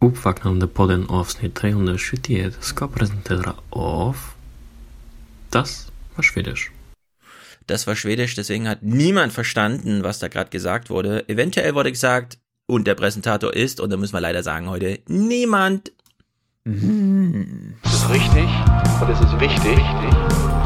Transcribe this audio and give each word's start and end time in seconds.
Uppvaknande 0.00 0.68
podden 0.68 1.10
avsnitt 1.10 1.56
371 1.56 2.54
ska 2.60 2.86
presentera 2.86 3.54
av 3.70 4.16
Das 5.50 5.88
war 6.14 6.22
Schwedisch. 6.22 6.70
Das 7.66 7.88
war 7.88 7.96
Schwedisch, 7.96 8.36
deswegen 8.36 8.68
hat 8.68 8.82
niemand 8.82 9.32
verstanden, 9.32 10.04
was 10.04 10.20
da 10.20 10.28
gerade 10.28 10.50
gesagt 10.50 10.88
wurde. 10.88 11.28
Eventuell 11.28 11.74
wurde 11.74 11.90
gesagt, 11.90 12.38
und 12.66 12.86
der 12.86 12.94
Präsentator 12.94 13.52
ist, 13.52 13.80
und 13.80 13.90
da 13.90 13.96
müssen 13.96 14.14
wir 14.14 14.20
leider 14.20 14.44
sagen 14.44 14.68
heute, 14.68 15.00
niemand. 15.08 15.90
Das 16.64 17.94
ist 17.94 18.08
richtig 18.08 18.48
und 19.00 19.10
es 19.10 19.20
ist 19.20 19.40
wichtig. 19.40 19.78
Which 19.78 20.57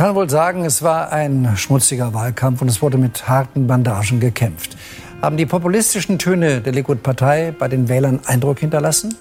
kann 0.00 0.14
wohl 0.14 0.30
sagen, 0.30 0.64
es 0.64 0.82
war 0.82 1.12
ein 1.12 1.58
schmutziger 1.58 2.14
Wahlkampf 2.14 2.62
und 2.62 2.68
es 2.68 2.80
wurde 2.80 2.96
mit 2.96 3.28
harten 3.28 3.66
Bandagen 3.66 4.18
gekämpft. 4.18 4.74
Haben 5.20 5.36
die 5.36 5.44
populistischen 5.44 6.18
Töne 6.18 6.62
der 6.62 6.72
Likud-Partei 6.72 7.54
bei 7.58 7.68
den 7.68 7.86
Wählern 7.90 8.18
Eindruck 8.24 8.60
hinterlassen? 8.60 9.14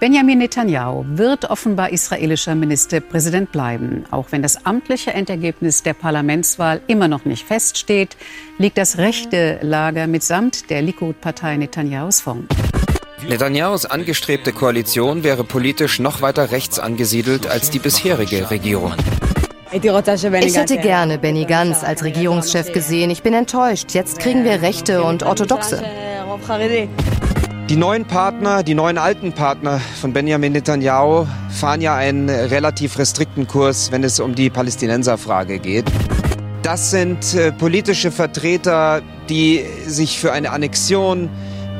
Benjamin 0.00 0.38
Netanyahu 0.38 1.04
wird 1.10 1.48
offenbar 1.48 1.90
israelischer 1.90 2.56
Ministerpräsident 2.56 3.52
bleiben. 3.52 4.02
Auch 4.10 4.32
wenn 4.32 4.42
das 4.42 4.66
amtliche 4.66 5.12
Endergebnis 5.12 5.84
der 5.84 5.94
Parlamentswahl 5.94 6.80
immer 6.88 7.06
noch 7.06 7.24
nicht 7.24 7.46
feststeht, 7.46 8.16
liegt 8.58 8.78
das 8.78 8.98
rechte 8.98 9.60
Lager 9.62 10.08
mitsamt 10.08 10.70
der 10.70 10.82
Likud-Partei 10.82 11.56
Netanyahus 11.56 12.20
vorn. 12.20 12.48
Netanyahus 13.28 13.86
angestrebte 13.86 14.52
Koalition 14.52 15.22
wäre 15.22 15.44
politisch 15.44 16.00
noch 16.00 16.20
weiter 16.20 16.50
rechts 16.50 16.80
angesiedelt 16.80 17.46
als 17.46 17.70
die 17.70 17.78
bisherige 17.78 18.50
Regierung. 18.50 18.94
Ich 19.72 20.56
hätte 20.56 20.78
gerne 20.78 21.16
Benny 21.18 21.44
Gantz 21.44 21.84
als 21.84 22.02
Regierungschef 22.02 22.72
gesehen. 22.72 23.08
Ich 23.10 23.22
bin 23.22 23.34
enttäuscht. 23.34 23.92
Jetzt 23.92 24.18
kriegen 24.18 24.42
wir 24.42 24.62
Rechte 24.62 25.04
und 25.04 25.22
Orthodoxe. 25.22 25.80
Die 27.68 27.76
neuen 27.76 28.04
Partner, 28.04 28.64
die 28.64 28.74
neuen 28.74 28.98
alten 28.98 29.32
Partner 29.32 29.80
von 30.00 30.12
Benjamin 30.12 30.54
Netanyahu 30.54 31.24
fahren 31.50 31.80
ja 31.80 31.94
einen 31.94 32.28
relativ 32.28 32.98
restrikten 32.98 33.46
Kurs, 33.46 33.92
wenn 33.92 34.02
es 34.02 34.18
um 34.18 34.34
die 34.34 34.50
Palästinenserfrage 34.50 35.60
geht. 35.60 35.84
Das 36.64 36.90
sind 36.90 37.34
äh, 37.34 37.52
politische 37.52 38.10
Vertreter, 38.10 39.02
die 39.28 39.64
sich 39.86 40.18
für 40.18 40.32
eine 40.32 40.50
Annexion 40.50 41.30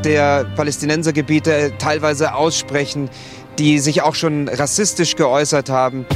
der 0.05 0.45
Palästinensergebiete 0.55 1.73
teilweise 1.79 2.35
aussprechen, 2.35 3.11
die 3.59 3.81
sich 3.81 4.03
auch 4.03 4.15
schon 4.15 4.49
rassistisch 4.49 5.17
geäußert 5.17 5.71
haben. 5.71 6.07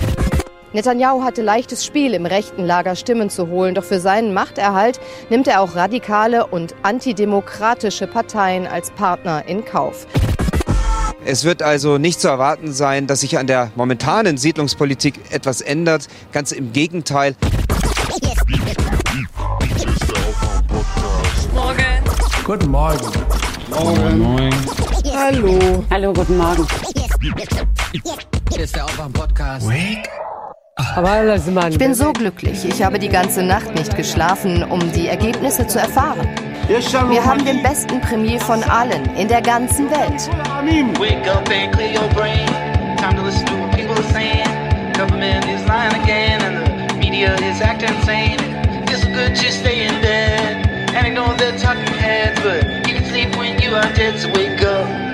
Netanyahu 0.74 1.22
hatte 1.22 1.40
leichtes 1.40 1.86
Spiel, 1.86 2.14
im 2.14 2.26
rechten 2.26 2.64
Lager 2.64 2.96
Stimmen 2.96 3.30
zu 3.30 3.46
holen. 3.46 3.76
Doch 3.76 3.84
für 3.84 4.00
seinen 4.00 4.34
Machterhalt 4.34 4.98
nimmt 5.30 5.46
er 5.46 5.60
auch 5.60 5.76
radikale 5.76 6.48
und 6.48 6.74
antidemokratische 6.82 8.08
Parteien 8.08 8.66
als 8.66 8.90
Partner 8.90 9.44
in 9.46 9.64
Kauf. 9.64 10.08
Es 11.24 11.44
wird 11.44 11.62
also 11.62 11.96
nicht 11.96 12.20
zu 12.20 12.26
erwarten 12.26 12.72
sein, 12.72 13.06
dass 13.06 13.20
sich 13.20 13.38
an 13.38 13.46
der 13.46 13.70
momentanen 13.76 14.36
Siedlungspolitik 14.36 15.14
etwas 15.30 15.60
ändert. 15.60 16.08
Ganz 16.32 16.50
im 16.50 16.72
Gegenteil. 16.72 17.36
Guten 22.44 22.70
Morgen. 22.70 23.06
Hallo. 25.14 25.84
Hallo, 25.88 26.12
guten 26.12 26.36
Morgen. 26.36 26.66
Ich 30.76 31.78
bin 31.78 31.94
so 31.94 32.12
glücklich. 32.12 32.64
Ich 32.64 32.82
habe 32.82 32.98
die 32.98 33.08
ganze 33.08 33.44
Nacht 33.44 33.72
nicht 33.76 33.94
geschlafen, 33.94 34.64
um 34.64 34.80
die 34.90 35.06
Ergebnisse 35.06 35.64
zu 35.68 35.78
erfahren. 35.78 36.28
Wir 36.68 37.24
haben 37.24 37.44
den 37.44 37.62
besten 37.62 38.00
Premier 38.00 38.40
von 38.40 38.60
allen 38.64 39.04
in 39.16 39.28
der 39.28 39.40
ganzen 39.40 39.88
Welt. 39.88 40.28
Wake 40.98 41.28
up 41.28 41.48
and 41.48 41.72
clear 41.72 41.92
your 41.92 42.08
brain. 42.14 42.48
Time 42.96 43.14
to 43.14 43.22
listen 43.22 43.46
to 43.46 43.54
what 43.54 43.70
people 43.76 43.94
are 43.94 44.12
saying. 44.12 44.48
Government 44.94 45.44
is 45.44 45.64
lying 45.68 45.94
again, 46.02 46.42
and 46.42 46.90
the 46.90 46.96
media 46.96 47.34
is 47.36 47.60
acting 47.60 47.94
insane. 47.94 48.40
It's 48.88 49.04
good 49.04 49.36
to 49.36 49.52
stay 49.52 49.86
in 49.86 50.00
bed 50.00 50.66
and 50.92 51.06
ignore 51.06 51.34
the 51.36 51.56
talking 51.56 51.94
heads, 51.94 52.40
but 52.40 52.64
you 52.88 52.94
can 52.94 53.04
sleep 53.04 53.36
when 53.36 53.60
you 53.60 53.76
are 53.76 53.92
dead. 53.94 54.18
So 54.18 54.28
wake 54.32 54.60
up. 54.62 55.13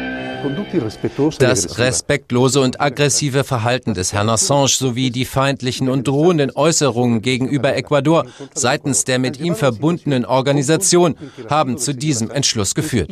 Das 1.39 1.79
respektlose 1.79 2.61
und 2.61 2.81
aggressive 2.81 3.45
Verhalten 3.45 3.95
des 3.95 4.13
Herrn 4.13 4.29
Assange 4.29 4.69
sowie 4.69 5.11
die 5.11 5.25
feindlichen 5.25 5.89
und 5.89 6.07
drohenden 6.07 6.51
Äußerungen 6.55 7.23
gegenüber 7.23 7.75
Ecuador 7.75 8.27
seitens 8.55 9.05
der 9.05 9.19
mit 9.19 9.41
ihm 9.41 9.55
verbundenen 9.55 10.25
Organisation 10.25 11.17
haben 11.49 11.79
zu 11.79 11.95
diesem 11.95 12.31
Entschluss 12.31 12.75
geführt. 12.75 13.11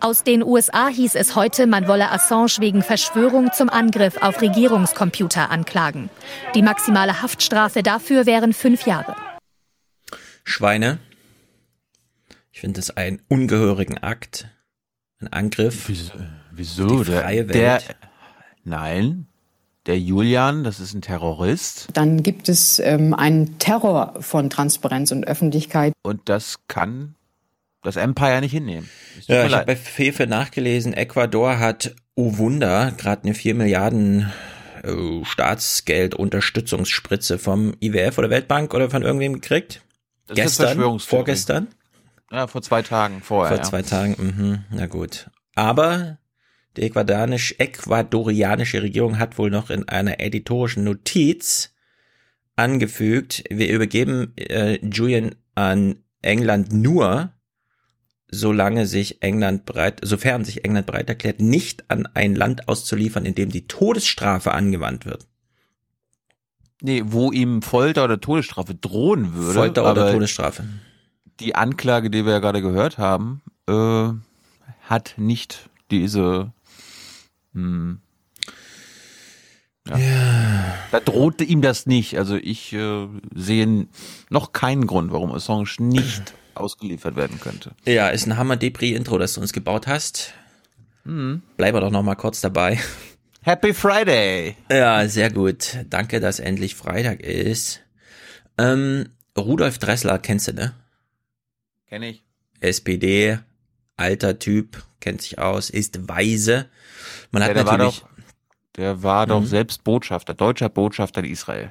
Aus 0.00 0.24
den 0.24 0.42
USA 0.42 0.88
hieß 0.88 1.14
es 1.14 1.34
heute, 1.34 1.66
man 1.66 1.88
wolle 1.88 2.10
Assange 2.10 2.56
wegen 2.58 2.82
Verschwörung 2.82 3.50
zum 3.52 3.70
Angriff 3.70 4.18
auf 4.20 4.42
Regierungscomputer 4.42 5.50
anklagen. 5.50 6.10
Die 6.54 6.62
maximale 6.62 7.22
Haftstrafe 7.22 7.82
dafür 7.82 8.26
wären 8.26 8.52
fünf 8.52 8.86
Jahre. 8.86 9.16
Schweine. 10.44 10.98
Ich 12.52 12.60
finde 12.60 12.80
es 12.80 12.96
einen 12.96 13.22
ungehörigen 13.28 13.98
Akt. 13.98 14.48
Ein 15.20 15.28
Angriff. 15.28 15.88
Wieso? 15.88 16.12
auf 16.14 16.20
wieso? 16.52 17.04
die 17.04 17.12
freie 17.12 17.44
Der, 17.44 17.72
Welt. 17.74 17.88
der, 17.88 17.94
nein, 18.64 19.26
der 19.86 19.98
Julian, 19.98 20.64
das 20.64 20.80
ist 20.80 20.94
ein 20.94 21.02
Terrorist 21.02 21.88
Dann 21.92 22.22
gibt 22.22 22.48
es 22.48 22.78
ähm, 22.80 23.14
einen 23.14 23.58
Terror 23.58 24.14
von 24.20 24.50
Transparenz 24.50 25.12
und 25.12 25.26
Öffentlichkeit. 25.26 25.92
und 26.02 26.28
das 26.28 26.56
kann 26.68 27.14
das 27.82 27.96
Empire 27.96 28.40
nicht 28.40 28.50
hinnehmen. 28.52 28.88
Ja, 29.28 29.46
ich 29.46 29.54
habe 29.54 29.66
bei 29.66 29.76
Fefe 29.76 30.26
nachgelesen, 30.26 30.92
Ecuador 30.92 31.58
hat, 31.60 31.94
oh 32.16 32.36
Wunder, 32.36 32.90
gerade 32.96 33.22
eine 33.22 33.34
4 33.34 33.54
Milliarden 33.54 34.32
äh, 34.82 35.24
Staatsgeld-Unterstützungsspritze 35.24 37.38
vom 37.38 37.74
IWF 37.80 38.18
oder 38.18 38.28
Weltbank 38.30 38.74
oder 38.74 38.90
von 38.90 39.02
irgendwem 39.02 39.34
gekriegt. 39.34 39.82
Das 40.26 40.36
ist 40.36 40.58
Gestern, 40.58 40.98
vorgestern, 40.98 41.68
Ja, 42.30 42.46
vor 42.46 42.62
zwei 42.62 42.82
Tagen 42.82 43.20
vorher. 43.22 43.56
vor 43.56 43.64
zwei 43.64 43.82
Tagen, 43.82 44.16
mhm, 44.18 44.64
na 44.70 44.86
gut. 44.86 45.30
Aber 45.54 46.18
die 46.76 46.82
ecuadorianisch, 46.82 47.54
ecuadorianische 47.58 48.82
Regierung 48.82 49.18
hat 49.18 49.38
wohl 49.38 49.50
noch 49.50 49.70
in 49.70 49.88
einer 49.88 50.20
editorischen 50.20 50.84
Notiz 50.84 51.72
angefügt, 52.56 53.44
wir 53.50 53.70
übergeben 53.70 54.32
äh, 54.36 54.78
Julian 54.86 55.34
an 55.54 56.00
England 56.22 56.72
nur, 56.72 57.32
solange 58.28 58.86
sich 58.86 59.22
England 59.22 59.64
bereit, 59.64 60.00
sofern 60.02 60.44
sich 60.44 60.64
England 60.64 60.86
bereit 60.86 61.08
erklärt, 61.08 61.40
nicht 61.40 61.90
an 61.90 62.06
ein 62.14 62.34
Land 62.34 62.68
auszuliefern, 62.68 63.24
in 63.24 63.34
dem 63.34 63.50
die 63.50 63.68
Todesstrafe 63.68 64.52
angewandt 64.52 65.06
wird. 65.06 65.22
Ja. 65.22 65.28
Nee, 66.82 67.02
wo 67.06 67.32
ihm 67.32 67.62
Folter 67.62 68.04
oder 68.04 68.20
Todesstrafe 68.20 68.74
drohen 68.74 69.34
würde. 69.34 69.54
Folter 69.54 69.90
oder 69.90 70.12
Todesstrafe. 70.12 70.64
Die 71.40 71.54
Anklage, 71.54 72.10
die 72.10 72.24
wir 72.24 72.32
ja 72.32 72.38
gerade 72.38 72.62
gehört 72.62 72.98
haben, 72.98 73.42
äh, 73.68 74.08
hat 74.82 75.14
nicht 75.16 75.68
diese. 75.90 76.52
Hm, 77.52 78.00
ja. 79.88 79.98
Da 80.90 81.00
drohte 81.00 81.44
ihm 81.44 81.62
das 81.62 81.86
nicht. 81.86 82.18
Also 82.18 82.36
ich 82.36 82.72
äh, 82.72 83.06
sehe 83.34 83.86
noch 84.30 84.52
keinen 84.52 84.86
Grund, 84.86 85.12
warum 85.12 85.32
Assange 85.32 85.68
nicht 85.78 86.34
ausgeliefert 86.54 87.16
werden 87.16 87.38
könnte. 87.40 87.72
Ja, 87.84 88.08
ist 88.08 88.26
ein 88.26 88.36
Hammer-Depri-Intro, 88.36 89.18
das 89.18 89.34
du 89.34 89.40
uns 89.40 89.52
gebaut 89.52 89.86
hast. 89.86 90.34
Bleiben 91.04 91.76
wir 91.76 91.80
doch 91.80 91.90
noch 91.90 92.02
mal 92.02 92.16
kurz 92.16 92.40
dabei. 92.40 92.80
Happy 93.42 93.72
Friday! 93.72 94.56
Ja, 94.68 95.06
sehr 95.06 95.30
gut. 95.30 95.78
Danke, 95.88 96.18
dass 96.18 96.40
endlich 96.40 96.74
Freitag 96.74 97.20
ist. 97.20 97.80
Ähm, 98.58 99.10
Rudolf 99.38 99.78
Dressler 99.78 100.18
kennst 100.18 100.48
du, 100.48 100.54
ne? 100.54 100.74
Kenne 101.88 102.08
ich. 102.10 102.24
SPD, 102.60 103.38
alter 103.96 104.38
Typ, 104.38 104.82
kennt 105.00 105.22
sich 105.22 105.38
aus, 105.38 105.70
ist 105.70 106.08
weise. 106.08 106.66
Man 107.30 107.42
hat 107.42 107.48
Ja, 107.50 107.54
der 107.54 107.66
war 107.66 107.76
natürlich, 107.78 108.00
doch, 108.00 108.08
der 108.76 109.02
war 109.02 109.26
doch 109.26 109.40
Mhm. 109.42 109.46
selbst 109.46 109.84
Botschafter, 109.84 110.34
deutscher 110.34 110.68
Botschafter 110.68 111.22
in 111.22 111.30
Israel. 111.30 111.70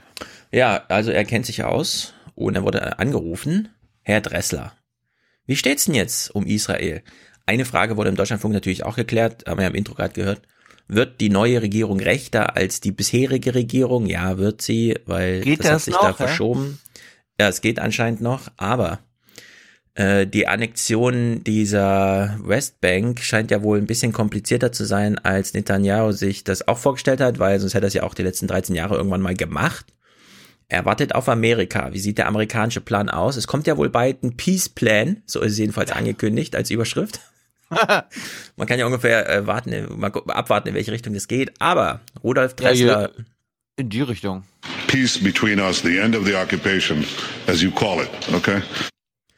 ja, 0.51 0.83
also 0.89 1.12
er 1.12 1.25
kennt 1.25 1.45
sich 1.45 1.63
aus 1.63 2.13
und 2.35 2.56
er 2.56 2.63
wurde 2.63 3.00
angerufen. 3.00 3.69
Herr 4.03 4.21
Dressler, 4.21 4.73
wie 5.47 5.56
steht's 5.56 5.85
denn 5.85 5.95
jetzt 5.95 6.33
um 6.33 6.45
Israel? 6.45 7.01
Eine 7.47 7.65
Frage 7.65 7.97
wurde 7.97 8.09
im 8.09 8.15
Deutschlandfunk 8.15 8.53
natürlich 8.53 8.83
auch 8.83 8.95
geklärt, 8.95 9.45
haben 9.47 9.57
wir 9.57 9.63
ja 9.63 9.69
im 9.69 9.75
Intro 9.75 9.95
gerade 9.95 10.13
gehört. 10.13 10.41
Wird 10.88 11.19
die 11.19 11.29
neue 11.29 11.62
Regierung 11.63 12.00
rechter 12.00 12.56
als 12.56 12.79
die 12.79 12.91
bisherige 12.91 13.56
Regierung? 13.56 14.06
Ja, 14.06 14.38
wird 14.38 14.62
sie, 14.62 14.95
weil 15.07 15.41
geht 15.41 15.59
das, 15.59 15.65
das 15.65 15.67
hat 15.67 15.73
hat 15.73 15.81
sich 15.81 15.94
noch, 15.95 16.01
da 16.01 16.13
verschoben. 16.13 16.79
Ja, 17.39 17.47
es 17.50 17.62
geht 17.62 17.79
anscheinend 17.79 18.21
noch, 18.21 18.50
aber 18.57 19.00
äh, 19.95 20.27
die 20.27 20.47
Annexion 20.47 21.44
dieser 21.44 22.38
Westbank 22.44 23.21
scheint 23.21 23.50
ja 23.51 23.63
wohl 23.63 23.77
ein 23.77 23.88
bisschen 23.88 24.12
komplizierter 24.12 24.71
zu 24.71 24.86
sein, 24.86 25.18
als 25.19 25.53
Netanyahu 25.53 26.12
sich 26.12 26.44
das 26.44 26.68
auch 26.68 26.77
vorgestellt 26.77 27.21
hat, 27.21 27.39
weil 27.39 27.59
sonst 27.59 27.74
hätte 27.74 27.86
er 27.86 27.88
es 27.88 27.94
ja 27.94 28.03
auch 28.03 28.13
die 28.13 28.24
letzten 28.24 28.47
13 28.47 28.75
Jahre 28.75 28.95
irgendwann 28.95 29.21
mal 29.21 29.36
gemacht. 29.36 29.86
Er 30.68 30.83
wartet 30.86 31.15
auf 31.15 31.30
Amerika. 31.30 31.94
Wie 31.94 32.00
sieht 32.00 32.18
der 32.18 32.27
amerikanische 32.27 32.81
Plan 32.81 33.09
aus? 33.09 33.38
Es 33.38 33.47
kommt 33.47 33.68
ja 33.68 33.77
wohl 33.77 33.89
bald 33.89 34.24
ein 34.24 34.36
Peace 34.36 34.68
Plan, 34.68 35.21
so 35.25 35.42
ist 35.42 35.53
es 35.53 35.57
jedenfalls 35.59 35.92
angekündigt 35.92 36.56
als 36.56 36.71
Überschrift. 36.71 37.19
Man 37.69 38.68
kann 38.68 38.80
ja 38.80 38.86
ungefähr 38.86 39.30
äh, 39.30 39.48
warten, 39.48 39.86
mal 39.98 40.12
abwarten, 40.27 40.69
in 40.69 40.75
welche 40.75 40.91
Richtung 40.91 41.13
das 41.13 41.27
geht. 41.27 41.53
Aber 41.59 42.01
Rudolf 42.24 42.56
Ja, 42.59 42.68
Dressler, 42.68 43.12
In 43.77 43.89
die 43.89 44.01
Richtung. 44.01 44.44
Peace 44.88 45.18
between 45.18 45.59
us, 45.59 45.81
the 45.81 45.98
end 46.00 46.15
of 46.15 46.25
the 46.25 46.36
occupation, 46.36 47.06
as 47.48 47.62
you 47.62 47.71
call 47.71 48.01
it, 48.01 48.09
okay? 48.33 48.62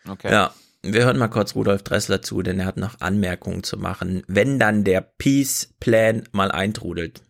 Okay. 0.09 0.31
ja, 0.31 0.51
wir 0.83 1.05
hören 1.05 1.17
mal 1.17 1.27
kurz 1.27 1.55
Rudolf 1.55 1.83
Dressler 1.83 2.21
zu, 2.21 2.41
denn 2.41 2.59
er 2.59 2.65
hat 2.65 2.77
noch 2.77 3.01
Anmerkungen 3.01 3.63
zu 3.63 3.77
machen, 3.77 4.23
wenn 4.27 4.59
dann 4.59 4.83
der 4.83 5.01
Peace 5.01 5.73
Plan 5.79 6.23
mal 6.31 6.51
eintrudelt. 6.51 7.21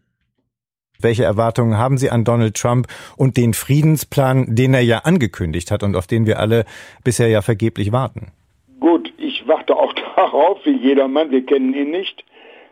Welche 0.99 1.23
Erwartungen 1.23 1.77
haben 1.77 1.97
Sie 1.97 2.09
an 2.09 2.23
Donald 2.23 2.55
Trump 2.55 2.87
und 3.15 3.37
den 3.37 3.53
Friedensplan, 3.53 4.55
den 4.55 4.73
er 4.73 4.81
ja 4.81 4.99
angekündigt 4.99 5.69
hat 5.69 5.83
und 5.83 5.95
auf 5.95 6.07
den 6.07 6.25
wir 6.25 6.39
alle 6.39 6.65
bisher 7.03 7.27
ja 7.27 7.41
vergeblich 7.41 7.91
warten? 7.91 8.31
Gut, 8.79 9.13
ich 9.17 9.47
warte 9.47 9.75
auch 9.75 9.93
darauf, 10.15 10.59
wie 10.65 10.77
jedermann, 10.77 11.31
wir 11.31 11.45
kennen 11.45 11.73
ihn 11.73 11.91
nicht, 11.91 12.23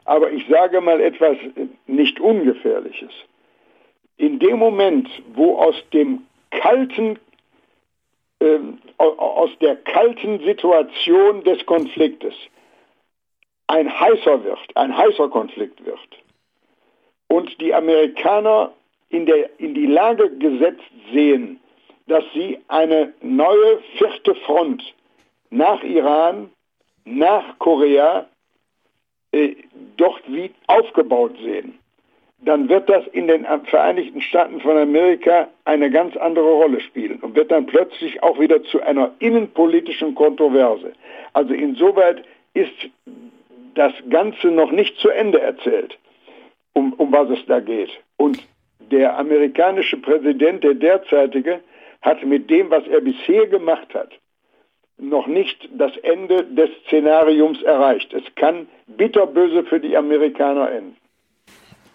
aber 0.06 0.32
ich 0.32 0.46
sage 0.50 0.82
mal 0.82 1.00
etwas 1.02 1.38
nicht 1.88 2.20
Ungefährliches. 2.20 3.12
In 4.18 4.40
dem 4.40 4.58
Moment, 4.58 5.08
wo 5.34 5.58
aus 5.58 5.76
dem 5.94 6.22
kalten, 6.52 7.20
aus 8.98 9.50
der 9.62 9.76
kalten 9.78 10.40
Situation 10.40 11.44
des 11.44 11.66
Konfliktes. 11.66 12.34
Ein 13.68 13.88
heißer 14.00 14.44
wird, 14.44 14.60
ein 14.76 14.96
heißer 14.96 15.30
Konflikt 15.30 15.84
wird. 15.86 16.00
Und 17.28 17.60
die 17.60 17.74
Amerikaner 17.74 18.72
in, 19.10 19.26
der, 19.26 19.60
in 19.60 19.74
die 19.74 19.88
Lage 19.88 20.30
gesetzt 20.38 20.84
sehen, 21.12 21.60
dass 22.08 22.24
sie 22.34 22.60
eine 22.68 23.14
neue 23.22 23.80
vierte 23.98 24.36
Front 24.36 24.84
nach 25.50 25.82
Iran, 25.84 26.52
nach 27.06 27.58
Korea 27.60 28.28
äh, 29.32 29.56
dort 29.98 30.22
wie 30.28 30.52
aufgebaut 30.68 31.36
sehen, 31.42 31.78
dann 32.46 32.70
wird 32.70 32.90
das 32.90 33.06
in 33.08 33.28
den 33.28 33.46
Vereinigten 33.66 34.22
Staaten 34.22 34.62
von 34.62 34.78
Amerika 34.78 35.48
eine 35.66 35.90
ganz 35.90 36.16
andere 36.16 36.52
Rolle 36.52 36.80
spielen 36.80 37.20
und 37.22 37.36
wird 37.36 37.52
dann 37.52 37.66
plötzlich 37.66 38.22
auch 38.22 38.40
wieder 38.40 38.64
zu 38.64 38.82
einer 38.82 39.12
innenpolitischen 39.20 40.14
Kontroverse. 40.14 40.94
Also 41.34 41.54
insoweit 41.54 42.24
ist 42.54 42.90
das 43.74 43.94
Ganze 44.10 44.48
noch 44.48 44.72
nicht 44.72 44.98
zu 45.00 45.10
Ende 45.10 45.42
erzählt, 45.42 45.98
um, 46.74 46.94
um 46.94 47.12
was 47.12 47.30
es 47.32 47.46
da 47.48 47.60
geht. 47.60 47.90
Und 48.18 48.40
der 48.92 49.18
amerikanische 49.18 49.98
Präsident, 49.98 50.64
der 50.64 50.76
derzeitige, 50.76 51.62
hat 52.04 52.24
mit 52.24 52.50
dem, 52.52 52.70
was 52.70 52.88
er 52.88 53.02
bisher 53.02 53.48
gemacht 53.48 53.94
hat, 53.96 54.12
noch 54.98 55.26
nicht 55.26 55.68
das 55.74 55.98
Ende 55.98 56.44
des 56.44 56.70
Szenariums 56.86 57.62
erreicht. 57.64 58.14
Es 58.14 58.24
kann 58.36 58.68
bitterböse 58.86 59.64
für 59.64 59.80
die 59.80 59.98
Amerikaner 59.98 60.72
enden. 60.72 60.96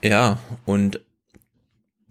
Ja, 0.03 0.39
und 0.67 1.01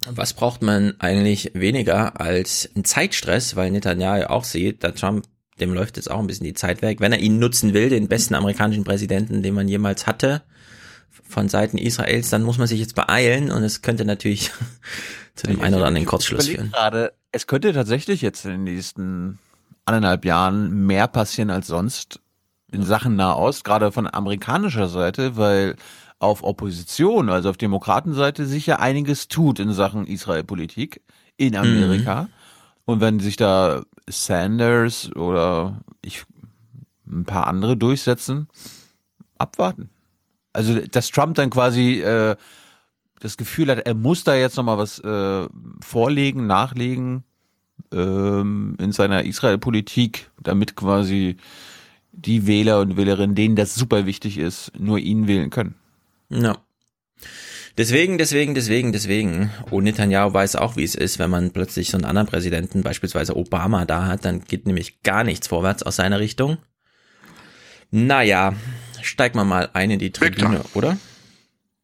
was 0.07 0.33
braucht 0.33 0.61
man 0.61 0.95
eigentlich 0.99 1.51
weniger 1.53 2.19
als 2.19 2.69
einen 2.73 2.85
Zeitstress, 2.85 3.55
weil 3.55 3.71
Netanyahu 3.71 4.29
auch 4.29 4.43
sieht, 4.43 4.83
der 4.83 4.95
Trump, 4.95 5.25
dem 5.59 5.73
läuft 5.73 5.97
jetzt 5.97 6.09
auch 6.09 6.19
ein 6.19 6.27
bisschen 6.27 6.45
die 6.45 6.53
Zeit 6.53 6.81
weg. 6.81 7.01
Wenn 7.01 7.11
er 7.11 7.19
ihn 7.19 7.39
nutzen 7.39 7.73
will, 7.73 7.89
den 7.89 8.07
besten 8.07 8.35
amerikanischen 8.35 8.85
Präsidenten, 8.85 9.43
den 9.43 9.53
man 9.53 9.67
jemals 9.67 10.07
hatte, 10.07 10.43
von 11.27 11.49
Seiten 11.49 11.77
Israels, 11.77 12.29
dann 12.29 12.43
muss 12.43 12.57
man 12.57 12.67
sich 12.67 12.79
jetzt 12.79 12.95
beeilen 12.95 13.51
und 13.51 13.63
es 13.63 13.81
könnte 13.81 14.05
natürlich 14.05 14.51
zu 15.35 15.47
dem 15.47 15.61
einen 15.61 15.75
oder 15.75 15.85
anderen 15.85 16.07
Kurzschluss 16.07 16.47
führen. 16.47 16.71
Gerade, 16.71 17.13
es 17.31 17.45
könnte 17.45 17.73
tatsächlich 17.73 18.21
jetzt 18.21 18.45
in 18.45 18.51
den 18.51 18.63
nächsten 18.63 19.39
anderthalb 19.85 20.25
Jahren 20.25 20.85
mehr 20.85 21.07
passieren 21.07 21.49
als 21.49 21.67
sonst 21.67 22.19
in 22.71 22.83
Sachen 22.83 23.15
Nahost, 23.15 23.63
gerade 23.63 23.91
von 23.91 24.07
amerikanischer 24.07 24.87
Seite, 24.87 25.37
weil 25.37 25.75
auf 26.19 26.43
Opposition, 26.43 27.29
also 27.29 27.49
auf 27.49 27.57
Demokratenseite, 27.57 28.45
sich 28.45 28.65
ja 28.65 28.79
einiges 28.79 29.29
tut 29.29 29.59
in 29.59 29.73
Sachen 29.73 30.05
Israel-Politik 30.05 31.01
in 31.37 31.55
Amerika. 31.55 32.27
Und 32.85 33.01
wenn 33.01 33.19
sich 33.19 33.37
da 33.37 33.83
Sanders 34.07 35.15
oder 35.15 35.81
ich 36.01 36.25
ein 37.07 37.23
paar 37.23 37.47
andere 37.47 37.77
durchsetzen, 37.77 38.47
abwarten. 39.37 39.89
Also 40.53 40.79
dass 40.79 41.09
Trump 41.09 41.35
dann 41.35 41.49
quasi 41.49 42.01
äh, 42.01 42.35
das 43.19 43.37
Gefühl 43.37 43.69
hat, 43.69 43.79
er 43.79 43.93
muss 43.93 44.23
da 44.23 44.35
jetzt 44.35 44.57
nochmal 44.57 44.77
was 44.77 44.99
äh, 44.99 45.47
vorlegen, 45.81 46.47
nachlegen 46.47 47.23
ähm, 47.91 48.75
in 48.79 48.91
seiner 48.91 49.23
Israel-Politik, 49.23 50.29
damit 50.41 50.75
quasi 50.75 51.37
die 52.11 52.47
Wähler 52.47 52.81
und 52.81 52.97
Wählerinnen, 52.97 53.35
denen 53.35 53.55
das 53.55 53.75
super 53.75 54.05
wichtig 54.05 54.37
ist, 54.37 54.71
nur 54.77 54.99
ihn 54.99 55.27
wählen 55.27 55.49
können. 55.49 55.75
Ja. 56.29 56.57
Deswegen, 57.77 58.17
deswegen, 58.17 58.55
deswegen, 58.55 58.91
deswegen. 58.91 59.51
Und 59.71 59.85
Netanyahu 59.85 60.33
weiß 60.33 60.57
auch, 60.57 60.75
wie 60.75 60.83
es 60.83 60.95
ist, 60.95 61.17
wenn 61.17 61.29
man 61.29 61.51
plötzlich 61.51 61.89
so 61.89 61.97
einen 61.97 62.05
anderen 62.05 62.27
Präsidenten, 62.27 62.83
beispielsweise 62.83 63.35
Obama, 63.35 63.85
da 63.85 64.07
hat, 64.07 64.25
dann 64.25 64.43
geht 64.43 64.67
nämlich 64.67 65.01
gar 65.01 65.23
nichts 65.23 65.47
vorwärts 65.47 65.83
aus 65.83 65.95
seiner 65.95 66.19
Richtung. 66.19 66.57
Naja, 67.91 68.53
steig 69.01 69.33
mal 69.33 69.45
mal 69.45 69.69
ein 69.73 69.91
in 69.91 69.99
die 69.99 70.11
Tribüne, 70.11 70.61
oder? 70.73 70.97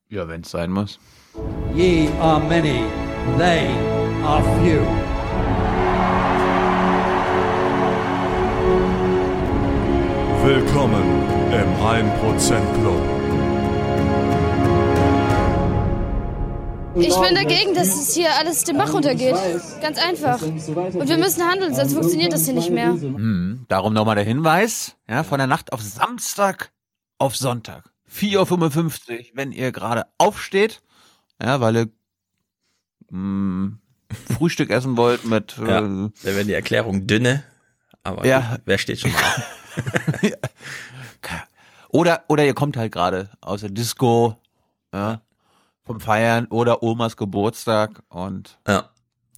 Ja, 0.10 0.28
wenn 0.28 0.42
es 0.42 0.52
sein 0.52 0.70
muss. 0.72 1.00
Ye 1.74 2.10
are 2.20 2.40
many, 2.40 2.84
they 3.38 3.68
are 4.24 4.44
few. 4.62 4.82
Willkommen 10.46 11.04
im 11.52 11.70
1% 11.82 12.80
Club. 12.80 13.15
Ich 16.98 17.16
bin 17.20 17.36
dagegen, 17.36 17.74
dass 17.74 17.88
es 17.90 18.14
hier 18.14 18.30
alles 18.38 18.64
den 18.64 18.78
Bach 18.78 18.94
runtergeht. 18.94 19.36
Ganz 19.82 19.98
einfach. 19.98 20.42
Und 20.42 21.08
wir 21.10 21.18
müssen 21.18 21.44
handeln, 21.44 21.74
sonst 21.76 21.94
funktioniert 21.94 22.32
das 22.34 22.46
hier 22.46 22.54
nicht 22.54 22.70
mehr. 22.70 22.92
Hm, 22.94 23.66
darum 23.68 23.94
nochmal 23.94 24.16
der 24.16 24.24
Hinweis, 24.24 24.96
ja, 25.08 25.24
von 25.24 25.38
der 25.38 25.48
Nacht 25.48 25.74
auf 25.74 25.82
Samstag 25.82 26.72
auf 27.18 27.36
Sonntag. 27.36 27.90
4.55 28.12 29.12
Uhr, 29.20 29.26
wenn 29.34 29.52
ihr 29.52 29.72
gerade 29.72 30.06
aufsteht, 30.18 30.82
ja, 31.42 31.60
weil 31.60 31.76
ihr 31.76 31.90
mh, 33.10 33.78
Frühstück 34.38 34.70
essen 34.70 34.96
wollt 34.96 35.26
mit 35.26 35.58
Ja, 35.58 35.80
äh, 35.80 36.10
da 36.24 36.36
werden 36.36 36.48
die 36.48 36.54
Erklärungen 36.54 37.08
dünne, 37.08 37.44
aber 38.04 38.26
Ja. 38.26 38.52
gut, 38.52 38.62
wer 38.66 38.78
steht 38.78 39.00
schon 39.00 39.12
mal? 39.12 40.32
Oder, 41.90 42.24
oder 42.28 42.46
ihr 42.46 42.54
kommt 42.54 42.76
halt 42.76 42.92
gerade 42.92 43.30
aus 43.40 43.62
der 43.62 43.70
Disco, 43.70 44.36
ja, 44.94 45.22
vom 45.86 46.00
Feiern 46.00 46.48
oder 46.48 46.84
Omas 46.84 47.16
Geburtstag 47.18 48.02
und 48.10 48.58
Ja. 48.68 48.90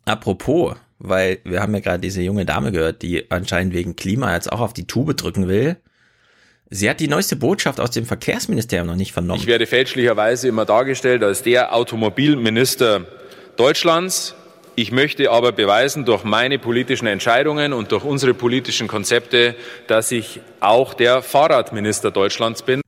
Apropos, 0.06 0.76
weil 1.00 1.40
wir 1.44 1.62
haben 1.62 1.74
ja 1.74 1.82
gerade 1.82 2.00
diese 2.00 2.22
junge 2.22 2.46
Dame 2.46 2.72
gehört, 2.72 3.02
die 3.02 3.30
anscheinend 3.30 3.74
wegen 3.74 3.98
Klima 3.98 4.34
jetzt 4.34 4.50
auch 4.52 4.62
auf 4.62 4.72
die 4.72 4.88
Tube 4.88 5.18
drücken 5.18 5.50
will. 5.50 5.76
Sie 6.70 6.90
hat 6.90 7.00
die 7.02 7.10
neueste 7.10 7.36
Botschaft 7.36 7.80
aus 7.80 7.92
dem 7.92 8.06
Verkehrsministerium 8.06 8.88
noch 8.88 8.96
nicht 8.96 9.12
vernommen. 9.12 9.40
Ich 9.40 9.48
werde 9.48 9.66
fälschlicherweise 9.66 10.48
immer 10.48 10.66
dargestellt 10.66 11.24
als 11.24 11.44
der 11.44 11.74
Automobilminister 11.76 13.06
Deutschlands. 13.58 14.36
Ich 14.76 14.92
möchte 14.92 15.32
aber 15.32 15.54
beweisen 15.54 16.06
durch 16.06 16.24
meine 16.24 16.60
politischen 16.60 17.08
Entscheidungen 17.08 17.74
und 17.74 17.92
durch 17.92 18.04
unsere 18.04 18.34
politischen 18.34 18.88
Konzepte, 18.88 19.56
dass 19.88 20.12
ich 20.12 20.42
auch 20.60 20.94
der 20.94 21.22
Fahrradminister 21.22 22.12
Deutschlands 22.12 22.62
bin. 22.62 22.82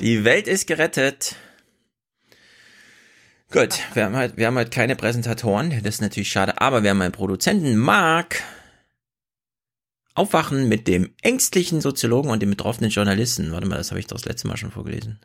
Die 0.00 0.24
Welt 0.24 0.48
ist 0.48 0.66
gerettet. 0.66 1.36
Gut, 3.52 3.78
wir 3.94 4.04
haben 4.04 4.16
halt, 4.16 4.36
wir 4.36 4.48
haben 4.48 4.56
halt 4.56 4.72
keine 4.72 4.96
Präsentatoren, 4.96 5.70
das 5.70 5.96
ist 5.96 6.00
natürlich 6.00 6.30
schade, 6.30 6.60
aber 6.60 6.82
wir 6.82 6.90
haben 6.90 7.00
einen 7.00 7.12
Produzenten, 7.12 7.76
Marc. 7.76 8.42
Aufwachen 10.14 10.68
mit 10.68 10.88
dem 10.88 11.10
ängstlichen 11.20 11.82
Soziologen 11.82 12.30
und 12.30 12.40
dem 12.40 12.50
betroffenen 12.50 12.90
Journalisten. 12.90 13.52
Warte 13.52 13.66
mal, 13.66 13.76
das 13.76 13.90
habe 13.90 14.00
ich 14.00 14.06
doch 14.06 14.16
das 14.16 14.24
letzte 14.24 14.48
Mal 14.48 14.56
schon 14.56 14.70
vorgelesen. 14.70 15.20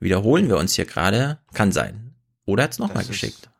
Wiederholen 0.00 0.48
wir 0.48 0.56
uns 0.56 0.74
hier 0.74 0.86
gerade? 0.86 1.38
Kann 1.52 1.70
sein. 1.70 2.14
Oder 2.46 2.64
hat's 2.64 2.78
nochmal 2.78 3.04
geschickt? 3.04 3.50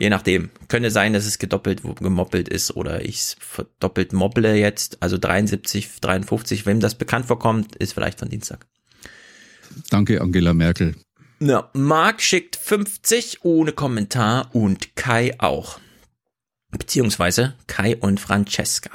Je 0.00 0.08
nachdem. 0.08 0.50
Könnte 0.68 0.90
sein, 0.90 1.12
dass 1.12 1.26
es 1.26 1.38
gedoppelt 1.38 1.82
gemoppelt 1.82 2.48
ist 2.48 2.74
oder 2.74 3.04
ich 3.04 3.36
doppelt 3.80 4.14
mobble 4.14 4.54
jetzt. 4.54 5.02
Also 5.02 5.18
73, 5.18 6.00
53, 6.00 6.64
wem 6.64 6.80
das 6.80 6.94
bekannt 6.94 7.26
vorkommt, 7.26 7.76
ist 7.76 7.92
vielleicht 7.92 8.18
von 8.18 8.30
Dienstag. 8.30 8.66
Danke, 9.90 10.20
Angela 10.22 10.54
Merkel. 10.54 10.94
Ja, 11.40 11.70
Marc 11.72 12.22
schickt 12.22 12.56
50 12.56 13.44
ohne 13.44 13.72
Kommentar 13.72 14.54
und 14.54 14.96
Kai 14.96 15.38
auch. 15.38 15.78
Beziehungsweise 16.70 17.54
Kai 17.66 17.96
und 17.96 18.20
Francesca. 18.20 18.90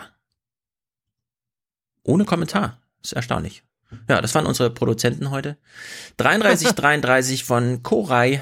Ohne 2.04 2.26
Kommentar. 2.26 2.82
Ist 3.04 3.14
erstaunlich. 3.14 3.64
Ja, 4.08 4.22
das 4.22 4.36
waren 4.36 4.46
unsere 4.46 4.70
Produzenten 4.70 5.32
heute. 5.32 5.58
33, 6.18 6.72
33 6.72 7.44
von 7.46 7.84
Koray. 7.84 8.42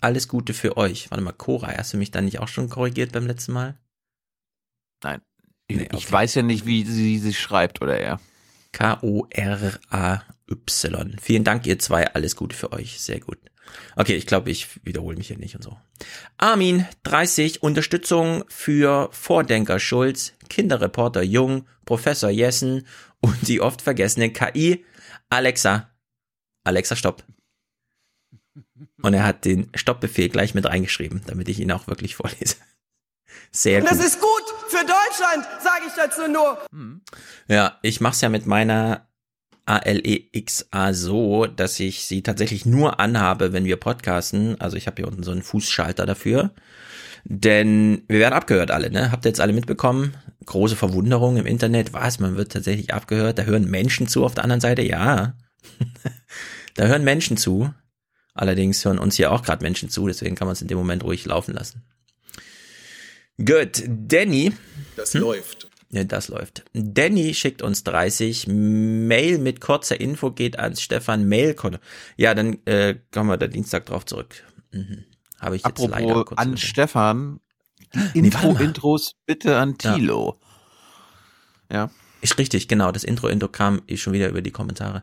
Alles 0.00 0.28
Gute 0.28 0.54
für 0.54 0.76
euch. 0.76 1.10
Warte 1.10 1.22
mal, 1.22 1.32
Koray, 1.32 1.76
hast 1.76 1.92
du 1.92 1.96
mich 1.98 2.10
da 2.10 2.20
nicht 2.20 2.38
auch 2.38 2.48
schon 2.48 2.70
korrigiert 2.70 3.12
beim 3.12 3.26
letzten 3.26 3.52
Mal? 3.52 3.76
Nein. 5.02 5.20
Nee, 5.68 5.84
okay. 5.84 5.96
Ich 5.96 6.10
weiß 6.10 6.34
ja 6.34 6.42
nicht, 6.42 6.66
wie 6.66 6.84
sie 6.84 7.18
sich 7.18 7.38
schreibt 7.38 7.82
oder 7.82 7.98
er. 7.98 8.20
K-O-R-A-Y. 8.72 10.22
Vielen 11.20 11.44
Dank, 11.44 11.66
ihr 11.66 11.78
zwei. 11.78 12.12
Alles 12.14 12.36
Gute 12.36 12.56
für 12.56 12.72
euch. 12.72 13.00
Sehr 13.00 13.20
gut. 13.20 13.38
Okay, 13.96 14.14
ich 14.14 14.26
glaube, 14.26 14.50
ich 14.50 14.84
wiederhole 14.84 15.16
mich 15.16 15.28
hier 15.28 15.38
nicht 15.38 15.54
und 15.54 15.62
so. 15.62 15.78
Armin, 16.38 16.86
30, 17.04 17.62
Unterstützung 17.62 18.44
für 18.48 19.08
Vordenker 19.12 19.78
Schulz, 19.78 20.32
Kinderreporter 20.48 21.22
Jung, 21.22 21.66
Professor 21.84 22.30
Jessen 22.30 22.86
und 23.20 23.48
die 23.48 23.60
oft 23.60 23.82
vergessene 23.82 24.32
KI 24.32 24.84
Alexa. 25.28 25.90
Alexa, 26.64 26.96
stopp. 26.96 27.24
Und 29.02 29.14
er 29.14 29.24
hat 29.24 29.44
den 29.44 29.70
Stoppbefehl 29.74 30.28
gleich 30.28 30.54
mit 30.54 30.66
reingeschrieben, 30.66 31.22
damit 31.26 31.48
ich 31.48 31.60
ihn 31.60 31.72
auch 31.72 31.86
wirklich 31.86 32.16
vorlese. 32.16 32.56
Sehr 33.52 33.80
gut. 33.80 33.90
Das 33.90 34.04
ist 34.04 34.20
gut 34.20 34.42
für 34.68 34.84
Deutschland, 34.84 35.46
sage 35.62 35.84
ich 35.86 35.92
dazu 35.94 36.28
nur. 36.28 36.58
Ja, 37.48 37.78
ich 37.82 38.00
mach's 38.00 38.20
ja 38.20 38.28
mit 38.28 38.46
meiner 38.46 39.09
ALEXA 39.70 40.92
so, 40.92 41.46
dass 41.46 41.78
ich 41.78 42.04
sie 42.04 42.22
tatsächlich 42.22 42.66
nur 42.66 42.98
anhabe, 42.98 43.52
wenn 43.52 43.64
wir 43.64 43.76
podcasten. 43.76 44.60
Also 44.60 44.76
ich 44.76 44.86
habe 44.86 44.96
hier 44.96 45.08
unten 45.08 45.22
so 45.22 45.30
einen 45.30 45.42
Fußschalter 45.42 46.06
dafür. 46.06 46.50
Denn 47.24 48.02
wir 48.08 48.18
werden 48.18 48.34
abgehört 48.34 48.70
alle, 48.70 48.90
ne? 48.90 49.12
Habt 49.12 49.24
ihr 49.26 49.28
jetzt 49.28 49.40
alle 49.40 49.52
mitbekommen? 49.52 50.14
Große 50.46 50.74
Verwunderung 50.74 51.36
im 51.36 51.46
Internet. 51.46 51.92
Was? 51.92 52.18
Man 52.18 52.36
wird 52.36 52.52
tatsächlich 52.52 52.94
abgehört. 52.94 53.38
Da 53.38 53.42
hören 53.42 53.70
Menschen 53.70 54.08
zu 54.08 54.24
auf 54.24 54.34
der 54.34 54.44
anderen 54.44 54.60
Seite. 54.60 54.82
Ja. 54.82 55.34
da 56.74 56.86
hören 56.86 57.04
Menschen 57.04 57.36
zu. 57.36 57.72
Allerdings 58.34 58.84
hören 58.84 58.98
uns 58.98 59.16
hier 59.16 59.32
auch 59.32 59.42
gerade 59.42 59.62
Menschen 59.62 59.90
zu, 59.90 60.06
deswegen 60.06 60.34
kann 60.34 60.46
man 60.46 60.52
es 60.52 60.62
in 60.62 60.68
dem 60.68 60.78
Moment 60.78 61.04
ruhig 61.04 61.26
laufen 61.26 61.52
lassen. 61.52 61.82
Gut, 63.38 63.82
Danny. 63.86 64.52
Das 64.96 65.14
hm? 65.14 65.20
läuft. 65.20 65.69
Ja, 65.92 66.04
das 66.04 66.28
läuft. 66.28 66.64
Danny 66.72 67.34
schickt 67.34 67.62
uns 67.62 67.82
30. 67.82 68.46
Mail 68.46 69.38
mit 69.38 69.60
kurzer 69.60 70.00
Info 70.00 70.30
geht 70.30 70.58
ans 70.58 70.80
Stefan 70.80 71.28
Mailkonto. 71.28 71.78
Ja, 72.16 72.34
dann 72.34 72.58
äh, 72.64 72.96
kommen 73.10 73.28
wir 73.28 73.36
da 73.36 73.48
Dienstag 73.48 73.86
drauf 73.86 74.06
zurück. 74.06 74.44
Mhm. 74.70 75.04
Habe 75.40 75.56
ich 75.56 75.62
jetzt 75.62 75.80
Apropos 75.80 75.90
leider 75.90 76.24
kurz 76.24 76.38
an 76.38 76.56
Stefan. 76.56 77.40
Die 78.14 78.18
Intro-Intros 78.18 79.16
bitte 79.26 79.56
an 79.56 79.78
Tilo. 79.78 80.38
Ja. 81.70 81.76
ja. 81.76 81.90
Ist 82.20 82.38
richtig, 82.38 82.68
genau. 82.68 82.92
Das 82.92 83.02
Intro-Intro 83.02 83.48
kam 83.48 83.82
eh 83.88 83.96
schon 83.96 84.12
wieder 84.12 84.28
über 84.28 84.42
die 84.42 84.52
Kommentare. 84.52 85.02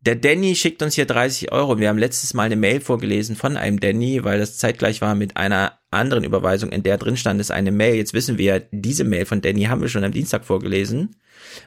Der 0.00 0.14
Danny 0.14 0.54
schickt 0.54 0.82
uns 0.82 0.94
hier 0.94 1.06
30 1.06 1.50
Euro. 1.50 1.78
Wir 1.78 1.88
haben 1.88 1.98
letztes 1.98 2.32
Mal 2.32 2.44
eine 2.44 2.56
Mail 2.56 2.80
vorgelesen 2.80 3.34
von 3.34 3.56
einem 3.56 3.80
Danny, 3.80 4.22
weil 4.24 4.38
das 4.38 4.56
zeitgleich 4.56 5.00
war 5.00 5.14
mit 5.14 5.36
einer 5.36 5.78
anderen 5.90 6.24
Überweisung, 6.24 6.70
in 6.70 6.82
der 6.82 6.98
drin 6.98 7.16
stand, 7.16 7.40
ist 7.40 7.50
eine 7.50 7.72
Mail. 7.72 7.96
Jetzt 7.96 8.14
wissen 8.14 8.38
wir, 8.38 8.60
diese 8.70 9.04
Mail 9.04 9.26
von 9.26 9.40
Danny 9.40 9.64
haben 9.64 9.80
wir 9.80 9.88
schon 9.88 10.04
am 10.04 10.12
Dienstag 10.12 10.44
vorgelesen, 10.44 11.16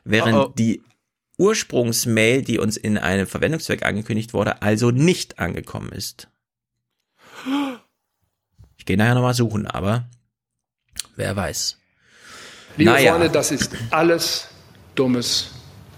während 0.05 0.35
oh 0.35 0.45
oh. 0.45 0.53
die 0.57 0.81
Ursprungsmail, 1.38 2.41
die 2.43 2.59
uns 2.59 2.77
in 2.77 2.97
einem 2.97 3.27
Verwendungszweck 3.27 3.83
angekündigt 3.83 4.33
wurde, 4.33 4.61
also 4.61 4.91
nicht 4.91 5.39
angekommen 5.39 5.91
ist. 5.91 6.29
Ich 8.77 8.85
gehe 8.85 8.97
nachher 8.97 9.15
nochmal 9.15 9.33
suchen, 9.33 9.67
aber 9.67 10.07
wer 11.15 11.35
weiß. 11.35 11.77
Liebe 12.77 12.91
naja. 12.91 13.13
Freunde, 13.13 13.29
das 13.29 13.51
ist 13.51 13.71
alles 13.89 14.47
dummes 14.95 15.51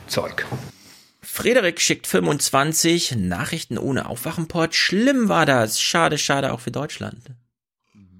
Zeug. 0.07 0.45
Frederik 1.33 1.81
schickt 1.81 2.05
25 2.05 3.15
Nachrichten 3.15 3.79
ohne 3.79 4.05
Aufwachenport. 4.05 4.75
Schlimm 4.75 5.29
war 5.29 5.47
das. 5.47 5.81
Schade, 5.81 6.19
schade 6.19 6.53
auch 6.53 6.59
für 6.59 6.69
Deutschland. 6.69 7.23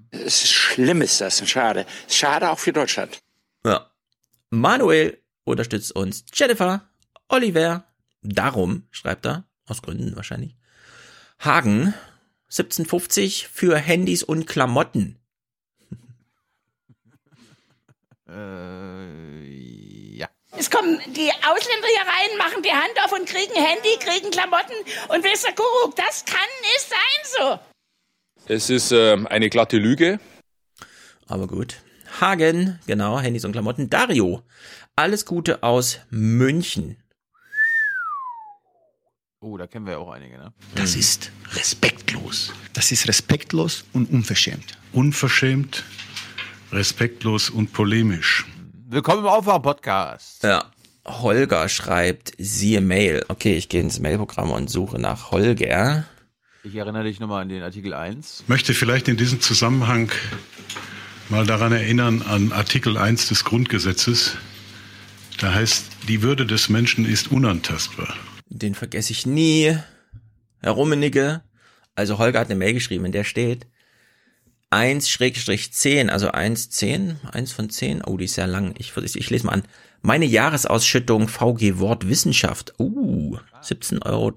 Es 0.09 0.41
ist 0.41 0.51
schlimm 0.51 0.99
ist 1.03 1.21
das. 1.21 1.47
Schade. 1.47 1.85
Schade 2.09 2.49
auch 2.49 2.57
für 2.57 2.73
Deutschland. 2.73 3.21
Ja. 3.63 3.91
Manuel 4.49 5.21
unterstützt 5.43 5.95
uns. 5.95 6.25
Jennifer, 6.33 6.89
Oliver, 7.29 7.85
darum, 8.23 8.87
schreibt 8.89 9.27
er. 9.27 9.43
Aus 9.67 9.83
Gründen 9.83 10.15
wahrscheinlich. 10.15 10.57
Hagen, 11.37 11.93
1750 12.45 13.47
für 13.47 13.77
Handys 13.77 14.23
und 14.23 14.47
Klamotten. 14.47 15.19
äh, 18.27 19.82
es 20.57 20.69
kommen 20.69 20.99
die 21.07 21.31
Ausländer 21.31 21.87
hier 21.87 22.01
rein, 22.01 22.37
machen 22.37 22.63
die 22.63 22.71
Hand 22.71 22.93
auf 23.03 23.11
und 23.11 23.27
kriegen 23.27 23.53
Handy, 23.53 23.97
kriegen 23.99 24.31
Klamotten 24.31 24.75
und 25.09 25.25
ihr, 25.25 25.55
Kuckuck, 25.55 25.95
das 25.95 26.23
kann 26.25 26.39
nicht 26.61 26.89
sein 26.89 27.37
so. 27.37 27.59
Es 28.47 28.69
ist 28.69 28.91
äh, 28.91 29.17
eine 29.29 29.49
glatte 29.49 29.77
Lüge. 29.77 30.19
Aber 31.27 31.47
gut. 31.47 31.77
Hagen, 32.19 32.79
genau, 32.85 33.19
Handys 33.19 33.45
und 33.45 33.53
Klamotten. 33.53 33.89
Dario, 33.89 34.43
alles 34.95 35.25
Gute 35.25 35.63
aus 35.63 35.99
München. 36.09 36.97
Oh, 39.39 39.57
da 39.57 39.67
kennen 39.67 39.85
wir 39.85 39.93
ja 39.93 39.99
auch 39.99 40.11
einige, 40.11 40.37
ne? 40.37 40.53
Das 40.75 40.95
ist 40.95 41.31
respektlos. 41.53 42.53
Das 42.73 42.91
ist 42.91 43.07
respektlos 43.07 43.83
und 43.91 44.09
unverschämt. 44.11 44.77
Unverschämt, 44.93 45.83
respektlos 46.71 47.49
und 47.49 47.73
polemisch. 47.73 48.45
Willkommen 48.93 49.21
im 49.21 49.25
Aufwach-Podcast. 49.25 50.43
Ja. 50.43 50.65
Holger 51.03 51.67
schreibt, 51.67 52.33
siehe 52.37 52.79
Mail. 52.79 53.25
Okay, 53.27 53.55
ich 53.55 53.67
gehe 53.67 53.81
ins 53.81 53.99
Mailprogramm 53.99 54.51
und 54.51 54.69
suche 54.69 54.99
nach 54.99 55.31
Holger. 55.31 56.05
Ich 56.63 56.75
erinnere 56.75 57.05
dich 57.05 57.19
nochmal 57.19 57.41
an 57.41 57.49
den 57.49 57.63
Artikel 57.63 57.95
1. 57.95 58.43
Möchte 58.45 58.75
vielleicht 58.75 59.07
in 59.07 59.17
diesem 59.17 59.41
Zusammenhang 59.41 60.11
mal 61.29 61.47
daran 61.47 61.71
erinnern, 61.71 62.21
an 62.21 62.51
Artikel 62.51 62.95
1 62.95 63.29
des 63.29 63.45
Grundgesetzes. 63.45 64.37
Da 65.39 65.55
heißt, 65.55 65.85
die 66.07 66.21
Würde 66.21 66.45
des 66.45 66.69
Menschen 66.69 67.05
ist 67.05 67.31
unantastbar. 67.31 68.13
Den 68.47 68.75
vergesse 68.75 69.11
ich 69.11 69.25
nie. 69.25 69.75
Herr 70.59 70.71
Rummenigge. 70.73 71.41
Also 71.95 72.19
Holger 72.19 72.41
hat 72.41 72.51
eine 72.51 72.59
Mail 72.59 72.75
geschrieben, 72.75 73.05
in 73.05 73.11
der 73.11 73.23
steht, 73.23 73.65
1-10, 74.73 76.09
also 76.09 76.31
1, 76.31 76.69
10, 76.69 77.19
1 77.31 77.51
von 77.51 77.69
10. 77.69 78.03
Oh, 78.03 78.17
die 78.17 78.25
ist 78.25 78.35
sehr 78.35 78.47
lang. 78.47 78.73
Ich, 78.77 78.95
ich, 78.97 79.15
ich 79.15 79.29
lese 79.29 79.45
mal 79.45 79.53
an. 79.53 79.63
Meine 80.01 80.25
Jahresausschüttung 80.25 81.27
VG 81.27 81.79
Wort 81.79 82.09
Wissenschaft. 82.09 82.73
Uh, 82.79 83.37
17,03 83.61 84.05
Euro. 84.05 84.33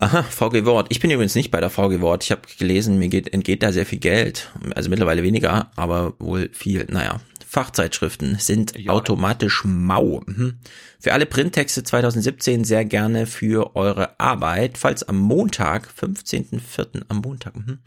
Aha, 0.00 0.22
VG 0.22 0.64
Wort. 0.64 0.86
Ich 0.90 1.00
bin 1.00 1.10
übrigens 1.10 1.34
nicht 1.34 1.50
bei 1.50 1.60
der 1.60 1.70
VG 1.70 2.00
Wort. 2.00 2.22
Ich 2.24 2.30
habe 2.30 2.42
gelesen, 2.58 2.98
mir 2.98 3.08
geht, 3.08 3.32
entgeht 3.32 3.62
da 3.62 3.72
sehr 3.72 3.86
viel 3.86 3.98
Geld. 3.98 4.50
Also 4.74 4.90
mittlerweile 4.90 5.22
weniger, 5.22 5.70
aber 5.74 6.14
wohl 6.18 6.50
viel. 6.52 6.86
Naja, 6.90 7.20
Fachzeitschriften 7.48 8.36
sind 8.38 8.78
ja. 8.78 8.92
automatisch 8.92 9.64
mau. 9.64 10.22
Mhm. 10.26 10.58
Für 11.00 11.14
alle 11.14 11.24
Printtexte 11.24 11.82
2017 11.82 12.64
sehr 12.64 12.84
gerne 12.84 13.24
für 13.24 13.74
eure 13.74 14.20
Arbeit, 14.20 14.76
falls 14.76 15.02
am 15.02 15.16
Montag, 15.16 15.88
15.04. 15.98 17.04
am 17.08 17.22
Montag, 17.22 17.56
mhm, 17.56 17.78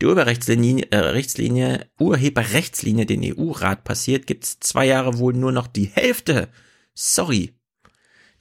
die 0.00 0.06
Urheberrechtslinie, 0.06 0.86
äh, 0.90 0.96
Rechtslinie, 0.96 1.86
Urheberrechtslinie 1.98 3.04
den 3.04 3.22
EU-Rat 3.22 3.84
passiert, 3.84 4.26
gibt's 4.26 4.58
zwei 4.58 4.86
Jahre 4.86 5.18
wohl 5.18 5.34
nur 5.34 5.52
noch 5.52 5.66
die 5.66 5.90
Hälfte. 5.92 6.48
Sorry. 6.94 7.52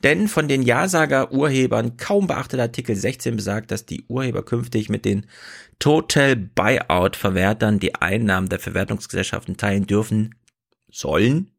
Denn 0.01 0.29
von 0.29 0.47
den 0.47 0.61
Ja-Sager-Urhebern 0.61 1.97
kaum 1.97 2.27
beachtet 2.27 2.61
Artikel 2.61 2.95
16 2.95 3.35
besagt, 3.35 3.71
dass 3.71 3.85
die 3.85 4.05
Urheber 4.07 4.43
künftig 4.43 4.87
mit 4.87 5.03
den 5.03 5.25
Total 5.77 6.37
Buyout-Verwertern 6.37 7.79
die 7.79 7.95
Einnahmen 7.95 8.47
der 8.47 8.59
Verwertungsgesellschaften 8.59 9.57
teilen 9.57 9.87
dürfen, 9.87 10.35
sollen, 10.91 11.51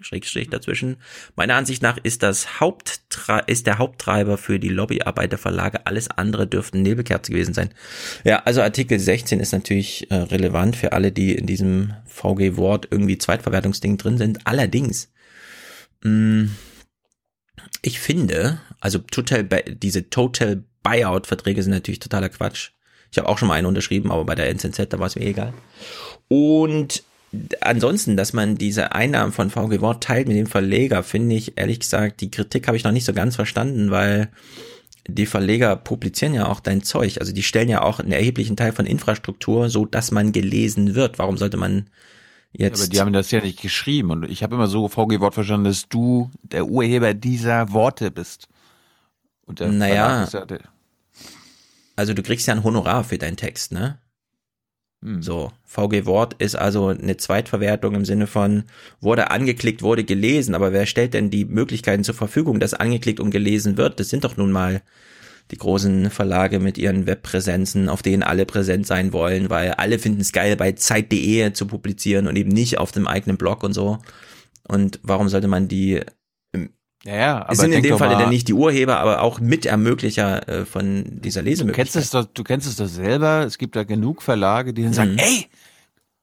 Schrägstrich 0.00 0.48
dazwischen. 0.48 0.96
Meiner 1.36 1.56
Ansicht 1.56 1.82
nach 1.82 1.98
ist 2.02 2.22
das 2.22 2.60
Haupttre 2.60 3.42
ist 3.46 3.66
der 3.66 3.78
Haupttreiber 3.78 4.38
für 4.38 4.58
die 4.58 4.68
Lobbyarbeit 4.68 5.32
der 5.32 5.38
Verlage. 5.38 5.86
Alles 5.86 6.08
andere 6.10 6.46
dürften 6.46 6.82
Nebelkerze 6.82 7.32
gewesen 7.32 7.54
sein. 7.54 7.70
Ja, 8.24 8.42
also 8.44 8.62
Artikel 8.62 8.98
16 8.98 9.40
ist 9.40 9.52
natürlich 9.52 10.10
äh, 10.10 10.14
relevant 10.14 10.76
für 10.76 10.92
alle, 10.92 11.12
die 11.12 11.34
in 11.34 11.46
diesem 11.46 11.94
VG-Wort 12.06 12.88
irgendwie 12.90 13.18
Zweitverwertungsding 13.18 13.98
drin 13.98 14.18
sind. 14.18 14.46
Allerdings, 14.46 15.10
mh, 16.02 16.10
mm, 16.10 16.56
ich 17.82 18.00
finde, 18.00 18.60
also 18.80 18.98
total, 18.98 19.44
diese 19.44 20.10
Total 20.10 20.64
Buyout-Verträge 20.82 21.62
sind 21.62 21.72
natürlich 21.72 22.00
totaler 22.00 22.28
Quatsch. 22.30 22.70
Ich 23.10 23.18
habe 23.18 23.28
auch 23.28 23.38
schon 23.38 23.48
mal 23.48 23.54
einen 23.54 23.66
unterschrieben, 23.66 24.10
aber 24.10 24.24
bei 24.24 24.34
der 24.34 24.48
NZZ, 24.48 24.88
da 24.88 24.98
war 24.98 25.06
es 25.06 25.16
mir 25.16 25.26
egal. 25.26 25.52
Und 26.28 27.02
ansonsten, 27.60 28.16
dass 28.16 28.32
man 28.32 28.56
diese 28.56 28.92
Einnahmen 28.92 29.32
von 29.32 29.50
VG 29.50 29.80
Wort 29.80 30.02
teilt 30.02 30.28
mit 30.28 30.36
dem 30.36 30.46
Verleger, 30.46 31.02
finde 31.02 31.36
ich 31.36 31.56
ehrlich 31.56 31.80
gesagt, 31.80 32.20
die 32.20 32.30
Kritik 32.30 32.66
habe 32.66 32.76
ich 32.76 32.84
noch 32.84 32.92
nicht 32.92 33.04
so 33.04 33.12
ganz 33.12 33.36
verstanden, 33.36 33.90
weil 33.90 34.28
die 35.06 35.26
Verleger 35.26 35.76
publizieren 35.76 36.34
ja 36.34 36.46
auch 36.46 36.60
dein 36.60 36.82
Zeug. 36.82 37.18
Also 37.20 37.32
die 37.32 37.42
stellen 37.42 37.68
ja 37.68 37.82
auch 37.82 38.00
einen 38.00 38.12
erheblichen 38.12 38.56
Teil 38.56 38.72
von 38.72 38.86
Infrastruktur, 38.86 39.68
so 39.68 39.84
dass 39.84 40.10
man 40.10 40.32
gelesen 40.32 40.94
wird. 40.94 41.18
Warum 41.18 41.36
sollte 41.36 41.56
man 41.56 41.88
jetzt? 42.52 42.78
Ja, 42.78 42.84
aber 42.84 42.92
die 42.92 43.00
haben 43.00 43.12
das 43.12 43.30
ja 43.30 43.40
nicht 43.40 43.62
geschrieben 43.62 44.10
und 44.10 44.30
ich 44.30 44.42
habe 44.42 44.54
immer 44.54 44.66
so 44.66 44.88
VG-Wort 44.88 45.34
verstanden, 45.34 45.64
dass 45.64 45.88
du 45.88 46.30
der 46.42 46.66
Urheber 46.66 47.14
dieser 47.14 47.72
Worte 47.72 48.10
bist. 48.10 48.48
Und 49.46 49.60
der 49.60 49.68
naja, 49.68 50.28
ja 50.32 50.44
der 50.44 50.60
also 52.00 52.14
du 52.14 52.22
kriegst 52.22 52.46
ja 52.46 52.54
ein 52.54 52.64
Honorar 52.64 53.04
für 53.04 53.18
deinen 53.18 53.36
Text, 53.36 53.72
ne? 53.72 53.98
Hm. 55.02 55.22
So, 55.22 55.50
VG 55.64 56.04
Wort 56.04 56.34
ist 56.34 56.56
also 56.56 56.88
eine 56.88 57.16
Zweitverwertung 57.16 57.94
im 57.94 58.04
Sinne 58.04 58.26
von 58.26 58.64
wurde 59.00 59.30
angeklickt, 59.30 59.82
wurde 59.82 60.04
gelesen, 60.04 60.54
aber 60.54 60.72
wer 60.72 60.86
stellt 60.86 61.14
denn 61.14 61.30
die 61.30 61.46
Möglichkeiten 61.46 62.04
zur 62.04 62.14
Verfügung, 62.14 62.60
dass 62.60 62.74
angeklickt 62.74 63.20
und 63.20 63.30
gelesen 63.30 63.76
wird? 63.78 63.98
Das 63.98 64.10
sind 64.10 64.24
doch 64.24 64.36
nun 64.36 64.52
mal 64.52 64.82
die 65.50 65.56
großen 65.56 66.10
Verlage 66.10 66.60
mit 66.60 66.78
ihren 66.78 67.06
Webpräsenzen, 67.06 67.88
auf 67.88 68.02
denen 68.02 68.22
alle 68.22 68.46
präsent 68.46 68.86
sein 68.86 69.12
wollen, 69.12 69.50
weil 69.50 69.72
alle 69.72 69.98
finden 69.98 70.20
es 70.20 70.32
geil, 70.32 70.56
bei 70.56 70.72
Zeit.de 70.72 71.52
zu 71.54 71.66
publizieren 71.66 72.28
und 72.28 72.36
eben 72.36 72.50
nicht 72.50 72.78
auf 72.78 72.92
dem 72.92 73.08
eigenen 73.08 73.36
Blog 73.36 73.62
und 73.62 73.72
so. 73.72 73.98
Und 74.68 75.00
warum 75.02 75.28
sollte 75.28 75.48
man 75.48 75.66
die 75.66 76.02
ja, 77.04 77.16
ja, 77.16 77.42
aber 77.42 77.52
es 77.52 77.58
sind 77.58 77.72
in 77.72 77.82
dem 77.82 77.96
Fall 77.96 78.10
dann 78.10 78.28
nicht 78.28 78.48
die 78.48 78.52
Urheber, 78.52 78.98
aber 78.98 79.22
auch 79.22 79.40
Mitermöglicher 79.40 80.48
äh, 80.48 80.64
von 80.66 81.04
dieser 81.20 81.42
Lesemöglichkeit. 81.42 81.88
Du 81.88 81.92
kennst 81.92 81.96
es 81.96 82.10
doch, 82.10 82.26
du 82.26 82.44
kennst 82.44 82.68
es 82.68 82.76
doch 82.76 82.86
selber. 82.86 83.44
Es 83.46 83.56
gibt 83.56 83.74
da 83.74 83.84
genug 83.84 84.22
Verlage, 84.22 84.74
die 84.74 84.82
dann 84.82 84.90
mhm. 84.90 84.94
sagen, 84.94 85.18
ey, 85.18 85.46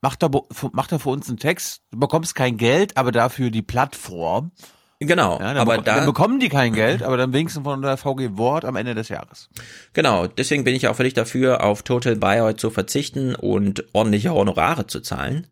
mach 0.01 0.15
da, 0.15 0.29
mach 0.73 0.87
da 0.87 0.99
für 0.99 1.09
uns 1.09 1.27
einen 1.29 1.39
Text. 1.39 1.81
Du 1.91 1.99
bekommst 1.99 2.35
kein 2.35 2.57
Geld, 2.57 2.95
aber 2.95 3.11
dafür 3.11 3.49
die 3.49 3.63
Plattform. 3.63 4.51
Genau, 4.99 5.39
ja, 5.39 5.53
aber 5.53 5.77
da 5.77 5.97
dann 5.97 6.05
bekommen 6.07 6.39
die 6.39 6.49
kein 6.49 6.73
Geld, 6.73 7.03
aber 7.03 7.17
dann 7.17 7.31
wenigstens 7.31 7.63
von 7.63 7.81
der 7.83 7.97
VG 7.97 8.35
Wort 8.37 8.65
am 8.65 8.75
Ende 8.75 8.95
des 8.95 9.09
Jahres. 9.09 9.47
Genau, 9.93 10.25
deswegen 10.25 10.63
bin 10.63 10.75
ich 10.75 10.87
auch 10.87 10.95
völlig 10.95 11.13
dafür, 11.13 11.63
auf 11.63 11.83
Total 11.83 12.15
Buyout 12.15 12.59
zu 12.59 12.71
verzichten 12.71 13.35
und 13.35 13.85
ordentliche 13.93 14.33
Honorare 14.33 14.87
zu 14.87 14.99
zahlen. 14.99 15.47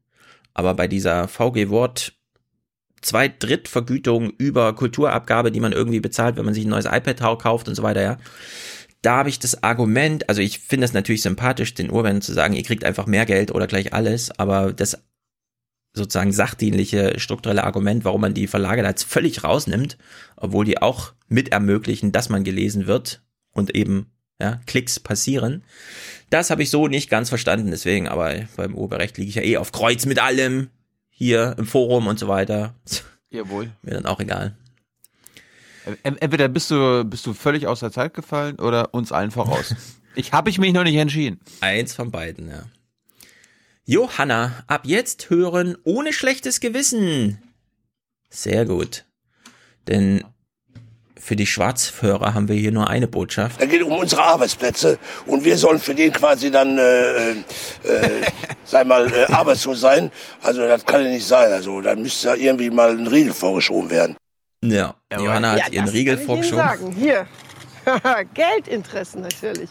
Aber 0.55 0.73
bei 0.73 0.87
dieser 0.87 1.27
VG 1.27 1.69
Wort 1.69 2.13
Zweitdrittvergütung 3.05 4.31
über 4.37 4.73
Kulturabgabe, 4.73 5.51
die 5.51 5.59
man 5.59 5.71
irgendwie 5.71 5.99
bezahlt, 5.99 6.37
wenn 6.37 6.45
man 6.45 6.53
sich 6.53 6.65
ein 6.65 6.69
neues 6.69 6.85
iPad 6.85 7.39
kauft 7.39 7.67
und 7.67 7.75
so 7.75 7.83
weiter, 7.83 8.01
ja. 8.01 8.17
Da 9.01 9.17
habe 9.17 9.29
ich 9.29 9.37
das 9.37 9.61
Argument, 9.61 10.27
also 10.29 10.41
ich 10.41 10.59
finde 10.59 10.85
es 10.85 10.93
natürlich 10.93 11.21
sympathisch, 11.21 11.75
den 11.75 11.91
Urban 11.91 12.21
zu 12.21 12.33
sagen, 12.33 12.55
ihr 12.55 12.63
kriegt 12.63 12.83
einfach 12.83 13.05
mehr 13.05 13.27
Geld 13.27 13.51
oder 13.51 13.67
gleich 13.67 13.93
alles, 13.93 14.31
aber 14.39 14.73
das 14.73 14.97
sozusagen 15.93 16.31
sachdienliche 16.31 17.19
strukturelle 17.19 17.63
Argument, 17.63 18.03
warum 18.03 18.21
man 18.21 18.33
die 18.33 18.47
Verlage 18.47 18.81
da 18.81 18.89
jetzt 18.89 19.03
völlig 19.03 19.43
rausnimmt, 19.43 19.97
obwohl 20.35 20.65
die 20.65 20.81
auch 20.81 21.13
mit 21.27 21.49
ermöglichen, 21.49 22.11
dass 22.11 22.29
man 22.29 22.43
gelesen 22.43 22.87
wird 22.87 23.21
und 23.51 23.75
eben 23.75 24.07
ja, 24.41 24.59
Klicks 24.65 24.99
passieren. 24.99 25.63
Das 26.29 26.49
habe 26.49 26.63
ich 26.63 26.69
so 26.69 26.87
nicht 26.87 27.09
ganz 27.09 27.29
verstanden, 27.29 27.69
deswegen, 27.71 28.07
aber 28.07 28.33
beim 28.57 28.75
Urheberrecht 28.75 29.17
liege 29.17 29.29
ich 29.29 29.35
ja 29.35 29.43
eh 29.43 29.57
auf 29.57 29.71
Kreuz 29.71 30.05
mit 30.05 30.19
allem 30.19 30.69
hier 31.17 31.55
im 31.57 31.65
Forum 31.65 32.07
und 32.07 32.19
so 32.19 32.27
weiter. 32.27 32.75
Jawohl. 33.29 33.71
Mir 33.81 33.93
dann 33.93 34.05
auch 34.05 34.19
egal. 34.19 34.55
Entweder 36.03 36.47
bist 36.49 36.71
du, 36.71 37.03
bist 37.05 37.25
du 37.25 37.33
völlig 37.33 37.67
aus 37.67 37.79
der 37.79 37.91
Zeit 37.91 38.13
gefallen 38.13 38.59
oder 38.59 38.93
uns 38.93 39.11
allen 39.11 39.31
voraus. 39.31 39.75
ich 40.15 40.33
habe 40.33 40.49
ich 40.49 40.57
mich 40.57 40.73
noch 40.73 40.83
nicht 40.83 40.95
entschieden. 40.95 41.39
Eins 41.61 41.93
von 41.93 42.11
beiden, 42.11 42.49
ja. 42.49 42.63
Johanna, 43.85 44.63
ab 44.67 44.81
jetzt 44.85 45.29
hören 45.29 45.77
ohne 45.83 46.11
schlechtes 46.11 46.59
Gewissen. 46.59 47.41
Sehr 48.29 48.65
gut. 48.65 49.05
Denn 49.87 50.25
für 51.25 51.35
die 51.35 51.47
Schwarzhörer 51.47 52.35
haben 52.35 52.47
wir 52.47 52.55
hier 52.55 52.71
nur 52.71 52.87
eine 52.87 53.07
Botschaft. 53.07 53.59
Da 53.59 53.65
geht 53.65 53.81
um 53.81 53.93
unsere 53.93 54.21
Arbeitsplätze 54.21 54.99
und 55.25 55.43
wir 55.43 55.57
sollen 55.57 55.79
für 55.79 55.95
den 55.95 56.11
quasi 56.13 56.51
dann, 56.51 56.77
äh, 56.77 57.31
äh, 57.31 57.35
sei 58.63 58.83
mal, 58.83 59.11
äh, 59.11 59.25
arbeitslos 59.33 59.81
sein. 59.81 60.11
Also 60.43 60.61
das 60.67 60.85
kann 60.85 61.03
ja 61.03 61.09
nicht 61.09 61.25
sein. 61.25 61.51
Also 61.51 61.81
da 61.81 61.95
müsste 61.95 62.27
ja 62.27 62.35
irgendwie 62.35 62.69
mal 62.69 62.91
ein 62.91 63.07
Riegel 63.07 63.33
vorgeschoben 63.33 63.89
werden. 63.89 64.15
Ja, 64.63 64.93
Johanna 65.11 65.53
hat 65.53 65.59
ja, 65.59 65.67
ihren 65.69 65.89
Riegel 65.89 66.19
vorgeschoben. 66.19 66.63
sagen. 66.63 66.91
Hier, 66.91 67.25
Geldinteressen 68.35 69.21
natürlich. 69.21 69.69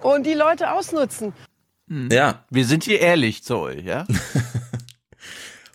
Und 0.00 0.24
die 0.24 0.34
Leute 0.34 0.72
ausnutzen. 0.72 1.34
Ja. 2.10 2.44
Wir 2.48 2.64
sind 2.64 2.84
hier 2.84 3.00
ehrlich 3.00 3.44
zu 3.44 3.58
euch, 3.58 3.84
ja? 3.84 4.06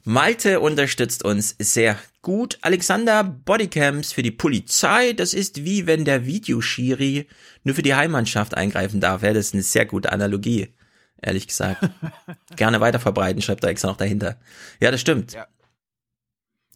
Malte 0.05 0.59
unterstützt 0.59 1.23
uns 1.23 1.55
sehr 1.59 1.97
gut. 2.21 2.57
Alexander 2.61 3.23
Bodycams 3.23 4.11
für 4.11 4.21
die 4.21 4.31
Polizei. 4.31 5.13
Das 5.13 5.33
ist 5.33 5.63
wie 5.63 5.87
wenn 5.87 6.03
der 6.03 6.25
Videoschiri 6.25 7.27
nur 7.63 7.75
für 7.75 7.83
die 7.83 7.95
Heimmannschaft 7.95 8.55
eingreifen 8.55 8.99
darf. 8.99 9.23
Ja, 9.23 9.33
das 9.33 9.47
ist 9.47 9.53
eine 9.53 9.63
sehr 9.63 9.85
gute 9.85 10.11
Analogie. 10.11 10.73
Ehrlich 11.21 11.47
gesagt. 11.47 11.89
Gerne 12.57 12.81
weiter 12.81 12.99
verbreiten, 12.99 13.41
schreibt 13.41 13.63
er 13.63 13.69
extra 13.69 13.87
noch 13.87 13.97
dahinter. 13.97 14.39
Ja, 14.81 14.91
das 14.91 14.99
stimmt. 14.99 15.33
Ja. 15.33 15.47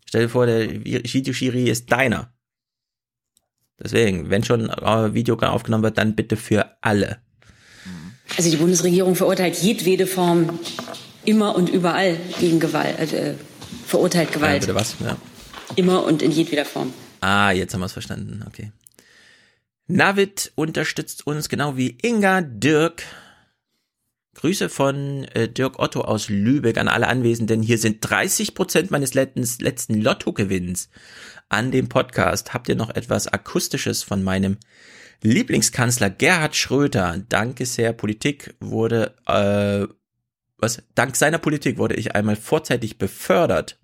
Stell 0.06 0.24
dir 0.24 0.30
vor, 0.30 0.46
der 0.46 0.86
Videoschiri 0.86 1.70
ist 1.70 1.92
deiner. 1.92 2.32
Deswegen, 3.78 4.30
wenn 4.30 4.44
schon 4.44 4.70
äh, 4.70 5.14
Video 5.14 5.36
aufgenommen 5.36 5.84
wird, 5.84 5.98
dann 5.98 6.16
bitte 6.16 6.38
für 6.38 6.78
alle. 6.82 7.18
Also 8.38 8.50
die 8.50 8.58
Bundesregierung 8.58 9.16
verurteilt 9.16 9.58
jedwede 9.62 10.08
Form 10.08 10.60
immer 11.28 11.56
und 11.56 11.70
überall 11.70 12.18
gegen 12.40 12.60
Gewalt, 12.60 13.14
äh, 13.14 13.36
verurteilt 13.86 14.32
Gewalt. 14.32 14.54
Ja, 14.54 14.60
bitte 14.60 14.76
was? 14.76 14.96
Ja. 15.04 15.18
Immer 15.76 16.06
und 16.06 16.22
in 16.22 16.32
jedweder 16.32 16.64
Form. 16.64 16.94
Ah, 17.20 17.52
jetzt 17.52 17.74
haben 17.74 17.82
wir 17.82 17.88
es 17.88 17.94
verstanden. 17.94 18.44
Okay. 18.48 18.72
Navid 19.88 20.54
unterstützt 20.56 21.28
uns 21.28 21.50
genau 21.50 21.76
wie 21.76 21.98
Inga 22.02 22.42
Dirk. 22.42 23.04
Grüße 24.36 24.70
von 24.70 25.26
äh, 25.34 25.50
Dirk 25.50 25.80
Otto 25.80 26.02
aus 26.02 26.30
Lübeck 26.30 26.78
an 26.78 26.88
alle 26.88 27.08
Anwesenden. 27.08 27.62
Hier 27.62 27.78
sind 27.78 27.98
30 28.02 28.54
Prozent 28.54 28.92
meines 28.92 29.14
letzten, 29.14 29.46
letzten 29.62 29.96
Lottogewinns 29.96 30.90
an 31.50 31.72
dem 31.72 31.90
Podcast. 31.90 32.54
Habt 32.54 32.70
ihr 32.70 32.76
noch 32.76 32.92
etwas 32.92 33.28
Akustisches 33.28 34.04
von 34.04 34.24
meinem 34.24 34.58
Lieblingskanzler 35.24 36.10
Gerhard 36.10 36.56
Schröter? 36.56 37.22
Danke 37.28 37.66
sehr. 37.66 37.92
Politik 37.94 38.56
wurde 38.60 39.16
äh, 39.26 39.92
was, 40.58 40.82
dank 40.96 41.16
seiner 41.16 41.38
Politik 41.38 41.78
wurde 41.78 41.96
ich 41.96 42.16
einmal 42.16 42.36
vorzeitig 42.36 42.98
befördert. 42.98 43.78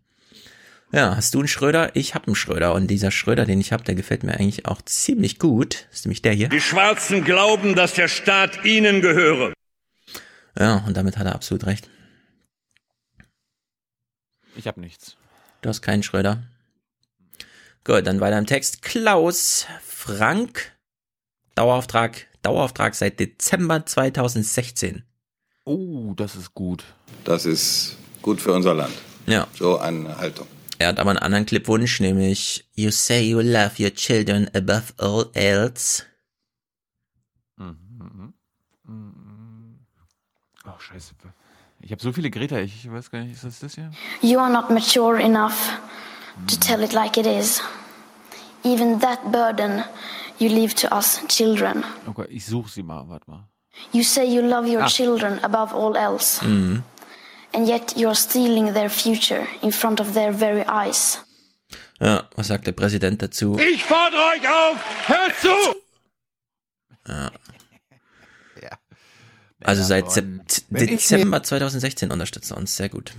Ja, 0.91 1.15
hast 1.15 1.33
du 1.33 1.39
einen 1.39 1.47
Schröder? 1.47 1.95
Ich 1.95 2.13
habe 2.13 2.27
einen 2.27 2.35
Schröder 2.35 2.73
und 2.75 2.87
dieser 2.87 3.09
Schröder, 3.09 3.45
den 3.45 3.59
ich 3.59 3.71
habe, 3.71 3.83
der 3.83 3.95
gefällt 3.95 4.23
mir 4.23 4.33
eigentlich 4.33 4.67
auch 4.67 4.81
ziemlich 4.83 5.39
gut. 5.39 5.87
Das 5.89 5.99
ist 5.99 6.05
nämlich 6.05 6.21
der 6.21 6.33
hier. 6.33 6.49
Die 6.49 6.61
Schwarzen 6.61 7.23
glauben, 7.23 7.75
dass 7.75 7.93
der 7.95 8.07
Staat 8.07 8.63
ihnen 8.63 9.01
gehöre. 9.01 9.53
Ja, 10.57 10.83
und 10.85 10.95
damit 10.95 11.17
hat 11.17 11.25
er 11.25 11.33
absolut 11.33 11.65
recht. 11.65 11.89
Ich 14.55 14.67
habe 14.67 14.81
nichts. 14.81 15.17
Du 15.61 15.69
hast 15.69 15.81
keinen 15.81 16.03
Schröder. 16.03 16.43
Gut, 17.83 18.05
dann 18.05 18.19
weiter 18.19 18.37
im 18.37 18.45
Text. 18.45 18.83
Klaus 18.83 19.65
Frank, 19.83 20.73
Dauerauftrag, 21.55 22.27
Dauerauftrag 22.43 22.93
seit 22.93 23.19
Dezember 23.19 23.85
2016. 23.85 25.03
Oh, 25.65 26.13
das 26.15 26.35
ist 26.35 26.53
gut. 26.53 26.83
Das 27.23 27.45
ist 27.45 27.97
gut 28.21 28.41
für 28.41 28.53
unser 28.53 28.73
Land. 28.73 28.93
Ja. 29.25 29.47
So 29.57 29.79
eine 29.79 30.17
Haltung. 30.17 30.47
Er 30.79 30.89
hat 30.89 30.99
aber 30.99 31.11
einen 31.11 31.19
anderen 31.19 31.45
Clipwunsch, 31.45 31.99
nämlich 32.01 32.65
You 32.73 32.91
say 32.91 33.21
you 33.21 33.39
love 33.39 33.81
your 33.81 33.93
children 33.93 34.49
above 34.53 34.93
all 34.97 35.29
else. 35.33 36.03
Mhm. 37.55 38.33
Mhm. 38.83 39.79
Oh, 40.65 40.79
scheiße. 40.79 41.13
Ich 41.79 41.91
habe 41.91 42.01
so 42.01 42.11
viele 42.11 42.29
Greta, 42.29 42.57
ich 42.59 42.89
weiß 42.89 43.11
gar 43.11 43.23
nicht, 43.23 43.33
ist 43.33 43.43
das 43.43 43.59
das 43.59 43.75
hier? 43.75 43.91
You 44.21 44.39
are 44.39 44.51
not 44.51 44.69
mature 44.69 45.21
enough 45.21 45.77
to 46.47 46.55
tell 46.57 46.81
it 46.81 46.93
like 46.93 47.17
it 47.17 47.25
is. 47.25 47.61
Even 48.63 48.99
that 48.99 49.31
burden 49.31 49.83
you 50.39 50.49
leave 50.49 50.73
to 50.75 50.93
us 50.93 51.21
children. 51.27 51.83
Okay, 52.07 52.25
ich 52.29 52.45
suche 52.45 52.69
sie 52.69 52.83
mal, 52.83 53.07
warte 53.07 53.29
mal. 53.29 53.47
You 53.91 54.03
say 54.03 54.25
you 54.25 54.41
love 54.41 54.67
your 54.67 54.83
ah. 54.83 54.87
children 54.87 55.39
above 55.43 55.73
all 55.73 55.95
else. 55.95 56.39
Mhm. 56.41 56.83
And 57.53 57.67
yet 57.67 57.93
you're 57.95 58.15
stealing 58.15 58.73
their 58.73 58.89
future 58.89 59.47
in 59.61 59.71
front 59.71 59.99
of 59.99 60.13
their 60.13 60.31
very 60.31 60.65
eyes. 60.67 61.19
Ja, 61.99 62.27
was 62.35 62.47
sagt 62.47 62.65
der 62.67 62.73
Präsident 62.73 63.21
dazu? 63.21 63.57
Ich 63.59 63.83
fordere 63.83 64.21
euch 64.33 64.49
auf, 64.49 65.07
hört 65.07 65.35
zu! 65.39 65.81
Ja. 67.07 67.31
ja. 68.61 68.79
Also 69.63 69.83
seit 69.83 70.11
Sept 70.11 70.65
Dezember 70.69 71.43
2016 71.43 72.11
unterstützt 72.11 72.51
er 72.51 72.57
uns, 72.57 72.75
sehr 72.75 72.89
gut. 72.89 73.13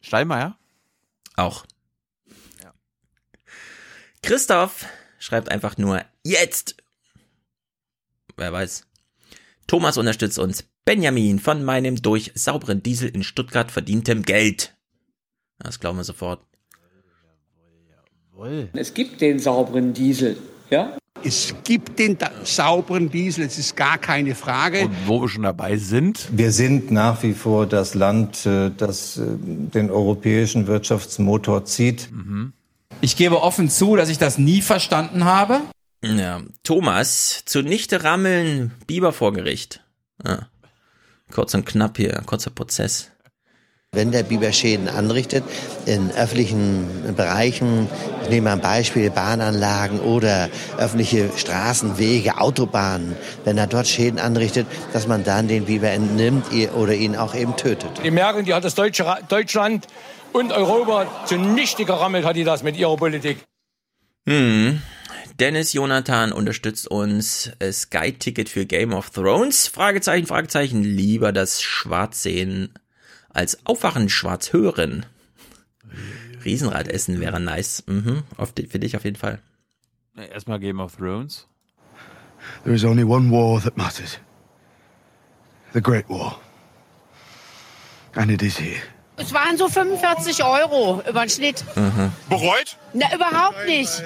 Steinmeier? 0.00 0.56
Auch. 1.36 1.66
Ja. 2.62 2.72
Christoph 4.22 4.86
schreibt 5.18 5.50
einfach 5.50 5.76
nur 5.76 6.04
jetzt. 6.22 6.76
Wer 8.36 8.52
weiß. 8.52 8.87
Thomas 9.68 9.98
unterstützt 9.98 10.38
uns. 10.38 10.64
Benjamin 10.86 11.38
von 11.38 11.62
meinem 11.62 12.00
durch 12.00 12.32
sauberen 12.34 12.82
Diesel 12.82 13.10
in 13.10 13.22
Stuttgart 13.22 13.70
verdientem 13.70 14.22
Geld. 14.22 14.74
Das 15.58 15.78
glauben 15.78 15.98
wir 15.98 16.04
sofort. 16.04 16.40
Es 18.72 18.94
gibt 18.94 19.20
den 19.20 19.38
sauberen 19.38 19.92
Diesel, 19.92 20.38
ja? 20.70 20.96
Es 21.22 21.54
gibt 21.64 21.98
den 21.98 22.16
sauberen 22.44 23.10
Diesel, 23.10 23.44
es 23.44 23.58
ist 23.58 23.76
gar 23.76 23.98
keine 23.98 24.34
Frage. 24.34 24.86
Und 24.86 24.94
wo 25.06 25.20
wir 25.20 25.28
schon 25.28 25.42
dabei 25.42 25.76
sind. 25.76 26.28
Wir 26.30 26.52
sind 26.52 26.90
nach 26.90 27.22
wie 27.22 27.34
vor 27.34 27.66
das 27.66 27.94
Land, 27.94 28.46
äh, 28.46 28.70
das 28.74 29.18
äh, 29.18 29.22
den 29.26 29.90
europäischen 29.90 30.66
Wirtschaftsmotor 30.68 31.64
zieht. 31.64 32.08
Mhm. 32.12 32.52
Ich 33.00 33.16
gebe 33.16 33.42
offen 33.42 33.68
zu, 33.68 33.96
dass 33.96 34.08
ich 34.08 34.18
das 34.18 34.38
nie 34.38 34.62
verstanden 34.62 35.24
habe. 35.24 35.60
Ja, 36.04 36.42
Thomas, 36.62 37.42
zunichte 37.44 38.04
rammeln, 38.04 38.72
Biber 38.86 39.12
vor 39.12 39.32
Gericht. 39.32 39.82
Ja. 40.24 40.48
Kurz 41.32 41.54
und 41.54 41.66
knapp 41.66 41.96
hier, 41.96 42.22
kurzer 42.24 42.50
Prozess. 42.50 43.10
Wenn 43.92 44.12
der 44.12 44.22
Biber 44.22 44.52
Schäden 44.52 44.86
anrichtet 44.88 45.44
in 45.86 46.10
öffentlichen 46.10 47.14
Bereichen, 47.16 47.88
ich 48.22 48.28
nehme 48.28 48.50
mal 48.50 48.52
ein 48.52 48.60
Beispiel, 48.60 49.10
Bahnanlagen 49.10 50.00
oder 50.00 50.50
öffentliche 50.76 51.30
Straßen, 51.34 51.98
Wege, 51.98 52.38
Autobahnen, 52.38 53.16
wenn 53.44 53.56
er 53.56 53.66
dort 53.66 53.88
Schäden 53.88 54.18
anrichtet, 54.20 54.66
dass 54.92 55.08
man 55.08 55.24
dann 55.24 55.48
den 55.48 55.64
Biber 55.64 55.88
entnimmt 55.88 56.46
oder 56.76 56.94
ihn 56.94 57.16
auch 57.16 57.34
eben 57.34 57.56
tötet. 57.56 57.90
Die 58.04 58.10
merken, 58.10 58.44
die 58.44 58.52
hat 58.52 58.62
das 58.62 58.74
Deutsche, 58.74 59.06
Deutschland 59.28 59.86
und 60.32 60.52
Europa 60.52 61.06
zunichte 61.24 61.86
gerammelt, 61.86 62.26
hat 62.26 62.36
die 62.36 62.44
das 62.44 62.62
mit 62.62 62.76
ihrer 62.76 62.96
Politik. 62.96 63.38
Hm. 64.28 64.82
Dennis 65.40 65.72
Jonathan 65.72 66.32
unterstützt 66.32 66.88
uns. 66.88 67.52
Sky-Ticket 67.62 68.48
für 68.48 68.66
Game 68.66 68.92
of 68.92 69.10
Thrones? 69.10 69.68
Fragezeichen, 69.68 70.26
Fragezeichen. 70.26 70.82
Lieber 70.82 71.32
das 71.32 71.62
Schwarzsehen 71.62 72.74
als 73.30 73.64
Aufwachen 73.64 74.08
schwarz 74.08 74.52
hören. 74.52 75.06
Riesenrad 76.44 76.88
essen 76.88 77.20
wäre 77.20 77.38
nice. 77.38 77.84
Mhm, 77.86 78.24
auf, 78.36 78.52
für 78.68 78.78
dich 78.78 78.96
auf 78.96 79.04
jeden 79.04 79.16
Fall. 79.16 79.40
Erstmal 80.16 80.58
Game 80.58 80.80
of 80.80 80.96
Thrones. 80.96 81.46
There 82.64 82.74
is 82.74 82.84
only 82.84 83.04
one 83.04 83.30
war 83.30 83.62
that 83.62 83.76
matters. 83.76 84.18
The 85.72 85.80
Great 85.80 86.08
War. 86.08 86.40
And 88.14 88.30
it 88.30 88.42
is 88.42 88.58
here. 88.58 88.80
Es 89.16 89.32
waren 89.32 89.56
so 89.56 89.68
45 89.68 90.42
Euro 90.42 91.02
über 91.08 91.20
den 91.20 91.30
Schnitt. 91.30 91.64
Mhm. 91.76 92.12
Bereut? 92.28 92.76
Na, 92.92 93.14
überhaupt 93.14 93.66
nicht. 93.66 94.02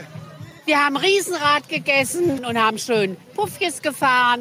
Wir 0.65 0.79
haben 0.79 0.97
Riesenrad 0.97 1.69
gegessen 1.69 2.45
und 2.45 2.57
haben 2.57 2.79
schön 2.79 3.17
Puffjes 3.35 3.83
gefahren. 3.83 4.41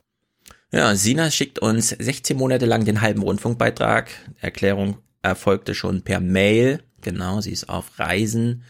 Ja, 0.72 0.96
Sina 0.96 1.32
schickt 1.32 1.60
uns 1.60 1.90
16 1.90 2.38
Monate 2.38 2.68
lang 2.68 2.86
den 2.86 3.02
halben 3.02 3.24
Rundfunkbeitrag. 3.24 4.12
Erklärung 4.40 5.00
erfolgte 5.24 5.74
schon 5.74 6.04
per 6.04 6.20
Mail. 6.20 6.84
Genau, 7.02 7.42
sie 7.42 7.52
ist 7.52 7.70
auf 7.70 7.98
Reisen. 7.98 8.64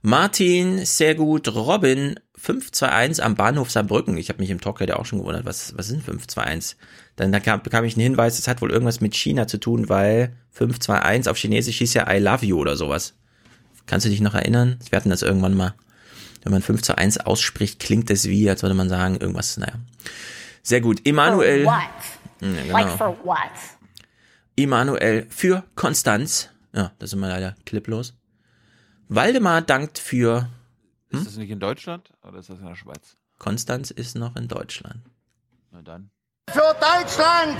Martin, 0.00 0.84
sehr 0.86 1.14
gut. 1.14 1.54
Robin, 1.54 2.18
521 2.36 3.22
am 3.22 3.34
Bahnhof 3.34 3.70
Saarbrücken. 3.70 4.16
Ich 4.16 4.30
habe 4.30 4.40
mich 4.40 4.50
im 4.50 4.60
Talk 4.60 4.80
ja 4.80 4.96
auch 4.96 5.06
schon 5.06 5.18
gewundert, 5.18 5.44
was, 5.44 5.76
was 5.76 5.88
sind 5.88 6.02
521? 6.02 6.76
Dann 7.16 7.32
da 7.32 7.40
kam, 7.40 7.62
bekam 7.62 7.84
ich 7.84 7.94
einen 7.94 8.02
Hinweis, 8.02 8.38
es 8.38 8.48
hat 8.48 8.62
wohl 8.62 8.70
irgendwas 8.70 9.00
mit 9.00 9.14
China 9.14 9.46
zu 9.46 9.58
tun, 9.58 9.88
weil 9.88 10.34
521 10.52 11.30
auf 11.30 11.36
Chinesisch 11.36 11.78
hieß 11.78 11.94
ja 11.94 12.10
I 12.10 12.18
love 12.18 12.44
you 12.44 12.58
oder 12.58 12.76
sowas. 12.76 13.14
Kannst 13.86 14.06
du 14.06 14.10
dich 14.10 14.20
noch 14.22 14.34
erinnern? 14.34 14.78
Wir 14.88 14.96
hatten 14.96 15.10
das 15.10 15.22
irgendwann 15.22 15.54
mal. 15.54 15.74
Wenn 16.44 16.52
man 16.52 16.62
5 16.62 16.82
zu 16.82 16.96
1 16.96 17.18
ausspricht, 17.20 17.80
klingt 17.80 18.10
es 18.10 18.28
wie, 18.28 18.48
als 18.48 18.62
würde 18.62 18.74
man 18.74 18.88
sagen, 18.88 19.16
irgendwas, 19.16 19.56
naja. 19.56 19.74
Sehr 20.62 20.80
gut. 20.80 21.06
Emanuel. 21.06 21.64
For 21.64 21.72
what? 21.72 21.82
Ja, 22.40 22.62
genau. 22.62 22.72
Like 22.72 22.90
for 22.90 23.24
what? 23.24 23.36
Emanuel 24.56 25.26
für 25.30 25.64
Konstanz. 25.74 26.50
Ja, 26.72 26.92
das 26.98 27.10
sind 27.10 27.20
wir 27.20 27.28
leider 27.28 27.56
cliplos. 27.64 28.14
Waldemar 29.08 29.62
dankt 29.62 29.98
für. 29.98 30.48
Hm? 31.10 31.18
Ist 31.18 31.26
das 31.26 31.36
nicht 31.36 31.50
in 31.50 31.60
Deutschland 31.60 32.10
oder 32.22 32.38
ist 32.38 32.50
das 32.50 32.58
in 32.58 32.66
der 32.66 32.76
Schweiz? 32.76 33.16
Konstanz 33.38 33.90
ist 33.90 34.16
noch 34.16 34.36
in 34.36 34.48
Deutschland. 34.48 35.00
Na 35.70 35.82
dann. 35.82 36.10
Für 36.50 36.74
Deutschland! 36.80 37.58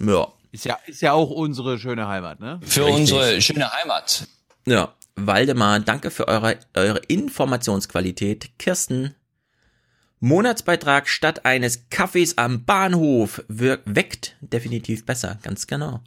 Ja. 0.00 0.28
Ist 0.52 0.64
ja, 0.64 0.78
ist 0.86 1.02
ja 1.02 1.12
auch 1.12 1.30
unsere 1.30 1.78
schöne 1.78 2.08
Heimat, 2.08 2.40
ne? 2.40 2.60
Für 2.62 2.86
Richtig. 2.86 3.00
unsere 3.00 3.40
schöne 3.40 3.70
Heimat. 3.72 4.26
Ja. 4.66 4.94
Waldemar, 5.16 5.80
danke 5.80 6.10
für 6.10 6.28
eure, 6.28 6.58
eure 6.74 6.98
Informationsqualität. 7.08 8.50
Kirsten, 8.58 9.14
Monatsbeitrag 10.20 11.08
statt 11.08 11.44
eines 11.44 11.88
Kaffees 11.90 12.38
am 12.38 12.64
Bahnhof 12.64 13.42
wirkt, 13.48 13.82
weckt 13.86 14.36
definitiv 14.40 15.04
besser, 15.06 15.38
ganz 15.42 15.66
genau. 15.66 16.00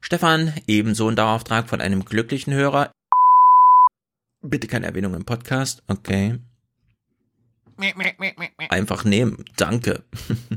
Stefan, 0.00 0.54
ebenso 0.66 1.08
ein 1.08 1.16
Dauerauftrag 1.16 1.68
von 1.68 1.80
einem 1.80 2.04
glücklichen 2.04 2.52
Hörer. 2.52 2.92
Bitte 4.42 4.66
keine 4.66 4.86
Erwähnung 4.86 5.14
im 5.14 5.24
Podcast, 5.24 5.82
okay. 5.88 6.38
Einfach 8.68 9.04
nehmen, 9.04 9.44
danke. 9.56 10.02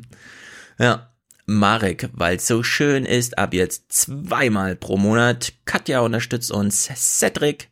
ja, 0.80 1.13
Marek, 1.46 2.10
weil 2.14 2.38
es 2.38 2.48
so 2.48 2.64
schön 2.64 3.06
ist, 3.06 3.38
ab 3.38 3.54
jetzt 3.54 3.92
zweimal 3.92 4.76
pro 4.76 4.98
Monat. 4.98 5.54
Katja 5.66 6.00
unterstützt 6.00 6.52
uns. 6.52 6.90
Cedric, 6.96 7.70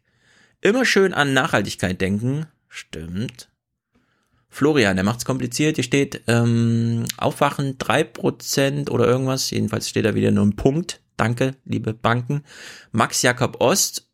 immer 0.59 0.85
schön 0.85 1.13
an 1.13 1.33
Nachhaltigkeit 1.33 2.01
denken. 2.01 2.47
Stimmt. 2.67 3.49
Florian, 4.49 4.97
der 4.97 5.05
macht's 5.05 5.23
kompliziert. 5.23 5.77
Hier 5.77 5.83
steht 5.83 6.23
ähm, 6.27 7.05
Aufwachen 7.17 7.77
3% 7.77 8.89
oder 8.89 9.07
irgendwas. 9.07 9.49
Jedenfalls 9.49 9.87
steht 9.87 10.05
da 10.05 10.13
wieder 10.13 10.31
nur 10.31 10.45
ein 10.45 10.57
Punkt. 10.57 10.99
Danke, 11.15 11.55
liebe 11.63 11.93
Banken. 11.93 12.43
Max 12.91 13.21
Jakob 13.21 13.61
Ost, 13.61 14.09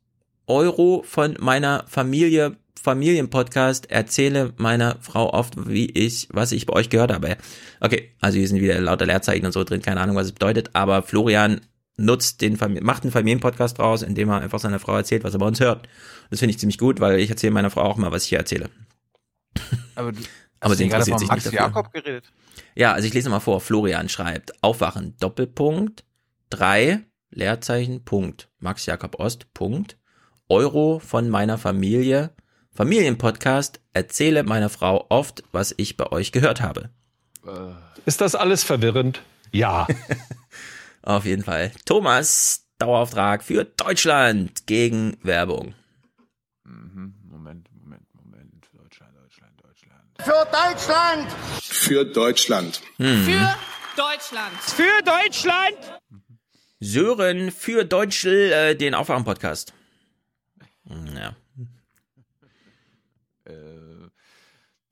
Euro 0.46 1.04
von 1.06 1.36
meiner 1.40 1.86
Familie, 1.88 2.58
Familienpodcast, 2.88 3.92
erzähle 3.92 4.54
meiner 4.56 4.98
Frau 5.02 5.34
oft, 5.34 5.68
wie 5.68 5.90
ich, 5.90 6.30
was 6.32 6.54
ich 6.54 6.66
bei 6.66 6.74
euch 6.74 6.90
gehört 6.90 7.12
habe. 7.12 7.36
Okay, 7.82 8.12
also 8.22 8.38
hier 8.38 8.48
sind 8.48 8.62
wieder 8.62 8.80
lauter 8.80 9.06
Leerzeichen 9.06 9.46
und 9.46 9.52
so 9.52 9.66
drin, 9.66 9.82
keine 9.82 10.00
Ahnung, 10.00 10.16
was 10.16 10.28
es 10.28 10.32
bedeutet, 10.32 10.70
aber 10.72 11.04
Florian 11.04 11.60
nutzt 11.98 12.40
den 12.40 12.58
macht 12.82 13.04
einen 13.04 13.12
Familienpodcast 13.12 13.78
draus, 13.78 14.04
indem 14.04 14.30
er 14.30 14.40
einfach 14.40 14.60
seiner 14.60 14.80
Frau 14.80 14.96
erzählt, 14.96 15.26
was 15.26 15.34
er 15.34 15.40
bei 15.40 15.48
uns 15.48 15.60
hört. 15.60 15.86
Das 16.30 16.40
finde 16.40 16.52
ich 16.52 16.60
ziemlich 16.60 16.78
gut, 16.78 17.02
weil 17.02 17.20
ich 17.20 17.30
erzähle 17.30 17.52
meiner 17.52 17.72
Frau 17.72 17.82
auch 17.82 17.98
mal, 17.98 18.14
was 18.14 18.24
ich 18.24 18.30
hier 18.30 18.38
erzähle. 18.38 18.70
Aber, 19.96 20.14
du, 20.14 20.22
Aber 20.62 20.76
sie 20.76 20.86
interessiert 20.86 21.20
sich 21.20 21.28
Max 21.28 21.44
nicht 21.44 21.58
dafür. 21.58 21.68
Jakob 21.68 21.92
geredet? 21.92 22.32
Ja, 22.74 22.94
also 22.94 23.06
ich 23.06 23.14
lese 23.14 23.30
mal 23.30 23.42
vor. 23.42 23.60
Florian 23.60 24.08
schreibt, 24.08 24.64
Aufwachen, 24.64 25.16
Doppelpunkt, 25.20 26.06
drei 26.50 27.02
Leerzeichen, 27.32 28.06
Punkt, 28.06 28.48
Max 28.60 28.86
Jakob 28.86 29.20
Ost, 29.20 29.54
Punkt, 29.54 29.98
Euro 30.48 31.00
von 31.00 31.30
meiner 31.30 31.58
Familie, 31.58 32.32
Familienpodcast, 32.78 33.80
erzähle 33.94 34.44
meiner 34.44 34.70
Frau 34.70 35.08
oft, 35.10 35.44
was 35.52 35.74
ich 35.78 35.98
bei 35.98 36.12
euch 36.12 36.32
gehört 36.32 36.62
habe. 36.62 36.92
Ist 38.06 38.22
das 38.22 38.36
alles 38.36 38.64
verwirrend? 38.64 39.24
Ja. 39.52 39.88
Auf 41.02 41.26
jeden 41.26 41.44
Fall. 41.44 41.72
Thomas, 41.86 42.68
Dauerauftrag 42.78 43.44
für 43.44 43.64
Deutschland 43.66 44.68
gegen 44.68 45.18
Werbung. 45.24 45.74
Mhm. 46.66 47.16
Moment, 47.24 47.68
Moment, 47.74 48.06
Moment. 48.14 48.70
Deutschland, 48.72 49.12
Deutschland, 49.24 49.54
Deutschland. 49.60 50.04
Für 50.20 50.46
Deutschland! 50.46 51.32
Für 51.64 52.06
Deutschland. 52.06 52.82
Hm. 52.98 53.24
Für 53.24 53.56
Deutschland! 53.98 54.56
Für 54.62 55.04
Deutschland! 55.04 55.78
Sören 56.80 57.50
für 57.50 57.86
Deutschl, 57.86 58.52
äh, 58.52 58.76
den 58.76 58.94
Aufwachen-Podcast. 58.94 59.74
Ja. 61.16 61.36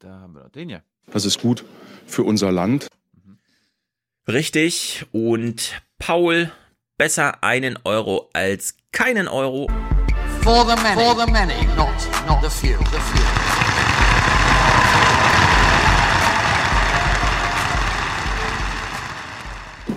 Da 0.05 0.19
haben 0.19 0.35
wir 0.35 0.43
noch 0.43 0.51
den 0.51 0.69
ja. 0.69 0.81
Das 1.11 1.25
ist 1.25 1.41
gut 1.41 1.65
für 2.05 2.21
unser 2.21 2.51
Land. 2.51 2.87
Richtig. 4.27 5.07
Und 5.11 5.81
Paul, 5.97 6.51
besser 6.95 7.43
einen 7.43 7.79
Euro 7.85 8.29
als 8.33 8.75
keinen 8.91 9.27
Euro. 9.27 9.67
For 10.43 10.63
the 10.63 10.75
many. 10.83 11.01
For 11.01 11.15
the 11.15 11.31
many, 11.31 11.65
not, 11.75 11.89
not 12.27 12.43
the 12.43 12.49
few. 12.49 12.77
The 12.77 12.99
few. 12.99 13.23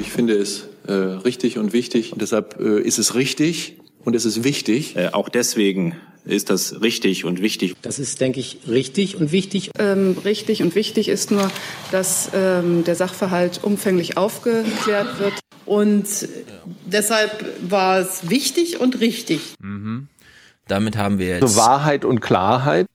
Ich 0.01 0.11
finde 0.11 0.39
es 0.39 0.69
äh, 0.87 0.93
richtig 0.93 1.59
und 1.59 1.75
wichtig. 1.75 2.15
Und 2.15 2.23
deshalb 2.23 2.59
äh, 2.59 2.81
ist 2.81 2.99
es 2.99 3.15
richtig 3.15 3.79
und 4.07 4.17
es 4.17 4.25
ist 4.25 4.43
wichtig. 4.43 4.97
Äh, 4.97 5.09
auch 5.13 5.29
deswegen 5.29 5.97
ist 6.25 6.51
das 6.51 6.81
richtig 6.83 7.25
und 7.25 7.41
wichtig. 7.41 7.75
Das 7.83 7.99
ist, 7.99 8.21
denke 8.21 8.41
ich, 8.41 8.59
richtig 8.69 9.17
und 9.17 9.33
wichtig. 9.33 9.71
Ähm, 9.79 10.17
richtig 10.25 10.63
und 10.63 10.75
wichtig 10.75 11.09
ist 11.09 11.31
nur, 11.31 11.51
dass 11.91 12.31
ähm, 12.35 12.85
der 12.85 12.95
Sachverhalt 12.95 13.61
umfänglich 13.65 14.17
aufgeklärt 14.17 15.19
wird. 15.19 15.35
Und 15.65 16.07
deshalb 16.87 17.45
war 17.71 17.99
es 17.99 18.29
wichtig 18.31 18.81
und 18.81 19.01
richtig. 19.01 19.55
Mhm. 19.61 20.09
Damit 20.67 20.97
haben 20.97 21.19
wir 21.19 21.29
jetzt 21.39 21.55
So 21.55 21.57
Wahrheit 21.61 22.05
und 22.05 22.21
Klarheit. 22.21 22.87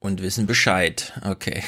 und 0.00 0.22
wissen 0.22 0.46
Bescheid. 0.46 1.12
Okay. 1.24 1.62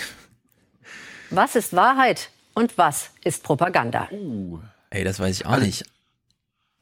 Was 1.30 1.54
ist 1.56 1.72
Wahrheit 1.74 2.30
und 2.54 2.76
was 2.78 3.10
ist 3.24 3.42
Propaganda? 3.42 4.08
Ey, 4.90 5.04
das 5.04 5.18
weiß 5.20 5.36
ich 5.40 5.46
auch 5.46 5.52
Also- 5.52 5.84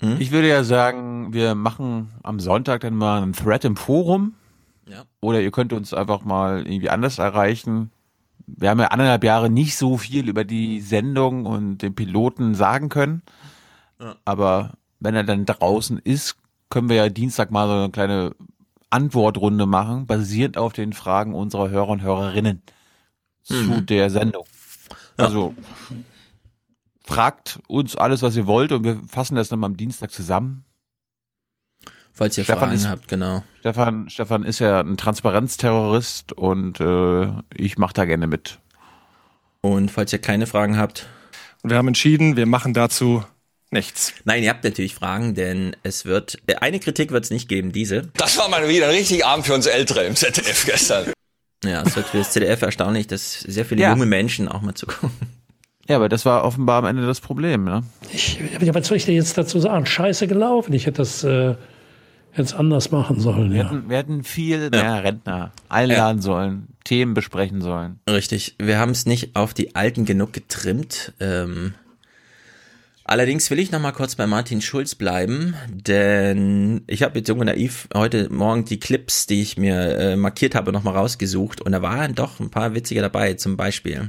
nicht. 0.00 0.20
Ich 0.20 0.30
würde 0.30 0.48
ja 0.48 0.64
sagen, 0.64 1.32
wir 1.32 1.54
machen 1.54 2.10
am 2.22 2.40
Sonntag 2.40 2.80
dann 2.82 2.94
mal 2.94 3.22
einen 3.22 3.32
Thread 3.32 3.64
im 3.64 3.76
Forum. 3.76 4.34
Ja. 4.88 5.04
Oder 5.20 5.40
ihr 5.40 5.50
könnt 5.50 5.72
uns 5.72 5.94
einfach 5.94 6.24
mal 6.24 6.66
irgendwie 6.66 6.90
anders 6.90 7.18
erreichen. 7.18 7.90
wir 8.46 8.70
haben 8.70 8.80
ja 8.80 8.88
anderthalb 8.88 9.22
Jahre 9.24 9.48
nicht 9.50 9.76
so 9.76 9.96
viel 9.98 10.28
über 10.28 10.44
die 10.44 10.80
Sendung 10.80 11.46
und 11.46 11.78
den 11.78 11.94
Piloten 11.94 12.54
sagen 12.54 12.88
können. 12.88 13.22
Ja. 14.00 14.16
Aber 14.24 14.72
wenn 14.98 15.14
er 15.14 15.24
dann 15.24 15.46
draußen 15.46 15.98
ist, 15.98 16.36
können 16.70 16.88
wir 16.88 16.96
ja 16.96 17.08
Dienstag 17.08 17.50
mal 17.50 17.68
so 17.68 17.74
eine 17.74 17.90
kleine 17.90 18.34
Antwortrunde 18.90 19.66
machen, 19.66 20.06
basierend 20.06 20.58
auf 20.58 20.72
den 20.72 20.92
Fragen 20.92 21.34
unserer 21.34 21.70
Hörer 21.70 21.88
und 21.90 22.02
Hörerinnen 22.02 22.62
zu 23.42 23.54
Mhm. 23.54 23.86
der 23.86 24.10
Sendung. 24.10 24.44
Also 25.16 25.54
fragt 27.04 27.60
uns 27.68 27.96
alles, 27.96 28.22
was 28.22 28.36
ihr 28.36 28.46
wollt 28.46 28.72
und 28.72 28.84
wir 28.84 29.00
fassen 29.08 29.34
das 29.36 29.48
dann 29.48 29.58
mal 29.60 29.66
am 29.66 29.76
Dienstag 29.76 30.10
zusammen. 30.10 30.64
Falls 32.12 32.36
ihr 32.36 32.44
Stefan 32.44 32.60
Fragen 32.60 32.74
ist- 32.74 32.88
habt, 32.88 33.08
genau. 33.08 33.42
Stefan, 33.60 34.10
Stefan 34.10 34.44
ist 34.44 34.58
ja 34.58 34.80
ein 34.80 34.96
Transparenzterrorist 34.96 36.32
und 36.32 36.80
äh, 36.80 37.28
ich 37.54 37.78
mache 37.78 37.94
da 37.94 38.04
gerne 38.04 38.26
mit. 38.26 38.58
Und 39.62 39.90
falls 39.90 40.12
ihr 40.12 40.18
keine 40.20 40.46
Fragen 40.46 40.76
habt. 40.76 41.06
Und 41.62 41.70
wir 41.70 41.76
haben 41.76 41.88
entschieden, 41.88 42.36
wir 42.36 42.46
machen 42.46 42.74
dazu 42.74 43.24
nichts. 43.70 44.12
Nein, 44.24 44.42
ihr 44.42 44.50
habt 44.50 44.64
natürlich 44.64 44.94
Fragen, 44.94 45.34
denn 45.34 45.76
es 45.82 46.04
wird, 46.04 46.38
äh, 46.46 46.56
eine 46.56 46.80
Kritik 46.80 47.10
wird 47.12 47.24
es 47.24 47.30
nicht 47.30 47.48
geben, 47.48 47.72
diese. 47.72 48.08
Das 48.14 48.36
war 48.38 48.48
mal 48.48 48.68
wieder 48.68 48.86
ein 48.88 48.94
richtiger 48.94 49.26
Abend 49.26 49.46
für 49.46 49.54
uns 49.54 49.66
Ältere 49.66 50.04
im 50.04 50.16
ZDF 50.16 50.66
gestern. 50.66 51.12
Ja, 51.64 51.82
es 51.82 51.94
wird 51.94 52.06
für 52.08 52.18
das 52.18 52.32
ZDF 52.32 52.60
erstaunlich, 52.62 53.06
dass 53.06 53.40
sehr 53.40 53.64
viele 53.66 53.82
Ja. 53.82 53.90
junge 53.92 54.06
Menschen 54.06 54.48
auch 54.48 54.62
mal 54.62 54.74
zugucken. 54.74 55.10
Ja, 55.90 55.96
aber 55.96 56.08
das 56.08 56.24
war 56.24 56.44
offenbar 56.44 56.78
am 56.78 56.84
Ende 56.84 57.04
das 57.04 57.20
Problem, 57.20 57.64
ne? 57.64 57.82
Ja, 58.60 58.72
was 58.74 58.86
soll 58.86 58.96
ich 58.96 59.06
dir 59.06 59.14
jetzt 59.14 59.36
dazu 59.36 59.58
sagen? 59.58 59.86
Scheiße 59.86 60.28
gelaufen. 60.28 60.72
Ich 60.72 60.86
hätte 60.86 60.98
das 60.98 61.24
äh, 61.24 61.56
jetzt 62.36 62.54
anders 62.54 62.92
machen 62.92 63.18
sollen. 63.18 63.50
Wir, 63.50 63.58
Ja. 63.62 63.70
hätten, 63.70 63.90
wir 63.90 63.96
hätten 63.96 64.22
viel 64.22 64.70
mehr 64.70 65.02
Rentner 65.02 65.50
einladen 65.68 66.22
sollen, 66.22 66.68
Themen 66.84 67.14
besprechen 67.14 67.60
sollen. 67.60 67.98
Richtig, 68.08 68.54
wir 68.60 68.78
haben 68.78 68.92
es 68.92 69.04
nicht 69.04 69.34
auf 69.34 69.52
die 69.52 69.74
Alten 69.74 70.04
genug 70.04 70.32
getrimmt. 70.32 71.12
Ähm, 71.18 71.74
allerdings 73.02 73.50
will 73.50 73.58
ich 73.58 73.72
noch 73.72 73.80
mal 73.80 73.90
kurz 73.90 74.14
bei 74.14 74.28
Martin 74.28 74.60
Schulz 74.60 74.94
bleiben, 74.94 75.54
denn 75.68 76.82
ich 76.86 77.02
habe 77.02 77.18
jetzt 77.18 77.28
jung 77.28 77.40
und 77.40 77.46
naiv 77.46 77.88
heute 77.94 78.32
Morgen 78.32 78.64
die 78.64 78.78
Clips, 78.78 79.26
die 79.26 79.42
ich 79.42 79.56
mir 79.58 79.98
äh, 79.98 80.14
markiert 80.16 80.54
habe, 80.54 80.70
noch 80.70 80.84
mal 80.84 80.94
rausgesucht 80.96 81.60
und 81.60 81.72
da 81.72 81.82
waren 81.82 82.14
doch 82.14 82.38
ein 82.38 82.50
paar 82.50 82.74
witzige 82.76 83.00
dabei, 83.00 83.34
zum 83.34 83.56
Beispiel. 83.56 84.08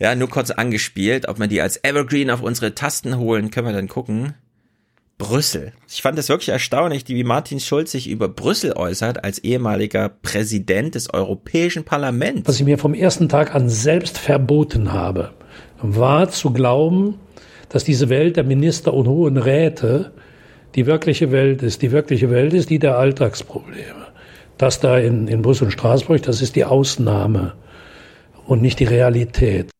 Ja, 0.00 0.14
nur 0.14 0.30
kurz 0.30 0.50
angespielt, 0.50 1.28
ob 1.28 1.38
wir 1.38 1.46
die 1.46 1.60
als 1.60 1.84
Evergreen 1.84 2.30
auf 2.30 2.42
unsere 2.42 2.74
Tasten 2.74 3.18
holen, 3.18 3.50
können 3.50 3.66
wir 3.66 3.74
dann 3.74 3.86
gucken. 3.88 4.32
Brüssel. 5.18 5.74
Ich 5.86 6.00
fand 6.00 6.18
es 6.18 6.30
wirklich 6.30 6.48
erstaunlich, 6.48 7.06
wie 7.06 7.22
Martin 7.22 7.60
Schulz 7.60 7.92
sich 7.92 8.08
über 8.08 8.26
Brüssel 8.26 8.72
äußert 8.72 9.22
als 9.22 9.38
ehemaliger 9.38 10.08
Präsident 10.08 10.94
des 10.94 11.12
Europäischen 11.12 11.84
Parlaments. 11.84 12.48
Was 12.48 12.58
ich 12.58 12.64
mir 12.64 12.78
vom 12.78 12.94
ersten 12.94 13.28
Tag 13.28 13.54
an 13.54 13.68
selbst 13.68 14.16
verboten 14.16 14.94
habe, 14.94 15.32
war 15.82 16.30
zu 16.30 16.50
glauben, 16.54 17.20
dass 17.68 17.84
diese 17.84 18.08
Welt 18.08 18.36
der 18.36 18.44
Minister 18.44 18.94
und 18.94 19.06
Hohen 19.06 19.36
Räte 19.36 20.12
die 20.74 20.86
wirkliche 20.86 21.30
Welt 21.30 21.62
ist. 21.62 21.82
Die 21.82 21.92
wirkliche 21.92 22.30
Welt 22.30 22.54
ist 22.54 22.70
die 22.70 22.78
der 22.78 22.96
Alltagsprobleme. 22.96 24.06
Das 24.56 24.80
da 24.80 24.96
in, 24.96 25.28
in 25.28 25.42
Brüssel 25.42 25.64
und 25.64 25.72
Straßburg, 25.72 26.22
das 26.22 26.40
ist 26.40 26.56
die 26.56 26.64
Ausnahme 26.64 27.52
und 28.46 28.62
nicht 28.62 28.80
die 28.80 28.84
Realität. 28.84 29.70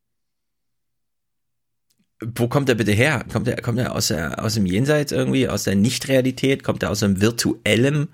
Wo 2.20 2.48
kommt 2.48 2.68
er 2.68 2.74
bitte 2.74 2.92
her? 2.92 3.24
Kommt 3.32 3.48
er, 3.48 3.60
kommt 3.62 3.78
er 3.78 3.94
aus, 3.94 4.08
der, 4.08 4.44
aus 4.44 4.54
dem 4.54 4.66
Jenseits 4.66 5.10
irgendwie, 5.10 5.48
aus 5.48 5.64
der 5.64 5.74
Nichtrealität? 5.74 6.62
Kommt 6.62 6.82
er 6.82 6.90
aus 6.90 7.02
einem 7.02 7.20
virtuellem? 7.20 8.08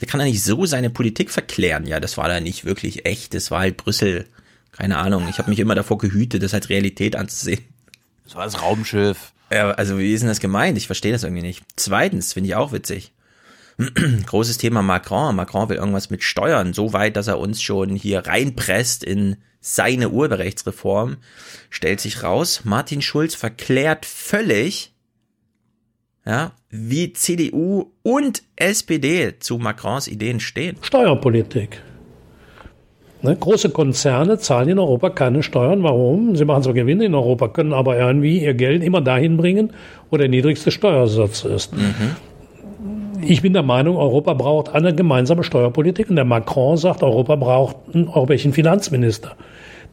Der 0.00 0.08
kann 0.08 0.20
er 0.20 0.26
nicht 0.26 0.42
so 0.42 0.64
seine 0.66 0.90
Politik 0.90 1.30
verklären. 1.30 1.86
Ja, 1.86 1.98
das 1.98 2.16
war 2.16 2.28
da 2.28 2.40
nicht 2.40 2.64
wirklich 2.64 3.04
echt. 3.04 3.34
Das 3.34 3.50
war 3.50 3.60
halt 3.60 3.76
Brüssel. 3.76 4.26
Keine 4.70 4.98
Ahnung. 4.98 5.26
Ich 5.28 5.38
habe 5.38 5.50
mich 5.50 5.58
immer 5.58 5.74
davor 5.74 5.98
gehütet, 5.98 6.42
das 6.42 6.54
als 6.54 6.68
Realität 6.68 7.16
anzusehen. 7.16 7.60
Das 8.24 8.34
war 8.36 8.44
das 8.44 8.62
Raumschiff. 8.62 9.32
Ja, 9.50 9.70
also 9.72 9.98
wie 9.98 10.12
ist 10.12 10.20
denn 10.20 10.28
das 10.28 10.40
gemeint? 10.40 10.78
Ich 10.78 10.86
verstehe 10.86 11.12
das 11.12 11.22
irgendwie 11.22 11.42
nicht. 11.42 11.62
Zweitens, 11.76 12.32
finde 12.32 12.48
ich 12.48 12.54
auch 12.54 12.72
witzig. 12.72 13.12
Großes 14.26 14.58
Thema 14.58 14.82
Macron. 14.82 15.36
Macron 15.36 15.68
will 15.68 15.76
irgendwas 15.76 16.10
mit 16.10 16.22
Steuern, 16.22 16.72
so 16.72 16.92
weit, 16.92 17.16
dass 17.16 17.26
er 17.26 17.38
uns 17.38 17.60
schon 17.60 17.96
hier 17.96 18.20
reinpresst 18.20 19.04
in 19.04 19.36
seine 19.64 20.10
Urheberrechtsreform. 20.10 21.16
Stellt 21.70 21.98
sich 22.00 22.22
raus, 22.22 22.60
Martin 22.64 23.00
Schulz 23.00 23.34
verklärt 23.34 24.04
völlig, 24.04 24.92
ja, 26.26 26.52
wie 26.68 27.14
CDU 27.14 27.92
und 28.02 28.42
SPD 28.56 29.38
zu 29.38 29.56
Macrons 29.58 30.06
Ideen 30.06 30.40
stehen. 30.40 30.76
Steuerpolitik. 30.82 31.82
Ne, 33.22 33.36
große 33.36 33.70
Konzerne 33.70 34.38
zahlen 34.38 34.68
in 34.68 34.78
Europa 34.78 35.08
keine 35.08 35.42
Steuern. 35.42 35.82
Warum? 35.82 36.36
Sie 36.36 36.44
machen 36.44 36.62
so 36.62 36.74
Gewinne 36.74 37.06
in 37.06 37.14
Europa, 37.14 37.48
können 37.48 37.72
aber 37.72 37.98
irgendwie 37.98 38.44
ihr 38.44 38.52
Geld 38.52 38.82
immer 38.82 39.00
dahin 39.00 39.38
bringen, 39.38 39.72
wo 40.10 40.18
der 40.18 40.28
niedrigste 40.28 40.70
Steuersatz 40.70 41.42
ist. 41.44 41.72
Ich 43.22 43.40
bin 43.40 43.54
der 43.54 43.62
Meinung, 43.62 43.96
Europa 43.96 44.34
braucht 44.34 44.74
eine 44.74 44.94
gemeinsame 44.94 45.42
Steuerpolitik 45.42 46.10
und 46.10 46.16
der 46.16 46.26
Macron 46.26 46.76
sagt, 46.76 47.02
Europa 47.02 47.36
braucht 47.36 47.76
einen 47.94 48.08
europäischen 48.08 48.52
Finanzminister, 48.52 49.36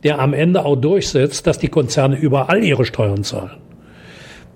der 0.03 0.19
am 0.19 0.33
Ende 0.33 0.65
auch 0.65 0.75
durchsetzt, 0.75 1.45
dass 1.47 1.59
die 1.59 1.67
Konzerne 1.69 2.17
überall 2.17 2.63
ihre 2.63 2.85
Steuern 2.85 3.23
zahlen. 3.23 3.57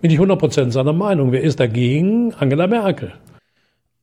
Bin 0.01 0.11
ich 0.11 0.19
100% 0.19 0.71
seiner 0.71 0.93
Meinung. 0.93 1.31
Wer 1.31 1.41
ist 1.41 1.59
dagegen? 1.59 2.33
Angela 2.35 2.67
Merkel. 2.67 3.13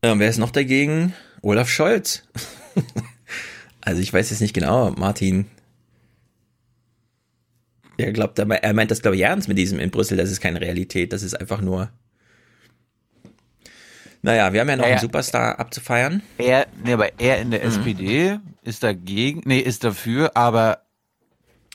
Ja, 0.04 0.12
und 0.12 0.18
wer 0.18 0.28
ist 0.28 0.38
noch 0.38 0.50
dagegen? 0.50 1.14
Olaf 1.42 1.68
Scholz. 1.68 2.24
also 3.80 4.00
ich 4.00 4.12
weiß 4.12 4.30
jetzt 4.30 4.40
nicht 4.40 4.54
genau, 4.54 4.90
Martin. 4.92 5.46
Er 7.98 8.12
glaubt, 8.12 8.38
er 8.38 8.72
meint 8.74 8.90
das 8.90 9.02
glaube 9.02 9.16
ich 9.16 9.22
ernst 9.22 9.48
mit 9.48 9.58
diesem 9.58 9.78
in 9.78 9.90
Brüssel, 9.90 10.16
das 10.16 10.30
ist 10.30 10.40
keine 10.40 10.60
Realität, 10.60 11.12
das 11.12 11.22
ist 11.22 11.34
einfach 11.38 11.60
nur. 11.60 11.90
Naja, 14.22 14.52
wir 14.52 14.60
haben 14.60 14.68
ja 14.68 14.76
noch 14.76 14.84
Ja, 14.84 14.90
ja. 14.90 14.94
einen 14.96 15.00
Superstar 15.02 15.58
abzufeiern. 15.58 16.22
Er, 16.38 16.66
nee, 16.84 16.92
aber 16.92 17.20
er 17.20 17.40
in 17.40 17.50
der 17.50 17.60
Mhm. 17.60 17.66
SPD 17.66 18.38
ist 18.62 18.82
dagegen, 18.82 19.42
nee, 19.44 19.58
ist 19.58 19.84
dafür, 19.84 20.36
aber 20.36 20.82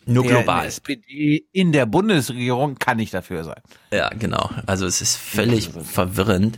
Nur 0.08 0.24
In 0.24 0.30
global. 0.30 0.62
der 0.62 0.68
SPD 0.68 1.46
in 1.52 1.72
der 1.72 1.86
Bundesregierung 1.86 2.76
kann 2.76 2.98
nicht 2.98 3.14
dafür 3.14 3.44
sein. 3.44 3.62
Ja, 3.92 4.10
genau. 4.10 4.50
Also 4.66 4.86
es 4.86 5.02
ist 5.02 5.18
völlig 5.18 5.70
verwirrend. 5.84 6.58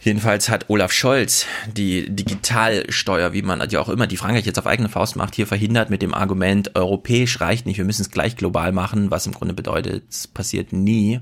Jedenfalls 0.00 0.48
hat 0.48 0.68
Olaf 0.68 0.90
Scholz 0.92 1.46
die 1.72 2.10
Digitalsteuer, 2.10 3.32
wie 3.32 3.42
man 3.42 3.68
ja 3.70 3.80
auch 3.80 3.88
immer 3.88 4.08
die 4.08 4.16
Frankreich 4.16 4.46
jetzt 4.46 4.58
auf 4.58 4.66
eigene 4.66 4.88
Faust 4.88 5.14
macht, 5.14 5.36
hier 5.36 5.46
verhindert 5.46 5.90
mit 5.90 6.02
dem 6.02 6.12
Argument, 6.12 6.74
europäisch 6.74 7.40
reicht 7.40 7.66
nicht, 7.66 7.78
wir 7.78 7.84
müssen 7.84 8.02
es 8.02 8.10
gleich 8.10 8.36
global 8.36 8.72
machen, 8.72 9.12
was 9.12 9.26
im 9.26 9.32
Grunde 9.32 9.54
bedeutet, 9.54 10.04
es 10.10 10.26
passiert 10.26 10.72
nie. 10.72 11.20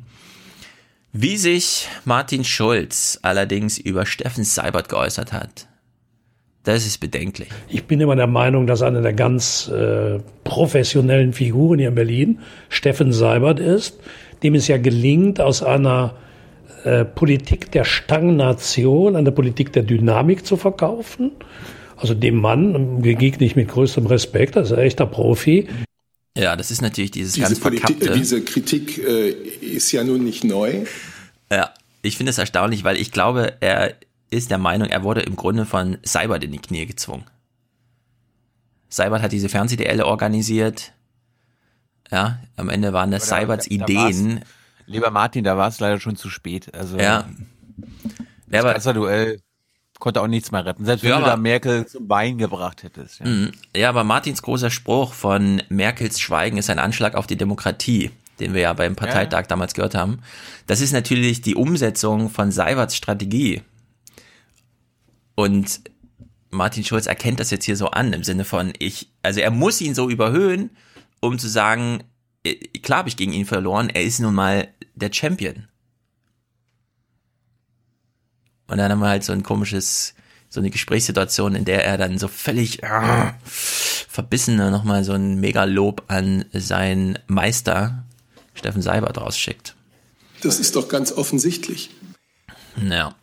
Wie 1.12 1.37
sich 1.37 1.88
Martin 2.05 2.44
Schulz 2.44 3.18
allerdings 3.23 3.79
über 3.79 4.07
Steffen 4.07 4.44
Seibert 4.44 4.88
geäußert 4.88 5.33
hat, 5.33 5.66
das 6.64 6.87
ist 6.87 6.99
bedenklich. 6.99 7.49
Ich 7.68 7.85
bin 7.85 8.01
immer 8.01 8.16
der 8.16 8.27
Meinung, 8.27 8.66
dass 8.66 8.83
eine 8.83 9.01
der 9.03 9.12
ganz 9.14 9.68
äh, 9.68 10.18
professionellen 10.44 11.33
Figuren 11.33 11.79
hier 11.79 11.88
in 11.88 11.94
Berlin 11.94 12.38
Steffen 12.68 13.12
Seibert 13.12 13.61
ist, 13.61 13.99
dem 14.42 14.55
es 14.55 14.68
ja 14.68 14.77
gelingt, 14.79 15.40
aus 15.40 15.62
einer 15.62 16.14
äh, 16.85 17.05
Politik 17.05 17.70
der 17.73 17.85
Stagnation 17.85 19.16
eine 19.16 19.33
Politik 19.33 19.73
der 19.73 19.83
Dynamik 19.83 20.44
zu 20.44 20.57
verkaufen. 20.57 21.33
Also 21.96 22.14
dem 22.14 22.37
Mann 22.37 23.03
begegne 23.03 23.46
ich 23.46 23.57
mit 23.57 23.68
größtem 23.68 24.07
Respekt, 24.07 24.57
das 24.57 24.70
ist 24.70 24.77
ein 24.77 24.85
echter 24.85 25.07
Profi. 25.07 25.68
Ja, 26.37 26.57
das 26.57 26.70
ist 26.70 26.81
natürlich 26.81 27.11
dieses 27.11 27.35
Diese, 27.35 27.46
ganz 27.46 27.61
Politik, 27.61 27.99
verkappte. 27.99 28.18
diese 28.18 28.42
Kritik 28.42 28.99
äh, 28.99 29.31
ist 29.31 29.92
ja 29.92 30.05
nun 30.05 30.25
nicht 30.25 30.44
neu. 30.44 30.85
Ja, 31.51 31.70
ich 32.03 32.16
finde 32.16 32.31
es 32.31 32.38
erstaunlich, 32.38 32.85
weil 32.85 32.96
ich 32.96 33.11
glaube, 33.11 33.55
er 33.61 33.94
ist 34.31 34.51
der 34.51 34.59
Meinung, 34.59 34.88
er 34.88 35.03
wurde 35.03 35.21
im 35.23 35.37
Grunde 35.37 35.66
von 35.66 35.99
Seibert 36.03 36.45
in 36.45 36.53
die 36.53 36.59
Knie 36.59 36.87
gezwungen. 36.87 37.25
Seibert 38.88 39.23
hat 39.23 39.33
diese 39.33 39.49
Fernsehduelle 39.49 40.07
organisiert. 40.07 40.93
Ja, 42.11 42.40
am 42.57 42.69
Ende 42.69 42.93
waren 42.93 43.11
das 43.11 43.29
Seiberts 43.29 43.66
da- 43.69 43.75
Ideen. 43.75 44.40
Lieber 44.87 45.11
Martin, 45.11 45.45
da 45.45 45.57
war 45.57 45.69
es 45.69 45.79
leider 45.79 46.01
schon 46.01 46.16
zu 46.16 46.29
spät. 46.29 46.75
Also 46.75 46.99
Ja. 46.99 47.29
das 48.49 48.61
aber- 48.64 48.73
Kanzlerduell 48.73 49.40
konnte 50.01 50.21
auch 50.21 50.27
nichts 50.27 50.51
mehr 50.51 50.64
retten. 50.64 50.85
Selbst 50.85 51.03
wenn 51.05 51.11
Ja, 51.11 51.19
du 51.21 51.25
da 51.27 51.37
Merkel 51.37 51.87
zum 51.87 52.09
Bein 52.09 52.38
gebracht 52.38 52.83
hättest. 52.83 53.21
Ja. 53.21 53.27
Mhm. 53.27 53.53
Ja, 53.77 53.88
aber 53.90 54.03
Martins 54.03 54.43
großer 54.43 54.71
Spruch 54.71 55.12
von 55.12 55.62
Merkels 55.69 56.19
Schweigen 56.19 56.57
ist 56.57 56.71
ein 56.71 56.79
Anschlag 56.81 57.14
auf 57.14 57.29
die 57.29 57.37
Demokratie, 57.37 58.11
den 58.40 58.55
wir 58.55 58.62
ja 58.62 58.73
beim 58.73 58.97
Parteitag 58.97 59.47
damals 59.47 59.75
gehört 59.75 59.95
haben. 59.95 60.21
Das 60.66 60.81
ist 60.81 60.93
natürlich 60.93 61.43
die 61.43 61.55
Umsetzung 61.55 62.29
von 62.31 62.51
Seiberts 62.51 62.97
Strategie. 62.97 63.62
Und 65.40 65.81
Martin 66.50 66.85
Schulz 66.85 67.07
erkennt 67.07 67.40
das 67.40 67.50
jetzt 67.50 67.64
hier 67.64 67.76
so 67.76 67.87
an, 67.87 68.12
im 68.12 68.24
Sinne 68.24 68.44
von, 68.44 68.74
ich, 68.79 69.11
also 69.22 69.40
er 69.40 69.50
muss 69.50 69.81
ihn 69.81 69.94
so 69.94 70.11
überhöhen, 70.11 70.68
um 71.20 71.38
zu 71.38 71.48
sagen, 71.48 72.05
äh, 72.44 72.57
klar 72.81 72.98
habe 72.98 73.09
ich 73.09 73.16
gegen 73.16 73.33
ihn 73.33 73.46
verloren, 73.46 73.88
er 73.88 74.03
ist 74.03 74.20
nun 74.20 74.35
mal 74.35 74.68
der 74.94 75.11
Champion. 75.11 75.66
Und 78.66 78.76
dann 78.76 78.92
haben 78.92 79.00
wir 79.00 79.09
halt 79.09 79.24
so 79.24 79.33
ein 79.33 79.42
komisches 79.42 80.14
so 80.50 80.61
eine 80.61 80.68
Gesprächssituation, 80.68 81.55
in 81.55 81.64
der 81.64 81.87
er 81.87 81.96
dann 81.96 82.18
so 82.18 82.29
völlig 82.29 82.83
äh, 82.83 83.33
verbissener 83.44 84.70
nochmal 84.70 85.05
so 85.05 85.14
ein 85.14 85.40
Megalob 85.40 86.05
an 86.09 86.44
seinen 86.53 87.18
Meister 87.29 88.05
Steffen 88.53 88.83
Seibert 88.83 89.16
rausschickt. 89.16 89.74
Das 90.42 90.61
ist 90.61 90.76
doch 90.76 90.88
ganz 90.88 91.12
offensichtlich. 91.12 91.90
Ja. 92.76 93.14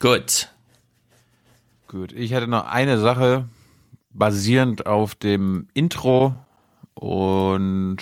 Gut. 0.00 0.48
Gut, 1.94 2.10
ich 2.10 2.34
hatte 2.34 2.48
noch 2.48 2.66
eine 2.66 2.98
Sache 2.98 3.48
basierend 4.10 4.84
auf 4.84 5.14
dem 5.14 5.68
Intro 5.74 6.34
und 6.94 7.98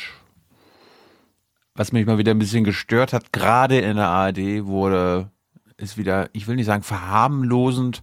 was 1.74 1.92
mich 1.92 2.06
mal 2.06 2.16
wieder 2.16 2.30
ein 2.30 2.38
bisschen 2.38 2.64
gestört 2.64 3.12
hat, 3.12 3.34
gerade 3.34 3.80
in 3.80 3.96
der 3.96 4.08
ARD 4.08 4.64
wurde 4.64 5.30
ist 5.76 5.98
wieder, 5.98 6.30
ich 6.32 6.48
will 6.48 6.56
nicht 6.56 6.64
sagen 6.64 6.82
verharmlosend 6.82 8.02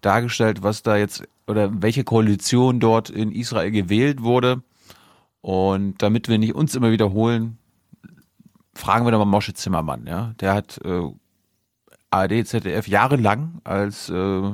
dargestellt, 0.00 0.62
was 0.62 0.84
da 0.84 0.96
jetzt 0.96 1.24
oder 1.48 1.82
welche 1.82 2.04
Koalition 2.04 2.78
dort 2.78 3.10
in 3.10 3.32
Israel 3.32 3.72
gewählt 3.72 4.22
wurde. 4.22 4.62
Und 5.40 6.00
damit 6.02 6.28
wir 6.28 6.38
nicht 6.38 6.54
uns 6.54 6.76
immer 6.76 6.92
wiederholen, 6.92 7.58
fragen 8.74 9.04
wir 9.04 9.10
doch 9.10 9.18
mal 9.18 9.24
Mosche 9.24 9.54
Zimmermann, 9.54 10.06
ja. 10.06 10.34
Der 10.38 10.54
hat 10.54 10.80
äh, 10.84 11.02
ARD, 12.10 12.46
ZDF 12.46 12.86
jahrelang 12.86 13.60
als 13.64 14.08
äh, 14.08 14.52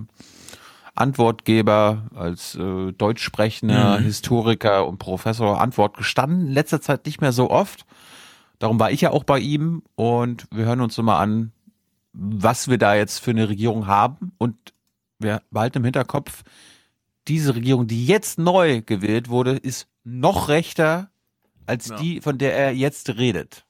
Antwortgeber, 0.95 2.11
als 2.15 2.55
äh, 2.55 2.93
Deutschsprechender, 2.93 3.99
Mhm. 3.99 4.05
Historiker 4.05 4.87
und 4.87 4.99
Professor 4.99 5.61
Antwort 5.61 5.97
gestanden. 5.97 6.49
In 6.49 6.53
letzter 6.53 6.81
Zeit 6.81 7.07
nicht 7.07 7.21
mehr 7.21 7.33
so 7.33 7.51
oft. 7.51 7.87
Darum 8.59 8.79
war 8.79 8.91
ich 8.91 9.01
ja 9.01 9.11
auch 9.11 9.25
bei 9.25 9.39
ihm 9.39 9.83
und 9.95 10.47
wir 10.53 10.67
hören 10.67 10.81
uns 10.81 10.95
so 10.95 11.03
mal 11.03 11.19
an, 11.19 11.53
was 12.13 12.69
wir 12.69 12.79
da 12.79 12.95
jetzt 12.95 13.19
für 13.19 13.31
eine 13.31 13.49
Regierung 13.49 13.87
haben 13.87 14.33
und 14.39 14.57
wir 15.19 15.43
behalten 15.51 15.79
im 15.79 15.85
Hinterkopf, 15.85 16.43
diese 17.29 17.55
Regierung, 17.55 17.87
die 17.87 18.07
jetzt 18.07 18.39
neu 18.39 18.83
gewählt 18.83 19.29
wurde, 19.29 19.53
ist 19.53 19.89
noch 20.05 20.49
rechter 20.49 21.11
als 21.67 21.93
die, 22.01 22.21
von 22.21 22.39
der 22.39 22.57
er 22.57 22.73
jetzt 22.73 23.17
redet. 23.17 23.65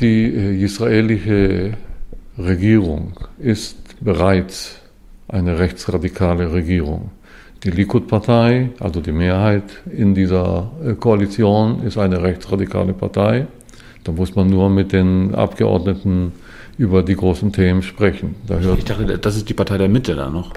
Die 0.00 0.24
äh, 0.24 0.62
israelische 0.62 1.76
Regierung 2.36 3.18
ist 3.38 3.76
bereits 4.00 4.80
eine 5.28 5.58
rechtsradikale 5.58 6.52
Regierung. 6.52 7.10
Die 7.64 7.70
Likud-Partei, 7.70 8.70
also 8.80 9.00
die 9.00 9.12
Mehrheit 9.12 9.64
in 9.90 10.14
dieser 10.14 10.70
äh, 10.84 10.94
Koalition, 10.94 11.82
ist 11.82 11.98
eine 11.98 12.22
rechtsradikale 12.22 12.92
Partei. 12.92 13.46
Da 14.04 14.12
muss 14.12 14.34
man 14.34 14.48
nur 14.48 14.70
mit 14.70 14.92
den 14.92 15.34
Abgeordneten 15.34 16.32
über 16.78 17.02
die 17.02 17.16
großen 17.16 17.52
Themen 17.52 17.82
sprechen. 17.82 18.36
Da 18.46 18.58
hört 18.60 18.78
Ich 18.78 18.84
dachte, 18.84 19.18
das 19.18 19.36
ist 19.36 19.48
die 19.48 19.54
Partei 19.54 19.76
der 19.76 19.88
Mitte 19.88 20.14
da 20.14 20.30
noch. 20.30 20.52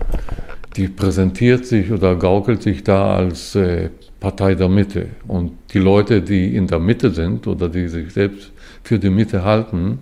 die 0.77 0.87
präsentiert 0.87 1.65
sich 1.65 1.91
oder 1.91 2.15
gaukelt 2.15 2.61
sich 2.61 2.83
da 2.83 3.15
als 3.15 3.55
äh, 3.55 3.89
Partei 4.19 4.55
der 4.55 4.69
Mitte. 4.69 5.07
Und 5.27 5.53
die 5.73 5.79
Leute, 5.79 6.21
die 6.21 6.55
in 6.55 6.67
der 6.67 6.79
Mitte 6.79 7.11
sind 7.11 7.47
oder 7.47 7.67
die 7.67 7.87
sich 7.87 8.13
selbst 8.13 8.51
für 8.83 8.99
die 8.99 9.09
Mitte 9.09 9.43
halten, 9.43 9.99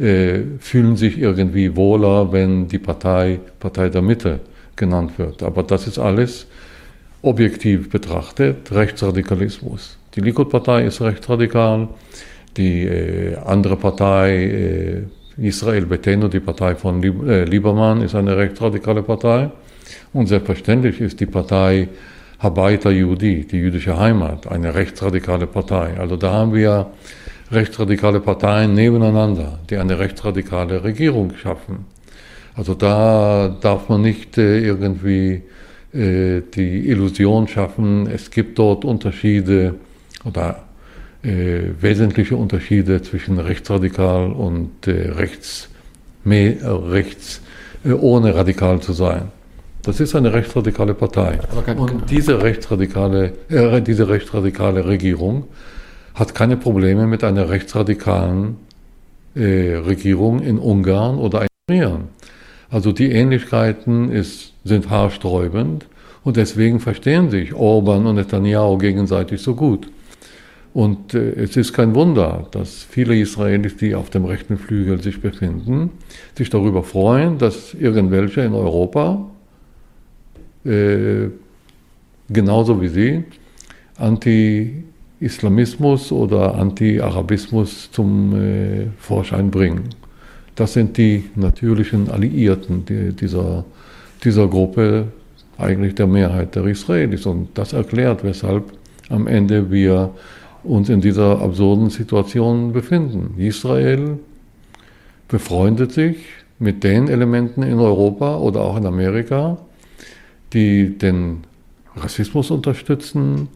äh, 0.00 0.42
fühlen 0.58 0.96
sich 0.96 1.18
irgendwie 1.18 1.76
wohler, 1.76 2.32
wenn 2.32 2.68
die 2.68 2.78
Partei 2.78 3.40
Partei 3.58 3.88
der 3.88 4.02
Mitte 4.02 4.40
genannt 4.76 5.18
wird. 5.18 5.42
Aber 5.42 5.62
das 5.62 5.86
ist 5.86 5.98
alles 5.98 6.46
objektiv 7.22 7.90
betrachtet 7.90 8.72
Rechtsradikalismus. 8.72 9.98
Die 10.14 10.20
Likud-Partei 10.20 10.86
ist 10.86 11.00
rechtsradikal, 11.00 11.88
die 12.56 12.84
äh, 12.84 13.36
andere 13.44 13.76
Partei, 13.76 14.30
äh, 14.32 15.02
Israel 15.36 15.86
Beteno, 15.86 16.28
die 16.28 16.40
Partei 16.40 16.74
von 16.74 17.00
Lib 17.00 17.26
äh, 17.26 17.44
Liebermann, 17.44 18.02
ist 18.02 18.14
eine 18.14 18.36
rechtsradikale 18.36 19.02
Partei. 19.02 19.50
Und 20.12 20.26
selbstverständlich 20.26 21.00
ist 21.00 21.20
die 21.20 21.26
Partei 21.26 21.88
Habaita 22.38 22.90
Yehudi, 22.90 23.46
die 23.46 23.58
jüdische 23.58 23.98
Heimat, 23.98 24.50
eine 24.50 24.74
rechtsradikale 24.74 25.46
Partei. 25.46 25.98
Also 25.98 26.16
da 26.16 26.32
haben 26.32 26.54
wir 26.54 26.90
rechtsradikale 27.50 28.20
Parteien 28.20 28.74
nebeneinander, 28.74 29.58
die 29.68 29.76
eine 29.76 29.98
rechtsradikale 29.98 30.84
Regierung 30.84 31.34
schaffen. 31.36 31.86
Also 32.54 32.74
da 32.74 33.56
darf 33.60 33.88
man 33.88 34.02
nicht 34.02 34.38
äh, 34.38 34.60
irgendwie 34.60 35.42
äh, 35.92 36.42
die 36.54 36.88
Illusion 36.88 37.48
schaffen, 37.48 38.06
es 38.06 38.30
gibt 38.30 38.58
dort 38.58 38.84
Unterschiede 38.84 39.74
oder 40.24 40.64
äh, 41.22 41.60
wesentliche 41.80 42.36
Unterschiede 42.36 43.02
zwischen 43.02 43.38
rechtsradikal 43.38 44.32
und 44.32 44.70
rechts, 44.86 45.68
me, 46.24 46.58
äh, 46.58 46.66
rechts 46.66 47.40
ohne 47.84 48.34
radikal 48.34 48.80
zu 48.80 48.92
sein. 48.92 49.30
Das 49.82 50.00
ist 50.00 50.14
eine 50.14 50.32
rechtsradikale 50.32 50.92
Partei. 50.92 51.38
Und 51.76 52.10
diese 52.10 52.42
rechtsradikale, 52.42 53.32
äh, 53.48 53.80
diese 53.80 54.08
rechtsradikale 54.08 54.84
Regierung 54.84 55.44
hat 56.20 56.34
keine 56.34 56.58
Probleme 56.58 57.06
mit 57.06 57.24
einer 57.24 57.48
rechtsradikalen 57.48 58.58
äh, 59.34 59.76
Regierung 59.76 60.40
in 60.40 60.58
Ungarn 60.58 61.18
oder 61.18 61.46
in 61.66 61.74
Iran. 61.74 62.08
Also 62.68 62.92
die 62.92 63.10
Ähnlichkeiten 63.10 64.12
ist, 64.12 64.52
sind 64.62 64.90
haarsträubend 64.90 65.86
und 66.22 66.36
deswegen 66.36 66.78
verstehen 66.78 67.30
sich 67.30 67.54
Orban 67.54 68.06
und 68.06 68.16
Netanyahu 68.16 68.76
gegenseitig 68.76 69.40
so 69.40 69.54
gut. 69.54 69.88
Und 70.74 71.14
äh, 71.14 71.32
es 71.32 71.56
ist 71.56 71.72
kein 71.72 71.94
Wunder, 71.94 72.46
dass 72.50 72.82
viele 72.82 73.18
Israelis, 73.18 73.78
die 73.78 73.94
auf 73.94 74.10
dem 74.10 74.26
rechten 74.26 74.58
Flügel 74.58 75.00
sich 75.00 75.22
befinden, 75.22 75.90
sich 76.36 76.50
darüber 76.50 76.82
freuen, 76.82 77.38
dass 77.38 77.72
irgendwelche 77.72 78.42
in 78.42 78.52
Europa, 78.52 79.26
äh, 80.66 81.28
genauso 82.28 82.82
wie 82.82 82.88
sie, 82.88 83.24
Anti-Islamismus 85.20 86.12
oder 86.12 86.54
Anti-Arabismus 86.54 87.90
zum 87.92 88.34
äh, 88.34 88.86
Vorschein 88.98 89.50
bringen. 89.50 89.90
Das 90.54 90.72
sind 90.72 90.96
die 90.96 91.24
natürlichen 91.36 92.10
Alliierten 92.10 92.86
die, 92.86 93.12
dieser, 93.12 93.64
dieser 94.24 94.48
Gruppe, 94.48 95.08
eigentlich 95.58 95.94
der 95.94 96.06
Mehrheit 96.06 96.54
der 96.54 96.64
Israelis. 96.64 97.26
Und 97.26 97.48
das 97.54 97.74
erklärt, 97.74 98.24
weshalb 98.24 98.72
am 99.10 99.26
Ende 99.26 99.70
wir 99.70 100.10
uns 100.64 100.88
in 100.88 101.02
dieser 101.02 101.42
absurden 101.42 101.90
Situation 101.90 102.72
befinden. 102.72 103.34
Israel 103.38 104.18
befreundet 105.28 105.92
sich 105.92 106.16
mit 106.58 106.82
den 106.82 107.08
Elementen 107.08 107.62
in 107.62 107.78
Europa 107.78 108.38
oder 108.38 108.62
auch 108.62 108.78
in 108.78 108.86
Amerika, 108.86 109.58
die 110.54 110.96
den 110.96 111.44
Rassismus 111.94 112.50
unterstützen, 112.50 113.48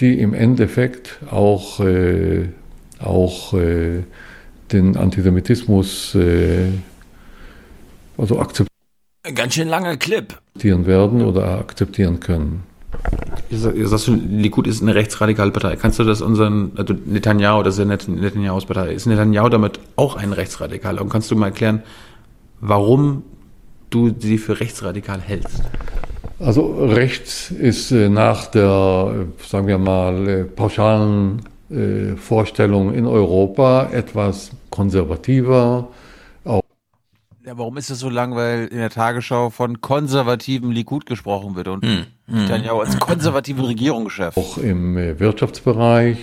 die 0.00 0.18
im 0.20 0.34
Endeffekt 0.34 1.18
auch, 1.30 1.80
äh, 1.80 2.48
auch 2.98 3.54
äh, 3.54 4.02
den 4.72 4.96
Antisemitismus 4.96 6.14
äh, 6.14 6.68
also 8.16 8.38
akzeptieren 8.40 8.68
Ganz 9.34 9.54
schön 9.54 9.68
langer 9.68 9.96
Clip. 9.96 10.36
werden 10.56 11.22
oder 11.22 11.58
akzeptieren 11.58 12.18
können. 12.18 12.64
Sagst 13.50 14.04
schon, 14.06 14.38
Likud 14.38 14.66
ist 14.66 14.82
eine 14.82 14.94
rechtsradikale 14.94 15.50
Partei. 15.52 15.76
Kannst 15.76 15.98
du 15.98 16.04
das 16.04 16.20
unseren, 16.20 16.72
also 16.76 16.94
Netanyahu, 17.06 17.62
das 17.62 17.74
ist 17.74 17.78
ja 17.78 17.84
Net- 17.84 18.08
Netanyahus 18.08 18.66
Partei, 18.66 18.92
ist 18.92 19.06
Netanyahu 19.06 19.48
damit 19.48 19.78
auch 19.96 20.16
ein 20.16 20.32
Rechtsradikaler? 20.32 21.00
Und 21.00 21.08
kannst 21.08 21.30
du 21.30 21.36
mal 21.36 21.46
erklären, 21.46 21.82
warum 22.60 23.22
du 23.90 24.12
sie 24.18 24.38
für 24.38 24.58
rechtsradikal 24.58 25.20
hältst? 25.20 25.62
Also 26.44 26.86
rechts 26.86 27.50
ist 27.52 27.92
äh, 27.92 28.08
nach 28.08 28.46
der, 28.46 29.26
äh, 29.28 29.46
sagen 29.48 29.66
wir 29.68 29.78
mal, 29.78 30.28
äh, 30.28 30.44
pauschalen 30.44 31.42
Vorstellung 32.18 32.92
in 32.92 33.06
Europa 33.06 33.88
etwas 33.92 34.50
konservativer. 34.68 35.88
Auch 36.44 36.60
Ja, 37.46 37.56
warum 37.56 37.78
ist 37.78 37.88
es 37.88 37.98
so 38.00 38.10
lang, 38.10 38.36
weil 38.36 38.66
in 38.66 38.76
der 38.76 38.90
Tagesschau 38.90 39.48
von 39.48 39.80
konservativen 39.80 40.70
Likud 40.70 41.06
gesprochen 41.06 41.54
wird 41.56 41.68
und 41.68 41.82
Hm, 41.82 42.04
Netanyahu 42.26 42.80
als 42.80 42.98
konservative 42.98 43.66
Regierungschef? 43.66 44.36
auch 44.36 44.58
im 44.58 44.96
Wirtschaftsbereich 45.18 46.18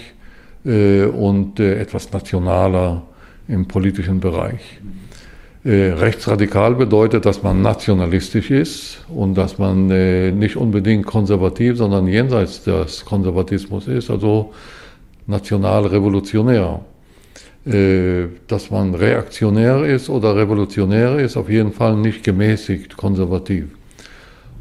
äh, 0.65 1.05
und 1.05 1.59
äh, 1.59 1.79
etwas 1.79 2.11
nationaler 2.11 3.01
im 3.47 3.67
politischen 3.67 4.19
Bereich. 4.19 4.79
Äh, 5.65 5.91
rechtsradikal 5.91 6.75
bedeutet, 6.75 7.25
dass 7.25 7.43
man 7.43 7.61
nationalistisch 7.61 8.49
ist 8.49 8.99
und 9.13 9.35
dass 9.37 9.57
man 9.57 9.91
äh, 9.91 10.31
nicht 10.31 10.55
unbedingt 10.55 11.05
konservativ, 11.05 11.77
sondern 11.77 12.07
jenseits 12.07 12.63
des 12.63 13.03
Konservatismus 13.03 13.87
ist, 13.87 14.09
also 14.09 14.53
national-revolutionär. 15.27 16.79
Äh, 17.65 18.27
dass 18.47 18.71
man 18.71 18.95
reaktionär 18.95 19.83
ist 19.83 20.09
oder 20.09 20.33
revolutionär 20.33 21.19
ist, 21.19 21.35
auf 21.35 21.49
jeden 21.49 21.73
Fall 21.73 21.97
nicht 21.97 22.23
gemäßigt 22.23 22.95
konservativ. 22.95 23.65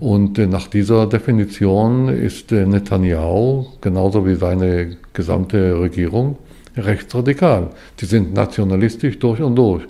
Und 0.01 0.37
äh, 0.37 0.49
nach 0.49 0.67
dieser 0.67 1.07
Definition 1.07 2.09
ist 2.09 2.51
Netanyahu, 2.51 3.67
genauso 3.81 4.27
wie 4.27 4.35
seine 4.35 4.97
gesamte 5.13 5.79
Regierung, 5.79 6.39
rechtsradikal. 6.77 7.71
Die 8.01 8.07
sind 8.07 8.35
nationalistisch 8.35 9.17
durch 9.21 9.41
und 9.41 9.55
durch. 9.55 9.85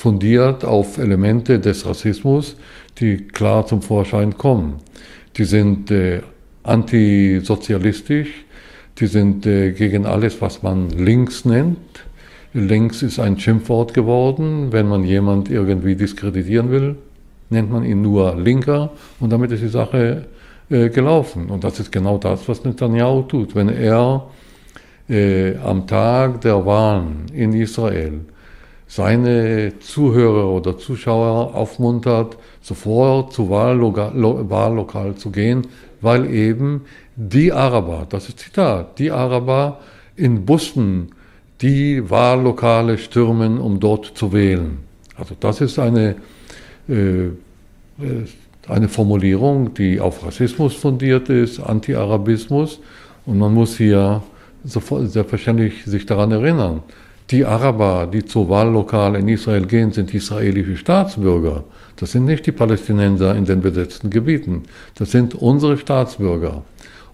Fundiert 0.00 0.64
auf 0.64 0.96
Elemente 0.96 1.60
des 1.60 1.84
Rassismus, 1.84 2.56
die 2.98 3.18
klar 3.18 3.66
zum 3.66 3.82
Vorschein 3.82 4.38
kommen. 4.38 4.76
Die 5.36 5.44
sind 5.44 5.90
äh, 5.90 6.22
antisozialistisch, 6.62 8.30
die 8.98 9.06
sind 9.06 9.44
äh, 9.44 9.72
gegen 9.72 10.06
alles, 10.06 10.40
was 10.40 10.62
man 10.62 10.88
links 10.88 11.44
nennt. 11.44 11.76
Links 12.54 13.02
ist 13.02 13.18
ein 13.18 13.38
Schimpfwort 13.38 13.92
geworden. 13.92 14.72
Wenn 14.72 14.88
man 14.88 15.04
jemand 15.04 15.50
irgendwie 15.50 15.96
diskreditieren 15.96 16.70
will, 16.70 16.96
nennt 17.50 17.70
man 17.70 17.84
ihn 17.84 18.00
nur 18.00 18.36
Linker 18.36 18.92
und 19.20 19.30
damit 19.30 19.52
ist 19.52 19.62
die 19.62 19.68
Sache 19.68 20.24
äh, 20.70 20.88
gelaufen. 20.88 21.50
Und 21.50 21.62
das 21.62 21.78
ist 21.78 21.92
genau 21.92 22.16
das, 22.16 22.48
was 22.48 22.64
Netanyahu 22.64 23.22
tut. 23.24 23.54
Wenn 23.54 23.68
er 23.68 24.26
äh, 25.10 25.56
am 25.58 25.86
Tag 25.86 26.40
der 26.40 26.64
Wahlen 26.64 27.26
in 27.34 27.52
Israel 27.52 28.20
seine 28.90 29.78
Zuhörer 29.78 30.48
oder 30.48 30.76
Zuschauer 30.76 31.54
aufmuntert, 31.54 32.36
sofort 32.60 33.32
zu 33.32 33.48
Wahllokal, 33.48 35.14
zu 35.14 35.30
gehen, 35.30 35.68
weil 36.00 36.28
eben 36.34 36.82
die 37.14 37.52
Araber, 37.52 38.04
das 38.08 38.28
ist 38.28 38.40
Zitat, 38.40 38.98
die 38.98 39.12
Araber 39.12 39.78
in 40.16 40.44
Bussen 40.44 41.12
die 41.60 42.10
Wahllokale 42.10 42.98
stürmen, 42.98 43.58
um 43.58 43.78
dort 43.78 44.06
zu 44.06 44.32
wählen. 44.32 44.78
Also 45.16 45.36
das 45.38 45.60
ist 45.60 45.78
eine, 45.78 46.16
äh, 46.88 47.26
äh 47.26 47.30
eine 48.66 48.88
Formulierung, 48.88 49.72
die 49.74 50.00
auf 50.00 50.26
Rassismus 50.26 50.74
fundiert 50.74 51.28
ist, 51.28 51.60
Anti-Arabismus. 51.60 52.80
Und 53.24 53.38
man 53.38 53.54
muss 53.54 53.76
hier 53.76 54.22
sofort, 54.64 55.10
selbstverständlich 55.10 55.84
sich 55.84 56.06
daran 56.06 56.32
erinnern, 56.32 56.82
die 57.30 57.44
Araber, 57.44 58.08
die 58.12 58.24
zur 58.24 58.48
Wahllokal 58.48 59.14
in 59.14 59.28
Israel 59.28 59.66
gehen, 59.66 59.92
sind 59.92 60.12
israelische 60.12 60.76
Staatsbürger. 60.76 61.62
Das 61.96 62.12
sind 62.12 62.24
nicht 62.24 62.46
die 62.46 62.52
Palästinenser 62.52 63.36
in 63.36 63.44
den 63.44 63.60
besetzten 63.60 64.10
Gebieten. 64.10 64.64
Das 64.96 65.12
sind 65.12 65.36
unsere 65.36 65.76
Staatsbürger. 65.76 66.62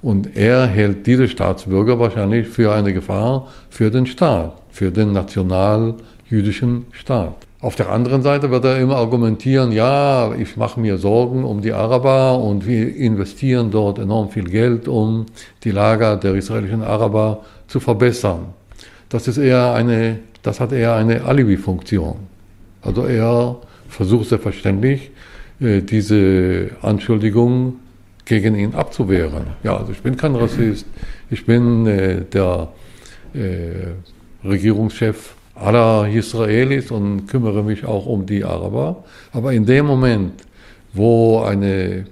Und 0.00 0.36
er 0.36 0.66
hält 0.66 1.06
diese 1.06 1.28
Staatsbürger 1.28 1.98
wahrscheinlich 1.98 2.48
für 2.48 2.72
eine 2.72 2.94
Gefahr 2.94 3.48
für 3.68 3.90
den 3.90 4.06
Staat, 4.06 4.54
für 4.70 4.90
den 4.90 5.12
national-jüdischen 5.12 6.86
Staat. 6.92 7.34
Auf 7.60 7.76
der 7.76 7.90
anderen 7.90 8.22
Seite 8.22 8.50
wird 8.50 8.64
er 8.64 8.78
immer 8.78 8.96
argumentieren, 8.96 9.72
ja, 9.72 10.32
ich 10.34 10.56
mache 10.56 10.78
mir 10.78 10.98
Sorgen 10.98 11.44
um 11.44 11.60
die 11.60 11.72
Araber 11.72 12.38
und 12.38 12.66
wir 12.66 12.94
investieren 12.94 13.70
dort 13.70 13.98
enorm 13.98 14.30
viel 14.30 14.44
Geld, 14.44 14.88
um 14.88 15.26
die 15.64 15.72
Lager 15.72 16.16
der 16.16 16.34
israelischen 16.34 16.82
Araber 16.82 17.40
zu 17.66 17.80
verbessern 17.80 18.54
das 19.08 19.28
ist 19.28 19.38
eher 19.38 19.72
eine, 19.74 20.18
das 20.42 20.60
hat 20.60 20.72
eher 20.72 20.94
eine 20.94 21.24
Alibi-Funktion. 21.24 22.16
Also 22.82 23.04
er 23.04 23.56
versucht 23.88 24.28
selbstverständlich, 24.28 25.10
äh, 25.60 25.80
diese 25.82 26.70
Anschuldigung 26.82 27.76
gegen 28.24 28.56
ihn 28.56 28.74
abzuwehren. 28.74 29.46
Ja, 29.62 29.76
also 29.76 29.92
ich 29.92 30.02
bin 30.02 30.16
kein 30.16 30.34
Rassist, 30.34 30.86
ich 31.30 31.46
bin 31.46 31.86
äh, 31.86 32.22
der 32.22 32.68
äh, 33.34 34.46
Regierungschef 34.46 35.34
aller 35.54 36.08
Israelis 36.08 36.90
und 36.90 37.26
kümmere 37.26 37.62
mich 37.62 37.84
auch 37.84 38.06
um 38.06 38.26
die 38.26 38.44
Araber. 38.44 39.04
Aber 39.32 39.52
in 39.52 39.64
dem 39.64 39.86
Moment, 39.86 40.42
wo 40.92 41.40
eine, 41.40 42.06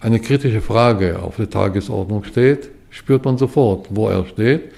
eine 0.00 0.20
kritische 0.20 0.60
Frage 0.60 1.20
auf 1.20 1.36
der 1.36 1.50
Tagesordnung 1.50 2.24
steht, 2.24 2.70
spürt 2.90 3.24
man 3.24 3.38
sofort, 3.38 3.86
wo 3.90 4.08
er 4.08 4.24
steht. 4.26 4.70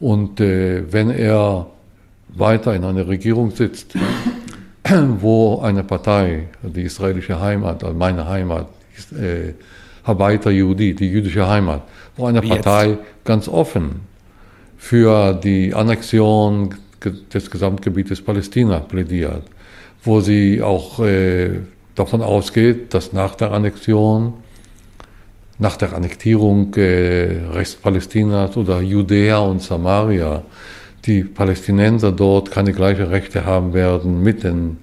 Und 0.00 0.40
äh, 0.40 0.90
wenn 0.92 1.10
er 1.10 1.66
weiter 2.28 2.74
in 2.74 2.84
einer 2.84 3.06
Regierung 3.06 3.50
sitzt, 3.50 3.94
wo 5.20 5.60
eine 5.60 5.84
Partei, 5.84 6.48
die 6.62 6.82
israelische 6.82 7.38
Heimat, 7.40 7.84
also 7.84 7.96
meine 7.96 8.26
Heimat, 8.26 8.66
äh, 9.12 9.52
Habaita 10.04 10.50
Yehudi, 10.50 10.94
die 10.94 11.08
jüdische 11.08 11.46
Heimat, 11.46 11.82
wo 12.16 12.26
eine 12.26 12.40
Partei 12.40 12.96
ganz 13.24 13.48
offen 13.48 14.00
für 14.78 15.34
die 15.34 15.74
Annexion 15.74 16.74
des 17.32 17.50
Gesamtgebietes 17.50 18.22
Palästina 18.22 18.80
plädiert, 18.80 19.42
wo 20.02 20.20
sie 20.20 20.62
auch 20.62 21.00
äh, 21.00 21.60
davon 21.94 22.22
ausgeht, 22.22 22.94
dass 22.94 23.12
nach 23.12 23.34
der 23.34 23.52
Annexion 23.52 24.34
nach 25.60 25.76
der 25.76 25.94
Annektierung 25.94 26.74
äh, 26.74 27.36
Palästinas 27.82 28.56
oder 28.56 28.80
Judäa 28.80 29.38
und 29.38 29.62
Samaria 29.62 30.42
die 31.06 31.22
Palästinenser 31.24 32.12
dort 32.12 32.50
keine 32.50 32.72
gleichen 32.72 33.06
Rechte 33.06 33.44
haben 33.44 33.72
werden 33.72 34.22
mit 34.22 34.42
den 34.42 34.78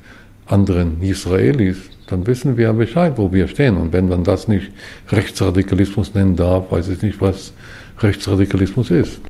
anderen 0.46 1.02
Israelis, 1.02 1.78
dann 2.08 2.26
wissen 2.26 2.58
wir 2.58 2.72
Bescheid, 2.74 3.14
wo 3.18 3.32
wir 3.34 3.48
stehen. 3.48 3.78
Und 3.78 3.92
wenn 3.92 4.08
man 4.08 4.24
das 4.24 4.48
nicht 4.48 4.72
Rechtsradikalismus 5.10 6.14
nennen 6.14 6.36
darf, 6.36 6.72
weiß 6.72 6.88
ich 6.90 7.02
nicht, 7.02 7.22
was 7.22 7.54
Rechtsradikalismus 8.00 8.92
ist. 8.92 9.22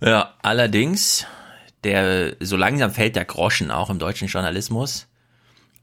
Ja, 0.00 0.34
allerdings, 0.42 1.26
der, 1.84 2.36
so 2.40 2.56
langsam 2.56 2.92
fällt 2.92 3.16
der 3.16 3.24
Groschen 3.24 3.70
auch 3.70 3.90
im 3.90 3.98
deutschen 3.98 4.28
Journalismus. 4.28 5.08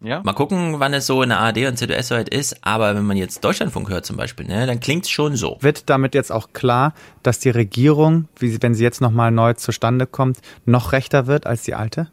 Ja. 0.02 0.22
Mal 0.24 0.34
gucken, 0.34 0.80
wann 0.80 0.93
es 0.93 1.08
so 1.08 1.22
in 1.24 1.30
der 1.30 1.39
ARD 1.39 1.68
und 1.68 1.78
ZDS 1.78 2.08
soweit 2.08 2.30
ist. 2.30 2.58
Aber 2.62 2.95
wenn 2.95 3.06
man 3.06 3.18
jetzt 3.18 3.43
Deutschlandfunk 3.43 3.89
hört 3.89 4.06
zum 4.06 4.16
Beispiel, 4.16 4.45
ne, 4.47 4.66
dann 4.66 4.80
klingt 4.80 5.06
es 5.06 5.10
schon 5.10 5.36
so. 5.36 5.58
Wird 5.60 5.89
damit 5.89 6.16
jetzt 6.16 6.32
auch 6.32 6.54
klar, 6.54 6.93
dass 7.22 7.39
die 7.39 7.50
Regierung, 7.50 8.30
wie, 8.38 8.62
wenn 8.62 8.74
sie 8.74 8.84
jetzt 8.84 9.02
nochmal 9.02 9.32
neu 9.32 9.54
zustande 9.54 10.08
kommt, 10.08 10.39
noch 10.66 10.93
rechter 10.93 11.28
wird 11.28 11.45
als 11.45 11.64
die 11.64 11.76
alte? 11.76 12.10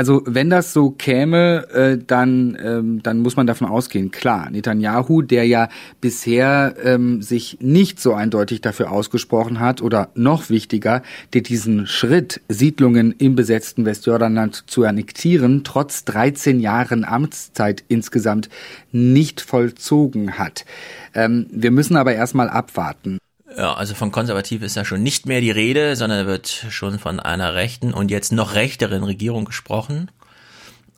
Also 0.00 0.22
wenn 0.24 0.48
das 0.48 0.72
so 0.72 0.92
käme, 0.92 1.68
äh, 1.74 1.98
dann, 1.98 2.56
ähm, 2.64 3.02
dann 3.02 3.18
muss 3.18 3.36
man 3.36 3.46
davon 3.46 3.68
ausgehen. 3.68 4.10
Klar, 4.10 4.48
Netanyahu, 4.50 5.20
der 5.20 5.46
ja 5.46 5.68
bisher 6.00 6.74
ähm, 6.82 7.20
sich 7.20 7.58
nicht 7.60 8.00
so 8.00 8.14
eindeutig 8.14 8.62
dafür 8.62 8.92
ausgesprochen 8.92 9.60
hat 9.60 9.82
oder 9.82 10.08
noch 10.14 10.48
wichtiger, 10.48 11.02
der 11.34 11.42
diesen 11.42 11.86
Schritt, 11.86 12.40
Siedlungen 12.48 13.12
im 13.18 13.34
besetzten 13.34 13.84
Westjordanland 13.84 14.70
zu 14.70 14.84
annektieren, 14.84 15.64
trotz 15.64 16.06
13 16.06 16.60
Jahren 16.60 17.04
Amtszeit 17.04 17.84
insgesamt 17.88 18.48
nicht 18.92 19.42
vollzogen 19.42 20.38
hat. 20.38 20.64
Ähm, 21.12 21.46
wir 21.50 21.72
müssen 21.72 21.98
aber 21.98 22.14
erstmal 22.14 22.48
abwarten. 22.48 23.18
Ja, 23.56 23.74
also 23.74 23.94
von 23.94 24.12
konservativ 24.12 24.62
ist 24.62 24.76
ja 24.76 24.84
schon 24.84 25.02
nicht 25.02 25.26
mehr 25.26 25.40
die 25.40 25.50
Rede, 25.50 25.96
sondern 25.96 26.26
wird 26.26 26.48
schon 26.70 26.98
von 26.98 27.18
einer 27.18 27.54
rechten 27.54 27.92
und 27.92 28.10
jetzt 28.10 28.32
noch 28.32 28.54
rechteren 28.54 29.02
Regierung 29.02 29.44
gesprochen. 29.44 30.10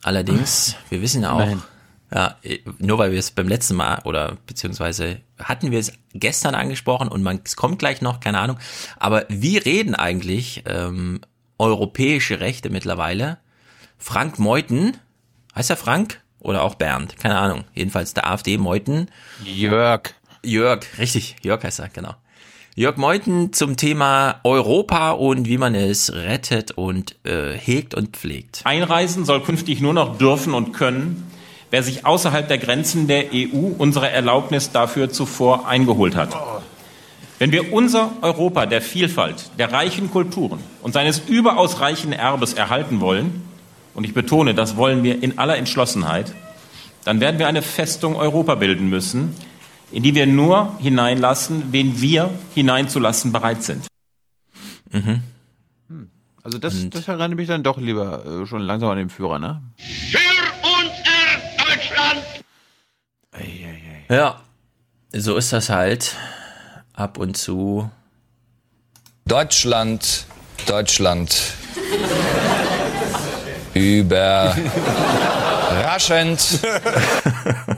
Allerdings, 0.02 0.76
wir 0.90 1.00
wissen 1.00 1.22
ja 1.22 1.32
auch, 1.32 1.38
Nein. 1.38 1.62
ja, 2.12 2.36
nur 2.78 2.98
weil 2.98 3.12
wir 3.12 3.18
es 3.18 3.30
beim 3.30 3.48
letzten 3.48 3.76
Mal 3.76 4.00
oder 4.04 4.36
beziehungsweise 4.46 5.20
hatten 5.38 5.70
wir 5.70 5.78
es 5.78 5.92
gestern 6.12 6.54
angesprochen 6.54 7.08
und 7.08 7.22
man, 7.22 7.40
es 7.44 7.56
kommt 7.56 7.78
gleich 7.78 8.02
noch, 8.02 8.20
keine 8.20 8.40
Ahnung. 8.40 8.58
Aber 8.98 9.24
wie 9.28 9.58
reden 9.58 9.94
eigentlich 9.94 10.64
ähm, 10.66 11.20
europäische 11.58 12.40
Rechte 12.40 12.68
mittlerweile? 12.68 13.38
Frank 13.96 14.38
Meuthen, 14.38 14.96
heißt 15.54 15.70
er 15.70 15.76
Frank 15.76 16.20
oder 16.40 16.62
auch 16.62 16.74
Bernd? 16.74 17.16
Keine 17.18 17.38
Ahnung. 17.38 17.64
Jedenfalls 17.72 18.14
der 18.14 18.28
AfD 18.28 18.58
Meuthen. 18.58 19.08
Jörg. 19.44 20.14
Jörg, 20.44 20.84
richtig, 20.98 21.36
Jörg 21.42 21.62
heißt 21.62 21.78
er, 21.78 21.88
genau. 21.88 22.16
Jörg 22.74 22.96
Meuthen 22.96 23.52
zum 23.52 23.76
Thema 23.76 24.40
Europa 24.44 25.10
und 25.10 25.46
wie 25.46 25.58
man 25.58 25.74
es 25.74 26.10
rettet 26.14 26.70
und 26.70 27.16
äh, 27.26 27.52
hegt 27.52 27.94
und 27.94 28.16
pflegt. 28.16 28.62
Einreisen 28.64 29.26
soll 29.26 29.42
künftig 29.42 29.82
nur 29.82 29.92
noch 29.92 30.16
dürfen 30.16 30.54
und 30.54 30.72
können, 30.72 31.30
wer 31.70 31.82
sich 31.82 32.06
außerhalb 32.06 32.48
der 32.48 32.56
Grenzen 32.56 33.08
der 33.08 33.26
EU 33.34 33.72
unsere 33.76 34.08
Erlaubnis 34.10 34.72
dafür 34.72 35.10
zuvor 35.10 35.68
eingeholt 35.68 36.16
hat. 36.16 36.34
Wenn 37.38 37.52
wir 37.52 37.74
unser 37.74 38.10
Europa 38.22 38.64
der 38.64 38.80
Vielfalt, 38.80 39.50
der 39.58 39.70
reichen 39.70 40.10
Kulturen 40.10 40.60
und 40.80 40.94
seines 40.94 41.18
überaus 41.28 41.80
reichen 41.80 42.14
Erbes 42.14 42.54
erhalten 42.54 43.02
wollen, 43.02 43.42
und 43.92 44.04
ich 44.04 44.14
betone, 44.14 44.54
das 44.54 44.78
wollen 44.78 45.02
wir 45.02 45.22
in 45.22 45.38
aller 45.38 45.58
Entschlossenheit, 45.58 46.32
dann 47.04 47.20
werden 47.20 47.38
wir 47.38 47.48
eine 47.48 47.60
Festung 47.60 48.16
Europa 48.16 48.54
bilden 48.54 48.88
müssen, 48.88 49.34
in 49.92 50.02
die 50.02 50.14
wir 50.14 50.26
nur 50.26 50.76
hineinlassen, 50.80 51.70
wen 51.70 52.00
wir 52.00 52.30
hineinzulassen 52.54 53.30
bereit 53.30 53.62
sind. 53.62 53.86
Mhm. 54.90 55.22
Hm. 55.88 56.10
Also 56.42 56.58
das, 56.58 56.88
das 56.90 57.06
erinnert 57.06 57.34
mich 57.34 57.48
dann 57.48 57.62
doch 57.62 57.78
lieber 57.78 58.24
äh, 58.24 58.46
schon 58.46 58.62
langsam 58.62 58.88
an 58.90 58.98
den 58.98 59.10
Führer, 59.10 59.38
ne? 59.38 59.62
Für 59.76 60.18
unser 60.62 61.38
Deutschland! 61.58 62.24
Ei, 63.32 63.40
ei, 63.40 63.80
ei. 64.08 64.14
Ja, 64.14 64.40
so 65.12 65.36
ist 65.36 65.52
das 65.52 65.68
halt. 65.68 66.16
Ab 66.94 67.18
und 67.18 67.36
zu. 67.36 67.90
Deutschland, 69.26 70.26
Deutschland. 70.66 71.54
Überraschend. 73.74 74.60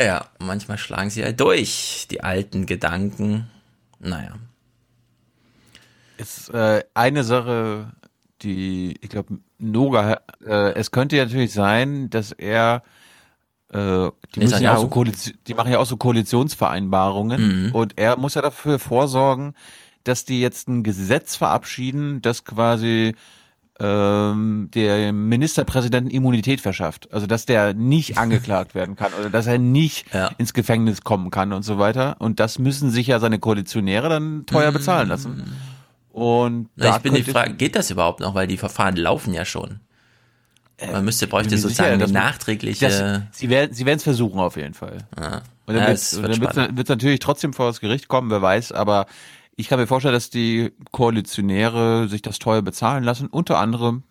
Ja, 0.00 0.26
manchmal 0.38 0.78
schlagen 0.78 1.10
sie 1.10 1.22
halt 1.22 1.38
durch, 1.40 2.06
die 2.10 2.22
alten 2.22 2.64
Gedanken. 2.64 3.50
Naja. 3.98 4.34
Ist 6.16 6.48
äh, 6.50 6.82
eine 6.94 7.22
Sache 7.22 7.92
die, 8.42 8.96
ich 9.00 9.10
glaube, 9.10 9.38
Noga, 9.58 10.20
äh, 10.44 10.72
es 10.74 10.90
könnte 10.90 11.16
ja 11.16 11.24
natürlich 11.24 11.52
sein, 11.52 12.08
dass 12.10 12.32
er 12.32 12.82
äh, 13.72 14.08
die, 14.34 14.40
müssen 14.40 14.62
ja 14.62 14.76
auch 14.76 14.80
so 14.80 14.88
Koalition, 14.88 15.36
die 15.46 15.54
machen 15.54 15.72
ja 15.72 15.78
auch 15.78 15.86
so 15.86 15.96
Koalitionsvereinbarungen 15.96 17.66
Mhm. 17.66 17.72
und 17.74 17.98
er 17.98 18.16
muss 18.16 18.34
ja 18.34 18.42
dafür 18.42 18.78
vorsorgen, 18.78 19.54
dass 20.04 20.24
die 20.24 20.40
jetzt 20.40 20.68
ein 20.68 20.82
Gesetz 20.82 21.36
verabschieden, 21.36 22.22
das 22.22 22.44
quasi 22.44 23.14
ähm, 23.80 24.68
der 24.74 25.12
Ministerpräsidenten 25.12 26.10
Immunität 26.10 26.60
verschafft. 26.60 27.12
Also 27.12 27.26
dass 27.26 27.46
der 27.46 27.74
nicht 27.74 28.18
angeklagt 28.18 28.74
werden 28.74 28.96
kann 28.96 29.12
oder 29.18 29.30
dass 29.30 29.46
er 29.46 29.58
nicht 29.58 30.06
ins 30.38 30.52
Gefängnis 30.52 31.02
kommen 31.02 31.30
kann 31.30 31.52
und 31.52 31.62
so 31.62 31.78
weiter. 31.78 32.16
Und 32.18 32.40
das 32.40 32.58
müssen 32.58 32.90
sich 32.90 33.06
ja 33.06 33.18
seine 33.18 33.38
Koalitionäre 33.38 34.08
dann 34.08 34.46
teuer 34.46 34.72
bezahlen 34.72 35.08
lassen. 35.08 35.52
Und. 36.12 36.68
Na, 36.76 36.86
da 36.86 36.96
ich 36.96 37.02
bin 37.02 37.14
die 37.14 37.22
Frage, 37.22 37.54
geht 37.54 37.76
das 37.76 37.90
überhaupt 37.90 38.20
noch, 38.20 38.34
weil 38.34 38.46
die 38.46 38.56
Verfahren 38.56 38.96
laufen 38.96 39.32
ja 39.32 39.44
schon. 39.44 39.80
Man 40.92 41.04
müsste, 41.04 41.26
bräuchte 41.26 41.58
sozusagen 41.58 42.00
sicher, 42.00 42.04
eine 42.04 42.12
nachträgliche. 42.12 42.86
Das, 42.86 43.38
sie 43.38 43.50
werden 43.50 43.74
sie 43.74 43.84
es 43.84 44.02
versuchen 44.02 44.40
auf 44.40 44.56
jeden 44.56 44.74
Fall. 44.74 44.98
Ja. 45.18 45.42
Und 45.66 45.74
Ja, 45.74 45.84
dann 45.84 45.92
es 45.92 46.20
wird 46.22 46.40
es 46.40 46.88
natürlich 46.88 47.18
trotzdem 47.18 47.52
vor 47.52 47.66
das 47.66 47.80
Gericht 47.80 48.08
kommen, 48.08 48.30
wer 48.30 48.40
weiß, 48.40 48.72
aber 48.72 49.06
ich 49.60 49.68
kann 49.68 49.78
mir 49.78 49.86
vorstellen, 49.86 50.14
dass 50.14 50.30
die 50.30 50.72
Koalitionäre 50.90 52.08
sich 52.08 52.22
das 52.22 52.38
teuer 52.38 52.62
bezahlen 52.62 53.04
lassen, 53.04 53.26
unter 53.26 53.58
anderem 53.58 54.02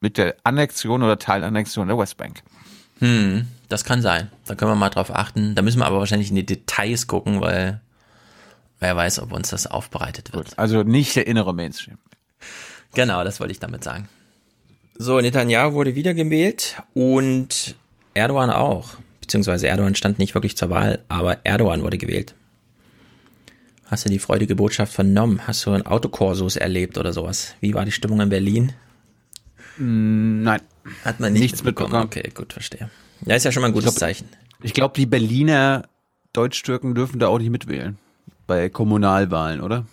mit 0.00 0.18
der 0.18 0.36
Annexion 0.42 1.02
oder 1.02 1.18
Teilannexion 1.18 1.88
der 1.88 1.98
Westbank. 1.98 2.42
Hm, 3.00 3.46
das 3.68 3.84
kann 3.84 4.00
sein. 4.00 4.30
Da 4.46 4.54
können 4.54 4.70
wir 4.70 4.76
mal 4.76 4.88
drauf 4.88 5.14
achten. 5.14 5.54
Da 5.54 5.62
müssen 5.62 5.80
wir 5.80 5.86
aber 5.86 5.98
wahrscheinlich 5.98 6.30
in 6.30 6.36
die 6.36 6.46
Details 6.46 7.06
gucken, 7.06 7.40
weil 7.40 7.80
wer 8.80 8.96
weiß, 8.96 9.20
ob 9.20 9.32
uns 9.32 9.50
das 9.50 9.66
aufbereitet 9.66 10.32
wird. 10.32 10.58
Also 10.58 10.82
nicht 10.82 11.14
der 11.14 11.26
innere 11.26 11.54
Mainstream. 11.54 11.98
Genau, 12.94 13.22
das 13.22 13.40
wollte 13.40 13.52
ich 13.52 13.60
damit 13.60 13.84
sagen. 13.84 14.08
So, 14.96 15.20
Netanyahu 15.20 15.74
wurde 15.74 15.94
wiedergewählt 15.94 16.82
und 16.94 17.74
Erdogan 18.14 18.50
auch. 18.50 18.94
Beziehungsweise 19.20 19.68
Erdogan 19.68 19.94
stand 19.94 20.18
nicht 20.18 20.34
wirklich 20.34 20.56
zur 20.56 20.70
Wahl, 20.70 21.00
aber 21.08 21.44
Erdogan 21.44 21.82
wurde 21.82 21.98
gewählt. 21.98 22.34
Hast 23.86 24.04
du 24.04 24.08
die 24.08 24.18
freudige 24.18 24.56
Botschaft 24.56 24.92
vernommen? 24.92 25.46
Hast 25.46 25.64
du 25.66 25.70
ein 25.70 25.86
Autokorsos 25.86 26.56
erlebt 26.56 26.98
oder 26.98 27.12
sowas? 27.12 27.54
Wie 27.60 27.72
war 27.74 27.84
die 27.84 27.92
Stimmung 27.92 28.20
in 28.20 28.28
Berlin? 28.28 28.72
Nein. 29.78 30.60
Hat 31.04 31.20
man 31.20 31.32
nicht 31.32 31.42
Nichts 31.42 31.64
mitbekommen. 31.64 31.94
Okay, 32.04 32.30
gut, 32.34 32.52
verstehe. 32.52 32.90
Ja, 33.24 33.36
ist 33.36 33.44
ja 33.44 33.52
schon 33.52 33.60
mal 33.60 33.68
ein 33.68 33.72
gutes 33.72 33.90
glaub- 33.94 33.98
Zeichen. 34.00 34.28
Ich 34.62 34.72
glaube, 34.74 34.94
die 34.96 35.06
Berliner 35.06 35.88
Deutsch-Türken 36.32 36.94
dürfen 36.94 37.18
da 37.18 37.28
auch 37.28 37.38
nicht 37.38 37.50
mitwählen. 37.50 37.98
Bei 38.46 38.68
Kommunalwahlen, 38.68 39.60
oder? 39.60 39.86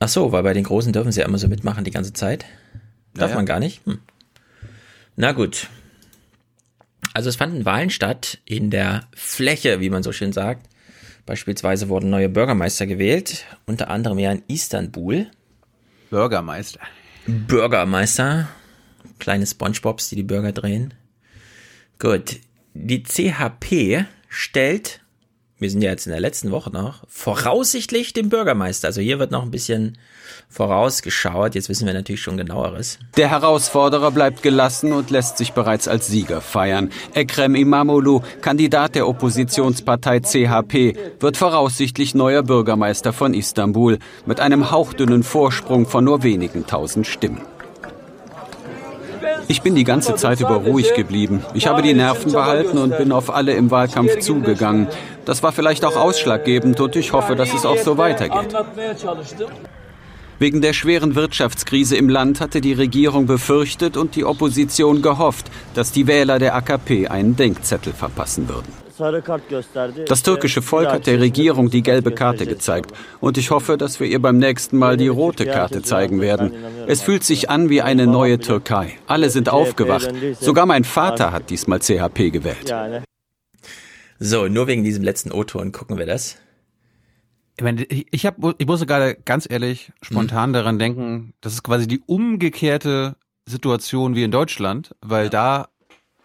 Ach 0.00 0.08
so, 0.08 0.32
weil 0.32 0.42
bei 0.42 0.52
den 0.52 0.64
Großen 0.64 0.92
dürfen 0.92 1.12
sie 1.12 1.20
ja 1.20 1.26
immer 1.26 1.38
so 1.38 1.48
mitmachen 1.48 1.84
die 1.84 1.90
ganze 1.90 2.12
Zeit. 2.12 2.44
Darf 3.14 3.28
Ja, 3.28 3.28
ja. 3.30 3.34
man 3.36 3.46
gar 3.46 3.60
nicht? 3.60 3.84
Hm. 3.86 3.98
Na 5.16 5.32
gut. 5.32 5.68
Also 7.14 7.28
es 7.28 7.36
fanden 7.36 7.64
Wahlen 7.64 7.90
statt 7.90 8.38
in 8.44 8.70
der 8.70 9.04
Fläche, 9.14 9.80
wie 9.80 9.90
man 9.90 10.02
so 10.02 10.12
schön 10.12 10.32
sagt. 10.32 10.68
Beispielsweise 11.26 11.88
wurden 11.88 12.10
neue 12.10 12.28
Bürgermeister 12.28 12.86
gewählt, 12.86 13.44
unter 13.66 13.88
anderem 13.88 14.18
ja 14.18 14.32
in 14.32 14.42
Istanbul. 14.48 15.30
Bürgermeister. 16.10 16.80
Bürgermeister, 17.26 18.48
kleine 19.18 19.46
Spongebobs, 19.46 20.08
die 20.08 20.16
die 20.16 20.22
Bürger 20.24 20.52
drehen. 20.52 20.94
Gut, 21.98 22.40
die 22.74 23.04
CHP 23.04 24.06
stellt, 24.28 25.01
wir 25.62 25.70
sind 25.70 25.82
ja 25.82 25.90
jetzt 25.90 26.06
in 26.06 26.12
der 26.12 26.20
letzten 26.20 26.50
Woche 26.50 26.70
noch, 26.70 27.04
voraussichtlich 27.08 28.12
den 28.12 28.28
Bürgermeister. 28.28 28.88
Also 28.88 29.00
hier 29.00 29.18
wird 29.18 29.30
noch 29.30 29.42
ein 29.42 29.50
bisschen 29.50 29.96
vorausgeschaut. 30.48 31.54
Jetzt 31.54 31.68
wissen 31.68 31.86
wir 31.86 31.94
natürlich 31.94 32.20
schon 32.20 32.36
genaueres. 32.36 32.98
Der 33.16 33.30
Herausforderer 33.30 34.10
bleibt 34.10 34.42
gelassen 34.42 34.92
und 34.92 35.10
lässt 35.10 35.38
sich 35.38 35.52
bereits 35.52 35.88
als 35.88 36.08
Sieger 36.08 36.40
feiern. 36.40 36.90
Ekrem 37.14 37.54
Imamoglu, 37.54 38.20
Kandidat 38.40 38.94
der 38.94 39.08
Oppositionspartei 39.08 40.20
CHP, 40.20 40.96
wird 41.20 41.36
voraussichtlich 41.36 42.14
neuer 42.14 42.42
Bürgermeister 42.42 43.12
von 43.12 43.32
Istanbul 43.32 43.98
mit 44.26 44.40
einem 44.40 44.70
hauchdünnen 44.70 45.22
Vorsprung 45.22 45.86
von 45.86 46.04
nur 46.04 46.22
wenigen 46.22 46.66
tausend 46.66 47.06
Stimmen. 47.06 47.40
Ich 49.48 49.62
bin 49.62 49.74
die 49.74 49.84
ganze 49.84 50.14
Zeit 50.14 50.40
über 50.40 50.56
ruhig 50.56 50.94
geblieben. 50.94 51.44
Ich 51.54 51.66
habe 51.66 51.82
die 51.82 51.94
Nerven 51.94 52.32
behalten 52.32 52.78
und 52.78 52.96
bin 52.96 53.12
auf 53.12 53.34
alle 53.34 53.54
im 53.54 53.70
Wahlkampf 53.70 54.18
zugegangen. 54.20 54.88
Das 55.24 55.42
war 55.42 55.52
vielleicht 55.52 55.84
auch 55.84 55.96
ausschlaggebend 55.96 56.80
und 56.80 56.96
ich 56.96 57.12
hoffe, 57.12 57.36
dass 57.36 57.52
es 57.52 57.64
auch 57.64 57.78
so 57.78 57.98
weitergeht. 57.98 58.54
Wegen 60.38 60.60
der 60.60 60.72
schweren 60.72 61.14
Wirtschaftskrise 61.14 61.96
im 61.96 62.08
Land 62.08 62.40
hatte 62.40 62.60
die 62.60 62.72
Regierung 62.72 63.26
befürchtet 63.26 63.96
und 63.96 64.16
die 64.16 64.24
Opposition 64.24 65.00
gehofft, 65.00 65.46
dass 65.74 65.92
die 65.92 66.08
Wähler 66.08 66.40
der 66.40 66.56
AKP 66.56 67.06
einen 67.06 67.36
Denkzettel 67.36 67.92
verpassen 67.92 68.48
würden. 68.48 68.81
Das 70.06 70.22
türkische 70.22 70.62
Volk 70.62 70.88
hat 70.88 71.06
der 71.06 71.20
Regierung 71.20 71.70
die 71.70 71.82
gelbe 71.82 72.12
Karte 72.12 72.46
gezeigt 72.46 72.92
und 73.20 73.38
ich 73.38 73.50
hoffe, 73.50 73.76
dass 73.76 74.00
wir 74.00 74.06
ihr 74.06 74.20
beim 74.20 74.38
nächsten 74.38 74.78
Mal 74.78 74.96
die 74.96 75.08
rote 75.08 75.46
Karte 75.46 75.82
zeigen 75.82 76.20
werden. 76.20 76.52
Es 76.86 77.02
fühlt 77.02 77.24
sich 77.24 77.50
an 77.50 77.68
wie 77.68 77.82
eine 77.82 78.06
neue 78.06 78.38
Türkei. 78.38 78.98
Alle 79.06 79.30
sind 79.30 79.48
aufgewacht. 79.48 80.12
Sogar 80.40 80.66
mein 80.66 80.84
Vater 80.84 81.32
hat 81.32 81.50
diesmal 81.50 81.80
CHP 81.80 82.30
gewählt. 82.30 82.74
So, 84.18 84.46
nur 84.46 84.66
wegen 84.66 84.84
diesem 84.84 85.02
letzten 85.02 85.32
O-Ton 85.32 85.72
gucken 85.72 85.98
wir 85.98 86.06
das. 86.06 86.38
Ich, 87.56 87.64
meine, 87.64 87.84
ich, 87.84 88.24
hab, 88.24 88.36
ich 88.58 88.66
musste 88.66 88.86
gerade 88.86 89.16
ganz 89.24 89.46
ehrlich 89.50 89.92
spontan 90.00 90.52
daran 90.52 90.78
denken, 90.78 91.34
das 91.40 91.54
ist 91.54 91.62
quasi 91.62 91.86
die 91.86 92.00
umgekehrte 92.06 93.16
Situation 93.46 94.14
wie 94.14 94.22
in 94.22 94.30
Deutschland, 94.30 94.94
weil 95.00 95.28
da 95.28 95.68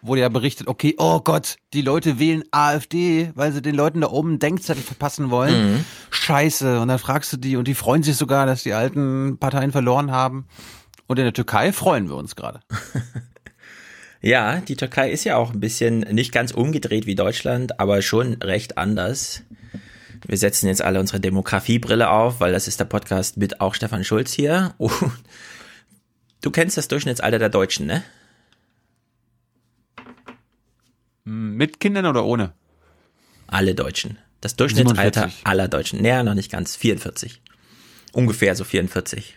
wurde 0.08 0.22
ja 0.22 0.30
berichtet, 0.30 0.68
okay, 0.68 0.96
oh 0.98 1.20
Gott, 1.20 1.58
die 1.74 1.82
Leute 1.82 2.20
wählen 2.20 2.44
AfD, 2.52 3.32
weil 3.36 3.52
sie 3.52 3.62
den 3.62 3.76
Leuten 3.76 4.02
da 4.02 4.10
oben 4.10 4.30
einen 4.30 4.40
Denkzettel 4.40 4.84
verpassen 4.84 5.30
wollen. 5.30 5.74
Mhm. 5.74 5.86
Scheiße. 6.10 6.80
Und 6.80 6.88
dann 6.88 7.00
fragst 7.00 7.32
du 7.34 7.38
die 7.38 7.58
und 7.58 7.68
die 7.68 7.76
freuen 7.76 8.04
sich 8.04 8.16
sogar, 8.16 8.46
dass 8.46 8.64
die 8.64 8.74
alten 8.74 9.38
Parteien 9.38 9.72
verloren 9.72 10.12
haben. 10.12 10.48
Und 11.08 11.20
in 11.20 11.26
der 11.26 11.34
Türkei 11.34 11.72
freuen 11.72 12.10
wir 12.10 12.16
uns 12.16 12.36
gerade. 12.36 12.62
Ja, 14.22 14.62
die 14.62 14.76
Türkei 14.76 15.12
ist 15.12 15.24
ja 15.26 15.38
auch 15.38 15.54
ein 15.54 15.60
bisschen 15.60 16.00
nicht 16.00 16.32
ganz 16.32 16.52
umgedreht 16.52 17.06
wie 17.06 17.16
Deutschland, 17.16 17.80
aber 17.80 18.02
schon 18.02 18.34
recht 18.42 18.78
anders. 18.78 19.44
Wir 20.26 20.38
setzen 20.38 20.68
jetzt 20.68 20.82
alle 20.82 21.00
unsere 21.00 21.20
Demografiebrille 21.20 22.10
auf, 22.10 22.40
weil 22.40 22.52
das 22.52 22.68
ist 22.68 22.80
der 22.80 22.86
Podcast 22.86 23.38
mit 23.38 23.62
auch 23.62 23.76
Stefan 23.76 24.04
Schulz 24.04 24.34
hier. 24.34 24.74
Und 24.80 24.92
du 26.42 26.52
kennst 26.52 26.78
das 26.78 26.88
Durchschnittsalter 26.88 27.40
der 27.40 27.50
Deutschen, 27.50 27.86
ne? 27.86 28.04
Mit 31.30 31.82
Kindern 31.82 32.06
oder 32.06 32.24
ohne? 32.24 32.54
Alle 33.48 33.76
Deutschen. 33.76 34.18
Das 34.40 34.56
Durchschnittsalter 34.56 35.24
47. 35.24 35.46
aller 35.46 35.68
Deutschen. 35.68 36.02
Naja, 36.02 36.24
noch 36.24 36.36
nicht 36.36 36.50
ganz. 36.50 36.78
44. 36.78 37.42
Ungefähr 38.14 38.56
so 38.56 38.64
44. 38.64 39.36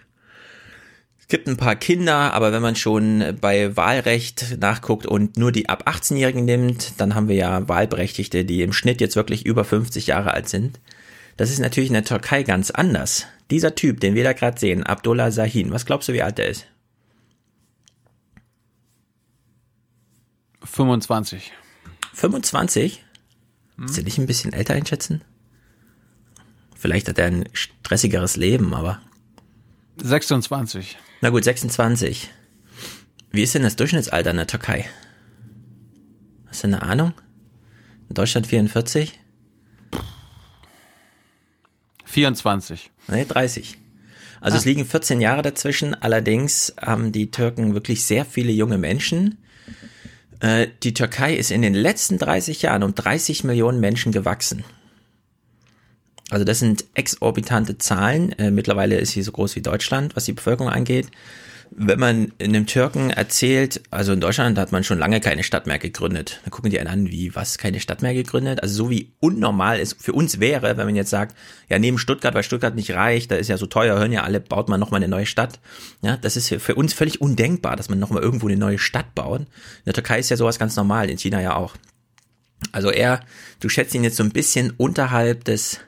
Es 1.18 1.26
gibt 1.26 1.48
ein 1.48 1.56
paar 1.56 1.74
Kinder, 1.74 2.32
aber 2.32 2.52
wenn 2.52 2.62
man 2.62 2.76
schon 2.76 3.36
bei 3.40 3.76
Wahlrecht 3.76 4.58
nachguckt 4.60 5.04
und 5.04 5.36
nur 5.36 5.50
die 5.50 5.68
ab 5.68 5.88
18-Jährigen 5.88 6.44
nimmt, 6.44 7.00
dann 7.00 7.16
haben 7.16 7.26
wir 7.26 7.34
ja 7.34 7.68
Wahlberechtigte, 7.68 8.44
die 8.44 8.62
im 8.62 8.72
Schnitt 8.72 9.00
jetzt 9.00 9.16
wirklich 9.16 9.44
über 9.44 9.64
50 9.64 10.06
Jahre 10.06 10.32
alt 10.32 10.48
sind. 10.48 10.78
Das 11.38 11.50
ist 11.50 11.58
natürlich 11.58 11.90
in 11.90 11.94
der 11.94 12.04
Türkei 12.04 12.44
ganz 12.44 12.70
anders. 12.70 13.26
Dieser 13.50 13.74
Typ, 13.74 13.98
den 13.98 14.14
wir 14.14 14.22
da 14.22 14.32
gerade 14.32 14.60
sehen, 14.60 14.84
Abdullah 14.84 15.32
Sahin, 15.32 15.72
was 15.72 15.86
glaubst 15.86 16.08
du, 16.08 16.12
wie 16.12 16.22
alt 16.22 16.38
er 16.38 16.46
ist? 16.46 16.66
25. 20.62 21.52
25? 22.14 23.04
Willst 23.76 23.96
du 23.96 24.04
dich 24.04 24.18
ein 24.18 24.26
bisschen 24.26 24.52
älter 24.52 24.74
einschätzen? 24.74 25.22
Vielleicht 26.76 27.08
hat 27.08 27.18
er 27.18 27.26
ein 27.26 27.48
stressigeres 27.52 28.36
Leben, 28.36 28.74
aber. 28.74 29.00
26. 30.02 30.98
Na 31.20 31.30
gut, 31.30 31.44
26. 31.44 32.30
Wie 33.30 33.42
ist 33.42 33.54
denn 33.54 33.62
das 33.62 33.76
Durchschnittsalter 33.76 34.30
in 34.30 34.36
der 34.36 34.46
Türkei? 34.46 34.88
Hast 36.46 36.64
du 36.64 36.68
eine 36.68 36.82
Ahnung? 36.82 37.12
In 38.08 38.14
Deutschland 38.14 38.46
44? 38.46 39.18
24. 42.04 42.90
Nee, 43.08 43.24
30. 43.24 43.78
Also 44.40 44.56
es 44.56 44.64
liegen 44.64 44.84
14 44.84 45.20
Jahre 45.20 45.42
dazwischen. 45.42 45.94
Allerdings 45.94 46.74
haben 46.80 47.12
die 47.12 47.30
Türken 47.30 47.74
wirklich 47.74 48.04
sehr 48.04 48.24
viele 48.24 48.52
junge 48.52 48.78
Menschen. 48.78 49.38
Äh, 50.40 50.68
Die 50.82 50.94
Türkei 50.94 51.34
ist 51.34 51.50
in 51.50 51.62
den 51.62 51.74
letzten 51.74 52.18
30 52.18 52.62
Jahren 52.62 52.82
um 52.82 52.94
30 52.94 53.44
Millionen 53.44 53.80
Menschen 53.80 54.12
gewachsen. 54.12 54.64
Also 56.30 56.44
das 56.44 56.58
sind 56.60 56.84
exorbitante 56.94 57.78
Zahlen. 57.78 58.32
Äh, 58.38 58.50
Mittlerweile 58.50 58.98
ist 58.98 59.12
sie 59.12 59.22
so 59.22 59.32
groß 59.32 59.56
wie 59.56 59.62
Deutschland, 59.62 60.16
was 60.16 60.24
die 60.24 60.32
Bevölkerung 60.32 60.70
angeht. 60.70 61.08
Wenn 61.72 62.00
man 62.00 62.32
einem 62.40 62.66
Türken 62.66 63.10
erzählt, 63.10 63.80
also 63.90 64.12
in 64.12 64.20
Deutschland 64.20 64.58
hat 64.58 64.72
man 64.72 64.82
schon 64.82 64.98
lange 64.98 65.20
keine 65.20 65.44
Stadt 65.44 65.66
mehr 65.66 65.78
gegründet, 65.78 66.40
dann 66.42 66.50
gucken 66.50 66.70
die 66.70 66.80
einen 66.80 66.88
an, 66.88 67.10
wie, 67.10 67.34
was, 67.34 67.58
keine 67.58 67.80
Stadt 67.80 68.02
mehr 68.02 68.12
gegründet? 68.12 68.62
Also 68.62 68.74
so 68.74 68.90
wie 68.90 69.12
unnormal 69.20 69.78
es 69.78 69.94
für 69.98 70.12
uns 70.12 70.40
wäre, 70.40 70.76
wenn 70.76 70.86
man 70.86 70.96
jetzt 70.96 71.10
sagt, 71.10 71.36
ja, 71.68 71.78
neben 71.78 71.98
Stuttgart, 71.98 72.34
weil 72.34 72.42
Stuttgart 72.42 72.74
nicht 72.74 72.90
reicht, 72.92 73.30
da 73.30 73.36
ist 73.36 73.48
ja 73.48 73.56
so 73.56 73.66
teuer, 73.66 73.98
hören 73.98 74.12
ja 74.12 74.24
alle, 74.24 74.40
baut 74.40 74.68
man 74.68 74.80
nochmal 74.80 74.98
eine 74.98 75.08
neue 75.08 75.26
Stadt. 75.26 75.60
Ja, 76.02 76.16
das 76.16 76.36
ist 76.36 76.48
für 76.48 76.74
uns 76.74 76.92
völlig 76.92 77.20
undenkbar, 77.20 77.76
dass 77.76 77.88
man 77.88 77.98
nochmal 77.98 78.22
irgendwo 78.22 78.48
eine 78.48 78.56
neue 78.56 78.78
Stadt 78.78 79.14
baut. 79.14 79.40
In 79.40 79.46
der 79.86 79.94
Türkei 79.94 80.18
ist 80.18 80.30
ja 80.30 80.36
sowas 80.36 80.58
ganz 80.58 80.74
normal, 80.76 81.08
in 81.08 81.18
China 81.18 81.40
ja 81.40 81.54
auch. 81.54 81.76
Also 82.72 82.90
er, 82.90 83.20
du 83.60 83.68
schätzt 83.68 83.94
ihn 83.94 84.04
jetzt 84.04 84.16
so 84.16 84.22
ein 84.22 84.30
bisschen 84.30 84.72
unterhalb 84.76 85.44
des 85.44 85.80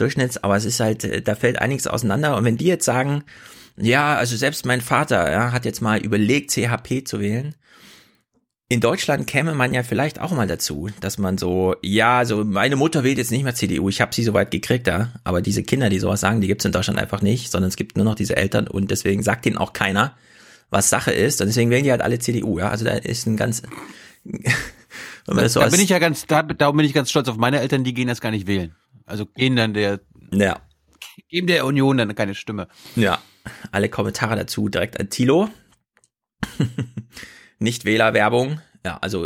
Durchschnitts, 0.00 0.42
aber 0.42 0.56
es 0.56 0.64
ist 0.64 0.80
halt, 0.80 1.04
äh, 1.04 1.22
da 1.22 1.34
fällt 1.34 1.60
einiges 1.60 1.86
auseinander. 1.86 2.36
Und 2.36 2.44
wenn 2.44 2.56
die 2.56 2.66
jetzt 2.66 2.84
sagen, 2.84 3.24
ja, 3.76 4.16
also 4.16 4.36
selbst 4.36 4.66
mein 4.66 4.80
Vater 4.80 5.30
ja, 5.30 5.52
hat 5.52 5.64
jetzt 5.64 5.80
mal 5.80 6.00
überlegt, 6.00 6.50
CHP 6.50 7.04
zu 7.04 7.20
wählen. 7.20 7.54
In 8.68 8.80
Deutschland 8.80 9.26
käme 9.26 9.54
man 9.54 9.74
ja 9.74 9.82
vielleicht 9.82 10.20
auch 10.20 10.30
mal 10.30 10.46
dazu, 10.46 10.90
dass 11.00 11.18
man 11.18 11.38
so, 11.38 11.74
ja, 11.82 12.24
so 12.24 12.44
meine 12.44 12.76
Mutter 12.76 13.02
wählt 13.02 13.18
jetzt 13.18 13.32
nicht 13.32 13.42
mehr 13.42 13.54
CDU, 13.54 13.88
ich 13.88 14.00
habe 14.00 14.14
sie 14.14 14.22
soweit 14.22 14.52
gekriegt, 14.52 14.86
ja. 14.86 15.12
Aber 15.24 15.42
diese 15.42 15.64
Kinder, 15.64 15.88
die 15.88 15.98
sowas 15.98 16.20
sagen, 16.20 16.40
die 16.40 16.46
gibt's 16.46 16.64
in 16.64 16.70
Deutschland 16.70 16.98
einfach 16.98 17.20
nicht, 17.20 17.50
sondern 17.50 17.68
es 17.68 17.76
gibt 17.76 17.96
nur 17.96 18.04
noch 18.04 18.14
diese 18.14 18.36
Eltern 18.36 18.68
und 18.68 18.92
deswegen 18.92 19.24
sagt 19.24 19.46
ihnen 19.46 19.58
auch 19.58 19.72
keiner, 19.72 20.14
was 20.70 20.88
Sache 20.88 21.10
ist. 21.10 21.40
Und 21.40 21.48
deswegen 21.48 21.70
wählen 21.70 21.82
die 21.82 21.90
halt 21.90 22.02
alle 22.02 22.20
CDU, 22.20 22.60
ja. 22.60 22.68
Also 22.68 22.84
da 22.84 22.92
ist 22.92 23.26
ein 23.26 23.36
ganz. 23.36 23.62
da, 25.26 25.48
so 25.48 25.60
da 25.60 25.68
bin 25.68 25.80
ich 25.80 25.88
ja 25.88 25.98
ganz, 25.98 26.26
da, 26.26 26.44
da 26.44 26.70
bin 26.70 26.86
ich 26.86 26.94
ganz 26.94 27.10
stolz 27.10 27.28
auf 27.28 27.38
meine 27.38 27.60
Eltern, 27.60 27.82
die 27.82 27.94
gehen 27.94 28.06
das 28.06 28.20
gar 28.20 28.30
nicht 28.30 28.46
wählen. 28.46 28.76
Also 29.10 29.26
gehen 29.26 29.56
dann 29.56 29.74
der, 29.74 30.00
ja. 30.32 30.60
geben 31.28 31.46
der 31.46 31.66
Union 31.66 31.98
dann 31.98 32.14
keine 32.14 32.34
Stimme. 32.34 32.68
Ja 32.96 33.20
alle 33.72 33.88
Kommentare 33.88 34.36
dazu 34.36 34.68
direkt 34.68 34.98
an 34.98 35.10
Tilo. 35.10 35.48
Nicht-Wähler-Werbung. 37.58 38.60
Ja, 38.84 38.98
also 39.00 39.24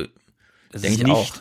denke 0.72 0.89
ich 0.89 1.03
nicht, 1.03 1.11
auch. 1.11 1.35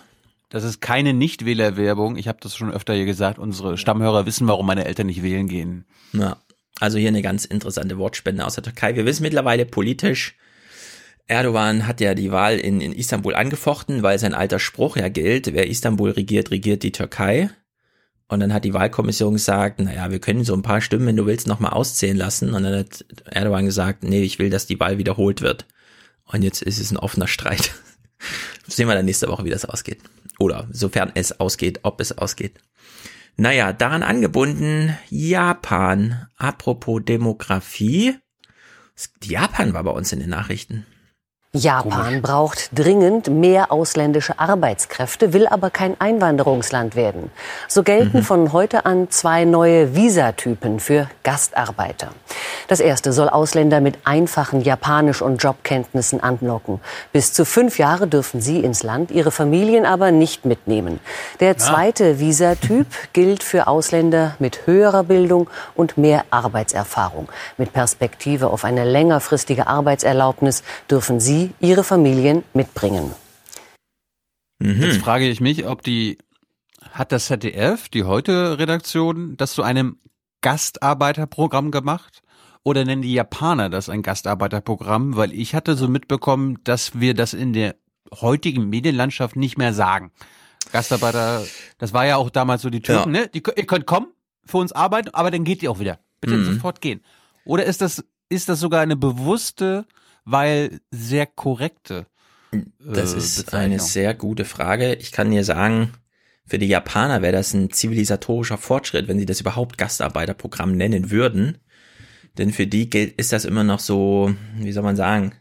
Das 0.49 0.63
ist 0.63 0.81
keine 0.81 1.13
Nicht-Wähler-Werbung. 1.13 2.17
Ich 2.17 2.27
habe 2.27 2.39
das 2.41 2.55
schon 2.55 2.71
öfter 2.71 2.93
hier 2.93 3.05
gesagt. 3.05 3.39
Unsere 3.39 3.77
Stammhörer 3.77 4.25
wissen, 4.25 4.47
warum 4.47 4.65
meine 4.65 4.85
Eltern 4.85 5.07
nicht 5.07 5.23
wählen 5.23 5.47
gehen. 5.47 5.85
Ja, 6.13 6.37
also 6.79 6.97
hier 6.97 7.07
eine 7.09 7.21
ganz 7.21 7.45
interessante 7.45 7.97
Wortspende 7.97 8.45
aus 8.45 8.55
der 8.55 8.63
Türkei. 8.63 8.95
Wir 8.95 9.05
wissen 9.05 9.23
mittlerweile 9.23 9.65
politisch, 9.65 10.35
Erdogan 11.25 11.87
hat 11.87 12.01
ja 12.01 12.15
die 12.15 12.31
Wahl 12.31 12.59
in, 12.59 12.81
in 12.81 12.91
Istanbul 12.91 13.33
angefochten, 13.33 14.03
weil 14.03 14.19
sein 14.19 14.33
alter 14.33 14.59
Spruch 14.59 14.97
ja 14.97 15.07
gilt, 15.07 15.53
wer 15.53 15.67
Istanbul 15.67 16.11
regiert, 16.11 16.51
regiert 16.51 16.83
die 16.83 16.91
Türkei. 16.91 17.49
Und 18.33 18.39
dann 18.39 18.53
hat 18.53 18.65
die 18.65 18.73
Wahlkommission 18.73 19.33
gesagt, 19.33 19.79
naja, 19.79 20.09
wir 20.09 20.19
können 20.19 20.43
so 20.43 20.53
ein 20.53 20.63
paar 20.63 20.81
Stimmen, 20.81 21.05
wenn 21.05 21.15
du 21.15 21.25
willst, 21.25 21.47
nochmal 21.47 21.71
auszählen 21.71 22.17
lassen. 22.17 22.53
Und 22.53 22.63
dann 22.63 22.79
hat 22.79 23.05
Erdogan 23.25 23.65
gesagt, 23.65 24.03
nee, 24.03 24.23
ich 24.23 24.39
will, 24.39 24.49
dass 24.49 24.65
die 24.65 24.79
Wahl 24.79 24.97
wiederholt 24.97 25.41
wird. 25.41 25.67
Und 26.25 26.41
jetzt 26.41 26.61
ist 26.61 26.79
es 26.79 26.91
ein 26.91 26.97
offener 26.97 27.27
Streit. 27.27 27.73
Sehen 28.67 28.87
wir 28.87 28.95
dann 28.95 29.05
nächste 29.05 29.27
Woche, 29.27 29.45
wie 29.45 29.49
das 29.49 29.65
ausgeht. 29.65 29.99
Oder 30.39 30.67
sofern 30.71 31.11
es 31.13 31.39
ausgeht, 31.39 31.81
ob 31.83 32.01
es 32.01 32.17
ausgeht. 32.17 32.59
Naja, 33.37 33.71
daran 33.71 34.03
angebunden, 34.03 34.97
Japan. 35.09 36.27
Apropos 36.37 37.01
Demografie. 37.05 38.15
Japan 39.23 39.73
war 39.73 39.83
bei 39.83 39.91
uns 39.91 40.11
in 40.11 40.19
den 40.19 40.29
Nachrichten. 40.29 40.85
Japan 41.55 42.23
braucht 42.23 42.71
dringend 42.73 43.27
mehr 43.27 43.71
ausländische 43.71 44.39
Arbeitskräfte, 44.39 45.33
will 45.33 45.45
aber 45.45 45.69
kein 45.69 46.01
Einwanderungsland 46.01 46.95
werden. 46.95 47.29
So 47.67 47.83
gelten 47.83 48.17
mhm. 48.17 48.23
von 48.23 48.53
heute 48.53 48.87
an 48.87 49.11
zwei 49.11 49.45
neue 49.45 49.95
Visatypen 49.95 50.79
für 50.79 51.07
Gastarbeiter. 51.21 52.09
Das 52.67 52.79
erste 52.79 53.13
soll 53.13 53.29
Ausländer 53.29 53.81
mit 53.81 53.99
einfachen 54.03 54.61
Japanisch- 54.61 55.21
und 55.21 55.43
Jobkenntnissen 55.43 56.21
anlocken. 56.21 56.79
Bis 57.11 57.33
zu 57.33 57.45
fünf 57.45 57.77
Jahre 57.77 58.07
dürfen 58.07 58.41
sie 58.41 58.61
ins 58.61 58.81
Land, 58.81 59.11
ihre 59.11 59.29
Familien 59.29 59.85
aber 59.85 60.09
nicht 60.09 60.45
mitnehmen. 60.45 60.99
Der 61.39 61.59
zweite 61.59 62.19
Visatyp 62.19 62.87
gilt 63.13 63.43
für 63.43 63.67
Ausländer 63.67 64.33
mit 64.39 64.65
höherer 64.65 65.03
Bildung 65.03 65.47
und 65.75 65.99
mehr 65.99 66.25
Arbeitserfahrung. 66.31 67.29
Mit 67.57 67.73
Perspektive 67.73 68.47
auf 68.47 68.65
eine 68.65 68.85
längerfristige 68.85 69.67
Arbeitserlaubnis 69.67 70.63
dürfen 70.89 71.19
sie 71.19 71.42
ihre 71.59 71.83
Familien 71.83 72.43
mitbringen. 72.53 73.11
Mhm. 74.59 74.81
Jetzt 74.81 74.97
frage 74.97 75.27
ich 75.27 75.41
mich, 75.41 75.65
ob 75.65 75.81
die, 75.83 76.17
hat 76.91 77.11
das 77.11 77.25
ZDF, 77.25 77.89
die 77.89 78.03
heute 78.03 78.59
Redaktion, 78.59 79.35
das 79.37 79.53
zu 79.53 79.63
einem 79.63 79.97
Gastarbeiterprogramm 80.41 81.71
gemacht? 81.71 82.21
Oder 82.63 82.85
nennen 82.85 83.01
die 83.01 83.13
Japaner 83.13 83.69
das 83.69 83.89
ein 83.89 84.03
Gastarbeiterprogramm? 84.03 85.17
Weil 85.17 85.33
ich 85.33 85.53
hatte 85.53 85.75
so 85.75 85.87
mitbekommen, 85.87 86.59
dass 86.63 86.99
wir 86.99 87.13
das 87.13 87.33
in 87.33 87.51
der 87.51 87.75
heutigen 88.21 88.69
Medienlandschaft 88.69 89.35
nicht 89.35 89.57
mehr 89.57 89.73
sagen. 89.73 90.11
Gastarbeiter, 90.71 91.43
das 91.77 91.93
war 91.93 92.05
ja 92.05 92.15
auch 92.17 92.29
damals 92.29 92.61
so 92.61 92.69
die 92.69 92.81
Türken, 92.81 93.13
ja. 93.13 93.21
ne? 93.21 93.27
Die, 93.27 93.43
ihr 93.55 93.65
könnt 93.65 93.85
kommen, 93.85 94.07
für 94.45 94.57
uns 94.57 94.71
arbeiten, 94.71 95.09
aber 95.13 95.31
dann 95.31 95.43
geht 95.43 95.61
ihr 95.63 95.71
auch 95.71 95.79
wieder. 95.79 95.99
Bitte 96.21 96.35
mhm. 96.35 96.53
sofort 96.53 96.81
gehen. 96.81 97.01
Oder 97.45 97.65
ist 97.65 97.81
das, 97.81 98.03
ist 98.29 98.49
das 98.49 98.59
sogar 98.59 98.81
eine 98.81 98.95
bewusste 98.95 99.85
weil 100.25 100.79
sehr 100.91 101.25
korrekte. 101.25 102.07
Äh, 102.51 102.61
das 102.79 103.13
ist 103.13 103.53
eine 103.53 103.79
sehr 103.79 104.13
gute 104.13 104.45
Frage. 104.45 104.95
Ich 104.95 105.11
kann 105.11 105.31
dir 105.31 105.43
sagen, 105.43 105.93
für 106.45 106.59
die 106.59 106.67
Japaner 106.67 107.21
wäre 107.21 107.33
das 107.33 107.53
ein 107.53 107.71
zivilisatorischer 107.71 108.57
Fortschritt, 108.57 109.07
wenn 109.07 109.19
sie 109.19 109.25
das 109.25 109.41
überhaupt 109.41 109.77
Gastarbeiterprogramm 109.77 110.75
nennen 110.75 111.09
würden. 111.09 111.59
Denn 112.37 112.51
für 112.51 112.67
die 112.67 112.89
gilt, 112.89 113.13
ist 113.19 113.31
das 113.31 113.45
immer 113.45 113.63
noch 113.63 113.79
so, 113.79 114.35
wie 114.57 114.71
soll 114.71 114.83
man 114.83 114.95
sagen? 114.95 115.33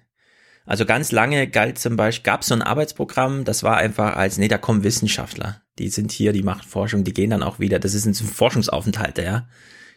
Also 0.65 0.85
ganz 0.85 1.11
lange 1.11 1.49
galt 1.49 1.79
zum 1.79 1.97
Beispiel, 1.97 2.23
gab 2.23 2.43
es 2.43 2.49
so 2.49 2.55
ein 2.55 2.63
Arbeitsprogramm, 2.63 3.45
das 3.45 3.65
war 3.65 3.79
einfach 3.79 4.15
als, 4.15 4.39
nee, 4.39 4.47
da 4.47 4.59
kommen 4.59 4.85
Wissenschaftler. 4.85 5.63
Die 5.79 5.89
sind 5.89 6.13
hier, 6.13 6.33
die 6.33 6.45
machen 6.45 6.63
Forschung, 6.69 7.03
die 7.03 7.15
gehen 7.15 7.31
dann 7.31 7.43
auch 7.43 7.59
wieder. 7.59 7.81
Das 7.81 7.95
ist 7.95 8.07
ein 8.07 8.15
Forschungsaufenthalt, 8.15 9.19
ja. 9.19 9.49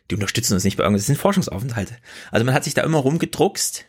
Die 0.09 0.15
unterstützen 0.15 0.53
uns 0.53 0.63
nicht 0.63 0.77
bei 0.77 0.83
irgendwas, 0.83 1.03
das 1.03 1.07
sind 1.07 1.17
Forschungsaufenthalte. 1.17 1.97
Also 2.31 2.45
man 2.45 2.55
hat 2.55 2.63
sich 2.63 2.73
da 2.73 2.81
immer 2.81 2.99
rumgedruckst 2.99 3.85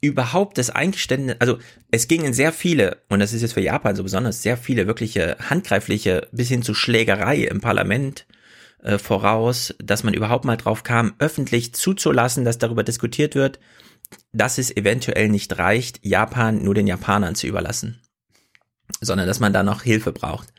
überhaupt 0.00 0.58
das 0.58 0.70
Eingeständnis, 0.70 1.36
also 1.40 1.58
es 1.90 2.08
gingen 2.08 2.32
sehr 2.32 2.52
viele, 2.52 3.02
und 3.08 3.18
das 3.18 3.32
ist 3.32 3.42
jetzt 3.42 3.54
für 3.54 3.60
Japan 3.60 3.96
so 3.96 4.02
besonders, 4.02 4.42
sehr 4.42 4.56
viele 4.56 4.86
wirkliche 4.86 5.36
handgreifliche 5.50 6.28
bis 6.30 6.48
hin 6.48 6.62
zu 6.62 6.74
Schlägerei 6.74 7.38
im 7.38 7.60
Parlament 7.60 8.26
äh, 8.82 8.98
voraus, 8.98 9.74
dass 9.82 10.04
man 10.04 10.14
überhaupt 10.14 10.44
mal 10.44 10.56
drauf 10.56 10.84
kam, 10.84 11.14
öffentlich 11.18 11.74
zuzulassen, 11.74 12.44
dass 12.44 12.58
darüber 12.58 12.84
diskutiert 12.84 13.34
wird, 13.34 13.58
dass 14.32 14.58
es 14.58 14.74
eventuell 14.76 15.28
nicht 15.28 15.58
reicht, 15.58 16.04
Japan 16.04 16.62
nur 16.62 16.74
den 16.74 16.86
Japanern 16.86 17.34
zu 17.34 17.46
überlassen, 17.46 18.00
sondern 19.00 19.26
dass 19.26 19.40
man 19.40 19.52
da 19.52 19.62
noch 19.62 19.82
Hilfe 19.82 20.12
braucht. 20.12 20.52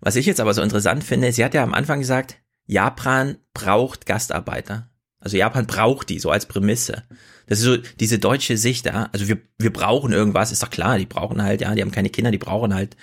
Was 0.00 0.16
ich 0.16 0.26
jetzt 0.26 0.40
aber 0.40 0.52
so 0.52 0.62
interessant 0.62 1.02
finde, 1.02 1.32
sie 1.32 1.44
hat 1.44 1.54
ja 1.54 1.62
am 1.62 1.74
Anfang 1.74 2.00
gesagt, 2.00 2.36
Japan 2.66 3.38
braucht 3.54 4.06
Gastarbeiter. 4.06 4.90
Also 5.18 5.36
Japan 5.36 5.66
braucht 5.66 6.10
die 6.10 6.18
so 6.18 6.30
als 6.30 6.46
Prämisse. 6.46 7.04
Das 7.46 7.58
ist 7.60 7.64
so 7.64 7.76
diese 7.76 8.18
deutsche 8.18 8.56
Sicht, 8.56 8.86
ja. 8.86 9.08
Also 9.12 9.28
wir, 9.28 9.38
wir 9.58 9.72
brauchen 9.72 10.12
irgendwas, 10.12 10.50
ist 10.50 10.62
doch 10.62 10.70
klar, 10.70 10.98
die 10.98 11.06
brauchen 11.06 11.42
halt, 11.42 11.60
ja, 11.60 11.74
die 11.74 11.82
haben 11.82 11.92
keine 11.92 12.10
Kinder, 12.10 12.30
die 12.30 12.38
brauchen 12.38 12.74
halt 12.74 12.96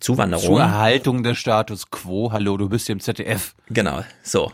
Zuwanderung. 0.00 0.46
Zur 0.46 0.60
Erhaltung 0.60 1.22
des 1.22 1.38
Status 1.38 1.90
quo, 1.90 2.32
hallo, 2.32 2.56
du 2.56 2.68
bist 2.68 2.86
hier 2.86 2.94
im 2.94 3.00
ZDF. 3.00 3.54
Genau, 3.68 4.02
so. 4.22 4.52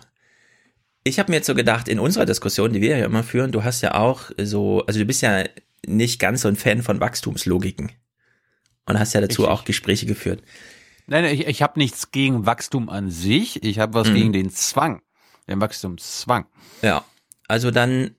Ich 1.02 1.18
habe 1.18 1.32
mir 1.32 1.36
jetzt 1.36 1.46
so 1.46 1.54
gedacht, 1.54 1.88
in 1.88 1.98
unserer 1.98 2.26
Diskussion, 2.26 2.74
die 2.74 2.82
wir 2.82 2.98
ja 2.98 3.06
immer 3.06 3.22
führen, 3.22 3.52
du 3.52 3.64
hast 3.64 3.80
ja 3.80 3.94
auch 3.94 4.30
so, 4.38 4.84
also 4.86 5.00
du 5.00 5.06
bist 5.06 5.22
ja 5.22 5.44
nicht 5.86 6.20
ganz 6.20 6.42
so 6.42 6.48
ein 6.48 6.56
Fan 6.56 6.82
von 6.82 7.00
Wachstumslogiken. 7.00 7.92
Und 8.86 8.98
hast 8.98 9.14
ja 9.14 9.20
dazu 9.20 9.44
ich, 9.44 9.48
auch 9.48 9.64
Gespräche 9.64 10.04
geführt. 10.04 10.42
Nein, 11.06 11.24
ich, 11.24 11.46
ich 11.46 11.62
habe 11.62 11.78
nichts 11.78 12.10
gegen 12.10 12.44
Wachstum 12.44 12.88
an 12.90 13.10
sich, 13.10 13.62
ich 13.62 13.78
habe 13.78 13.94
was 13.94 14.08
mhm. 14.08 14.14
gegen 14.14 14.32
den 14.32 14.50
Zwang, 14.50 15.00
den 15.48 15.60
Wachstumszwang. 15.60 16.46
Ja, 16.82 17.04
also 17.48 17.70
dann 17.70 18.14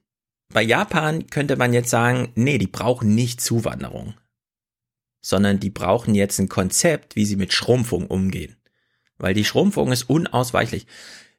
bei 0.52 0.62
Japan 0.62 1.26
könnte 1.28 1.56
man 1.56 1.72
jetzt 1.72 1.90
sagen, 1.90 2.32
nee, 2.34 2.58
die 2.58 2.66
brauchen 2.66 3.14
nicht 3.14 3.40
Zuwanderung, 3.40 4.14
sondern 5.20 5.60
die 5.60 5.70
brauchen 5.70 6.14
jetzt 6.14 6.38
ein 6.38 6.48
Konzept, 6.48 7.16
wie 7.16 7.24
sie 7.24 7.36
mit 7.36 7.52
Schrumpfung 7.52 8.06
umgehen. 8.06 8.56
Weil 9.18 9.34
die 9.34 9.44
Schrumpfung 9.44 9.92
ist 9.92 10.04
unausweichlich. 10.10 10.86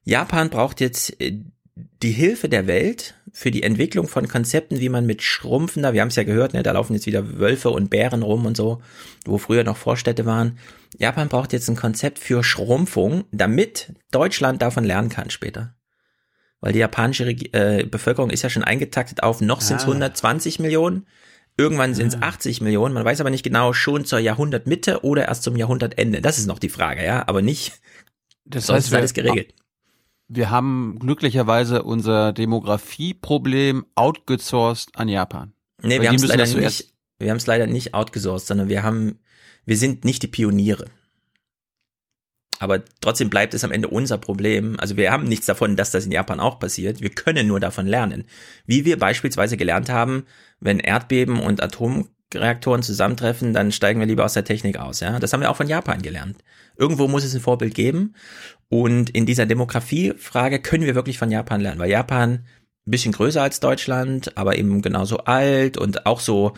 Japan 0.04 0.50
braucht 0.50 0.80
jetzt 0.80 1.20
äh, 1.22 1.40
die 1.76 2.12
Hilfe 2.12 2.50
der 2.50 2.68
Welt 2.68 3.16
für 3.32 3.50
die 3.50 3.64
Entwicklung 3.64 4.08
von 4.08 4.28
Konzepten, 4.28 4.80
wie 4.80 4.90
man 4.90 5.06
mit 5.06 5.24
schrumpfender, 5.24 5.94
wir 5.94 6.02
haben 6.02 6.10
es 6.10 6.16
ja 6.16 6.24
gehört, 6.24 6.54
ne, 6.54 6.62
da 6.62 6.72
laufen 6.72 6.94
jetzt 6.94 7.08
wieder 7.08 7.40
Wölfe 7.40 7.72
und 7.72 7.90
Bären 7.90 8.22
rum 8.22 8.46
und 8.46 8.56
so, 8.56 8.82
wo 9.26 9.38
früher 9.38 9.64
noch 9.64 9.78
Vorstädte 9.78 10.26
waren. 10.26 10.60
Japan 10.98 11.30
braucht 11.30 11.52
jetzt 11.52 11.70
ein 11.70 11.76
Konzept 11.76 12.20
für 12.20 12.44
Schrumpfung, 12.44 13.24
damit 13.32 13.94
Deutschland 14.12 14.62
davon 14.62 14.84
lernen 14.84 15.10
kann 15.10 15.32
später 15.32 15.76
weil 16.64 16.72
die 16.72 16.80
japanische 16.80 17.26
äh, 17.26 17.86
Bevölkerung 17.86 18.30
ist 18.30 18.42
ja 18.42 18.50
schon 18.50 18.64
eingetaktet 18.64 19.22
auf, 19.22 19.42
noch 19.42 19.60
sind 19.60 19.82
es 19.82 19.84
120 19.84 20.60
Millionen, 20.60 21.06
irgendwann 21.58 21.94
sind 21.94 22.08
es 22.08 22.16
ah. 22.16 22.28
80 22.28 22.62
Millionen, 22.62 22.94
man 22.94 23.04
weiß 23.04 23.20
aber 23.20 23.30
nicht 23.30 23.44
genau, 23.44 23.74
schon 23.74 24.06
zur 24.06 24.20
Jahrhundertmitte 24.20 25.04
oder 25.04 25.28
erst 25.28 25.44
zum 25.44 25.58
Jahrhundertende. 25.58 26.22
Das 26.22 26.38
ist 26.38 26.48
noch 26.48 26.60
die 26.60 26.70
Frage, 26.70 27.04
ja, 27.04 27.28
aber 27.28 27.42
nicht, 27.42 27.82
das 28.46 28.70
heißt, 28.70 28.88
ist 28.88 28.94
alles 28.94 29.14
geregelt. 29.14 29.54
Wir 30.30 30.52
haben 30.52 31.00
glücklicherweise 31.00 31.84
unser 31.84 32.32
Demografieproblem 32.32 33.86
outgesourced 33.96 34.96
an 34.96 35.10
Japan. 35.10 35.52
Nee, 35.82 35.96
Weil 35.96 36.04
wir 36.04 36.08
haben 36.08 36.16
es 36.16 36.28
leider 36.28 36.48
nicht, 36.48 36.94
wir 37.20 37.30
haben 37.30 37.38
es 37.38 37.46
leider 37.46 37.68
nicht 37.68 37.94
outgesourced, 37.94 38.48
sondern 38.48 38.70
wir 38.70 38.84
haben, 38.84 39.20
wir 39.66 39.76
sind 39.76 40.06
nicht 40.06 40.24
die 40.24 40.28
Pioniere. 40.28 40.86
Aber 42.64 42.82
trotzdem 43.02 43.30
bleibt 43.30 43.54
es 43.54 43.66
am 43.66 43.74
Ende 43.74 43.90
unser 43.90 44.18
Problem. 44.18 44.80
Also 44.80 44.96
wir 44.96 45.12
haben 45.12 45.26
nichts 45.26 45.46
davon, 45.48 45.76
dass 45.76 45.92
das 45.92 46.06
in 46.06 46.14
Japan 46.14 46.40
auch 46.40 46.60
passiert. 46.60 47.02
Wir 47.02 47.10
können 47.10 47.46
nur 47.46 47.60
davon 47.60 47.86
lernen. 47.86 48.24
Wie 48.66 48.86
wir 48.86 48.98
beispielsweise 48.98 49.58
gelernt 49.58 49.90
haben, 49.90 50.26
wenn 50.62 50.80
Erdbeben 50.80 51.42
und 51.42 51.62
Atomreaktoren 51.62 52.82
zusammentreffen, 52.82 53.52
dann 53.52 53.74
steigen 53.74 54.00
wir 54.00 54.08
lieber 54.08 54.24
aus 54.24 54.32
der 54.32 54.46
Technik 54.46 54.78
aus. 54.78 55.02
Ja, 55.02 55.20
das 55.20 55.34
haben 55.34 55.42
wir 55.42 55.52
auch 55.52 55.58
von 55.58 55.68
Japan 55.68 56.02
gelernt. 56.02 56.38
Irgendwo 56.78 57.10
muss 57.10 57.26
es 57.26 57.36
ein 57.36 57.42
Vorbild 57.42 57.76
geben. 57.76 58.16
Und 58.70 59.10
in 59.10 59.26
dieser 59.26 59.46
Demografiefrage 59.46 60.60
können 60.60 60.86
wir 60.86 60.96
wirklich 60.96 61.18
von 61.18 61.32
Japan 61.32 61.60
lernen, 61.60 61.82
weil 61.82 61.90
Japan 61.90 62.46
ein 62.88 62.92
bisschen 62.92 63.12
größer 63.12 63.42
als 63.42 63.60
Deutschland, 63.60 64.38
aber 64.38 64.58
eben 64.58 64.82
genauso 64.82 65.18
alt 65.18 65.78
und 65.78 66.06
auch 66.06 66.22
so 66.22 66.54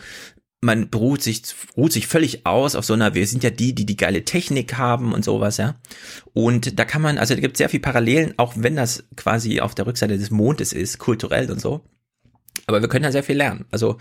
man 0.62 0.88
beruht 0.90 1.22
sich, 1.22 1.42
ruht 1.76 1.92
sich 1.92 2.06
völlig 2.06 2.46
aus 2.46 2.74
auf 2.74 2.84
so 2.84 2.94
einer, 2.94 3.14
wir 3.14 3.26
sind 3.26 3.44
ja 3.44 3.50
die, 3.50 3.74
die 3.74 3.86
die 3.86 3.96
geile 3.96 4.24
Technik 4.24 4.78
haben 4.78 5.12
und 5.12 5.24
sowas, 5.24 5.58
ja. 5.58 5.76
Und 6.32 6.78
da 6.78 6.84
kann 6.84 7.02
man, 7.02 7.18
also 7.18 7.34
da 7.34 7.40
gibt 7.40 7.54
es 7.54 7.58
sehr 7.58 7.68
viel 7.68 7.80
Parallelen, 7.80 8.34
auch 8.38 8.54
wenn 8.56 8.74
das 8.76 9.04
quasi 9.16 9.60
auf 9.60 9.74
der 9.74 9.86
Rückseite 9.86 10.16
des 10.18 10.30
Mondes 10.30 10.72
ist, 10.72 10.98
kulturell 10.98 11.50
und 11.50 11.60
so. 11.60 11.84
Aber 12.66 12.80
wir 12.80 12.88
können 12.88 13.02
da 13.04 13.12
sehr 13.12 13.22
viel 13.22 13.36
lernen. 13.36 13.66
Also 13.70 13.98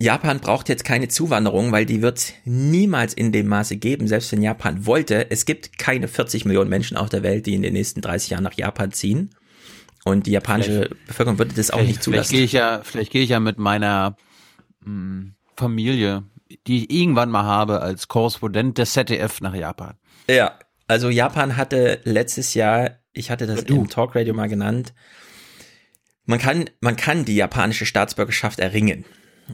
Japan 0.00 0.40
braucht 0.40 0.68
jetzt 0.68 0.84
keine 0.84 1.08
Zuwanderung, 1.08 1.70
weil 1.70 1.84
die 1.84 2.02
wird 2.02 2.32
niemals 2.44 3.12
in 3.14 3.30
dem 3.32 3.46
Maße 3.48 3.76
geben, 3.76 4.08
selbst 4.08 4.32
wenn 4.32 4.42
Japan 4.42 4.86
wollte. 4.86 5.30
Es 5.30 5.44
gibt 5.44 5.78
keine 5.78 6.08
40 6.08 6.44
Millionen 6.44 6.70
Menschen 6.70 6.96
auf 6.96 7.08
der 7.10 7.22
Welt, 7.22 7.46
die 7.46 7.54
in 7.54 7.62
den 7.62 7.74
nächsten 7.74 8.00
30 8.00 8.30
Jahren 8.30 8.44
nach 8.44 8.54
Japan 8.54 8.92
ziehen. 8.92 9.30
Und 10.04 10.26
die 10.26 10.30
japanische 10.30 10.84
Vielleicht- 10.86 11.06
Bevölkerung 11.08 11.38
würde 11.38 11.54
das 11.54 11.70
auch 11.70 11.82
nicht 11.82 12.02
zulassen. 12.02 12.28
Vielleicht 12.28 12.30
gehe 12.30 12.44
ich 12.44 12.52
ja, 12.52 12.80
vielleicht 12.84 13.12
gehe 13.12 13.22
ich 13.22 13.30
ja 13.30 13.40
mit 13.40 13.58
meiner 13.58 14.16
mh, 14.84 15.32
Familie, 15.58 16.24
die 16.66 16.84
ich 16.84 16.90
irgendwann 16.90 17.30
mal 17.30 17.44
habe, 17.44 17.82
als 17.82 18.08
Korrespondent 18.08 18.78
des 18.78 18.92
ZDF 18.92 19.40
nach 19.40 19.54
Japan. 19.54 19.94
Ja, 20.28 20.58
also 20.86 21.10
Japan 21.10 21.56
hatte 21.56 22.00
letztes 22.04 22.54
Jahr, 22.54 22.98
ich 23.12 23.30
hatte 23.30 23.46
das 23.46 23.62
im 23.62 23.88
Talkradio 23.88 24.32
mal 24.34 24.48
genannt, 24.48 24.94
man 26.24 26.38
kann, 26.38 26.68
man 26.80 26.96
kann 26.96 27.24
die 27.24 27.36
japanische 27.36 27.86
Staatsbürgerschaft 27.86 28.60
erringen. 28.60 29.04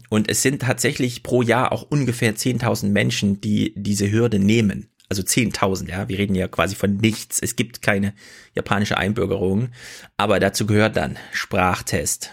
Und 0.09 0.29
es 0.29 0.43
sind 0.43 0.63
tatsächlich 0.63 1.23
pro 1.23 1.43
Jahr 1.43 1.71
auch 1.73 1.83
ungefähr 1.83 2.35
10.000 2.35 2.89
Menschen, 2.89 3.41
die 3.41 3.73
diese 3.77 4.11
Hürde 4.11 4.41
nehmen. 4.41 4.91
Also 5.09 5.23
10.000, 5.23 5.89
ja. 5.89 6.09
Wir 6.09 6.19
reden 6.19 6.35
ja 6.35 6.49
quasi 6.49 6.75
von 6.75 6.97
nichts. 6.97 7.39
Es 7.41 7.55
gibt 7.55 7.83
keine 7.83 8.13
japanische 8.55 8.99
Einbürgerung. 8.99 9.69
Aber 10.17 10.41
dazu 10.41 10.67
gehört 10.67 10.97
dann 10.97 11.17
Sprachtest, 11.31 12.31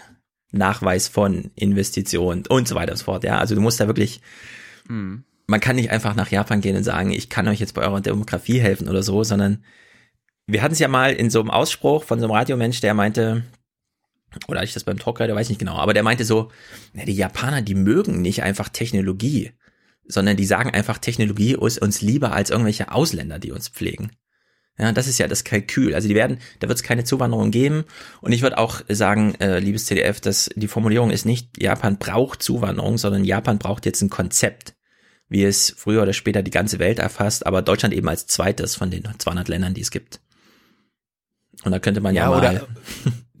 Nachweis 0.52 1.08
von 1.08 1.50
Investitionen 1.54 2.44
und 2.46 2.68
so 2.68 2.74
weiter 2.74 2.92
und 2.92 2.98
so 2.98 3.04
fort, 3.04 3.24
ja. 3.24 3.38
Also 3.38 3.54
du 3.54 3.60
musst 3.60 3.80
da 3.80 3.86
wirklich, 3.86 4.20
Mhm. 4.88 5.24
man 5.46 5.60
kann 5.60 5.76
nicht 5.76 5.90
einfach 5.90 6.14
nach 6.14 6.30
Japan 6.30 6.60
gehen 6.60 6.76
und 6.76 6.84
sagen, 6.84 7.10
ich 7.10 7.28
kann 7.28 7.48
euch 7.48 7.60
jetzt 7.60 7.74
bei 7.74 7.82
eurer 7.82 8.00
Demografie 8.00 8.60
helfen 8.60 8.88
oder 8.88 9.02
so, 9.02 9.24
sondern 9.24 9.64
wir 10.46 10.62
hatten 10.62 10.74
es 10.74 10.78
ja 10.78 10.88
mal 10.88 11.12
in 11.12 11.30
so 11.30 11.40
einem 11.40 11.50
Ausspruch 11.50 12.04
von 12.04 12.18
so 12.18 12.26
einem 12.26 12.34
Radiomensch, 12.34 12.80
der 12.80 12.94
meinte, 12.94 13.44
oder 14.48 14.58
hatte 14.58 14.68
ich 14.68 14.74
das 14.74 14.84
beim 14.84 14.98
Talkradio, 14.98 15.34
weiß 15.34 15.48
nicht 15.48 15.58
genau, 15.58 15.76
aber 15.76 15.94
der 15.94 16.02
meinte 16.02 16.24
so, 16.24 16.50
na, 16.92 17.04
die 17.04 17.14
Japaner, 17.14 17.62
die 17.62 17.74
mögen 17.74 18.22
nicht 18.22 18.42
einfach 18.42 18.68
Technologie, 18.68 19.52
sondern 20.06 20.36
die 20.36 20.46
sagen 20.46 20.70
einfach, 20.70 20.98
Technologie 20.98 21.56
ist 21.60 21.80
uns 21.80 22.00
lieber 22.02 22.32
als 22.32 22.50
irgendwelche 22.50 22.90
Ausländer, 22.92 23.38
die 23.38 23.52
uns 23.52 23.68
pflegen. 23.68 24.12
Ja, 24.78 24.90
das 24.92 25.06
ist 25.06 25.18
ja 25.18 25.28
das 25.28 25.44
Kalkül. 25.44 25.94
Also 25.94 26.08
die 26.08 26.14
werden, 26.14 26.38
da 26.60 26.68
wird 26.68 26.78
es 26.78 26.82
keine 26.82 27.04
Zuwanderung 27.04 27.50
geben. 27.50 27.84
Und 28.20 28.32
ich 28.32 28.42
würde 28.42 28.58
auch 28.58 28.80
sagen, 28.88 29.34
äh, 29.38 29.58
liebes 29.58 29.84
CDF, 29.84 30.20
dass 30.20 30.48
die 30.56 30.66
Formulierung 30.68 31.10
ist 31.10 31.26
nicht, 31.26 31.60
Japan 31.62 31.98
braucht 31.98 32.42
Zuwanderung, 32.42 32.96
sondern 32.98 33.24
Japan 33.24 33.58
braucht 33.58 33.84
jetzt 33.84 34.00
ein 34.00 34.08
Konzept, 34.10 34.74
wie 35.28 35.44
es 35.44 35.74
früher 35.76 36.02
oder 36.02 36.14
später 36.14 36.42
die 36.42 36.50
ganze 36.50 36.78
Welt 36.78 36.98
erfasst, 36.98 37.46
aber 37.46 37.60
Deutschland 37.62 37.94
eben 37.94 38.08
als 38.08 38.26
zweites 38.26 38.74
von 38.74 38.90
den 38.90 39.04
200 39.18 39.48
Ländern, 39.48 39.74
die 39.74 39.82
es 39.82 39.90
gibt. 39.90 40.20
Und 41.64 41.70
da 41.72 41.78
könnte 41.78 42.00
man 42.00 42.14
ja, 42.14 42.24
Ja, 42.24 42.30
mal. 42.30 42.38
oder- 42.38 42.66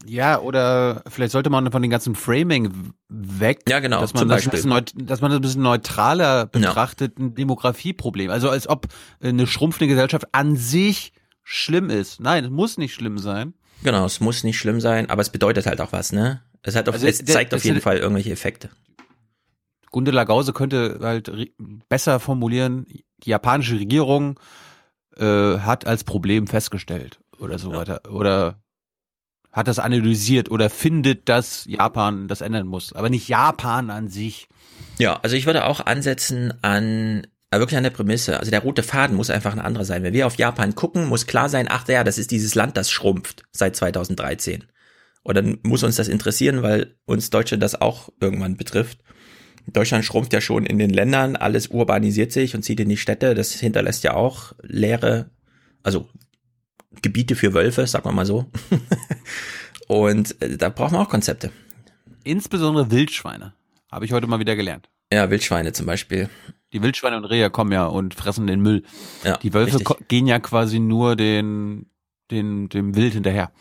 Ja, 0.04 0.40
oder 0.40 1.04
vielleicht 1.08 1.30
sollte 1.30 1.48
man 1.48 1.70
von 1.70 1.80
den 1.80 1.90
ganzen 1.90 2.16
Framing 2.16 2.92
weg. 3.08 3.60
Ja, 3.68 3.78
genau, 3.78 4.00
Dass 4.00 4.12
man, 4.14 4.28
das, 4.28 4.48
bisschen 4.48 4.70
dass 4.96 5.20
man 5.20 5.30
das 5.30 5.38
ein 5.38 5.40
bisschen 5.40 5.62
neutraler 5.62 6.46
betrachtet, 6.46 7.18
ein 7.20 7.36
Demografieproblem. 7.36 8.28
Also 8.28 8.50
als 8.50 8.68
ob 8.68 8.88
eine 9.22 9.46
schrumpfende 9.46 9.86
Gesellschaft 9.86 10.26
an 10.32 10.56
sich 10.56 11.12
schlimm 11.42 11.90
ist. 11.90 12.20
Nein, 12.20 12.44
es 12.44 12.50
muss 12.50 12.78
nicht 12.78 12.94
schlimm 12.94 13.18
sein. 13.18 13.54
Genau, 13.82 14.04
es 14.04 14.20
muss 14.20 14.44
nicht 14.44 14.58
schlimm 14.58 14.80
sein, 14.80 15.10
aber 15.10 15.22
es 15.22 15.30
bedeutet 15.30 15.66
halt 15.66 15.80
auch 15.80 15.92
was, 15.92 16.12
ne? 16.12 16.42
Es, 16.62 16.76
hat 16.76 16.88
auf, 16.88 16.94
Also 16.94 17.06
es 17.08 17.18
der- 17.18 17.34
zeigt 17.34 17.52
auf 17.54 17.58
es- 17.58 17.64
jeden 17.64 17.80
Fall 17.80 17.98
irgendwelche 17.98 18.30
Effekte. 18.30 18.70
Gundela 19.90 20.24
Gause 20.24 20.52
könnte 20.52 20.98
halt 21.02 21.30
besser 21.88 22.18
formulieren, 22.20 22.86
die 22.88 23.04
japanische 23.30 23.78
Regierung 23.78 24.38
äh, 25.16 25.58
hat 25.58 25.86
als 25.86 26.04
Problem 26.04 26.46
festgestellt 26.46 27.20
oder 27.38 27.58
so 27.58 27.72
weiter. 27.72 28.00
Oder 28.10 28.62
hat 29.50 29.68
das 29.68 29.78
analysiert 29.78 30.50
oder 30.50 30.70
findet, 30.70 31.28
dass 31.28 31.66
Japan 31.66 32.26
das 32.28 32.40
ändern 32.40 32.66
muss. 32.66 32.94
Aber 32.94 33.10
nicht 33.10 33.28
Japan 33.28 33.90
an 33.90 34.08
sich. 34.08 34.48
Ja, 34.98 35.20
also 35.22 35.36
ich 35.36 35.44
würde 35.44 35.66
auch 35.66 35.80
ansetzen 35.84 36.54
an 36.62 37.26
äh, 37.52 37.58
wirklich 37.58 37.76
an 37.76 37.84
der 37.84 37.90
Prämisse. 37.90 38.38
Also 38.38 38.50
der 38.50 38.60
rote 38.60 38.82
Faden 38.82 39.16
muss 39.16 39.30
einfach 39.30 39.52
ein 39.52 39.60
anderer 39.60 39.84
sein. 39.84 40.02
Wenn 40.02 40.14
wir 40.14 40.26
auf 40.26 40.36
Japan 40.36 40.74
gucken, 40.74 41.06
muss 41.06 41.26
klar 41.26 41.48
sein, 41.48 41.66
ach 41.68 41.86
ja, 41.86 42.02
das 42.02 42.18
ist 42.18 42.30
dieses 42.30 42.54
Land, 42.54 42.76
das 42.76 42.90
schrumpft 42.90 43.44
seit 43.52 43.76
2013. 43.76 44.64
Und 45.22 45.36
dann 45.36 45.58
muss 45.62 45.82
uns 45.82 45.96
das 45.96 46.08
interessieren, 46.08 46.62
weil 46.62 46.96
uns 47.04 47.30
Deutsche 47.30 47.58
das 47.58 47.80
auch 47.80 48.08
irgendwann 48.20 48.56
betrifft. 48.56 48.98
Deutschland 49.66 50.04
schrumpft 50.04 50.32
ja 50.32 50.40
schon 50.40 50.66
in 50.66 50.78
den 50.78 50.90
Ländern, 50.90 51.36
alles 51.36 51.68
urbanisiert 51.68 52.32
sich 52.32 52.54
und 52.54 52.62
zieht 52.62 52.80
in 52.80 52.88
die 52.88 52.96
Städte. 52.96 53.34
Das 53.34 53.52
hinterlässt 53.52 54.02
ja 54.02 54.14
auch 54.14 54.54
leere, 54.62 55.30
also 55.82 56.08
Gebiete 57.02 57.36
für 57.36 57.54
Wölfe, 57.54 57.86
sagen 57.86 58.06
wir 58.06 58.12
mal 58.12 58.26
so. 58.26 58.50
und 59.88 60.40
äh, 60.42 60.56
da 60.56 60.70
brauchen 60.70 60.94
wir 60.94 61.00
auch 61.00 61.08
Konzepte. 61.08 61.52
Insbesondere 62.24 62.90
Wildschweine. 62.90 63.54
Habe 63.90 64.06
ich 64.06 64.12
heute 64.12 64.26
mal 64.26 64.40
wieder 64.40 64.56
gelernt. 64.56 64.88
Ja, 65.12 65.30
Wildschweine 65.30 65.72
zum 65.72 65.86
Beispiel. 65.86 66.28
Die 66.72 66.82
Wildschweine 66.82 67.16
und 67.16 67.24
Rehe 67.26 67.50
kommen 67.50 67.72
ja 67.72 67.86
und 67.86 68.14
fressen 68.14 68.46
den 68.46 68.60
Müll. 68.60 68.82
Ja, 69.24 69.36
die 69.36 69.52
Wölfe 69.52 69.78
richtig. 69.78 70.08
gehen 70.08 70.26
ja 70.26 70.38
quasi 70.38 70.78
nur 70.78 71.16
den, 71.16 71.86
den, 72.30 72.68
dem 72.68 72.96
Wild 72.96 73.12
hinterher. 73.12 73.52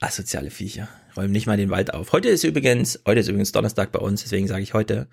Asoziale 0.00 0.50
Viecher. 0.50 0.88
Räumen 1.16 1.32
nicht 1.32 1.46
mal 1.46 1.56
den 1.56 1.70
Wald 1.70 1.92
auf. 1.92 2.12
Heute 2.12 2.28
ist 2.28 2.44
übrigens, 2.44 3.00
heute 3.04 3.20
ist 3.20 3.28
übrigens 3.28 3.52
Donnerstag 3.52 3.90
bei 3.90 3.98
uns, 3.98 4.22
deswegen 4.22 4.46
sage 4.46 4.62
ich 4.62 4.74
heute. 4.74 5.08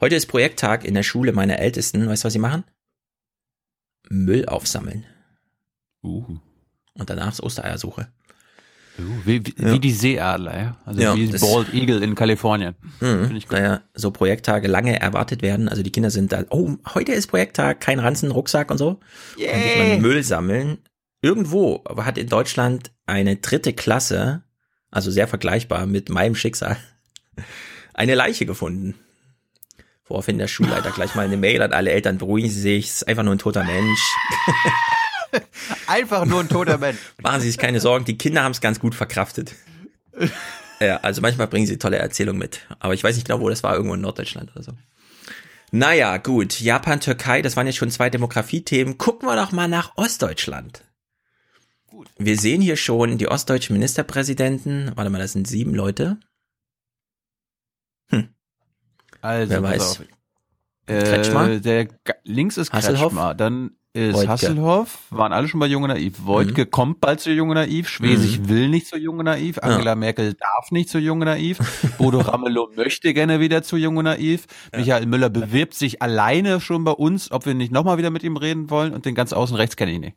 Heute 0.00 0.14
ist 0.14 0.26
Projekttag 0.26 0.84
in 0.84 0.94
der 0.94 1.02
Schule 1.02 1.32
meiner 1.32 1.58
Ältesten. 1.58 2.08
Weißt 2.08 2.22
du, 2.22 2.26
was 2.26 2.32
sie 2.32 2.38
machen? 2.38 2.64
Müll 4.08 4.46
aufsammeln. 4.46 5.04
Uh. 6.02 6.38
Und 6.94 7.10
danach 7.10 7.32
ist 7.32 7.42
Ostereiersuche. 7.42 8.08
Wie, 9.24 9.44
wie, 9.46 9.54
Ja. 9.58 9.72
wie 9.72 9.78
die 9.80 9.92
Seeadler, 9.92 10.56
ja? 10.58 10.76
Also 10.84 11.00
Ja, 11.00 11.16
wie 11.16 11.26
Bald 11.26 11.72
Eagle 11.72 12.02
in 12.02 12.14
Kalifornien. 12.14 12.74
Mhm. 13.00 13.40
Naja, 13.50 13.80
so 13.94 14.10
Projekttage 14.10 14.68
lange 14.68 15.00
erwartet 15.00 15.42
werden. 15.42 15.68
Also 15.68 15.82
die 15.82 15.90
Kinder 15.90 16.10
sind 16.10 16.32
da, 16.32 16.44
oh, 16.50 16.76
heute 16.94 17.12
ist 17.12 17.28
Projekttag, 17.28 17.80
kein 17.80 17.98
Ranzen, 18.00 18.30
Rucksack 18.30 18.70
und 18.70 18.78
so. 18.78 19.00
Dann 19.38 19.62
geht 19.62 19.78
man 19.78 20.02
Müll 20.02 20.22
sammeln. 20.22 20.78
Irgendwo 21.22 21.80
aber 21.84 22.04
hat 22.04 22.18
in 22.18 22.28
Deutschland 22.28 22.90
eine 23.06 23.36
dritte 23.36 23.72
Klasse, 23.72 24.42
also 24.90 25.10
sehr 25.10 25.28
vergleichbar 25.28 25.86
mit 25.86 26.08
meinem 26.08 26.34
Schicksal, 26.34 26.76
eine 27.94 28.14
Leiche 28.14 28.44
gefunden. 28.44 28.96
Woraufhin 30.04 30.36
der 30.36 30.48
Schulleiter 30.48 30.90
gleich 30.90 31.14
mal 31.14 31.24
eine 31.24 31.36
Mail 31.36 31.62
an 31.62 31.72
alle 31.72 31.92
Eltern, 31.92 32.18
beruhigen 32.18 32.50
Sie 32.50 32.60
sich, 32.60 32.86
es 32.86 32.92
ist 32.96 33.08
einfach 33.08 33.22
nur 33.22 33.34
ein 33.34 33.38
toter 33.38 33.64
Mensch. 33.64 34.00
Einfach 35.86 36.24
nur 36.24 36.40
ein 36.40 36.48
toter 36.48 36.78
Mensch. 36.78 36.98
Machen 37.22 37.40
Sie 37.40 37.48
sich 37.48 37.58
keine 37.58 37.80
Sorgen, 37.80 38.04
die 38.04 38.18
Kinder 38.18 38.42
haben 38.42 38.52
es 38.52 38.60
ganz 38.60 38.78
gut 38.80 38.94
verkraftet. 38.94 39.54
Ja, 40.80 40.96
also 40.96 41.20
manchmal 41.20 41.46
bringen 41.46 41.68
sie 41.68 41.78
tolle 41.78 41.98
Erzählungen 41.98 42.40
mit. 42.40 42.66
Aber 42.80 42.92
ich 42.92 43.04
weiß 43.04 43.14
nicht 43.14 43.28
genau, 43.28 43.38
wo 43.38 43.48
das 43.48 43.62
war, 43.62 43.72
irgendwo 43.76 43.94
in 43.94 44.00
Norddeutschland 44.00 44.50
oder 44.50 44.64
so. 44.64 44.72
Naja, 45.70 46.16
gut. 46.16 46.60
Japan, 46.60 46.98
Türkei, 46.98 47.40
das 47.40 47.56
waren 47.56 47.68
jetzt 47.68 47.76
schon 47.76 47.92
zwei 47.92 48.10
Demografiethemen. 48.10 48.98
Gucken 48.98 49.28
wir 49.28 49.36
doch 49.36 49.52
mal 49.52 49.68
nach 49.68 49.96
Ostdeutschland. 49.96 50.82
Wir 52.18 52.36
sehen 52.36 52.60
hier 52.60 52.74
schon 52.76 53.16
die 53.16 53.28
ostdeutschen 53.28 53.74
Ministerpräsidenten. 53.74 54.90
Warte 54.96 55.08
mal, 55.10 55.20
das 55.20 55.34
sind 55.34 55.46
sieben 55.46 55.72
Leute. 55.72 56.18
Also, 59.20 59.50
Wer 59.52 59.62
weiß. 59.62 59.80
auf. 59.82 60.00
Äh, 60.86 61.02
Kretschmer? 61.04 61.60
Der 61.60 61.84
Ga- 61.86 62.14
links 62.24 62.56
ist 62.56 62.72
Hasselhoff? 62.72 63.12
Kretschmer, 63.12 63.34
dann 63.34 63.76
ist 63.94 64.14
Wojtke. 64.14 64.28
Hasselhoff, 64.30 64.98
waren 65.10 65.32
alle 65.32 65.48
schon 65.48 65.60
bei 65.60 65.66
Junge 65.66 65.88
Naiv. 65.88 66.14
Wojtke 66.24 66.64
kommt 66.66 67.00
bald 67.00 67.20
zu 67.20 67.30
Junge 67.30 67.54
Naiv, 67.54 67.88
Schwesig 67.88 68.40
Mhm. 68.40 68.48
will 68.48 68.68
nicht 68.68 68.86
zu 68.86 68.96
Junge 68.96 69.22
Naiv, 69.24 69.58
Angela 69.58 69.94
Merkel 69.94 70.32
darf 70.34 70.70
nicht 70.70 70.88
zu 70.88 70.98
Junge 70.98 71.26
Naiv, 71.26 71.58
Bodo 71.98 72.20
Ramelow 72.20 72.70
möchte 72.74 73.12
gerne 73.12 73.40
wieder 73.40 73.62
zu 73.62 73.76
Junge 73.76 74.02
Naiv, 74.02 74.46
Michael 74.74 75.06
Müller 75.06 75.28
bewirbt 75.28 75.74
sich 75.74 76.00
alleine 76.00 76.60
schon 76.60 76.84
bei 76.84 76.92
uns, 76.92 77.30
ob 77.30 77.44
wir 77.44 77.54
nicht 77.54 77.70
nochmal 77.72 77.98
wieder 77.98 78.10
mit 78.10 78.22
ihm 78.22 78.36
reden 78.38 78.70
wollen 78.70 78.94
und 78.94 79.04
den 79.04 79.14
ganz 79.14 79.32
außen 79.34 79.56
rechts 79.56 79.76
kenne 79.76 79.92
ich 79.92 79.98
nicht. 80.00 80.16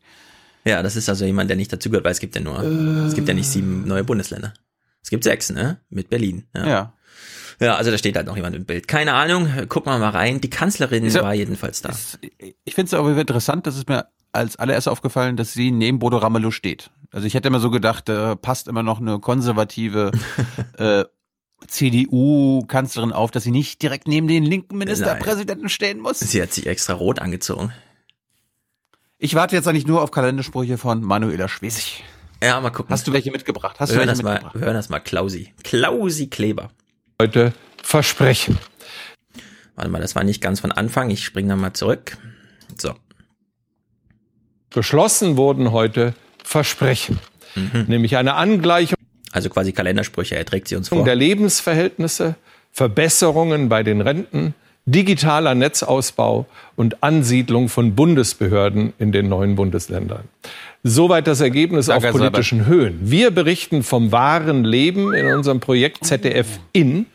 Ja, 0.64 0.82
das 0.82 0.96
ist 0.96 1.10
also 1.10 1.26
jemand, 1.26 1.50
der 1.50 1.58
nicht 1.58 1.72
dazugehört, 1.72 2.06
weil 2.06 2.14
es 2.14 2.20
gibt 2.20 2.36
ja 2.36 2.42
nur, 2.42 2.60
es 3.06 3.14
gibt 3.14 3.28
ja 3.28 3.34
nicht 3.34 3.48
sieben 3.48 3.86
neue 3.88 4.04
Bundesländer. 4.04 4.54
Es 5.04 5.10
gibt 5.12 5.24
sechs, 5.24 5.52
ne? 5.52 5.80
Mit 5.90 6.10
Berlin. 6.10 6.46
Ja. 6.56 6.68
Ja. 6.68 6.94
Ja, 7.60 7.76
also 7.76 7.92
da 7.92 7.98
steht 7.98 8.16
halt 8.16 8.28
noch 8.28 8.36
jemand 8.36 8.56
im 8.56 8.66
Bild. 8.66 8.88
Keine 8.88 9.14
Ahnung, 9.14 9.48
gucken 9.70 9.92
wir 9.92 9.98
mal 10.00 10.10
rein. 10.10 10.42
Die 10.42 10.50
Kanzlerin 10.50 11.06
Ist 11.06 11.16
ja- 11.16 11.24
war 11.24 11.34
jedenfalls 11.34 11.82
da. 11.82 11.92
Ich 12.64 12.76
finde 12.76 12.88
es 12.88 12.94
aber 12.94 13.16
interessant, 13.18 13.66
das 13.68 13.78
ist 13.78 13.88
mir 13.90 14.08
als 14.34 14.58
allererst 14.58 14.90
aufgefallen, 14.90 15.38
dass 15.38 15.54
sie 15.54 15.72
neben 15.72 16.00
Bodo 16.00 16.18
Ramelow 16.18 16.52
steht. 16.52 16.92
Also 17.12 17.26
ich 17.28 17.34
hätte 17.34 17.48
immer 17.48 17.62
so 17.62 17.72
gedacht, 17.72 18.10
da 18.10 18.36
passt 18.36 18.68
immer 18.68 18.84
noch 18.84 19.00
eine 19.00 19.20
konservative 19.20 20.12
äh, 20.78 21.06
CDU-Kanzlerin 21.68 23.14
auf, 23.14 23.32
dass 23.32 23.44
sie 23.44 23.52
nicht 23.52 23.82
direkt 23.82 24.08
neben 24.08 24.28
den 24.28 24.44
linken 24.44 24.78
Ministerpräsidenten 24.78 25.70
stehen 25.70 26.00
muss. 26.00 26.20
Sie 26.20 26.42
hat 26.42 26.52
sich 26.52 26.68
extra 26.68 26.94
rot 26.94 27.20
angezogen. 27.20 27.72
Ich 29.18 29.34
warte 29.36 29.56
jetzt 29.56 29.68
eigentlich 29.68 29.88
nur 29.88 30.02
auf 30.02 30.12
Kalendersprüche 30.12 30.78
von 30.78 31.02
Manuela 31.02 31.48
Schwesig. 31.48 32.04
Ja, 32.44 32.60
mal 32.60 32.70
gucken. 32.70 32.92
Hast 32.92 33.08
du 33.08 33.14
welche 33.14 33.32
mitgebracht? 33.32 33.80
Hast 33.80 33.92
wir, 33.92 34.00
hören 34.00 34.08
das 34.08 34.22
mal, 34.22 34.42
wir 34.54 34.62
hören 34.62 34.74
das 34.74 34.90
mal 34.90 35.00
Klausi. 35.00 35.54
Klausi 35.64 36.28
Kleber. 36.28 36.70
Heute 37.22 37.54
versprechen. 37.82 38.58
Warte 39.76 39.90
mal, 39.90 40.02
das 40.02 40.16
war 40.16 40.24
nicht 40.24 40.42
ganz 40.42 40.60
von 40.60 40.72
Anfang. 40.72 41.10
Ich 41.10 41.24
springe 41.24 41.50
nochmal 41.50 41.74
zurück. 41.74 42.18
So. 42.78 42.94
Beschlossen 44.70 45.38
wurden 45.38 45.72
heute 45.72 46.14
Versprechen. 46.44 47.20
Nämlich 47.88 48.18
eine 48.18 48.34
Angleichung 48.36 48.98
Also 49.32 49.50
quasi 49.50 49.72
Kalendersprüche, 49.72 50.36
er 50.36 50.46
trägt 50.46 50.68
sie 50.68 50.76
uns 50.76 50.90
vor. 50.90 51.06
der 51.06 51.16
Lebensverhältnisse, 51.16 52.36
Verbesserungen 52.72 53.70
bei 53.70 53.82
den 53.84 54.02
Renten, 54.02 54.54
digitaler 54.86 55.56
Netzausbau 55.56 56.46
und 56.76 57.02
Ansiedlung 57.04 57.70
von 57.70 57.96
Bundesbehörden 57.96 58.94
in 59.00 59.12
den 59.12 59.30
neuen 59.30 59.56
Bundesländern. 59.56 60.26
Soweit 60.84 61.26
das 61.26 61.42
Ergebnis 61.42 61.88
Danke, 61.88 62.10
auf 62.10 62.14
politischen 62.14 62.68
Höhen. 62.68 63.00
Wir 63.02 63.32
berichten 63.32 63.82
vom 63.82 64.12
wahren 64.12 64.64
Leben 64.64 65.14
in 65.14 65.34
unserem 65.34 65.60
Projekt 65.60 66.06
ZDF 66.06 66.60
In. 66.74 67.08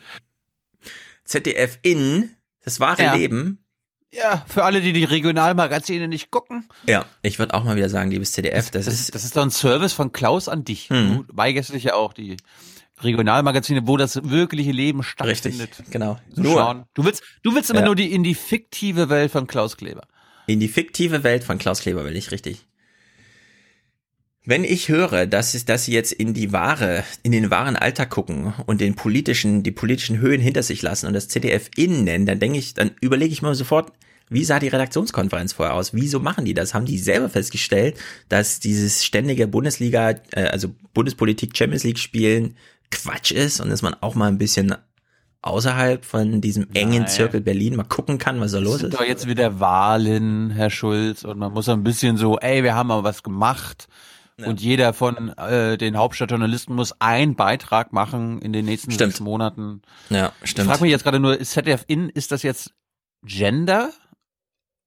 ZDF 1.23 1.79
In, 1.81 2.31
das 2.63 2.81
wahre 2.81 3.03
Ja. 3.03 3.15
Leben. 3.15 3.59
Ja, 4.13 4.43
für 4.45 4.65
alle, 4.65 4.81
die 4.81 4.91
die 4.91 5.05
Regionalmagazine 5.05 6.09
nicht 6.09 6.31
gucken. 6.31 6.67
Ja, 6.85 7.05
ich 7.21 7.39
würde 7.39 7.53
auch 7.53 7.63
mal 7.63 7.77
wieder 7.77 7.87
sagen, 7.87 8.11
liebes 8.11 8.33
ZDF, 8.33 8.69
das, 8.69 8.83
Das 8.83 8.93
ist 8.93 8.99
ist, 8.99 9.15
das 9.15 9.23
ist 9.23 9.37
doch 9.37 9.41
ein 9.41 9.51
Service 9.51 9.93
von 9.93 10.11
Klaus 10.11 10.49
an 10.49 10.65
dich. 10.65 10.89
Hm. 10.89 11.23
Du 11.25 11.37
weigerst 11.37 11.73
dich 11.73 11.85
ja 11.85 11.93
auch 11.93 12.11
die 12.11 12.35
Regionalmagazine, 13.03 13.87
wo 13.87 13.97
das 13.97 14.19
wirkliche 14.29 14.71
Leben 14.71 15.03
stattfindet. 15.03 15.69
richtig, 15.79 15.91
genau. 15.91 16.19
Zu 16.33 16.41
Nur 16.41 16.53
schauen. 16.53 16.83
Du 16.93 17.03
willst, 17.05 17.23
du 17.43 17.53
willst 17.55 17.69
immer 17.69 17.79
Ja. 17.81 17.85
nur 17.85 17.95
die, 17.95 18.11
in 18.11 18.23
die 18.23 18.35
fiktive 18.35 19.09
Welt 19.09 19.31
von 19.31 19.47
Klaus 19.47 19.77
Kleber. 19.77 20.03
in 20.47 20.59
die 20.59 20.67
fiktive 20.67 21.23
Welt 21.23 21.43
von 21.43 21.57
Klaus 21.57 21.81
Kleber 21.81 22.03
will 22.05 22.15
ich 22.15 22.31
richtig. 22.31 22.65
Wenn 24.43 24.63
ich 24.63 24.89
höre, 24.89 25.27
dass, 25.27 25.53
es, 25.53 25.65
dass 25.65 25.85
sie 25.85 25.93
jetzt 25.93 26.11
in 26.11 26.33
die 26.33 26.51
wahre, 26.51 27.03
in 27.21 27.31
den 27.31 27.51
wahren 27.51 27.75
Alltag 27.75 28.09
gucken 28.09 28.53
und 28.65 28.81
den 28.81 28.95
politischen, 28.95 29.61
die 29.61 29.71
politischen 29.71 30.17
Höhen 30.17 30.41
hinter 30.41 30.63
sich 30.63 30.81
lassen 30.81 31.05
und 31.05 31.13
das 31.13 31.27
ZDF 31.27 31.69
innen 31.75 32.03
nennen, 32.05 32.25
dann 32.25 32.39
denke 32.39 32.57
ich, 32.57 32.73
dann 32.73 32.91
überlege 33.01 33.31
ich 33.31 33.43
mir 33.43 33.53
sofort, 33.53 33.91
wie 34.29 34.43
sah 34.43 34.59
die 34.59 34.69
Redaktionskonferenz 34.69 35.53
vorher 35.53 35.75
aus? 35.75 35.93
Wieso 35.93 36.19
machen 36.19 36.45
die 36.45 36.55
das? 36.55 36.73
Haben 36.73 36.85
die 36.85 36.97
selber 36.97 37.29
festgestellt, 37.29 37.97
dass 38.29 38.59
dieses 38.59 39.05
ständige 39.05 39.45
Bundesliga, 39.45 40.11
äh, 40.31 40.43
also 40.45 40.73
Bundespolitik 40.93 41.55
Champions 41.55 41.83
League 41.83 41.99
spielen 41.99 42.55
Quatsch 42.91 43.31
ist 43.31 43.59
und 43.59 43.69
dass 43.69 43.81
man 43.81 43.95
auch 44.01 44.15
mal 44.15 44.27
ein 44.27 44.37
bisschen 44.37 44.75
außerhalb 45.41 46.05
von 46.05 46.41
diesem 46.41 46.69
engen 46.73 46.99
Nein. 47.03 47.07
Zirkel 47.07 47.41
Berlin 47.41 47.75
mal 47.75 47.83
gucken 47.83 48.17
kann, 48.19 48.39
was 48.39 48.51
da 48.51 48.59
los 48.59 48.79
sind 48.79 48.93
ist? 48.93 48.99
doch 48.99 49.05
jetzt 49.05 49.27
wieder 49.27 49.59
Wahlen, 49.59 50.51
Herr 50.51 50.69
Schulz, 50.69 51.23
und 51.23 51.39
man 51.39 51.51
muss 51.51 51.67
ein 51.67 51.83
bisschen 51.83 52.17
so, 52.17 52.37
ey, 52.37 52.63
wir 52.63 52.75
haben 52.75 52.87
mal 52.87 53.03
was 53.03 53.23
gemacht. 53.23 53.87
Und 54.43 54.59
jeder 54.59 54.93
von 54.93 55.29
äh, 55.37 55.77
den 55.77 55.97
Hauptstadtjournalisten 55.97 56.75
muss 56.75 56.99
einen 56.99 57.35
Beitrag 57.35 57.93
machen 57.93 58.41
in 58.41 58.53
den 58.53 58.65
nächsten 58.65 58.89
Stimmt. 58.91 59.11
sechs 59.11 59.19
Monaten. 59.19 59.83
Ja, 60.09 60.31
stimmt. 60.43 60.65
Ich 60.65 60.71
frage 60.71 60.83
mich 60.83 60.91
jetzt 60.91 61.03
gerade 61.03 61.19
nur, 61.19 61.37
ist 61.39 61.51
ZDF 61.51 61.83
In, 61.87 62.09
ist 62.09 62.31
das 62.31 62.41
jetzt 62.41 62.73
Gender? 63.23 63.91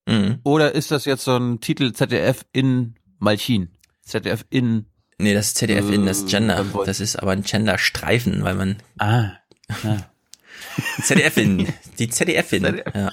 Mhm. 0.08 0.40
Oder 0.42 0.74
ist 0.74 0.90
das 0.90 1.04
jetzt 1.04 1.22
so 1.22 1.36
ein 1.36 1.60
Titel 1.60 1.92
ZDF 1.92 2.44
in 2.52 2.96
Malchin? 3.18 3.68
ZDF 4.02 4.44
in. 4.50 4.86
Nee, 5.18 5.34
das 5.34 5.48
ist 5.48 5.58
ZDF 5.58 5.90
in 5.90 6.06
das 6.06 6.22
Äh, 6.22 6.26
Gender. 6.26 6.72
Wolf. 6.72 6.86
Das 6.86 7.00
ist 7.00 7.16
aber 7.16 7.32
ein 7.32 7.42
Gender-Streifen, 7.42 8.42
weil 8.42 8.54
man. 8.54 8.76
Ah. 8.98 9.32
ZDF 11.02 11.36
in. 11.36 11.72
Die 11.98 12.08
ZDF 12.08 12.52
in. 12.52 12.82
Ja. 12.94 13.12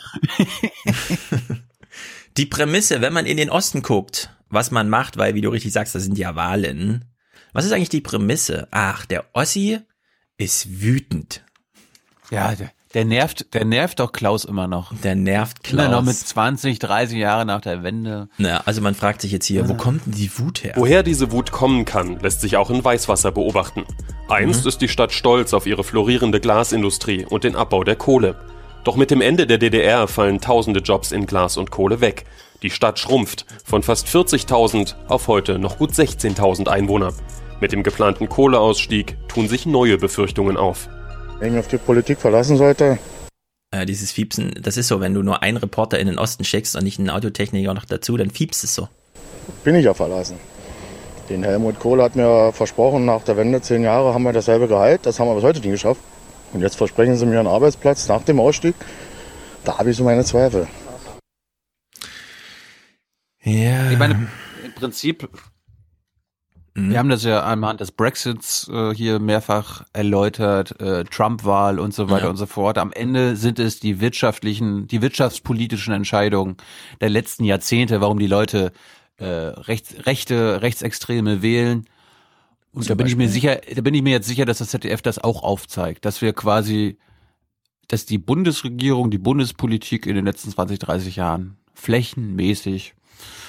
Die 2.38 2.46
Prämisse, 2.46 3.02
wenn 3.02 3.14
man 3.14 3.26
in 3.26 3.38
den 3.38 3.50
Osten 3.50 3.82
guckt, 3.82 4.34
was 4.50 4.72
man 4.72 4.90
macht, 4.90 5.18
weil, 5.18 5.36
wie 5.36 5.42
du 5.42 5.50
richtig 5.50 5.74
sagst, 5.74 5.94
das 5.96 6.04
sind 6.04 6.18
ja 6.18 6.36
Wahlen. 6.36 7.06
Was 7.54 7.66
ist 7.66 7.74
eigentlich 7.74 7.90
die 7.90 8.02
Prämisse? 8.02 8.68
Ach, 8.72 9.06
der 9.06 9.26
Ossi 9.34 9.80
ist 10.38 10.82
wütend. 10.82 11.44
Ja, 12.30 12.56
der, 12.56 12.72
der 12.94 13.06
nervt, 13.06 13.54
der 13.54 13.66
nervt 13.66 14.00
doch 14.00 14.12
Klaus 14.12 14.46
immer 14.46 14.68
noch. 14.68 14.94
Der 15.04 15.16
nervt 15.16 15.64
Klaus. 15.64 15.86
Immer 15.86 15.96
noch 15.96 16.04
mit 16.04 16.16
20, 16.16 16.80
30 16.80 17.18
Jahren 17.18 17.48
nach 17.48 17.62
der 17.62 17.84
Wende. 17.84 18.28
Naja, 18.38 18.62
also 18.66 18.82
man 18.82 18.96
fragt 18.96 19.22
sich 19.22 19.32
jetzt 19.32 19.46
hier, 19.46 19.70
wo 19.70 19.76
kommt 19.76 20.06
denn 20.06 20.14
die 20.14 20.32
Wut 20.38 20.64
her? 20.64 20.74
Woher 20.76 21.04
diese 21.04 21.32
Wut 21.32 21.52
kommen 21.52 21.86
kann, 21.86 22.20
lässt 22.20 22.42
sich 22.42 22.58
auch 22.58 22.70
in 22.70 22.84
Weißwasser 22.84 23.32
beobachten. 23.32 23.86
Einst 24.28 24.66
ist 24.66 24.82
die 24.82 24.88
Stadt 24.88 25.12
stolz 25.12 25.54
auf 25.54 25.68
ihre 25.68 25.84
florierende 25.84 26.40
Glasindustrie 26.40 27.26
und 27.26 27.44
den 27.44 27.56
Abbau 27.56 27.84
der 27.84 27.96
Kohle. 27.96 28.36
Doch 28.84 28.96
mit 28.96 29.12
dem 29.12 29.22
Ende 29.22 29.46
der 29.46 29.58
DDR 29.58 30.08
fallen 30.08 30.42
tausende 30.42 30.80
Jobs 30.80 31.12
in 31.12 31.26
Glas 31.26 31.58
und 31.58 31.70
Kohle 31.70 32.02
weg. 32.02 32.26
Die 32.64 32.70
Stadt 32.70 33.00
schrumpft 33.00 33.46
von 33.64 33.84
fast 33.84 34.08
40.000 34.08 34.96
auf 35.08 35.28
heute 35.28 35.60
noch 35.60 35.78
gut 35.78 35.92
16.000 35.92 36.68
Einwohner. 36.68 37.14
Mit 37.60 37.72
dem 37.72 37.84
geplanten 37.84 38.28
Kohleausstieg 38.28 39.18
tun 39.28 39.48
sich 39.48 39.66
neue 39.66 39.98
Befürchtungen 39.98 40.58
auf. 40.58 40.90
Wenn 41.42 41.48
ich 41.48 41.54
mich 41.56 41.60
auf 41.62 41.68
die 41.70 41.78
Politik 41.80 42.20
verlassen 42.20 42.56
sollte, 42.56 43.00
Ja, 43.74 43.84
dieses 43.84 44.12
Fiepsen, 44.12 44.54
das 44.62 44.78
ist 44.78 44.88
so, 44.88 45.00
wenn 45.00 45.16
du 45.16 45.24
nur 45.24 45.42
einen 45.42 45.58
Reporter 45.58 45.98
in 45.98 46.06
den 46.06 46.20
Osten 46.20 46.44
schickst 46.44 46.76
und 46.76 46.84
nicht 46.84 47.00
einen 47.00 47.10
Audiotechniker 47.10 47.74
noch 47.74 47.86
dazu, 47.86 48.16
dann 48.16 48.30
fiepst 48.30 48.64
es 48.64 48.76
so. 48.76 48.88
bin 49.64 49.74
ich 49.74 49.86
ja 49.86 49.96
verlassen. 49.96 50.36
Den 51.30 51.44
Helmut 51.44 51.80
Kohl 51.80 52.00
hat 52.04 52.16
mir 52.16 52.52
versprochen, 52.54 53.06
nach 53.06 53.24
der 53.24 53.38
Wende 53.38 53.60
zehn 53.60 53.82
Jahre 53.82 54.14
haben 54.14 54.22
wir 54.22 54.34
dasselbe 54.34 54.68
Gehalt. 54.68 55.04
Das 55.08 55.20
haben 55.20 55.30
wir 55.30 55.34
bis 55.34 55.44
heute 55.44 55.62
nicht 55.62 55.72
geschafft. 55.72 56.02
Und 56.54 56.62
jetzt 56.62 56.76
versprechen 56.76 57.18
sie 57.18 57.26
mir 57.26 57.40
einen 57.40 57.48
Arbeitsplatz 57.48 58.08
nach 58.08 58.22
dem 58.22 58.40
Ausstieg. 58.40 58.76
Da 59.64 59.80
habe 59.80 59.90
ich 59.90 59.98
so 59.98 60.04
meine 60.04 60.24
Zweifel. 60.24 60.68
Ja. 63.42 63.90
Ich 63.90 63.98
meine, 63.98 64.30
im 64.64 64.74
Prinzip, 64.76 65.28
wir 66.74 66.98
haben 67.00 67.10
das 67.10 67.24
ja 67.24 67.44
anhand 67.44 67.82
des 67.82 67.92
Brexits 67.92 68.70
äh, 68.72 68.94
hier 68.96 69.20
mehrfach 69.20 69.84
erläutert, 69.92 70.80
äh, 70.80 71.04
Trump-Wahl 71.04 71.80
und 71.80 71.94
so 71.94 72.10
weiter 72.10 72.26
Ja. 72.26 72.30
und 72.30 72.38
so 72.38 72.46
fort. 72.46 72.78
Am 72.78 72.94
Ende 72.94 73.36
sind 73.36 73.60
es 73.60 73.80
die 73.80 74.00
wirtschaftlichen, 74.00 74.88
die 74.88 75.02
wirtschaftspolitischen 75.02 75.94
Entscheidungen 75.94 76.56
der 77.02 77.10
letzten 77.10 77.44
Jahrzehnte, 77.44 78.00
warum 78.00 78.20
die 78.20 78.28
Leute 78.28 78.72
äh, 79.18 79.26
rechts, 79.26 79.96
rechte, 80.06 80.62
rechtsextreme 80.62 81.42
wählen. 81.42 81.86
Und 82.74 82.90
da 82.90 82.96
bin 82.96 83.06
ich 83.06 83.18
mir 83.18 83.28
sicher, 83.28 83.60
da 83.76 83.82
bin 83.82 83.94
ich 83.94 84.02
mir 84.02 84.12
jetzt 84.12 84.28
sicher, 84.28 84.46
dass 84.46 84.60
das 84.60 84.70
ZDF 84.70 85.02
das 85.02 85.20
auch 85.20 85.44
aufzeigt, 85.44 86.06
dass 86.06 86.22
wir 86.22 86.32
quasi, 86.32 86.98
dass 87.90 88.06
die 88.06 88.18
Bundesregierung, 88.18 89.12
die 89.12 89.18
Bundespolitik 89.18 90.06
in 90.06 90.16
den 90.16 90.24
letzten 90.24 90.52
20, 90.52 90.80
30 90.80 91.18
Jahren 91.18 91.58
flächenmäßig 91.74 92.94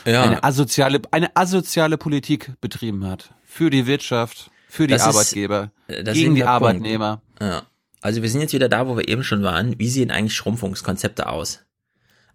Ja. 0.05 0.22
eine 0.22 0.44
asoziale, 0.44 1.00
eine 1.11 1.36
asoziale 1.36 1.98
Politik 1.98 2.53
betrieben 2.61 3.07
hat. 3.07 3.34
Für 3.44 3.70
die 3.70 3.86
Wirtschaft, 3.86 4.50
für 4.68 4.86
die 4.86 4.94
Das 4.94 5.03
Arbeitgeber, 5.03 5.70
äh, 5.88 6.03
ist 6.03 6.14
gegen 6.14 6.34
die. 6.34 6.44
Arbeitnehmer. 6.44 7.20
Ja. 7.40 7.62
Also 8.00 8.22
wir 8.22 8.28
sind 8.30 8.40
jetzt 8.40 8.53
wieder 8.53 8.68
da, 8.68 8.88
wo 8.88 8.96
wir 8.96 9.09
eben 9.09 9.22
schon 9.22 9.42
waren. 9.42 9.78
Wie 9.78 9.88
sehen 9.88 10.11
eigentlich 10.11 10.34
Schrumpfungskonzepte 10.34 11.28
aus? 11.28 11.61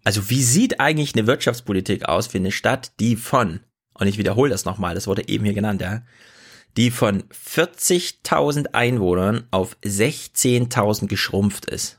Also 0.04 0.30
wie 0.30 0.42
sieht 0.42 0.80
eigentlich 0.80 1.14
eine 1.14 1.26
Wirtschaftspolitik 1.26 2.08
aus 2.08 2.28
für 2.28 2.38
eine 2.38 2.52
Stadt, 2.52 2.92
die 3.00 3.16
von, 3.16 3.60
und 3.94 4.06
ich 4.06 4.16
wiederhole 4.16 4.50
das 4.50 4.64
nochmal, 4.64 4.94
das 4.94 5.06
wurde 5.06 5.28
eben 5.28 5.44
hier 5.44 5.54
genannt, 5.54 5.82
ja, 5.82 6.02
die 6.76 6.90
von 6.90 7.24
40.000 7.24 8.72
Einwohnern 8.72 9.46
auf 9.50 9.76
16.000 9.84 11.08
geschrumpft 11.08 11.66
ist. 11.66 11.98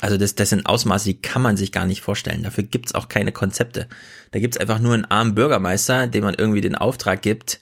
Also 0.00 0.16
das, 0.16 0.34
das 0.34 0.50
sind 0.50 0.66
Ausmaße, 0.66 1.06
die 1.06 1.20
kann 1.20 1.42
man 1.42 1.56
sich 1.56 1.72
gar 1.72 1.86
nicht 1.86 2.02
vorstellen. 2.02 2.42
Dafür 2.42 2.64
gibt's 2.64 2.94
auch 2.94 3.08
keine 3.08 3.32
Konzepte. 3.32 3.88
Da 4.30 4.38
gibt's 4.38 4.56
einfach 4.56 4.78
nur 4.78 4.94
einen 4.94 5.04
armen 5.04 5.34
Bürgermeister, 5.34 6.06
dem 6.06 6.24
man 6.24 6.34
irgendwie 6.34 6.60
den 6.60 6.76
Auftrag 6.76 7.22
gibt, 7.22 7.60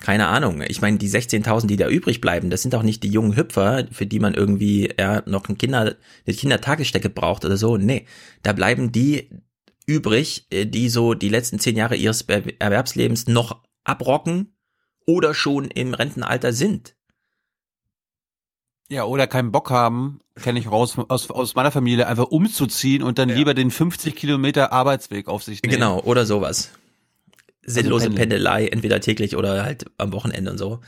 keine 0.00 0.28
Ahnung. 0.28 0.62
Ich 0.62 0.80
meine, 0.80 0.98
die 0.98 1.08
16.000, 1.08 1.66
die 1.66 1.76
da 1.76 1.88
übrig 1.88 2.20
bleiben, 2.20 2.50
das 2.50 2.62
sind 2.62 2.74
auch 2.74 2.82
nicht 2.82 3.02
die 3.02 3.08
jungen 3.08 3.36
Hüpfer, 3.36 3.86
für 3.90 4.06
die 4.06 4.20
man 4.20 4.34
irgendwie 4.34 4.92
ja, 4.98 5.22
noch 5.26 5.48
ein 5.48 5.58
Kinder, 5.58 5.96
eine 6.26 6.36
Kindertagesstätte 6.36 7.10
braucht 7.10 7.44
oder 7.44 7.56
so. 7.56 7.76
Nee, 7.76 8.06
da 8.42 8.52
bleiben 8.52 8.92
die 8.92 9.30
übrig, 9.86 10.46
äh, 10.50 10.66
die 10.66 10.88
so 10.88 11.14
die 11.14 11.30
letzten 11.30 11.58
zehn 11.58 11.76
Jahre 11.76 11.96
ihres 11.96 12.22
Er- 12.22 12.60
Erwerbslebens 12.60 13.26
noch 13.26 13.64
abrocken 13.84 14.54
oder 15.06 15.34
schon 15.34 15.64
im 15.70 15.94
Rentenalter 15.94 16.52
sind. 16.52 16.94
Ja, 18.90 19.04
oder 19.04 19.26
keinen 19.26 19.52
Bock 19.52 19.70
haben, 19.70 20.20
kenne 20.40 20.58
ich 20.58 20.70
raus 20.70 20.96
aus, 21.08 21.30
aus 21.30 21.54
meiner 21.54 21.70
Familie, 21.70 22.06
einfach 22.06 22.26
umzuziehen 22.26 23.02
und 23.02 23.18
dann 23.18 23.28
lieber 23.28 23.52
den 23.52 23.70
50 23.70 24.16
Kilometer 24.16 24.72
Arbeitsweg 24.72 25.28
auf 25.28 25.42
sich 25.42 25.62
nehmen. 25.62 25.74
Genau, 25.74 26.00
oder 26.00 26.24
sowas. 26.24 26.70
sinnlose 27.62 28.06
Also. 28.06 28.16
Pendelei, 28.16 28.68
entweder 28.68 29.00
täglich 29.00 29.36
oder 29.36 29.62
halt 29.62 29.84
am 29.98 30.12
Wochenende 30.12 30.50
und 30.50 30.58
so. 30.58 30.80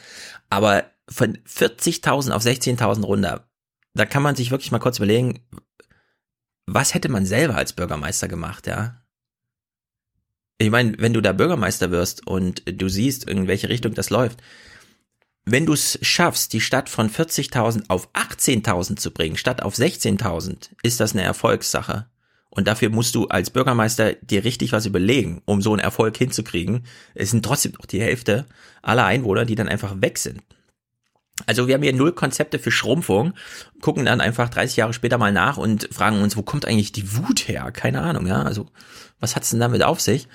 Aber 0.49 0.85
von 1.09 1.37
40.000 1.47 2.31
auf 2.33 2.43
16.000 2.43 3.05
runter, 3.05 3.47
da 3.95 4.07
kann 4.07 4.23
man 4.23 4.35
sich 4.35 4.51
wirklich 4.51 4.73
mal 4.73 4.79
kurz 4.79 4.97
überlegen, 4.97 5.41
was 6.67 6.95
hätte 6.95 7.11
man 7.11 7.27
selber 7.27 7.57
als 7.57 7.73
Bürgermeister 7.73 8.29
gemacht, 8.29 8.67
ja? 8.67 8.97
Ich 10.59 10.71
meine, 10.71 10.95
wenn 10.99 11.15
du 11.15 11.21
da 11.21 11.33
Bürgermeister 11.33 11.91
wirst 11.91 12.27
und 12.27 12.63
du 12.67 12.89
siehst, 12.89 13.29
in 13.29 13.49
welche 13.49 13.69
Richtung 13.69 13.95
das 13.95 14.11
läuft, 14.11 14.43
wenn 15.53 15.67
du 15.67 15.73
es 15.73 15.99
schaffst, 16.03 16.53
die 16.53 16.61
Stadt 16.61 16.89
von 16.89 17.11
40.000 17.11 17.85
auf 17.89 18.09
18.000 18.15 18.97
zu 18.97 19.11
bringen, 19.11 19.37
statt 19.37 19.63
auf 19.63 19.75
16.000, 19.75 20.71
ist 20.83 21.01
das 21.01 21.13
eine 21.13 21.23
Erfolgssache. 21.23 22.07
Und 22.51 22.67
dafür 22.67 22.91
musst 22.91 23.15
du 23.15 23.29
als 23.29 23.51
Bürgermeister 23.51 24.15
dir 24.15 24.45
richtig 24.45 24.73
was 24.73 24.87
überlegen, 24.87 25.41
um 25.45 25.63
so 25.63 25.71
einen 25.71 25.79
Erfolg 25.79 26.17
hinzukriegen. 26.17 26.85
Es 27.15 27.31
sind 27.31 27.45
trotzdem 27.45 27.73
noch 27.73 27.87
die 27.87 28.03
Hälfte 28.03 28.47
aller 28.83 29.05
Einwohner, 29.05 29.45
die 29.45 29.55
dann 29.55 29.69
einfach 29.69 30.01
weg 30.01 30.19
sind. 30.19 30.43
Also 31.47 31.69
wir 31.69 31.75
haben 31.75 31.83
hier 31.83 31.95
null 31.95 32.13
Konzepte 32.13 32.59
für 32.59 32.71
Schrumpfung, 32.71 33.35
gucken 33.81 34.05
dann 34.05 34.21
einfach 34.21 34.49
30 34.49 34.77
Jahre 34.77 34.93
später 34.93 35.17
mal 35.17 35.33
nach 35.33 35.57
und 35.57 35.89
fragen 35.93 36.21
uns, 36.21 36.37
wo 36.37 36.43
kommt 36.43 36.67
eigentlich 36.67 36.93
die 36.93 37.17
Wut 37.17 37.49
her? 37.49 37.71
Keine 37.73 38.03
Ahnung, 38.03 38.27
ja. 38.27 38.43
Also 38.43 38.67
was 39.21 39.37
hat's 39.37 39.51
denn 39.51 39.61
damit 39.61 39.83
auf 39.83 40.01
sich? 40.01 40.29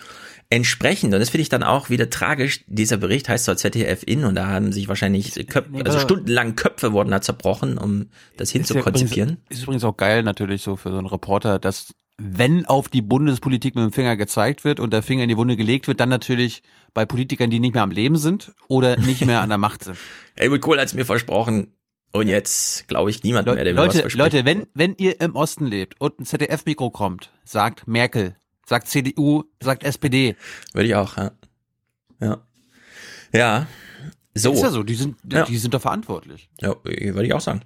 Entsprechend, 0.49 1.13
und 1.13 1.19
das 1.19 1.29
finde 1.31 1.41
ich 1.41 1.49
dann 1.49 1.63
auch 1.63 1.89
wieder 1.89 2.09
tragisch, 2.09 2.63
dieser 2.67 2.97
Bericht 2.97 3.27
heißt 3.27 3.45
zwar 3.45 3.57
ZDF 3.57 4.03
in 4.05 4.23
und 4.25 4.35
da 4.35 4.47
haben 4.47 4.71
sich 4.71 4.87
wahrscheinlich 4.87 5.33
Köp 5.47 5.69
Nee, 5.71 5.81
also 5.83 5.99
stundenlang 5.99 6.55
Köpfe 6.55 6.93
wurden 6.93 7.09
da 7.09 7.19
zerbrochen, 7.21 7.77
um 7.77 8.09
das 8.37 8.53
ja 8.53 8.59
hinzukonzipieren. 8.59 9.29
übrigens- 9.31 9.49
Ist 9.57 9.63
übrigens 9.63 9.83
auch 9.83 9.97
geil 9.97 10.21
natürlich 10.23 10.61
so 10.61 10.75
für 10.75 10.91
so 10.91 10.97
einen 10.97 11.07
Reporter, 11.07 11.57
dass 11.57 11.93
wenn 12.17 12.65
auf 12.65 12.87
die 12.89 13.01
Bundespolitik 13.01 13.75
mit 13.75 13.83
dem 13.83 13.91
Finger 13.91 14.15
gezeigt 14.15 14.63
wird 14.63 14.79
und 14.79 14.93
der 14.93 15.03
Finger 15.03 15.23
in 15.23 15.29
die 15.29 15.35
Wunde 15.37 15.57
gelegt 15.57 15.87
wird, 15.87 15.99
dann 15.99 16.09
natürlich 16.09 16.61
bei 16.93 17.05
Politikern, 17.05 17.49
die 17.49 17.59
nicht 17.59 17.73
mehr 17.73 17.83
am 17.83 17.91
Leben 17.91 18.15
sind 18.15 18.53
oder 18.69 18.97
nicht 18.97 19.25
mehr 19.25 19.41
an 19.41 19.49
der 19.49 19.57
Macht 19.57 19.83
sind. 19.83 19.97
Helmut 20.37 20.61
Kohl 20.61 20.79
hat's 20.79 20.93
mir 20.93 21.05
versprochen 21.05 21.73
und 22.13 22.27
jetzt 22.29 22.87
glaube 22.87 23.09
ich 23.09 23.23
niemand 23.23 23.47
mehr, 23.47 23.55
der 23.63 23.73
mir 23.73 23.79
was 23.79 23.87
Leute, 23.87 23.99
verspricht. 24.09 24.15
Leute, 24.33 24.45
wenn, 24.45 24.67
wenn 24.75 24.95
ihr 24.97 25.19
im 25.19 25.35
Osten 25.35 25.65
lebt 25.65 25.99
und 25.99 26.19
ein 26.19 26.25
ZDF-Mikro 26.25 26.89
kommt, 26.91 27.31
sagt 27.43 27.85
Merkel, 27.87 28.37
sagt 28.65 28.87
CDU, 28.87 29.43
sagt 29.61 29.83
SPD. 29.83 30.35
Würde 30.73 30.87
ich 30.87 30.95
auch, 30.95 31.17
ja. 31.17 31.31
Ja. 32.19 32.37
Ja. 33.33 33.67
So. 34.33 34.53
Ist 34.53 34.63
ja 34.63 34.69
so, 34.69 34.83
die 34.83 34.95
sind, 34.95 35.17
die, 35.23 35.35
Ja. 35.35 35.45
die 35.45 35.57
sind 35.57 35.73
doch 35.73 35.81
verantwortlich. 35.81 36.49
Ja, 36.61 36.75
würde 36.83 37.25
ich 37.25 37.33
auch 37.33 37.41
sagen. 37.41 37.61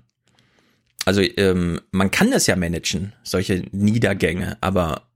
Also 1.05 1.21
ähm, 1.21 1.81
man 1.91 2.11
kann 2.11 2.29
das 2.29 2.45
ja 2.47 2.55
managen, 2.55 3.13
solche 3.23 3.63
Niedergänge, 3.71 4.57
aber 4.61 5.07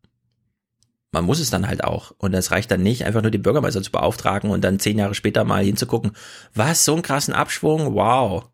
man 1.11 1.25
muss 1.25 1.39
es 1.39 1.51
dann 1.51 1.67
halt 1.67 1.83
auch. 1.83 2.11
Und 2.17 2.33
es 2.33 2.49
reicht 2.49 2.71
dann 2.71 2.81
nicht, 2.81 3.05
einfach 3.05 3.21
nur 3.21 3.29
den 3.29 3.43
Bürgermeister 3.43 3.83
zu 3.83 3.91
beauftragen 3.91 4.49
und 4.49 4.63
dann 4.63 4.79
zehn 4.79 4.97
Jahre 4.97 5.13
später 5.13 5.43
mal 5.43 5.63
hinzugucken, 5.63 6.13
was, 6.55 6.85
so 6.85 6.93
einen 6.93 7.03
krassen 7.03 7.33
Abschwung, 7.35 7.93
wow. 7.93 8.49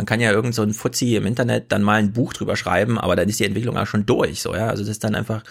Dann 0.00 0.06
kann 0.06 0.20
ja 0.20 0.32
irgend 0.32 0.54
so 0.54 0.62
ein 0.62 0.72
Fuzzi 0.72 1.14
im 1.16 1.26
Internet 1.26 1.72
dann 1.72 1.82
mal 1.82 1.98
ein 1.98 2.14
Buch 2.14 2.32
drüber 2.32 2.56
schreiben, 2.56 2.96
aber 2.96 3.16
dann 3.16 3.28
ist 3.28 3.38
die 3.38 3.44
Entwicklung 3.44 3.76
auch 3.76 3.86
schon 3.86 4.06
durch, 4.06 4.40
so, 4.40 4.54
ja. 4.54 4.68
Also 4.68 4.82
das 4.82 4.92
ist 4.92 5.04
dann 5.04 5.14
einfach, 5.14 5.44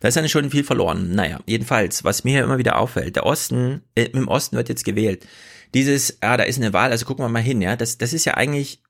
da 0.00 0.08
ist 0.08 0.16
dann 0.16 0.28
schon 0.28 0.50
viel 0.50 0.64
verloren. 0.64 1.14
Naja, 1.14 1.38
jedenfalls, 1.46 2.02
was 2.02 2.24
mir 2.24 2.42
immer 2.42 2.58
wieder 2.58 2.80
auffällt, 2.80 3.14
der 3.14 3.24
Osten, 3.24 3.82
äh, 3.94 4.06
im 4.06 4.26
Osten 4.26 4.56
wird 4.56 4.68
jetzt 4.68 4.84
gewählt. 4.84 5.24
Dieses, 5.72 6.20
ah, 6.20 6.36
da 6.36 6.42
ist 6.42 6.56
eine 6.56 6.72
Wahl, 6.72 6.90
also 6.90 7.06
gucken 7.06 7.24
wir 7.24 7.28
mal 7.28 7.42
hin, 7.42 7.62
ja. 7.62 7.76
Das, 7.76 7.96
das 7.96 8.12
ist 8.12 8.24
ja 8.24 8.34
eigentlich, 8.34 8.82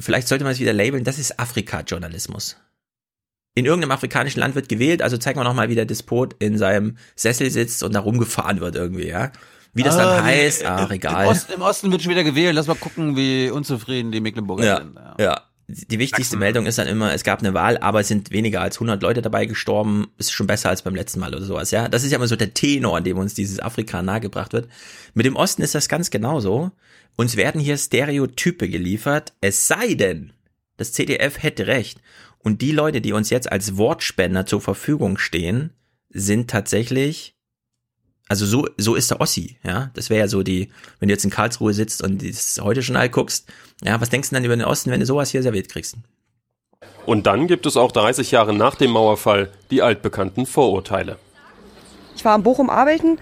vielleicht 0.00 0.28
sollte 0.28 0.44
man 0.44 0.54
es 0.54 0.60
wieder 0.60 0.72
labeln, 0.72 1.04
das 1.04 1.18
ist 1.18 1.38
Afrika-Journalismus. 1.38 2.56
In 3.54 3.66
irgendeinem 3.66 3.92
afrikanischen 3.92 4.40
Land 4.40 4.54
wird 4.54 4.70
gewählt, 4.70 5.02
also 5.02 5.18
zeigen 5.18 5.38
wir 5.38 5.44
nochmal, 5.44 5.68
wie 5.68 5.74
der 5.74 5.84
Despot 5.84 6.36
in 6.38 6.56
seinem 6.56 6.96
Sessel 7.16 7.50
sitzt 7.50 7.82
und 7.82 7.94
da 7.94 8.00
rumgefahren 8.00 8.60
wird 8.60 8.76
irgendwie, 8.76 9.08
ja. 9.08 9.30
Wie 9.76 9.82
das 9.82 9.96
dann 9.96 10.08
Ah, 10.08 10.24
heißt, 10.24 10.62
nee, 10.62 10.68
ach, 10.68 10.88
Im 10.90 10.96
egal. 10.96 11.26
Osten, 11.26 11.52
Im 11.52 11.62
Osten 11.62 11.92
wird 11.92 12.02
schon 12.02 12.10
wieder 12.10 12.24
gewählt. 12.24 12.54
Lass 12.54 12.66
mal 12.66 12.74
gucken, 12.76 13.14
wie 13.16 13.50
unzufrieden 13.50 14.10
die 14.10 14.20
Mecklenburger 14.20 14.64
Ja, 14.64 14.76
sind. 14.78 14.98
ja. 15.18 15.42
Die 15.68 15.98
wichtigste 15.98 16.36
Meldung 16.36 16.64
ist 16.66 16.78
dann 16.78 16.86
immer, 16.86 17.12
es 17.12 17.24
gab 17.24 17.40
eine 17.40 17.52
Wahl, 17.52 17.76
aber 17.78 17.98
es 18.00 18.06
sind 18.08 18.30
weniger 18.30 18.60
als 18.60 18.76
100 18.76 19.02
Leute 19.02 19.20
dabei 19.20 19.46
gestorben. 19.46 20.06
Ist 20.16 20.32
schon 20.32 20.46
besser 20.46 20.68
als 20.70 20.82
beim 20.82 20.94
letzten 20.94 21.18
Mal 21.20 21.34
oder 21.34 21.44
sowas, 21.44 21.72
ja. 21.72 21.88
Das 21.88 22.04
ist 22.04 22.12
ja 22.12 22.16
immer 22.18 22.28
so 22.28 22.36
der 22.36 22.54
Tenor, 22.54 22.96
an 22.96 23.04
dem 23.04 23.18
uns 23.18 23.34
dieses 23.34 23.58
Afrika 23.60 24.00
nahegebracht 24.00 24.52
wird. 24.52 24.68
Mit 25.14 25.26
dem 25.26 25.34
Osten 25.36 25.62
ist 25.62 25.74
das 25.74 25.88
ganz 25.88 26.10
genauso. 26.10 26.70
Uns 27.16 27.36
werden 27.36 27.60
hier 27.60 27.76
Stereotype 27.76 28.68
geliefert, 28.68 29.32
es 29.40 29.66
sei 29.66 29.94
denn, 29.94 30.32
das 30.76 30.92
CDF 30.92 31.42
hätte 31.42 31.66
recht. 31.66 32.00
Und 32.38 32.62
die 32.62 32.72
Leute, 32.72 33.00
die 33.00 33.12
uns 33.12 33.28
jetzt 33.30 33.50
als 33.50 33.76
Wortspender 33.76 34.46
zur 34.46 34.60
Verfügung 34.60 35.18
stehen, 35.18 35.72
sind 36.10 36.48
tatsächlich 36.48 37.34
also 38.28 38.46
so, 38.46 38.66
so 38.76 38.94
ist 38.94 39.10
der 39.10 39.20
Ossi, 39.20 39.56
ja. 39.62 39.90
Das 39.94 40.10
wäre 40.10 40.20
ja 40.20 40.28
so 40.28 40.42
die, 40.42 40.70
wenn 40.98 41.08
du 41.08 41.14
jetzt 41.14 41.24
in 41.24 41.30
Karlsruhe 41.30 41.72
sitzt 41.72 42.02
und 42.02 42.28
das 42.28 42.60
heute 42.60 42.80
Journal 42.80 43.08
guckst, 43.08 43.48
ja, 43.84 44.00
was 44.00 44.10
denkst 44.10 44.30
du 44.30 44.34
dann 44.34 44.44
über 44.44 44.56
den 44.56 44.64
Osten, 44.64 44.90
wenn 44.90 45.00
du 45.00 45.06
sowas 45.06 45.30
hier 45.30 45.42
serviert 45.42 45.68
kriegst? 45.68 45.96
Und 47.04 47.26
dann 47.26 47.46
gibt 47.46 47.66
es 47.66 47.76
auch 47.76 47.92
30 47.92 48.32
Jahre 48.32 48.52
nach 48.52 48.74
dem 48.74 48.90
Mauerfall 48.90 49.50
die 49.70 49.82
altbekannten 49.82 50.44
Vorurteile. 50.44 51.18
Ich 52.16 52.24
war 52.24 52.34
in 52.34 52.42
Bochum 52.42 52.70
arbeiten 52.70 53.18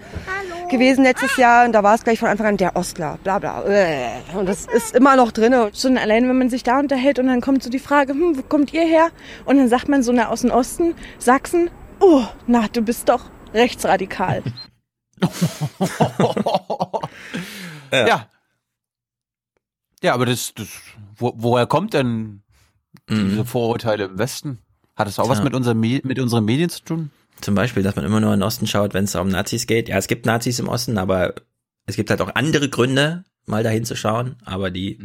gewesen 0.69 1.03
letztes 1.03 1.37
Jahr 1.37 1.65
und 1.65 1.73
da 1.73 1.83
war 1.83 1.93
es 1.95 2.03
gleich 2.03 2.19
von 2.19 2.29
Anfang 2.29 2.47
an 2.47 2.57
der 2.57 2.75
Ostler, 2.75 3.19
bla 3.23 3.39
bla. 3.39 3.63
äh. 3.65 4.07
Und 4.35 4.47
das 4.47 4.65
ist 4.65 4.95
immer 4.95 5.15
noch 5.15 5.31
drin. 5.31 5.53
Schon 5.75 5.97
allein, 5.97 6.27
wenn 6.27 6.37
man 6.37 6.49
sich 6.49 6.63
da 6.63 6.79
unterhält 6.79 7.19
und 7.19 7.27
dann 7.27 7.41
kommt 7.41 7.61
so 7.61 7.69
die 7.69 7.79
Frage, 7.79 8.13
hm, 8.13 8.37
wo 8.37 8.41
kommt 8.41 8.73
ihr 8.73 8.85
her? 8.85 9.09
Und 9.45 9.57
dann 9.57 9.69
sagt 9.69 9.89
man 9.89 10.01
so 10.01 10.11
na, 10.11 10.29
aus 10.29 10.41
dem 10.41 10.51
Osten, 10.51 10.95
Sachsen, 11.19 11.69
oh, 11.99 12.23
na, 12.47 12.65
du 12.71 12.81
bist 12.81 13.09
doch 13.09 13.25
rechtsradikal. 13.53 14.41
Ja. 17.91 18.07
ja. 18.07 18.29
Ja, 20.03 20.13
aber 20.13 20.25
das, 20.25 20.53
das 20.53 20.67
wo, 21.15 21.33
woher 21.37 21.65
kommt 21.65 21.93
denn 21.93 22.41
diese 23.09 23.45
Vorurteile 23.45 24.05
im 24.05 24.17
Westen? 24.17 24.59
Hat 24.95 25.07
das 25.07 25.19
auch 25.19 25.29
was 25.29 25.37
Tja. 25.37 25.45
mit, 25.45 25.53
unserem, 25.53 25.79
mit 25.79 26.19
unseren 26.19 26.45
Medien 26.45 26.69
zu 26.69 26.83
tun? 26.83 27.11
Zum 27.41 27.55
Beispiel, 27.55 27.83
dass 27.83 27.95
man 27.95 28.05
immer 28.05 28.19
nur 28.19 28.33
in 28.33 28.39
den 28.39 28.45
Osten 28.45 28.67
schaut, 28.67 28.93
wenn 28.93 29.05
es 29.05 29.15
um 29.15 29.27
Nazis 29.27 29.67
geht. 29.67 29.89
Ja, 29.89 29.97
es 29.97 30.07
gibt 30.07 30.25
Nazis 30.25 30.59
im 30.59 30.67
Osten, 30.67 30.97
aber 30.97 31.35
es 31.85 31.95
gibt 31.95 32.09
halt 32.09 32.21
auch 32.21 32.33
andere 32.35 32.69
Gründe, 32.69 33.23
mal 33.45 33.63
dahin 33.63 33.85
zu 33.85 33.95
schauen, 33.95 34.37
aber 34.45 34.71
die 34.71 34.99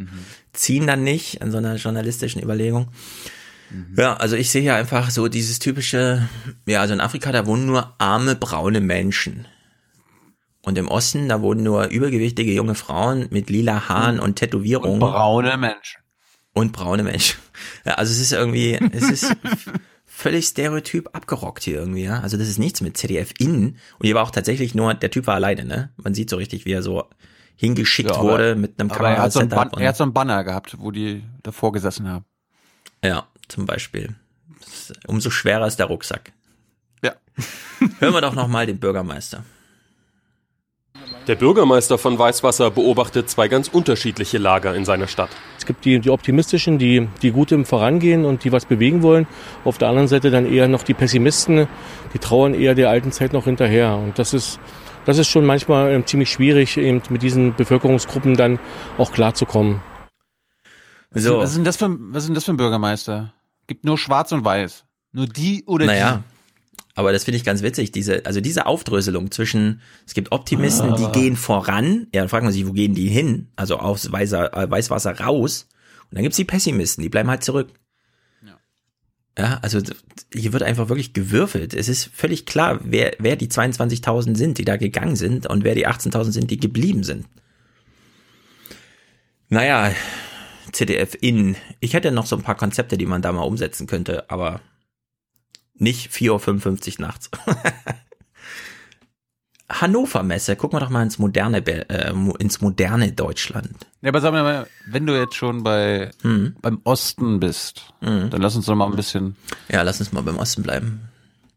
ziehen 0.53 0.87
dann 0.87 1.03
nicht 1.03 1.41
an 1.41 1.51
so 1.51 1.57
einer 1.57 1.75
journalistischen 1.75 2.41
Überlegung. 2.41 2.89
Ja, 3.95 4.15
also 4.15 4.35
ich 4.35 4.49
sehe 4.49 4.63
ja 4.63 4.75
einfach 4.75 5.11
so 5.11 5.27
dieses 5.27 5.59
typische, 5.59 6.27
ja, 6.65 6.81
also 6.81 6.93
in 6.93 7.01
Afrika, 7.01 7.31
da 7.31 7.45
wohnen 7.45 7.65
nur 7.65 7.93
arme, 7.99 8.35
braune 8.35 8.81
Menschen. 8.81 9.47
Und 10.63 10.77
im 10.77 10.87
Osten, 10.87 11.27
da 11.29 11.41
wohnen 11.41 11.63
nur 11.63 11.87
übergewichtige 11.87 12.53
junge 12.53 12.75
Frauen 12.75 13.27
mit 13.31 13.49
lila 13.49 13.89
Haaren 13.89 14.19
und 14.19 14.35
Tätowierungen. 14.35 14.99
braune 14.99 15.57
Menschen. 15.57 16.01
Und 16.53 16.71
braune 16.73 17.03
Menschen. 17.03 17.39
Ja, 17.85 17.93
also 17.95 18.11
es 18.11 18.19
ist 18.19 18.31
irgendwie, 18.31 18.73
es 18.91 19.09
ist 19.09 19.35
völlig 20.05 20.45
stereotyp 20.47 21.09
abgerockt 21.15 21.63
hier 21.63 21.77
irgendwie, 21.79 22.03
ja. 22.03 22.19
Also 22.19 22.37
das 22.37 22.47
ist 22.47 22.57
nichts 22.59 22.81
mit 22.81 22.97
ZDF 22.97 23.33
innen. 23.39 23.77
Und 23.99 24.05
hier 24.05 24.15
war 24.15 24.23
auch 24.23 24.31
tatsächlich 24.31 24.73
nur, 24.75 24.93
der 24.95 25.11
Typ 25.11 25.27
war 25.27 25.35
alleine, 25.35 25.63
ne? 25.65 25.91
Man 25.97 26.13
sieht 26.15 26.29
so 26.29 26.37
richtig, 26.37 26.65
wie 26.65 26.71
er 26.73 26.81
so 26.83 27.07
hingeschickt 27.55 28.09
Ja, 28.09 28.15
aber- 28.15 28.23
wurde 28.29 28.55
mit 28.55 28.79
einem 28.79 28.89
Aber 28.91 29.09
er 29.09 29.21
hat, 29.21 29.31
so 29.33 29.39
ein. 29.39 29.49
Ban- 29.49 29.69
er 29.77 29.89
hat 29.89 29.97
so 29.97 30.03
einen 30.03 30.13
Banner 30.13 30.43
gehabt, 30.43 30.75
wo 30.79 30.89
die 30.91 31.23
davor 31.43 31.71
gesessen 31.71 32.07
haben. 32.09 32.25
Ja, 33.03 33.27
zum 33.47 33.65
Beispiel. 33.65 34.15
Umso 35.07 35.29
schwerer 35.29 35.67
ist 35.67 35.77
der 35.77 35.85
Rucksack. 35.87 36.31
Ja. 37.03 37.13
Hören 37.99 38.13
wir 38.13 38.21
doch 38.21 38.33
nochmal 38.35 38.65
den 38.65 38.79
Bürgermeister. 38.79 39.43
Der 41.27 41.35
Bürgermeister 41.35 41.97
von 41.99 42.17
Weißwasser 42.17 42.71
beobachtet 42.71 43.29
zwei 43.29 43.47
ganz 43.47 43.67
unterschiedliche 43.67 44.39
Lager 44.39 44.73
in 44.75 44.85
seiner 44.85 45.07
Stadt. 45.07 45.29
Es 45.57 45.65
gibt 45.67 45.85
die, 45.85 45.99
die 45.99 46.09
optimistischen, 46.09 46.79
die, 46.79 47.07
die 47.21 47.31
gut 47.31 47.51
im 47.51 47.63
Vorangehen 47.63 48.25
und 48.25 48.43
die 48.43 48.51
was 48.51 48.65
bewegen 48.65 49.03
wollen. 49.03 49.27
Auf 49.63 49.77
der 49.77 49.89
anderen 49.89 50.07
Seite 50.07 50.31
dann 50.31 50.51
eher 50.51 50.67
noch 50.67 50.81
die 50.83 50.95
Pessimisten, 50.95 51.67
die 52.13 52.19
trauern 52.19 52.55
eher 52.55 52.73
der 52.73 52.89
alten 52.89 53.11
Zeit 53.11 53.33
noch 53.33 53.45
hinterher. 53.45 53.95
Und 53.95 54.17
das 54.17 54.33
ist, 54.33 54.59
das 55.05 55.19
ist 55.19 55.27
schon 55.27 55.45
manchmal 55.45 55.91
ähm, 55.91 56.07
ziemlich 56.07 56.31
schwierig, 56.31 56.77
eben 56.77 57.01
mit 57.09 57.21
diesen 57.21 57.55
Bevölkerungsgruppen 57.55 58.35
dann 58.35 58.59
auch 58.97 59.11
klarzukommen. 59.11 59.79
So. 61.11 61.37
Was 61.39 61.51
ist 61.51 61.57
denn 61.57 61.65
das 61.65 61.77
für, 61.77 61.85
ein- 61.85 61.99
was 62.13 62.23
ist 62.23 62.27
denn 62.29 62.35
das 62.35 62.45
für 62.45 62.53
ein 62.53 62.57
Bürgermeister? 62.57 63.33
Gibt 63.67 63.85
nur 63.85 63.97
schwarz 63.97 64.31
und 64.31 64.43
weiß. 64.43 64.85
Nur 65.11 65.27
die 65.27 65.63
oder 65.67 65.85
Naja, 65.85 66.23
aber 67.01 67.11
das 67.11 67.25
finde 67.25 67.35
ich 67.37 67.43
ganz 67.43 67.61
witzig, 67.61 67.91
diese, 67.91 68.25
also 68.25 68.39
diese 68.41 68.65
Aufdröselung 68.65 69.29
zwischen, 69.31 69.81
es 70.07 70.13
gibt 70.13 70.31
Optimisten, 70.31 70.95
die 70.95 71.03
Ah. 71.03 71.11
gehen 71.11 71.35
voran, 71.35 72.07
ja, 72.13 72.21
dann 72.21 72.29
fragt 72.29 72.43
man 72.45 72.53
sich, 72.53 72.65
wo 72.65 72.71
gehen 72.71 72.95
die 72.95 73.09
hin? 73.09 73.47
Also 73.57 73.77
aufs 73.77 74.09
Weißer, 74.11 74.55
äh, 74.55 74.71
Weißwasser 74.71 75.19
raus. 75.19 75.67
Und 76.09 76.15
dann 76.15 76.23
gibt's 76.23 76.37
die 76.37 76.45
Pessimisten, 76.45 77.01
die 77.01 77.09
bleiben 77.09 77.29
halt 77.29 77.43
zurück. 77.43 77.69
Ja, 79.37 79.59
also 79.61 79.79
d- 79.79 79.93
hier 80.33 80.51
wird 80.51 80.61
einfach 80.63 80.89
wirklich 80.89 81.13
gewürfelt. 81.13 81.73
Es 81.73 81.87
ist 81.87 82.09
völlig 82.13 82.45
klar, 82.45 82.79
wer, 82.83 83.13
wer 83.17 83.37
die 83.37 83.47
22.000 83.47 84.35
sind, 84.35 84.57
die 84.57 84.65
da 84.65 84.75
gegangen 84.75 85.15
sind 85.15 85.47
und 85.47 85.63
wer 85.63 85.73
die 85.73 85.87
18.000 85.87 86.31
sind, 86.33 86.51
die 86.51 86.59
geblieben 86.59 87.03
sind. 87.03 87.27
Naja, 89.49 89.93
CDF 90.71 91.15
in. 91.19 91.55
Ich 91.79 91.93
hätte 91.93 92.11
noch 92.11 92.25
so 92.25 92.35
ein 92.35 92.43
paar 92.43 92.55
Konzepte, 92.55 92.97
die 92.97 93.05
man 93.05 93.21
da 93.21 93.31
mal 93.31 93.41
umsetzen 93.43 93.87
könnte, 93.87 94.29
aber 94.29 94.61
nicht 95.81 96.11
4.55 96.11 96.99
Uhr 96.99 97.07
nachts. 97.07 97.29
Hannover 99.69 100.23
Messe. 100.23 100.55
Gucken 100.57 100.75
wir 100.77 100.81
doch 100.81 100.89
mal 100.89 101.01
ins 101.03 101.17
moderne, 101.17 101.65
äh, 101.65 102.13
ins 102.39 102.59
moderne 102.59 103.13
Deutschland. 103.13 103.69
Ja, 104.01 104.09
aber 104.09 104.19
sag 104.19 104.33
mal, 104.33 104.67
wenn 104.85 105.05
du 105.05 105.17
jetzt 105.17 105.35
schon 105.35 105.63
bei 105.63 106.11
Mhm. 106.23 106.55
beim 106.61 106.81
Osten 106.83 107.39
bist, 107.39 107.93
dann 108.01 108.29
lass 108.41 108.55
uns 108.55 108.65
doch 108.65 108.75
mal 108.75 108.87
ein 108.87 108.95
bisschen 108.97 109.37
Ja, 109.69 109.81
lass 109.83 109.99
uns 109.99 110.11
mal 110.11 110.23
beim 110.23 110.37
Osten 110.37 110.63
bleiben. 110.63 111.01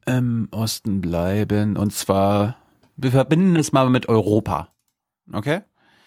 im 0.06 0.48
Osten 0.52 1.00
bleiben. 1.00 1.76
Und 1.76 1.92
zwar, 1.92 2.56
wir 2.96 3.10
verbinden 3.10 3.56
es 3.56 3.72
mal 3.72 3.88
mit 3.90 4.08
Europa. 4.08 4.68
Okay? 5.32 5.62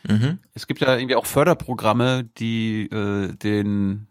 Mhm. 0.08 0.40
Es 0.54 0.68
gibt 0.68 0.80
ja 0.80 0.96
irgendwie 0.96 1.16
auch 1.16 1.26
Förderprogramme, 1.26 2.24
die 2.38 2.84
äh, 2.90 3.34
den 3.36 4.08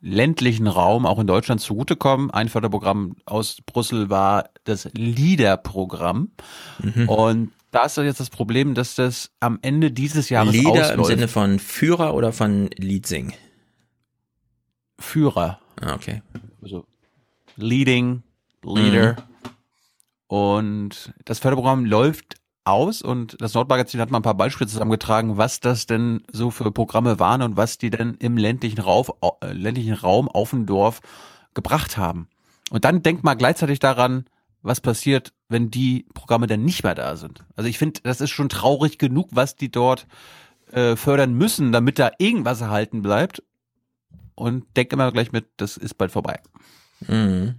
ländlichen 0.00 0.66
Raum 0.66 1.06
auch 1.06 1.18
in 1.18 1.26
Deutschland 1.26 1.60
zugutekommen. 1.60 2.30
Ein 2.30 2.48
Förderprogramm 2.48 3.16
aus 3.26 3.58
Brüssel 3.64 4.10
war 4.10 4.50
das 4.64 4.88
LEADER-Programm. 4.94 6.30
Mhm. 6.78 7.08
Und 7.08 7.52
da 7.70 7.84
ist 7.84 7.96
jetzt 7.96 8.20
das 8.20 8.30
Problem, 8.30 8.74
dass 8.74 8.94
das 8.94 9.30
am 9.40 9.58
Ende 9.62 9.92
dieses 9.92 10.28
Jahres 10.28 10.52
Lieder 10.52 10.92
im 10.92 11.00
ausläuft. 11.00 11.06
Sinne 11.06 11.28
von 11.28 11.58
Führer 11.58 12.14
oder 12.14 12.32
von 12.32 12.68
Liedsing? 12.76 13.32
Führer. 14.98 15.60
Ah, 15.80 15.94
okay. 15.94 16.22
Also 16.62 16.86
Leading, 17.56 18.22
Leader. 18.64 19.16
Und 20.26 21.12
das 21.24 21.38
Förderprogramm 21.38 21.84
läuft 21.84 22.39
aus 22.64 23.02
und 23.02 23.40
das 23.40 23.54
Nordmagazin 23.54 24.00
hat 24.00 24.10
mal 24.10 24.18
ein 24.18 24.22
paar 24.22 24.34
Beispiele 24.34 24.68
zusammengetragen, 24.68 25.36
was 25.36 25.60
das 25.60 25.86
denn 25.86 26.22
so 26.32 26.50
für 26.50 26.70
Programme 26.70 27.18
waren 27.18 27.42
und 27.42 27.56
was 27.56 27.78
die 27.78 27.90
denn 27.90 28.14
im 28.20 28.36
ländlichen, 28.36 28.80
Rauf, 28.80 29.12
äh, 29.42 29.52
ländlichen 29.52 29.94
Raum 29.94 30.28
auf 30.28 30.50
dem 30.50 30.66
Dorf 30.66 31.00
gebracht 31.54 31.96
haben. 31.96 32.28
Und 32.70 32.84
dann 32.84 33.02
denkt 33.02 33.24
mal 33.24 33.34
gleichzeitig 33.34 33.78
daran, 33.78 34.24
was 34.62 34.80
passiert, 34.80 35.32
wenn 35.48 35.70
die 35.70 36.06
Programme 36.14 36.46
dann 36.46 36.64
nicht 36.64 36.84
mehr 36.84 36.94
da 36.94 37.16
sind. 37.16 37.44
Also 37.56 37.68
ich 37.68 37.78
finde, 37.78 38.00
das 38.02 38.20
ist 38.20 38.30
schon 38.30 38.48
traurig 38.48 38.98
genug, 38.98 39.28
was 39.32 39.56
die 39.56 39.70
dort 39.70 40.06
äh, 40.72 40.96
fördern 40.96 41.34
müssen, 41.34 41.72
damit 41.72 41.98
da 41.98 42.12
irgendwas 42.18 42.60
erhalten 42.60 43.02
bleibt. 43.02 43.42
Und 44.34 44.64
denk 44.76 44.92
immer 44.92 45.10
gleich 45.12 45.32
mit, 45.32 45.46
das 45.56 45.76
ist 45.76 45.94
bald 45.98 46.12
vorbei. 46.12 46.40
Mhm. 47.06 47.56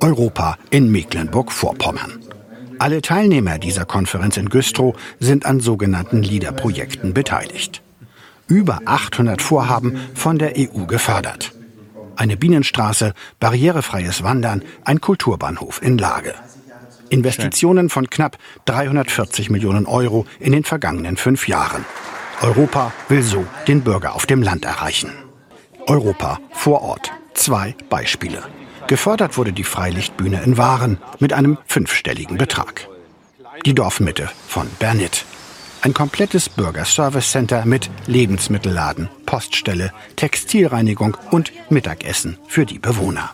Europa 0.00 0.58
in 0.70 0.90
Mecklenburg-Vorpommern. 0.90 2.20
Alle 2.84 3.00
Teilnehmer 3.00 3.58
dieser 3.58 3.86
Konferenz 3.86 4.36
in 4.36 4.50
Güstrow 4.50 4.94
sind 5.18 5.46
an 5.46 5.60
sogenannten 5.60 6.22
LIDER-Projekten 6.22 7.14
beteiligt. 7.14 7.80
Über 8.46 8.82
800 8.84 9.40
Vorhaben 9.40 9.98
von 10.14 10.36
der 10.38 10.52
EU 10.58 10.84
gefördert. 10.84 11.54
Eine 12.16 12.36
Bienenstraße, 12.36 13.14
barrierefreies 13.40 14.22
Wandern, 14.22 14.62
ein 14.84 15.00
Kulturbahnhof 15.00 15.80
in 15.80 15.96
Lage. 15.96 16.34
Investitionen 17.08 17.88
von 17.88 18.10
knapp 18.10 18.36
340 18.66 19.48
Millionen 19.48 19.86
Euro 19.86 20.26
in 20.38 20.52
den 20.52 20.64
vergangenen 20.64 21.16
fünf 21.16 21.48
Jahren. 21.48 21.86
Europa 22.42 22.92
will 23.08 23.22
so 23.22 23.46
den 23.66 23.80
Bürger 23.80 24.14
auf 24.14 24.26
dem 24.26 24.42
Land 24.42 24.66
erreichen. 24.66 25.10
Europa 25.86 26.38
vor 26.52 26.82
Ort. 26.82 27.10
Zwei 27.32 27.74
Beispiele. 27.88 28.42
Gefördert 28.86 29.38
wurde 29.38 29.52
die 29.52 29.64
Freilichtbühne 29.64 30.42
in 30.42 30.58
Waren 30.58 30.98
mit 31.18 31.32
einem 31.32 31.58
fünfstelligen 31.66 32.36
Betrag. 32.36 32.88
Die 33.64 33.74
Dorfmitte 33.74 34.30
von 34.46 34.68
Bernit. 34.78 35.24
Ein 35.80 35.94
komplettes 35.94 36.48
Bürgerservice-Center 36.48 37.64
mit 37.66 37.90
Lebensmittelladen, 38.06 39.08
Poststelle, 39.26 39.92
Textilreinigung 40.16 41.16
und 41.30 41.52
Mittagessen 41.70 42.38
für 42.46 42.66
die 42.66 42.78
Bewohner. 42.78 43.30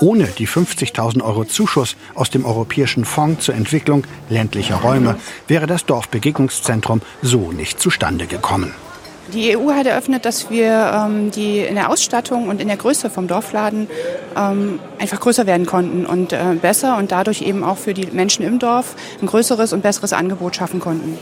Ohne 0.00 0.26
die 0.26 0.48
50.000 0.48 1.22
Euro 1.22 1.44
Zuschuss 1.44 1.96
aus 2.14 2.30
dem 2.30 2.44
Europäischen 2.44 3.04
Fonds 3.04 3.44
zur 3.44 3.54
Entwicklung 3.54 4.04
ländlicher 4.30 4.76
Räume 4.76 5.16
wäre 5.48 5.66
das 5.66 5.84
Dorfbegegnungszentrum 5.84 7.02
so 7.20 7.52
nicht 7.52 7.80
zustande 7.80 8.26
gekommen. 8.26 8.72
Die 9.32 9.56
EU 9.56 9.70
hat 9.72 9.86
eröffnet, 9.86 10.24
dass 10.24 10.50
wir 10.50 10.92
ähm, 10.94 11.30
die 11.30 11.58
in 11.58 11.76
der 11.76 11.90
Ausstattung 11.90 12.48
und 12.48 12.60
in 12.60 12.68
der 12.68 12.76
Größe 12.76 13.10
vom 13.10 13.28
Dorfladen 13.28 13.88
ähm, 14.36 14.80
einfach 14.98 15.20
größer 15.20 15.46
werden 15.46 15.66
konnten 15.66 16.04
und 16.04 16.32
äh, 16.32 16.56
besser 16.60 16.96
und 16.96 17.12
dadurch 17.12 17.42
eben 17.42 17.62
auch 17.62 17.78
für 17.78 17.94
die 17.94 18.06
Menschen 18.06 18.44
im 18.44 18.58
Dorf 18.58 18.96
ein 19.22 19.26
größeres 19.26 19.72
und 19.72 19.82
besseres 19.82 20.12
Angebot 20.12 20.56
schaffen 20.56 20.80
konnten. 20.80 21.16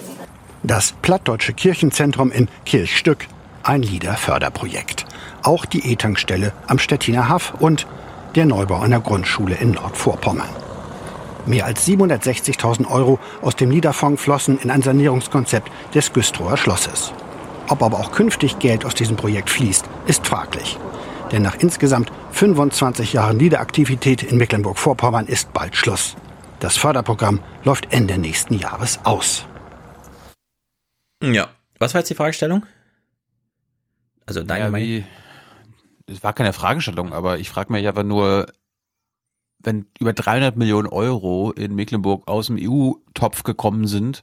Das 0.62 0.92
Plattdeutsche 1.02 1.52
Kirchenzentrum 1.52 2.32
in 2.32 2.48
Kirchstück, 2.64 3.26
ein 3.62 3.82
LIDER-Förderprojekt. 3.82 5.04
Auch 5.42 5.66
die 5.66 5.92
E-Tankstelle 5.92 6.52
am 6.66 6.78
Stettiner 6.78 7.28
Haff 7.28 7.54
und 7.58 7.86
der 8.34 8.46
Neubau 8.46 8.80
einer 8.80 9.00
Grundschule 9.00 9.54
in 9.54 9.72
Nordvorpommern. 9.72 10.48
Mehr 11.46 11.64
als 11.64 11.86
760.000 11.86 12.90
Euro 12.90 13.18
aus 13.42 13.56
dem 13.56 13.70
LIDER-Fonds 13.70 14.20
flossen 14.20 14.58
in 14.58 14.70
ein 14.70 14.82
Sanierungskonzept 14.82 15.70
des 15.94 16.12
Güstrower 16.12 16.56
Schlosses. 16.56 17.12
Ob 17.68 17.82
aber 17.82 17.98
auch 17.98 18.12
künftig 18.12 18.58
Geld 18.58 18.84
aus 18.84 18.94
diesem 18.94 19.16
Projekt 19.16 19.50
fließt, 19.50 19.84
ist 20.06 20.26
fraglich. 20.26 20.78
Denn 21.32 21.42
nach 21.42 21.56
insgesamt 21.56 22.10
25 22.32 23.12
Jahren 23.12 23.38
LIDER-Aktivität 23.38 24.22
in 24.22 24.38
Mecklenburg-Vorpommern 24.38 25.26
ist 25.26 25.52
bald 25.52 25.76
Schluss. 25.76 26.16
Das 26.60 26.76
Förderprogramm 26.76 27.40
läuft 27.64 27.92
Ende 27.92 28.18
nächsten 28.18 28.54
Jahres 28.54 28.98
aus. 29.04 29.44
Ja. 31.22 31.48
Was 31.78 31.94
war 31.94 32.00
jetzt 32.00 32.08
die 32.10 32.14
Fragestellung? 32.14 32.64
Also 34.26 34.42
deine 34.42 34.64
Ja, 34.64 34.70
Meinung? 34.70 34.88
wie, 34.88 35.04
es 36.06 36.22
war 36.22 36.32
keine 36.32 36.52
Fragestellung, 36.52 37.12
aber 37.12 37.38
ich 37.38 37.50
frage 37.50 37.72
mich 37.72 37.86
einfach 37.86 38.02
nur, 38.02 38.46
wenn 39.60 39.86
über 39.98 40.12
300 40.12 40.56
Millionen 40.56 40.88
Euro 40.88 41.52
in 41.52 41.74
Mecklenburg 41.74 42.26
aus 42.28 42.46
dem 42.46 42.56
EU-Topf 42.58 43.42
gekommen 43.42 43.86
sind 43.86 44.22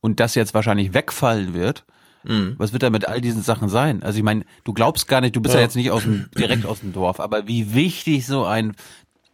und 0.00 0.20
das 0.20 0.34
jetzt 0.34 0.54
wahrscheinlich 0.54 0.94
wegfallen 0.94 1.54
wird, 1.54 1.84
Mhm. 2.24 2.54
was 2.58 2.72
wird 2.72 2.82
da 2.82 2.90
mit 2.90 3.06
all 3.08 3.20
diesen 3.20 3.42
Sachen 3.42 3.68
sein? 3.68 4.02
Also 4.02 4.18
ich 4.18 4.24
meine, 4.24 4.44
du 4.64 4.72
glaubst 4.72 5.08
gar 5.08 5.20
nicht, 5.20 5.36
du 5.36 5.40
bist 5.40 5.54
ja, 5.54 5.60
Ja. 5.60 5.64
jetzt 5.66 5.76
nicht 5.76 5.90
aus 5.90 6.02
dem, 6.04 6.26
direkt 6.38 6.66
aus 6.66 6.80
dem 6.80 6.92
Dorf, 6.92 7.20
aber 7.20 7.46
wie 7.48 7.74
wichtig 7.74 8.26
so 8.26 8.44
ein 8.44 8.74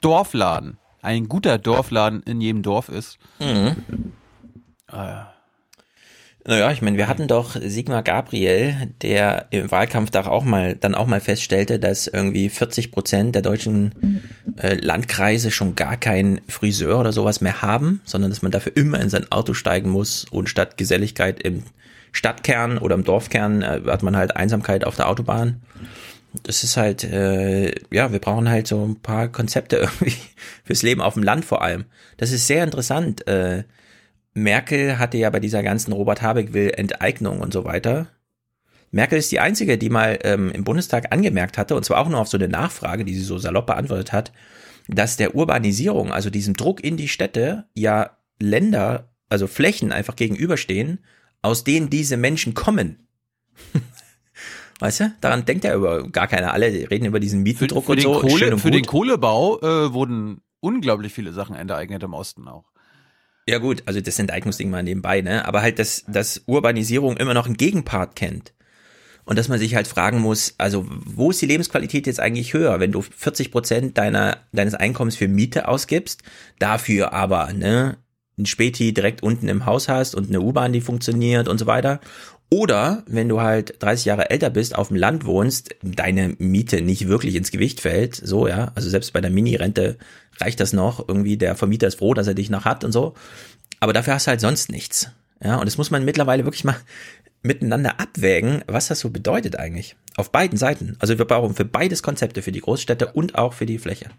Dorfladen, 0.00 0.78
ein 1.02 1.28
guter 1.28 1.58
Dorfladen 1.58 2.22
in 2.24 2.40
jedem 2.40 2.62
Dorf 2.62 2.88
ist. 2.88 3.18
Mhm. 3.38 3.76
Äh, 4.92 5.22
Naja, 6.46 6.72
ich 6.72 6.80
meine, 6.80 6.96
wir 6.96 7.06
hatten 7.06 7.28
doch 7.28 7.54
Sigmar 7.60 8.02
Gabriel, 8.02 8.88
der 9.02 9.46
im 9.50 9.70
Wahlkampf 9.70 10.10
da 10.10 10.26
auch 10.26 10.42
mal, 10.42 10.74
dann 10.74 10.94
auch 10.94 11.06
mal 11.06 11.20
feststellte, 11.20 11.78
dass 11.78 12.06
irgendwie 12.06 12.48
40 12.48 12.90
Prozent 12.92 13.34
der 13.34 13.42
deutschen 13.42 14.22
äh, 14.56 14.74
Landkreise 14.76 15.50
schon 15.50 15.76
gar 15.76 15.98
keinen 15.98 16.40
Friseur 16.48 16.98
oder 16.98 17.12
sowas 17.12 17.42
mehr 17.42 17.60
haben, 17.60 18.00
sondern 18.04 18.30
dass 18.30 18.40
man 18.40 18.50
dafür 18.52 18.74
immer 18.74 18.98
in 19.00 19.10
sein 19.10 19.30
Auto 19.30 19.52
steigen 19.52 19.90
muss 19.90 20.24
und 20.30 20.48
statt 20.48 20.78
Geselligkeit 20.78 21.42
im 21.42 21.62
Stadtkern 22.12 22.78
oder 22.78 22.94
im 22.94 23.04
Dorfkern 23.04 23.62
äh, 23.62 23.80
hat 23.86 24.02
man 24.02 24.16
halt 24.16 24.36
Einsamkeit 24.36 24.84
auf 24.84 24.96
der 24.96 25.08
Autobahn. 25.08 25.62
Das 26.44 26.62
ist 26.62 26.76
halt, 26.76 27.02
äh, 27.04 27.74
ja, 27.90 28.12
wir 28.12 28.20
brauchen 28.20 28.48
halt 28.48 28.66
so 28.66 28.84
ein 28.84 29.00
paar 29.00 29.28
Konzepte 29.28 29.76
irgendwie 30.00 30.16
fürs 30.64 30.82
Leben 30.82 31.00
auf 31.00 31.14
dem 31.14 31.22
Land 31.22 31.44
vor 31.44 31.62
allem. 31.62 31.84
Das 32.16 32.32
ist 32.32 32.46
sehr 32.46 32.64
interessant. 32.64 33.26
Äh, 33.26 33.64
Merkel 34.34 34.98
hatte 34.98 35.18
ja 35.18 35.30
bei 35.30 35.40
dieser 35.40 35.62
ganzen 35.62 35.92
Robert 35.92 36.22
Habeck 36.22 36.52
will 36.52 36.72
Enteignung 36.76 37.40
und 37.40 37.52
so 37.52 37.64
weiter. 37.64 38.08
Merkel 38.92 39.18
ist 39.18 39.30
die 39.30 39.40
einzige, 39.40 39.78
die 39.78 39.90
mal 39.90 40.18
ähm, 40.24 40.50
im 40.50 40.64
Bundestag 40.64 41.12
angemerkt 41.12 41.58
hatte, 41.58 41.76
und 41.76 41.84
zwar 41.84 41.98
auch 41.98 42.08
nur 42.08 42.20
auf 42.20 42.28
so 42.28 42.36
eine 42.36 42.48
Nachfrage, 42.48 43.04
die 43.04 43.14
sie 43.14 43.22
so 43.22 43.38
salopp 43.38 43.66
beantwortet 43.66 44.12
hat, 44.12 44.32
dass 44.88 45.16
der 45.16 45.34
Urbanisierung, 45.34 46.12
also 46.12 46.30
diesem 46.30 46.54
Druck 46.54 46.82
in 46.82 46.96
die 46.96 47.08
Städte, 47.08 47.66
ja 47.74 48.16
Länder, 48.40 49.10
also 49.28 49.46
Flächen 49.46 49.92
einfach 49.92 50.16
gegenüberstehen, 50.16 50.98
aus 51.42 51.64
denen 51.64 51.90
diese 51.90 52.16
Menschen 52.16 52.54
kommen. 52.54 53.06
weißt 54.80 55.00
du? 55.00 55.14
Daran 55.20 55.44
denkt 55.44 55.64
ja 55.64 55.74
über 55.74 56.08
gar 56.08 56.26
keiner. 56.26 56.52
Alle 56.52 56.66
reden 56.90 57.04
über 57.04 57.20
diesen 57.20 57.42
Mietendruck 57.42 57.84
für 57.84 57.92
und 57.92 57.98
den, 57.98 58.02
so. 58.04 58.20
Kohle, 58.20 58.52
und 58.52 58.60
für 58.60 58.70
gut. 58.70 58.74
den 58.74 58.86
Kohlebau 58.86 59.60
äh, 59.60 59.92
wurden 59.92 60.40
unglaublich 60.60 61.12
viele 61.12 61.32
Sachen 61.32 61.56
enteignet 61.56 62.02
im 62.02 62.14
Osten 62.14 62.48
auch. 62.48 62.64
Ja 63.48 63.58
gut, 63.58 63.82
also 63.86 64.00
das 64.00 64.18
Enteignungsding 64.18 64.70
mal 64.70 64.82
nebenbei, 64.82 65.22
ne? 65.22 65.44
Aber 65.46 65.62
halt, 65.62 65.78
dass, 65.78 66.04
dass 66.06 66.42
Urbanisierung 66.46 67.16
immer 67.16 67.34
noch 67.34 67.46
einen 67.46 67.56
Gegenpart 67.56 68.14
kennt. 68.14 68.52
Und 69.24 69.38
dass 69.38 69.48
man 69.48 69.58
sich 69.58 69.74
halt 69.74 69.86
fragen 69.86 70.20
muss, 70.20 70.54
also 70.58 70.86
wo 70.88 71.30
ist 71.30 71.40
die 71.40 71.46
Lebensqualität 71.46 72.06
jetzt 72.06 72.20
eigentlich 72.20 72.52
höher, 72.52 72.80
wenn 72.80 72.90
du 72.90 73.02
40 73.02 73.52
Prozent 73.52 73.98
deiner, 73.98 74.38
deines 74.52 74.74
Einkommens 74.74 75.16
für 75.16 75.28
Miete 75.28 75.68
ausgibst, 75.68 76.22
dafür 76.58 77.12
aber, 77.12 77.52
ne, 77.52 77.98
ein 78.40 78.46
Späti 78.46 78.92
direkt 78.92 79.22
unten 79.22 79.48
im 79.48 79.66
Haus 79.66 79.88
hast 79.88 80.14
und 80.14 80.28
eine 80.28 80.40
U-Bahn, 80.40 80.72
die 80.72 80.80
funktioniert 80.80 81.48
und 81.48 81.58
so 81.58 81.66
weiter. 81.66 82.00
Oder 82.50 83.04
wenn 83.06 83.28
du 83.28 83.40
halt 83.40 83.80
30 83.80 84.06
Jahre 84.06 84.30
älter 84.30 84.50
bist, 84.50 84.74
auf 84.74 84.88
dem 84.88 84.96
Land 84.96 85.24
wohnst, 85.24 85.76
deine 85.82 86.34
Miete 86.38 86.82
nicht 86.82 87.06
wirklich 87.06 87.36
ins 87.36 87.52
Gewicht 87.52 87.80
fällt, 87.80 88.16
so, 88.16 88.48
ja. 88.48 88.72
Also 88.74 88.90
selbst 88.90 89.12
bei 89.12 89.20
der 89.20 89.30
Mini-Rente 89.30 89.96
reicht 90.38 90.58
das 90.58 90.72
noch. 90.72 91.08
Irgendwie 91.08 91.36
der 91.36 91.54
Vermieter 91.54 91.86
ist 91.86 91.98
froh, 91.98 92.12
dass 92.12 92.26
er 92.26 92.34
dich 92.34 92.50
noch 92.50 92.64
hat 92.64 92.82
und 92.82 92.90
so. 92.90 93.14
Aber 93.78 93.92
dafür 93.92 94.14
hast 94.14 94.26
du 94.26 94.30
halt 94.30 94.40
sonst 94.40 94.70
nichts. 94.72 95.10
Ja, 95.42 95.56
und 95.56 95.66
das 95.66 95.78
muss 95.78 95.92
man 95.92 96.04
mittlerweile 96.04 96.44
wirklich 96.44 96.64
mal 96.64 96.76
miteinander 97.42 98.00
abwägen, 98.00 98.62
was 98.66 98.88
das 98.88 99.00
so 99.00 99.10
bedeutet 99.10 99.56
eigentlich. 99.56 99.96
Auf 100.16 100.32
beiden 100.32 100.58
Seiten. 100.58 100.96
Also 100.98 101.18
wir 101.18 101.24
brauchen 101.24 101.54
für 101.54 101.64
beides 101.64 102.02
Konzepte, 102.02 102.42
für 102.42 102.52
die 102.52 102.60
Großstädte 102.60 103.12
und 103.12 103.36
auch 103.36 103.54
für 103.54 103.64
die 103.64 103.78
Fläche. 103.78 104.10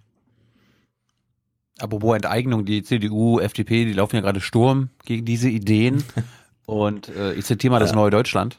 Apropos 1.79 2.15
Enteignung, 2.15 2.65
die 2.65 2.83
CDU, 2.83 3.39
FDP, 3.39 3.85
die 3.85 3.93
laufen 3.93 4.15
ja 4.17 4.21
gerade 4.21 4.41
Sturm 4.41 4.89
gegen 5.05 5.25
diese 5.25 5.49
Ideen. 5.49 6.03
Und 6.65 7.09
äh, 7.09 7.33
ich 7.33 7.45
zitiere 7.45 7.71
mal 7.71 7.79
das 7.79 7.89
Ja. 7.91 7.95
neue 7.95 8.11
Deutschland. 8.11 8.57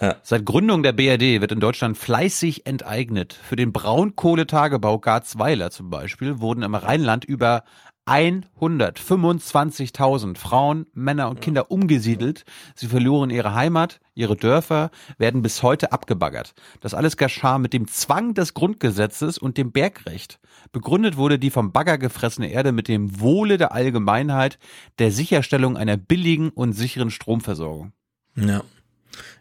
Ja. 0.00 0.14
Seit 0.22 0.44
Gründung 0.44 0.84
der 0.84 0.92
BRD 0.92 1.40
wird 1.40 1.50
in 1.50 1.58
Deutschland 1.58 1.98
fleißig 1.98 2.66
enteignet. 2.66 3.32
Für 3.32 3.56
den 3.56 3.72
Braunkohletagebau 3.72 4.98
Garzweiler 5.00 5.70
zum 5.72 5.90
Beispiel 5.90 6.38
wurden 6.40 6.62
im 6.62 6.74
Rheinland 6.76 7.24
über 7.24 7.64
125.000 8.08 10.36
Frauen, 10.36 10.86
Männer 10.94 11.28
und 11.28 11.40
Kinder 11.40 11.70
umgesiedelt. 11.70 12.44
Sie 12.74 12.86
verloren 12.86 13.30
ihre 13.30 13.54
Heimat, 13.54 14.00
ihre 14.14 14.36
Dörfer, 14.36 14.90
werden 15.18 15.42
bis 15.42 15.62
heute 15.62 15.92
abgebaggert. 15.92 16.54
Das 16.80 16.94
alles 16.94 17.16
geschah 17.16 17.58
mit 17.58 17.72
dem 17.72 17.86
Zwang 17.86 18.34
des 18.34 18.54
Grundgesetzes 18.54 19.38
und 19.38 19.58
dem 19.58 19.72
Bergrecht. 19.72 20.40
Begründet 20.72 21.16
wurde 21.16 21.38
die 21.38 21.50
vom 21.50 21.72
Bagger 21.72 21.98
gefressene 21.98 22.50
Erde 22.50 22.72
mit 22.72 22.88
dem 22.88 23.20
Wohle 23.20 23.58
der 23.58 23.72
Allgemeinheit, 23.72 24.58
der 24.98 25.12
Sicherstellung 25.12 25.76
einer 25.76 25.96
billigen 25.96 26.50
und 26.50 26.72
sicheren 26.72 27.10
Stromversorgung. 27.10 27.92
Ja. 28.36 28.62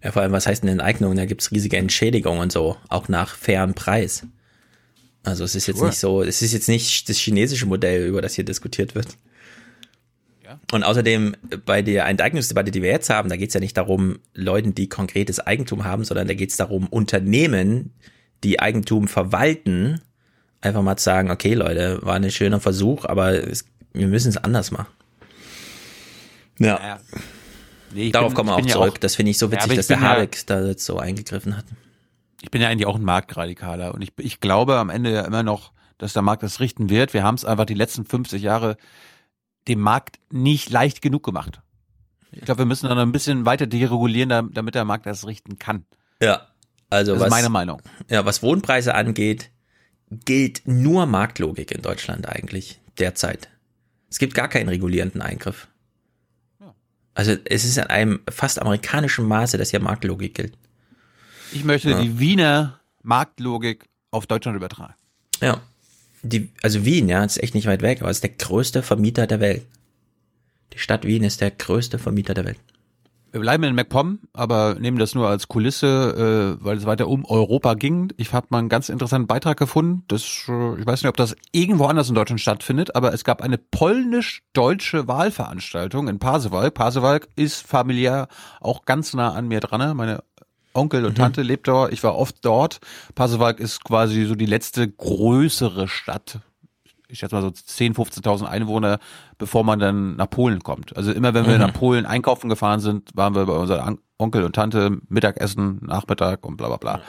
Ja, 0.03 0.11
vor 0.11 0.23
allem, 0.23 0.31
was 0.31 0.47
heißt 0.47 0.63
denn 0.63 0.71
Enteignung? 0.71 1.15
Da 1.15 1.25
gibt's 1.25 1.51
riesige 1.51 1.77
Entschädigungen 1.77 2.41
und 2.41 2.51
so, 2.51 2.77
auch 2.89 3.09
nach 3.09 3.35
fairem 3.35 3.73
Preis. 3.73 4.25
Also 5.27 5.43
es 5.43 5.55
ist 5.55 5.67
jetzt 5.67 5.77
Sure. 5.77 5.89
nicht 5.89 5.99
so, 5.99 6.21
es 6.23 6.41
ist 6.41 6.53
jetzt 6.53 6.69
nicht 6.69 7.09
das 7.09 7.17
chinesische 7.17 7.65
Modell, 7.65 8.07
über 8.07 8.21
das 8.21 8.33
hier 8.35 8.45
diskutiert 8.45 8.95
wird. 8.95 9.17
Und 10.71 10.83
außerdem 10.83 11.35
bei 11.65 11.81
der 11.81 12.05
Enteignungsdebatte, 12.05 12.71
die 12.71 12.81
wir 12.81 12.89
jetzt 12.89 13.09
haben, 13.09 13.27
da 13.29 13.35
geht's 13.35 13.53
ja 13.53 13.59
nicht 13.59 13.75
darum, 13.75 14.19
Leuten, 14.33 14.73
die 14.73 14.87
konkretes 14.87 15.39
Eigentum 15.41 15.83
haben, 15.83 16.05
sondern 16.05 16.27
da 16.27 16.33
geht's 16.33 16.55
darum, 16.55 16.87
Unternehmen, 16.87 17.91
die 18.45 18.59
Eigentum 18.61 19.07
verwalten, 19.09 19.99
einfach 20.61 20.81
mal 20.81 20.95
zu 20.97 21.03
sagen, 21.03 21.29
okay 21.31 21.53
Leute, 21.53 21.99
war 22.03 22.15
ein 22.15 22.31
schöner 22.31 22.61
Versuch, 22.61 23.03
aber 23.05 23.31
es, 23.33 23.65
wir 23.93 24.07
müssen 24.07 24.29
es 24.29 24.37
anders 24.37 24.71
machen. 24.71 24.87
Ja. 26.59 26.99
Nee, 27.93 28.07
ich 28.07 28.11
Darauf 28.13 28.29
bin- 28.29 28.35
kommen 28.35 28.49
wir 28.49 28.53
auch 28.53 28.57
bin 28.57 28.67
ja 28.67 28.73
zurück. 28.73 28.93
auch- 28.93 28.97
das 28.97 29.15
finde 29.15 29.31
ich 29.31 29.37
so 29.37 29.47
Ja, 29.47 29.51
witzig, 29.53 29.71
ich 29.71 29.77
dass 29.77 29.87
der 29.87 29.97
ja- 29.97 30.03
Habeck 30.03 30.43
da 30.47 30.65
jetzt 30.65 30.85
so 30.85 30.97
eingegriffen 30.97 31.55
hat. 31.57 31.65
Ich 32.41 32.51
bin 32.51 32.61
ja 32.61 32.69
eigentlich 32.69 32.85
auch 32.87 32.95
ein 32.95 33.03
Marktradikaler 33.03 33.93
und 33.93 34.01
ich, 34.01 34.13
ich 34.17 34.39
glaube 34.39 34.75
am 34.77 34.89
Ende 34.89 35.11
ja 35.11 35.21
immer 35.25 35.43
noch, 35.43 35.71
dass 35.97 36.13
der 36.13 36.21
Markt 36.21 36.43
das 36.43 36.59
richten 36.59 36.89
wird. 36.89 37.13
Wir 37.13 37.23
haben 37.23 37.35
es 37.35 37.45
einfach 37.45 37.65
die 37.65 37.73
letzten 37.73 38.05
50 38.05 38.41
Jahre 38.41 38.77
dem 39.67 39.79
Markt 39.79 40.19
nicht 40.31 40.69
leicht 40.69 41.01
genug 41.01 41.23
gemacht. 41.23 41.61
Ich 42.31 42.41
glaube, 42.41 42.59
wir 42.59 42.65
müssen 42.65 42.87
dann 42.87 42.99
ein 42.99 43.11
bisschen 43.11 43.45
weiter 43.45 43.65
deregulieren, 43.67 44.29
dam- 44.29 44.53
damit 44.53 44.75
der 44.75 44.85
Markt 44.85 45.05
das 45.07 45.25
richten 45.25 45.57
kann. 45.57 45.85
Ja, 46.21 46.47
also 46.89 47.13
Das 47.13 47.21
was, 47.21 47.27
ist 47.27 47.31
meine 47.31 47.49
Meinung. 47.49 47.81
Ja, 48.09 48.25
was 48.25 48.43
Wohnpreise 48.43 48.93
angeht, 48.93 49.49
gilt 50.09 50.61
nur 50.67 51.05
Marktlogik 51.05 51.71
in 51.71 51.81
Deutschland 51.81 52.29
eigentlich 52.29 52.79
derzeit. 52.99 53.49
Es 54.09 54.19
gibt 54.19 54.35
gar 54.35 54.47
keinen 54.47 54.69
regulierenden 54.69 55.21
Eingriff. 55.21 55.67
Also 57.13 57.31
es 57.45 57.65
ist 57.65 57.77
in 57.77 57.85
einem 57.85 58.19
fast 58.29 58.61
amerikanischen 58.61 59.25
Maße, 59.25 59.57
dass 59.57 59.71
hier 59.71 59.79
Marktlogik 59.79 60.35
gilt. 60.35 60.53
Ich 61.51 61.63
möchte 61.63 61.91
Ja. 61.91 62.01
die 62.01 62.19
Wiener 62.19 62.79
Marktlogik 63.03 63.85
auf 64.11 64.27
Deutschland 64.27 64.55
übertragen. 64.55 64.93
Ja. 65.41 65.61
Die, 66.23 66.49
also 66.63 66.83
Wien, 66.83 67.07
ja, 67.07 67.23
ist 67.23 67.41
echt 67.41 67.53
nicht 67.55 67.67
weit 67.67 67.81
weg, 67.81 68.01
aber 68.01 68.09
ist 68.09 68.23
der 68.23 68.31
größte 68.31 68.81
Vermieter 68.83 69.27
der 69.27 69.39
Welt. 69.39 69.65
Die 70.73 70.79
Stadt 70.79 71.05
Wien 71.05 71.23
ist 71.23 71.41
der 71.41 71.51
größte 71.51 71.99
Vermieter 71.99 72.33
der 72.33 72.45
Welt. 72.45 72.57
Wir 73.31 73.41
bleiben 73.41 73.63
in 73.65 73.75
MacPom, 73.75 74.19
aber 74.33 74.75
nehmen 74.79 74.97
das 74.97 75.13
nur 75.13 75.27
als 75.27 75.47
Kulisse, 75.47 76.57
äh, 76.59 76.63
weil 76.65 76.77
es 76.77 76.85
weiter 76.85 77.07
um 77.07 77.23
Europa 77.25 77.73
ging. 77.75 78.11
Ich 78.17 78.31
habe 78.33 78.47
mal 78.49 78.59
einen 78.59 78.69
ganz 78.69 78.89
interessanten 78.89 79.27
Beitrag 79.27 79.57
gefunden. 79.57 80.03
Das, 80.07 80.23
äh, 80.47 80.79
ich 80.79 80.85
weiß 80.85 81.03
nicht, 81.03 81.09
ob 81.09 81.17
das 81.17 81.35
irgendwo 81.51 81.85
anders 81.85 82.09
in 82.09 82.15
Deutschland 82.15 82.41
stattfindet, 82.41 82.95
aber 82.95 83.13
es 83.13 83.23
gab 83.23 83.41
eine 83.41 83.57
polnisch-deutsche 83.57 85.07
Wahlveranstaltung 85.07 86.07
in 86.07 86.19
Pasewalk. 86.19 86.73
Pasewalk 86.73 87.27
ist 87.35 87.67
familiär 87.67 88.27
auch 88.59 88.85
ganz 88.85 89.13
nah 89.13 89.33
an 89.33 89.47
mir 89.47 89.59
dran. 89.59 89.95
Meine 89.95 90.23
Onkel 90.77 91.03
und 91.05 91.11
Mhm. 91.11 91.15
Tante 91.15 91.41
lebt 91.41 91.67
dort. 91.67 91.91
Ich 91.91 92.03
war 92.03 92.15
oft 92.15 92.37
dort. 92.45 92.79
Pasewalk 93.15 93.59
ist 93.59 93.83
quasi 93.83 94.25
so 94.25 94.35
die 94.35 94.45
letzte 94.45 94.87
größere 94.89 95.87
Stadt 95.87 96.39
ich 97.09 97.19
schätze 97.19 97.35
mal 97.35 97.41
so 97.41 97.47
10.000, 97.47 97.95
15.000 97.95 98.43
Einwohner, 98.49 98.99
bevor 99.37 99.63
man 99.63 99.79
dann 99.79 100.17
nach 100.17 100.29
Polen 100.29 100.59
kommt. 100.61 100.97
Also 100.97 101.13
immer 101.13 101.33
wenn 101.33 101.45
wir 101.47 101.53
Mhm. 101.53 101.61
nach 101.61 101.71
Polen 101.71 102.05
einkaufen 102.05 102.49
gefahren 102.49 102.81
sind, 102.81 103.11
waren 103.15 103.33
wir 103.33 103.45
bei 103.45 103.53
unseren 103.53 103.99
Onkel 104.17 104.43
und 104.43 104.53
Tante, 104.57 104.97
Mittagessen, 105.07 105.79
Nachmittag 105.85 106.45
und 106.45 106.57
bla 106.57 106.67
bla 106.67 106.75
bla. 106.75 107.01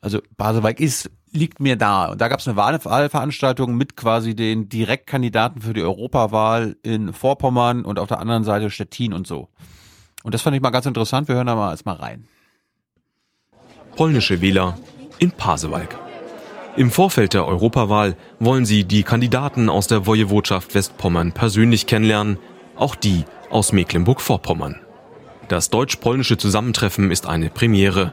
Also 0.00 0.18
Basewijk 0.36 0.80
ist, 0.80 1.08
liegt 1.30 1.60
mir 1.60 1.76
da. 1.76 2.06
Und 2.06 2.20
da 2.20 2.26
gab 2.26 2.40
es 2.40 2.48
eine 2.48 2.56
Wahl- 2.56 2.84
Wahlveranstaltung 2.84 3.76
mit 3.76 3.96
quasi 3.96 4.34
den 4.34 4.68
Direktkandidaten 4.68 5.62
für 5.62 5.72
die 5.72 5.82
Europawahl 5.82 6.74
in 6.82 7.12
Vorpommern 7.12 7.84
und 7.84 8.00
auf 8.00 8.08
der 8.08 8.18
anderen 8.18 8.42
Seite 8.42 8.70
Stettin 8.70 9.12
und 9.12 9.28
so. 9.28 9.48
Und 10.24 10.34
das 10.34 10.42
fand 10.42 10.56
ich 10.56 10.62
mal 10.62 10.70
ganz 10.70 10.86
interessant. 10.86 11.28
Wir 11.28 11.36
hören 11.36 11.46
da 11.46 11.54
mal 11.54 11.70
erstmal 11.70 11.94
rein. 11.94 12.26
Polnische 13.96 14.42
Wähler 14.42 14.78
in 15.18 15.30
Pasewalk. 15.30 15.98
Im 16.76 16.90
Vorfeld 16.90 17.32
der 17.32 17.46
Europawahl 17.46 18.14
wollen 18.38 18.66
sie 18.66 18.84
die 18.84 19.02
Kandidaten 19.02 19.70
aus 19.70 19.86
der 19.86 20.06
Wojewodschaft 20.06 20.74
Westpommern 20.74 21.32
persönlich 21.32 21.86
kennenlernen, 21.86 22.38
auch 22.76 22.94
die 22.94 23.24
aus 23.48 23.72
Mecklenburg-Vorpommern. 23.72 24.80
Das 25.48 25.70
deutsch-polnische 25.70 26.36
Zusammentreffen 26.36 27.10
ist 27.10 27.26
eine 27.26 27.48
Premiere, 27.48 28.12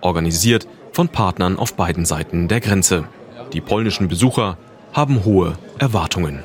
organisiert 0.00 0.68
von 0.92 1.08
Partnern 1.08 1.58
auf 1.58 1.74
beiden 1.74 2.04
Seiten 2.04 2.46
der 2.46 2.60
Grenze. 2.60 3.08
Die 3.52 3.60
polnischen 3.60 4.06
Besucher 4.06 4.56
haben 4.92 5.24
hohe 5.24 5.54
Erwartungen. 5.80 6.44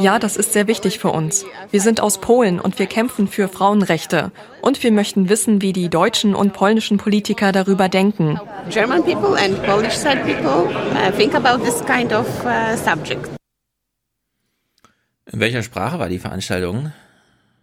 Ja, 0.00 0.18
das 0.18 0.36
ist 0.36 0.52
sehr 0.52 0.66
wichtig 0.66 0.98
für 0.98 1.10
uns. 1.10 1.44
Wir 1.70 1.80
sind 1.80 2.00
aus 2.00 2.18
Polen 2.18 2.60
und 2.60 2.78
wir 2.78 2.86
kämpfen 2.86 3.28
für 3.28 3.48
Frauenrechte. 3.48 4.32
Und 4.60 4.82
wir 4.82 4.92
möchten 4.92 5.28
wissen, 5.28 5.62
wie 5.62 5.72
die 5.72 5.88
deutschen 5.88 6.34
und 6.34 6.52
polnischen 6.52 6.98
Politiker 6.98 7.52
darüber 7.52 7.88
denken. 7.88 8.40
German 8.70 9.04
people 9.04 9.36
and 9.36 9.62
Polish 9.64 9.94
side 9.94 10.22
people 10.24 10.68
uh, 10.94 11.10
think 11.16 11.34
about 11.34 11.64
this 11.64 11.84
kind 11.84 12.12
of 12.12 12.26
uh, 12.44 12.76
subject. 12.76 13.28
In 15.30 15.40
welcher 15.40 15.62
Sprache 15.62 15.98
war 15.98 16.08
die 16.08 16.18
Veranstaltung? 16.18 16.92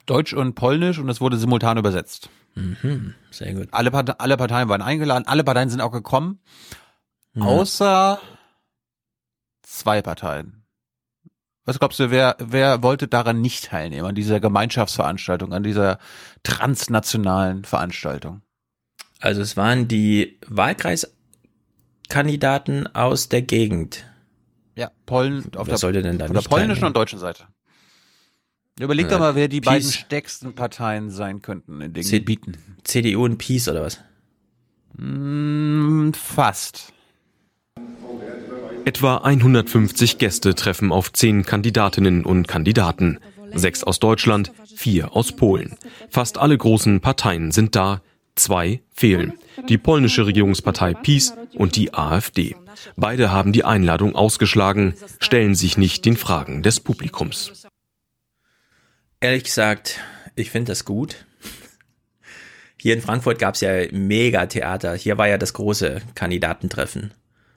Deutsch 0.05 0.33
und 0.33 0.53
Polnisch 0.53 0.99
und 0.99 1.09
es 1.09 1.19
wurde 1.19 1.37
simultan 1.37 1.77
übersetzt. 1.77 2.29
Mhm, 2.53 3.15
sehr 3.31 3.53
gut. 3.53 3.67
Alle, 3.71 3.91
Parte 3.91 4.19
alle 4.19 4.37
Parteien 4.37 4.69
waren 4.69 4.81
eingeladen, 4.81 5.25
alle 5.27 5.43
Parteien 5.43 5.69
sind 5.69 5.81
auch 5.81 5.91
gekommen, 5.91 6.39
außer 7.39 8.19
zwei 9.79 10.01
Parteien. 10.01 10.63
Was 11.65 11.79
glaubst 11.79 11.99
du, 11.99 12.11
wer, 12.11 12.35
wer 12.39 12.83
wollte 12.83 13.07
daran 13.07 13.41
nicht 13.41 13.65
teilnehmen, 13.65 14.07
an 14.07 14.15
dieser 14.15 14.39
Gemeinschaftsveranstaltung, 14.39 15.51
an 15.53 15.63
dieser 15.63 15.97
transnationalen 16.43 17.63
Veranstaltung? 17.65 18.41
Also 19.19 19.41
es 19.41 19.57
waren 19.57 19.87
die 19.87 20.39
Wahlkreiskandidaten 20.47 22.93
aus 22.95 23.29
der 23.29 23.41
Gegend. 23.41 24.05
Ja, 24.75 24.91
Polen 25.05 25.45
auf 25.55 25.67
Wer 25.67 25.73
der, 25.73 25.77
sollte 25.77 26.01
denn 26.03 26.17
da 26.19 26.25
auf 26.25 26.31
der 26.31 26.41
polnischen 26.41 26.67
teilnehmen? 26.67 26.87
und 26.87 26.97
deutschen 26.97 27.19
Seite. 27.19 27.45
Überleg 28.79 29.07
doch 29.07 29.17
Äh, 29.17 29.19
mal, 29.19 29.35
wer 29.35 29.47
die 29.47 29.61
Peace. 29.61 29.71
beiden 29.71 29.89
stärksten 29.91 30.53
Parteien 30.53 31.09
sein 31.09 31.41
könnten 31.41 31.79
in 31.81 31.93
den 31.93 32.03
C- 32.03 32.19
Gebieten. 32.19 32.57
CDU 32.83 33.23
und 33.23 33.37
Peace 33.37 33.69
oder 33.69 33.83
was? 33.83 33.99
Mm, 34.97 36.11
fast. 36.13 36.91
Etwa 38.85 39.17
150 39.17 40.19
Gäste 40.19 40.53
treffen 40.53 40.91
auf 40.91 41.11
zehn 41.11 41.43
Kandidatinnen 41.43 42.23
und 42.23 42.47
Kandidaten. 42.47 43.19
Sechs 43.51 43.83
aus 43.83 43.99
Deutschland, 43.99 44.51
vier 44.75 45.15
aus 45.15 45.31
Polen. 45.31 45.75
Fast 46.09 46.37
alle 46.37 46.55
großen 46.55 47.01
Parteien 47.01 47.51
sind 47.51 47.75
da, 47.75 48.01
zwei 48.35 48.81
fehlen. 48.93 49.33
Die 49.69 49.79
polnische 49.79 50.27
Regierungspartei 50.27 50.93
PiS 50.93 51.33
und 51.55 51.75
die 51.75 51.95
AfD. 51.95 52.55
Beide 52.95 53.31
haben 53.31 53.53
die 53.53 53.63
Einladung 53.63 54.15
ausgeschlagen, 54.15 54.93
stellen 55.19 55.55
sich 55.55 55.77
nicht 55.77 56.05
den 56.05 56.15
Fragen 56.15 56.61
des 56.61 56.79
Publikums. 56.79 57.65
Ehrlich 59.19 59.45
gesagt, 59.45 59.99
ich 60.35 60.51
finde 60.51 60.71
das 60.71 60.85
gut. 60.85 61.25
Hier 62.79 62.93
in 62.93 63.01
Frankfurt 63.01 63.39
gab 63.39 63.55
es 63.55 63.61
ja 63.61 63.71
mega 63.91 64.45
Theater. 64.45 64.93
Hier 64.93 65.17
war 65.17 65.27
ja 65.27 65.39
das 65.39 65.53
große 65.53 66.03
Kandidatentreffen. 66.13 67.11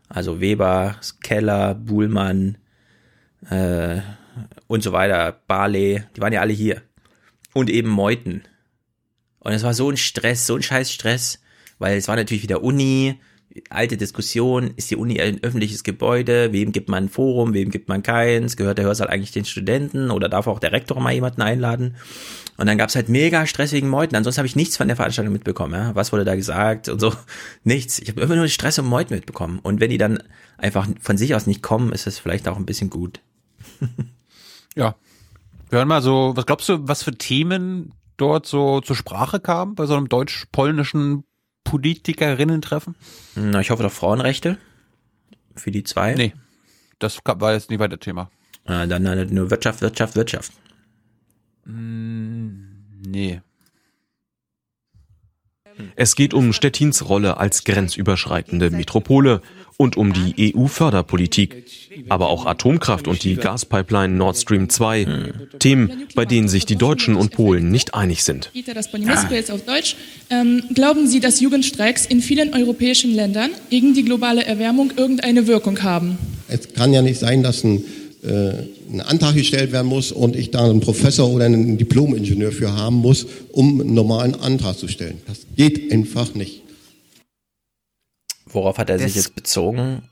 Also 0.09 0.40
Weber, 0.40 0.97
Keller, 1.22 1.74
Buhlmann 1.74 2.59
äh, 3.51 4.01
und 4.66 4.82
so 4.82 4.93
weiter, 4.93 5.40
Barley, 5.47 6.05
die 6.16 6.20
waren 6.20 6.32
ja 6.32 6.40
alle 6.40 6.52
hier. 6.52 6.82
Und 7.55 7.70
eben 7.70 7.89
Meuthen. 7.89 8.43
Und 9.40 9.52
es 9.52 9.62
war 9.62 9.74
so 9.74 9.90
ein 9.90 9.97
Stress, 9.97 10.47
so 10.47 10.56
ein 10.56 10.62
scheiß 10.62 10.93
Stress, 10.93 11.40
weil 11.78 11.97
es 11.97 12.09
war 12.09 12.16
natürlich 12.16 12.43
wieder 12.43 12.62
Uni, 12.62 13.20
alte 13.70 13.97
Diskussion, 13.97 14.72
ist 14.76 14.90
die 14.90 14.97
Uni 14.97 15.20
ein 15.20 15.43
öffentliches 15.43 15.85
Gebäude, 15.85 16.52
wem 16.52 16.72
gibt 16.72 16.89
man 16.89 17.05
ein 17.05 17.09
Forum, 17.09 17.55
wem 17.55 17.70
gibt 17.70 17.89
man 17.89 18.02
keins, 18.02 18.56
gehört 18.56 18.78
der 18.78 18.85
Hörsaal 18.85 19.09
eigentlich 19.09 19.32
den 19.32 19.44
Studenten 19.44 20.10
oder 20.10 20.28
darf 20.28 20.47
auch 20.47 20.59
der 20.59 20.72
Rektor 20.72 21.01
mal 21.01 21.12
jemanden 21.12 21.43
einladen? 21.43 21.97
Und 22.59 22.66
dann 22.66 22.76
gab's 22.76 22.97
halt 22.97 23.09
mega 23.09 23.47
stressigen 23.47 23.89
Meuten. 23.89 24.16
Ansonsten 24.16 24.40
habe 24.40 24.48
ich 24.48 24.56
nichts 24.56 24.76
von 24.76 24.89
der 24.89 24.97
Veranstaltung 24.97 25.32
mitbekommen. 25.32 25.74
Ja? 25.74 25.94
Was 25.94 26.12
wurde 26.12 26.24
da 26.24 26.35
gesagt 26.35 26.89
und 26.89 26.98
so? 27.01 27.12
Nichts. 27.64 28.01
Ich 28.01 28.09
habe 28.09 28.20
immer 28.20 28.35
nur 28.35 28.48
Stress 28.48 28.80
und 28.80 28.86
Meuten 28.86 29.14
mitbekommen. 29.14 29.60
Und 29.62 29.78
wenn 29.78 29.90
die 29.90 29.98
dann 29.98 30.22
einfach 30.56 30.89
von 31.01 31.16
sich 31.16 31.36
aus 31.36 31.47
nicht 31.47 31.62
kommen, 31.62 31.93
ist 31.93 32.09
es 32.09 32.18
vielleicht 32.18 32.48
auch 32.48 32.56
ein 32.56 32.66
bisschen 32.66 32.90
gut. 32.90 33.20
ja. 34.74 34.97
Wir 35.70 35.78
hören 35.78 35.89
mal 35.89 36.02
so, 36.02 36.32
was 36.35 36.47
glaubst 36.47 36.68
du, 36.68 36.89
was 36.89 37.05
für 37.05 37.16
Themen 37.16 37.93
dort 38.16 38.47
so 38.47 38.80
zur 38.80 38.97
Sprache 38.97 39.39
kamen 39.39 39.76
bei 39.76 39.86
so 39.86 39.94
einem 39.94 40.09
deutsch-polnischen 40.09 41.22
Politikerinnen-Treffen? 41.69 42.95
Na, 43.35 43.61
ich 43.61 43.70
hoffe 43.70 43.82
doch 43.82 43.93
Frauenrechte 43.93 44.57
für 45.55 45.70
die 45.70 45.85
zwei. 45.85 46.15
Nee, 46.15 46.32
das 46.99 47.19
war 47.24 47.53
jetzt 47.53 47.70
nicht 47.70 47.78
weiter 47.78 47.99
Thema. 48.01 48.31
Äh, 48.65 48.86
dann 48.89 49.05
äh, 49.05 49.24
nur 49.27 49.51
Wirtschaft, 49.51 49.82
Wirtschaft, 49.82 50.16
Wirtschaft. 50.16 50.53
Mm, 51.65 52.61
nee. 53.07 53.43
Es 55.96 56.16
geht 56.16 56.34
um 56.34 56.52
Stettins 56.52 57.09
Rolle 57.09 57.36
als 57.36 57.64
grenzüberschreitende 57.64 58.70
Metropole 58.70 59.42
und 59.78 59.96
um 59.96 60.12
die 60.12 60.55
EU-Förderpolitik, 60.55 61.64
aber 62.09 62.28
auch 62.28 62.46
Atomkraft 62.46 63.06
und 63.06 63.22
die 63.22 63.36
Gaspipeline 63.36 64.14
Nord 64.14 64.36
Stream 64.36 64.68
2. 64.68 65.32
Themen, 65.60 66.09
bei 66.16 66.24
denen 66.24 66.48
sich 66.48 66.66
die 66.66 66.76
Deutschen 66.76 67.14
und 67.14 67.30
Polen 67.30 67.70
nicht 67.70 67.94
einig 67.94 68.24
sind. 68.24 68.50
Das 68.74 68.90
po 68.90 68.98
niemiecku 68.98 69.32
jetzt 69.32 69.52
auf 69.52 69.64
Deutsch. 69.64 69.96
Ähm, 70.30 70.64
glauben 70.74 71.06
Sie, 71.06 71.20
dass 71.20 71.40
Jugendstreiks 71.40 72.06
in 72.06 72.20
vielen 72.20 72.55
europäischen 72.55 73.14
Ländern 73.14 73.50
gegen 73.70 73.94
die 73.94 74.05
globale 74.05 74.44
Erwärmung 74.44 74.92
irgendeine 74.96 75.46
Wirkung 75.46 75.82
haben? 75.82 76.18
Es 76.48 76.72
kann 76.72 76.92
ja 76.92 77.00
nicht 77.00 77.20
sein, 77.20 77.44
dass 77.44 77.62
ein, 77.62 77.84
ein 78.23 79.01
Antrag 79.01 79.35
gestellt 79.35 79.70
werden 79.73 79.86
muss 79.86 80.11
und 80.12 80.35
ich 80.35 80.51
da 80.51 80.65
einen 80.65 80.81
Professor 80.81 81.28
oder 81.31 81.45
einen 81.45 81.78
Diplom-Ingenieur 81.78 82.51
für 82.53 82.73
haben 82.73 82.97
muss, 82.97 83.27
um 83.53 83.81
einen 83.81 83.95
normalen 83.95 84.35
Antrag 84.35 84.77
zu 84.77 84.89
stellen. 84.89 85.20
Das 85.27 85.47
geht 85.57 85.93
einfach 85.93 86.35
nicht. 86.35 86.62
Worauf 88.47 88.78
hat 88.78 88.90
er 88.90 88.99
sich 88.99 89.09
Das- 89.15 89.15
jetzt 89.27 89.35
bezogen? 89.35 90.03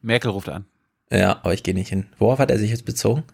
Merkel 0.00 0.30
ruft 0.30 0.48
an. 0.48 0.64
Ja, 1.10 1.40
aber 1.42 1.52
ich 1.54 1.62
gehe 1.62 1.74
nicht 1.74 1.88
hin. 1.88 2.06
Worauf 2.18 2.38
hat 2.38 2.50
er 2.50 2.58
sich 2.58 2.70
jetzt 2.70 2.84
bezogen? 2.84 3.24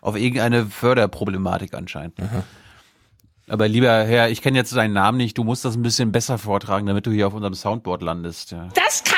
Auf 0.00 0.16
irgendeine 0.16 0.66
Förderproblematik 0.66 1.74
anscheinend. 1.74 2.14
Aber 3.48 3.66
lieber 3.66 4.04
Herr, 4.04 4.30
ich 4.30 4.42
kenne 4.42 4.58
jetzt 4.58 4.70
seinen 4.70 4.92
Namen 4.92 5.16
nicht, 5.16 5.38
du 5.38 5.44
musst 5.44 5.64
das 5.64 5.74
ein 5.76 5.82
bisschen 5.82 6.12
besser 6.12 6.36
vortragen, 6.38 6.86
damit 6.86 7.06
du 7.06 7.10
hier 7.10 7.26
auf 7.26 7.34
unserem 7.34 7.54
Soundboard 7.54 8.02
landest. 8.02 8.50
Ja. 8.52 8.68
Das 8.74 9.02
kann 9.04 9.17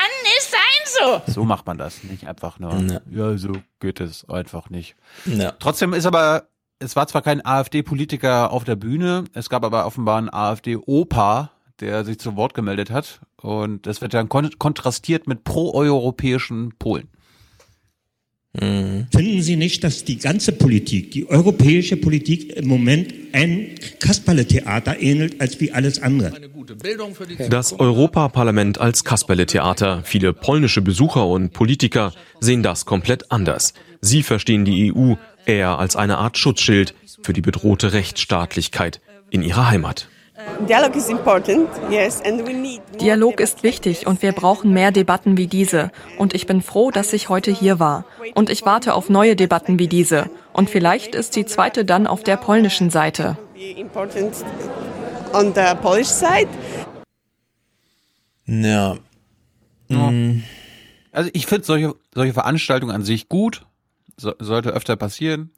so. 1.03 1.21
So 1.31 1.45
macht 1.45 1.65
man 1.65 1.77
das, 1.77 2.03
nicht 2.03 2.27
einfach 2.27 2.59
nur. 2.59 2.73
Ja. 2.73 3.01
Ja, 3.09 3.37
so 3.37 3.53
geht 3.79 3.99
es 3.99 4.27
einfach 4.29 4.69
nicht. 4.69 4.95
Ja. 5.25 5.51
Trotzdem 5.59 5.93
ist 5.93 6.05
aber, 6.05 6.47
es 6.79 6.95
war 6.95 7.07
zwar 7.07 7.21
kein 7.21 7.45
AfD-Politiker 7.45 8.51
auf 8.51 8.63
der 8.63 8.75
Bühne, 8.75 9.25
es 9.33 9.49
gab 9.49 9.63
aber 9.63 9.85
offenbar 9.85 10.17
einen 10.17 10.33
AfD-Opa, 10.33 11.51
der 11.79 12.05
sich 12.05 12.19
zu 12.19 12.35
Wort 12.35 12.53
gemeldet 12.53 12.91
hat. 12.91 13.21
Und 13.41 13.87
das 13.87 14.01
wird 14.01 14.13
dann 14.13 14.29
kon 14.29 14.49
kontrastiert 14.57 15.27
mit 15.27 15.43
proeuropäischen 15.43 16.73
Polen. 16.77 17.09
Finden 18.53 19.41
Sie 19.41 19.55
nicht, 19.55 19.81
dass 19.85 20.03
die 20.03 20.17
ganze 20.17 20.51
Politik, 20.51 21.11
die 21.11 21.29
europäische 21.29 21.95
Politik 21.95 22.51
im 22.57 22.67
Moment 22.67 23.13
ein 23.31 23.75
Kasperle-Theater 24.01 25.01
ähnelt 25.01 25.39
als 25.39 25.61
wie 25.61 25.71
alles 25.71 26.01
andere? 26.01 26.33
Das 27.49 27.71
Europaparlament 27.71 28.77
als 28.77 29.05
Kasperle-Theater. 29.05 30.01
Viele 30.03 30.33
polnische 30.33 30.81
Besucher 30.81 31.27
und 31.27 31.53
Politiker 31.53 32.13
sehen 32.41 32.61
das 32.61 32.85
komplett 32.85 33.31
anders. 33.31 33.73
Sie 34.01 34.21
verstehen 34.21 34.65
die 34.65 34.93
EU 34.93 35.13
eher 35.45 35.79
als 35.79 35.95
eine 35.95 36.17
Art 36.17 36.37
Schutzschild 36.37 36.93
für 37.23 37.31
die 37.31 37.41
bedrohte 37.41 37.93
Rechtsstaatlichkeit 37.93 38.99
in 39.29 39.43
ihrer 39.43 39.69
Heimat. 39.69 40.09
Dialogue 40.67 40.95
is 40.95 41.09
important, 41.09 41.69
yes, 41.89 42.21
and 42.21 42.45
we 42.47 42.53
need 42.53 42.81
Dialog 42.99 43.39
ist 43.39 43.63
wichtig 43.63 44.07
und 44.07 44.21
wir 44.21 44.31
brauchen 44.31 44.73
mehr 44.73 44.91
Debatten 44.91 45.37
wie 45.37 45.47
diese. 45.47 45.91
Und 46.17 46.33
ich 46.33 46.45
bin 46.45 46.61
froh, 46.61 46.91
dass 46.91 47.13
ich 47.13 47.29
heute 47.29 47.51
hier 47.51 47.79
war. 47.79 48.05
Und 48.35 48.49
ich 48.49 48.65
warte 48.65 48.93
auf 48.93 49.09
neue 49.09 49.35
Debatten 49.35 49.79
wie 49.79 49.87
diese. 49.87 50.29
Und 50.53 50.69
vielleicht 50.69 51.15
ist 51.15 51.35
die 51.35 51.45
zweite 51.45 51.85
dann 51.85 52.07
auf 52.07 52.23
der 52.23 52.37
polnischen 52.37 52.89
Seite. 52.89 53.37
important 53.77 54.43
on 55.33 55.53
the 55.53 55.75
Polish 55.81 56.07
side. 56.07 56.49
Ja. 58.45 58.97
Mm. 59.87 60.43
Also 61.11 61.29
ich 61.33 61.45
finde 61.45 61.65
solche, 61.65 61.95
solche 62.13 62.33
Veranstaltungen 62.33 62.93
an 62.93 63.03
sich 63.03 63.29
gut, 63.29 63.65
so, 64.17 64.33
sollte 64.39 64.69
öfter 64.69 64.95
passieren. 64.95 65.51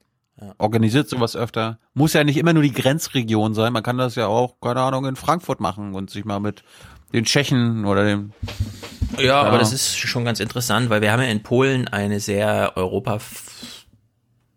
Organisiert 0.57 1.07
sowas 1.09 1.35
öfter. 1.35 1.77
Muss 1.93 2.13
ja 2.13 2.23
nicht 2.23 2.37
immer 2.37 2.53
nur 2.53 2.63
die 2.63 2.73
Grenzregion 2.73 3.53
sein. 3.53 3.71
Man 3.71 3.83
kann 3.83 3.97
das 3.97 4.15
ja 4.15 4.27
auch, 4.27 4.59
keine 4.61 4.81
Ahnung, 4.81 5.05
in 5.05 5.15
Frankfurt 5.15 5.59
machen 5.59 5.93
und 5.93 6.09
sich 6.09 6.25
mal 6.25 6.39
mit 6.39 6.63
den 7.13 7.23
Tschechen 7.25 7.85
oder 7.85 8.03
dem. 8.03 8.31
Ja, 9.19 9.41
aber 9.43 9.59
das 9.59 9.71
ist 9.73 9.95
schon 9.95 10.25
ganz 10.25 10.39
interessant, 10.39 10.89
weil 10.89 11.01
wir 11.01 11.11
haben 11.11 11.21
ja 11.21 11.27
in 11.27 11.43
Polen 11.43 11.87
eine 11.87 12.19
sehr 12.19 12.73
Europa 12.75 13.19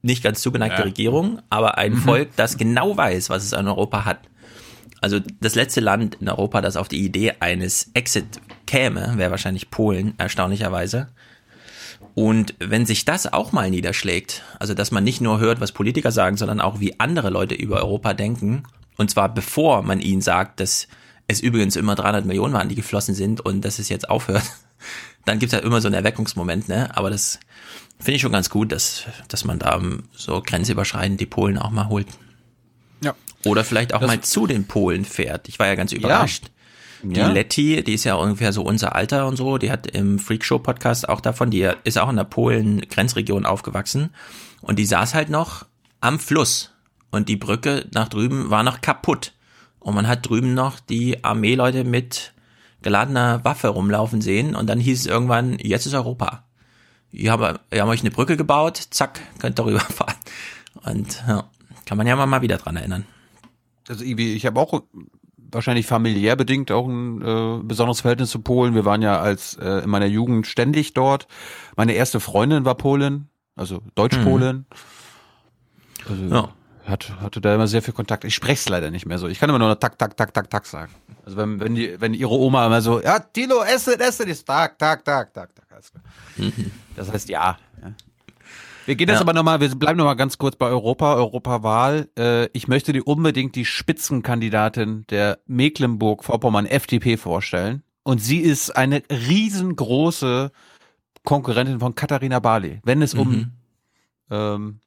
nicht 0.01 0.23
ganz 0.23 0.40
zugeneigte 0.40 0.78
Ja. 0.78 0.85
Regierung, 0.85 1.43
aber 1.51 1.77
ein 1.78 1.93
Mhm. 1.93 1.98
Volk, 1.98 2.28
das 2.36 2.57
genau 2.57 2.97
weiß, 2.97 3.28
was 3.28 3.44
es 3.44 3.53
an 3.53 3.69
Europa 3.69 4.05
hat. 4.05 4.20
Also 5.03 5.20
das 5.40 5.55
letzte 5.55 5.81
Land 5.81 6.16
in 6.20 6.28
Europa, 6.28 6.62
das 6.62 6.77
auf 6.77 6.89
die 6.89 7.05
Idee 7.05 7.35
eines 7.40 7.90
Exit 7.93 8.40
käme, 8.66 9.12
wäre 9.16 9.31
wahrscheinlich 9.31 9.70
Polen, 9.70 10.15
erstaunlicherweise. 10.16 11.09
Und 12.16 12.55
wenn 12.59 12.86
sich 12.86 13.05
das 13.05 13.30
auch 13.30 13.52
mal 13.52 13.68
niederschlägt, 13.68 14.43
also 14.59 14.72
dass 14.72 14.90
man 14.90 15.05
nicht 15.05 15.20
nur 15.20 15.38
hört, 15.38 15.60
was 15.60 15.72
Politiker 15.72 16.10
sagen, 16.10 16.38
sondern 16.38 16.62
auch 16.62 16.80
wie 16.80 16.98
andere 16.98 17.28
Leute 17.28 17.55
über 17.55 17.76
Europa 17.76 18.14
denken, 18.14 18.62
und 18.97 19.10
zwar 19.10 19.28
bevor 19.32 19.82
man 19.82 20.01
ihnen 20.01 20.22
sagt, 20.22 20.59
dass 20.60 20.88
es 21.28 21.40
übrigens 21.43 21.76
immer 21.76 21.94
300 21.94 22.24
Millionen 22.24 22.55
waren, 22.55 22.70
die 22.70 22.74
geflossen 22.74 23.14
sind 23.14 23.43
und 23.43 23.62
dass 23.66 23.78
es 23.78 23.90
jetzt 23.90 24.09
aufhört, 24.09 24.44
dann 25.26 25.38
gibt 25.38 25.52
es 25.52 25.60
ja 25.60 25.62
immer 25.62 25.82
so 25.82 25.88
einen 25.88 25.94
Erweckungsmoment, 25.94 26.68
ne? 26.68 26.88
Aber 26.97 27.10
das 27.10 27.38
finde 27.98 28.12
ich 28.16 28.22
schon 28.22 28.32
ganz 28.32 28.48
gut, 28.48 28.72
dass, 28.72 29.05
dass 29.28 29.44
man 29.44 29.59
da 29.59 29.76
ähm, 29.76 30.05
so 30.16 30.40
grenzüberschreitend 30.40 31.20
die 31.20 31.26
Polen 31.26 31.59
auch 31.59 31.70
mal 31.70 31.88
holt. 31.90 32.06
Ja. 33.05 33.14
Oder 33.44 33.62
vielleicht 33.62 33.93
auch 33.93 34.01
Das- 34.01 34.09
mal 34.09 34.22
zu 34.22 34.47
den 34.47 34.66
Polen 34.66 35.05
fährt. 35.05 35.48
Ich 35.48 35.59
war 35.59 35.66
ja 35.66 35.74
ganz 35.74 35.93
überrascht. 35.93 36.44
Die 36.47 36.56
Ja. 37.02 37.28
Letty, 37.28 37.82
die 37.82 37.94
ist 37.94 38.05
ja 38.05 38.14
ungefähr 38.14 38.52
so 38.52 38.62
unser 38.62 38.94
Alter 38.94 39.27
und 39.27 39.36
so, 39.36 39.59
die 39.59 39.70
hat 39.70 39.86
im 39.86 40.18
Freakshow-Podcast 40.18 41.09
auch 41.09 41.20
davon, 41.20 41.51
die 41.51 41.70
ist 41.85 41.98
auch 41.98 42.09
in 42.09 42.16
der 42.16 42.24
Polen-Grenzregion 42.24 43.47
aufgewachsen 43.47 44.10
und 44.62 44.78
die 44.78 44.86
saß 44.86 45.14
halt 45.14 45.28
noch 45.28 45.66
am 46.01 46.18
Fluss 46.18 46.73
und 47.10 47.28
die 47.28 47.36
Brücke 47.36 47.86
nach 47.93 48.09
drüben 48.09 48.51
war 48.51 48.62
noch 48.62 48.81
kaputt 48.81 49.32
und 49.78 49.94
man 49.94 50.09
hat 50.09 50.28
drüben 50.28 50.55
noch 50.55 50.81
die 50.81 51.24
Armeeleute 51.24 51.85
mit 51.85 52.32
geladener 52.82 53.44
Waffe 53.44 53.68
rumlaufen 53.68 54.20
sehen 54.20 54.55
und 54.55 54.68
dann 54.68 54.81
hieß 54.81 55.01
es 55.01 55.06
irgendwann, 55.06 55.59
jetzt 55.59 55.86
ist 55.86 55.94
Europa. 55.94 56.44
Wir 57.10 57.32
haben, 57.32 57.59
wir 57.70 57.82
haben 57.82 57.89
euch 57.89 58.01
eine 58.01 58.10
Brücke 58.10 58.36
gebaut, 58.36 58.77
zack, 58.90 59.20
könnt 59.39 59.59
darüber 59.59 59.81
fahren. 59.81 60.14
Und 60.85 61.23
ja, 61.27 61.44
kann 61.85 61.98
man 61.98 62.06
ja 62.06 62.14
mal, 62.14 62.43
wieder 62.43 62.59
dran 62.59 62.77
erinnern. 62.77 63.06
Also 63.89 64.05
ich 64.05 64.44
habe 64.47 64.60
auch 64.60 64.82
wahrscheinlich 65.57 65.87
familiär 65.87 66.37
bedingt 66.37 66.70
auch 66.70 66.87
ein 66.87 67.20
äh, 67.23 67.62
besonderes 67.65 68.03
Verhältnis 68.03 68.31
zu 68.31 68.41
Polen. 68.41 68.74
Wir 68.74 68.85
waren 68.85 69.03
ja 69.03 69.19
als 69.19 69.55
äh, 69.55 69.83
in 69.83 69.91
meiner 69.91 70.07
Jugend 70.07 70.47
ständig 70.47 70.95
dort. 70.95 71.27
Meine 71.77 71.95
erste 71.95 72.20
Freundin 72.20 72.65
war 72.65 72.77
Polin, 72.77 73.27
also 73.57 73.81
Deutsch-Polin. 73.97 74.66
Also 76.09 76.23
Ja. 76.24 76.49
hat, 76.87 77.20
hatte 77.20 77.41
da 77.41 77.55
immer 77.55 77.66
sehr 77.66 77.83
viel 77.83 77.95
Kontakt. 77.95 78.24
Ich 78.24 78.35
spreche 78.35 78.55
es 78.61 78.69
leider 78.69 78.91
nicht 78.93 79.07
mehr 79.07 79.19
so. 79.19 79.27
Ich 79.27 79.41
kann 79.41 79.49
immer 79.51 79.59
nur 79.59 79.69
noch 79.69 79.77
tak, 79.77 79.99
tak, 79.99 80.16
tak, 80.16 80.33
tak, 80.33 80.49
tak 80.51 80.66
sagen. 80.66 80.93
Also 81.24 81.37
wenn, 81.37 81.59
wenn, 81.59 81.74
die, 81.74 82.01
wenn 82.01 82.15
ihre 82.15 82.31
Oma 82.31 82.66
immer 82.66 82.81
so, 82.81 83.03
ja, 83.03 83.19
Tilo, 83.19 83.62
esse, 83.65 83.99
esse, 83.99 84.23
ist 84.24 84.47
tak, 84.47 84.78
tak, 84.78 85.05
tak, 85.05 85.35
tak, 85.35 85.51
tak. 85.55 85.66
Klar. 85.66 86.53
Das 86.95 87.12
heißt 87.12 87.28
ja. 87.28 87.59
Wir 88.86 88.94
gehen 88.96 89.08
jetzt 89.08 89.16
Ja. 89.16 89.20
aber 89.22 89.32
nochmal, 89.32 89.60
wir 89.60 89.68
bleiben 89.74 89.98
nochmal 89.98 90.16
ganz 90.16 90.38
kurz 90.38 90.56
bei 90.56 90.66
Europa, 90.66 91.14
Europawahl. 91.14 92.08
Äh, 92.18 92.46
ich 92.52 92.68
möchte 92.68 92.92
dir 92.92 93.06
unbedingt 93.06 93.54
die 93.56 93.64
Spitzenkandidatin 93.64 95.04
der 95.10 95.38
Mecklenburg-Vorpommern 95.46 96.66
FDP 96.66 97.16
vorstellen. 97.16 97.82
Und 98.04 98.22
sie 98.22 98.38
ist 98.38 98.70
eine 98.76 99.02
riesengroße 99.10 100.52
Konkurrentin 101.24 101.80
von 101.80 101.94
Katharina 101.96 102.38
Barley, 102.38 102.80
wenn 102.84 103.02
es 103.02 103.14
um 103.14 103.28
Mhm. 103.30 103.52
ähm, 104.30 104.80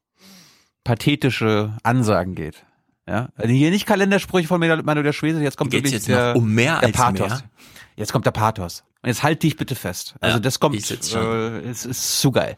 pathetische 0.83 1.77
Ansagen 1.83 2.35
geht. 2.35 2.65
Ja, 3.07 3.29
also 3.35 3.51
hier 3.51 3.71
nicht 3.71 3.85
Kalendersprüche 3.85 4.47
von 4.47 4.59
Manuel 4.59 5.13
Schwese, 5.13 5.41
jetzt 5.41 5.57
kommt 5.57 5.71
Geht's 5.71 5.91
wirklich 5.91 5.93
jetzt 5.93 6.07
der, 6.07 6.35
um 6.35 6.53
mehr 6.53 6.79
der 6.79 6.87
als 6.89 6.97
Pathos. 6.97 7.29
mehr? 7.29 7.41
Jetzt 7.95 8.13
kommt 8.13 8.25
der 8.25 8.31
Pathos. 8.31 8.83
Und 9.01 9.07
jetzt 9.07 9.23
halt 9.23 9.43
dich 9.43 9.55
bitte 9.55 9.75
fest. 9.75 10.15
Also 10.19 10.35
Ja, 10.35 10.39
das 10.39 10.59
kommt, 10.59 10.75
äh, 10.75 11.59
es 11.69 11.85
ist 11.85 12.19
zu 12.19 12.31
geil. 12.31 12.57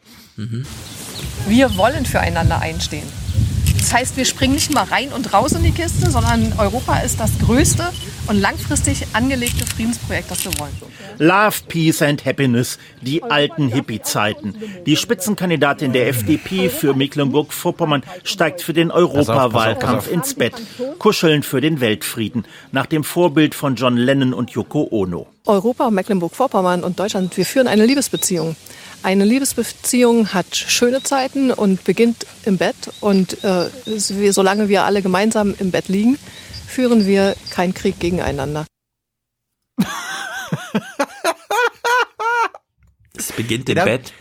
Wir 1.48 1.78
wollen 1.78 2.06
füreinander 2.06 2.60
einstehen. 2.60 3.08
Das 3.82 3.94
heißt, 3.94 4.16
wir 4.16 4.26
springen 4.26 4.54
nicht 4.54 4.72
mal 4.72 4.84
rein 4.84 5.12
und 5.12 5.34
raus 5.34 5.54
in 5.54 5.64
die 5.64 5.72
Kiste, 5.72 6.12
sondern 6.12 6.54
Europa 6.60 7.00
ist 7.00 7.20
das 7.20 7.32
größte 7.40 7.92
und 8.28 8.40
langfristig 8.40 9.08
angelegte 9.14 9.66
Friedensprojekt, 9.66 10.30
das 10.30 10.46
wir 10.46 10.52
wollen. 10.60 10.72
Love, 11.18 11.56
Peace 11.68 12.04
and 12.04 12.24
Happiness, 12.24 12.78
die 13.02 13.24
alten 13.24 13.70
Hippie-Zeiten. 13.70 14.54
Die 14.86 14.96
Spitzenkandidatin 14.96 15.94
der 15.94 16.10
FDP 16.10 16.70
für 16.70 16.94
Mecklenburg-Vorpommern 16.94 18.04
steigt 18.24 18.62
für 18.62 18.74
den 18.74 18.92
Europawahlkampf 18.92 20.10
ins 20.12 20.36
Bett. 20.36 20.54
Kuscheln 21.00 21.42
für 21.42 21.60
den 21.60 21.82
Weltfrieden, 21.82 22.46
nach 22.72 22.86
dem 22.86 23.04
Vorbild 23.04 23.56
von 23.56 23.76
John 23.76 23.98
Lennon 23.98 24.36
und 24.36 24.52
Yoko 24.52 24.88
Ono. 24.92 25.26
Europa, 25.48 25.90
Mecklenburg-Vorpommern 25.90 26.84
und 26.84 27.00
Deutschland, 27.00 27.36
wir 27.36 27.48
führen 27.48 27.68
eine 27.68 27.88
Liebesbeziehung. 27.88 28.56
Eine 29.04 29.26
Liebesbeziehung 29.26 30.34
hat 30.34 30.56
schöne 30.56 31.02
Zeiten 31.02 31.52
und 31.52 31.84
beginnt 31.84 32.26
im 32.46 32.58
Bett. 32.58 32.76
Und 33.00 33.44
äh, 33.44 33.70
solange 34.32 34.70
wir 34.70 34.84
alle 34.84 35.02
gemeinsam 35.02 35.56
im 35.58 35.72
Bett 35.72 35.88
liegen, 35.88 36.18
führen 36.68 37.06
wir 37.08 37.36
keinen 37.50 37.74
Krieg 37.74 38.00
gegeneinander. 38.00 38.66
Es 43.18 43.32
beginnt 43.34 43.68
Den 43.68 43.78
im 43.78 43.80
hab- 43.82 43.88
Bett. 43.88 44.14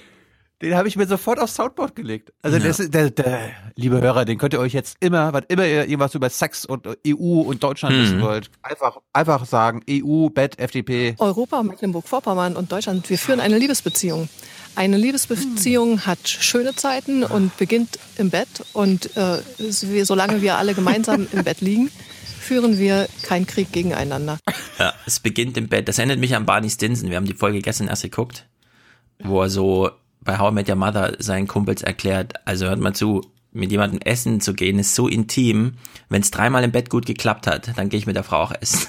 Den 0.62 0.74
habe 0.74 0.88
ich 0.88 0.96
mir 0.96 1.06
sofort 1.06 1.38
aufs 1.38 1.54
Soundboard 1.54 1.96
gelegt. 1.96 2.34
Also 2.42 2.58
Ja. 2.58 2.64
das 2.64 2.76
der, 2.90 3.08
der, 3.08 3.50
liebe 3.76 3.98
Hörer, 4.02 4.26
den 4.26 4.36
könnt 4.36 4.52
ihr 4.52 4.60
euch 4.60 4.74
jetzt 4.74 4.98
immer, 5.00 5.32
was 5.32 5.44
immer 5.48 5.64
ihr 5.66 5.84
irgendwas 5.84 6.14
über 6.14 6.28
Sex 6.28 6.66
und 6.66 6.86
EU 7.06 7.40
und 7.40 7.62
Deutschland 7.62 7.96
Mhm. 7.96 8.02
wissen 8.02 8.20
wollt, 8.20 8.50
einfach, 8.60 8.98
einfach 9.14 9.46
sagen, 9.46 9.82
EU, 9.88 10.28
Bett, 10.28 10.58
FDP. 10.58 11.14
Europa, 11.18 11.62
Mecklenburg-Vorpommern 11.62 12.56
und 12.56 12.70
Deutschland, 12.70 13.08
wir 13.08 13.16
führen 13.16 13.40
eine 13.40 13.56
Liebesbeziehung. 13.56 14.28
Eine 14.76 14.96
Liebesbeziehung 14.96 16.06
hat 16.06 16.28
schöne 16.28 16.74
Zeiten 16.74 17.22
und 17.24 17.56
beginnt 17.56 17.98
im 18.16 18.30
Bett. 18.30 18.48
Und 18.72 19.16
äh, 19.16 19.38
wir, 19.58 20.06
solange 20.06 20.42
wir 20.42 20.56
alle 20.56 20.74
gemeinsam 20.74 21.26
im 21.32 21.44
Bett 21.44 21.60
liegen, 21.60 21.90
führen 22.40 22.78
wir 22.78 23.08
keinen 23.22 23.46
Krieg 23.46 23.72
gegeneinander. 23.72 24.38
Ja, 24.78 24.94
es 25.06 25.20
beginnt 25.20 25.56
im 25.56 25.68
Bett. 25.68 25.88
Das 25.88 25.98
erinnert 25.98 26.18
mich 26.18 26.34
an 26.34 26.46
Barney 26.46 26.70
Stinson. 26.70 27.10
Wir 27.10 27.16
haben 27.16 27.26
die 27.26 27.34
Folge 27.34 27.60
gestern 27.60 27.88
erst 27.88 28.02
geguckt, 28.02 28.46
wo 29.18 29.42
er 29.42 29.50
so 29.50 29.90
bei 30.22 30.38
How 30.38 30.50
I 30.50 30.54
Met 30.54 30.68
Your 30.68 30.76
Mother 30.76 31.16
seinen 31.18 31.46
Kumpels 31.46 31.82
erklärt, 31.82 32.34
also 32.46 32.66
hört 32.66 32.80
mal 32.80 32.94
zu, 32.94 33.22
mit 33.52 33.70
jemandem 33.70 34.00
essen 34.00 34.40
zu 34.40 34.54
gehen 34.54 34.78
ist 34.78 34.94
so 34.94 35.08
intim, 35.08 35.74
wenn 36.08 36.22
es 36.22 36.30
dreimal 36.30 36.62
im 36.64 36.72
Bett 36.72 36.90
gut 36.90 37.06
geklappt 37.06 37.46
hat, 37.46 37.76
dann 37.76 37.88
gehe 37.88 37.98
ich 37.98 38.06
mit 38.06 38.16
der 38.16 38.24
Frau 38.24 38.38
auch 38.42 38.52
essen. 38.60 38.86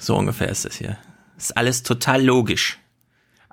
So 0.00 0.16
ungefähr 0.16 0.48
ist 0.48 0.64
das 0.64 0.76
hier. 0.76 0.98
Ist 1.38 1.56
alles 1.56 1.82
total 1.84 2.24
logisch. 2.24 2.78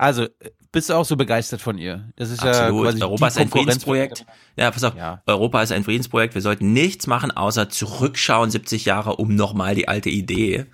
Also, 0.04 0.28
bist 0.74 0.90
du 0.90 0.96
auch 0.96 1.06
so 1.06 1.16
begeistert 1.16 1.62
von 1.62 1.78
ihr? 1.78 2.12
Das 2.18 2.30
ist 2.30 2.44
Absolut. 2.44 2.84
ja 2.84 2.92
quasi 2.92 3.04
Europa 3.04 3.28
ist 3.28 3.38
ein 3.38 3.48
Friedensprojekt. 3.48 4.26
Ja, 4.58 4.70
pass 4.70 4.84
auf. 4.84 4.96
Europa 5.26 5.62
ist 5.62 5.72
ein 5.72 5.86
Friedensprojekt. 5.86 6.36
Wir 6.36 6.42
sollten 6.42 6.74
nichts 6.74 7.08
machen, 7.08 7.32
außer 7.32 7.70
zurückschauen 7.70 8.52
70 8.52 8.84
Jahre, 8.84 9.16
um 9.16 9.34
nochmal 9.34 9.76
die 9.76 9.88
alte 9.88 10.10
Idee. 10.10 10.66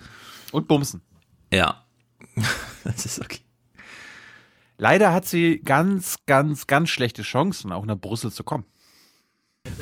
Und 0.52 0.68
bumsen. 0.68 1.02
Ja. 1.54 1.86
Das 2.86 3.06
ist 3.06 3.20
okay. 3.20 3.42
Leider 4.78 5.14
hat 5.14 5.28
sie 5.28 5.60
ganz, 5.60 6.16
ganz, 6.26 6.66
ganz 6.66 6.90
schlechte 6.90 7.22
Chancen, 7.22 7.72
auch 7.72 7.86
nach 7.86 7.98
Brüssel 7.98 8.32
zu 8.32 8.44
kommen. 8.44 8.66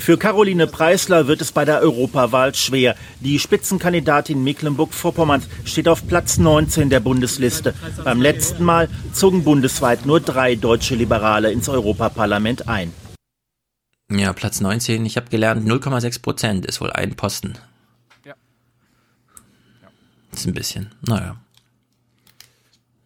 Für 0.07 0.17
Caroline 0.17 0.67
Preisler 0.67 1.27
wird 1.27 1.41
es 1.41 1.51
bei 1.51 1.65
der 1.65 1.81
Europawahl 1.81 2.55
schwer. 2.55 2.95
Die 3.19 3.39
Spitzenkandidatin 3.39 4.41
Mecklenburg-Vorpommerns 4.41 5.49
steht 5.65 5.89
auf 5.89 6.07
Platz 6.07 6.37
19 6.37 6.89
der 6.89 7.01
Bundesliste. 7.01 7.73
Beim 8.05 8.21
letzten 8.21 8.63
Mal 8.63 8.87
zogen 9.11 9.43
bundesweit 9.43 10.05
nur 10.05 10.21
drei 10.21 10.55
deutsche 10.55 10.95
Liberale 10.95 11.51
ins 11.51 11.67
Europaparlament 11.67 12.69
ein. 12.69 12.93
Ja, 14.09 14.31
Platz 14.31 14.61
19. 14.61 15.05
Ich 15.05 15.17
habe 15.17 15.29
gelernt, 15.29 15.67
0,6 15.67 16.21
Prozent 16.21 16.65
ist 16.65 16.79
wohl 16.79 16.91
ein 16.91 17.15
Posten. 17.15 17.55
Ja. 18.23 18.33
Das 20.31 20.39
ist 20.39 20.47
ein 20.47 20.53
bisschen. 20.53 20.95
Naja. 21.01 21.35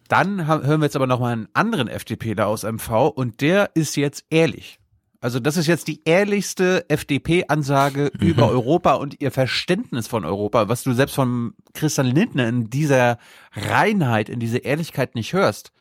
Dann 0.06 0.46
hören 0.46 0.80
wir 0.80 0.86
jetzt 0.86 0.94
aber 0.94 1.08
noch 1.08 1.18
mal 1.18 1.32
einen 1.32 1.48
anderen 1.52 1.88
FDPler 1.88 2.46
aus 2.46 2.62
MV 2.62 3.08
und 3.08 3.40
der 3.40 3.70
ist 3.74 3.96
jetzt 3.96 4.24
ehrlich. 4.30 4.78
Also 5.22 5.38
das 5.38 5.56
ist 5.56 5.68
jetzt 5.68 5.86
die 5.86 6.02
ehrlichste 6.04 6.84
FDP-Ansage 6.90 8.10
über 8.20 8.48
Europa 8.50 8.94
und 8.94 9.20
ihr 9.20 9.30
Verständnis 9.30 10.08
von 10.08 10.24
Europa, 10.24 10.68
was 10.68 10.82
du 10.82 10.92
selbst 10.92 11.14
von 11.14 11.54
Christian 11.74 12.08
Lindner 12.08 12.48
in 12.48 12.70
dieser 12.70 13.18
Reinheit, 13.52 14.28
in 14.28 14.40
dieser 14.40 14.64
Ehrlichkeit 14.64 15.14
nicht 15.14 15.32
hörst. 15.32 15.72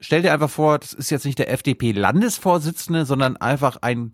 Stell 0.00 0.22
dir 0.22 0.32
einfach 0.32 0.50
vor, 0.50 0.80
das 0.80 0.92
ist 0.92 1.10
jetzt 1.10 1.24
nicht 1.24 1.38
der 1.38 1.52
FDP-Landesvorsitzende, 1.52 3.06
sondern 3.06 3.36
einfach 3.36 3.76
ein 3.80 4.10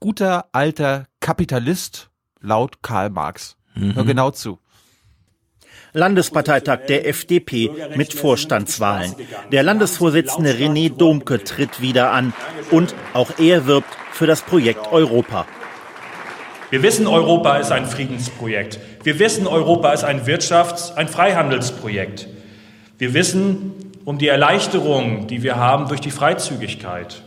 guter 0.00 0.46
alter 0.50 1.06
Kapitalist 1.20 2.10
laut 2.40 2.82
Karl 2.82 3.10
Marx. 3.10 3.56
Hör 3.74 4.02
Mhm. 4.02 4.06
genau 4.08 4.32
zu. 4.32 4.58
Landesparteitag 5.94 6.86
der 6.88 7.06
FDP 7.06 7.70
mit 7.96 8.14
Vorstandswahlen. 8.14 9.14
Der 9.50 9.62
Landesvorsitzende 9.62 10.52
René 10.52 10.88
Domke 10.90 11.44
tritt 11.44 11.82
wieder 11.82 12.12
an 12.12 12.32
und 12.70 12.94
auch 13.12 13.38
er 13.38 13.66
wirbt 13.66 13.90
für 14.12 14.26
das 14.26 14.40
Projekt 14.40 14.90
Europa. 14.90 15.46
Wir 16.70 16.82
wissen, 16.82 17.06
Europa 17.06 17.58
ist 17.58 17.72
ein 17.72 17.84
Friedensprojekt. 17.84 18.80
Wir 19.04 19.18
wissen, 19.18 19.46
Europa 19.46 19.92
ist 19.92 20.04
ein 20.04 20.24
Wirtschafts-, 20.24 20.94
ein 20.94 21.08
Freihandelsprojekt. 21.08 22.26
Wir 22.96 23.12
wissen 23.12 23.74
um 24.06 24.16
die 24.16 24.28
Erleichterung, 24.28 25.26
die 25.26 25.42
wir 25.42 25.56
haben 25.56 25.88
durch 25.88 26.00
die 26.00 26.10
Freizügigkeit. 26.10 27.20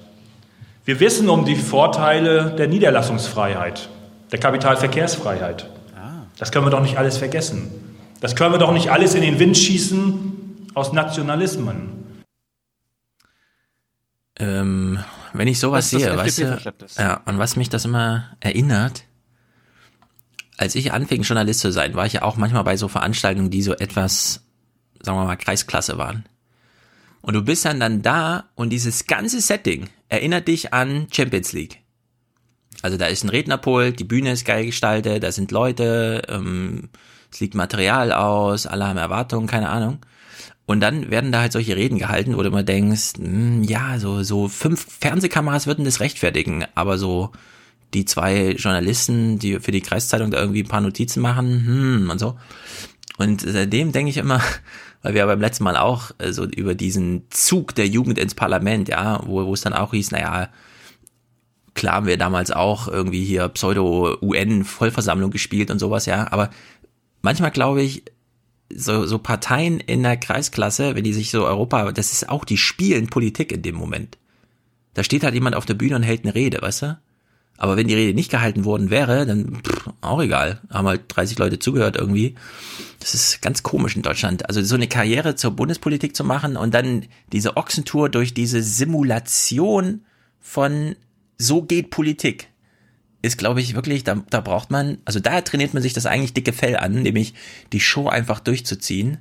Wir 0.86 1.00
wissen 1.00 1.30
um 1.30 1.46
die 1.46 1.56
Vorteile 1.56 2.56
der 2.58 2.68
Niederlassungsfreiheit, 2.68 3.90
der 4.32 4.40
Kapitalverkehrsfreiheit. 4.40 5.70
Das 6.40 6.52
können 6.52 6.66
wir 6.66 6.72
doch 6.72 6.82
nicht 6.82 6.98
alles 6.98 7.18
vergessen. 7.18 7.85
Das 8.26 8.36
können 8.36 8.56
wir 8.56 8.58
doch 8.58 8.74
nicht 8.74 8.90
alles 8.90 9.14
in 9.14 9.22
den 9.22 9.38
Wind 9.38 9.56
schießen 9.56 10.72
aus 10.74 10.94
Nationalismen. 10.94 12.24
Ähm, 14.40 14.98
wenn 15.34 15.48
ich 15.48 15.60
sowas 15.60 15.92
sehe, 15.92 16.18
weißt 16.18 16.40
du, 16.40 16.74
ja, 16.98 17.22
an 17.26 17.38
was 17.38 17.56
mich 17.56 17.70
das 17.70 17.86
immer 17.86 18.36
erinnert, 18.40 19.04
als 20.58 20.74
ich 20.74 20.92
anfing, 20.92 21.22
Journalist 21.22 21.60
zu 21.60 21.72
sein, 21.72 21.94
war 21.94 22.08
ich 22.08 22.14
ja 22.14 22.24
auch 22.24 22.36
manchmal 22.36 22.64
bei 22.64 22.78
so 22.78 22.88
Veranstaltungen, 22.88 23.52
die 23.52 23.62
so 23.62 23.76
etwas, 23.76 24.44
sagen 25.04 25.20
wir 25.20 25.26
mal, 25.26 25.36
Kreisklasse 25.36 26.00
waren. 26.00 26.26
Und 27.22 27.36
du 27.36 27.44
bist 27.44 27.64
dann 27.64 27.80
dann 27.80 28.02
da 28.02 28.46
und 28.56 28.72
dieses 28.72 29.06
ganze 29.06 29.40
Setting 29.40 29.88
erinnert 30.10 30.48
dich 30.48 30.74
an 30.74 31.06
Champions 31.12 31.54
League. 31.54 31.78
Also 32.82 32.98
da 32.98 33.06
ist 33.06 33.24
ein 33.24 33.30
Rednerpult, 33.30 34.00
die 34.00 34.04
Bühne 34.04 34.32
ist 34.32 34.46
geil 34.46 34.66
gestaltet, 34.66 35.22
da 35.22 35.32
sind 35.32 35.52
Leute, 35.52 36.24
ähm, 36.28 36.90
es 37.36 37.42
liegt 37.42 37.54
Material 37.54 38.14
aus, 38.14 38.66
alle 38.66 38.88
haben 38.88 38.98
Erwartungen, 38.98 39.46
keine 39.46 39.68
Ahnung. 39.68 40.00
Und 40.66 40.80
dann 40.80 41.12
werden 41.12 41.34
da 41.34 41.42
halt 41.42 41.52
solche 41.52 41.76
Reden 41.76 42.00
gehalten, 42.00 42.38
wo 42.38 42.42
du 42.42 42.48
immer 42.48 42.64
denkst, 42.64 43.16
hm, 43.18 43.64
ja, 43.64 44.00
so, 44.00 44.24
so 44.24 44.48
fünf 44.48 44.88
Fernsehkameras 45.02 45.68
würden 45.68 45.84
das 45.84 46.00
rechtfertigen, 46.00 46.66
aber 46.76 46.98
so 46.98 47.32
die 47.94 48.06
zwei 48.06 48.52
Journalisten, 48.52 49.38
die 49.38 49.60
für 49.60 49.72
die 49.72 49.82
Kreiszeitung 49.82 50.32
da 50.32 50.40
irgendwie 50.40 50.64
ein 50.64 50.70
paar 50.70 50.80
Notizen 50.80 51.20
machen, 51.20 51.66
hm, 51.66 52.10
und 52.10 52.20
so. 52.20 52.38
Und 53.18 53.42
seitdem 53.42 53.92
denke 53.92 54.12
ich 54.12 54.18
immer, 54.18 54.42
weil 55.02 55.14
wir 55.14 55.26
beim 55.26 55.42
letzten 55.42 55.66
Mal 55.66 55.76
auch 55.76 56.12
äh, 56.20 56.32
so 56.32 56.46
über 56.46 56.74
diesen 56.74 57.24
Zug 57.32 57.76
der 57.76 57.88
Jugend 57.88 58.18
ins 58.18 58.34
Parlament, 58.34 58.88
ja, 58.88 59.22
wo, 59.26 59.46
wo 59.46 59.54
es 59.54 59.62
dann 59.62 59.74
auch 59.74 59.92
hieß, 59.92 60.12
naja, 60.12 60.48
klar 61.76 61.96
haben 61.96 62.08
wir 62.08 62.18
damals 62.18 62.52
auch 62.52 62.88
irgendwie 62.88 63.24
hier 63.24 63.50
Pseudo-UN-Vollversammlung 63.50 65.30
gespielt 65.30 65.70
und 65.70 65.78
sowas, 65.78 66.08
ja, 66.08 66.32
aber 66.32 66.50
manchmal 67.26 67.52
glaube 67.52 67.82
ich, 67.82 68.04
so, 68.74 69.06
so 69.06 69.20
Parteien 69.20 69.80
in 69.80 70.04
der 70.04 70.18
Kreisklasse, 70.18 70.96
wenn 70.96 71.04
die 71.04 71.14
sich 71.14 71.32
so 71.32 71.46
Europa, 71.46 71.92
das 71.92 72.14
ist 72.14 72.30
auch, 72.30 72.46
die 72.46 72.58
spielen 72.58 73.08
Politik 73.08 73.52
in 73.52 73.62
dem 73.62 73.76
Moment. 73.76 74.18
Da 74.94 75.04
steht 75.04 75.24
halt 75.24 75.34
jemand 75.34 75.56
auf 75.56 75.66
der 75.66 75.74
Bühne 75.74 75.96
und 75.98 76.04
hält 76.04 76.24
eine 76.24 76.36
Rede, 76.36 76.62
weißt 76.62 76.82
du? 76.84 77.00
Aber 77.58 77.78
wenn 77.78 77.88
die 77.88 77.94
Rede 77.94 78.14
nicht 78.14 78.32
gehalten 78.32 78.66
worden 78.66 78.90
wäre, 78.90 79.26
dann 79.26 79.62
pff, 79.64 79.90
auch 80.02 80.22
egal. 80.22 80.62
Haben 80.70 80.88
halt 80.88 81.04
30 81.08 81.38
Leute 81.38 81.58
zugehört 81.58 81.96
irgendwie. 81.96 82.36
Das 83.00 83.14
ist 83.14 83.42
ganz 83.42 83.64
komisch 83.64 83.96
in 83.96 84.02
Deutschland. 84.02 84.48
Also 84.48 84.62
so 84.62 84.76
eine 84.76 84.88
Karriere 84.88 85.36
zur 85.36 85.52
Bundespolitik 85.52 86.16
zu 86.16 86.24
machen 86.24 86.58
und 86.58 86.74
dann 86.74 87.06
diese 87.32 87.56
Ochsentour 87.58 88.10
durch 88.10 88.34
diese 88.34 88.62
Simulation 88.62 90.02
von 90.42 90.96
so 91.38 91.62
geht 91.62 91.92
Politik 91.92 92.50
ist, 93.26 93.38
glaube 93.38 93.62
ich, 93.62 93.76
wirklich, 93.76 94.04
da, 94.04 94.16
da 94.30 94.40
braucht 94.42 94.72
man, 94.72 95.00
also 95.06 95.20
da 95.20 95.42
trainiert 95.42 95.74
man 95.74 95.82
sich 95.84 95.94
das 95.94 96.06
eigentlich 96.06 96.34
dicke 96.34 96.54
Fell 96.54 96.78
an, 96.78 97.02
nämlich 97.02 97.34
die 97.74 97.80
Show 97.80 98.08
einfach 98.08 98.40
durchzuziehen, 98.40 99.18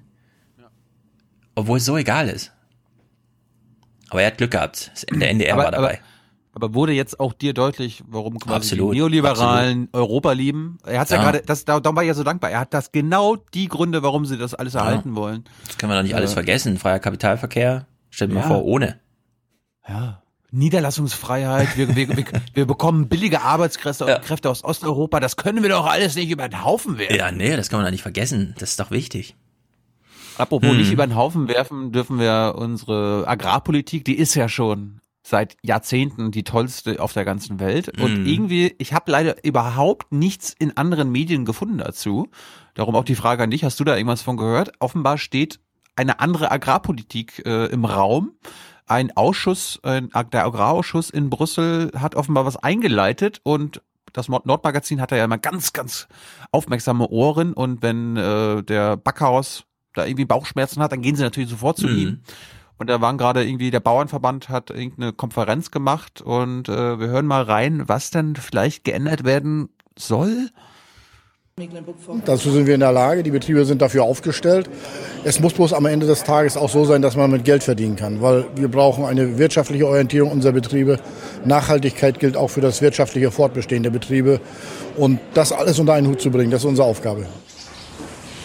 obwohl 1.55 1.79
es 1.79 1.85
so 1.85 1.97
egal 1.97 2.29
ist. 2.29 2.53
Aber 4.11 4.21
er 4.23 4.29
hat 4.29 4.39
Glück 4.39 4.53
gehabt. 4.53 4.93
Der 5.11 5.31
NDR 5.31 5.55
aber, 5.55 5.65
war 5.65 5.71
dabei. 5.73 6.01
Aber, 6.53 6.67
aber 6.67 6.75
wurde 6.75 6.93
jetzt 6.93 7.19
auch 7.19 7.33
dir 7.33 7.55
deutlich, 7.55 8.03
warum 8.07 8.39
quasi 8.39 8.55
Absolut, 8.57 8.95
die 8.95 8.99
Neoliberalen 8.99 9.85
absolut. 9.89 9.95
Europa 9.95 10.33
lieben? 10.33 10.79
Er 10.85 11.01
hat 11.01 11.11
ja, 11.11 11.17
Ja. 11.17 11.23
gerade, 11.23 11.43
das, 11.45 11.65
da, 11.65 11.83
war 11.85 12.03
ich 12.03 12.09
ja 12.09 12.15
so 12.15 12.23
dankbar. 12.23 12.51
Er 12.51 12.61
hat 12.61 12.75
das 12.75 12.93
genau 12.93 13.37
die 13.37 13.67
Gründe, 13.69 14.03
warum 14.03 14.27
sie 14.27 14.37
das 14.39 14.55
alles 14.55 14.75
erhalten 14.75 15.17
wollen. 15.17 15.45
Das 15.67 15.79
können 15.79 15.91
wir 15.91 15.97
doch 15.97 16.03
nicht 16.05 16.15
alles 16.15 16.31
Äh, 16.33 16.35
vergessen. 16.35 16.79
Freier 16.79 16.99
Kapitalverkehr, 17.01 17.87
stell 18.11 18.29
dir 18.29 18.35
mal 18.35 18.41
Ja. 18.43 18.47
vor, 18.49 18.65
ohne. 18.65 19.01
Ja. 19.89 20.23
Niederlassungsfreiheit, 20.55 21.77
wir, 21.77 21.95
wir, 21.97 22.17
wir, 22.17 22.25
wir 22.55 22.67
bekommen 22.67 23.09
billige 23.09 23.43
Arbeitskräfte 23.43 24.07
ja. 24.07 24.19
Kräfte 24.19 24.49
aus 24.49 24.65
Osteuropa, 24.65 25.21
das 25.21 25.37
können 25.37 25.63
wir 25.63 25.71
doch 25.71 25.87
alles 25.87 26.15
nicht 26.15 26.31
über 26.31 26.49
den 26.49 26.65
Haufen 26.65 26.99
werfen. 26.99 27.17
Ja, 27.17 27.31
nee, 27.33 27.57
das 27.57 27.69
kann 27.69 27.79
man 27.79 27.87
doch 27.87 27.93
nicht 27.93 28.03
vergessen. 28.03 28.55
Das 28.59 28.71
ist 28.71 28.81
doch 28.81 28.91
wichtig. 28.91 29.35
Apropos 30.39 30.71
hm. 30.71 30.79
nicht 30.79 30.93
über 30.93 31.07
den 31.07 31.17
Haufen 31.17 31.49
werfen, 31.49 31.93
dürfen 31.93 32.19
wir 32.19 32.55
unsere 32.57 33.25
Agrarpolitik, 33.27 34.05
die 34.05 34.17
ist 34.17 34.35
ja 34.35 34.49
schon 34.49 35.01
seit 35.23 35.57
Jahrzehnten 35.63 36.31
die 36.31 36.45
tollste 36.45 37.01
auf 37.01 37.13
der 37.13 37.25
ganzen 37.25 37.59
Welt. 37.59 37.89
Und 38.01 38.17
hm. 38.17 38.27
irgendwie, 38.27 38.75
ich 38.79 38.93
habe 38.93 39.11
leider 39.11 39.45
überhaupt 39.45 40.13
nichts 40.13 40.55
in 40.59 40.77
anderen 40.77 41.11
Medien 41.11 41.45
gefunden 41.45 41.79
dazu. 41.79 42.29
Darum 42.75 42.95
auch 42.95 43.05
die 43.05 43.15
Frage 43.15 43.43
an 43.43 43.51
dich, 43.51 43.65
hast 43.65 43.81
du 43.81 43.85
da 43.85 43.97
irgendwas 43.97 44.23
von 44.23 44.37
gehört? 44.37 44.73
Offenbar 44.81 45.19
steht 45.19 45.61
eine 45.97 46.21
andere 46.21 46.51
Agrarpolitik 46.51 47.43
äh, 47.47 47.67
im 47.67 47.85
Raum. 47.85 48.33
Ein 48.87 49.17
Ausschuss, 49.17 49.81
ein, 49.83 50.11
der 50.33 50.45
Agrarausschuss 50.45 51.11
in 51.11 51.31
Brüssel 51.31 51.91
hat 51.97 52.15
offenbar 52.15 52.45
was 52.45 52.57
eingeleitet 52.57 53.41
und 53.43 53.83
das 54.13 54.29
Nordmagazin 54.29 55.01
hat 55.01 55.11
ja 55.11 55.25
immer 55.25 55.39
ganz, 55.39 55.73
ganz 55.73 56.07
aufmerksame 56.53 57.09
Ohren 57.09 57.53
und 57.53 57.83
wenn 57.83 58.17
äh, 58.17 58.63
der 58.63 58.97
Backhaus 58.97 59.65
da 59.95 60.05
irgendwie 60.05 60.25
Bauchschmerzen 60.25 60.83
hat, 60.83 60.93
dann 60.93 61.03
gehen 61.03 61.17
sie 61.17 61.23
natürlich 61.23 61.51
sofort 61.51 61.79
zu 61.79 61.89
mhm. 61.89 61.99
ihm. 61.99 62.21
Und 62.77 62.91
da 62.91 63.01
waren 63.01 63.19
gerade 63.19 63.45
irgendwie, 63.45 63.71
der 63.71 63.81
Bauernverband 63.81 64.49
hat 64.49 64.71
irgendeine 64.71 65.13
Konferenz 65.13 65.71
gemacht 65.71 66.21
und 66.21 66.69
äh, 66.69 66.99
wir 66.99 67.07
hören 67.07 67.27
mal 67.27 67.43
rein, 67.43 67.89
was 67.89 68.11
denn 68.11 68.35
vielleicht 68.35 68.85
geändert 68.85 69.25
werden 69.25 69.69
soll. 69.97 70.51
Dazu 72.25 72.51
sind 72.51 72.67
wir 72.67 72.75
in 72.75 72.81
der 72.81 72.91
Lage, 72.91 73.23
die 73.23 73.31
Betriebe 73.31 73.65
sind 73.65 73.81
dafür 73.81 74.03
aufgestellt. 74.03 74.69
Es 75.23 75.39
muss 75.39 75.53
bloß 75.53 75.73
am 75.73 75.87
Ende 75.87 76.05
des 76.05 76.25
Tages 76.25 76.57
auch 76.57 76.69
so 76.69 76.85
sein, 76.85 77.01
dass 77.01 77.15
man 77.15 77.31
mit 77.31 77.45
Geld 77.45 77.63
verdienen 77.63 77.95
kann, 77.95 78.21
weil 78.21 78.47
wir 78.57 78.67
brauchen 78.67 79.05
eine 79.05 79.39
wirtschaftliche 79.39 79.87
Orientierung 79.87 80.33
unserer 80.33 80.51
Betriebe. 80.51 80.99
Nachhaltigkeit 81.45 82.19
gilt 82.19 82.37
auch 82.37 82.49
für 82.49 82.61
das 82.61 82.83
wirtschaftliche 82.83 83.31
Fortbestehen 83.31 83.85
der 83.85 83.91
Betriebe. 83.91 84.41
Und 84.97 85.21
das 85.35 85.53
alles 85.53 85.79
unter 85.79 85.93
einen 85.93 86.09
Hut 86.09 86.21
zu 86.21 86.33
bringen, 86.33 86.51
das 86.51 86.63
ist 86.63 86.67
unsere 86.67 86.89
Aufgabe. 86.89 87.27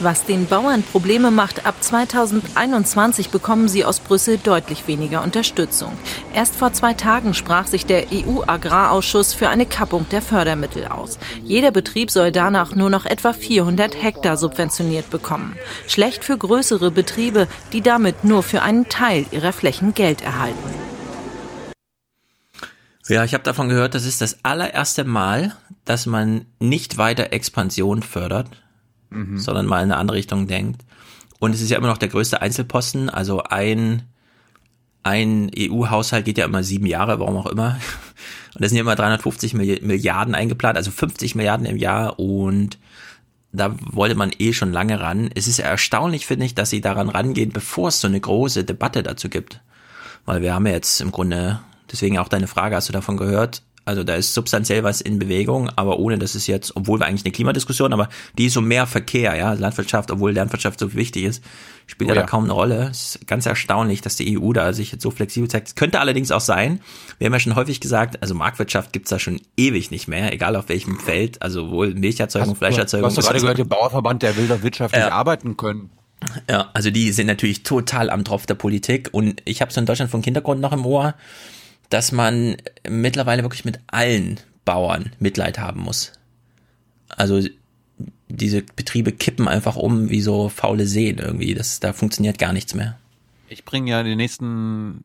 Was 0.01 0.23
den 0.23 0.45
Bauern 0.45 0.81
Probleme 0.81 1.30
macht, 1.30 1.65
ab 1.65 1.76
2021 1.81 3.31
bekommen 3.31 3.67
sie 3.67 3.84
aus 3.84 3.99
Brüssel 3.99 4.38
deutlich 4.38 4.88
weniger 4.88 5.21
Unterstützung. 5.21 5.91
Erst 6.34 6.55
vor 6.55 6.71
zwei 6.71 6.93
Tagen 6.93 7.34
sprach 7.34 7.67
sich 7.67 7.85
der 7.85 8.05
EU-Agrarausschuss 8.09 9.34
für 9.34 9.49
eine 9.49 9.65
Kappung 9.65 10.07
der 10.09 10.21
Fördermittel 10.21 10.85
aus. 10.88 11.19
Jeder 11.43 11.71
Betrieb 11.71 12.11
soll 12.11 12.31
danach 12.31 12.76
nur 12.76 12.89
noch 12.89 13.05
etwa 13.05 13.34
400 13.34 14.01
Hektar 14.01 14.38
subventioniert 14.38 15.09
bekommen. 15.09 15.57
Schlecht 15.85 16.23
für 16.23 16.38
größere 16.38 16.91
Betriebe, 16.91 17.49
die 17.73 17.81
damit 17.81 18.23
nur 18.23 18.41
für 18.41 18.61
einen 18.61 18.88
Teil 18.88 19.26
ihrer 19.31 19.51
Flächen 19.51 19.93
Geld 19.93 20.21
erhalten. 20.21 20.69
Ja, 23.09 23.26
ich 23.26 23.34
habe 23.34 23.43
davon 23.43 23.67
gehört, 23.67 23.95
das 23.95 24.05
ist 24.05 24.21
das 24.21 24.45
allererste 24.45 25.03
Mal, 25.03 25.57
dass 25.84 26.05
man 26.05 26.45
nicht 26.59 26.97
weiter 26.97 27.34
Expansion 27.34 28.01
fördert, 28.01 28.47
mhm. 29.10 29.38
sondern 29.38 29.65
mal 29.65 29.84
in 29.84 29.91
eine 29.91 29.98
andere 29.98 30.18
Richtung 30.18 30.48
denkt. 30.48 30.81
Und 31.40 31.53
es 31.53 31.61
ist 31.61 31.69
ja 31.69 31.77
immer 31.77 31.88
noch 31.88 31.98
der 31.98 32.10
größte 32.10 32.41
Einzelposten, 32.41 33.10
also 33.10 33.44
ein, 33.44 34.03
ein 35.03 35.49
EU-Haushalt 35.57 36.26
geht 36.26 36.38
ja 36.38 36.45
immer 36.45 36.64
sieben 36.64 36.86
Jahre, 36.86 37.19
warum 37.19 37.38
auch 37.38 37.48
immer. 37.48 37.80
Und 38.56 38.64
es 38.64 38.69
sind 38.69 38.77
ja 38.77 38.81
immer 38.81 38.95
350 38.95 39.53
Milliarden 39.53 40.36
eingeplant, 40.36 40.76
also 40.76 40.91
50 40.91 41.36
Milliarden 41.36 41.65
im 41.65 41.77
Jahr 41.77 42.19
und 42.19 42.80
da 43.52 43.76
wollte 43.80 44.15
man 44.15 44.31
eh 44.38 44.53
schon 44.53 44.72
lange 44.72 44.99
ran. 44.99 45.30
Es 45.34 45.48
ist 45.48 45.60
erstaunlich, 45.60 46.26
finde 46.26 46.45
ich, 46.45 46.56
dass 46.56 46.69
sie 46.69 46.81
daran 46.81 47.10
rangehen, 47.10 47.52
bevor 47.52 47.88
es 47.88 48.02
so 48.02 48.07
eine 48.07 48.19
große 48.19 48.64
Debatte 48.64 49.02
dazu 49.02 49.30
gibt. 49.30 49.61
Weil 50.26 50.41
wir 50.41 50.53
haben 50.53 50.68
ja 50.68 50.73
jetzt 50.73 51.02
im 51.02 51.11
Grunde, 51.11 51.60
deswegen 51.91 52.19
auch 52.19 52.27
deine 52.27 52.48
Frage, 52.48 52.76
hast 52.76 52.90
du 52.90 52.94
davon 52.94 53.18
gehört, 53.18 53.64
also 53.90 54.03
da 54.03 54.14
ist 54.14 54.36
substanziell 54.36 54.84
was 54.84 55.02
in 55.02 55.18
Bewegung, 55.18 55.72
aber 55.76 55.98
ohne 55.98 56.20
dass 56.20 56.36
es 56.36 56.45
jetzt, 56.45 56.76
obwohl 56.76 56.99
wir 56.99 57.07
eigentlich 57.07 57.26
eine 57.26 57.32
Klimadiskussion, 57.32 57.91
aber 57.91 58.07
die 58.38 58.45
ist 58.45 58.53
so 58.53 58.61
mehr 58.61 58.86
Verkehr, 58.86 59.36
ja, 59.36 59.53
Landwirtschaft, 59.53 60.11
obwohl 60.11 60.32
Landwirtschaft 60.32 60.80
so 60.80 60.94
wichtig 60.94 61.24
ist, 61.24 61.44
spielt 61.88 62.11
oh, 62.11 62.14
ja 62.14 62.22
da 62.22 62.28
kaum 62.28 62.44
eine 62.44 62.53
Rolle. 62.53 62.90
Es 62.91 63.16
ist 63.16 63.28
ganz 63.28 63.48
erstaunlich, 63.48 64.02
dass 64.02 64.16
die 64.16 64.40
EU 64.40 64.53
da 64.53 64.74
sich 64.74 64.91
jetzt 64.91 65.02
so 65.02 65.10
flexibel 65.10 65.49
zeigt. 65.49 65.70
Es 65.70 65.76
könnte 65.76 65.99
allerdings 65.99 66.30
auch 66.30 66.40
sein, 66.40 66.82
wir 67.18 67.26
haben 67.26 67.34
ja 67.34 67.40
schon 67.40 67.56
häufig 67.56 67.80
gesagt, 67.80 68.22
also 68.22 68.36
Marktwirtschaft 68.36 68.94
gibt's 68.94 69.10
da 69.10 69.18
schon 69.18 69.41
ewig 69.57 69.90
nicht 69.90 70.07
mehr, 70.07 70.32
egal 70.32 70.56
auf 70.56 70.70
welchem 70.70 70.99
Feld, 70.99 71.41
also 71.41 71.72
wohl 71.72 71.95
Milcherzeugung, 71.95 72.52
hast, 72.52 72.57
Fleischerzeugung. 72.60 73.10
Du 73.10 73.18
hast 73.18 73.26
gerade 73.26 73.40
gehört, 73.40 73.57
der 73.57 73.64
Bauerverband, 73.64 74.22
der 74.22 74.38
will 74.38 74.48
doch 74.48 74.61
wirtschaftlich 74.61 75.02
ja. 75.02 75.11
arbeiten 75.11 75.57
können. 75.57 75.90
Ja, 76.48 76.70
also 76.74 76.91
die 76.91 77.11
sind 77.11 77.26
natürlich 77.26 77.64
total 77.64 78.11
am 78.11 78.24
Tropf 78.24 78.45
der 78.45 78.53
Politik 78.53 79.10
und 79.14 79.41
ich 79.45 79.61
habe 79.61 79.74
so 79.74 79.80
in 79.80 79.88
Deutschland 79.88 80.11
vom 80.11 80.22
Hintergrund 80.22 80.61
noch 80.61 80.74
im 80.74 80.86
Ohr, 80.86 81.16
dass 81.90 82.11
man 82.11 82.57
mittlerweile 82.88 83.44
wirklich 83.44 83.66
mit 83.66 83.80
allen 83.88 84.40
Bauern 84.66 85.14
Mitleid 85.20 85.60
haben 85.60 85.82
muss. 85.82 86.14
Also 87.10 87.41
diese 88.28 88.61
Betriebe 88.61 89.11
kippen 89.11 89.48
einfach 89.48 89.76
um 89.76 90.10
wie 90.10 90.22
so 90.22 90.49
faule 90.49 90.86
Seen 90.86 91.18
irgendwie. 91.18 91.53
Das, 91.56 91.80
da 91.80 91.94
funktioniert 91.94 92.38
gar 92.38 92.53
nichts 92.53 92.76
mehr. 92.76 92.98
Ich 93.48 93.66
bringe 93.66 93.90
ja 93.90 93.99
in 93.99 94.06
den 94.06 94.18
nächsten, 94.18 95.03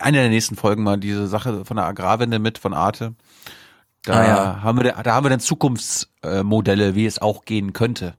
eine 0.00 0.18
der 0.18 0.28
nächsten 0.28 0.56
Folgen 0.56 0.82
mal 0.82 0.98
diese 0.98 1.28
Sache 1.28 1.64
von 1.64 1.76
der 1.76 1.86
Agrarwende 1.86 2.40
mit 2.40 2.58
von 2.58 2.74
Arte. 2.74 3.14
Da 4.02 4.14
ah, 4.14 4.26
ja. 4.26 4.62
haben 4.62 4.82
wir, 4.82 4.92
da 4.92 5.14
haben 5.14 5.24
wir 5.24 5.30
dann 5.30 5.40
Zukunftsmodelle, 5.40 6.94
wie 6.94 7.06
es 7.06 7.20
auch 7.20 7.44
gehen 7.44 7.72
könnte. 7.72 8.14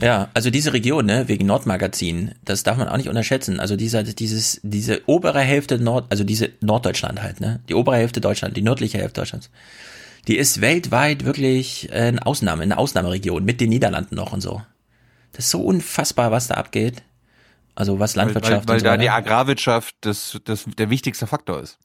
Ja, 0.00 0.28
also 0.32 0.50
diese 0.50 0.72
Region, 0.72 1.06
ne, 1.06 1.28
wegen 1.28 1.46
Nordmagazin, 1.46 2.34
das 2.44 2.62
darf 2.62 2.76
man 2.78 2.88
auch 2.88 2.96
nicht 2.96 3.08
unterschätzen. 3.08 3.60
Also 3.60 3.76
dieser, 3.76 4.02
dieses, 4.02 4.60
diese 4.62 5.02
obere 5.06 5.40
Hälfte 5.40 5.78
Nord, 5.78 6.06
also 6.10 6.24
diese 6.24 6.50
Norddeutschland 6.60 7.22
halt, 7.22 7.40
ne, 7.40 7.60
die 7.68 7.74
obere 7.74 7.96
Hälfte 7.96 8.20
Deutschland, 8.20 8.56
die 8.56 8.62
nördliche 8.62 8.98
Hälfte 8.98 9.20
Deutschlands, 9.20 9.50
die 10.28 10.36
ist 10.36 10.60
weltweit 10.60 11.24
wirklich 11.24 11.92
eine 11.92 12.24
Ausnahme, 12.24 12.62
eine 12.62 12.78
Ausnahmeregion 12.78 13.44
mit 13.44 13.60
den 13.60 13.70
Niederlanden 13.70 14.14
noch 14.14 14.32
und 14.32 14.40
so. 14.40 14.62
Das 15.32 15.46
ist 15.46 15.50
so 15.50 15.62
unfassbar, 15.62 16.30
was 16.30 16.48
da 16.48 16.54
abgeht. 16.54 17.02
Also 17.74 17.98
was 17.98 18.16
Landwirtschaft 18.16 18.68
weil, 18.68 18.68
weil, 18.68 18.74
weil 18.74 18.80
so, 18.80 18.84
da 18.86 18.96
die 18.96 19.10
Agrarwirtschaft 19.10 19.94
das, 20.00 20.38
das 20.44 20.64
der 20.78 20.90
wichtigste 20.90 21.26
Faktor 21.26 21.60
ist. 21.60 21.78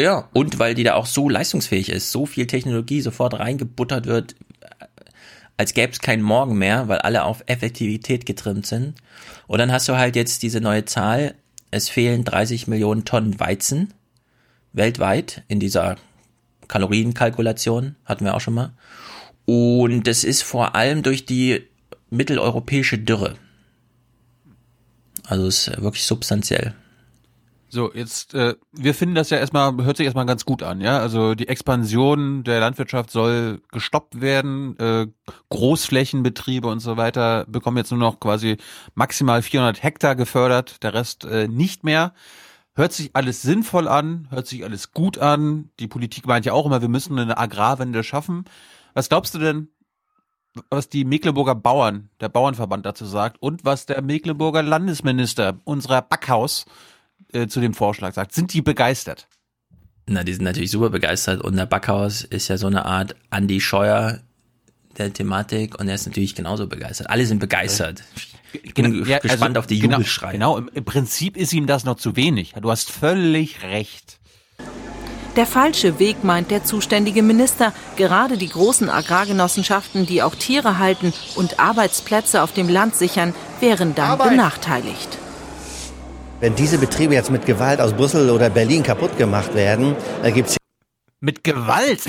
Ja, 0.00 0.28
und 0.32 0.58
weil 0.58 0.74
die 0.74 0.84
da 0.84 0.94
auch 0.94 1.06
so 1.06 1.28
leistungsfähig 1.28 1.90
ist, 1.90 2.12
so 2.12 2.26
viel 2.26 2.46
Technologie 2.46 3.00
sofort 3.02 3.38
reingebuttert 3.38 4.06
wird, 4.06 4.34
als 5.56 5.74
gäbe 5.74 5.92
es 5.92 6.00
keinen 6.00 6.22
Morgen 6.22 6.56
mehr, 6.56 6.88
weil 6.88 6.98
alle 6.98 7.24
auf 7.24 7.44
Effektivität 7.46 8.26
getrimmt 8.26 8.66
sind. 8.66 8.94
Und 9.46 9.58
dann 9.58 9.72
hast 9.72 9.88
du 9.88 9.96
halt 9.96 10.16
jetzt 10.16 10.42
diese 10.42 10.60
neue 10.60 10.84
Zahl, 10.84 11.34
es 11.70 11.88
fehlen 11.88 12.24
30 12.24 12.66
Millionen 12.66 13.04
Tonnen 13.04 13.38
Weizen 13.40 13.94
weltweit 14.72 15.42
in 15.48 15.60
dieser 15.60 15.96
Kalorienkalkulation, 16.68 17.96
hatten 18.04 18.24
wir 18.24 18.34
auch 18.34 18.40
schon 18.40 18.54
mal. 18.54 18.72
Und 19.44 20.06
das 20.06 20.24
ist 20.24 20.42
vor 20.42 20.74
allem 20.74 21.02
durch 21.02 21.26
die 21.26 21.66
mitteleuropäische 22.10 22.98
Dürre. 22.98 23.34
Also 25.26 25.46
ist 25.46 25.82
wirklich 25.82 26.04
substanziell. 26.04 26.74
So, 27.74 27.90
jetzt, 27.94 28.34
äh, 28.34 28.54
wir 28.72 28.92
finden 28.92 29.14
das 29.14 29.30
ja 29.30 29.38
erstmal, 29.38 29.74
hört 29.82 29.96
sich 29.96 30.04
erstmal 30.04 30.26
ganz 30.26 30.44
gut 30.44 30.62
an, 30.62 30.82
ja. 30.82 30.98
Also 30.98 31.34
die 31.34 31.48
Expansion 31.48 32.44
der 32.44 32.60
Landwirtschaft 32.60 33.10
soll 33.10 33.62
gestoppt 33.72 34.20
werden, 34.20 34.78
äh, 34.78 35.06
Großflächenbetriebe 35.48 36.68
und 36.68 36.80
so 36.80 36.98
weiter 36.98 37.46
bekommen 37.48 37.78
jetzt 37.78 37.90
nur 37.90 37.98
noch 37.98 38.20
quasi 38.20 38.58
maximal 38.94 39.40
400 39.40 39.82
Hektar 39.82 40.16
gefördert, 40.16 40.82
der 40.82 40.92
Rest 40.92 41.24
äh, 41.24 41.48
nicht 41.48 41.82
mehr. 41.82 42.12
Hört 42.74 42.92
sich 42.92 43.16
alles 43.16 43.40
sinnvoll 43.40 43.88
an, 43.88 44.28
hört 44.28 44.46
sich 44.46 44.64
alles 44.64 44.92
gut 44.92 45.16
an. 45.16 45.70
Die 45.80 45.88
Politik 45.88 46.26
meint 46.26 46.44
ja 46.44 46.52
auch 46.52 46.66
immer, 46.66 46.82
wir 46.82 46.90
müssen 46.90 47.18
eine 47.18 47.38
Agrarwende 47.38 48.04
schaffen. 48.04 48.44
Was 48.92 49.08
glaubst 49.08 49.34
du 49.34 49.38
denn, 49.38 49.68
was 50.68 50.90
die 50.90 51.06
Mecklenburger 51.06 51.54
Bauern, 51.54 52.10
der 52.20 52.28
Bauernverband 52.28 52.84
dazu 52.84 53.06
sagt 53.06 53.40
und 53.40 53.64
was 53.64 53.86
der 53.86 54.02
Mecklenburger 54.02 54.62
Landesminister, 54.62 55.58
unserer 55.64 56.02
Backhaus, 56.02 56.66
äh, 57.32 57.46
zu 57.46 57.60
dem 57.60 57.74
Vorschlag 57.74 58.14
sagt. 58.14 58.32
Sind 58.32 58.52
die 58.52 58.62
begeistert? 58.62 59.28
Na, 60.06 60.24
die 60.24 60.32
sind 60.32 60.44
natürlich 60.44 60.70
super 60.70 60.90
begeistert 60.90 61.40
und 61.42 61.56
der 61.56 61.66
Backhaus 61.66 62.22
ist 62.22 62.48
ja 62.48 62.58
so 62.58 62.66
eine 62.66 62.84
Art 62.84 63.14
Andy 63.30 63.60
Scheuer 63.60 64.20
der 64.98 65.12
Thematik 65.12 65.78
und 65.78 65.88
er 65.88 65.94
ist 65.94 66.06
natürlich 66.06 66.34
genauso 66.34 66.66
begeistert. 66.66 67.08
Alle 67.08 67.24
sind 67.24 67.38
begeistert. 67.38 68.02
Ich 68.52 68.74
bin 68.74 69.04
ja, 69.06 69.18
gespannt 69.18 69.42
also, 69.42 69.60
auf 69.60 69.66
die 69.66 69.78
genau, 69.78 69.94
Jubelschreie. 69.94 70.32
Genau, 70.32 70.58
im, 70.58 70.68
im 70.74 70.84
Prinzip 70.84 71.36
ist 71.36 71.52
ihm 71.52 71.66
das 71.66 71.84
noch 71.84 71.96
zu 71.96 72.16
wenig. 72.16 72.52
Du 72.60 72.70
hast 72.70 72.90
völlig 72.90 73.62
recht. 73.62 74.18
Der 75.36 75.46
falsche 75.46 75.98
Weg, 75.98 76.24
meint 76.24 76.50
der 76.50 76.62
zuständige 76.62 77.22
Minister. 77.22 77.72
Gerade 77.96 78.36
die 78.36 78.50
großen 78.50 78.90
Agrargenossenschaften, 78.90 80.04
die 80.04 80.22
auch 80.22 80.34
Tiere 80.34 80.78
halten 80.78 81.14
und 81.36 81.58
Arbeitsplätze 81.58 82.42
auf 82.42 82.52
dem 82.52 82.68
Land 82.68 82.96
sichern, 82.96 83.34
wären 83.60 83.94
dann 83.94 84.10
Arbeit. 84.10 84.30
benachteiligt. 84.30 85.21
Wenn 86.42 86.56
diese 86.56 86.76
Betriebe 86.76 87.14
jetzt 87.14 87.30
mit 87.30 87.46
Gewalt 87.46 87.80
aus 87.80 87.92
Brüssel 87.92 88.28
oder 88.28 88.50
Berlin 88.50 88.82
kaputt 88.82 89.16
gemacht 89.16 89.54
werden, 89.54 89.94
da 90.24 90.30
gibt 90.30 90.48
es 90.48 90.56
mit 91.20 91.44
Gewalt. 91.44 92.00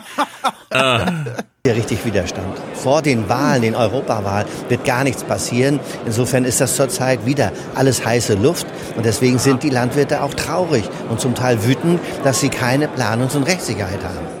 äh, 0.70 1.70
richtig 1.70 2.04
Widerstand. 2.04 2.56
Vor 2.74 3.02
den 3.02 3.28
Wahlen, 3.28 3.62
den 3.62 3.74
Europawahlen, 3.74 4.46
wird 4.68 4.84
gar 4.84 5.02
nichts 5.02 5.24
passieren. 5.24 5.80
Insofern 6.06 6.44
ist 6.44 6.60
das 6.60 6.76
zurzeit 6.76 7.26
wieder 7.26 7.50
alles 7.74 8.06
heiße 8.06 8.34
Luft. 8.34 8.68
Und 8.96 9.04
deswegen 9.04 9.40
sind 9.40 9.64
die 9.64 9.70
Landwirte 9.70 10.22
auch 10.22 10.34
traurig 10.34 10.84
und 11.10 11.20
zum 11.20 11.34
Teil 11.34 11.64
wütend, 11.64 11.98
dass 12.22 12.38
sie 12.38 12.50
keine 12.50 12.86
Planungs- 12.86 13.34
und 13.34 13.42
Rechtssicherheit 13.42 14.04
haben. 14.04 14.35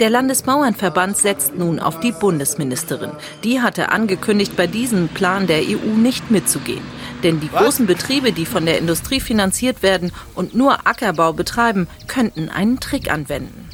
Der 0.00 0.10
Landesbauernverband 0.10 1.16
setzt 1.16 1.56
nun 1.56 1.80
auf 1.80 1.98
die 1.98 2.12
Bundesministerin. 2.12 3.10
Die 3.42 3.60
hatte 3.60 3.90
angekündigt, 3.90 4.56
bei 4.56 4.68
diesem 4.68 5.08
Plan 5.08 5.48
der 5.48 5.62
EU 5.62 5.96
nicht 5.96 6.30
mitzugehen. 6.30 6.82
Denn 7.24 7.40
die 7.40 7.48
großen 7.48 7.86
Betriebe, 7.86 8.30
die 8.30 8.46
von 8.46 8.64
der 8.64 8.78
Industrie 8.78 9.18
finanziert 9.18 9.82
werden 9.82 10.12
und 10.36 10.54
nur 10.54 10.86
Ackerbau 10.86 11.32
betreiben, 11.32 11.88
könnten 12.06 12.48
einen 12.48 12.78
Trick 12.78 13.10
anwenden 13.10 13.68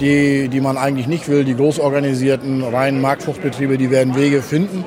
die, 0.00 0.48
die 0.48 0.60
man 0.60 0.76
eigentlich 0.76 1.06
nicht 1.06 1.28
will. 1.28 1.44
Die 1.44 1.56
großorganisierten 1.56 2.62
reinen 2.62 3.00
Marktfruchtbetriebe, 3.00 3.78
die 3.78 3.90
werden 3.90 4.14
Wege 4.14 4.42
finden, 4.42 4.84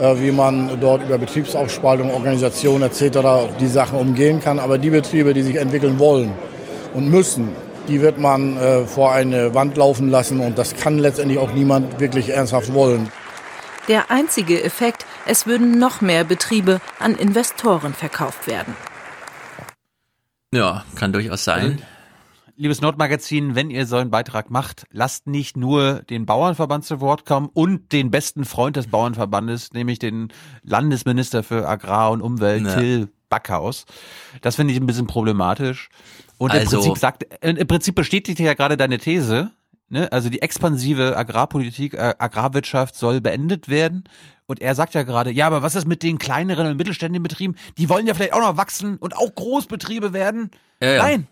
äh, 0.00 0.14
wie 0.18 0.32
man 0.32 0.80
dort 0.80 1.02
über 1.04 1.18
Betriebsaufspaltung, 1.18 2.10
Organisation 2.10 2.82
etc. 2.82 3.18
die 3.60 3.66
Sachen 3.66 3.98
umgehen 3.98 4.40
kann. 4.40 4.58
Aber 4.58 4.78
die 4.78 4.90
Betriebe, 4.90 5.34
die 5.34 5.42
sich 5.42 5.56
entwickeln 5.56 5.98
wollen 5.98 6.32
und 6.94 7.10
müssen, 7.10 7.48
die 7.88 8.00
wird 8.00 8.18
man 8.18 8.56
äh, 8.56 8.84
vor 8.84 9.12
eine 9.12 9.54
Wand 9.54 9.76
laufen 9.76 10.10
lassen 10.10 10.40
und 10.40 10.58
das 10.58 10.76
kann 10.76 10.98
letztendlich 10.98 11.38
auch 11.38 11.52
niemand 11.52 12.00
wirklich 12.00 12.30
ernsthaft 12.30 12.72
wollen. 12.74 13.10
Der 13.88 14.10
einzige 14.10 14.62
Effekt, 14.62 15.06
es 15.26 15.46
würden 15.46 15.78
noch 15.78 16.00
mehr 16.00 16.24
Betriebe 16.24 16.80
an 16.98 17.14
Investoren 17.14 17.94
verkauft 17.94 18.46
werden. 18.46 18.74
Ja, 20.52 20.84
kann 20.96 21.12
durchaus 21.12 21.44
sein 21.44 21.80
liebes 22.56 22.80
Nordmagazin, 22.80 23.54
wenn 23.54 23.70
ihr 23.70 23.86
so 23.86 23.96
einen 23.96 24.10
Beitrag 24.10 24.50
macht, 24.50 24.86
lasst 24.90 25.26
nicht 25.26 25.56
nur 25.56 26.02
den 26.04 26.26
Bauernverband 26.26 26.84
zu 26.84 27.00
Wort 27.00 27.26
kommen 27.26 27.50
und 27.52 27.92
den 27.92 28.10
besten 28.10 28.44
Freund 28.44 28.76
des 28.76 28.88
Bauernverbandes, 28.88 29.72
nämlich 29.72 29.98
den 29.98 30.32
Landesminister 30.62 31.42
für 31.42 31.68
Agrar 31.68 32.10
und 32.10 32.22
Umwelt, 32.22 32.66
ja. 32.66 32.74
Till 32.74 33.08
Backhaus. 33.28 33.84
Das 34.40 34.56
finde 34.56 34.72
ich 34.72 34.80
ein 34.80 34.86
bisschen 34.86 35.06
problematisch. 35.06 35.90
Und 36.38 36.50
also, 36.52 36.76
im 36.76 36.82
Prinzip 36.82 36.98
sagt, 36.98 37.26
im 37.40 37.66
Prinzip 37.66 37.94
bestätigt 37.94 38.38
ja 38.38 38.54
gerade 38.54 38.76
deine 38.76 38.98
These, 38.98 39.50
ne? 39.88 40.10
Also 40.12 40.28
die 40.28 40.42
expansive 40.42 41.16
Agrarpolitik, 41.16 41.94
äh, 41.94 42.14
Agrarwirtschaft 42.18 42.94
soll 42.94 43.20
beendet 43.20 43.68
werden. 43.68 44.04
Und 44.46 44.60
er 44.60 44.74
sagt 44.74 44.94
ja 44.94 45.02
gerade, 45.02 45.30
ja, 45.30 45.46
aber 45.46 45.62
was 45.62 45.74
ist 45.74 45.86
mit 45.86 46.02
den 46.02 46.18
kleineren 46.18 46.68
und 46.68 46.76
mittelständigen 46.76 47.22
Betrieben? 47.22 47.56
Die 47.78 47.88
wollen 47.88 48.06
ja 48.06 48.14
vielleicht 48.14 48.32
auch 48.32 48.40
noch 48.40 48.56
wachsen 48.56 48.96
und 48.96 49.16
auch 49.16 49.34
Großbetriebe 49.34 50.12
werden. 50.12 50.50
Ja, 50.80 50.92
ja. 50.92 51.02
Nein, 51.02 51.26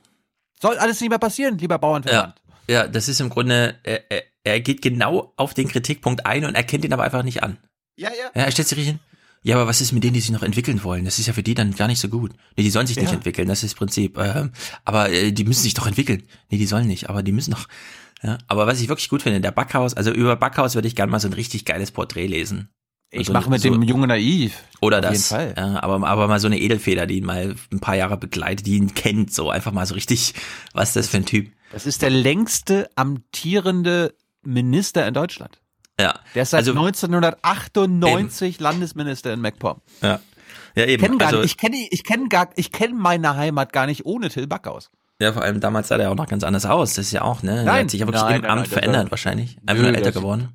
soll 0.60 0.78
alles 0.78 1.00
nicht 1.00 1.10
mehr 1.10 1.18
passieren, 1.18 1.58
lieber 1.58 1.78
Bauernverband. 1.78 2.34
Ja, 2.66 2.74
ja 2.82 2.88
das 2.88 3.08
ist 3.08 3.20
im 3.20 3.28
Grunde, 3.28 3.76
er, 3.84 4.10
er, 4.10 4.22
er 4.42 4.60
geht 4.60 4.82
genau 4.82 5.32
auf 5.36 5.54
den 5.54 5.68
Kritikpunkt 5.68 6.26
ein 6.26 6.44
und 6.44 6.54
erkennt 6.54 6.84
ihn 6.84 6.92
aber 6.92 7.04
einfach 7.04 7.22
nicht 7.22 7.42
an. 7.42 7.58
Ja, 7.96 8.10
ja. 8.10 8.30
Ja, 8.34 8.46
er 8.46 8.50
stellt 8.50 8.68
sich 8.68 8.86
hin. 8.86 9.00
Ja, 9.44 9.56
aber 9.56 9.66
was 9.66 9.82
ist 9.82 9.92
mit 9.92 10.02
denen, 10.02 10.14
die 10.14 10.20
sich 10.20 10.30
noch 10.30 10.42
entwickeln 10.42 10.82
wollen? 10.84 11.04
Das 11.04 11.18
ist 11.18 11.26
ja 11.26 11.34
für 11.34 11.42
die 11.42 11.52
dann 11.52 11.74
gar 11.74 11.86
nicht 11.86 12.00
so 12.00 12.08
gut. 12.08 12.32
Nee, 12.56 12.62
die 12.62 12.70
sollen 12.70 12.86
sich 12.86 12.96
ja. 12.96 13.02
nicht 13.02 13.12
entwickeln, 13.12 13.46
das 13.46 13.62
ist 13.62 13.72
das 13.72 13.78
Prinzip. 13.78 14.16
Ähm, 14.18 14.52
aber 14.86 15.10
äh, 15.10 15.32
die 15.32 15.44
müssen 15.44 15.62
sich 15.62 15.74
doch 15.74 15.86
entwickeln. 15.86 16.22
Nee, 16.50 16.56
die 16.56 16.66
sollen 16.66 16.86
nicht, 16.86 17.10
aber 17.10 17.22
die 17.22 17.30
müssen 17.32 17.50
noch. 17.50 17.68
Ja, 18.22 18.38
aber 18.48 18.66
was 18.66 18.80
ich 18.80 18.88
wirklich 18.88 19.10
gut 19.10 19.20
finde, 19.20 19.42
der 19.42 19.50
Backhaus, 19.50 19.92
also 19.92 20.10
über 20.12 20.34
Backhaus 20.34 20.74
würde 20.74 20.88
ich 20.88 20.96
gerne 20.96 21.12
mal 21.12 21.20
so 21.20 21.28
ein 21.28 21.34
richtig 21.34 21.66
geiles 21.66 21.90
Porträt 21.90 22.26
lesen. 22.26 22.70
Ich 23.10 23.28
mache 23.28 23.50
mit 23.50 23.60
so, 23.60 23.70
dem 23.70 23.82
Junge 23.82 24.06
naiv. 24.06 24.64
Oder 24.80 24.98
auf 24.98 25.02
das. 25.04 25.12
Jeden 25.12 25.24
Fall. 25.24 25.54
Ja, 25.56 25.82
aber, 25.82 26.06
aber 26.06 26.26
mal 26.26 26.40
so 26.40 26.46
eine 26.46 26.58
Edelfeder, 26.58 27.06
die 27.06 27.18
ihn 27.18 27.26
mal 27.26 27.54
ein 27.70 27.80
paar 27.80 27.96
Jahre 27.96 28.16
begleitet, 28.16 28.66
die 28.66 28.76
ihn 28.76 28.94
kennt, 28.94 29.32
so 29.32 29.50
einfach 29.50 29.72
mal 29.72 29.84
so 29.84 29.94
richtig, 29.94 30.32
was 30.72 30.88
ist 30.88 30.96
das 30.96 31.08
für 31.08 31.18
ein 31.18 31.26
Typ? 31.26 31.52
Das 31.70 31.84
ist 31.84 32.00
der 32.00 32.10
längste 32.10 32.88
amtierende 32.96 34.14
Minister 34.42 35.06
in 35.06 35.12
Deutschland. 35.12 35.60
Ja. 36.00 36.18
Der 36.34 36.42
ist 36.42 36.50
seit 36.50 36.60
also, 36.60 36.72
1998 36.72 38.54
eben. 38.56 38.62
Landesminister 38.62 39.32
in 39.32 39.40
MacPom. 39.40 39.80
Ja. 40.02 40.20
Ja, 40.76 40.86
eben. 40.86 41.04
Ich 41.04 41.10
kenne 41.10 41.26
also, 41.26 41.42
ich 41.42 41.56
kenne, 41.56 41.76
ich 41.90 42.04
kenne 42.04 42.28
gar, 42.28 42.50
ich 42.56 42.72
kenne 42.72 42.94
meine 42.94 43.36
Heimat 43.36 43.72
gar 43.72 43.86
nicht 43.86 44.04
ohne 44.06 44.28
Till 44.28 44.46
Backhaus. 44.46 44.90
Ja, 45.20 45.32
vor 45.32 45.42
allem 45.42 45.60
damals 45.60 45.88
sah 45.88 45.96
der 45.96 46.10
auch 46.10 46.16
noch 46.16 46.26
ganz 46.26 46.42
anders 46.42 46.66
aus. 46.66 46.94
Das 46.94 47.06
ist 47.06 47.12
ja 47.12 47.22
auch, 47.22 47.42
ne? 47.42 47.56
Nein. 47.56 47.64
Der 47.64 47.74
hat 47.74 47.90
sich 47.90 48.00
ja 48.00 48.06
wirklich 48.06 48.22
nein, 48.22 48.36
im 48.36 48.42
nein, 48.42 48.50
Amt 48.50 48.60
nein, 48.62 48.70
verändert 48.70 49.10
wahrscheinlich. 49.10 49.56
Einfach 49.64 49.84
nur 49.84 49.94
älter 49.94 50.12
geworden. 50.12 50.48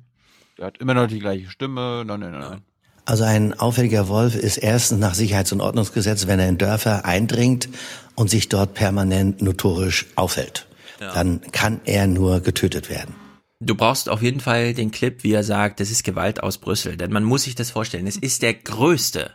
Der 0.58 0.66
hat 0.66 0.78
immer 0.78 0.92
noch 0.92 1.06
die 1.06 1.18
gleiche 1.18 1.48
Stimme. 1.48 2.04
Nein, 2.06 2.20
nein, 2.20 2.32
nein. 2.38 2.60
Also 3.06 3.24
ein 3.24 3.58
auffälliger 3.58 4.08
Wolf 4.08 4.36
ist 4.36 4.58
erstens 4.58 5.00
nach 5.00 5.14
Sicherheits- 5.14 5.52
und 5.52 5.62
Ordnungsgesetz, 5.62 6.26
wenn 6.26 6.38
er 6.38 6.48
in 6.48 6.58
Dörfer 6.58 7.06
eindringt 7.06 7.70
und 8.14 8.28
sich 8.28 8.50
dort 8.50 8.74
permanent 8.74 9.40
notorisch 9.40 10.06
aufhält. 10.16 10.66
Ja. 11.00 11.12
Dann 11.14 11.40
kann 11.52 11.80
er 11.86 12.06
nur 12.06 12.40
getötet 12.40 12.90
werden. 12.90 13.14
Du 13.62 13.74
brauchst 13.74 14.08
auf 14.08 14.22
jeden 14.22 14.40
Fall 14.40 14.72
den 14.72 14.90
Clip, 14.90 15.22
wie 15.22 15.32
er 15.32 15.44
sagt, 15.44 15.80
das 15.80 15.90
ist 15.90 16.02
Gewalt 16.02 16.42
aus 16.42 16.58
Brüssel. 16.58 16.96
Denn 16.96 17.12
man 17.12 17.24
muss 17.24 17.44
sich 17.44 17.54
das 17.54 17.70
vorstellen, 17.70 18.06
es 18.06 18.16
ist 18.16 18.42
der 18.42 18.54
größte 18.54 19.34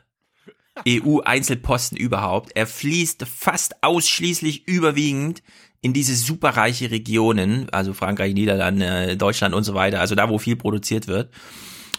EU-Einzelposten 0.88 1.98
überhaupt. 1.98 2.52
Er 2.56 2.68
fließt 2.68 3.26
fast 3.28 3.84
ausschließlich 3.84 4.68
überwiegend 4.68 5.44
in 5.82 5.94
diese 5.94 6.16
superreiche 6.16 6.90
Regionen, 6.90 7.70
also 7.70 7.94
Frankreich, 7.94 8.34
Niederlande, 8.34 9.16
Deutschland 9.16 9.54
und 9.54 9.64
so 9.64 9.76
weiter, 9.76 10.02
also 10.02 10.16
da, 10.16 10.28
wo 10.28 10.40
viel 10.40 10.56
produziert 10.56 11.08
wird. 11.08 11.32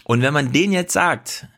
Und 0.02 0.22
wenn 0.22 0.34
man 0.34 0.52
denen 0.52 0.72
jetzt 0.72 0.92
sagt, 0.92 1.48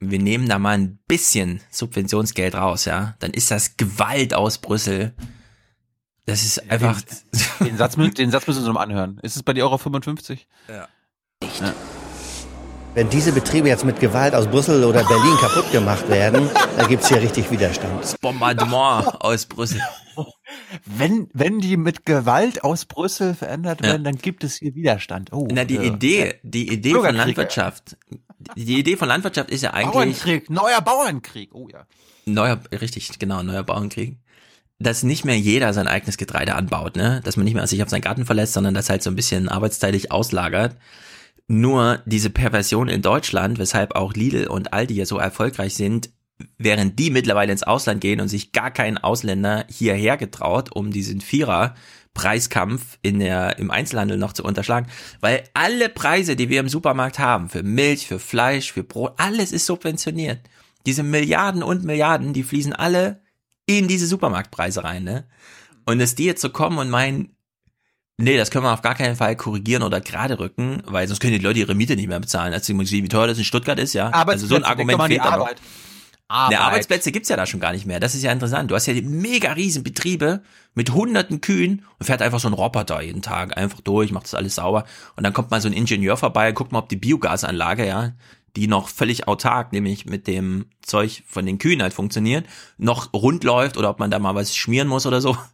wir 0.00 0.18
nehmen 0.18 0.48
da 0.48 0.58
mal 0.58 0.76
ein 0.76 0.98
bisschen 1.06 1.60
Subventionsgeld 1.70 2.56
raus, 2.56 2.86
ja, 2.86 3.14
dann 3.20 3.30
ist 3.30 3.52
das 3.52 3.76
Gewalt 3.76 4.34
aus 4.34 4.58
Brüssel. 4.58 5.14
Das 6.26 6.42
ist 6.42 6.70
einfach. 6.70 7.00
Den, 7.02 7.68
den 7.68 7.76
Satz, 7.76 7.96
den 8.16 8.30
Satz 8.30 8.46
müssen 8.46 8.62
Sie 8.62 8.68
noch 8.68 8.80
anhören. 8.80 9.18
Ist 9.22 9.36
es 9.36 9.42
bei 9.42 9.52
dir 9.52 9.66
auch 9.66 9.72
auf 9.72 9.82
55? 9.82 10.46
Ja. 10.68 10.88
Echt? 11.42 11.60
Ja. 11.60 11.74
Wenn 12.92 13.08
diese 13.08 13.30
Betriebe 13.30 13.68
jetzt 13.68 13.84
mit 13.84 14.00
Gewalt 14.00 14.34
aus 14.34 14.48
Brüssel 14.48 14.82
oder 14.82 15.04
Berlin 15.04 15.36
kaputt 15.40 15.70
gemacht 15.70 16.08
werden, 16.08 16.50
dann 16.76 16.88
gibt's 16.88 17.06
hier 17.08 17.22
richtig 17.22 17.48
Widerstand. 17.52 18.02
Das 18.02 18.18
Bombardement 18.18 19.20
aus 19.20 19.46
Brüssel. 19.46 19.80
Wenn, 20.84 21.28
wenn 21.32 21.60
die 21.60 21.76
mit 21.76 22.04
Gewalt 22.04 22.64
aus 22.64 22.84
Brüssel 22.84 23.34
verändert 23.34 23.82
werden, 23.82 24.04
ja. 24.04 24.10
dann 24.10 24.20
gibt 24.20 24.44
es 24.44 24.56
hier 24.56 24.74
Widerstand. 24.74 25.32
Oh, 25.32 25.46
Na, 25.50 25.64
die 25.64 25.76
äh, 25.76 25.86
Idee, 25.86 26.34
die 26.42 26.70
Idee 26.70 26.92
von 26.92 27.14
Landwirtschaft, 27.14 27.96
die 28.56 28.78
Idee 28.78 28.96
von 28.96 29.08
Landwirtschaft 29.08 29.50
ist 29.50 29.62
ja 29.62 29.72
eigentlich. 29.72 29.92
Bauernkrieg, 29.92 30.50
neuer 30.50 30.80
Bauernkrieg, 30.80 31.54
oh 31.54 31.68
ja. 31.68 31.86
Neuer, 32.26 32.60
richtig, 32.72 33.18
genau, 33.18 33.42
neuer 33.42 33.62
Bauernkrieg. 33.62 34.18
Dass 34.80 35.02
nicht 35.02 35.24
mehr 35.24 35.38
jeder 35.38 35.72
sein 35.72 35.86
eigenes 35.86 36.16
Getreide 36.16 36.54
anbaut, 36.54 36.96
ne? 36.96 37.20
Dass 37.22 37.36
man 37.36 37.44
nicht 37.44 37.54
mehr 37.54 37.66
sich 37.66 37.82
auf 37.82 37.90
seinen 37.90 38.00
Garten 38.00 38.24
verlässt, 38.26 38.54
sondern 38.54 38.74
das 38.74 38.90
halt 38.90 39.02
so 39.02 39.10
ein 39.10 39.16
bisschen 39.16 39.48
arbeitsteilig 39.48 40.10
auslagert. 40.10 40.76
Nur 41.46 42.00
diese 42.06 42.30
Perversion 42.30 42.88
in 42.88 43.02
Deutschland, 43.02 43.58
weshalb 43.58 43.94
auch 43.94 44.14
Lidl 44.14 44.46
und 44.46 44.72
Aldi 44.72 44.94
ja 44.94 45.04
so 45.04 45.18
erfolgreich 45.18 45.74
sind, 45.74 46.10
während 46.58 46.98
die 46.98 47.10
mittlerweile 47.10 47.52
ins 47.52 47.62
Ausland 47.62 48.00
gehen 48.00 48.20
und 48.20 48.28
sich 48.28 48.52
gar 48.52 48.70
kein 48.70 48.98
Ausländer 48.98 49.66
hierher 49.68 50.16
getraut, 50.16 50.70
um 50.74 50.90
diesen 50.90 51.20
Vierer 51.20 51.74
Preiskampf 52.14 52.98
in 53.02 53.20
der, 53.20 53.58
im 53.58 53.70
Einzelhandel 53.70 54.16
noch 54.16 54.32
zu 54.32 54.44
unterschlagen, 54.44 54.88
weil 55.20 55.44
alle 55.54 55.88
Preise, 55.88 56.36
die 56.36 56.48
wir 56.48 56.60
im 56.60 56.68
Supermarkt 56.68 57.18
haben, 57.18 57.48
für 57.48 57.62
Milch, 57.62 58.06
für 58.06 58.18
Fleisch, 58.18 58.72
für 58.72 58.82
Brot, 58.82 59.14
alles 59.18 59.52
ist 59.52 59.66
subventioniert. 59.66 60.40
Diese 60.86 61.02
Milliarden 61.02 61.62
und 61.62 61.84
Milliarden, 61.84 62.32
die 62.32 62.42
fließen 62.42 62.72
alle 62.72 63.20
in 63.66 63.88
diese 63.88 64.06
Supermarktpreise 64.06 64.84
rein, 64.84 65.04
ne? 65.04 65.26
Und 65.86 65.98
dass 65.98 66.14
die 66.14 66.24
jetzt 66.24 66.42
so 66.42 66.50
kommen 66.50 66.78
und 66.78 66.90
meinen, 66.90 67.36
Nee, 68.22 68.36
das 68.36 68.50
können 68.50 68.64
wir 68.66 68.72
auf 68.72 68.82
gar 68.82 68.94
keinen 68.94 69.16
Fall 69.16 69.34
korrigieren 69.34 69.82
oder 69.82 70.02
gerade 70.02 70.38
rücken, 70.38 70.82
weil 70.84 71.08
sonst 71.08 71.20
können 71.20 71.32
die 71.32 71.38
Leute 71.38 71.58
ihre 71.58 71.74
Miete 71.74 71.96
nicht 71.96 72.08
mehr 72.08 72.20
bezahlen. 72.20 72.52
Also 72.52 72.78
wie 72.78 73.08
teuer 73.08 73.26
das 73.26 73.38
in 73.38 73.44
Stuttgart 73.44 73.78
ist, 73.78 73.94
ja. 73.94 74.12
Aber 74.12 74.32
also 74.32 74.46
so 74.46 74.56
ein 74.56 74.64
Argument 74.64 75.02
fehlt 75.04 75.20
da 75.20 75.36
noch. 75.36 75.48
Arbeit. 76.28 76.52
Der 76.52 76.60
Arbeitsplätze 76.60 77.10
gibt's 77.10 77.28
ja 77.28 77.36
da 77.36 77.44
schon 77.44 77.58
gar 77.58 77.72
nicht 77.72 77.86
mehr. 77.86 77.98
Das 77.98 78.14
ist 78.14 78.22
ja 78.22 78.30
interessant. 78.30 78.70
Du 78.70 78.76
hast 78.76 78.86
ja 78.86 78.94
die 78.94 79.02
mega 79.02 79.52
riesen 79.52 79.82
Betriebe 79.82 80.42
mit 80.74 80.92
hunderten 80.92 81.40
Kühen 81.40 81.84
und 81.98 82.06
fährt 82.06 82.22
einfach 82.22 82.38
so 82.38 82.46
ein 82.46 82.54
Roboter 82.54 83.00
jeden 83.00 83.20
Tag 83.20 83.56
einfach 83.56 83.80
durch, 83.80 84.12
macht 84.12 84.26
das 84.26 84.34
alles 84.34 84.54
sauber. 84.54 84.84
Und 85.16 85.24
dann 85.24 85.32
kommt 85.32 85.50
mal 85.50 85.60
so 85.60 85.68
ein 85.68 85.72
Ingenieur 85.72 86.16
vorbei, 86.16 86.52
guckt 86.52 86.70
mal, 86.70 86.78
ob 86.78 86.88
die 86.88 86.96
Biogasanlage, 86.96 87.84
ja, 87.84 88.12
die 88.56 88.66
noch 88.66 88.88
völlig 88.88 89.28
autark, 89.28 89.72
nämlich 89.72 90.06
mit 90.06 90.26
dem 90.26 90.66
Zeug 90.82 91.22
von 91.26 91.46
den 91.46 91.58
Kühen 91.58 91.82
halt 91.82 91.94
funktioniert, 91.94 92.46
noch 92.78 93.12
rund 93.12 93.44
läuft 93.44 93.76
oder 93.76 93.90
ob 93.90 93.98
man 93.98 94.10
da 94.10 94.18
mal 94.18 94.34
was 94.34 94.56
schmieren 94.56 94.88
muss 94.88 95.06
oder 95.06 95.20
so. 95.20 95.36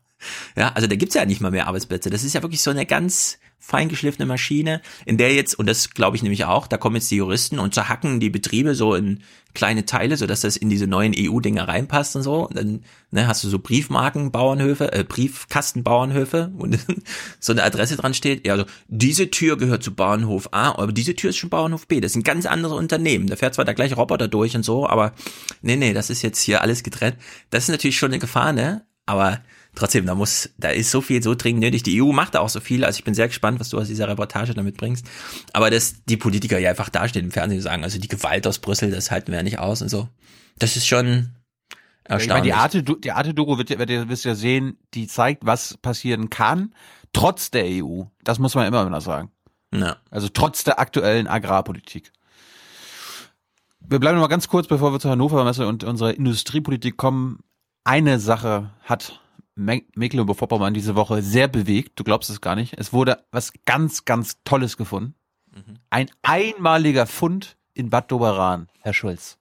Ja, 0.56 0.70
also 0.70 0.88
da 0.88 0.96
gibt's 0.96 1.14
ja 1.14 1.26
nicht 1.26 1.42
mal 1.42 1.50
mehr 1.50 1.66
Arbeitsplätze. 1.66 2.08
Das 2.08 2.24
ist 2.24 2.32
ja 2.32 2.40
wirklich 2.40 2.62
so 2.62 2.70
eine 2.70 2.86
ganz 2.86 3.38
feingeschliffene 3.58 4.26
Maschine, 4.26 4.80
in 5.06 5.16
der 5.16 5.34
jetzt, 5.34 5.58
und 5.58 5.66
das 5.66 5.90
glaube 5.90 6.16
ich 6.16 6.22
nämlich 6.22 6.44
auch, 6.44 6.66
da 6.66 6.76
kommen 6.76 6.96
jetzt 6.96 7.10
die 7.10 7.16
Juristen 7.16 7.58
und 7.58 7.74
zerhacken 7.74 8.20
die 8.20 8.30
Betriebe 8.30 8.74
so 8.74 8.94
in 8.94 9.22
kleine 9.54 9.86
Teile, 9.86 10.16
so 10.16 10.26
dass 10.26 10.42
das 10.42 10.56
in 10.56 10.68
diese 10.68 10.86
neuen 10.86 11.14
EU-Dinger 11.16 11.66
reinpasst 11.66 12.14
und 12.14 12.22
so. 12.22 12.46
Und 12.46 12.56
dann 12.56 12.84
ne, 13.10 13.26
hast 13.26 13.42
du 13.42 13.48
so 13.48 13.58
Briefmarkenbauernhöfe, 13.58 14.92
äh, 14.92 15.02
Briefkastenbauernhöfe, 15.02 16.52
wo 16.54 16.68
so 17.40 17.52
eine 17.52 17.64
Adresse 17.64 17.96
dran 17.96 18.14
steht. 18.14 18.46
Ja, 18.46 18.52
also 18.52 18.66
diese 18.86 19.30
Tür 19.30 19.56
gehört 19.56 19.82
zu 19.82 19.94
Bauernhof 19.94 20.48
A, 20.52 20.72
aber 20.72 20.92
diese 20.92 21.16
Tür 21.16 21.30
ist 21.30 21.38
schon 21.38 21.50
Bauernhof 21.50 21.88
B. 21.88 22.00
Das 22.00 22.12
sind 22.12 22.24
ganz 22.24 22.46
andere 22.46 22.74
Unternehmen. 22.74 23.26
Da 23.26 23.36
fährt 23.36 23.54
zwar 23.54 23.64
der 23.64 23.74
gleiche 23.74 23.96
Roboter 23.96 24.28
durch 24.28 24.54
und 24.54 24.62
so, 24.62 24.86
aber 24.86 25.12
nee, 25.62 25.76
nee, 25.76 25.94
das 25.94 26.10
ist 26.10 26.22
jetzt 26.22 26.40
hier 26.40 26.60
alles 26.60 26.82
getrennt. 26.82 27.16
Das 27.50 27.64
ist 27.64 27.70
natürlich 27.70 27.98
schon 27.98 28.10
eine 28.10 28.20
Gefahr, 28.20 28.52
ne? 28.52 28.86
Aber 29.06 29.40
trotzdem, 29.76 30.06
da 30.06 30.16
muss, 30.16 30.50
da 30.58 30.70
ist 30.70 30.90
so 30.90 31.00
viel 31.00 31.22
so 31.22 31.36
dringend 31.36 31.62
nötig. 31.62 31.84
Die 31.84 32.02
EU 32.02 32.10
macht 32.10 32.34
da 32.34 32.40
auch 32.40 32.48
so 32.48 32.58
viel. 32.58 32.84
Also 32.84 32.98
ich 32.98 33.04
bin 33.04 33.14
sehr 33.14 33.28
gespannt, 33.28 33.60
was 33.60 33.68
du 33.68 33.78
aus 33.78 33.86
dieser 33.86 34.08
Reportage 34.08 34.54
damit 34.54 34.76
bringst. 34.76 35.06
Aber 35.52 35.70
dass 35.70 36.02
die 36.04 36.16
Politiker 36.16 36.58
ja 36.58 36.70
einfach 36.70 36.88
dastehen 36.88 37.26
im 37.26 37.30
Fernsehen 37.30 37.58
und 37.58 37.62
sagen, 37.62 37.84
also 37.84 38.00
die 38.00 38.08
Gewalt 38.08 38.46
aus 38.46 38.58
Brüssel, 38.58 38.90
das 38.90 39.12
halten 39.12 39.28
wir 39.28 39.36
ja 39.36 39.44
nicht 39.44 39.60
aus 39.60 39.82
und 39.82 39.88
so. 39.88 40.08
Das 40.58 40.76
ist 40.76 40.86
schon 40.86 41.30
erstaunlich. 42.04 42.44
die 42.44 42.52
Arte, 42.54 42.82
die 42.82 43.12
Arte 43.12 43.34
Doku 43.34 43.58
wird, 43.58 43.78
wird 43.78 43.90
ihr 43.90 44.08
wisst 44.08 44.24
ja 44.24 44.34
sehen, 44.34 44.78
die 44.94 45.06
zeigt, 45.06 45.46
was 45.46 45.76
passieren 45.76 46.30
kann, 46.30 46.74
trotz 47.12 47.50
der 47.50 47.66
EU. 47.66 48.04
Das 48.24 48.38
muss 48.38 48.54
man 48.54 48.66
immer 48.66 48.86
wieder 48.86 49.00
sagen. 49.00 49.30
Ja. 49.74 49.98
Also 50.10 50.28
trotz 50.28 50.64
der 50.64 50.80
aktuellen 50.80 51.26
Agrarpolitik. 51.26 52.12
Wir 53.80 54.00
bleiben 54.00 54.16
noch 54.16 54.24
mal 54.24 54.28
ganz 54.28 54.48
kurz, 54.48 54.66
bevor 54.66 54.92
wir 54.92 55.00
zur 55.00 55.12
Hannover 55.12 55.44
Messe 55.44 55.66
und 55.68 55.84
unserer 55.84 56.14
Industriepolitik 56.14 56.96
kommen. 56.96 57.40
Eine 57.84 58.18
Sache 58.18 58.70
hat 58.82 59.20
Mecklenburg-Vorpommern 59.56 60.74
diese 60.74 60.94
Woche 60.94 61.22
sehr 61.22 61.48
bewegt. 61.48 61.98
Du 61.98 62.04
glaubst 62.04 62.30
es 62.30 62.40
gar 62.40 62.54
nicht. 62.54 62.74
Es 62.78 62.92
wurde 62.92 63.24
was 63.32 63.52
ganz, 63.64 64.04
ganz 64.04 64.36
Tolles 64.44 64.76
gefunden. 64.76 65.14
Mhm. 65.52 65.78
Ein 65.90 66.10
einmaliger 66.22 67.06
Fund 67.06 67.56
in 67.74 67.90
Bad 67.90 68.10
Doberan, 68.10 68.68
Herr 68.80 68.94
Schulz. 68.94 69.38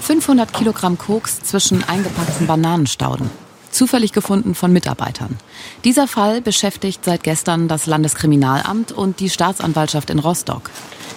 500 0.00 0.52
Kilogramm 0.52 0.98
Koks 0.98 1.40
zwischen 1.40 1.84
eingepackten 1.84 2.46
Bananenstauden. 2.46 3.30
Zufällig 3.70 4.12
gefunden 4.12 4.54
von 4.54 4.72
Mitarbeitern. 4.72 5.36
Dieser 5.82 6.06
Fall 6.06 6.40
beschäftigt 6.40 7.04
seit 7.04 7.22
gestern 7.24 7.68
das 7.68 7.86
Landeskriminalamt 7.86 8.92
und 8.92 9.20
die 9.20 9.30
Staatsanwaltschaft 9.30 10.10
in 10.10 10.18
Rostock. 10.18 10.70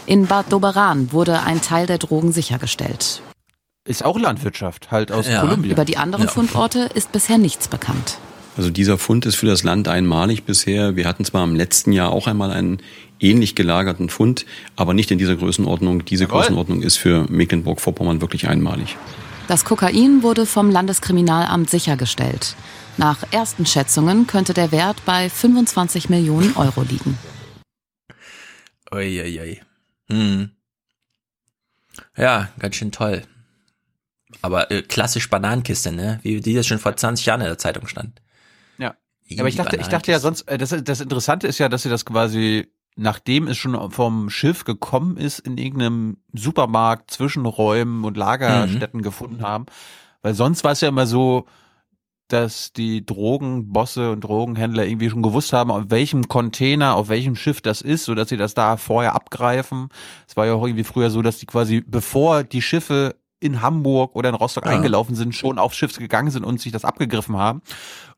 In 0.06 0.26
Bad 0.26 0.52
Doberan 0.52 1.12
wurde 1.12 1.44
ein 1.44 1.62
Teil 1.62 1.86
der 1.86 2.00
Drogen 2.00 2.32
sichergestellt. 2.32 3.22
Ist 3.88 4.04
auch 4.04 4.20
Landwirtschaft, 4.20 4.92
halt 4.92 5.14
aus 5.14 5.28
ja. 5.28 5.40
Kolumbien. 5.40 5.72
Über 5.72 5.86
die 5.86 5.98
anderen 5.98 6.26
ja. 6.26 6.32
Fundorte 6.32 6.90
ist 6.94 7.14
bisher 7.14 7.38
nichts 7.38 7.70
bekannt. 7.70 8.18
Also 8.58 8.70
dieser 8.70 8.98
Fund 8.98 9.26
ist 9.26 9.36
für 9.36 9.46
das 9.46 9.64
Land 9.64 9.88
einmalig 9.88 10.44
bisher. 10.44 10.96
Wir 10.98 11.08
hatten 11.08 11.24
zwar 11.24 11.44
im 11.44 11.56
letzten 11.56 11.94
Jahr 11.94 12.12
auch 12.12 12.28
einmal 12.28 12.52
einen 12.52 12.80
ähnlich 13.20 13.56
gelagerten 13.56 14.10
Fund, 14.10 14.46
aber 14.76 14.94
nicht 14.94 15.10
in 15.12 15.18
dieser 15.18 15.36
Größenordnung. 15.36 16.04
Diese 16.04 16.26
Jawohl. 16.26 16.42
Größenordnung 16.42 16.82
ist 16.82 16.98
für 16.98 17.26
Mecklenburg-Vorpommern 17.30 18.20
wirklich 18.20 18.50
einmalig. 18.50 18.98
Das 19.48 19.64
Kokain 19.64 20.22
wurde 20.22 20.46
vom 20.46 20.70
Landeskriminalamt 20.70 21.70
sichergestellt. 21.70 22.56
Nach 22.98 23.20
ersten 23.32 23.66
Schätzungen 23.66 24.28
könnte 24.28 24.54
der 24.54 24.74
Wert 24.74 24.98
bei 25.06 25.30
25 25.30 26.10
Millionen 26.10 26.58
Euro 26.58 26.82
liegen. 26.82 27.18
Uiuiui. 28.92 29.62
Hm. 30.10 30.50
Ja, 32.18 32.50
ganz 32.60 32.76
schön 32.76 32.92
toll. 32.92 33.22
Aber 34.42 34.72
äh, 34.72 34.82
klassisch 34.82 35.30
Bananenkiste, 35.30 35.92
ne? 35.92 36.20
Wie 36.24 36.42
die 36.42 36.54
das 36.54 36.68
schon 36.68 36.80
vor 36.80 36.96
20 36.96 37.26
Jahren 37.26 37.42
in 37.42 37.48
der 37.48 37.58
Zeitung 37.58 37.88
stand. 37.88 38.22
Ja. 38.78 38.96
Aber 39.40 39.48
ich 39.48 39.56
dachte, 39.56 39.78
ich 39.78 39.88
dachte 39.88 40.12
ja 40.12 40.20
sonst, 40.20 40.44
äh, 40.44 40.58
das, 40.58 40.76
das 40.84 41.02
Interessante 41.02 41.48
ist 41.48 41.58
ja, 41.58 41.70
dass 41.70 41.84
sie 41.84 41.90
das 41.90 42.06
quasi, 42.06 42.68
nachdem 42.96 43.48
es 43.48 43.58
schon 43.58 43.92
vom 43.92 44.30
Schiff 44.30 44.64
gekommen 44.64 45.18
ist, 45.18 45.40
in 45.40 45.58
irgendeinem 45.58 46.18
Supermarkt, 46.34 47.12
Zwischenräumen 47.12 48.04
und 48.04 48.18
Lagerstätten 48.18 49.00
mhm. 49.00 49.04
gefunden 49.04 49.42
haben. 49.42 49.66
Weil 50.22 50.34
sonst 50.34 50.64
war 50.64 50.72
es 50.72 50.82
ja 50.82 50.90
immer 50.90 51.08
so, 51.08 51.46
dass 52.28 52.74
die 52.74 53.06
Drogenbosse 53.06 54.12
und 54.12 54.22
Drogenhändler 54.22 54.86
irgendwie 54.86 55.10
schon 55.10 55.22
gewusst 55.22 55.54
haben, 55.54 55.72
auf 55.72 55.86
welchem 55.88 56.28
Container, 56.28 56.96
auf 56.96 57.10
welchem 57.10 57.36
Schiff 57.36 57.62
das 57.62 57.82
ist, 57.82 58.06
so 58.06 58.16
dass 58.16 58.30
sie 58.30 58.38
das 58.38 58.54
da 58.54 58.78
vorher 58.78 59.16
abgreifen. 59.16 59.90
Es 60.28 60.36
war 60.36 60.46
ja 60.46 60.54
auch 60.54 60.66
irgendwie 60.66 60.84
früher 60.84 61.10
so, 61.10 61.22
dass 61.22 61.38
die 61.38 61.46
quasi, 61.46 61.82
bevor 61.86 62.44
die 62.44 62.62
Schiffe 62.62 63.16
in 63.40 63.62
Hamburg 63.62 64.16
oder 64.16 64.30
in 64.30 64.36
Rostock 64.36 64.66
ja. 64.66 64.72
eingelaufen 64.72 65.16
sind, 65.16 65.36
schon 65.36 65.60
aufs 65.60 65.78
Schiff 65.78 65.96
gegangen 65.98 66.32
sind 66.32 66.44
und 66.44 66.60
sich 66.60 66.72
das 66.72 66.86
abgegriffen 66.86 67.38
haben. 67.38 67.62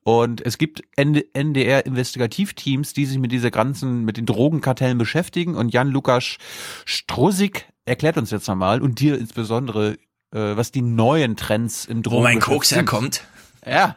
Und 0.04 0.46
es 0.46 0.58
gibt 0.58 0.82
NDR-Investigativteams, 0.96 2.94
die 2.94 3.06
sich 3.06 3.18
mit 3.20 3.32
dieser 3.32 3.52
ganzen, 3.52 4.06
mit 4.06 4.18
den 4.18 4.26
Drogenkartellen 4.26 4.98
beschäftigen. 4.98 5.56
Und 5.56 5.74
Jan 5.74 5.90
Lukas 5.90 6.38
Strosik 6.86 7.68
erklärt 7.86 8.18
uns 8.18 8.32
jetzt 8.32 8.50
einmal 8.50 8.82
und 8.82 9.00
dir 9.00 9.18
insbesondere, 9.18 9.98
äh, 10.34 10.56
was 10.56 10.72
die 10.72 10.82
neuen 10.82 11.36
Trends 11.36 11.86
im 11.86 12.02
Drogen 12.02 12.18
Wo 12.18 12.24
mein 12.24 12.40
Koks 12.40 12.72
herkommt. 12.72 13.24
Ja. 13.66 13.96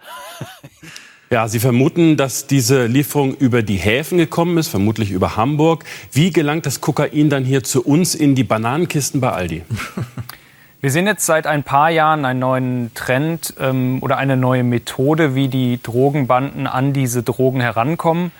Ja, 1.30 1.48
Sie 1.48 1.60
vermuten, 1.60 2.18
dass 2.18 2.46
diese 2.46 2.84
Lieferung 2.84 3.34
über 3.34 3.62
die 3.62 3.78
Häfen 3.78 4.18
gekommen 4.18 4.58
ist, 4.58 4.68
vermutlich 4.68 5.12
über 5.12 5.36
Hamburg. 5.36 5.84
Wie 6.10 6.30
gelangt 6.30 6.66
das 6.66 6.82
Kokain 6.82 7.30
dann 7.30 7.44
hier 7.44 7.64
zu 7.64 7.82
uns 7.82 8.14
in 8.14 8.34
die 8.34 8.44
Bananenkisten 8.44 9.22
bei 9.22 9.30
Aldi? 9.30 9.62
Wir 10.82 10.90
sehen 10.90 11.06
jetzt 11.06 11.24
seit 11.24 11.46
ein 11.46 11.62
paar 11.62 11.90
Jahren 11.90 12.24
einen 12.24 12.40
neuen 12.40 12.90
Trend 12.94 13.54
ähm, 13.60 13.98
oder 14.02 14.16
eine 14.16 14.36
neue 14.36 14.64
Methode, 14.64 15.36
wie 15.36 15.46
die 15.46 15.80
Drogenbanden 15.80 16.66
an 16.66 16.92
diese 16.92 17.22
Drogen 17.22 17.60
herankommen. 17.60 18.32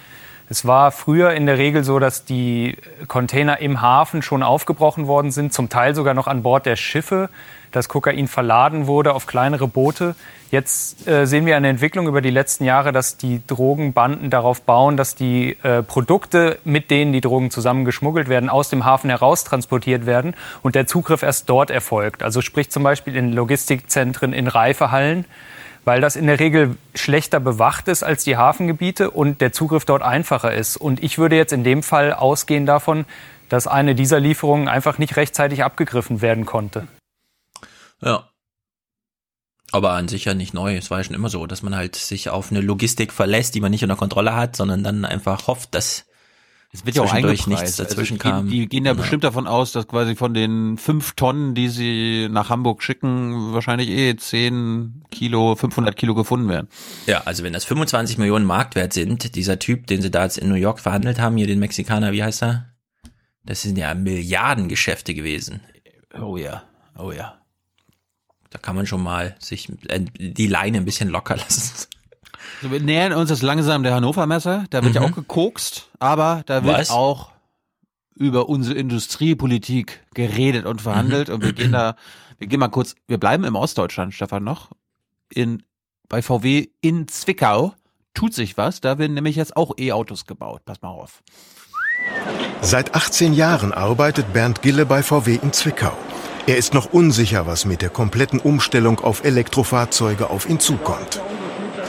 Es 0.53 0.67
war 0.67 0.91
früher 0.93 1.33
in 1.33 1.47
der 1.47 1.57
Regel 1.57 1.83
so, 1.83 1.99
dass 1.99 2.27
die 2.27 2.77
Container 3.09 3.61
im 3.61 3.81
Hafen 3.81 4.21
schon 4.21 4.43
aufgebrochen 4.43 5.07
worden 5.07 5.31
sind, 5.31 5.55
zum 5.55 5.71
Teil 5.71 5.95
sogar 5.95 6.13
noch 6.13 6.27
an 6.27 6.43
Bord 6.43 6.67
der 6.67 6.77
Schiffe, 6.77 7.31
dass 7.71 7.89
Kokain 7.89 8.29
verladen 8.29 8.87
wurde 8.87 9.15
auf 9.15 9.27
kleinere 9.27 9.67
Boote. 9.67 10.15
Jetzt 10.51 11.09
äh, 11.09 11.25
sehen 11.27 11.47
wir 11.47 11.57
eine 11.57 11.71
Entwicklung 11.71 12.07
über 12.07 12.21
die 12.21 12.29
letzten 12.29 12.65
Jahre, 12.65 12.93
dass 12.93 13.17
die 13.17 13.41
Drogenbanden 13.47 14.29
darauf 14.29 14.61
bauen, 14.61 14.99
dass 14.99 15.15
die 15.15 15.57
äh, 15.63 15.83
Produkte, 15.83 16.59
mit 16.65 16.91
denen 16.91 17.15
die 17.15 17.23
Drogen 17.23 17.51
zusammengeschmuggelt 17.51 18.29
werden, 18.29 18.51
aus 18.51 18.69
dem 18.69 18.85
Hafen 18.85 19.09
heraus 19.09 19.45
transportiert 19.45 20.05
werden 20.05 20.35
und 20.61 20.75
der 20.75 20.87
Zugriff 20.87 21.23
erst 21.23 21.49
dort 21.49 21.71
erfolgt. 21.71 22.23
Also 22.23 22.43
sprich 22.43 22.69
zum 22.69 22.83
Beispiel 22.83 23.17
in 23.17 23.33
Logistikzentren, 23.33 24.35
in 24.35 24.49
Reifehallen 24.49 25.25
weil 25.85 26.01
das 26.01 26.17
in 26.17 26.27
der 26.27 26.39
Regel 26.39 26.77
schlechter 26.95 27.41
bewacht 27.41 27.89
ist 27.89 28.03
als 28.03 28.25
die 28.25 28.37
Hafengebiete 28.37 29.11
und 29.11 29.41
der 29.41 29.53
Zugriff 29.53 29.85
dort 29.85 30.03
einfacher 30.03 30.55
ist. 30.55 30.77
Und 30.77 31.03
ich 31.03 31.19
würde 31.19 31.37
jetzt 31.37 31.53
in 31.53 31.65
dem 31.65 31.83
Fall 31.83 32.13
ausgehen 32.13 32.67
davon, 32.67 33.05
dass 33.49 33.67
eine 33.67 33.95
dieser 33.95 34.21
Lieferungen 34.21 34.69
einfach 34.69 34.99
nicht 34.99 35.17
rechtzeitig 35.17 35.65
abgegriffen 35.65 36.23
werden 36.23 36.47
konnte. 36.47 36.87
Ja. 38.01 38.29
Aber 39.73 39.93
an 39.93 40.09
sich 40.09 40.27
ja 40.27 40.35
nicht 40.35 40.53
neu. 40.53 40.77
Es 40.77 40.91
war 40.91 40.99
ja 40.99 41.05
schon 41.05 41.15
immer 41.15 41.31
so, 41.31 41.47
dass 41.47 41.63
man 41.63 41.75
halt 41.75 41.97
sich 41.97 42.29
auf 42.29 42.51
eine 42.51 42.61
Logistik 42.61 43.13
verlässt, 43.13 43.55
die 43.55 43.61
man 43.61 43.71
nicht 43.71 43.83
unter 43.83 43.97
Kontrolle 43.97 44.37
hat, 44.37 44.55
sondern 44.55 44.85
dann 44.85 45.05
einfach 45.05 45.47
hofft, 45.47 45.75
dass 45.75 46.05
es 46.75 46.87
wird 46.87 46.97
ja 46.97 47.03
auch 47.03 47.13
eingepreist. 47.13 47.49
nichts 47.49 47.77
dazwischen 47.77 48.19
also 48.19 48.31
kam. 48.31 48.49
Die, 48.49 48.61
die 48.61 48.69
gehen 48.69 48.87
ja, 48.87 48.93
ja 48.93 48.95
bestimmt 48.97 49.25
davon 49.25 49.47
aus, 49.47 49.73
dass 49.73 49.87
quasi 49.87 50.17
von 50.17 50.33
den 50.33 50.79
fünf 50.79 51.13
Tonnen, 51.13 51.55
die 51.55 51.69
sie 51.69 52.29
nach 52.31 52.49
Hamburg 52.49 52.83
schicken, 52.83 53.53
wahrscheinlich 53.53 53.91
eh 53.91 54.17
zehn 54.17 55.05
Kilo, 55.11 55.55
500 55.55 55.95
Kilo 55.95 56.15
gefunden 56.15 56.49
werden. 56.49 56.69
Ja, 57.07 57.23
also 57.25 57.45
wenn 57.45 57.53
das 57.53 57.67
25 57.67 58.17
Millionen 58.17 58.47
Marktwert 58.47 58.95
sind, 58.95 59.35
dieser 59.35 59.59
Typ, 59.59 59.87
den 59.87 60.01
sie 60.01 60.11
da 60.11 60.25
jetzt 60.25 60.39
in 60.39 60.49
New 60.49 60.55
York 60.55 60.81
verhandelt 60.81 61.21
haben, 61.21 61.37
hier 61.37 61.47
den 61.47 61.59
Mexikaner, 61.59 62.13
wie 62.13 62.23
heißt 62.23 62.43
er? 62.43 62.73
Das 63.45 63.61
sind 63.61 63.77
ja 63.77 63.95
Milliardengeschäfte 63.95 65.13
gewesen. 65.13 65.61
Oh 66.19 66.39
ja, 66.39 66.63
oh 66.97 67.13
ja. 67.13 67.39
Da 68.49 68.59
kann 68.59 68.77
man 68.77 68.87
schon 68.87 69.03
mal 69.03 69.37
sich 69.41 69.69
äh, 69.89 70.01
die 70.01 70.47
Leine 70.47 70.79
ein 70.79 70.85
bisschen 70.87 71.11
locker 71.11 71.37
lassen. 71.39 71.89
So, 72.63 72.71
wir 72.71 72.81
nähern 72.81 73.13
uns 73.13 73.29
jetzt 73.29 73.43
langsam 73.43 73.83
der 73.83 73.93
Hannover 73.93 74.27
Messe. 74.27 74.67
Da 74.71 74.85
wird 74.85 74.95
mhm. 74.95 75.03
ja 75.03 75.09
auch 75.09 75.15
gekokst, 75.15 75.91
aber 75.99 76.43
da 76.47 76.63
wird 76.63 76.79
Was? 76.79 76.91
auch 76.91 77.33
über 78.15 78.49
unsere 78.49 78.79
Industriepolitik 78.79 80.05
geredet 80.15 80.65
und 80.65 80.81
verhandelt. 80.81 81.29
Mhm. 81.29 81.35
Und 81.35 81.45
wir 81.45 81.53
gehen 81.55 81.73
da, 81.73 81.97
wir 82.39 82.47
gehen 82.47 82.61
mal 82.61 82.69
kurz, 82.69 82.95
wir 83.09 83.19
bleiben 83.19 83.43
im 83.43 83.57
Ostdeutschland, 83.57 84.15
Stefan, 84.15 84.45
noch. 84.45 84.71
In, 85.29 85.65
bei 86.09 86.23
VW 86.23 86.69
in 86.81 87.09
Zwickau 87.09 87.75
tut 88.15 88.33
sich 88.33 88.57
was. 88.57 88.81
Da 88.81 88.97
werden 88.99 89.15
nämlich 89.15 89.35
jetzt 89.35 89.57
auch 89.57 89.73
E-Autos 89.77 90.27
gebaut. 90.27 90.63
Pass 90.65 90.83
mal 90.83 90.91
auf. 90.91 91.23
Seit 92.61 92.95
18 92.95 93.33
Jahren 93.33 93.73
arbeitet 93.73 94.33
Bernd 94.33 94.63
Gille 94.63 94.87
bei 94.87 95.03
VW 95.03 95.37
in 95.43 95.53
Zwickau. 95.53 95.97
Er 96.47 96.59
ist 96.59 96.75
noch 96.75 96.93
unsicher, 96.93 97.47
was 97.47 97.65
mit 97.65 97.83
der 97.83 97.91
kompletten 97.91 98.39
Umstellung 98.39 99.01
auf 99.01 99.25
Elektrofahrzeuge 99.25 100.31
auf 100.31 100.49
ihn 100.49 100.61
zukommt. 100.61 101.21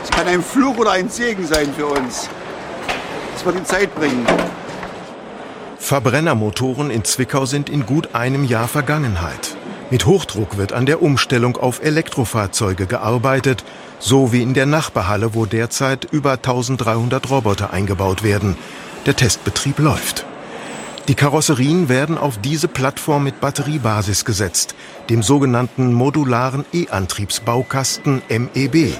Es 0.04 0.10
kann 0.10 0.28
ein 0.28 0.44
Fluch 0.44 0.78
oder 0.78 0.92
ein 0.92 1.10
Segen 1.10 1.48
sein 1.48 1.74
für 1.74 1.88
uns. 1.88 2.30
Das 3.34 3.46
wird 3.46 3.60
die 3.60 3.64
Zeit 3.64 3.96
bringen. 3.96 4.26
Verbrennermotoren 5.78 6.90
in 6.90 7.04
Zwickau 7.04 7.46
sind 7.46 7.70
in 7.70 7.86
gut 7.86 8.14
einem 8.14 8.44
Jahr 8.44 8.68
Vergangenheit. 8.68 9.56
Mit 9.90 10.06
Hochdruck 10.06 10.58
wird 10.58 10.74
an 10.74 10.86
der 10.86 11.02
Umstellung 11.02 11.58
auf 11.58 11.84
Elektrofahrzeuge 11.84 12.86
gearbeitet, 12.86 13.64
so 14.00 14.32
wie 14.32 14.42
in 14.42 14.54
der 14.54 14.66
Nachbarhalle, 14.66 15.36
wo 15.36 15.46
derzeit 15.46 16.06
über 16.06 16.34
1300 16.34 17.30
Roboter 17.30 17.72
eingebaut 17.72 18.24
werden. 18.24 18.58
Der 19.06 19.16
Testbetrieb 19.16 19.80
läuft. 19.80 20.26
Die 21.10 21.16
Karosserien 21.16 21.90
werden 21.90 22.18
auf 22.18 22.38
diese 22.38 22.70
Plattform 22.70 23.26
mit 23.26 23.42
Batteriebasis 23.42 24.24
gesetzt, 24.24 24.74
dem 25.10 25.22
sogenannten 25.22 25.94
modularen 25.94 26.64
E-Antriebsbaukasten 26.72 28.22
MEB, 28.30 28.96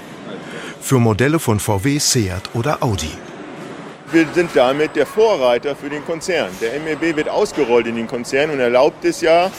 für 0.84 0.98
Modelle 0.98 1.38
von 1.38 1.58
VW, 1.60 1.98
Seat 1.98 2.50
oder 2.52 2.82
Audi. 2.82 3.08
Wir 4.12 4.26
sind 4.34 4.50
damit 4.52 4.94
der 4.94 5.06
Vorreiter 5.06 5.74
für 5.74 5.88
den 5.88 6.04
Konzern. 6.04 6.50
Der 6.60 6.78
MEB 6.78 7.16
wird 7.16 7.28
ausgerollt 7.28 7.86
in 7.86 7.96
den 7.96 8.06
Konzern 8.06 8.50
und 8.50 8.60
erlaubt 8.60 9.02
es 9.06 9.22
ja, 9.22 9.50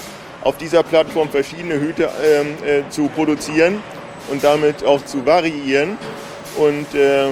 auf 0.44 0.58
dieser 0.58 0.84
Plattform 0.84 1.30
verschiedene 1.30 1.80
Hüte 1.80 2.12
ähm, 2.24 2.48
äh, 2.64 2.88
zu 2.92 3.08
produzieren 3.08 3.82
und 4.30 4.44
damit 4.44 4.86
auch 4.86 5.04
zu 5.04 5.26
variieren. 5.26 5.98
Und 6.58 6.94
äh, 6.94 7.32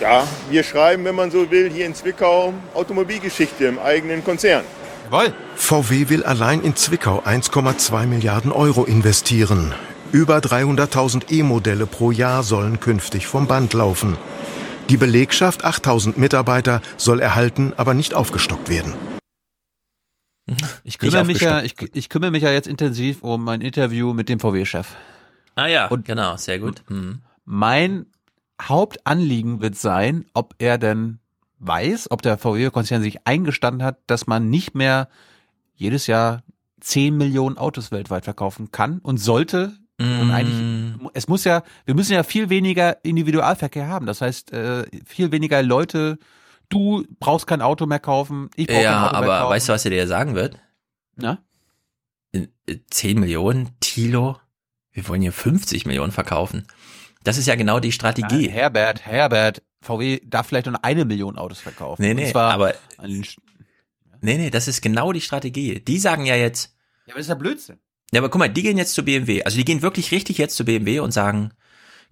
ja, 0.00 0.24
wir 0.48 0.62
schreiben, 0.62 1.04
wenn 1.04 1.16
man 1.16 1.32
so 1.32 1.50
will, 1.50 1.68
hier 1.68 1.86
in 1.86 1.96
Zwickau 1.96 2.54
Automobilgeschichte 2.74 3.66
im 3.66 3.80
eigenen 3.80 4.24
Konzern. 4.24 4.62
Jawohl. 5.10 5.34
VW 5.56 6.08
will 6.10 6.22
allein 6.22 6.62
in 6.62 6.76
Zwickau 6.76 7.22
1,2 7.26 8.06
Milliarden 8.06 8.52
Euro 8.52 8.84
investieren. 8.84 9.74
Über 10.16 10.38
300.000 10.38 11.30
E-Modelle 11.30 11.84
pro 11.84 12.10
Jahr 12.10 12.42
sollen 12.42 12.80
künftig 12.80 13.26
vom 13.26 13.46
Band 13.46 13.74
laufen. 13.74 14.16
Die 14.88 14.96
Belegschaft, 14.96 15.62
8000 15.62 16.16
Mitarbeiter, 16.16 16.80
soll 16.96 17.20
erhalten, 17.20 17.74
aber 17.76 17.92
nicht 17.92 18.14
aufgestockt 18.14 18.70
werden. 18.70 18.94
Ich 20.84 20.96
kümmere, 20.96 21.26
mich 21.26 21.40
ja, 21.42 21.60
ich, 21.60 21.74
ich 21.92 22.08
kümmere 22.08 22.30
mich 22.30 22.44
ja 22.44 22.50
jetzt 22.50 22.66
intensiv 22.66 23.22
um 23.22 23.46
ein 23.48 23.60
Interview 23.60 24.14
mit 24.14 24.30
dem 24.30 24.40
VW-Chef. 24.40 24.88
Ah 25.54 25.66
ja, 25.66 25.88
und 25.88 26.06
genau, 26.06 26.38
sehr 26.38 26.60
gut. 26.60 26.82
Mhm. 26.88 27.20
Mein 27.44 28.06
Hauptanliegen 28.62 29.60
wird 29.60 29.76
sein, 29.76 30.24
ob 30.32 30.54
er 30.56 30.78
denn 30.78 31.18
weiß, 31.58 32.10
ob 32.10 32.22
der 32.22 32.38
VW-Konzern 32.38 33.02
sich 33.02 33.26
eingestanden 33.26 33.82
hat, 33.82 33.98
dass 34.06 34.26
man 34.26 34.48
nicht 34.48 34.74
mehr 34.74 35.10
jedes 35.74 36.06
Jahr 36.06 36.42
10 36.80 37.14
Millionen 37.14 37.58
Autos 37.58 37.92
weltweit 37.92 38.24
verkaufen 38.24 38.70
kann 38.70 39.00
und 39.00 39.18
sollte. 39.18 39.76
Und 39.98 40.30
eigentlich, 40.30 41.10
es 41.14 41.26
muss 41.26 41.44
ja, 41.44 41.62
wir 41.86 41.94
müssen 41.94 42.12
ja 42.12 42.22
viel 42.22 42.50
weniger 42.50 43.02
Individualverkehr 43.02 43.88
haben. 43.88 44.04
Das 44.04 44.20
heißt, 44.20 44.52
äh, 44.52 44.84
viel 45.06 45.32
weniger 45.32 45.62
Leute, 45.62 46.18
du 46.68 47.04
brauchst 47.18 47.46
kein 47.46 47.62
Auto 47.62 47.86
mehr 47.86 47.98
kaufen, 47.98 48.50
ich 48.56 48.66
brauche 48.66 48.82
ja, 48.82 48.92
kein 48.92 49.02
Auto 49.04 49.16
aber 49.16 49.26
mehr 49.26 49.38
kaufen. 49.38 49.50
weißt 49.52 49.68
du, 49.68 49.72
was 49.72 49.84
er 49.86 49.90
dir 49.90 50.06
sagen 50.06 50.34
wird? 50.34 50.58
Na? 51.16 51.42
10 52.90 53.18
Millionen, 53.18 53.70
Tilo, 53.80 54.38
wir 54.92 55.08
wollen 55.08 55.22
hier 55.22 55.32
50 55.32 55.86
Millionen 55.86 56.12
verkaufen. 56.12 56.66
Das 57.24 57.38
ist 57.38 57.46
ja 57.46 57.54
genau 57.54 57.80
die 57.80 57.92
Strategie. 57.92 58.46
Nein, 58.46 58.50
Herbert, 58.50 59.06
Herbert, 59.06 59.62
VW 59.80 60.20
darf 60.24 60.48
vielleicht 60.48 60.66
nur 60.66 60.84
eine 60.84 61.04
Million 61.04 61.38
Autos 61.38 61.60
verkaufen. 61.60 62.02
Nee, 62.02 62.14
nee, 62.14 62.26
Und 62.26 62.30
zwar 62.32 62.52
aber 62.52 62.74
Nee, 64.20 64.38
nee, 64.38 64.50
das 64.50 64.68
ist 64.68 64.80
genau 64.82 65.12
die 65.12 65.20
Strategie. 65.20 65.80
Die 65.80 65.98
sagen 65.98 66.24
ja 66.26 66.34
jetzt, 66.36 66.74
Ja, 67.06 67.12
aber 67.12 67.18
das 67.18 67.26
ist 67.26 67.30
ja 67.30 67.34
Blödsinn. 67.34 67.78
Ja, 68.12 68.20
aber 68.20 68.28
guck 68.28 68.38
mal, 68.38 68.48
die 68.48 68.62
gehen 68.62 68.78
jetzt 68.78 68.94
zu 68.94 69.04
BMW. 69.04 69.42
Also 69.42 69.56
die 69.56 69.64
gehen 69.64 69.82
wirklich 69.82 70.12
richtig 70.12 70.38
jetzt 70.38 70.56
zu 70.56 70.64
BMW 70.64 71.00
und 71.00 71.12
sagen, 71.12 71.52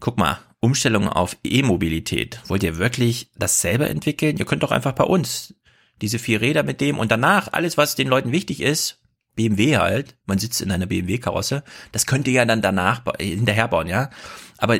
guck 0.00 0.18
mal, 0.18 0.38
Umstellung 0.60 1.08
auf 1.08 1.36
E-Mobilität. 1.44 2.40
Wollt 2.46 2.62
ihr 2.62 2.78
wirklich 2.78 3.30
das 3.36 3.60
selber 3.60 3.88
entwickeln? 3.88 4.36
Ihr 4.36 4.44
könnt 4.44 4.62
doch 4.62 4.72
einfach 4.72 4.92
bei 4.92 5.04
uns 5.04 5.54
diese 6.00 6.18
vier 6.18 6.40
Räder 6.40 6.62
mit 6.62 6.80
dem 6.80 6.98
und 6.98 7.12
danach 7.12 7.52
alles, 7.52 7.76
was 7.76 7.94
den 7.94 8.08
Leuten 8.08 8.32
wichtig 8.32 8.60
ist, 8.60 9.00
BMW 9.36 9.76
halt, 9.78 10.16
man 10.26 10.38
sitzt 10.38 10.60
in 10.60 10.70
einer 10.70 10.86
BMW-Karosse, 10.86 11.64
das 11.92 12.06
könnt 12.06 12.26
ihr 12.28 12.34
ja 12.34 12.44
dann 12.44 12.62
danach 12.62 13.02
hinterher 13.18 13.68
bauen, 13.68 13.88
ja. 13.88 14.10
Aber 14.58 14.78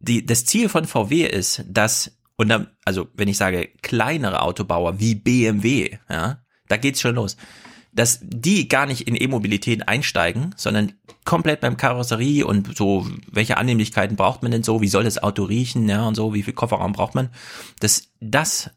die, 0.00 0.26
das 0.26 0.44
Ziel 0.44 0.68
von 0.68 0.86
VW 0.86 1.24
ist, 1.24 1.64
dass, 1.68 2.18
und 2.36 2.48
dann, 2.48 2.68
also 2.84 3.08
wenn 3.14 3.28
ich 3.28 3.36
sage 3.36 3.68
kleinere 3.82 4.42
Autobauer 4.42 4.98
wie 4.98 5.14
BMW, 5.14 5.98
ja, 6.08 6.42
da 6.68 6.76
geht's 6.76 7.00
schon 7.00 7.14
los, 7.14 7.36
dass 7.92 8.20
die 8.22 8.68
gar 8.68 8.86
nicht 8.86 9.06
in 9.06 9.20
E-Mobilität 9.20 9.88
einsteigen, 9.88 10.54
sondern 10.56 10.92
komplett 11.24 11.60
beim 11.60 11.76
Karosserie 11.76 12.44
und 12.46 12.76
so, 12.76 13.06
welche 13.30 13.58
Annehmlichkeiten 13.58 14.16
braucht 14.16 14.42
man 14.42 14.50
denn 14.52 14.62
so, 14.62 14.80
wie 14.80 14.88
soll 14.88 15.04
das 15.04 15.22
Auto 15.22 15.44
riechen, 15.44 15.88
ja, 15.88 16.06
und 16.06 16.14
so, 16.14 16.34
wie 16.34 16.42
viel 16.42 16.54
Kofferraum 16.54 16.92
braucht 16.92 17.14
man, 17.14 17.30
dass 17.80 18.08
das 18.20 18.70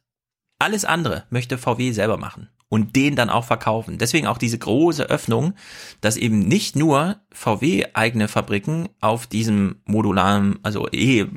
alles 0.59 0.85
andere 0.85 1.23
möchte 1.29 1.57
VW 1.57 1.91
selber 1.91 2.17
machen 2.17 2.49
und 2.67 2.95
den 2.95 3.15
dann 3.15 3.29
auch 3.29 3.45
verkaufen. 3.45 3.97
Deswegen 3.97 4.27
auch 4.27 4.37
diese 4.37 4.57
große 4.57 5.09
Öffnung, 5.09 5.53
dass 6.01 6.17
eben 6.17 6.39
nicht 6.39 6.75
nur 6.75 7.21
VW 7.31 7.85
eigene 7.93 8.27
Fabriken 8.27 8.89
auf 8.99 9.27
diesem 9.27 9.81
modularen, 9.85 10.59
also 10.63 10.87
eh, 10.91 11.27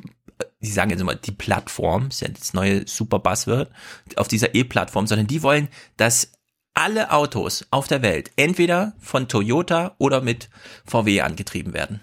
die 0.61 0.67
sagen 0.67 0.89
jetzt 0.89 1.01
immer 1.01 1.15
die 1.15 1.31
Plattform, 1.31 2.07
ist 2.07 2.21
ja 2.21 2.27
das 2.29 2.53
neue 2.53 2.87
super 2.87 3.19
Buzzword, 3.19 3.69
auf 4.15 4.27
dieser 4.27 4.55
E-Plattform, 4.55 5.07
sondern 5.07 5.27
die 5.27 5.43
wollen, 5.43 5.69
dass 5.97 6.33
alle 6.79 7.11
Autos 7.11 7.65
auf 7.71 7.87
der 7.87 8.01
Welt 8.01 8.31
entweder 8.37 8.93
von 8.99 9.27
Toyota 9.27 9.95
oder 9.97 10.21
mit 10.21 10.49
VW 10.85 11.19
angetrieben 11.21 11.73
werden. 11.73 11.99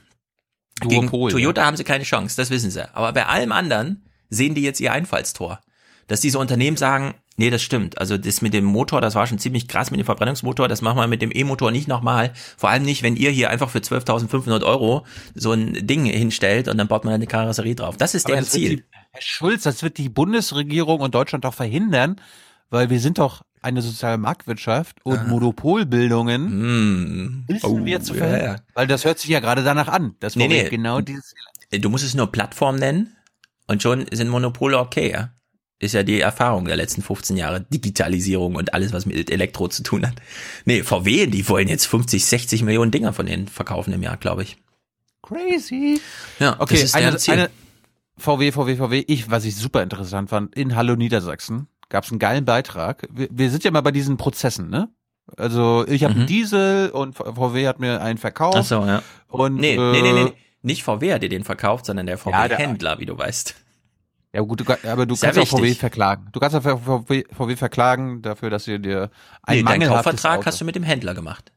Gegen 0.83 1.07
Duopol, 1.07 1.31
Toyota 1.31 1.65
haben 1.65 1.79
sie 1.79 1.85
keine 1.85 2.05
Chance, 2.05 2.37
das 2.37 2.51
wissen 2.51 2.71
sie. 2.71 2.95
Aber 2.95 3.15
bei 3.15 3.25
allem 3.25 3.53
anderen 3.53 4.05
sehen 4.29 4.55
die 4.55 4.61
jetzt 4.61 4.79
ihr 4.81 4.93
Einfallstor. 4.93 5.61
Dass 6.09 6.21
diese 6.21 6.39
Unternehmen 6.39 6.77
sagen, 6.77 7.15
nee, 7.39 7.49
das 7.49 7.63
stimmt. 7.63 7.97
Also 7.97 8.19
das 8.19 8.43
mit 8.43 8.53
dem 8.53 8.67
Motor, 8.67 9.01
das 9.01 9.15
war 9.15 9.27
schon 9.27 9.39
ziemlich 9.39 9.67
krass 9.67 9.91
mit 9.91 9.99
dem 9.99 10.05
Verbrennungsmotor. 10.05 10.69
Das 10.69 10.83
machen 10.83 10.99
wir 10.99 11.07
mit 11.07 11.23
dem 11.23 11.33
E-Motor 11.33 11.71
nicht 11.71 11.89
nochmal. 11.89 12.35
Vor 12.59 12.69
allem 12.69 12.83
nicht, 12.83 13.03
wenn 13.03 13.17
ihr 13.17 13.31
hier 13.31 13.49
einfach 13.49 13.71
für 13.71 13.79
12.500 13.79 14.63
Euro 14.63 15.07
so 15.35 15.53
ein 15.53 15.87
Ding 15.87 16.05
hinstellt 16.05 16.69
und 16.69 16.77
dann 16.77 16.87
baut 16.87 17.07
man 17.07 17.15
eine 17.15 17.27
Karosserie 17.27 17.75
drauf. 17.75 17.97
Das 17.97 18.15
ist 18.15 18.27
Aber 18.27 18.35
deren 18.35 18.45
Ziel. 18.45 18.77
Die, 18.77 18.85
Herr 19.13 19.23
Schulz, 19.23 19.63
das 19.63 19.83
wird 19.83 19.97
die 19.97 20.11
Bundesregierung 20.11 21.01
und 21.01 21.15
Deutschland 21.15 21.47
doch 21.47 21.55
verhindern, 21.55 22.21
weil 22.69 22.91
wir 22.91 23.01
sind 23.01 23.19
doch 23.19 23.43
eine 23.67 23.83
soziale 23.83 24.17
Marktwirtschaft 24.17 25.05
und 25.05 25.27
Monopolbildungen 25.29 27.45
wissen 27.49 27.85
wir 27.85 28.01
zu 28.01 28.15
verhindern. 28.15 28.57
ja. 28.59 28.63
Weil 28.75 28.87
das 28.87 29.05
hört 29.05 29.19
sich 29.19 29.29
ja 29.29 29.41
gerade 29.41 29.65
danach 29.65 29.89
an. 29.89 30.15
Das 30.21 30.37
Nee, 30.37 30.49
nee, 30.49 30.69
genau 30.69 31.01
dieses 31.01 31.35
Du 31.71 31.91
musst 31.91 32.05
es 32.05 32.15
nur 32.15 32.31
Plattform 32.31 32.77
nennen 32.77 33.17
und 33.67 33.83
schon 33.83 34.07
sind 34.13 34.29
Monopole 34.29 34.79
okay, 34.79 35.11
ja. 35.11 35.33
Ist 35.79 35.93
ja 35.95 36.05
die 36.05 36.21
Erfahrung 36.21 36.65
der 36.65 36.77
letzten 36.77 37.03
15 37.03 37.37
Jahre. 37.37 37.61
Digitalisierung 37.61 38.55
und 38.55 38.73
alles, 38.73 38.95
was 38.95 39.05
mit 39.05 39.31
Elektro 39.31 39.69
zu 39.69 39.83
tun 39.83 40.07
hat. 40.07 40.15
Nee, 40.65 40.83
VW, 40.83 41.27
die 41.27 41.47
wollen 41.51 41.69
jetzt 41.69 41.87
50, 41.87 42.25
60 42.25 42.63
Millionen 42.63 42.91
Dinger 42.93 43.13
von 43.13 43.27
denen 43.27 43.47
verkaufen 43.47 43.93
im 43.93 44.03
Jahr, 44.03 44.17
glaube 44.17 44.43
ich. 44.45 44.57
crazy. 45.23 46.01
Ja, 46.39 46.57
Okay, 46.61 46.75
das 46.77 46.85
ist 46.85 46.95
eine, 46.95 47.17
Ziel. 47.19 47.35
eine 47.35 47.51
VW, 48.17 48.53
VW, 48.53 48.77
VW. 48.77 49.05
Ich, 49.07 49.31
was 49.31 49.45
ich 49.45 49.55
super 49.57 49.83
interessant 49.83 50.31
fand, 50.31 50.55
in 50.55 50.77
Hallo 50.77 50.97
Niedersachsen 50.97 51.67
gab 51.89 52.05
es 52.05 52.11
einen 52.11 52.19
geilen 52.19 52.45
Beitrag. 52.45 53.07
Wir, 53.11 53.29
wir 53.31 53.51
sind 53.51 53.65
ja 53.65 53.71
mal 53.71 53.81
bei 53.83 53.93
diesen 53.93 54.17
Prozessen, 54.17 54.69
ne? 54.71 54.89
Also 55.37 55.85
ich 55.89 56.05
habe 56.05 56.15
einen 56.15 56.27
Diesel 56.27 56.91
und 56.91 57.15
VW 57.17 57.67
hat 57.67 57.81
mir 57.81 58.01
einen 58.01 58.19
verkauft. 58.19 58.55
Mhm. 58.57 58.61
Ach 58.61 58.65
so, 58.65 58.85
ja. 58.87 59.03
Und, 59.29 59.57
nee, 59.57 59.75
äh, 59.75 59.93
nee, 59.93 60.03
nee, 60.03 60.13
nee. 60.13 60.33
Nicht 60.63 60.83
VW 60.85 61.13
hat 61.15 61.23
dir 61.23 61.29
den 61.29 61.45
verkauft, 61.45 61.87
sondern 61.87 62.07
der 62.07 62.17
Ja, 62.17 62.19
VW-Händler, 62.19 62.99
wie 63.01 63.07
du 63.07 63.17
weißt. 63.19 63.55
Ja 64.33 64.43
gut, 64.43 64.61
du, 64.61 64.65
aber 64.89 65.07
du 65.07 65.15
Sehr 65.15 65.33
kannst 65.33 65.41
auch 65.53 65.59
VW 65.59 65.63
wichtig. 65.65 65.81
verklagen. 65.81 66.29
Du 66.33 66.41
kannst 66.41 66.55
auch 66.57 66.63
VW, 66.63 67.25
VW 67.33 67.57
verklagen 67.57 68.23
dafür, 68.23 68.51
dass 68.51 68.65
sie 68.65 68.79
dir 68.81 69.11
ein 69.43 69.57
Nee, 69.59 69.63
deinen 69.63 69.65
mangelhaftes 69.65 70.05
Kaufvertrag 70.23 70.47
hast 70.47 70.61
du 70.61 70.65
mit 70.65 70.75
dem 70.77 70.83
Händler 70.83 71.15
gemacht. 71.15 71.53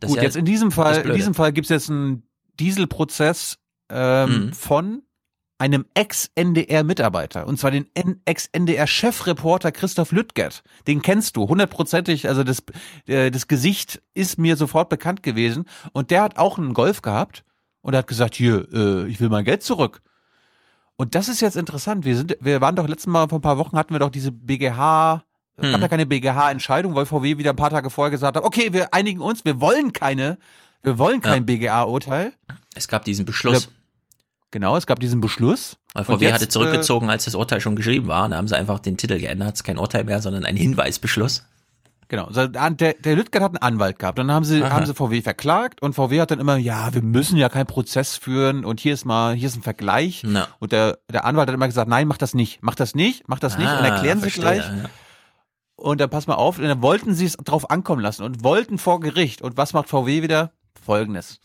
Das 0.00 0.08
Gut, 0.08 0.18
ja 0.18 0.24
jetzt 0.24 0.36
in 0.36 0.44
diesem 0.44 0.70
Fall, 0.72 1.06
in 1.06 1.14
diesem 1.14 1.34
Fall 1.34 1.52
gibt's 1.52 1.70
jetzt 1.70 1.90
einen 1.90 2.22
Dieselprozess 2.58 3.58
ähm, 3.90 4.46
Mhm. 4.46 4.52
von 4.52 5.02
einem 5.58 5.86
Ex-NDR-Mitarbeiter 5.94 7.46
und 7.46 7.58
zwar 7.58 7.70
den 7.70 7.86
Ex-NDR-Chefreporter 8.24 9.72
Christoph 9.72 10.12
Lüttgert. 10.12 10.62
Den 10.86 11.02
kennst 11.02 11.36
du 11.36 11.48
hundertprozentig, 11.48 12.28
also 12.28 12.44
das, 12.44 12.62
äh, 13.06 13.30
das 13.30 13.48
Gesicht 13.48 14.02
ist 14.14 14.38
mir 14.38 14.56
sofort 14.56 14.88
bekannt 14.88 15.22
gewesen 15.22 15.64
und 15.92 16.10
der 16.10 16.22
hat 16.22 16.36
auch 16.38 16.58
einen 16.58 16.74
Golf 16.74 17.02
gehabt 17.02 17.44
und 17.80 17.94
er 17.94 17.98
hat 17.98 18.06
gesagt, 18.06 18.34
hier, 18.34 18.68
äh, 18.72 19.06
ich 19.06 19.20
will 19.20 19.28
mein 19.28 19.44
Geld 19.44 19.62
zurück. 19.62 20.02
Und 20.96 21.14
das 21.14 21.28
ist 21.28 21.40
jetzt 21.40 21.56
interessant. 21.56 22.04
Wir 22.04 22.16
sind, 22.16 22.36
wir 22.40 22.60
waren 22.60 22.74
doch 22.74 22.88
letztes 22.88 23.06
Mal 23.06 23.28
vor 23.28 23.38
ein 23.38 23.42
paar 23.42 23.58
Wochen 23.58 23.76
hatten 23.76 23.94
wir 23.94 23.98
doch 23.98 24.10
diese 24.10 24.32
BGH, 24.32 25.22
gab 25.56 25.64
Hm. 25.64 25.80
ja 25.80 25.88
keine 25.88 26.06
BGH-Entscheidung, 26.06 26.94
weil 26.94 27.06
VW 27.06 27.38
wieder 27.38 27.50
ein 27.50 27.56
paar 27.56 27.70
Tage 27.70 27.90
vorher 27.90 28.10
gesagt 28.10 28.36
hat, 28.36 28.44
okay, 28.44 28.72
wir 28.72 28.92
einigen 28.92 29.20
uns, 29.20 29.44
wir 29.44 29.60
wollen 29.60 29.92
keine, 29.92 30.38
wir 30.82 30.98
wollen 30.98 31.20
kein 31.20 31.46
BGA-Urteil. 31.46 32.32
Es 32.74 32.88
gab 32.88 33.04
diesen 33.04 33.24
Beschluss. 33.24 33.70
Genau, 34.50 34.76
es 34.76 34.86
gab 34.86 35.00
diesen 35.00 35.20
Beschluss. 35.20 35.76
Weil 35.92 36.04
Und 36.04 36.14
VW 36.16 36.24
jetzt, 36.26 36.34
hatte 36.34 36.48
zurückgezogen, 36.48 37.10
als 37.10 37.24
das 37.24 37.34
Urteil 37.34 37.60
schon 37.60 37.76
geschrieben 37.76 38.06
war. 38.06 38.28
Da 38.28 38.36
haben 38.36 38.48
sie 38.48 38.56
einfach 38.56 38.78
den 38.78 38.96
Titel 38.96 39.18
geändert. 39.18 39.54
Es 39.54 39.60
ist 39.60 39.64
kein 39.64 39.78
Urteil 39.78 40.04
mehr, 40.04 40.20
sondern 40.22 40.44
ein 40.44 40.56
Hinweisbeschluss. 40.56 41.44
Genau, 42.08 42.30
der, 42.30 42.48
der 42.94 43.16
Lüttgert 43.16 43.42
hat 43.42 43.50
einen 43.50 43.62
Anwalt 43.74 43.98
gehabt. 43.98 44.16
Dann 44.16 44.30
haben 44.30 44.44
sie, 44.44 44.62
Aha. 44.62 44.70
haben 44.70 44.86
sie 44.86 44.94
VW 44.94 45.22
verklagt 45.22 45.82
und 45.82 45.94
VW 45.94 46.20
hat 46.20 46.30
dann 46.30 46.38
immer, 46.38 46.56
ja, 46.56 46.94
wir 46.94 47.02
müssen 47.02 47.36
ja 47.36 47.48
keinen 47.48 47.66
Prozess 47.66 48.16
führen 48.16 48.64
und 48.64 48.78
hier 48.78 48.94
ist 48.94 49.04
mal, 49.04 49.34
hier 49.34 49.48
ist 49.48 49.56
ein 49.56 49.62
Vergleich. 49.62 50.22
Na. 50.24 50.46
Und 50.60 50.70
der, 50.70 50.98
der 51.12 51.24
Anwalt 51.24 51.48
hat 51.48 51.54
immer 51.54 51.66
gesagt, 51.66 51.88
nein, 51.88 52.06
mach 52.06 52.16
das 52.18 52.32
nicht, 52.32 52.62
mach 52.62 52.76
das 52.76 52.94
nicht, 52.94 53.28
mach 53.28 53.40
das 53.40 53.58
nicht 53.58 53.66
und 53.66 53.72
Ah, 53.78 53.88
erklären 53.88 54.18
Sie 54.18 54.30
verstehe, 54.30 54.42
gleich. 54.44 54.58
ja. 54.64 54.88
Und 55.74 56.00
dann 56.00 56.08
pass 56.08 56.28
mal 56.28 56.34
auf, 56.36 56.58
und 56.58 56.64
dann 56.64 56.80
wollten 56.80 57.12
sie 57.12 57.26
es 57.26 57.36
drauf 57.38 57.70
ankommen 57.70 58.00
lassen 58.02 58.22
und 58.22 58.44
wollten 58.44 58.78
vor 58.78 59.00
Gericht. 59.00 59.42
Und 59.42 59.56
was 59.56 59.72
macht 59.72 59.88
VW 59.88 60.22
wieder? 60.22 60.52
Folgendes. 60.80 61.40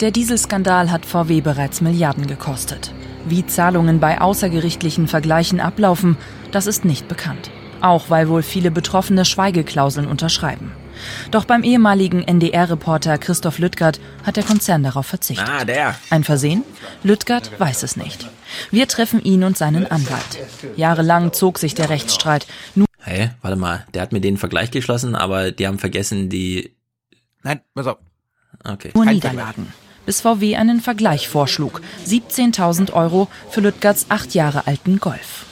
Der 0.00 0.10
Dieselskandal 0.10 0.90
hat 0.90 1.06
VW 1.06 1.40
bereits 1.40 1.80
Milliarden 1.80 2.26
gekostet. 2.26 2.92
Wie 3.26 3.46
Zahlungen 3.46 4.00
bei 4.00 4.20
außergerichtlichen 4.20 5.06
Vergleichen 5.06 5.60
ablaufen, 5.60 6.16
das 6.50 6.66
ist 6.66 6.84
nicht 6.84 7.06
bekannt. 7.06 7.50
Auch 7.80 8.10
weil 8.10 8.28
wohl 8.28 8.42
viele 8.42 8.72
Betroffene 8.72 9.24
Schweigeklauseln 9.24 10.08
unterschreiben. 10.08 10.72
Doch 11.30 11.44
beim 11.44 11.62
ehemaligen 11.62 12.22
NDR-Reporter 12.22 13.18
Christoph 13.18 13.58
Lüttgert 13.58 14.00
hat 14.24 14.36
der 14.36 14.42
Konzern 14.42 14.82
darauf 14.82 15.06
verzichtet. 15.06 15.48
Ah, 15.48 15.64
der. 15.64 15.94
Ein 16.10 16.24
Versehen? 16.24 16.64
Lüttgert 17.02 17.58
weiß 17.58 17.84
es 17.84 17.96
nicht. 17.96 18.28
Wir 18.70 18.88
treffen 18.88 19.22
ihn 19.22 19.44
und 19.44 19.56
seinen 19.56 19.86
Anwalt. 19.86 20.38
Jahrelang 20.76 21.32
zog 21.32 21.58
sich 21.58 21.74
der 21.74 21.90
Rechtsstreit. 21.90 22.46
Nun 22.74 22.86
Hey, 22.98 23.30
warte 23.42 23.56
mal. 23.56 23.86
Der 23.92 24.02
hat 24.02 24.12
mir 24.12 24.20
den 24.20 24.38
Vergleich 24.38 24.70
geschlossen, 24.70 25.14
aber 25.14 25.52
die 25.52 25.66
haben 25.66 25.78
vergessen, 25.78 26.30
die. 26.30 26.74
Nein, 27.42 27.60
pass 27.74 27.86
auf. 27.86 27.98
Okay. 28.64 28.92
nur 28.94 29.04
Niederlagen. 29.04 29.72
Bis 30.06 30.20
VW 30.20 30.56
einen 30.56 30.80
Vergleich 30.80 31.28
vorschlug. 31.28 31.80
17.000 32.06 32.92
Euro 32.92 33.28
für 33.50 33.60
Lüttgerts 33.60 34.06
acht 34.08 34.34
Jahre 34.34 34.66
alten 34.66 35.00
Golf. 35.00 35.46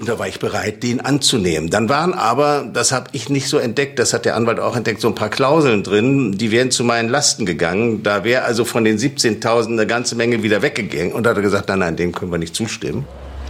Und 0.00 0.08
da 0.08 0.18
war 0.18 0.26
ich 0.26 0.40
bereit, 0.40 0.82
den 0.82 1.00
anzunehmen. 1.00 1.70
Dann 1.70 1.88
waren 1.88 2.12
aber, 2.12 2.68
das 2.72 2.90
habe 2.90 3.10
ich 3.12 3.28
nicht 3.28 3.48
so 3.48 3.58
entdeckt, 3.58 3.98
das 3.98 4.12
hat 4.12 4.24
der 4.24 4.34
Anwalt 4.34 4.58
auch 4.58 4.74
entdeckt, 4.74 5.00
so 5.00 5.08
ein 5.08 5.14
paar 5.14 5.28
Klauseln 5.28 5.82
drin, 5.82 6.36
die 6.38 6.50
wären 6.50 6.70
zu 6.70 6.82
meinen 6.82 7.08
Lasten 7.08 7.46
gegangen. 7.46 8.02
Da 8.02 8.24
wäre 8.24 8.42
also 8.44 8.64
von 8.64 8.84
den 8.84 8.98
17.000 8.98 9.66
eine 9.68 9.86
ganze 9.86 10.16
Menge 10.16 10.42
wieder 10.42 10.62
weggegangen. 10.62 11.12
Und 11.12 11.24
da 11.24 11.30
hat 11.30 11.36
er 11.36 11.42
gesagt, 11.42 11.68
nein, 11.68 11.78
nein, 11.80 11.96
dem 11.96 12.12
können 12.12 12.32
wir 12.32 12.38
nicht 12.38 12.56
zustimmen. 12.56 13.04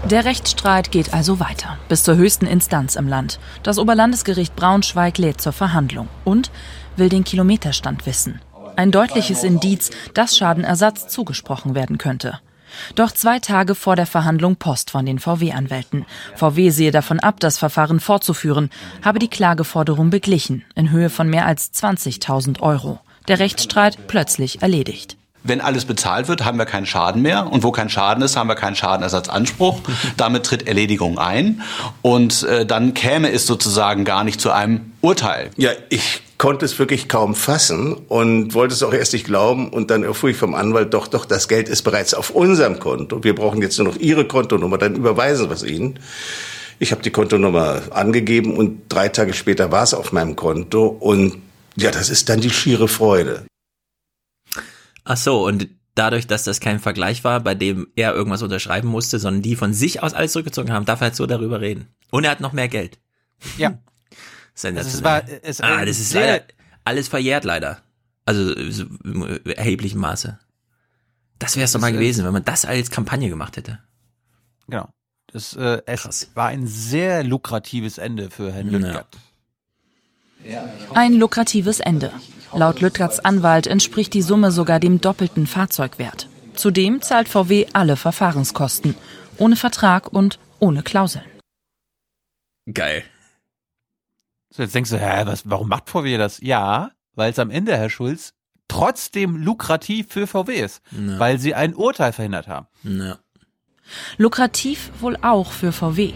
Der 0.08 0.24
Rechtsstreit 0.24 0.90
geht 0.90 1.12
also 1.12 1.40
weiter, 1.40 1.78
bis 1.88 2.04
zur 2.04 2.16
höchsten 2.16 2.46
Instanz 2.46 2.96
im 2.96 3.06
Land. 3.06 3.38
Das 3.62 3.78
Oberlandesgericht 3.78 4.56
Braunschweig 4.56 5.18
lädt 5.18 5.40
zur 5.40 5.52
Verhandlung 5.52 6.08
und 6.24 6.50
will 6.96 7.10
den 7.10 7.24
Kilometerstand 7.24 8.06
wissen. 8.06 8.40
Ein 8.80 8.92
deutliches 8.92 9.44
Indiz, 9.44 9.90
dass 10.14 10.38
Schadenersatz 10.38 11.06
zugesprochen 11.08 11.74
werden 11.74 11.98
könnte. 11.98 12.40
Doch 12.94 13.12
zwei 13.12 13.38
Tage 13.38 13.74
vor 13.74 13.94
der 13.94 14.06
Verhandlung 14.06 14.56
Post 14.56 14.90
von 14.90 15.04
den 15.04 15.18
VW-Anwälten. 15.18 16.06
VW 16.34 16.70
sehe 16.70 16.90
davon 16.90 17.20
ab, 17.20 17.40
das 17.40 17.58
Verfahren 17.58 18.00
fortzuführen, 18.00 18.70
habe 19.02 19.18
die 19.18 19.28
Klageforderung 19.28 20.08
beglichen, 20.08 20.64
in 20.76 20.90
Höhe 20.92 21.10
von 21.10 21.28
mehr 21.28 21.44
als 21.44 21.74
20.000 21.74 22.60
Euro. 22.60 23.00
Der 23.28 23.38
Rechtsstreit 23.38 23.98
plötzlich 24.08 24.62
erledigt. 24.62 25.18
Wenn 25.42 25.60
alles 25.60 25.84
bezahlt 25.84 26.28
wird, 26.28 26.44
haben 26.44 26.58
wir 26.58 26.66
keinen 26.66 26.86
Schaden 26.86 27.22
mehr. 27.22 27.50
Und 27.50 27.62
wo 27.62 27.72
kein 27.72 27.88
Schaden 27.88 28.22
ist, 28.22 28.36
haben 28.36 28.48
wir 28.48 28.56
keinen 28.56 28.76
Schadenersatzanspruch. 28.76 29.80
Damit 30.16 30.44
tritt 30.44 30.66
Erledigung 30.66 31.18
ein. 31.18 31.62
Und 32.02 32.42
äh, 32.42 32.66
dann 32.66 32.94
käme 32.94 33.32
es 33.32 33.46
sozusagen 33.46 34.04
gar 34.04 34.24
nicht 34.24 34.40
zu 34.40 34.50
einem 34.50 34.92
Urteil. 35.00 35.50
Ja, 35.56 35.70
ich 35.88 36.22
konnte 36.36 36.64
es 36.64 36.78
wirklich 36.78 37.08
kaum 37.08 37.34
fassen 37.34 37.94
und 37.94 38.54
wollte 38.54 38.74
es 38.74 38.82
auch 38.82 38.94
erst 38.94 39.12
nicht 39.12 39.26
glauben. 39.26 39.68
Und 39.68 39.90
dann 39.90 40.02
erfuhr 40.02 40.30
ich 40.30 40.36
vom 40.36 40.54
Anwalt, 40.54 40.94
doch, 40.94 41.06
doch, 41.06 41.24
das 41.24 41.48
Geld 41.48 41.68
ist 41.68 41.82
bereits 41.82 42.14
auf 42.14 42.30
unserem 42.30 42.78
Konto. 42.78 43.22
Wir 43.24 43.34
brauchen 43.34 43.62
jetzt 43.62 43.78
nur 43.78 43.88
noch 43.88 43.96
Ihre 43.96 44.26
Kontonummer, 44.26 44.78
dann 44.78 44.94
überweisen 44.94 45.48
wir 45.48 45.54
es 45.54 45.62
Ihnen. 45.62 45.98
Ich 46.78 46.92
habe 46.92 47.02
die 47.02 47.10
Kontonummer 47.10 47.82
angegeben 47.90 48.56
und 48.56 48.82
drei 48.88 49.10
Tage 49.10 49.34
später 49.34 49.70
war 49.70 49.82
es 49.82 49.92
auf 49.92 50.12
meinem 50.12 50.34
Konto. 50.34 50.86
Und 50.86 51.36
ja, 51.76 51.90
das 51.90 52.08
ist 52.08 52.30
dann 52.30 52.40
die 52.40 52.48
schiere 52.48 52.88
Freude. 52.88 53.44
Ach 55.04 55.16
so, 55.16 55.46
und 55.46 55.68
dadurch, 55.94 56.26
dass 56.26 56.44
das 56.44 56.60
kein 56.60 56.78
Vergleich 56.78 57.24
war, 57.24 57.40
bei 57.40 57.54
dem 57.54 57.88
er 57.96 58.14
irgendwas 58.14 58.42
unterschreiben 58.42 58.88
musste, 58.88 59.18
sondern 59.18 59.42
die 59.42 59.56
von 59.56 59.72
sich 59.72 60.02
aus 60.02 60.14
alles 60.14 60.32
zurückgezogen 60.32 60.72
haben, 60.72 60.84
darf 60.84 61.00
er 61.00 61.06
halt 61.06 61.16
so 61.16 61.26
darüber 61.26 61.60
reden. 61.60 61.88
Und 62.10 62.24
er 62.24 62.30
hat 62.30 62.40
noch 62.40 62.52
mehr 62.52 62.68
Geld. 62.68 62.98
Ja. 63.56 63.78
Sensationell. 64.54 65.02
Das, 65.02 65.04
war, 65.04 65.40
es, 65.42 65.60
ah, 65.60 65.84
das 65.84 65.98
ist 65.98 66.12
leider 66.14 66.42
alles 66.84 67.08
verjährt 67.08 67.44
leider. 67.44 67.82
Also 68.26 68.70
so, 68.70 68.84
im 69.04 69.40
erheblichem 69.44 70.00
Maße. 70.00 70.38
Das 71.38 71.56
wäre 71.56 71.64
es 71.64 71.72
doch 71.72 71.80
mal 71.80 71.92
gewesen, 71.92 72.24
wenn 72.24 72.32
man 72.32 72.44
das 72.44 72.64
als 72.64 72.90
Kampagne 72.90 73.28
gemacht 73.28 73.56
hätte. 73.56 73.78
Genau. 74.68 74.88
Das, 75.28 75.54
äh, 75.54 75.80
es 75.86 76.02
Krass. 76.02 76.30
war 76.34 76.48
ein 76.48 76.66
sehr 76.66 77.24
lukratives 77.24 77.98
Ende 77.98 78.30
für 78.30 78.52
Herrn 78.52 78.68
Lüttgert. 78.68 79.16
Ja. 80.44 80.68
Ein 80.94 81.14
lukratives 81.14 81.80
Ende. 81.80 82.12
Laut 82.54 82.80
Lüttgerts 82.80 83.20
Anwalt 83.20 83.66
entspricht 83.66 84.12
die 84.14 84.22
Summe 84.22 84.50
sogar 84.50 84.80
dem 84.80 85.00
doppelten 85.00 85.46
Fahrzeugwert. 85.46 86.28
Zudem 86.54 87.00
zahlt 87.00 87.28
VW 87.28 87.66
alle 87.72 87.96
Verfahrenskosten. 87.96 88.94
Ohne 89.38 89.56
Vertrag 89.56 90.12
und 90.12 90.38
ohne 90.58 90.82
Klauseln. 90.82 91.24
Geil. 92.72 93.04
So, 94.50 94.62
jetzt 94.62 94.74
denkst 94.74 94.90
du, 94.90 94.98
hä, 94.98 95.22
was, 95.26 95.48
warum 95.48 95.68
macht 95.68 95.88
VW 95.88 96.18
das? 96.18 96.40
Ja, 96.40 96.90
weil 97.14 97.30
es 97.30 97.38
am 97.38 97.50
Ende, 97.50 97.76
Herr 97.76 97.90
Schulz, 97.90 98.34
trotzdem 98.68 99.36
lukrativ 99.36 100.08
für 100.10 100.26
VW 100.26 100.60
ist, 100.60 100.82
ja. 100.90 101.18
weil 101.18 101.38
sie 101.38 101.54
ein 101.54 101.74
Urteil 101.74 102.12
verhindert 102.12 102.48
haben. 102.48 102.66
Ja. 102.82 103.18
Lukrativ 104.18 104.90
wohl 105.00 105.16
auch 105.22 105.52
für 105.52 105.72
VW. 105.72 106.12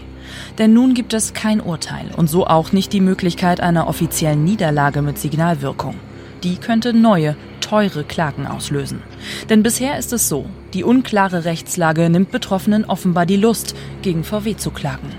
Denn 0.57 0.73
nun 0.73 0.93
gibt 0.93 1.13
es 1.13 1.33
kein 1.33 1.61
Urteil 1.61 2.11
und 2.15 2.27
so 2.27 2.47
auch 2.47 2.71
nicht 2.71 2.93
die 2.93 3.01
Möglichkeit 3.01 3.59
einer 3.59 3.87
offiziellen 3.87 4.43
Niederlage 4.43 5.01
mit 5.01 5.17
Signalwirkung. 5.17 5.95
Die 6.45 6.57
könnte 6.57 6.93
neue, 6.93 7.35
teure 7.59 8.03
Klagen 8.03 8.45
auslösen. 8.45 9.01
Denn 9.49 9.63
bisher 9.63 9.97
ist 9.97 10.13
es 10.13 10.29
so, 10.29 10.45
die 10.75 10.83
unklare 10.83 11.43
Rechtslage 11.43 12.07
nimmt 12.07 12.29
Betroffenen 12.29 12.85
offenbar 12.85 13.25
die 13.25 13.35
Lust, 13.35 13.75
gegen 14.03 14.23
VW 14.23 14.55
zu 14.55 14.69
klagen. 14.69 15.09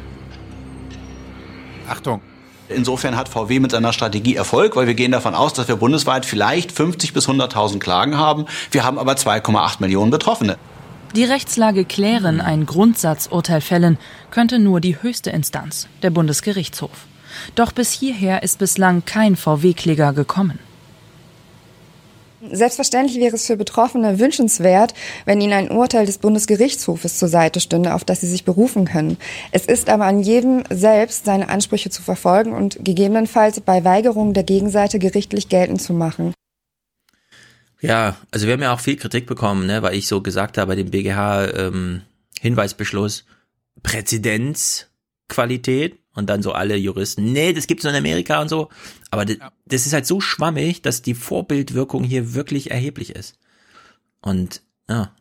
Achtung, 1.89 2.21
Insofern 2.69 3.17
hat 3.17 3.29
VW 3.29 3.61
mit 3.61 3.73
seiner 3.73 3.93
Strategie 3.93 4.35
Erfolg, 4.37 4.75
weil 4.77 4.87
wir 4.87 4.95
gehen 4.95 5.13
davon 5.13 5.35
aus, 5.35 5.53
dass 5.53 5.69
wir 5.69 5.77
bundesweit 5.77 6.27
vielleicht 6.27 6.73
50 6.73 7.13
bis 7.13 7.29
100.000 7.29 7.79
Klagen 7.79 8.19
haben. 8.19 8.47
Wir 8.73 8.85
haben 8.85 8.99
aber 8.99 9.13
2,8 9.13 9.77
Millionen 9.81 10.11
Betroffene. 10.11 10.59
Die 11.15 11.25
Rechtslage 11.25 11.85
klären, 11.85 12.41
ein 12.41 12.67
Grundsatzurteil 12.67 13.61
fällen, 13.61 13.99
könnte 14.31 14.59
nur 14.59 14.81
die 14.81 15.01
höchste 15.01 15.31
Instanz, 15.31 15.89
der 16.03 16.11
Bundesgerichtshof. 16.11 17.07
Doch 17.55 17.73
bis 17.73 17.93
hierher 17.93 18.43
ist 18.43 18.59
bislang 18.59 19.05
kein 19.05 19.37
VW-Kläger 19.37 20.13
gekommen. 20.13 20.59
Selbstverständlich 22.53 23.19
wäre 23.19 23.37
es 23.37 23.47
für 23.47 23.57
Betroffene 23.57 24.19
wünschenswert, 24.19 24.95
wenn 25.25 25.41
ihnen 25.41 25.53
ein 25.53 25.71
Urteil 25.71 26.07
des 26.07 26.19
Bundesgerichtshofes 26.19 27.19
zur 27.19 27.29
Seite 27.29 27.61
stünde, 27.61 27.95
auf 27.95 28.05
das 28.05 28.21
sie 28.21 28.29
sich 28.29 28.45
berufen 28.45 28.85
können. 28.85 29.17
Es 29.53 29.67
ist 29.67 29.89
aber 29.89 30.05
an 30.05 30.21
jedem 30.21 30.65
selbst, 30.71 31.25
seine 31.25 31.49
Ansprüche 31.49 31.91
zu 31.91 32.03
verfolgen 32.03 32.53
und 32.53 32.85
gegebenenfalls 32.85 33.61
bei 33.61 33.85
Weigerung 33.85 34.35
der 34.35 34.45
Gegenseite 34.45 34.99
gerichtlich 34.99 35.49
geltend 35.49 35.83
zu 35.83 35.93
machen. 35.93 36.33
Ja, 37.81 38.17
also 38.31 38.47
wir 38.47 38.55
haben 38.55 38.63
ja 38.63 38.73
auch 38.73 38.81
viel 38.81 38.97
Kritik 38.97 39.27
bekommen, 39.27 39.67
ne, 39.67 39.83
weil 39.83 39.95
ich 39.95 40.09
so 40.09 40.23
gesagt 40.23 40.57
habe 40.59 40.69
bei 40.69 40.77
dem 40.77 40.91
BGH 40.91 41.51
ähm, 41.53 42.03
Hinweisbeschluss 42.41 43.27
Präzedenzqualität 43.83 45.99
und 46.17 46.29
dann 46.29 46.43
so 46.43 46.53
alle 46.53 46.77
Juristen, 46.77 47.33
nee, 47.33 47.53
das 47.53 47.67
gibt's 47.67 47.85
nur 47.85 47.93
in 47.93 47.99
Amerika 47.99 48.41
und 48.41 48.49
so. 48.49 48.69
Aber 49.11 49.25
das, 49.25 49.37
das 49.67 49.87
ist 49.87 49.93
halt 49.93 50.07
so 50.07 50.21
schwammig, 50.21 50.83
dass 50.83 51.03
die 51.03 51.15
Vorbildwirkung 51.15 52.03
hier 52.03 52.35
wirklich 52.35 52.71
erheblich 52.71 53.15
ist. 53.15 53.39
Und 54.21 54.63
ja, 54.89 55.13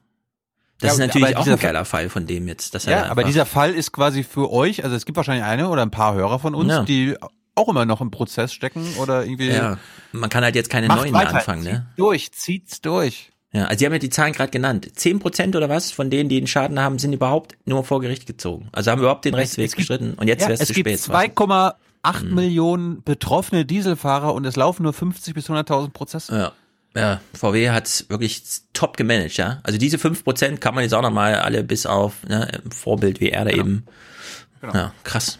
das 0.79 0.87
ja, 0.87 0.93
ist 0.93 1.13
natürlich 1.13 1.37
auch 1.37 1.45
ein 1.45 1.59
geiler 1.59 1.85
Fall 1.85 2.09
von 2.09 2.25
dem 2.25 2.47
jetzt. 2.47 2.73
Dass 2.73 2.85
ja, 2.85 3.05
aber 3.05 3.23
dieser 3.23 3.45
Fall 3.45 3.73
ist 3.73 3.91
quasi 3.91 4.23
für 4.23 4.51
euch, 4.51 4.83
also 4.83 4.95
es 4.95 5.05
gibt 5.05 5.17
wahrscheinlich 5.17 5.45
eine 5.45 5.69
oder 5.69 5.83
ein 5.83 5.91
paar 5.91 6.15
Hörer 6.15 6.39
von 6.39 6.55
uns, 6.55 6.69
ja. 6.69 6.83
die 6.83 7.15
auch 7.55 7.69
immer 7.69 7.85
noch 7.85 8.01
im 8.01 8.11
Prozess 8.11 8.53
stecken 8.53 8.85
oder 8.99 9.25
irgendwie. 9.25 9.49
Ja, 9.49 9.77
man 10.11 10.29
kann 10.29 10.43
halt 10.43 10.55
jetzt 10.55 10.69
keine 10.69 10.87
neuen 10.87 11.11
mehr 11.11 11.29
anfangen, 11.29 11.63
ne? 11.63 11.71
Zieht 11.71 11.99
durch, 11.99 12.31
zieht's 12.33 12.81
durch. 12.81 13.31
Ja, 13.55 13.67
also 13.67 13.79
Sie 13.79 13.85
haben 13.85 13.93
ja 13.93 13.99
die 13.99 14.09
Zahlen 14.09 14.33
gerade 14.33 14.51
genannt. 14.51 14.89
Zehn 14.95 15.19
Prozent 15.19 15.55
oder 15.55 15.69
was 15.69 15.89
von 15.91 16.09
denen, 16.09 16.27
die 16.27 16.37
einen 16.37 16.47
Schaden 16.47 16.77
haben, 16.77 16.99
sind 16.99 17.13
überhaupt 17.13 17.55
nur 17.63 17.85
vor 17.85 18.01
Gericht 18.01 18.25
gezogen. 18.25 18.67
Also 18.73 18.91
haben 18.91 18.99
überhaupt 18.99 19.23
den 19.23 19.33
Rechtsweg 19.33 19.67
gibt, 19.67 19.77
gestritten 19.77 20.15
und 20.15 20.27
jetzt 20.27 20.41
ja, 20.41 20.49
wäre 20.49 20.59
es 20.61 20.67
zu 20.67 20.73
spät. 20.73 20.95
Es 20.95 21.05
gibt 21.05 21.15
2,8 21.15 21.75
mhm. 22.25 22.35
Millionen 22.35 23.03
betroffene 23.03 23.63
Dieselfahrer 23.63 24.33
und 24.33 24.43
es 24.43 24.57
laufen 24.57 24.83
nur 24.83 24.91
50 24.91 25.33
bis 25.33 25.49
100.000 25.49 25.91
Prozesse. 25.91 26.35
Ja. 26.35 26.51
Ja, 26.97 27.19
VW 27.33 27.71
hat 27.71 28.05
wirklich 28.07 28.41
top 28.71 28.95
gemanagt, 28.95 29.35
ja. 29.35 29.59
Also 29.63 29.77
diese 29.77 29.97
fünf 29.97 30.23
Prozent 30.23 30.61
kann 30.61 30.75
man 30.75 30.83
jetzt 30.83 30.93
auch 30.93 31.01
nochmal 31.01 31.35
alle 31.35 31.63
bis 31.63 31.85
auf 31.85 32.23
ne, 32.23 32.61
Vorbild 32.69 33.19
wie 33.19 33.31
er 33.31 33.43
da 33.43 33.51
genau. 33.51 33.63
eben. 33.63 33.85
Genau. 34.61 34.73
Ja, 34.73 34.93
krass. 35.03 35.39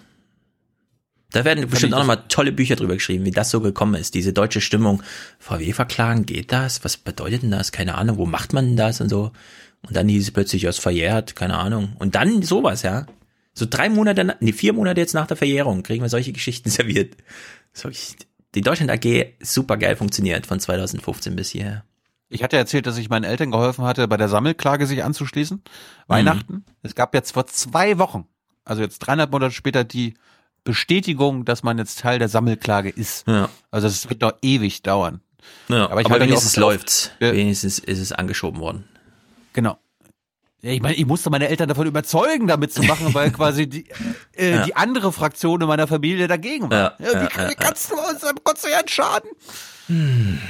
Da 1.36 1.44
werden 1.44 1.70
bestimmt 1.70 1.94
auch 1.94 2.00
nochmal 2.00 2.24
tolle 2.30 2.54
Bücher 2.54 2.78
drüber 2.78 2.94
geschrieben, 2.94 3.26
wie 3.26 3.32
das 3.32 3.50
so 3.50 3.60
gekommen 3.60 3.96
ist. 3.96 4.14
Diese 4.14 4.32
deutsche 4.32 4.62
Stimmung. 4.62 5.04
VW 5.40 5.74
verklagen, 5.74 6.26
geht 6.26 6.54
das? 6.54 6.86
Was 6.86 6.96
bedeutet 6.96 7.44
denn 7.44 7.52
das? 7.52 7.74
Keine 7.74 7.96
Ahnung. 7.96 8.18
Wo 8.18 8.26
macht 8.26 8.54
man 8.54 8.68
denn 8.68 8.78
das 8.78 9.02
und 9.02 9.10
so? 9.10 9.34
Und 9.86 9.98
dann 9.98 10.08
hieß 10.08 10.24
es 10.24 10.32
plötzlich 10.32 10.66
aus 10.70 10.80
verjährt, 10.80 11.36
keine 11.36 11.58
Ahnung. 11.58 11.98
Und 12.00 12.16
dann 12.16 12.42
sowas, 12.42 12.84
ja. 12.84 13.06
So 13.54 13.66
drei 13.70 13.90
Monate, 13.90 14.38
nee, 14.40 14.54
vier 14.54 14.72
Monate 14.72 15.02
jetzt 15.02 15.14
nach 15.14 15.28
der 15.28 15.36
Verjährung 15.36 15.84
kriegen 15.84 16.02
wir 16.02 16.08
solche 16.08 16.32
Geschichten 16.32 16.70
serviert. 16.70 17.18
So, 17.74 17.90
die 18.56 18.62
Deutschland 18.62 18.90
AG 18.90 19.34
super 19.42 19.76
geil 19.76 19.98
funktioniert 19.98 20.46
von 20.46 20.62
2015 20.62 21.36
bis 21.36 21.50
hierher. 21.50 21.84
Ich 22.30 22.44
hatte 22.44 22.56
erzählt, 22.56 22.88
dass 22.88 22.98
ich 22.98 23.10
meinen 23.10 23.26
Eltern 23.26 23.52
geholfen 23.52 23.84
hatte, 23.84 24.08
bei 24.08 24.16
der 24.16 24.30
Sammelklage 24.30 24.88
sich 24.88 25.04
anzuschließen. 25.04 25.62
Weihnachten. 26.08 26.54
Mhm. 26.54 26.64
Es 26.82 26.96
gab 26.96 27.14
jetzt 27.14 27.34
vor 27.34 27.46
zwei 27.48 27.98
Wochen, 27.98 28.26
also 28.64 28.82
jetzt 28.82 29.00
dreieinhalb 29.00 29.34
Monate 29.34 29.54
später, 29.54 29.84
die 29.84 30.14
Bestätigung, 30.66 31.46
dass 31.46 31.64
man 31.64 31.78
jetzt 31.78 32.00
Teil 32.00 32.20
der 32.20 32.28
Sammelklage 32.28 32.90
ist. 32.90 33.26
Ja. 33.28 33.50
Also 33.72 33.88
es 33.88 34.10
wird 34.10 34.20
noch 34.22 34.34
ewig 34.42 34.82
dauern. 34.84 35.22
Ja, 35.70 35.90
aber, 35.90 36.02
ich 36.02 36.08
aber 36.08 36.20
wenigstens 36.20 36.58
läuft's. 36.58 37.12
Ja. 37.20 37.32
Wenigstens 37.32 37.80
ist 37.80 38.00
es 38.00 38.12
angeschoben 38.12 38.60
worden. 38.60 38.84
Genau. 39.54 39.78
Ich 40.62 40.82
meine, 40.82 40.96
ich 40.96 41.06
musste 41.06 41.30
meine 41.30 41.48
Eltern 41.48 41.70
davon 41.70 41.86
überzeugen, 41.86 42.48
damit 42.48 42.74
zu 42.74 42.82
machen, 42.82 43.14
weil 43.14 43.30
quasi 43.32 43.70
die, 43.70 43.88
äh, 44.36 44.56
ja. 44.56 44.66
die 44.66 44.76
andere 44.76 45.14
Fraktion 45.14 45.62
in 45.62 45.68
meiner 45.68 45.86
Familie 45.86 46.28
dagegen 46.28 46.72
war. 46.72 46.96
Ja, 47.00 47.22
wie, 47.22 47.50
wie 47.50 47.56
kannst 47.56 47.92
du 47.92 47.96
uns 47.96 48.24
am 48.24 48.44
Konzern 48.44 48.88
schaden? 48.88 49.30
Hm. 49.88 50.42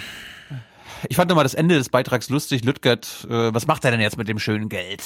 Ich 1.09 1.17
fand 1.17 1.29
nochmal 1.29 1.43
das 1.43 1.53
Ende 1.53 1.75
des 1.75 1.89
Beitrags 1.89 2.29
lustig. 2.29 2.63
Lüttgert, 2.63 3.27
äh, 3.29 3.53
was 3.53 3.67
macht 3.67 3.83
er 3.83 3.91
denn 3.91 3.99
jetzt 3.99 4.17
mit 4.17 4.29
dem 4.29 4.39
schönen 4.39 4.69
Geld? 4.69 5.03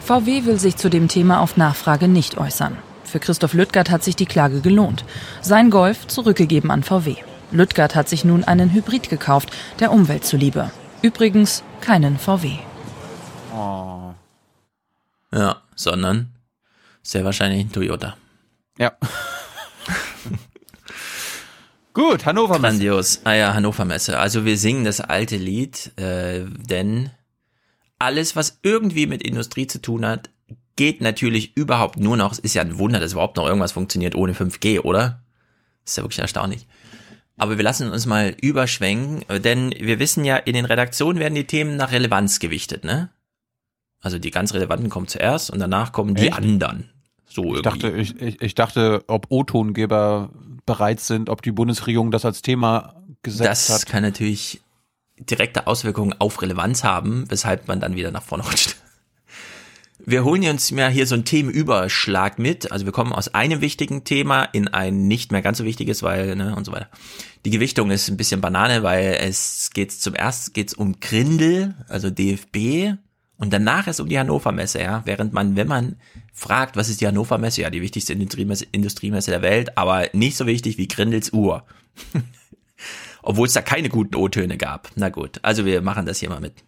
VW 0.00 0.46
will 0.46 0.58
sich 0.58 0.76
zu 0.76 0.88
dem 0.88 1.08
Thema 1.08 1.40
auf 1.40 1.58
Nachfrage 1.58 2.08
nicht 2.08 2.38
äußern. 2.38 2.78
Für 3.14 3.20
Christoph 3.20 3.52
Lüttgert 3.52 3.90
hat 3.90 4.02
sich 4.02 4.16
die 4.16 4.26
Klage 4.26 4.60
gelohnt. 4.60 5.04
Sein 5.40 5.70
Golf 5.70 6.08
zurückgegeben 6.08 6.72
an 6.72 6.82
VW. 6.82 7.14
Lüttgert 7.52 7.94
hat 7.94 8.08
sich 8.08 8.24
nun 8.24 8.42
einen 8.42 8.72
Hybrid 8.74 9.08
gekauft, 9.08 9.52
der 9.78 9.92
Umwelt 9.92 10.24
zuliebe. 10.24 10.72
Übrigens 11.00 11.62
keinen 11.80 12.18
VW. 12.18 12.58
Oh. 13.54 14.14
Ja, 15.32 15.62
sondern 15.76 16.32
sehr 17.04 17.24
wahrscheinlich 17.24 17.60
ein 17.60 17.70
Toyota. 17.70 18.16
Ja. 18.78 18.94
Gut, 21.92 22.26
Hannover 22.26 22.58
Messe. 22.58 22.78
Grandios. 22.78 23.20
Ah 23.22 23.34
ja, 23.34 23.54
Hannover 23.54 23.84
Messe. 23.84 24.18
Also 24.18 24.44
wir 24.44 24.58
singen 24.58 24.84
das 24.84 25.00
alte 25.00 25.36
Lied, 25.36 25.96
äh, 26.00 26.46
denn 26.46 27.10
alles, 28.00 28.34
was 28.34 28.58
irgendwie 28.64 29.06
mit 29.06 29.22
Industrie 29.22 29.68
zu 29.68 29.80
tun 29.80 30.04
hat, 30.04 30.30
geht 30.76 31.00
natürlich 31.00 31.56
überhaupt 31.56 31.98
nur 31.98 32.16
noch, 32.16 32.32
es 32.32 32.38
ist 32.38 32.54
ja 32.54 32.62
ein 32.62 32.78
Wunder, 32.78 33.00
dass 33.00 33.12
überhaupt 33.12 33.36
noch 33.36 33.46
irgendwas 33.46 33.72
funktioniert 33.72 34.14
ohne 34.14 34.32
5G, 34.32 34.80
oder? 34.80 35.22
Das 35.84 35.92
ist 35.92 35.96
ja 35.96 36.02
wirklich 36.02 36.18
erstaunlich. 36.18 36.66
Aber 37.36 37.56
wir 37.56 37.64
lassen 37.64 37.90
uns 37.90 38.06
mal 38.06 38.34
überschwenken, 38.40 39.24
denn 39.42 39.74
wir 39.78 39.98
wissen 39.98 40.24
ja, 40.24 40.36
in 40.36 40.54
den 40.54 40.64
Redaktionen 40.64 41.18
werden 41.18 41.34
die 41.34 41.46
Themen 41.46 41.76
nach 41.76 41.92
Relevanz 41.92 42.38
gewichtet, 42.38 42.84
ne? 42.84 43.10
Also 44.00 44.18
die 44.18 44.30
ganz 44.30 44.52
relevanten 44.52 44.90
kommen 44.90 45.08
zuerst 45.08 45.50
und 45.50 45.58
danach 45.58 45.92
kommen 45.92 46.14
die 46.14 46.28
Echt? 46.28 46.36
anderen. 46.36 46.90
So 47.26 47.54
irgendwie. 47.54 47.56
Ich 47.56 47.62
dachte, 47.62 47.90
ich, 47.90 48.20
ich, 48.20 48.42
ich 48.42 48.54
dachte, 48.54 49.02
ob 49.06 49.26
O-Tongeber 49.30 50.30
bereit 50.66 51.00
sind, 51.00 51.30
ob 51.30 51.42
die 51.42 51.52
Bundesregierung 51.52 52.10
das 52.10 52.24
als 52.24 52.42
Thema 52.42 53.02
gesetzt 53.22 53.50
das 53.50 53.68
hat. 53.70 53.76
Das 53.76 53.86
kann 53.86 54.02
natürlich 54.02 54.60
direkte 55.18 55.66
Auswirkungen 55.66 56.14
auf 56.18 56.40
Relevanz 56.42 56.84
haben, 56.84 57.24
weshalb 57.28 57.66
man 57.66 57.80
dann 57.80 57.96
wieder 57.96 58.10
nach 58.10 58.22
vorne 58.22 58.44
rutscht. 58.44 58.76
Wir 60.06 60.24
holen 60.24 60.46
uns 60.48 60.70
mal 60.70 60.90
hier 60.90 61.06
so 61.06 61.14
einen 61.14 61.24
Themenüberschlag 61.24 62.38
mit. 62.38 62.70
Also 62.70 62.84
wir 62.84 62.92
kommen 62.92 63.12
aus 63.12 63.34
einem 63.34 63.60
wichtigen 63.60 64.04
Thema 64.04 64.44
in 64.44 64.68
ein 64.68 65.08
nicht 65.08 65.32
mehr 65.32 65.40
ganz 65.40 65.58
so 65.58 65.64
wichtiges, 65.64 66.02
weil, 66.02 66.36
ne, 66.36 66.54
und 66.54 66.64
so 66.64 66.72
weiter. 66.72 66.88
Die 67.44 67.50
Gewichtung 67.50 67.90
ist 67.90 68.08
ein 68.08 68.16
bisschen 68.16 68.40
Banane, 68.40 68.82
weil 68.82 69.18
es 69.20 69.70
geht 69.72 69.92
zum 69.92 70.14
ersten 70.14 70.52
geht's 70.52 70.74
um 70.74 71.00
Grindel, 71.00 71.74
also 71.88 72.10
DFB, 72.10 72.98
und 73.36 73.52
danach 73.52 73.88
ist 73.88 74.00
um 74.00 74.08
die 74.08 74.18
Hannover 74.18 74.52
Messe, 74.52 74.80
ja. 74.80 75.02
Während 75.04 75.32
man, 75.32 75.56
wenn 75.56 75.66
man 75.66 75.96
fragt, 76.32 76.76
was 76.76 76.88
ist 76.88 77.00
die 77.00 77.06
Hannover 77.06 77.38
Messe? 77.38 77.62
Ja, 77.62 77.70
die 77.70 77.82
wichtigste 77.82 78.12
Industriemesse, 78.12 78.66
Industriemesse 78.70 79.30
der 79.30 79.42
Welt, 79.42 79.76
aber 79.76 80.08
nicht 80.12 80.36
so 80.36 80.46
wichtig 80.46 80.78
wie 80.78 80.88
Grindels 80.88 81.32
Uhr. 81.32 81.64
Obwohl 83.22 83.46
es 83.46 83.54
da 83.54 83.62
keine 83.62 83.88
guten 83.88 84.14
O-Töne 84.14 84.56
gab. 84.56 84.90
Na 84.94 85.08
gut, 85.08 85.40
also 85.42 85.64
wir 85.64 85.80
machen 85.82 86.06
das 86.06 86.20
hier 86.20 86.28
mal 86.28 86.40
mit. 86.40 86.62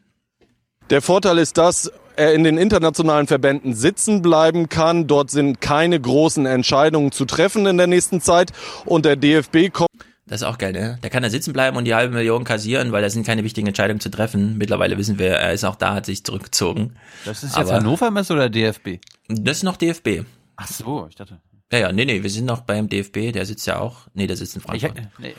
Der 0.90 1.02
Vorteil 1.02 1.38
ist, 1.38 1.58
dass 1.58 1.90
er 2.16 2.32
in 2.32 2.44
den 2.44 2.58
internationalen 2.58 3.26
Verbänden 3.26 3.74
sitzen 3.74 4.22
bleiben 4.22 4.68
kann. 4.68 5.06
Dort 5.06 5.30
sind 5.30 5.60
keine 5.60 6.00
großen 6.00 6.46
Entscheidungen 6.46 7.12
zu 7.12 7.24
treffen 7.24 7.66
in 7.66 7.76
der 7.76 7.86
nächsten 7.86 8.20
Zeit 8.20 8.52
und 8.84 9.04
der 9.04 9.16
DFB 9.16 9.72
kommt 9.72 9.90
das 10.28 10.40
ist 10.40 10.46
auch 10.48 10.58
geil, 10.58 10.72
ne? 10.72 10.98
Der 11.04 11.10
kann 11.10 11.22
da 11.22 11.30
sitzen 11.30 11.52
bleiben 11.52 11.76
und 11.76 11.84
die 11.84 11.94
halbe 11.94 12.12
Million 12.12 12.42
kassieren, 12.42 12.90
weil 12.90 13.00
da 13.00 13.08
sind 13.08 13.24
keine 13.24 13.44
wichtigen 13.44 13.68
Entscheidungen 13.68 14.00
zu 14.00 14.10
treffen. 14.10 14.58
Mittlerweile 14.58 14.98
wissen 14.98 15.20
wir, 15.20 15.28
er 15.28 15.52
ist 15.52 15.64
auch 15.64 15.76
da, 15.76 15.94
hat 15.94 16.06
sich 16.06 16.24
zurückgezogen. 16.24 16.96
Das 17.24 17.44
ist 17.44 17.56
jetzt 17.56 17.70
Aber 17.70 17.74
Hannover 17.74 18.10
Messe 18.10 18.32
oder 18.32 18.50
DFB? 18.50 18.98
Das 19.28 19.58
ist 19.58 19.62
noch 19.62 19.76
DFB. 19.76 20.24
Ach 20.56 20.66
so, 20.66 21.06
ich 21.08 21.14
dachte. 21.14 21.40
Ja, 21.72 21.78
ja, 21.78 21.92
nee, 21.92 22.04
nee, 22.04 22.24
wir 22.24 22.30
sind 22.30 22.44
noch 22.44 22.62
beim 22.62 22.88
DFB, 22.88 23.32
der 23.32 23.46
sitzt 23.46 23.68
ja 23.68 23.78
auch. 23.78 24.08
Nee, 24.14 24.26
der 24.26 24.36
sitzt 24.36 24.56
in 24.56 24.62
Frankfurt. 24.62 24.94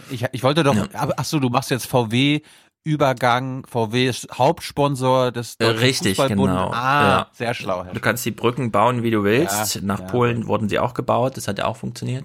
Ich, 0.09 0.21
ich, 0.21 0.25
ich 0.31 0.43
wollte 0.43 0.63
doch, 0.63 0.75
ja. 0.75 0.87
ach 0.93 1.25
so, 1.25 1.39
du 1.39 1.49
machst 1.49 1.69
jetzt 1.69 1.85
VW 1.85 2.41
Übergang, 2.87 3.65
VW 3.67 4.07
ist 4.07 4.27
Hauptsponsor 4.33 5.33
des 5.33 5.57
Deutschen 5.57 5.79
Richtig, 5.79 6.17
genau. 6.17 6.71
Ah, 6.71 7.01
ja. 7.01 7.27
sehr 7.33 7.53
schlau. 7.53 7.83
Herr 7.83 7.93
du 7.93 7.99
kannst 7.99 8.25
die 8.25 8.31
Brücken 8.31 8.71
bauen, 8.71 9.03
wie 9.03 9.11
du 9.11 9.25
willst. 9.25 9.75
Ja, 9.75 9.81
Nach 9.83 9.99
ja. 9.99 10.05
Polen 10.05 10.47
wurden 10.47 10.69
sie 10.69 10.79
auch 10.79 10.93
gebaut, 10.93 11.35
das 11.35 11.49
hat 11.49 11.57
ja 11.57 11.65
auch 11.65 11.75
funktioniert. 11.75 12.23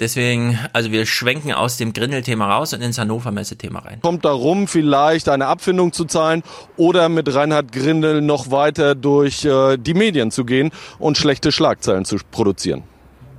Deswegen, 0.00 0.58
also 0.72 0.90
wir 0.90 1.06
schwenken 1.06 1.52
aus 1.52 1.76
dem 1.76 1.92
Grindel-Thema 1.92 2.50
raus 2.50 2.72
und 2.72 2.80
ins 2.80 2.98
Hannover-Messe-Thema 2.98 3.80
rein. 3.80 4.00
Kommt 4.00 4.24
darum, 4.24 4.66
vielleicht 4.66 5.28
eine 5.28 5.46
Abfindung 5.46 5.92
zu 5.92 6.06
zahlen 6.06 6.42
oder 6.76 7.08
mit 7.08 7.32
Reinhard 7.32 7.70
Grindel 7.70 8.22
noch 8.22 8.50
weiter 8.50 8.94
durch 8.94 9.44
äh, 9.44 9.76
die 9.76 9.94
Medien 9.94 10.30
zu 10.30 10.44
gehen 10.44 10.70
und 10.98 11.16
schlechte 11.16 11.52
Schlagzeilen 11.52 12.06
zu 12.06 12.16
produzieren. 12.30 12.82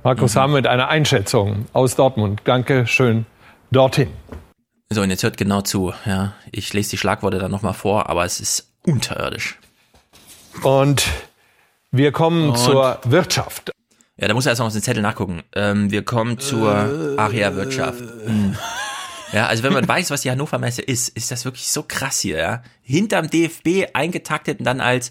Markus 0.04 0.34
Hamm 0.36 0.52
mit 0.52 0.66
einer 0.66 0.88
Einschätzung 0.88 1.66
aus 1.72 1.96
Dortmund. 1.96 2.40
Danke 2.44 2.86
schön 2.86 3.26
dorthin. 3.72 4.08
So, 4.92 5.00
und 5.00 5.10
jetzt 5.10 5.22
hört 5.22 5.36
genau 5.36 5.62
zu. 5.62 5.94
Ja, 6.04 6.34
ich 6.50 6.72
lese 6.72 6.90
die 6.90 6.98
Schlagworte 6.98 7.38
dann 7.38 7.50
nochmal 7.50 7.74
vor, 7.74 8.10
aber 8.10 8.24
es 8.24 8.40
ist 8.40 8.72
unterirdisch. 8.86 9.58
Und 10.62 11.06
wir 11.90 12.12
kommen 12.12 12.50
und 12.50 12.58
zur 12.58 13.00
Wirtschaft. 13.04 13.72
Ja, 14.16 14.28
da 14.28 14.34
muss 14.34 14.46
er 14.46 14.50
erst 14.50 14.60
noch 14.60 14.66
auf 14.66 14.72
den 14.72 14.82
Zettel 14.82 15.02
nachgucken. 15.02 15.42
Ähm, 15.54 15.90
wir 15.90 16.04
kommen 16.04 16.38
zur 16.38 17.16
Aria-Wirtschaft. 17.16 18.00
Mhm. 18.00 18.56
Ja, 19.32 19.46
also 19.46 19.62
wenn 19.62 19.72
man 19.72 19.88
weiß, 19.88 20.10
was 20.10 20.22
die 20.22 20.30
Hannover 20.30 20.58
Messe 20.58 20.82
ist, 20.82 21.08
ist 21.08 21.30
das 21.30 21.46
wirklich 21.46 21.70
so 21.70 21.82
krass 21.82 22.20
hier, 22.20 22.36
ja. 22.36 22.62
Hinterm 22.82 23.30
DFB 23.30 23.94
eingetaktet 23.94 24.58
und 24.58 24.66
dann 24.66 24.82
als, 24.82 25.08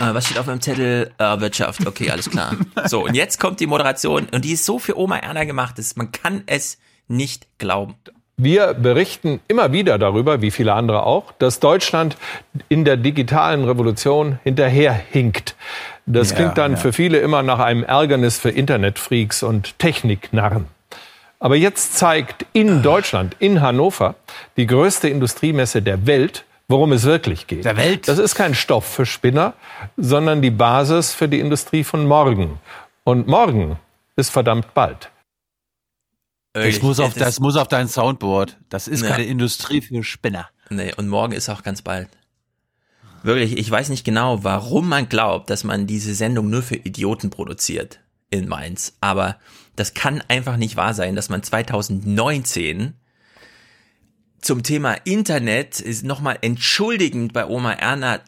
äh, 0.00 0.14
was 0.14 0.26
steht 0.26 0.38
auf 0.38 0.46
meinem 0.46 0.60
Zettel? 0.60 1.12
Äh, 1.18 1.40
Wirtschaft, 1.40 1.84
okay, 1.86 2.10
alles 2.10 2.30
klar. 2.30 2.56
So, 2.86 3.04
und 3.04 3.14
jetzt 3.14 3.40
kommt 3.40 3.58
die 3.58 3.66
Moderation 3.66 4.28
und 4.32 4.44
die 4.44 4.52
ist 4.52 4.64
so 4.64 4.78
für 4.78 4.96
Oma 4.96 5.18
Erna 5.18 5.42
gemacht, 5.42 5.76
dass 5.78 5.96
man 5.96 6.12
kann 6.12 6.44
es 6.46 6.78
nicht 7.08 7.48
glauben. 7.58 7.96
Wir 8.38 8.74
berichten 8.74 9.40
immer 9.48 9.72
wieder 9.72 9.96
darüber, 9.98 10.42
wie 10.42 10.50
viele 10.50 10.74
andere 10.74 11.06
auch, 11.06 11.32
dass 11.38 11.58
Deutschland 11.58 12.18
in 12.68 12.84
der 12.84 12.98
digitalen 12.98 13.64
Revolution 13.64 14.38
hinterherhinkt. 14.44 15.56
Das 16.04 16.30
ja, 16.30 16.36
klingt 16.36 16.58
dann 16.58 16.72
ja. 16.72 16.76
für 16.76 16.92
viele 16.92 17.18
immer 17.18 17.42
nach 17.42 17.60
einem 17.60 17.82
Ärgernis 17.82 18.38
für 18.38 18.50
Internetfreaks 18.50 19.42
und 19.42 19.78
Techniknarren. 19.78 20.66
Aber 21.38 21.56
jetzt 21.56 21.96
zeigt 21.96 22.44
in 22.52 22.82
Deutschland, 22.82 23.36
in 23.38 23.62
Hannover, 23.62 24.16
die 24.58 24.66
größte 24.66 25.08
Industriemesse 25.08 25.80
der 25.80 26.06
Welt, 26.06 26.44
worum 26.68 26.92
es 26.92 27.04
wirklich 27.04 27.46
geht. 27.46 27.64
Der 27.64 27.78
Welt? 27.78 28.06
Das 28.06 28.18
ist 28.18 28.34
kein 28.34 28.54
Stoff 28.54 28.84
für 28.84 29.06
Spinner, 29.06 29.54
sondern 29.96 30.42
die 30.42 30.50
Basis 30.50 31.14
für 31.14 31.28
die 31.28 31.40
Industrie 31.40 31.84
von 31.84 32.06
morgen. 32.06 32.58
Und 33.04 33.28
morgen 33.28 33.78
ist 34.16 34.28
verdammt 34.28 34.74
bald. 34.74 35.08
Ich 36.64 36.82
muss 36.82 37.00
auf, 37.00 37.14
das 37.14 37.40
muss 37.40 37.56
auf 37.56 37.68
dein 37.68 37.88
Soundboard. 37.88 38.56
Das 38.68 38.88
ist 38.88 39.02
ne. 39.02 39.08
keine 39.08 39.24
Industrie 39.24 39.82
für 39.82 40.02
Spinner. 40.02 40.48
Nee, 40.70 40.92
und 40.96 41.08
morgen 41.08 41.32
ist 41.32 41.48
auch 41.48 41.62
ganz 41.62 41.82
bald. 41.82 42.08
Wirklich, 43.22 43.58
ich 43.58 43.70
weiß 43.70 43.88
nicht 43.88 44.04
genau, 44.04 44.44
warum 44.44 44.88
man 44.88 45.08
glaubt, 45.08 45.50
dass 45.50 45.64
man 45.64 45.86
diese 45.86 46.14
Sendung 46.14 46.48
nur 46.48 46.62
für 46.62 46.76
Idioten 46.76 47.30
produziert 47.30 48.00
in 48.30 48.48
Mainz. 48.48 48.96
Aber 49.00 49.36
das 49.74 49.94
kann 49.94 50.22
einfach 50.28 50.56
nicht 50.56 50.76
wahr 50.76 50.94
sein, 50.94 51.16
dass 51.16 51.28
man 51.28 51.42
2019 51.42 52.94
zum 54.40 54.62
Thema 54.62 54.94
Internet 55.04 55.80
ist 55.80 56.04
nochmal 56.04 56.38
entschuldigend 56.40 57.32
bei 57.32 57.46
Oma 57.46 57.72
Erna 57.72 58.20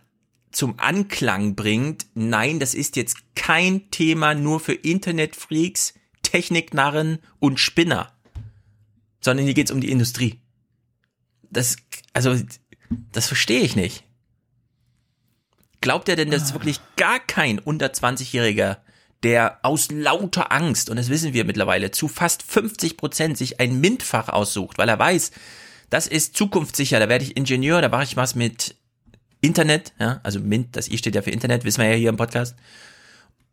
zum 0.50 0.78
Anklang 0.78 1.54
bringt. 1.54 2.06
Nein, 2.14 2.58
das 2.58 2.74
ist 2.74 2.96
jetzt 2.96 3.18
kein 3.36 3.90
Thema 3.90 4.34
nur 4.34 4.58
für 4.58 4.72
Internetfreaks, 4.72 5.94
Techniknarren 6.22 7.20
und 7.38 7.60
Spinner, 7.60 8.12
sondern 9.20 9.44
hier 9.44 9.54
geht's 9.54 9.70
um 9.70 9.80
die 9.80 9.90
Industrie. 9.90 10.40
Das, 11.50 11.76
also, 12.12 12.36
das 13.12 13.26
verstehe 13.26 13.60
ich 13.60 13.76
nicht. 13.76 14.04
Glaubt 15.80 16.08
er 16.08 16.16
denn, 16.16 16.30
dass 16.30 16.54
wirklich 16.54 16.80
gar 16.96 17.20
kein 17.20 17.58
unter 17.58 17.86
20-Jähriger, 17.86 18.78
der 19.22 19.58
aus 19.62 19.90
lauter 19.90 20.52
Angst, 20.52 20.90
und 20.90 20.96
das 20.96 21.08
wissen 21.08 21.32
wir 21.32 21.44
mittlerweile, 21.44 21.90
zu 21.90 22.08
fast 22.08 22.42
50 22.42 22.96
Prozent 22.96 23.38
sich 23.38 23.60
ein 23.60 23.80
MINT-Fach 23.80 24.28
aussucht, 24.28 24.78
weil 24.78 24.88
er 24.88 24.98
weiß, 24.98 25.30
das 25.90 26.06
ist 26.06 26.36
zukunftssicher, 26.36 27.00
da 27.00 27.08
werde 27.08 27.24
ich 27.24 27.36
Ingenieur, 27.36 27.80
da 27.80 27.88
mache 27.88 28.04
ich 28.04 28.16
was 28.16 28.34
mit 28.34 28.76
Internet, 29.40 29.92
ja, 29.98 30.20
also 30.22 30.40
MINT, 30.40 30.76
das 30.76 30.88
I 30.88 30.98
steht 30.98 31.14
ja 31.14 31.22
für 31.22 31.30
Internet, 31.30 31.64
wissen 31.64 31.80
wir 31.80 31.90
ja 31.90 31.96
hier 31.96 32.08
im 32.10 32.16
Podcast, 32.16 32.56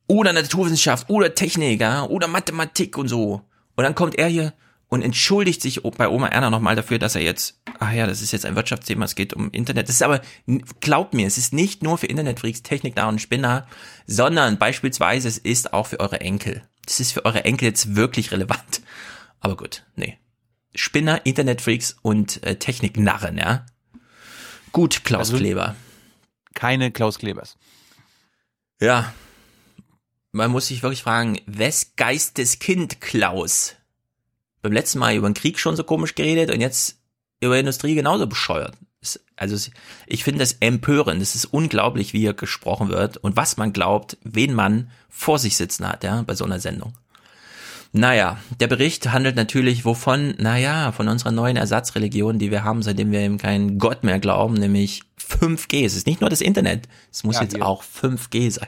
oder 0.08 0.34
Naturwissenschaft, 0.34 1.10
oder 1.10 1.34
Technik, 1.34 1.82
ja, 1.82 2.04
oder 2.06 2.28
Mathematik 2.28 2.98
und 2.98 3.08
so. 3.08 3.42
Und 3.76 3.84
dann 3.84 3.96
kommt 3.96 4.16
er 4.16 4.28
hier, 4.28 4.54
und 4.95 5.01
entschuldigt 5.01 5.61
sich 5.61 5.84
bei 5.84 6.07
Oma 6.07 6.27
Erna 6.27 6.49
nochmal 6.49 6.77
dafür, 6.77 6.99
dass 6.99 7.15
er 7.15 7.22
jetzt, 7.22 7.59
ach 7.80 7.91
ja, 7.91 8.07
das 8.07 8.22
ist 8.22 8.31
jetzt 8.31 8.45
ein 8.45 8.55
Wirtschaftsthema, 8.55 9.03
es 9.03 9.15
geht 9.15 9.34
um 9.34 9.51
Internet. 9.51 9.89
Das 9.89 9.95
ist 9.95 10.01
aber, 10.01 10.22
glaubt 10.80 11.13
mir, 11.13 11.27
es 11.27 11.38
ist 11.38 11.51
nicht 11.51 11.84
nur 11.84 11.97
für 11.97 12.07
Internetfreaks, 12.07 12.63
Technik, 12.63 12.95
und 13.03 13.19
Spinner, 13.19 13.67
sondern 14.07 14.57
beispielsweise 14.57 15.27
es 15.27 15.38
ist 15.38 15.73
auch 15.73 15.88
für 15.88 15.99
eure 15.99 16.22
Enkel. 16.22 16.63
Das 16.85 17.01
ist 17.01 17.11
für 17.11 17.26
eure 17.26 17.43
Enkel 17.43 17.67
jetzt 17.67 17.97
wirklich 17.97 18.31
relevant. 18.31 18.81
Aber 19.41 19.57
gut, 19.57 19.84
nee. 19.97 20.17
Spinner, 20.73 21.26
Internetfreaks 21.26 21.97
und 22.01 22.41
äh, 22.43 22.55
Techniknarren, 22.55 23.38
ja. 23.38 23.65
Gut, 24.72 25.03
Klaus 25.03 25.31
also, 25.31 25.38
Kleber. 25.39 25.76
Keine 26.53 26.89
Klaus 26.91 27.19
Klebers. 27.19 27.57
Ja. 28.80 29.13
Man 30.31 30.51
muss 30.51 30.67
sich 30.67 30.84
wirklich 30.84 31.03
fragen, 31.03 31.38
wes 31.47 31.97
Geistes 31.97 32.59
Kind 32.59 33.01
Klaus? 33.01 33.74
Beim 34.66 34.74
letzten 34.74 35.00
Mal 35.00 35.16
über 35.16 35.30
den 35.30 35.36
Krieg 35.36 35.60
schon 35.60 35.76
so 35.76 35.84
komisch 35.84 36.16
geredet 36.16 36.52
und 36.52 36.60
jetzt 36.60 36.98
über 37.40 37.58
Industrie 37.58 37.94
genauso 37.94 38.26
bescheuert. 38.26 38.76
Also 39.36 39.72
ich 40.08 40.24
finde 40.24 40.40
das 40.40 40.54
empörend. 40.60 41.22
Es 41.22 41.36
ist 41.36 41.46
unglaublich, 41.46 42.14
wie 42.14 42.22
hier 42.22 42.34
gesprochen 42.34 42.90
wird 42.90 43.18
und 43.18 43.38
was 43.38 43.58
man 43.58 43.72
glaubt, 43.72 44.18
wen 44.24 44.56
man 44.56 44.90
vor 45.08 45.38
sich 45.38 45.56
sitzen 45.56 45.88
hat, 45.88 46.04
ja, 46.04 46.24
bei 46.24 46.34
so 46.34 46.44
einer 46.44 46.60
Sendung. 46.60 46.98
Naja, 47.92 48.40
der 48.60 48.68
Bericht 48.68 49.12
handelt 49.12 49.36
natürlich 49.36 49.86
wovon? 49.86 50.34
Naja, 50.40 50.92
von 50.92 51.08
unserer 51.08 51.32
neuen 51.32 51.56
Ersatzreligion, 51.56 52.40
die 52.40 52.50
wir 52.50 52.64
haben, 52.64 52.82
seitdem 52.82 53.12
wir 53.12 53.20
eben 53.20 53.38
keinen 53.38 53.78
Gott 53.78 54.04
mehr 54.04 54.20
glauben, 54.20 54.56
nämlich 54.56 55.04
5G. 55.20 55.86
Es 55.86 55.96
ist 55.96 56.08
nicht 56.08 56.22
nur 56.22 56.32
das 56.32 56.42
Internet, 56.42 56.90
es 57.12 57.24
muss 57.24 57.36
ja, 57.36 57.44
jetzt 57.44 57.56
hier. 57.56 57.66
auch 57.66 57.84
5G 57.84 58.50
sein. 58.50 58.68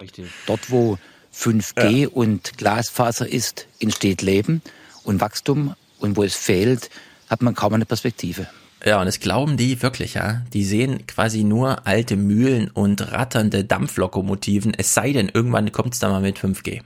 Richtig. 0.00 0.28
Dort, 0.46 0.70
wo 0.70 0.96
5G 1.34 1.90
ja. 1.90 2.08
und 2.08 2.56
Glasfaser 2.56 3.28
ist, 3.28 3.66
entsteht 3.78 4.22
Leben 4.22 4.62
und 5.08 5.20
Wachstum. 5.20 5.74
Und 5.98 6.16
wo 6.16 6.22
es 6.22 6.36
fehlt, 6.36 6.90
hat 7.28 7.42
man 7.42 7.54
kaum 7.54 7.74
eine 7.74 7.86
Perspektive. 7.86 8.46
Ja, 8.84 9.00
und 9.00 9.06
das 9.06 9.18
glauben 9.18 9.56
die 9.56 9.82
wirklich, 9.82 10.14
ja. 10.14 10.42
Die 10.52 10.64
sehen 10.64 11.06
quasi 11.06 11.42
nur 11.42 11.86
alte 11.86 12.16
Mühlen 12.16 12.70
und 12.70 13.10
ratternde 13.12 13.64
Dampflokomotiven, 13.64 14.74
es 14.74 14.94
sei 14.94 15.12
denn, 15.12 15.28
irgendwann 15.32 15.72
kommt 15.72 15.94
es 15.94 16.00
da 16.00 16.10
mal 16.10 16.20
mit 16.20 16.38
5G. 16.38 16.82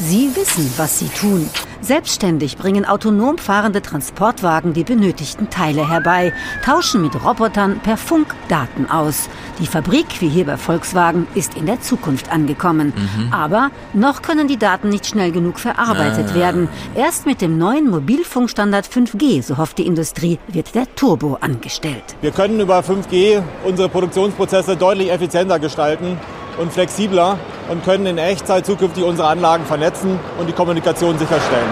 Sie 0.00 0.30
wissen, 0.36 0.72
was 0.76 1.00
sie 1.00 1.08
tun. 1.08 1.50
Selbstständig 1.80 2.56
bringen 2.56 2.84
autonom 2.84 3.36
fahrende 3.36 3.82
Transportwagen 3.82 4.72
die 4.72 4.84
benötigten 4.84 5.50
Teile 5.50 5.88
herbei, 5.88 6.32
tauschen 6.64 7.02
mit 7.02 7.16
Robotern 7.24 7.80
per 7.80 7.96
Funk 7.96 8.32
Daten 8.48 8.88
aus. 8.88 9.28
Die 9.58 9.66
Fabrik, 9.66 10.06
wie 10.20 10.28
hier 10.28 10.46
bei 10.46 10.56
Volkswagen, 10.56 11.26
ist 11.34 11.56
in 11.56 11.66
der 11.66 11.80
Zukunft 11.80 12.30
angekommen. 12.30 12.92
Mhm. 12.94 13.32
Aber 13.32 13.70
noch 13.92 14.22
können 14.22 14.46
die 14.46 14.56
Daten 14.56 14.88
nicht 14.88 15.06
schnell 15.06 15.32
genug 15.32 15.58
verarbeitet 15.58 16.28
ah. 16.30 16.34
werden. 16.34 16.68
Erst 16.94 17.26
mit 17.26 17.40
dem 17.40 17.58
neuen 17.58 17.90
Mobilfunkstandard 17.90 18.86
5G, 18.86 19.42
so 19.42 19.56
hofft 19.56 19.78
die 19.78 19.86
Industrie, 19.86 20.38
wird 20.46 20.76
der 20.76 20.94
Turbo 20.94 21.38
angestellt. 21.40 22.04
Wir 22.20 22.30
können 22.30 22.60
über 22.60 22.78
5G 22.80 23.42
unsere 23.64 23.88
Produktionsprozesse 23.88 24.76
deutlich 24.76 25.10
effizienter 25.10 25.58
gestalten 25.58 26.18
und 26.58 26.72
flexibler 26.72 27.38
und 27.68 27.84
können 27.84 28.06
in 28.06 28.18
Echtzeit 28.18 28.66
zukünftig 28.66 29.04
unsere 29.04 29.28
Anlagen 29.28 29.64
vernetzen 29.64 30.18
und 30.38 30.48
die 30.48 30.52
Kommunikation 30.52 31.18
sicherstellen. 31.18 31.70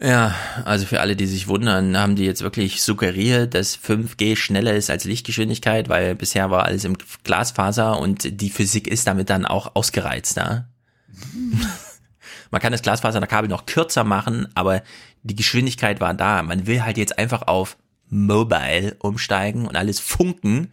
Ja, 0.00 0.34
also 0.64 0.86
für 0.86 1.00
alle, 1.00 1.14
die 1.14 1.26
sich 1.26 1.46
wundern, 1.46 1.96
haben 1.96 2.16
die 2.16 2.24
jetzt 2.24 2.42
wirklich 2.42 2.82
suggeriert, 2.82 3.54
dass 3.54 3.78
5G 3.78 4.36
schneller 4.36 4.74
ist 4.74 4.90
als 4.90 5.04
Lichtgeschwindigkeit, 5.04 5.88
weil 5.88 6.16
bisher 6.16 6.50
war 6.50 6.64
alles 6.64 6.84
im 6.84 6.98
Glasfaser 7.22 7.98
und 8.00 8.40
die 8.40 8.50
Physik 8.50 8.88
ist 8.88 9.06
damit 9.06 9.30
dann 9.30 9.46
auch 9.46 9.76
ausgereizt. 9.76 10.36
Ja? 10.36 10.66
Man 12.50 12.60
kann 12.60 12.72
das 12.72 12.82
Glasfaserkabel 12.82 13.48
noch 13.48 13.66
kürzer 13.66 14.04
machen, 14.04 14.48
aber 14.54 14.82
die 15.22 15.36
Geschwindigkeit 15.36 16.00
war 16.00 16.12
da. 16.12 16.42
Man 16.42 16.66
will 16.66 16.82
halt 16.82 16.98
jetzt 16.98 17.18
einfach 17.18 17.42
auf 17.42 17.76
Mobile 18.08 18.96
umsteigen 18.98 19.66
und 19.66 19.76
alles 19.76 20.00
funken 20.00 20.72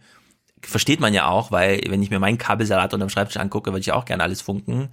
versteht 0.62 1.00
man 1.00 1.12
ja 1.14 1.26
auch, 1.26 1.50
weil 1.50 1.80
wenn 1.88 2.02
ich 2.02 2.10
mir 2.10 2.18
meinen 2.18 2.38
Kabelsalat 2.38 2.94
unterm 2.94 3.08
Schreibtisch 3.08 3.36
angucke, 3.36 3.70
würde 3.70 3.80
ich 3.80 3.92
auch 3.92 4.04
gerne 4.04 4.22
alles 4.22 4.42
funken. 4.42 4.90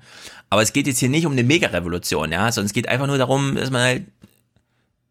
Aber 0.50 0.62
es 0.62 0.74
geht 0.74 0.88
jetzt 0.88 1.00
hier 1.00 1.10
nicht 1.10 1.26
um 1.26 1.34
eine 1.34 1.44
Mega-Revolution, 1.44 2.32
ja, 2.32 2.52
sondern 2.52 2.68
es 2.68 2.74
geht 2.74 2.88
einfach 2.88 3.08
nur 3.08 3.18
darum, 3.18 3.56
dass 3.56 3.70
man 3.70 3.82
halt 3.82 4.06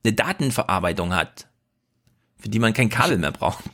eine 0.04 0.12
Datenverarbeitung 0.12 1.14
hat, 1.14 1.46
für 2.38 2.48
die 2.48 2.58
man 2.58 2.72
kein 2.72 2.88
Kabel 2.88 3.18
mehr 3.18 3.32
braucht. 3.32 3.64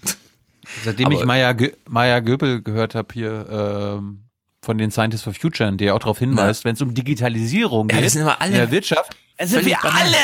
Seitdem 0.85 1.07
Aber 1.07 1.15
ich 1.17 1.25
Maya, 1.25 1.55
Maya 1.89 2.21
Göbel 2.21 2.63
gehört 2.63 2.95
habe 2.95 3.09
hier 3.13 3.47
ähm, 3.51 4.25
von 4.63 4.79
den 4.79 4.91
Scientists 4.91 5.25
for 5.25 5.35
Future, 5.35 5.71
der 5.73 5.95
auch 5.95 5.99
darauf 5.99 6.19
hinweist, 6.19 6.65
wenn 6.65 6.75
es 6.75 6.83
um 6.83 6.95
Digitalisierung 6.95 7.89
geht 7.89 8.15
ja, 8.15 8.37
alle, 8.39 8.51
in 8.51 8.57
der 8.57 8.71
Wirtschaft, 8.71 9.17
es 9.37 9.51
sind 9.51 9.67
wir 9.67 9.85
alle 9.85 10.17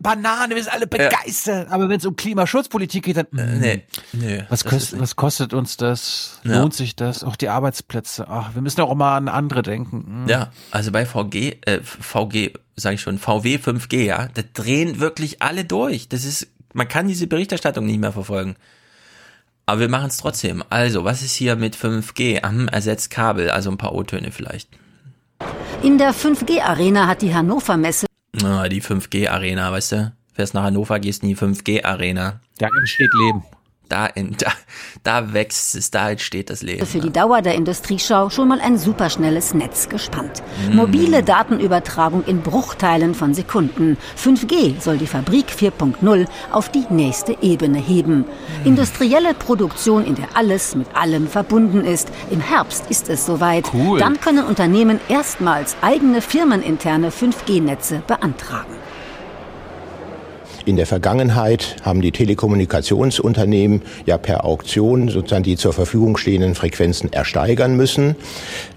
Banane, 0.00 0.54
wir 0.54 0.62
sind 0.62 0.72
alle 0.72 0.86
begeistert. 0.86 1.68
Ja. 1.68 1.74
Aber 1.74 1.88
wenn 1.88 1.98
es 1.98 2.06
um 2.06 2.16
Klimaschutzpolitik 2.16 3.04
geht, 3.04 3.16
dann 3.16 3.26
äh, 3.36 3.56
nee, 3.56 3.82
nee, 4.12 4.44
was, 4.48 4.64
kostet, 4.64 5.00
was 5.00 5.16
kostet 5.16 5.52
uns 5.54 5.76
das? 5.76 6.40
Ja. 6.44 6.60
Lohnt 6.60 6.74
sich 6.74 6.96
das? 6.96 7.24
Auch 7.24 7.36
die 7.36 7.48
Arbeitsplätze. 7.48 8.26
Ach, 8.28 8.54
wir 8.54 8.62
müssen 8.62 8.80
auch 8.80 8.94
mal 8.94 9.16
an 9.16 9.28
andere 9.28 9.62
denken. 9.62 10.22
Mhm. 10.22 10.28
Ja, 10.28 10.52
also 10.70 10.92
bei 10.92 11.06
VG, 11.06 11.58
äh, 11.66 11.80
VG, 11.82 12.52
sage 12.76 12.94
ich 12.96 13.00
schon, 13.00 13.18
VW 13.18 13.56
5G, 13.56 14.04
ja, 14.04 14.28
da 14.32 14.42
drehen 14.54 15.00
wirklich 15.00 15.42
alle 15.42 15.64
durch. 15.64 16.08
Das 16.08 16.24
ist, 16.24 16.48
man 16.72 16.88
kann 16.88 17.08
diese 17.08 17.26
Berichterstattung 17.26 17.86
nicht 17.86 18.00
mehr 18.00 18.12
verfolgen. 18.12 18.56
Aber 19.66 19.80
wir 19.80 19.88
machen 19.88 20.08
es 20.08 20.16
trotzdem. 20.16 20.64
Also, 20.70 21.04
was 21.04 21.22
ist 21.22 21.34
hier 21.34 21.56
mit 21.56 21.76
5G? 21.76 22.42
Am 22.42 22.68
ersetzt 22.68 23.10
Kabel, 23.10 23.50
also 23.50 23.70
ein 23.70 23.78
paar 23.78 23.94
O-Töne 23.94 24.32
vielleicht. 24.32 24.68
In 25.82 25.98
der 25.98 26.14
5G-Arena 26.14 27.06
hat 27.06 27.22
die 27.22 27.34
Hannover 27.34 27.76
Messe 27.76 28.06
Ah, 28.40 28.68
die 28.68 28.80
5G-Arena, 28.80 29.70
weißt 29.72 29.92
du? 29.92 30.12
Fährst 30.32 30.54
nach 30.54 30.62
Hannover, 30.62 30.98
gehst 30.98 31.22
in 31.22 31.28
die 31.28 31.36
5G-Arena. 31.36 32.40
Da 32.58 32.68
entsteht 32.78 33.10
Leben. 33.12 33.44
Da, 33.92 34.06
in, 34.06 34.34
da, 34.38 34.50
da 35.02 35.34
wächst 35.34 35.74
es, 35.74 35.90
da 35.90 36.12
entsteht 36.12 36.48
das 36.48 36.62
Leben. 36.62 36.86
Für 36.86 37.00
die 37.00 37.12
Dauer 37.12 37.42
der 37.42 37.56
Industrieschau 37.56 38.30
schon 38.30 38.48
mal 38.48 38.58
ein 38.58 38.78
superschnelles 38.78 39.52
Netz 39.52 39.90
gespannt. 39.90 40.42
Mm. 40.66 40.76
Mobile 40.76 41.22
Datenübertragung 41.22 42.24
in 42.24 42.40
Bruchteilen 42.40 43.14
von 43.14 43.34
Sekunden. 43.34 43.98
5G 44.16 44.80
soll 44.80 44.96
die 44.96 45.06
Fabrik 45.06 45.48
4.0 45.48 46.26
auf 46.52 46.70
die 46.70 46.86
nächste 46.88 47.36
Ebene 47.42 47.80
heben. 47.80 48.20
Mm. 48.20 48.66
Industrielle 48.68 49.34
Produktion, 49.34 50.06
in 50.06 50.14
der 50.14 50.28
alles 50.36 50.74
mit 50.74 50.96
allem 50.96 51.28
verbunden 51.28 51.84
ist. 51.84 52.08
Im 52.30 52.40
Herbst 52.40 52.86
ist 52.88 53.10
es 53.10 53.26
soweit. 53.26 53.70
Cool. 53.74 53.98
Dann 53.98 54.18
können 54.22 54.46
Unternehmen 54.46 55.00
erstmals 55.10 55.76
eigene 55.82 56.22
firmeninterne 56.22 57.10
5G-Netze 57.10 58.02
beantragen. 58.06 58.81
In 60.64 60.76
der 60.76 60.86
Vergangenheit 60.86 61.74
haben 61.82 62.02
die 62.02 62.12
Telekommunikationsunternehmen 62.12 63.82
ja 64.06 64.16
per 64.16 64.44
Auktion 64.44 65.08
sozusagen 65.08 65.42
die 65.42 65.56
zur 65.56 65.72
Verfügung 65.72 66.16
stehenden 66.16 66.54
Frequenzen 66.54 67.12
ersteigern 67.12 67.76
müssen. 67.76 68.14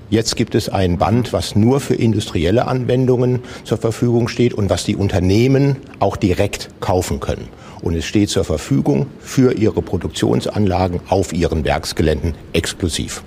Jetzt 0.09 0.35
gibt 0.35 0.55
es 0.55 0.67
ein 0.67 0.97
Band, 0.97 1.31
was 1.31 1.55
nur 1.55 1.79
für 1.79 1.93
industrielle 1.93 2.67
Anwendungen 2.67 3.43
zur 3.65 3.77
Verfügung 3.77 4.27
steht 4.29 4.55
und 4.55 4.71
was 4.71 4.83
die 4.83 4.95
Unternehmen 4.95 5.75
auch 5.99 6.17
direkt 6.17 6.69
kaufen 6.79 7.19
können. 7.19 7.49
Und 7.83 7.95
es 7.95 8.05
steht 8.05 8.29
zur 8.29 8.45
Verfügung 8.45 9.05
für 9.19 9.53
ihre 9.53 9.83
Produktionsanlagen 9.83 11.01
auf 11.07 11.33
ihren 11.33 11.65
Werksgeländen 11.65 12.33
exklusiv. 12.53 13.23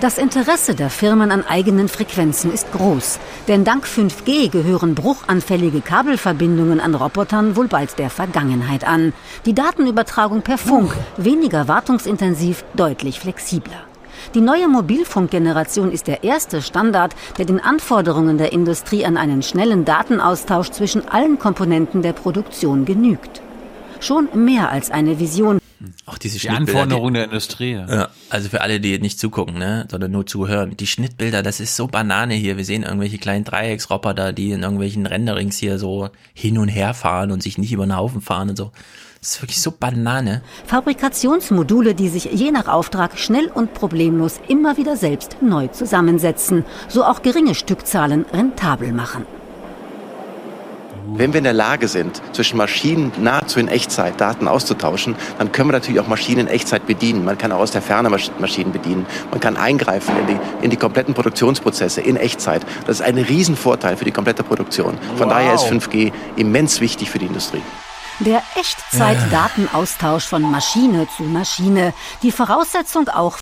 Das 0.00 0.16
Interesse 0.16 0.74
der 0.74 0.88
Firmen 0.88 1.30
an 1.30 1.44
eigenen 1.44 1.86
Frequenzen 1.86 2.50
ist 2.50 2.72
groß, 2.72 3.18
denn 3.48 3.64
dank 3.64 3.84
5G 3.84 4.48
gehören 4.48 4.94
bruchanfällige 4.94 5.82
Kabelverbindungen 5.82 6.80
an 6.80 6.94
Robotern 6.94 7.54
wohl 7.54 7.68
bald 7.68 7.98
der 7.98 8.08
Vergangenheit 8.08 8.84
an. 8.88 9.12
Die 9.44 9.52
Datenübertragung 9.52 10.40
per 10.40 10.56
Funk 10.56 10.96
weniger 11.18 11.68
wartungsintensiv, 11.68 12.64
deutlich 12.74 13.20
flexibler. 13.20 13.82
Die 14.32 14.40
neue 14.40 14.68
Mobilfunkgeneration 14.68 15.92
ist 15.92 16.06
der 16.06 16.24
erste 16.24 16.62
Standard, 16.62 17.14
der 17.36 17.44
den 17.44 17.60
Anforderungen 17.60 18.38
der 18.38 18.54
Industrie 18.54 19.04
an 19.04 19.18
einen 19.18 19.42
schnellen 19.42 19.84
Datenaustausch 19.84 20.70
zwischen 20.70 21.10
allen 21.10 21.38
Komponenten 21.38 22.00
der 22.00 22.14
Produktion 22.14 22.86
genügt. 22.86 23.42
Schon 24.00 24.30
mehr 24.32 24.70
als 24.70 24.90
eine 24.90 25.20
Vision, 25.20 25.60
auch 26.10 26.18
diese 26.18 26.38
die 26.38 26.50
Anforderungen 26.50 27.14
der 27.14 27.24
Industrie. 27.24 27.72
Ja. 27.72 28.08
Also 28.28 28.48
für 28.48 28.60
alle, 28.60 28.80
die 28.80 28.98
nicht 28.98 29.18
zugucken, 29.18 29.58
ne, 29.58 29.86
sondern 29.90 30.10
nur 30.10 30.26
zuhören. 30.26 30.76
Die 30.76 30.86
Schnittbilder, 30.86 31.42
das 31.42 31.60
ist 31.60 31.76
so 31.76 31.86
Banane 31.86 32.34
hier. 32.34 32.56
Wir 32.56 32.64
sehen 32.64 32.82
irgendwelche 32.82 33.18
kleinen 33.18 33.44
Dreiecksroboter, 33.44 34.32
die 34.32 34.50
in 34.50 34.62
irgendwelchen 34.62 35.06
Renderings 35.06 35.58
hier 35.58 35.78
so 35.78 36.10
hin 36.34 36.58
und 36.58 36.68
her 36.68 36.94
fahren 36.94 37.30
und 37.30 37.42
sich 37.42 37.58
nicht 37.58 37.72
über 37.72 37.86
den 37.86 37.96
Haufen 37.96 38.20
fahren 38.20 38.50
und 38.50 38.56
so. 38.56 38.72
Das 39.20 39.34
ist 39.34 39.42
wirklich 39.42 39.60
so 39.60 39.70
Banane. 39.70 40.42
Fabrikationsmodule, 40.66 41.94
die 41.94 42.08
sich 42.08 42.24
je 42.24 42.50
nach 42.50 42.68
Auftrag 42.68 43.18
schnell 43.18 43.46
und 43.46 43.74
problemlos 43.74 44.40
immer 44.48 44.78
wieder 44.78 44.96
selbst 44.96 45.36
neu 45.42 45.68
zusammensetzen, 45.68 46.64
so 46.88 47.04
auch 47.04 47.22
geringe 47.22 47.54
Stückzahlen 47.54 48.24
rentabel 48.32 48.92
machen. 48.92 49.26
Wenn 51.16 51.32
wir 51.32 51.38
in 51.38 51.44
der 51.44 51.52
Lage 51.52 51.88
sind, 51.88 52.22
zwischen 52.32 52.56
Maschinen 52.56 53.12
nahezu 53.18 53.58
in 53.58 53.68
Echtzeit 53.68 54.20
Daten 54.20 54.48
auszutauschen, 54.48 55.16
dann 55.38 55.52
können 55.52 55.68
wir 55.68 55.72
natürlich 55.72 56.00
auch 56.00 56.06
Maschinen 56.06 56.40
in 56.40 56.48
Echtzeit 56.48 56.86
bedienen. 56.86 57.24
Man 57.24 57.36
kann 57.36 57.52
auch 57.52 57.58
aus 57.58 57.72
der 57.72 57.82
Ferne 57.82 58.10
Maschinen 58.10 58.72
bedienen. 58.72 59.06
Man 59.30 59.40
kann 59.40 59.56
eingreifen 59.56 60.14
in 60.18 60.26
die, 60.26 60.64
in 60.64 60.70
die 60.70 60.76
kompletten 60.76 61.14
Produktionsprozesse 61.14 62.00
in 62.00 62.16
Echtzeit. 62.16 62.62
Das 62.86 63.00
ist 63.00 63.02
ein 63.02 63.18
Riesenvorteil 63.18 63.96
für 63.96 64.04
die 64.04 64.12
komplette 64.12 64.42
Produktion. 64.44 64.98
Von 65.16 65.28
wow. 65.28 65.34
daher 65.34 65.54
ist 65.54 65.64
5G 65.64 66.12
immens 66.36 66.80
wichtig 66.80 67.10
für 67.10 67.18
die 67.18 67.26
Industrie. 67.26 67.62
Der 68.20 68.42
Echtzeit-Datenaustausch 68.54 70.24
von 70.24 70.42
Maschine 70.42 71.08
zu 71.16 71.22
Maschine. 71.22 71.94
Die 72.22 72.32
Voraussetzung 72.32 73.08
auch 73.08 73.38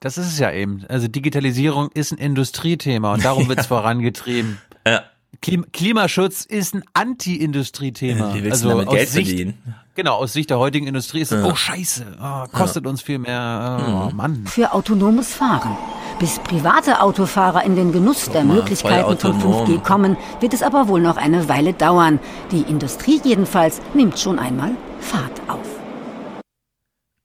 das 0.00 0.18
ist 0.18 0.26
es 0.26 0.38
ja 0.38 0.52
eben. 0.52 0.84
Also 0.88 1.08
Digitalisierung 1.08 1.90
ist 1.92 2.12
ein 2.12 2.18
Industriethema 2.18 3.14
und 3.14 3.24
darum 3.24 3.48
wird 3.48 3.60
es 3.60 3.66
vorangetrieben. 3.66 4.60
Ja. 4.86 5.02
Klimaschutz 5.40 6.44
ist 6.44 6.74
ein 6.74 6.82
Anti-Industriethema. 6.94 8.34
Also 8.50 8.68
damit 8.68 8.88
Geld 8.88 9.08
Sicht, 9.08 9.28
verdienen? 9.28 9.58
Genau, 9.94 10.16
aus 10.16 10.32
Sicht 10.32 10.50
der 10.50 10.58
heutigen 10.58 10.86
Industrie 10.86 11.20
ist 11.20 11.32
es, 11.32 11.42
ja. 11.42 11.50
oh 11.50 11.54
scheiße, 11.54 12.04
oh, 12.20 12.44
kostet 12.52 12.84
ja. 12.84 12.90
uns 12.90 13.02
viel 13.02 13.18
mehr, 13.18 13.78
oh, 13.80 14.10
mhm. 14.10 14.16
Mann. 14.16 14.46
Für 14.46 14.72
autonomes 14.72 15.34
Fahren. 15.34 15.76
Bis 16.18 16.38
private 16.38 17.00
Autofahrer 17.00 17.64
in 17.64 17.76
den 17.76 17.92
Genuss 17.92 18.30
der 18.30 18.44
mal, 18.44 18.56
Möglichkeiten 18.56 19.18
von 19.18 19.40
5G 19.40 19.80
kommen, 19.80 20.16
wird 20.40 20.54
es 20.54 20.62
aber 20.62 20.88
wohl 20.88 21.00
noch 21.00 21.16
eine 21.16 21.48
Weile 21.48 21.74
dauern. 21.74 22.18
Die 22.50 22.62
Industrie 22.62 23.20
jedenfalls 23.22 23.80
nimmt 23.94 24.18
schon 24.18 24.38
einmal 24.38 24.72
Fahrt 25.00 25.40
auf. 25.48 25.66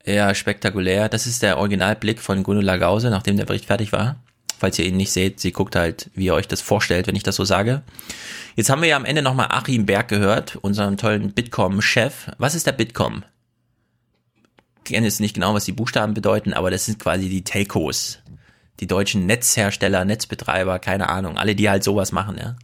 Ja, 0.05 0.33
spektakulär. 0.33 1.09
Das 1.09 1.27
ist 1.27 1.41
der 1.41 1.57
Originalblick 1.57 2.19
von 2.19 2.43
Gundula 2.43 2.77
Gause, 2.77 3.09
nachdem 3.09 3.37
der 3.37 3.45
Bericht 3.45 3.65
fertig 3.65 3.91
war. 3.91 4.17
Falls 4.61 4.77
ihr 4.77 4.85
ihn 4.85 4.95
nicht 4.95 5.11
seht, 5.11 5.39
sie 5.39 5.51
guckt 5.51 5.75
halt, 5.75 6.11
wie 6.13 6.25
ihr 6.25 6.35
euch 6.35 6.47
das 6.47 6.61
vorstellt, 6.61 7.07
wenn 7.07 7.15
ich 7.15 7.23
das 7.23 7.35
so 7.35 7.43
sage. 7.45 7.81
Jetzt 8.55 8.69
haben 8.69 8.83
wir 8.83 8.89
ja 8.89 8.95
am 8.95 9.05
Ende 9.05 9.23
nochmal 9.23 9.47
Achim 9.49 9.87
Berg 9.87 10.07
gehört, 10.07 10.55
unseren 10.55 10.97
tollen 10.97 11.31
Bitkom-Chef. 11.31 12.29
Was 12.37 12.53
ist 12.53 12.67
der 12.67 12.73
Bitkom? 12.73 13.23
Ich 14.85 14.91
kenne 14.91 15.07
jetzt 15.07 15.19
nicht 15.19 15.33
genau, 15.33 15.55
was 15.55 15.65
die 15.65 15.71
Buchstaben 15.71 16.13
bedeuten, 16.13 16.53
aber 16.53 16.69
das 16.69 16.85
sind 16.85 16.99
quasi 16.99 17.27
die 17.27 17.43
Telcos. 17.43 18.19
Die 18.81 18.85
deutschen 18.85 19.25
Netzhersteller, 19.25 20.05
Netzbetreiber, 20.05 20.77
keine 20.77 21.09
Ahnung, 21.09 21.39
alle, 21.39 21.55
die 21.55 21.67
halt 21.67 21.83
sowas 21.83 22.11
machen, 22.11 22.37
ja. 22.37 22.55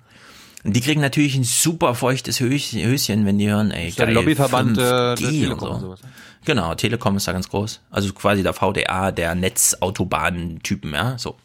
Und 0.64 0.76
die 0.76 0.82
kriegen 0.82 1.02
natürlich 1.02 1.34
ein 1.34 1.46
super 1.46 1.96
feuchtes 1.96 2.40
Höschen, 2.40 3.26
wenn 3.26 3.40
die 3.40 3.50
hören, 3.50 3.72
ey, 3.72 3.92
der 3.92 4.06
geil, 4.06 4.14
Lobbyverband 4.14 4.78
5G 4.78 4.82
äh, 4.82 5.16
der 5.16 5.16
Telekom 5.16 5.52
und 5.52 5.74
und 5.74 5.80
so. 5.80 5.86
sowas. 5.88 6.00
Genau, 6.46 6.76
Telekom 6.76 7.18
ist 7.18 7.28
da 7.28 7.32
ganz 7.32 7.50
groß. 7.50 7.82
Also 7.90 8.14
quasi 8.14 8.44
der 8.44 8.54
VDA 8.54 9.12
der 9.12 9.34
Netzautobahnen-Typen, 9.34 10.94
ja, 10.94 11.18
so. 11.18 11.38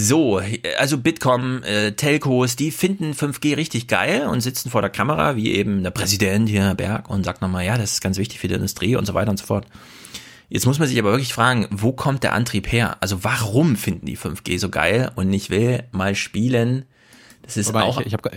So, 0.00 0.40
also 0.78 0.96
Bitkom, 0.96 1.64
äh, 1.64 1.90
Telcos, 1.90 2.54
die 2.54 2.70
finden 2.70 3.14
5G 3.14 3.56
richtig 3.56 3.88
geil 3.88 4.28
und 4.28 4.42
sitzen 4.42 4.70
vor 4.70 4.80
der 4.80 4.90
Kamera, 4.90 5.34
wie 5.34 5.52
eben 5.52 5.82
der 5.82 5.90
Präsident 5.90 6.48
hier, 6.48 6.62
Herr 6.62 6.76
Berg, 6.76 7.10
und 7.10 7.24
sagt 7.24 7.42
nochmal, 7.42 7.64
ja, 7.64 7.76
das 7.76 7.94
ist 7.94 8.00
ganz 8.00 8.16
wichtig 8.16 8.38
für 8.38 8.46
die 8.46 8.54
Industrie 8.54 8.94
und 8.94 9.06
so 9.06 9.14
weiter 9.14 9.32
und 9.32 9.38
so 9.38 9.46
fort. 9.46 9.66
Jetzt 10.48 10.66
muss 10.66 10.78
man 10.78 10.86
sich 10.86 11.00
aber 11.00 11.10
wirklich 11.10 11.34
fragen, 11.34 11.66
wo 11.72 11.90
kommt 11.90 12.22
der 12.22 12.32
Antrieb 12.32 12.70
her? 12.70 12.96
Also 13.00 13.24
warum 13.24 13.74
finden 13.74 14.06
die 14.06 14.16
5G 14.16 14.60
so 14.60 14.68
geil? 14.68 15.10
Und 15.16 15.32
ich 15.32 15.50
will 15.50 15.82
mal 15.90 16.14
spielen, 16.14 16.84
das 17.42 17.56
ist 17.56 17.70
Wobei, 17.70 17.82
auch... 17.82 18.00
ich 18.00 18.06
ich 18.06 18.12
habe 18.12 18.30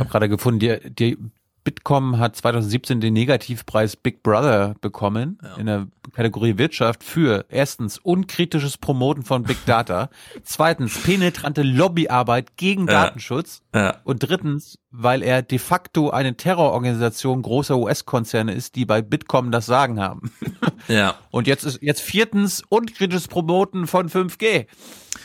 hab 0.00 0.08
gerade 0.08 0.30
gefunden, 0.30 0.60
die, 0.60 0.78
die 0.90 1.18
Bitkom 1.66 2.20
hat 2.20 2.36
2017 2.36 3.00
den 3.00 3.12
Negativpreis 3.12 3.96
Big 3.96 4.22
Brother 4.22 4.76
bekommen 4.80 5.40
in 5.58 5.66
der 5.66 5.88
Kategorie 6.12 6.58
Wirtschaft 6.58 7.02
für 7.02 7.44
erstens 7.48 7.98
unkritisches 7.98 8.78
Promoten 8.78 9.24
von 9.24 9.42
Big 9.42 9.58
Data, 9.66 10.08
zweitens 10.44 10.96
penetrante 11.02 11.62
Lobbyarbeit 11.62 12.56
gegen 12.56 12.86
Ja. 12.86 13.06
Datenschutz 13.06 13.62
Ja. 13.74 13.96
und 14.04 14.20
drittens, 14.20 14.78
weil 14.92 15.22
er 15.24 15.42
de 15.42 15.58
facto 15.58 16.10
eine 16.10 16.36
Terrororganisation 16.36 17.42
großer 17.42 17.76
US-Konzerne 17.76 18.54
ist, 18.54 18.76
die 18.76 18.84
bei 18.86 19.02
Bitkom 19.02 19.50
das 19.50 19.66
Sagen 19.66 20.00
haben. 20.00 20.30
Ja. 20.88 21.16
Und 21.32 21.48
jetzt 21.48 21.64
ist 21.64 21.82
jetzt 21.82 22.00
viertens 22.00 22.62
unkritisches 22.68 23.26
Promoten 23.26 23.88
von 23.88 24.08
5G. 24.08 24.66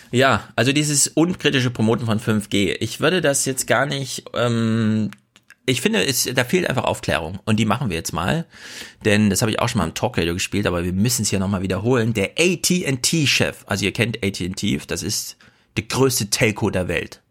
Ja, 0.10 0.46
also 0.56 0.72
dieses 0.72 1.08
unkritische 1.10 1.70
Promoten 1.70 2.08
von 2.08 2.20
5G. 2.20 2.78
Ich 2.80 3.00
würde 3.00 3.22
das 3.22 3.46
jetzt 3.46 3.68
gar 3.68 3.86
nicht. 3.86 4.24
Ähm, 4.34 5.12
ich 5.72 5.82
finde, 5.82 6.06
es, 6.06 6.30
da 6.34 6.44
fehlt 6.44 6.70
einfach 6.70 6.84
Aufklärung 6.84 7.40
und 7.46 7.58
die 7.58 7.66
machen 7.66 7.90
wir 7.90 7.98
jetzt 7.98 8.14
mal, 8.14 8.46
denn 9.06 9.30
das 9.30 9.42
habe 9.42 9.52
ich 9.52 9.60
auch 9.60 9.70
schon 9.70 9.80
mal 9.80 9.88
im 9.88 9.94
Talkradio 9.94 10.34
gespielt, 10.34 10.68
aber 10.68 10.84
wir 10.84 10.94
müssen 10.94 11.24
es 11.24 11.30
hier 11.30 11.40
nochmal 11.40 11.62
wiederholen. 11.62 12.14
Der 12.14 12.32
AT&T-Chef, 12.38 13.64
also 13.66 13.86
ihr 13.86 13.94
kennt 13.94 14.24
AT&T, 14.24 14.82
das 14.88 15.02
ist 15.02 15.38
der 15.78 15.86
größte 15.86 16.30
Telco 16.30 16.70
der 16.70 16.88
Welt. 16.88 17.22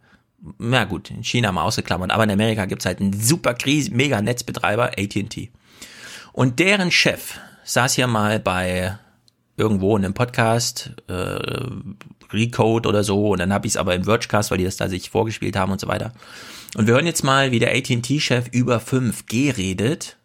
Na 0.58 0.84
gut, 0.84 1.10
in 1.10 1.22
China 1.22 1.52
mal 1.52 1.64
ausgeklammert, 1.64 2.10
aber 2.10 2.24
in 2.24 2.30
Amerika 2.30 2.64
gibt's 2.64 2.86
halt 2.86 3.00
einen 3.00 3.12
super 3.12 3.54
Krise, 3.54 3.94
mega 3.94 4.22
Netzbetreiber, 4.22 4.92
AT&T. 4.98 5.50
Und 6.32 6.58
deren 6.58 6.90
Chef 6.90 7.38
saß 7.64 7.94
hier 7.94 8.06
mal 8.06 8.40
bei 8.40 8.98
irgendwo 9.56 9.96
in 9.96 10.04
einem 10.04 10.14
Podcast, 10.14 10.92
äh, 11.08 11.38
Recode 12.32 12.88
oder 12.88 13.04
so, 13.04 13.32
und 13.32 13.40
dann 13.40 13.52
habe 13.52 13.66
ich 13.66 13.74
es 13.74 13.76
aber 13.76 13.94
im 13.94 14.04
Vergecast, 14.04 14.50
weil 14.50 14.58
die 14.58 14.64
das 14.64 14.78
da 14.78 14.88
sich 14.88 15.10
vorgespielt 15.10 15.56
haben 15.56 15.72
und 15.72 15.80
so 15.80 15.88
weiter. 15.88 16.12
Und 16.76 16.86
wir 16.86 16.94
hören 16.94 17.06
jetzt 17.06 17.24
mal, 17.24 17.50
wie 17.50 17.58
der 17.58 17.74
AT&T-Chef 17.74 18.48
über 18.52 18.78
5G 18.78 19.56
redet. 19.56 20.16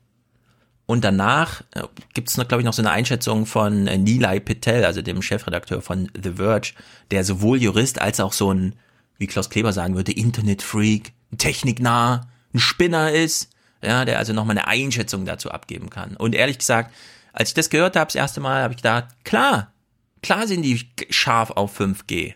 Und 0.86 1.04
danach 1.04 1.62
äh, 1.72 1.84
gibt 2.14 2.30
es, 2.30 2.36
glaube 2.36 2.60
ich, 2.60 2.66
noch 2.66 2.74
so 2.74 2.82
eine 2.82 2.92
Einschätzung 2.92 3.46
von 3.46 3.88
äh, 3.88 3.98
Nilay 3.98 4.40
Patel, 4.40 4.86
also 4.86 5.02
dem 5.02 5.22
Chefredakteur 5.22 5.82
von 5.82 6.12
The 6.22 6.34
Verge, 6.34 6.74
der 7.10 7.24
sowohl 7.24 7.62
Jurist 7.62 8.00
als 8.00 8.20
auch 8.20 8.34
so 8.34 8.54
ein, 8.54 8.76
wie 9.18 9.26
Klaus 9.26 9.50
Kleber 9.50 9.74
sagen 9.74 9.96
würde, 9.96 10.12
Internetfreak, 10.12 11.14
ein 11.32 11.38
techniknah, 11.40 12.28
ein 12.54 12.60
Spinner 12.60 13.12
ist, 13.12 13.50
ja, 13.84 14.06
der 14.06 14.20
also 14.20 14.34
nochmal 14.34 14.58
eine 14.58 14.68
Einschätzung 14.68 15.26
dazu 15.26 15.50
abgeben 15.50 15.90
kann. 15.90 16.16
Und 16.16 16.36
ehrlich 16.36 16.60
gesagt, 16.60 16.94
als 17.34 17.50
ich 17.50 17.56
das 17.56 17.72
gehört 17.72 17.96
habe, 17.96 18.08
das 18.08 18.16
erste 18.16 18.40
Mal, 18.40 18.62
habe 18.62 18.74
ich 18.74 18.78
gedacht, 18.78 19.06
klar, 19.24 19.74
klar 20.22 20.48
sind 20.48 20.62
die 20.62 20.88
scharf 21.10 21.50
auf 21.52 21.80
5G. 21.80 22.36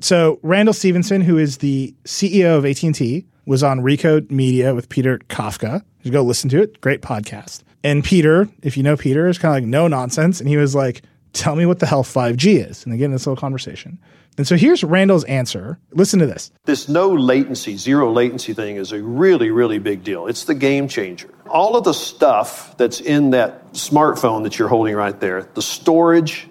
So 0.00 0.38
Randall 0.42 0.74
Stevenson, 0.74 1.20
who 1.20 1.38
is 1.38 1.58
the 1.58 1.94
CEO 2.04 2.58
of 2.58 2.66
AT&T, 2.66 3.26
was 3.46 3.62
on 3.62 3.80
Recode 3.80 4.30
Media 4.30 4.74
with 4.74 4.88
Peter 4.88 5.18
Kafka. 5.28 5.82
You 6.02 6.10
go 6.10 6.22
listen 6.22 6.50
to 6.50 6.62
it. 6.62 6.80
Great 6.80 7.02
podcast. 7.02 7.62
And 7.82 8.02
Peter, 8.02 8.48
if 8.62 8.76
you 8.76 8.82
know 8.82 8.96
Peter, 8.96 9.28
is 9.28 9.38
kind 9.38 9.56
of 9.56 9.62
like 9.62 9.68
no 9.68 9.88
nonsense. 9.88 10.40
And 10.40 10.48
he 10.48 10.56
was 10.56 10.74
like, 10.74 11.02
tell 11.32 11.54
me 11.54 11.66
what 11.66 11.80
the 11.80 11.86
hell 11.86 12.02
5G 12.02 12.68
is. 12.68 12.84
And 12.84 12.92
they 12.92 12.96
get 12.96 13.04
again, 13.04 13.12
this 13.12 13.26
little 13.26 13.40
conversation. 13.40 13.98
And 14.36 14.46
so 14.46 14.56
here's 14.56 14.82
Randall's 14.82 15.24
answer. 15.24 15.78
Listen 15.92 16.18
to 16.18 16.26
this. 16.26 16.50
This 16.64 16.88
no 16.88 17.10
latency, 17.10 17.76
zero 17.76 18.10
latency 18.10 18.52
thing 18.52 18.76
is 18.76 18.90
a 18.90 19.00
really, 19.02 19.50
really 19.50 19.78
big 19.78 20.02
deal. 20.02 20.26
It's 20.26 20.44
the 20.44 20.54
game 20.54 20.88
changer. 20.88 21.30
All 21.48 21.76
of 21.76 21.84
the 21.84 21.92
stuff 21.92 22.76
that's 22.76 23.00
in 23.00 23.30
that 23.30 23.72
smartphone 23.74 24.42
that 24.42 24.58
you're 24.58 24.68
holding 24.68 24.96
right 24.96 25.18
there, 25.20 25.48
the 25.54 25.62
storage 25.62 26.48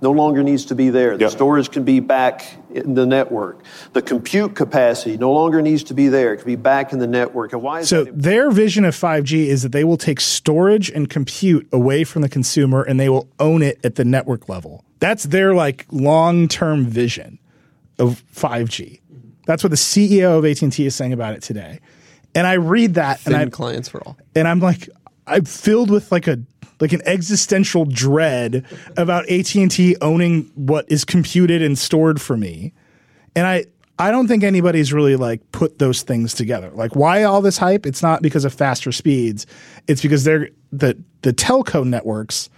no 0.00 0.10
longer 0.10 0.42
needs 0.42 0.66
to 0.66 0.74
be 0.74 0.90
there. 0.90 1.16
The 1.16 1.30
storage 1.30 1.70
can 1.70 1.84
be 1.84 2.00
back 2.00 2.46
in 2.70 2.94
the 2.94 3.06
network. 3.06 3.62
The 3.94 4.02
compute 4.02 4.54
capacity 4.54 5.16
no 5.16 5.32
longer 5.32 5.62
needs 5.62 5.84
to 5.84 5.94
be 5.94 6.08
there. 6.08 6.34
It 6.34 6.38
can 6.38 6.46
be 6.46 6.56
back 6.56 6.92
in 6.92 6.98
the 6.98 7.06
network. 7.06 7.52
And 7.52 7.62
why 7.62 7.80
is 7.80 7.88
So 7.88 8.04
their 8.04 8.50
vision 8.50 8.84
of 8.84 8.94
5G 8.94 9.46
is 9.46 9.62
that 9.62 9.72
they 9.72 9.84
will 9.84 9.96
take 9.96 10.20
storage 10.20 10.90
and 10.90 11.08
compute 11.08 11.66
away 11.72 12.04
from 12.04 12.22
the 12.22 12.28
consumer 12.28 12.82
and 12.82 13.00
they 13.00 13.08
will 13.08 13.28
own 13.40 13.62
it 13.62 13.78
at 13.84 13.94
the 13.94 14.04
network 14.04 14.48
level. 14.48 14.84
That's 15.00 15.24
their 15.24 15.54
like 15.54 15.86
long-term 15.90 16.86
vision 16.86 17.38
of 17.98 18.22
5G. 18.34 19.00
That's 19.46 19.62
what 19.62 19.70
the 19.70 19.76
CEO 19.76 20.38
of 20.38 20.44
AT&T 20.44 20.84
is 20.84 20.94
saying 20.94 21.12
about 21.12 21.34
it 21.34 21.42
today. 21.42 21.80
And 22.34 22.46
I 22.46 22.54
read 22.54 22.94
that 22.94 23.24
and 23.24 23.34
Thin 23.34 23.48
I 23.48 23.50
clients 23.50 23.88
for 23.88 24.02
all. 24.06 24.18
and 24.34 24.46
I'm 24.46 24.60
like 24.60 24.90
I'm 25.26 25.44
filled 25.44 25.90
with 25.90 26.12
like 26.12 26.26
a 26.28 26.36
like 26.80 26.92
an 26.92 27.02
existential 27.06 27.84
dread 27.84 28.64
about 28.96 29.28
AT&T 29.30 29.96
owning 30.00 30.50
what 30.54 30.84
is 30.90 31.04
computed 31.04 31.62
and 31.62 31.78
stored 31.78 32.20
for 32.20 32.36
me. 32.36 32.72
And 33.34 33.46
I 33.46 33.66
I 33.98 34.10
don't 34.10 34.28
think 34.28 34.44
anybody's 34.44 34.92
really 34.92 35.16
like 35.16 35.40
put 35.52 35.78
those 35.78 36.02
things 36.02 36.34
together. 36.34 36.70
Like 36.74 36.94
why 36.94 37.22
all 37.22 37.40
this 37.40 37.56
hype? 37.56 37.86
It's 37.86 38.02
not 38.02 38.20
because 38.20 38.44
of 38.44 38.52
faster 38.52 38.92
speeds. 38.92 39.46
It's 39.86 40.02
because 40.02 40.24
they're 40.24 40.50
the 40.70 41.02
the 41.22 41.32
telco 41.32 41.84
networks 41.84 42.50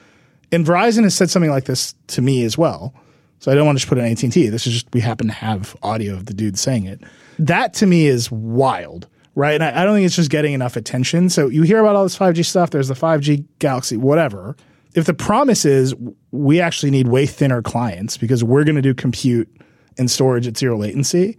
and 0.50 0.66
Verizon 0.66 1.02
has 1.02 1.14
said 1.14 1.30
something 1.30 1.50
like 1.50 1.64
this 1.64 1.94
to 2.08 2.22
me 2.22 2.44
as 2.44 2.56
well. 2.56 2.94
So 3.40 3.52
I 3.52 3.54
don't 3.54 3.66
want 3.66 3.78
to 3.78 3.80
just 3.80 3.88
put 3.88 3.98
it 3.98 4.02
on 4.02 4.08
AT&T. 4.08 4.48
This 4.48 4.66
is 4.66 4.72
just 4.72 4.86
we 4.92 5.00
happen 5.00 5.28
to 5.28 5.32
have 5.32 5.76
audio 5.82 6.14
of 6.14 6.26
the 6.26 6.34
dude 6.34 6.58
saying 6.58 6.86
it. 6.86 7.00
That 7.38 7.72
to 7.74 7.86
me 7.86 8.06
is 8.06 8.30
wild, 8.32 9.06
right? 9.38 9.54
And 9.54 9.62
I, 9.62 9.82
I 9.82 9.84
don't 9.84 9.94
think 9.94 10.04
it's 10.04 10.16
just 10.16 10.30
getting 10.30 10.52
enough 10.52 10.76
attention. 10.76 11.30
So 11.30 11.48
you 11.48 11.62
hear 11.62 11.78
about 11.78 11.94
all 11.94 12.02
this 12.02 12.18
5G 12.18 12.44
stuff. 12.44 12.70
There's 12.70 12.88
the 12.88 12.94
5G 12.94 13.44
Galaxy, 13.60 13.96
whatever. 13.96 14.56
If 14.94 15.06
the 15.06 15.14
promise 15.14 15.64
is 15.64 15.94
we 16.32 16.60
actually 16.60 16.90
need 16.90 17.06
way 17.06 17.24
thinner 17.24 17.62
clients 17.62 18.16
because 18.16 18.42
we're 18.42 18.64
going 18.64 18.74
to 18.74 18.82
do 18.82 18.94
compute 18.94 19.48
and 19.96 20.10
storage 20.10 20.48
at 20.48 20.58
zero 20.58 20.76
latency, 20.76 21.38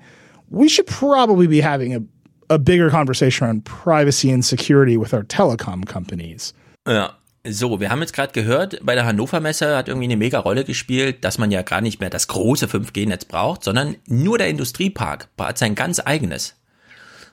we 0.49 0.69
should 0.69 0.87
probably 0.87 1.45
be 1.45 1.59
having 1.59 1.93
a, 1.93 2.01
a 2.49 2.57
bigger 2.57 2.89
conversation 2.89 3.45
around 3.45 3.65
privacy 3.65 4.31
and 4.31 4.45
security 4.45 4.95
with 4.95 5.13
our 5.13 5.23
telecom 5.23 5.85
companies. 5.85 6.53
Ja. 6.87 7.11
So, 7.47 7.79
wir 7.79 7.89
haben 7.89 8.01
jetzt 8.01 8.13
gerade 8.13 8.33
gehört, 8.33 8.79
bei 8.83 8.95
der 8.95 9.05
Hannover 9.05 9.39
Messe 9.39 9.77
hat 9.77 9.87
irgendwie 9.87 10.07
eine 10.07 10.17
mega 10.17 10.39
Rolle 10.39 10.65
gespielt, 10.65 11.23
dass 11.23 11.37
man 11.37 11.51
ja 11.51 11.61
gar 11.61 11.79
nicht 11.79 12.01
mehr 12.01 12.09
das 12.09 12.27
große 12.27 12.67
5G-Netz 12.67 13.25
braucht, 13.25 13.63
sondern 13.63 13.95
nur 14.07 14.37
der 14.37 14.49
Industriepark 14.49 15.29
hat 15.39 15.57
sein 15.57 15.73
ganz 15.73 16.01
eigenes. 16.03 16.58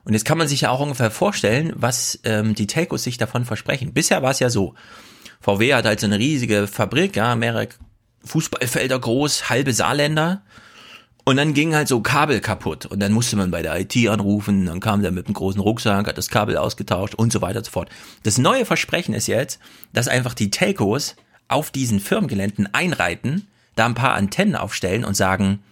Und 0.07 0.13
jetzt 0.13 0.25
kann 0.25 0.39
man 0.39 0.47
sich 0.47 0.61
ja 0.63 0.71
auch 0.71 0.79
ungefähr 0.79 1.11
vorstellen, 1.11 1.73
was 1.75 2.21
ähm, 2.23 2.55
die 2.55 2.69
Telcos 2.69 3.03
sich 3.03 3.19
davon 3.19 3.45
versprechen. 3.45 3.93
Bisher 3.93 4.23
war 4.23 4.31
es 4.31 4.39
ja 4.39 4.51
so, 4.51 4.75
VW 5.41 5.75
hat 5.75 5.85
halt 5.85 5.99
so 5.99 6.07
eine 6.07 6.21
riesige 6.21 6.69
Fabrik, 6.69 7.17
ja, 7.17 7.35
mehrere 7.35 7.67
Fußballfelder 8.25 9.01
groß, 9.01 9.51
halbe 9.51 9.73
Saarländer. 9.73 10.43
Und 11.25 11.39
dann 11.39 11.55
ging 11.55 11.75
halt 11.75 11.89
so 11.89 12.03
Kabel 12.03 12.39
kaputt 12.39 12.87
und 12.87 13.01
dann 13.01 13.11
musste 13.11 13.35
man 13.35 13.51
bei 13.51 13.63
der 13.63 13.81
IT 13.81 13.97
anrufen, 14.09 14.67
dann 14.67 14.79
kam 14.79 15.03
der 15.03 15.11
mit 15.11 15.27
einem 15.27 15.35
großen 15.35 15.61
Rucksack, 15.61 16.07
hat 16.07 16.17
das 16.17 16.29
Kabel 16.29 16.57
ausgetauscht 16.57 17.17
und 17.17 17.33
so 17.33 17.43
weiter 17.43 17.59
und 17.59 17.65
so 17.65 17.73
fort. 17.73 17.91
Das 18.23 18.39
neue 18.39 18.65
Versprechen 18.65 19.13
ist 19.13 19.27
jetzt, 19.27 19.59
dass 19.93 20.07
einfach 20.07 20.35
die 20.35 20.51
Telcos 20.51 21.17
auf 21.49 21.73
diesen 21.73 21.99
Firmengeländen 21.99 22.73
einreiten, 22.73 23.49
da 23.75 23.87
ein 23.87 23.95
paar 23.95 24.15
Antennen 24.15 24.55
aufstellen 24.55 25.05
und 25.05 25.17
sagen, 25.17 25.65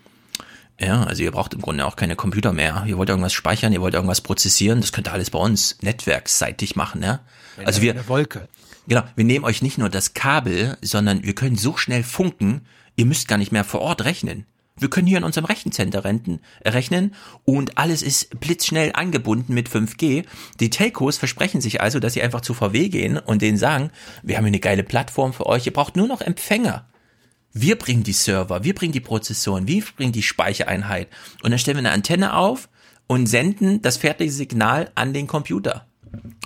ja, 0.80 1.05
also 1.05 1.22
ihr 1.22 1.30
braucht 1.30 1.55
im 1.55 1.60
Grunde 1.60 1.86
auch 1.86 1.96
keine 1.96 2.16
Computer 2.16 2.52
mehr. 2.52 2.84
Ihr 2.86 2.98
wollt 2.98 3.09
irgendwas 3.09 3.32
speichern, 3.32 3.72
ihr 3.72 3.80
wollt 3.80 3.94
irgendwas 3.94 4.20
prozessieren, 4.20 4.80
das 4.80 4.92
könnt 4.92 5.09
ihr 5.09 5.12
alles 5.12 5.30
bei 5.30 5.38
uns 5.38 5.78
netzwerksseitig 5.82 6.74
machen, 6.74 7.02
ja. 7.02 7.20
Also 7.64 7.80
wir, 7.80 7.92
eine 7.92 8.09
Wolke. 8.09 8.48
Genau, 8.88 9.02
wir 9.14 9.24
nehmen 9.24 9.44
euch 9.44 9.62
nicht 9.62 9.78
nur 9.78 9.88
das 9.88 10.14
Kabel, 10.14 10.76
sondern 10.82 11.22
wir 11.22 11.34
können 11.34 11.56
so 11.56 11.76
schnell 11.76 12.02
funken, 12.02 12.62
ihr 12.96 13.06
müsst 13.06 13.28
gar 13.28 13.38
nicht 13.38 13.52
mehr 13.52 13.64
vor 13.64 13.80
Ort 13.80 14.05
rechnen. 14.05 14.46
Wir 14.76 14.90
können 14.90 15.06
hier 15.06 15.18
in 15.18 15.24
unserem 15.24 15.44
Rechencenter 15.44 16.02
renten, 16.05 16.40
rechnen 16.64 17.14
und 17.44 17.78
alles 17.78 18.02
ist 18.02 18.40
blitzschnell 18.40 18.90
angebunden 18.92 19.55
mit 19.55 19.68
5G. 19.68 20.24
Die 20.59 20.70
Telcos 20.70 21.16
versprechen 21.16 21.60
sich 21.60 21.80
also, 21.80 22.01
dass 22.01 22.14
sie 22.14 22.22
einfach 22.22 22.40
zu 22.40 22.55
VW 22.55 22.88
gehen 22.88 23.16
und 23.16 23.40
denen 23.40 23.56
sagen, 23.56 23.92
wir 24.24 24.36
haben 24.36 24.44
hier 24.44 24.48
eine 24.48 24.59
geile 24.59 24.82
Plattform 24.82 25.32
für 25.32 25.46
euch, 25.46 25.66
ihr 25.66 25.72
braucht 25.72 25.94
nur 25.94 26.09
noch 26.09 26.20
Empfänger. 26.20 26.86
Wir 27.55 27.78
bringen 27.78 28.02
die 28.02 28.12
Server, 28.12 28.64
wir 28.64 28.74
bringen 28.74 28.93
die 28.93 29.01
Prozessoren, 29.01 29.68
wir 29.68 29.82
bringen 29.97 30.12
die 30.12 30.24
Speichereinheit. 30.24 31.09
Und 31.43 31.52
dann 31.52 31.59
stellen 31.59 31.76
wir 31.76 31.81
eine 31.81 31.93
Antenne 31.93 32.35
auf 32.35 32.68
und 33.06 33.26
senden 33.26 33.81
das 33.81 33.97
fertige 33.97 34.32
Signal 34.32 34.90
an 34.97 35.12
den 35.12 35.28
Computer. 35.28 35.86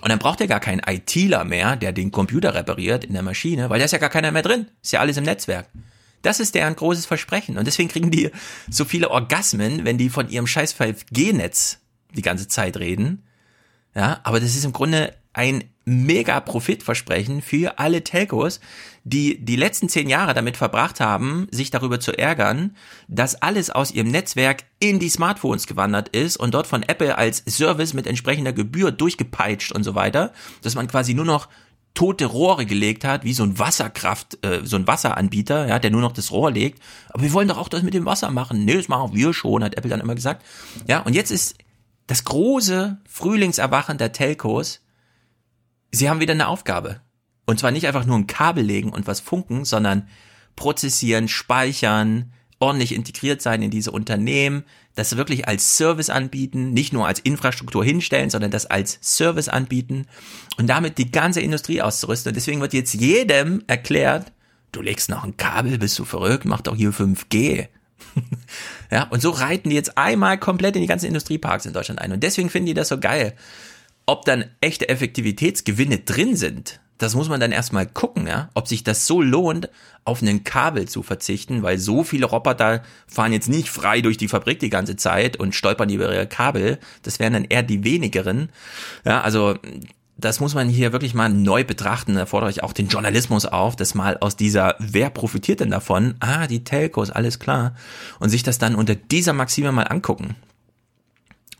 Und 0.02 0.10
dann 0.10 0.18
braucht 0.18 0.40
er 0.42 0.46
gar 0.46 0.60
keinen 0.60 0.82
ITler 0.86 1.44
mehr, 1.44 1.76
der 1.76 1.92
den 1.92 2.12
Computer 2.12 2.54
repariert 2.54 3.04
in 3.04 3.14
der 3.14 3.22
Maschine, 3.22 3.70
weil 3.70 3.78
da 3.78 3.86
ist 3.86 3.92
ja 3.92 3.98
gar 3.98 4.10
keiner 4.10 4.30
mehr 4.32 4.42
drin. 4.42 4.66
Ist 4.82 4.92
ja 4.92 5.00
alles 5.00 5.16
im 5.16 5.24
Netzwerk. 5.24 5.68
Das 6.22 6.40
ist 6.40 6.54
deren 6.54 6.76
großes 6.76 7.06
Versprechen. 7.06 7.56
Und 7.56 7.66
deswegen 7.66 7.88
kriegen 7.88 8.10
die 8.10 8.30
so 8.68 8.84
viele 8.84 9.10
Orgasmen, 9.10 9.84
wenn 9.84 9.98
die 9.98 10.10
von 10.10 10.28
ihrem 10.28 10.46
scheiß 10.46 10.74
5G-Netz 10.74 11.78
die 12.14 12.22
ganze 12.22 12.48
Zeit 12.48 12.76
reden. 12.76 13.24
Ja, 13.94 14.20
aber 14.24 14.40
das 14.40 14.54
ist 14.54 14.64
im 14.64 14.72
Grunde 14.72 15.14
ein 15.38 15.62
mega 15.84 16.40
Profitversprechen 16.40 17.42
für 17.42 17.78
alle 17.78 18.02
Telcos, 18.02 18.60
die 19.04 19.42
die 19.42 19.54
letzten 19.54 19.88
zehn 19.88 20.08
Jahre 20.08 20.34
damit 20.34 20.56
verbracht 20.56 20.98
haben, 20.98 21.46
sich 21.52 21.70
darüber 21.70 22.00
zu 22.00 22.12
ärgern, 22.12 22.76
dass 23.06 23.40
alles 23.40 23.70
aus 23.70 23.92
ihrem 23.92 24.08
Netzwerk 24.08 24.64
in 24.80 24.98
die 24.98 25.08
Smartphones 25.08 25.68
gewandert 25.68 26.08
ist 26.08 26.36
und 26.38 26.54
dort 26.54 26.66
von 26.66 26.82
Apple 26.82 27.16
als 27.16 27.44
Service 27.48 27.94
mit 27.94 28.08
entsprechender 28.08 28.52
Gebühr 28.52 28.90
durchgepeitscht 28.90 29.70
und 29.70 29.84
so 29.84 29.94
weiter, 29.94 30.32
dass 30.62 30.74
man 30.74 30.88
quasi 30.88 31.14
nur 31.14 31.24
noch 31.24 31.48
tote 31.94 32.26
Rohre 32.26 32.66
gelegt 32.66 33.04
hat, 33.04 33.22
wie 33.22 33.32
so 33.32 33.44
ein 33.44 33.60
Wasserkraft, 33.60 34.44
äh, 34.44 34.60
so 34.64 34.76
ein 34.76 34.88
Wasseranbieter, 34.88 35.68
ja, 35.68 35.78
der 35.78 35.92
nur 35.92 36.00
noch 36.00 36.12
das 36.12 36.32
Rohr 36.32 36.50
legt. 36.50 36.82
Aber 37.10 37.22
wir 37.22 37.32
wollen 37.32 37.48
doch 37.48 37.58
auch 37.58 37.68
das 37.68 37.82
mit 37.82 37.94
dem 37.94 38.06
Wasser 38.06 38.30
machen. 38.32 38.64
Nee, 38.64 38.74
das 38.74 38.88
machen 38.88 39.14
wir 39.14 39.32
schon, 39.32 39.62
hat 39.62 39.76
Apple 39.76 39.90
dann 39.90 40.00
immer 40.00 40.16
gesagt. 40.16 40.44
Ja, 40.88 41.00
und 41.00 41.14
jetzt 41.14 41.30
ist 41.30 41.56
das 42.08 42.24
große 42.24 42.98
Frühlingserwachen 43.08 43.98
der 43.98 44.12
Telcos, 44.12 44.80
sie 45.90 46.08
haben 46.08 46.20
wieder 46.20 46.34
eine 46.34 46.48
Aufgabe. 46.48 47.00
Und 47.46 47.58
zwar 47.58 47.70
nicht 47.70 47.86
einfach 47.86 48.04
nur 48.04 48.16
ein 48.16 48.26
Kabel 48.26 48.64
legen 48.64 48.90
und 48.90 49.06
was 49.06 49.20
funken, 49.20 49.64
sondern 49.64 50.08
prozessieren, 50.54 51.28
speichern, 51.28 52.32
ordentlich 52.58 52.94
integriert 52.94 53.40
sein 53.40 53.62
in 53.62 53.70
diese 53.70 53.90
Unternehmen, 53.92 54.64
das 54.96 55.16
wirklich 55.16 55.46
als 55.46 55.76
Service 55.76 56.10
anbieten, 56.10 56.72
nicht 56.72 56.92
nur 56.92 57.06
als 57.06 57.20
Infrastruktur 57.20 57.84
hinstellen, 57.84 58.30
sondern 58.30 58.50
das 58.50 58.66
als 58.66 58.98
Service 59.00 59.48
anbieten 59.48 60.06
und 60.58 60.66
damit 60.66 60.98
die 60.98 61.10
ganze 61.10 61.40
Industrie 61.40 61.80
auszurüsten. 61.80 62.30
Und 62.30 62.36
deswegen 62.36 62.60
wird 62.60 62.72
jetzt 62.72 62.94
jedem 62.94 63.62
erklärt, 63.68 64.32
du 64.72 64.82
legst 64.82 65.08
noch 65.08 65.24
ein 65.24 65.36
Kabel, 65.36 65.78
bist 65.78 65.98
du 65.98 66.04
verrückt, 66.04 66.44
mach 66.44 66.60
doch 66.60 66.74
hier 66.74 66.90
5G. 66.90 67.68
ja, 68.90 69.04
und 69.04 69.22
so 69.22 69.30
reiten 69.30 69.70
die 69.70 69.76
jetzt 69.76 69.96
einmal 69.96 70.38
komplett 70.38 70.74
in 70.74 70.82
die 70.82 70.88
ganzen 70.88 71.06
Industrieparks 71.06 71.66
in 71.66 71.72
Deutschland 71.72 72.00
ein. 72.00 72.12
Und 72.12 72.22
deswegen 72.22 72.50
finden 72.50 72.66
die 72.66 72.74
das 72.74 72.88
so 72.88 72.98
geil. 72.98 73.34
Ob 74.08 74.24
dann 74.24 74.46
echte 74.62 74.88
Effektivitätsgewinne 74.88 75.98
drin 75.98 76.34
sind, 76.34 76.80
das 76.96 77.14
muss 77.14 77.28
man 77.28 77.40
dann 77.40 77.52
erstmal 77.52 77.86
gucken, 77.86 78.26
ja, 78.26 78.48
ob 78.54 78.66
sich 78.66 78.82
das 78.82 79.06
so 79.06 79.20
lohnt, 79.20 79.68
auf 80.06 80.22
einen 80.22 80.44
Kabel 80.44 80.88
zu 80.88 81.02
verzichten, 81.02 81.62
weil 81.62 81.76
so 81.76 82.04
viele 82.04 82.24
Roboter 82.24 82.82
fahren 83.06 83.34
jetzt 83.34 83.50
nicht 83.50 83.68
frei 83.68 84.00
durch 84.00 84.16
die 84.16 84.28
Fabrik 84.28 84.60
die 84.60 84.70
ganze 84.70 84.96
Zeit 84.96 85.36
und 85.36 85.54
stolpern 85.54 85.90
über 85.90 86.10
ihre 86.10 86.26
Kabel. 86.26 86.78
Das 87.02 87.18
wären 87.18 87.34
dann 87.34 87.44
eher 87.44 87.62
die 87.62 87.84
wenigeren. 87.84 88.48
Ja, 89.04 89.20
also 89.20 89.56
das 90.16 90.40
muss 90.40 90.54
man 90.54 90.70
hier 90.70 90.92
wirklich 90.92 91.12
mal 91.12 91.28
neu 91.28 91.62
betrachten. 91.64 92.14
Da 92.14 92.24
fordere 92.24 92.48
ich 92.48 92.62
auch 92.62 92.72
den 92.72 92.88
Journalismus 92.88 93.44
auf, 93.44 93.76
das 93.76 93.94
mal 93.94 94.16
aus 94.16 94.36
dieser, 94.36 94.74
wer 94.78 95.10
profitiert 95.10 95.60
denn 95.60 95.70
davon? 95.70 96.14
Ah, 96.20 96.46
die 96.46 96.64
Telcos, 96.64 97.10
alles 97.10 97.40
klar. 97.40 97.74
Und 98.20 98.30
sich 98.30 98.42
das 98.42 98.56
dann 98.56 98.74
unter 98.74 98.94
dieser 98.94 99.34
Maxime 99.34 99.70
mal 99.70 99.82
angucken. 99.82 100.34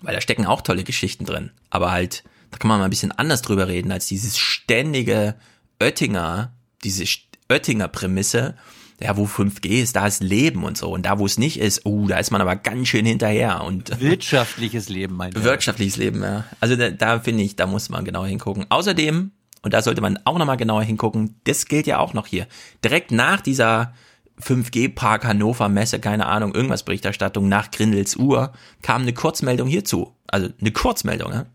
Weil 0.00 0.14
da 0.14 0.22
stecken 0.22 0.46
auch 0.46 0.62
tolle 0.62 0.84
Geschichten 0.84 1.26
drin. 1.26 1.50
Aber 1.68 1.90
halt, 1.90 2.24
da 2.50 2.58
kann 2.58 2.68
man 2.68 2.78
mal 2.78 2.84
ein 2.84 2.90
bisschen 2.90 3.12
anders 3.12 3.42
drüber 3.42 3.68
reden, 3.68 3.92
als 3.92 4.06
dieses 4.06 4.38
ständige 4.38 5.34
Oettinger, 5.80 6.52
diese 6.84 7.04
Oettinger 7.48 7.88
Prämisse, 7.88 8.54
ja, 9.00 9.16
wo 9.16 9.26
5G 9.26 9.82
ist, 9.82 9.94
da 9.94 10.06
ist 10.06 10.22
Leben 10.22 10.64
und 10.64 10.76
so. 10.76 10.90
Und 10.90 11.06
da, 11.06 11.18
wo 11.18 11.26
es 11.26 11.38
nicht 11.38 11.60
ist, 11.60 11.86
oh, 11.86 12.08
da 12.08 12.18
ist 12.18 12.30
man 12.30 12.40
aber 12.40 12.56
ganz 12.56 12.88
schön 12.88 13.06
hinterher. 13.06 13.62
Und 13.62 14.00
Wirtschaftliches 14.00 14.88
Leben, 14.88 15.14
mein 15.14 15.34
Wirtschaftliches 15.34 15.96
Leben, 15.96 16.22
ja. 16.22 16.44
Also 16.60 16.74
da, 16.74 16.90
da 16.90 17.20
finde 17.20 17.44
ich, 17.44 17.54
da 17.54 17.66
muss 17.66 17.90
man 17.90 18.04
genau 18.04 18.24
hingucken. 18.24 18.66
Außerdem, 18.68 19.30
und 19.62 19.74
da 19.74 19.82
sollte 19.82 20.00
man 20.00 20.18
auch 20.24 20.36
nochmal 20.36 20.56
genauer 20.56 20.82
hingucken, 20.82 21.36
das 21.44 21.66
gilt 21.66 21.86
ja 21.86 21.98
auch 21.98 22.12
noch 22.12 22.26
hier. 22.26 22.48
Direkt 22.82 23.12
nach 23.12 23.40
dieser 23.40 23.94
5G-Park 24.42 25.24
Hannover 25.24 25.68
Messe, 25.68 26.00
keine 26.00 26.26
Ahnung, 26.26 26.54
irgendwas 26.54 26.82
Berichterstattung 26.82 27.48
nach 27.48 27.70
Grindels 27.70 28.16
Uhr, 28.16 28.52
kam 28.82 29.02
eine 29.02 29.12
Kurzmeldung 29.12 29.68
hierzu. 29.68 30.14
Also 30.26 30.48
eine 30.60 30.72
Kurzmeldung, 30.72 31.32
ja. 31.32 31.46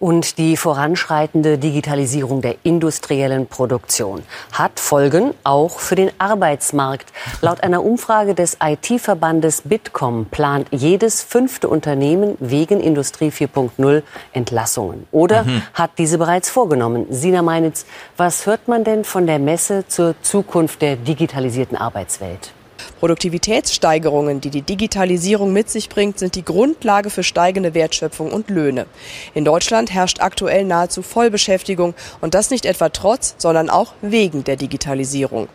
Und 0.00 0.38
die 0.38 0.56
voranschreitende 0.56 1.58
Digitalisierung 1.58 2.40
der 2.40 2.54
industriellen 2.62 3.48
Produktion 3.48 4.22
hat 4.52 4.78
Folgen 4.78 5.34
auch 5.42 5.80
für 5.80 5.96
den 5.96 6.12
Arbeitsmarkt. 6.18 7.12
Laut 7.40 7.64
einer 7.64 7.82
Umfrage 7.82 8.36
des 8.36 8.58
IT-Verbandes 8.62 9.62
Bitkom 9.62 10.26
plant 10.26 10.68
jedes 10.70 11.24
fünfte 11.24 11.68
Unternehmen 11.68 12.36
wegen 12.38 12.80
Industrie 12.80 13.30
4.0 13.30 14.02
Entlassungen 14.32 15.08
oder 15.10 15.42
mhm. 15.42 15.62
hat 15.74 15.90
diese 15.98 16.18
bereits 16.18 16.48
vorgenommen. 16.48 17.06
Sina 17.10 17.42
Meinitz, 17.42 17.84
was 18.16 18.46
hört 18.46 18.68
man 18.68 18.84
denn 18.84 19.02
von 19.02 19.26
der 19.26 19.40
Messe 19.40 19.88
zur 19.88 20.14
Zukunft 20.22 20.80
der 20.80 20.94
digitalisierten 20.94 21.76
Arbeitswelt? 21.76 22.52
Produktivitätssteigerungen, 23.00 24.40
die 24.40 24.50
die 24.50 24.62
Digitalisierung 24.62 25.52
mit 25.52 25.70
sich 25.70 25.88
bringt, 25.88 26.18
sind 26.18 26.34
die 26.34 26.44
Grundlage 26.44 27.10
für 27.10 27.22
steigende 27.22 27.74
Wertschöpfung 27.74 28.32
und 28.32 28.50
Löhne. 28.50 28.86
In 29.34 29.44
Deutschland 29.44 29.92
herrscht 29.92 30.20
aktuell 30.20 30.64
nahezu 30.64 31.02
Vollbeschäftigung 31.02 31.94
und 32.20 32.34
das 32.34 32.50
nicht 32.50 32.66
etwa 32.66 32.88
trotz, 32.88 33.34
sondern 33.38 33.70
auch 33.70 33.94
wegen 34.02 34.44
der 34.44 34.56
Digitalisierung. 34.56 35.48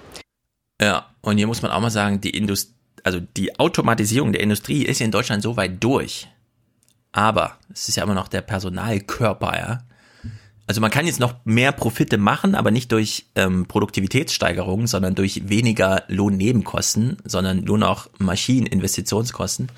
Ja, 0.81 1.07
und 1.21 1.37
hier 1.37 1.47
muss 1.47 1.61
man 1.61 1.71
auch 1.71 1.79
mal 1.79 1.89
sagen, 1.89 2.21
die 2.21 2.31
Indust 2.31 2.73
also 3.03 3.19
die 3.19 3.59
Automatisierung 3.59 4.31
der 4.31 4.41
Industrie 4.41 4.83
ist 4.83 5.01
in 5.01 5.11
Deutschland 5.11 5.43
so 5.43 5.57
weit 5.57 5.83
durch. 5.83 6.29
Aber 7.11 7.57
es 7.71 7.89
ist 7.89 7.97
ja 7.97 8.03
immer 8.03 8.13
noch 8.13 8.29
der 8.29 8.41
Personalkörper, 8.41 9.57
ja 9.57 9.83
also 10.65 10.79
man 10.79 10.91
kann 10.91 11.05
jetzt 11.05 11.19
noch 11.19 11.35
mehr 11.43 11.73
Profite 11.73 12.17
machen, 12.17 12.55
aber 12.55 12.71
nicht 12.71 12.91
durch 12.91 13.25
ähm, 13.35 13.65
Produktivitätssteigerungen, 13.67 14.87
sondern 14.87 15.13
durch 15.13 15.49
weniger 15.49 16.03
Lohnnebenkosten, 16.07 17.17
sondern 17.25 17.63
nur 17.65 17.77
noch 17.77 18.09
Maschineninvestitionskosten. 18.19 19.69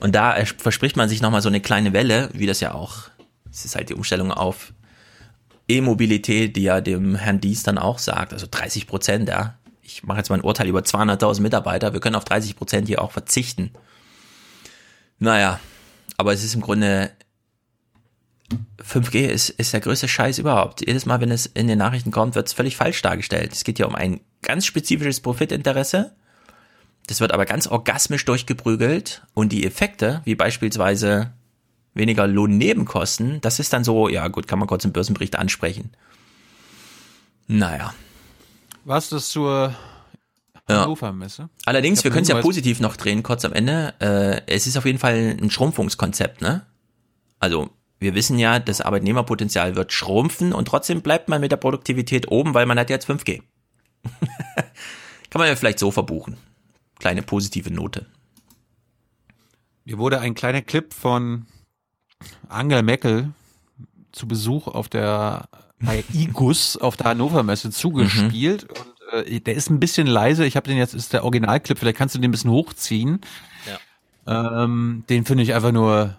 Und 0.00 0.14
da 0.14 0.34
verspricht 0.58 0.96
man 0.96 1.08
sich 1.08 1.22
nochmal 1.22 1.42
so 1.42 1.48
eine 1.48 1.60
kleine 1.60 1.92
Welle, 1.92 2.30
wie 2.32 2.46
das 2.46 2.60
ja 2.60 2.74
auch, 2.74 3.10
es 3.50 3.64
ist 3.64 3.76
halt 3.76 3.90
die 3.90 3.94
Umstellung 3.94 4.32
auf 4.32 4.72
E-Mobilität, 5.68 6.56
die 6.56 6.64
ja 6.64 6.80
dem 6.80 7.14
Herrn 7.14 7.40
Dies 7.40 7.62
dann 7.62 7.78
auch 7.78 7.98
sagt, 7.98 8.32
also 8.32 8.46
30 8.50 8.86
Prozent, 8.86 9.28
ja. 9.28 9.54
Ich 9.82 10.02
mache 10.02 10.18
jetzt 10.18 10.30
mal 10.30 10.36
ein 10.36 10.44
Urteil 10.44 10.66
über 10.66 10.80
200.000 10.80 11.42
Mitarbeiter, 11.42 11.92
wir 11.92 12.00
können 12.00 12.16
auf 12.16 12.24
30 12.24 12.56
Prozent 12.56 12.88
hier 12.88 13.02
auch 13.02 13.12
verzichten. 13.12 13.70
Naja, 15.18 15.60
aber 16.16 16.32
es 16.32 16.42
ist 16.42 16.54
im 16.54 16.60
Grunde 16.60 17.12
5G 18.82 19.26
ist, 19.26 19.48
ist 19.50 19.72
der 19.72 19.80
größte 19.80 20.08
Scheiß 20.08 20.38
überhaupt. 20.38 20.86
Jedes 20.86 21.06
Mal, 21.06 21.20
wenn 21.20 21.30
es 21.30 21.46
in 21.46 21.66
den 21.66 21.78
Nachrichten 21.78 22.10
kommt, 22.10 22.34
wird 22.34 22.46
es 22.46 22.52
völlig 22.52 22.76
falsch 22.76 23.00
dargestellt. 23.02 23.52
Es 23.52 23.64
geht 23.64 23.78
hier 23.78 23.88
um 23.88 23.94
ein 23.94 24.20
ganz 24.42 24.66
spezifisches 24.66 25.20
Profitinteresse. 25.20 26.14
Das 27.06 27.20
wird 27.20 27.32
aber 27.32 27.46
ganz 27.46 27.66
orgasmisch 27.66 28.24
durchgeprügelt 28.24 29.22
und 29.34 29.52
die 29.52 29.66
Effekte, 29.66 30.22
wie 30.24 30.34
beispielsweise 30.34 31.32
weniger 31.94 32.26
Lohnnebenkosten, 32.26 33.40
das 33.40 33.60
ist 33.60 33.72
dann 33.72 33.84
so, 33.84 34.08
ja 34.08 34.28
gut, 34.28 34.48
kann 34.48 34.58
man 34.58 34.68
kurz 34.68 34.84
im 34.84 34.92
Börsenbericht 34.92 35.36
ansprechen. 35.36 35.90
Naja. 37.46 37.94
Was 38.84 39.10
das 39.10 39.28
zur 39.28 39.74
Hannover 40.68 41.12
Messe? 41.12 41.50
Allerdings, 41.66 42.04
wir 42.04 42.10
können 42.10 42.22
es 42.22 42.28
ja 42.28 42.40
positiv 42.40 42.80
noch 42.80 42.96
drehen, 42.96 43.22
kurz 43.22 43.44
am 43.44 43.52
Ende. 43.52 43.94
Äh, 44.00 44.42
es 44.52 44.66
ist 44.66 44.76
auf 44.76 44.86
jeden 44.86 44.98
Fall 44.98 45.36
ein 45.40 45.50
Schrumpfungskonzept, 45.50 46.40
ne? 46.40 46.66
Also 47.38 47.70
wir 47.98 48.14
wissen 48.14 48.38
ja, 48.38 48.58
das 48.58 48.80
Arbeitnehmerpotenzial 48.80 49.76
wird 49.76 49.92
schrumpfen 49.92 50.52
und 50.52 50.66
trotzdem 50.66 51.02
bleibt 51.02 51.28
man 51.28 51.40
mit 51.40 51.52
der 51.52 51.56
Produktivität 51.56 52.30
oben, 52.30 52.54
weil 52.54 52.66
man 52.66 52.78
hat 52.78 52.90
jetzt 52.90 53.08
5G. 53.08 53.42
Kann 55.30 55.40
man 55.40 55.48
ja 55.48 55.56
vielleicht 55.56 55.78
so 55.78 55.90
verbuchen. 55.90 56.36
Kleine 56.98 57.22
positive 57.22 57.72
Note. 57.72 58.06
Mir 59.84 59.98
wurde 59.98 60.20
ein 60.20 60.34
kleiner 60.34 60.62
Clip 60.62 60.92
von 60.92 61.46
Angela 62.48 62.82
Merkel 62.82 63.32
zu 64.12 64.26
Besuch 64.28 64.68
auf 64.68 64.88
der 64.88 65.48
bei 65.80 66.04
IGUS 66.14 66.76
auf 66.76 66.96
der 66.96 67.06
Hannover 67.06 67.42
Messe 67.42 67.70
zugespielt 67.70 68.64
mhm. 68.64 68.76
und 68.76 69.26
äh, 69.26 69.40
der 69.40 69.54
ist 69.54 69.70
ein 69.70 69.80
bisschen 69.80 70.06
leise. 70.06 70.46
Ich 70.46 70.56
habe 70.56 70.68
den 70.68 70.78
jetzt 70.78 70.94
ist 70.94 71.12
der 71.12 71.24
Originalclip. 71.24 71.78
Vielleicht 71.78 71.98
kannst 71.98 72.14
du 72.14 72.18
den 72.18 72.28
ein 72.28 72.32
bisschen 72.32 72.50
hochziehen. 72.50 73.20
Ja. 74.26 74.64
Ähm, 74.64 75.04
den 75.08 75.24
finde 75.24 75.42
ich 75.42 75.54
einfach 75.54 75.72
nur 75.72 76.16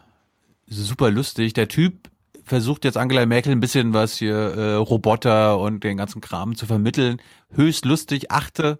super 0.68 1.12
lustig. 1.12 1.54
Der 1.54 1.68
Typ 1.68 2.10
versucht 2.44 2.86
jetzt 2.86 2.98
Angela 2.98 3.26
Merkel 3.26 3.52
ein 3.52 3.60
bisschen 3.60 3.94
was 3.94 4.16
hier 4.16 4.36
äh, 4.36 4.74
Roboter 4.76 5.60
und 5.60 5.84
den 5.84 5.98
ganzen 5.98 6.22
Kram 6.22 6.56
zu 6.56 6.66
vermitteln. 6.66 7.22
Höchst 7.52 7.86
lustig. 7.86 8.32
Achte 8.32 8.80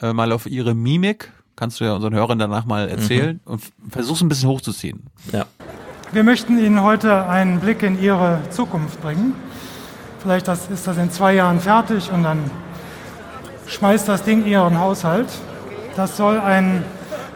äh, 0.00 0.12
mal 0.12 0.32
auf 0.32 0.46
ihre 0.46 0.74
Mimik. 0.74 1.32
Kannst 1.56 1.80
du 1.80 1.84
ja 1.84 1.92
unseren 1.94 2.14
Hörern 2.14 2.38
danach 2.38 2.64
mal 2.64 2.88
erzählen 2.88 3.40
mhm. 3.44 3.52
und 3.52 3.62
versuch's 3.88 4.22
ein 4.22 4.28
bisschen 4.28 4.48
hochzuziehen. 4.48 5.04
Ja. 5.32 5.46
Wir 6.12 6.24
möchten 6.24 6.58
Ihnen 6.58 6.82
heute 6.82 7.26
einen 7.26 7.60
Blick 7.60 7.82
in 7.82 8.00
Ihre 8.00 8.40
Zukunft 8.50 9.00
bringen. 9.02 9.34
Vielleicht 10.20 10.48
das, 10.48 10.68
ist 10.70 10.86
das 10.86 10.96
in 10.96 11.10
zwei 11.10 11.34
Jahren 11.34 11.60
fertig 11.60 12.10
und 12.10 12.22
dann 12.22 12.50
schmeißt 13.66 14.08
das 14.08 14.22
Ding 14.22 14.42
in 14.44 14.52
Ihren 14.52 14.78
Haushalt. 14.78 15.28
Das 15.96 16.16
soll 16.16 16.38
ein 16.38 16.84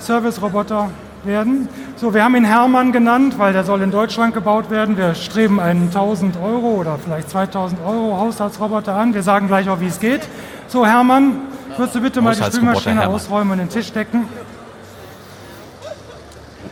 Service-Roboter 0.01 0.90
werden. 1.24 1.69
So, 1.97 2.15
wir 2.15 2.24
haben 2.24 2.36
ihn 2.36 2.45
Hermann 2.45 2.93
genannt, 2.93 3.39
weil 3.39 3.53
der 3.53 3.65
soll 3.65 3.82
in 3.82 3.90
Deutschland 3.90 4.35
gebaut 4.35 4.70
werden. 4.70 4.97
Wir 4.97 5.15
streben 5.15 5.61
einen 5.61 5.86
1000 5.86 6.36
Euro 6.40 6.74
oder 6.74 6.99
vielleicht 6.99 7.31
2000 7.31 7.81
Euro 7.85 8.19
Haushaltsroboter 8.19 8.95
an. 8.95 9.15
Wir 9.15 9.23
sagen 9.23 9.47
gleich 9.49 9.69
auch, 9.69 9.81
wie 9.81 9.86
es 9.86 10.01
geht. 10.01 10.28
So, 10.69 10.86
Hermann, 10.86 11.40
würdest 11.77 11.97
du 11.97 12.01
bitte 12.01 12.20
mal 12.20 12.35
die 12.35 12.43
Spülmaschine 12.43 13.07
ausräumen 13.07 13.53
und 13.53 13.59
den 13.59 13.69
Tisch 13.69 13.93
decken? 13.93 14.28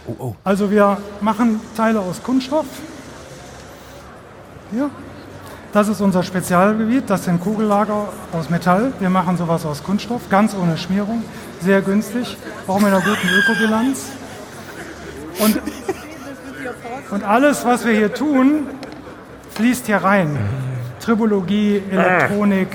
Oh, 0.06 0.14
oh. 0.18 0.34
Also 0.44 0.70
wir 0.70 0.98
machen 1.20 1.60
Teile 1.76 2.00
aus 2.00 2.22
Kunststoff. 2.22 2.66
Hier. 4.70 4.90
Das 5.72 5.88
ist 5.88 6.00
unser 6.00 6.22
Spezialgebiet. 6.22 7.10
Das 7.10 7.24
sind 7.24 7.40
Kugellager 7.40 8.08
aus 8.32 8.48
Metall. 8.48 8.92
Wir 8.98 9.10
machen 9.10 9.36
sowas 9.36 9.66
aus 9.66 9.82
Kunststoff, 9.82 10.22
ganz 10.30 10.54
ohne 10.54 10.78
Schmierung, 10.78 11.22
sehr 11.60 11.82
günstig, 11.82 12.36
auch 12.66 12.78
mit 12.78 12.86
einer 12.86 13.02
guten 13.02 13.28
Ökobilanz. 13.28 14.06
Und, 15.38 15.60
und 17.10 17.24
alles, 17.24 17.64
was 17.64 17.84
wir 17.84 17.92
hier 17.92 18.12
tun, 18.12 18.66
fließt 19.54 19.86
hier 19.86 19.98
rein. 19.98 20.36
Tribologie, 21.00 21.82
Elektronik, 21.90 22.68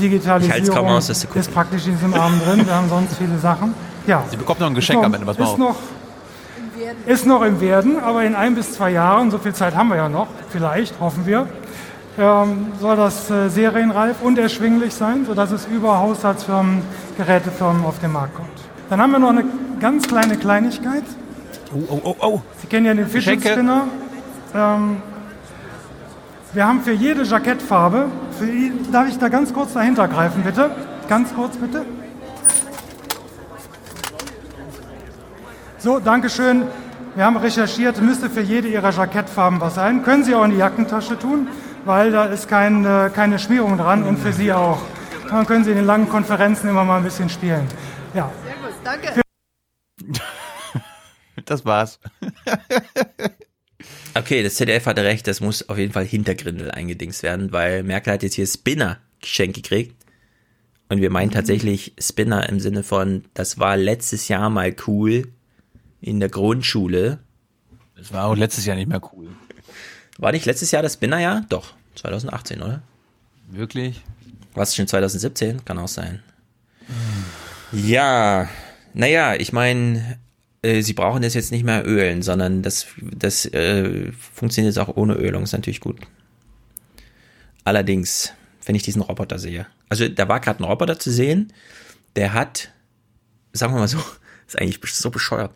Digitalisierung 0.00 0.88
aus, 0.88 1.08
ist 1.08 1.52
praktisch 1.52 1.86
in 1.86 1.92
diesem 1.92 2.14
Arm 2.14 2.40
drin. 2.44 2.66
Wir 2.66 2.74
haben 2.74 2.88
sonst 2.88 3.16
viele 3.16 3.38
Sachen. 3.38 3.74
Ja. 4.06 4.24
Sie 4.30 4.36
bekommt 4.36 4.60
noch 4.60 4.68
ein 4.68 4.74
Geschenk 4.74 5.04
am 5.04 5.14
Ende, 5.14 5.26
was 5.26 5.38
ist 5.38 5.58
noch, 5.58 5.76
ist 7.06 7.26
noch 7.26 7.42
im 7.42 7.60
Werden, 7.60 7.98
aber 7.98 8.22
in 8.24 8.34
ein 8.34 8.54
bis 8.54 8.72
zwei 8.72 8.90
Jahren, 8.90 9.30
so 9.30 9.38
viel 9.38 9.52
Zeit 9.52 9.74
haben 9.74 9.88
wir 9.88 9.96
ja 9.96 10.08
noch, 10.08 10.28
vielleicht, 10.50 11.00
hoffen 11.00 11.26
wir, 11.26 11.48
ähm, 12.18 12.68
soll 12.80 12.96
das 12.96 13.30
äh, 13.30 13.48
serienreif 13.48 14.22
und 14.22 14.38
erschwinglich 14.38 14.94
sein, 14.94 15.26
sodass 15.26 15.50
es 15.50 15.66
über 15.66 15.98
Haushaltsfirmen, 15.98 16.82
Gerätefirmen 17.16 17.84
auf 17.84 17.98
den 17.98 18.12
Markt 18.12 18.36
kommt. 18.36 18.48
Dann 18.88 19.00
haben 19.00 19.10
wir 19.10 19.18
noch 19.18 19.30
eine 19.30 19.44
ganz 19.80 20.06
kleine 20.06 20.36
Kleinigkeit. 20.36 21.04
Oh, 21.76 21.84
oh, 21.90 22.00
oh, 22.04 22.16
oh. 22.20 22.42
Sie 22.60 22.66
kennen 22.66 22.86
ja 22.86 22.94
den 22.94 23.06
Fidget. 23.06 23.40
Spinner. 23.40 23.88
Ähm, 24.54 25.02
wir 26.54 26.66
haben 26.66 26.80
für 26.80 26.92
jede 26.92 27.22
Jackettfarbe, 27.22 28.06
für, 28.38 28.46
darf 28.90 29.08
ich 29.08 29.18
da 29.18 29.28
ganz 29.28 29.52
kurz 29.52 29.74
dahinter 29.74 30.08
greifen, 30.08 30.42
bitte? 30.42 30.70
Ganz 31.08 31.34
kurz, 31.34 31.56
bitte. 31.56 31.84
So, 35.78 35.98
Dankeschön. 35.98 36.62
Wir 37.14 37.24
haben 37.24 37.36
recherchiert, 37.36 38.00
müsste 38.00 38.30
für 38.30 38.40
jede 38.40 38.68
Ihrer 38.68 38.90
Jackettfarben 38.90 39.60
was 39.60 39.74
sein. 39.74 40.02
Können 40.02 40.24
Sie 40.24 40.34
auch 40.34 40.44
in 40.44 40.52
die 40.52 40.58
Jackentasche 40.58 41.18
tun, 41.18 41.48
weil 41.84 42.10
da 42.10 42.24
ist 42.24 42.48
kein, 42.48 42.84
äh, 42.84 43.10
keine 43.14 43.38
Schmierung 43.38 43.76
dran 43.76 44.02
und 44.04 44.18
für 44.18 44.32
Sie 44.32 44.52
auch. 44.52 44.78
Dann 45.30 45.46
können 45.46 45.64
Sie 45.64 45.70
in 45.70 45.76
den 45.76 45.86
langen 45.86 46.08
Konferenzen 46.08 46.68
immer 46.68 46.84
mal 46.84 46.98
ein 46.98 47.04
bisschen 47.04 47.28
spielen. 47.28 47.66
Ja. 48.14 48.30
Danke. 48.84 49.25
Das 51.46 51.64
war's. 51.64 51.98
Okay, 54.14 54.42
das 54.42 54.54
ZDF 54.54 54.86
hatte 54.86 55.04
recht, 55.04 55.26
das 55.26 55.42
muss 55.42 55.68
auf 55.68 55.76
jeden 55.76 55.92
Fall 55.92 56.06
hinter 56.06 56.34
Grindel 56.34 56.70
eingedingst 56.70 57.22
werden, 57.22 57.52
weil 57.52 57.82
Merkel 57.82 58.14
hat 58.14 58.22
jetzt 58.22 58.34
hier 58.34 58.46
Spinner 58.46 58.98
geschenkt 59.20 59.56
gekriegt. 59.56 59.94
Und 60.88 61.02
wir 61.02 61.10
meinen 61.10 61.30
tatsächlich 61.30 61.94
Spinner 62.00 62.48
im 62.48 62.58
Sinne 62.58 62.82
von, 62.82 63.24
das 63.34 63.58
war 63.58 63.76
letztes 63.76 64.28
Jahr 64.28 64.48
mal 64.48 64.74
cool 64.86 65.28
in 66.00 66.18
der 66.18 66.30
Grundschule. 66.30 67.18
Das 67.94 68.10
war 68.10 68.24
auch 68.24 68.36
letztes 68.36 68.64
Jahr 68.64 68.76
nicht 68.76 68.88
mehr 68.88 69.02
cool. 69.12 69.28
War 70.16 70.32
nicht 70.32 70.46
letztes 70.46 70.70
Jahr 70.70 70.82
das 70.82 70.94
Spinnerjahr? 70.94 71.44
Doch, 71.50 71.74
2018, 71.96 72.62
oder? 72.62 72.82
Wirklich? 73.50 74.00
War 74.54 74.62
es 74.62 74.74
schon 74.74 74.86
2017? 74.86 75.62
Kann 75.66 75.78
auch 75.78 75.88
sein. 75.88 76.22
Ja, 77.70 78.48
naja, 78.94 79.34
ich 79.34 79.52
meine, 79.52 80.18
äh, 80.66 80.82
sie 80.82 80.94
brauchen 80.94 81.22
das 81.22 81.34
jetzt 81.34 81.52
nicht 81.52 81.64
mehr 81.64 81.86
ölen, 81.86 82.22
sondern 82.22 82.62
das, 82.62 82.86
das 83.00 83.46
äh, 83.46 84.10
funktioniert 84.12 84.74
jetzt 84.74 84.82
auch 84.82 84.96
ohne 84.96 85.14
Ölung, 85.14 85.44
ist 85.44 85.52
natürlich 85.52 85.80
gut. 85.80 85.98
Allerdings, 87.64 88.32
wenn 88.64 88.74
ich 88.74 88.82
diesen 88.82 89.02
Roboter 89.02 89.38
sehe, 89.38 89.66
also 89.88 90.08
da 90.08 90.28
war 90.28 90.40
gerade 90.40 90.62
ein 90.62 90.68
Roboter 90.68 90.98
zu 90.98 91.10
sehen, 91.10 91.52
der 92.16 92.32
hat, 92.32 92.72
sagen 93.52 93.74
wir 93.74 93.80
mal 93.80 93.88
so, 93.88 93.98
ist 94.46 94.58
eigentlich 94.58 94.80
so 94.84 95.10
bescheuert. 95.10 95.52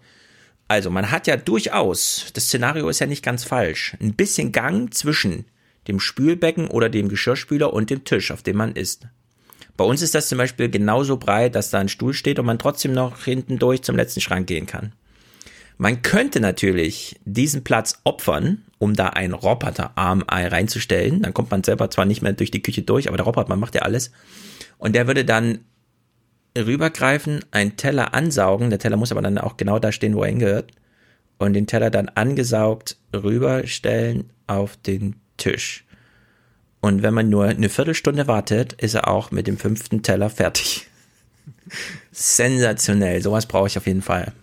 Also 0.68 0.90
man 0.90 1.10
hat 1.10 1.26
ja 1.26 1.36
durchaus, 1.36 2.26
das 2.32 2.44
Szenario 2.44 2.88
ist 2.88 3.00
ja 3.00 3.06
nicht 3.06 3.24
ganz 3.24 3.42
falsch, 3.42 3.96
ein 4.00 4.14
bisschen 4.14 4.52
Gang 4.52 4.94
zwischen 4.94 5.44
dem 5.88 5.98
Spülbecken 5.98 6.68
oder 6.68 6.88
dem 6.88 7.08
Geschirrspüler 7.08 7.72
und 7.72 7.90
dem 7.90 8.04
Tisch, 8.04 8.30
auf 8.30 8.42
dem 8.42 8.56
man 8.56 8.76
isst. 8.76 9.08
Bei 9.76 9.84
uns 9.84 10.02
ist 10.02 10.14
das 10.14 10.28
zum 10.28 10.38
Beispiel 10.38 10.68
genauso 10.68 11.16
breit, 11.16 11.54
dass 11.54 11.70
da 11.70 11.78
ein 11.78 11.88
Stuhl 11.88 12.12
steht 12.12 12.38
und 12.38 12.46
man 12.46 12.58
trotzdem 12.58 12.92
noch 12.92 13.24
hinten 13.24 13.58
durch 13.58 13.82
zum 13.82 13.96
letzten 13.96 14.20
Schrank 14.20 14.46
gehen 14.46 14.66
kann. 14.66 14.92
Man 15.80 16.02
könnte 16.02 16.40
natürlich 16.40 17.18
diesen 17.24 17.64
Platz 17.64 18.02
opfern, 18.04 18.66
um 18.76 18.94
da 18.94 19.06
ein 19.06 19.32
Roboterarm-Ei 19.32 20.48
reinzustellen. 20.48 21.22
Dann 21.22 21.32
kommt 21.32 21.50
man 21.50 21.64
selber 21.64 21.90
zwar 21.90 22.04
nicht 22.04 22.20
mehr 22.20 22.34
durch 22.34 22.50
die 22.50 22.60
Küche 22.60 22.82
durch, 22.82 23.08
aber 23.08 23.16
der 23.16 23.24
Roboter, 23.24 23.56
macht 23.56 23.74
ja 23.74 23.80
alles. 23.80 24.10
Und 24.76 24.94
der 24.94 25.06
würde 25.06 25.24
dann 25.24 25.60
rübergreifen, 26.54 27.46
einen 27.50 27.78
Teller 27.78 28.12
ansaugen. 28.12 28.68
Der 28.68 28.78
Teller 28.78 28.98
muss 28.98 29.10
aber 29.10 29.22
dann 29.22 29.38
auch 29.38 29.56
genau 29.56 29.78
da 29.78 29.90
stehen, 29.90 30.14
wo 30.14 30.22
er 30.22 30.28
hingehört. 30.28 30.70
Und 31.38 31.54
den 31.54 31.66
Teller 31.66 31.88
dann 31.88 32.10
angesaugt 32.10 32.98
rüberstellen 33.14 34.34
auf 34.46 34.76
den 34.76 35.16
Tisch. 35.38 35.86
Und 36.82 37.02
wenn 37.02 37.14
man 37.14 37.30
nur 37.30 37.46
eine 37.46 37.70
Viertelstunde 37.70 38.26
wartet, 38.26 38.74
ist 38.74 38.96
er 38.96 39.08
auch 39.08 39.30
mit 39.30 39.46
dem 39.46 39.56
fünften 39.56 40.02
Teller 40.02 40.28
fertig. 40.28 40.88
Sensationell. 42.12 43.22
Sowas 43.22 43.46
brauche 43.46 43.68
ich 43.68 43.78
auf 43.78 43.86
jeden 43.86 44.02
Fall. 44.02 44.34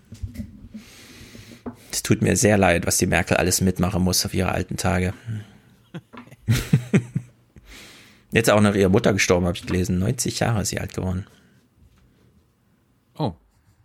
Es 1.92 2.04
tut 2.04 2.22
mir 2.22 2.36
sehr 2.36 2.58
leid, 2.58 2.86
was 2.86 2.98
die 2.98 3.08
Merkel 3.08 3.38
alles 3.38 3.62
mitmachen 3.62 4.02
muss 4.04 4.26
auf 4.26 4.34
ihre 4.34 4.52
alten 4.52 4.78
Tage. 4.78 5.14
Jetzt 8.32 8.50
auch 8.50 8.62
noch 8.62 8.76
ihre 8.76 8.90
Mutter 8.90 9.14
gestorben, 9.14 9.46
habe 9.46 9.58
ich 9.58 9.66
gelesen. 9.66 10.00
90 10.00 10.40
Jahre 10.40 10.62
ist 10.62 10.70
sie 10.70 10.80
alt 10.80 10.94
geworden. 10.94 11.26
Oh. 13.18 13.34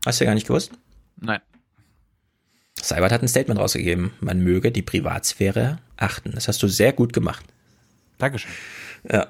Hast 0.04 0.20
du 0.20 0.24
ja 0.24 0.30
gar 0.30 0.34
nicht 0.34 0.46
gewusst? 0.48 0.72
Nein. 1.16 1.40
Seibert 2.74 3.12
hat 3.12 3.22
ein 3.22 3.28
Statement 3.28 3.60
rausgegeben. 3.60 4.10
Man 4.20 4.40
möge 4.40 4.72
die 4.72 4.82
Privatsphäre 4.82 5.78
achten. 5.96 6.32
Das 6.32 6.48
hast 6.48 6.62
du 6.62 6.68
sehr 6.68 6.92
gut 6.92 7.12
gemacht. 7.12 7.46
Dankeschön. 8.18 8.50
Ja. 9.08 9.28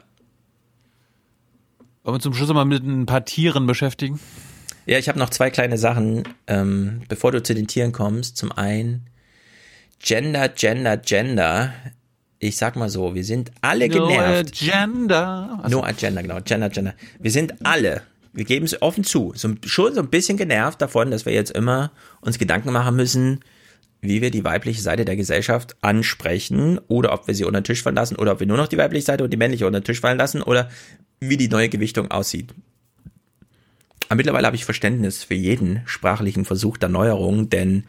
Wollen 2.03 2.17
wir 2.17 2.21
zum 2.21 2.35
Schluss 2.35 2.49
mal 2.53 2.65
mit 2.65 2.83
ein 2.83 3.07
paar 3.07 3.25
Tieren 3.25 3.67
beschäftigen? 3.67 4.19
Ja, 4.87 4.99
ich 4.99 5.09
habe 5.09 5.19
noch 5.19 5.31
zwei 5.31 5.51
kleine 5.51 5.79
Sachen, 5.79 6.25
ähm, 6.47 7.03
bevor 7.09 7.33
du 7.33 7.43
zu 7.43 7.55
den 7.55 7.67
Tieren 7.67 7.93
kommst. 7.93 8.37
Zum 8.37 8.53
einen 8.53 9.07
Gender, 10.01 10.49
Gender, 10.49 10.97
Gender. 10.97 11.73
Ich 12.41 12.57
sag 12.57 12.75
mal 12.75 12.89
so, 12.89 13.15
wir 13.15 13.25
sind 13.25 13.53
alle 13.61 13.89
No 13.89 14.09
genervt. 14.09 14.63
Agenda. 14.63 15.61
Also, 15.63 15.77
No 15.77 15.85
Agenda, 15.85 16.23
genau. 16.23 16.41
Gender, 16.41 16.71
Gender. 16.71 16.95
Wir 17.21 17.31
sind 17.31 17.65
alle, 17.65 18.03
wir 18.33 18.45
geben 18.45 18.65
es 18.65 18.83
offen 18.83 19.05
zu, 19.05 19.33
so, 19.37 19.55
schon 19.65 19.95
so 19.95 20.01
ein 20.01 20.11
bisschen 20.11 20.37
genervt 20.37 20.83
davon, 20.83 21.11
dass 21.13 21.25
wir 21.25 21.33
jetzt 21.33 21.53
immer 21.53 21.93
uns 22.21 22.39
Gedanken 22.39 22.73
machen 22.73 22.97
müssen, 22.97 23.41
wie 24.01 24.21
wir 24.21 24.33
die 24.33 24.43
weibliche 24.43 24.83
Seite 24.83 25.05
der 25.05 25.15
Gesellschaft 25.15 25.77
ansprechen 25.81 26.81
oder 26.89 27.13
ob 27.13 27.29
wir 27.29 27.35
sie 27.37 27.45
unter 27.45 27.61
den 27.61 27.65
Tisch 27.65 27.83
fallen 27.85 27.95
lassen 27.95 28.17
oder 28.17 28.33
ob 28.33 28.41
wir 28.41 28.49
nur 28.49 28.57
noch 28.57 28.67
die 28.67 28.79
weibliche 28.79 29.07
Seite 29.07 29.23
und 29.23 29.33
die 29.33 29.37
männliche 29.37 29.65
unter 29.65 29.79
den 29.79 29.85
Tisch 29.85 30.01
fallen 30.01 30.19
lassen 30.19 30.43
oder 30.43 30.69
wie 31.21 31.37
die 31.37 31.49
neue 31.49 31.69
Gewichtung 31.69 32.11
aussieht. 32.11 32.53
Aber 34.13 34.19
mittlerweile 34.19 34.47
habe 34.47 34.57
ich 34.57 34.67
Verständnis 34.67 35.25
für 35.25 35.33
jeden 35.33 35.81
sprachlichen 35.87 36.45
Versuch 36.45 36.77
der 36.77 36.91
Neuerung, 36.91 37.49
denn 37.49 37.85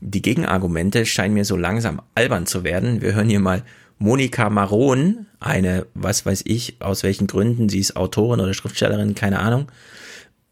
die 0.00 0.22
Gegenargumente 0.22 1.04
scheinen 1.04 1.34
mir 1.34 1.44
so 1.44 1.56
langsam 1.56 2.00
albern 2.14 2.46
zu 2.46 2.62
werden. 2.62 3.02
Wir 3.02 3.14
hören 3.14 3.28
hier 3.28 3.40
mal 3.40 3.64
Monika 3.98 4.50
Maron, 4.50 5.26
eine, 5.40 5.86
was 5.94 6.24
weiß 6.24 6.42
ich, 6.46 6.76
aus 6.78 7.02
welchen 7.02 7.26
Gründen, 7.26 7.68
sie 7.68 7.80
ist 7.80 7.96
Autorin 7.96 8.38
oder 8.38 8.54
Schriftstellerin, 8.54 9.16
keine 9.16 9.40
Ahnung. 9.40 9.66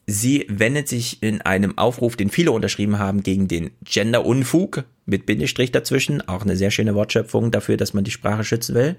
Sie 0.08 0.44
wendet 0.48 0.88
sich 0.88 1.22
in 1.22 1.40
einem 1.40 1.78
Aufruf, 1.78 2.16
den 2.16 2.28
viele 2.28 2.50
unterschrieben 2.50 2.98
haben, 2.98 3.22
gegen 3.22 3.46
den 3.46 3.70
Gender-Unfug 3.84 4.82
mit 5.06 5.24
Bindestrich 5.24 5.70
dazwischen. 5.70 6.26
Auch 6.26 6.42
eine 6.42 6.56
sehr 6.56 6.72
schöne 6.72 6.96
Wortschöpfung 6.96 7.52
dafür, 7.52 7.76
dass 7.76 7.94
man 7.94 8.02
die 8.02 8.10
Sprache 8.10 8.42
schützen 8.42 8.74
will. 8.74 8.96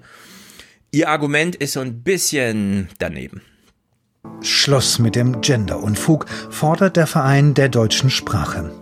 Ihr 0.90 1.10
Argument 1.10 1.54
ist 1.54 1.74
so 1.74 1.80
ein 1.80 2.02
bisschen 2.02 2.88
daneben. 2.98 3.42
Schluss 4.40 4.98
mit 4.98 5.16
dem 5.16 5.40
Gender-Unfug 5.40 6.26
fordert 6.50 6.96
der 6.96 7.06
Verein 7.06 7.54
der 7.54 7.68
deutschen 7.68 8.10
Sprache. 8.10 8.72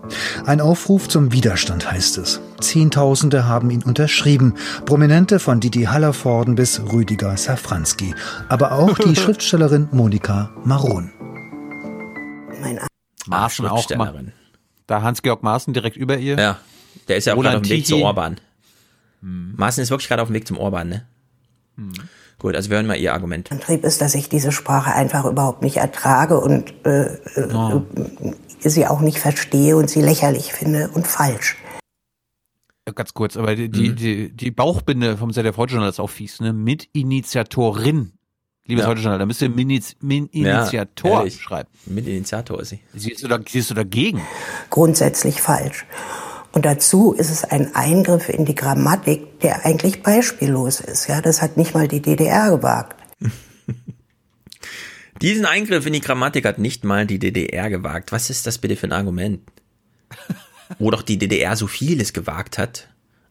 Ein 0.45 0.61
Aufruf 0.61 1.09
zum 1.09 1.33
Widerstand 1.33 1.91
heißt 1.91 2.19
es. 2.19 2.41
Zehntausende 2.61 3.47
haben 3.47 3.71
ihn 3.71 3.83
unterschrieben, 3.83 4.55
Prominente 4.87 5.39
von 5.39 5.61
Didi 5.61 5.85
Hallervorden 5.85 6.57
bis 6.57 6.81
Rüdiger 6.93 7.37
Safranski, 7.37 8.15
aber 8.49 8.73
auch 8.73 8.99
die 8.99 9.15
Schriftstellerin 9.17 9.89
Monika 9.93 10.51
Maron. 10.65 11.13
Maaßen 13.27 13.67
auch 13.67 13.71
mal. 13.71 13.77
Schriftstellerin. 13.77 14.33
Da 14.87 15.03
Hans-Georg 15.03 15.43
Maaßen 15.43 15.73
direkt 15.73 15.97
über 15.97 16.19
ihr. 16.19 16.37
Ja, 16.37 16.59
der 17.09 17.17
ist 17.17 17.27
ja 17.27 17.35
auch 17.35 17.41
gerade 17.41 17.57
auf 17.59 17.63
dem 17.63 17.71
Weg 17.71 17.87
zu 17.87 18.03
Orban. 18.03 18.41
Maaßen 19.21 19.83
ist 19.83 19.91
wirklich 19.91 20.09
gerade 20.09 20.23
auf 20.23 20.29
dem 20.29 20.35
Weg 20.35 20.47
zum 20.47 20.59
Orban, 20.59 20.89
ne? 20.89 21.07
Gut, 22.43 22.57
also 22.57 22.71
wir 22.71 22.77
hören 22.77 22.89
mal 22.89 22.99
Ihr 22.99 23.15
Argument. 23.15 23.53
Antrieb 23.53 23.85
ist, 23.85 24.01
dass 24.01 24.17
ich 24.17 24.29
diese 24.29 24.51
Sprache 24.51 24.93
einfach 24.93 25.25
überhaupt 25.25 25.63
nicht 25.63 25.77
ertrage 25.77 26.41
und 26.41 26.75
äh, 26.85 27.17
oh. 27.55 27.83
sie 28.59 28.87
auch 28.89 29.01
nicht 29.01 29.21
verstehe 29.21 29.77
und 29.77 29.89
sie 29.89 30.03
lächerlich 30.03 30.53
finde 30.53 30.91
und 30.93 31.07
falsch. 31.07 31.57
Ganz 32.97 33.15
kurz, 33.15 33.37
aber 33.37 33.55
die, 33.55 33.69
mhm. 33.69 33.95
die, 33.95 34.33
die 34.33 34.51
Bauchbinde 34.51 35.17
vom 35.17 35.33
ZDF 35.33 35.57
Heute-Journal 35.57 35.89
ist 35.89 36.01
auch 36.01 36.11
fies, 36.11 36.41
ne? 36.41 36.53
Mitinitiatorin. 36.53 38.13
Liebes 38.65 38.83
ja. 38.83 38.91
Heute-Journal, 38.91 39.21
da 39.21 39.27
müsst 39.27 39.41
ihr 39.41 39.49
Miniz, 39.49 39.95
Min-Initiator 40.01 41.25
ja, 41.25 41.31
schreiben. 41.31 41.69
Mit-Initiator 41.87 42.61
ist 42.61 42.71
sie. 42.71 42.81
Siehst 42.93 43.23
du, 43.23 43.29
da, 43.29 43.39
siehst 43.47 43.71
du 43.71 43.75
dagegen? 43.75 44.21
Grundsätzlich 44.69 45.41
falsch. 45.41 45.87
Und 46.53 46.65
dazu 46.65 47.13
ist 47.13 47.31
es 47.31 47.45
ein 47.45 47.75
Eingriff 47.75 48.29
in 48.29 48.45
die 48.45 48.55
Grammatik, 48.55 49.41
der 49.41 49.65
eigentlich 49.65 50.03
beispiellos 50.03 50.81
ist. 50.81 51.09
Ja, 51.09 51.21
das 51.21 51.41
hat 51.41 51.57
nicht 51.57 51.75
mal 51.75 51.89
die 51.89 52.03
DDR 52.03 52.51
gewagt. 52.51 52.97
Diesen 55.23 55.47
Eingriff 55.47 55.87
in 55.87 55.93
die 55.93 56.01
Grammatik 56.01 56.45
hat 56.45 56.59
nicht 56.59 56.85
mal 56.85 57.07
die 57.07 57.19
DDR 57.19 57.71
gewagt. 57.71 58.13
Was 58.13 58.29
ist 58.29 58.47
das 58.47 58.59
bitte 58.59 58.77
für 58.77 58.87
ein 58.87 58.93
Argument? 58.93 59.41
wo 60.79 60.91
doch 60.91 61.03
die 61.03 61.19
DDR 61.19 61.57
so 61.57 61.67
vieles 61.67 62.13
gewagt 62.13 62.59
hat, 62.59 62.89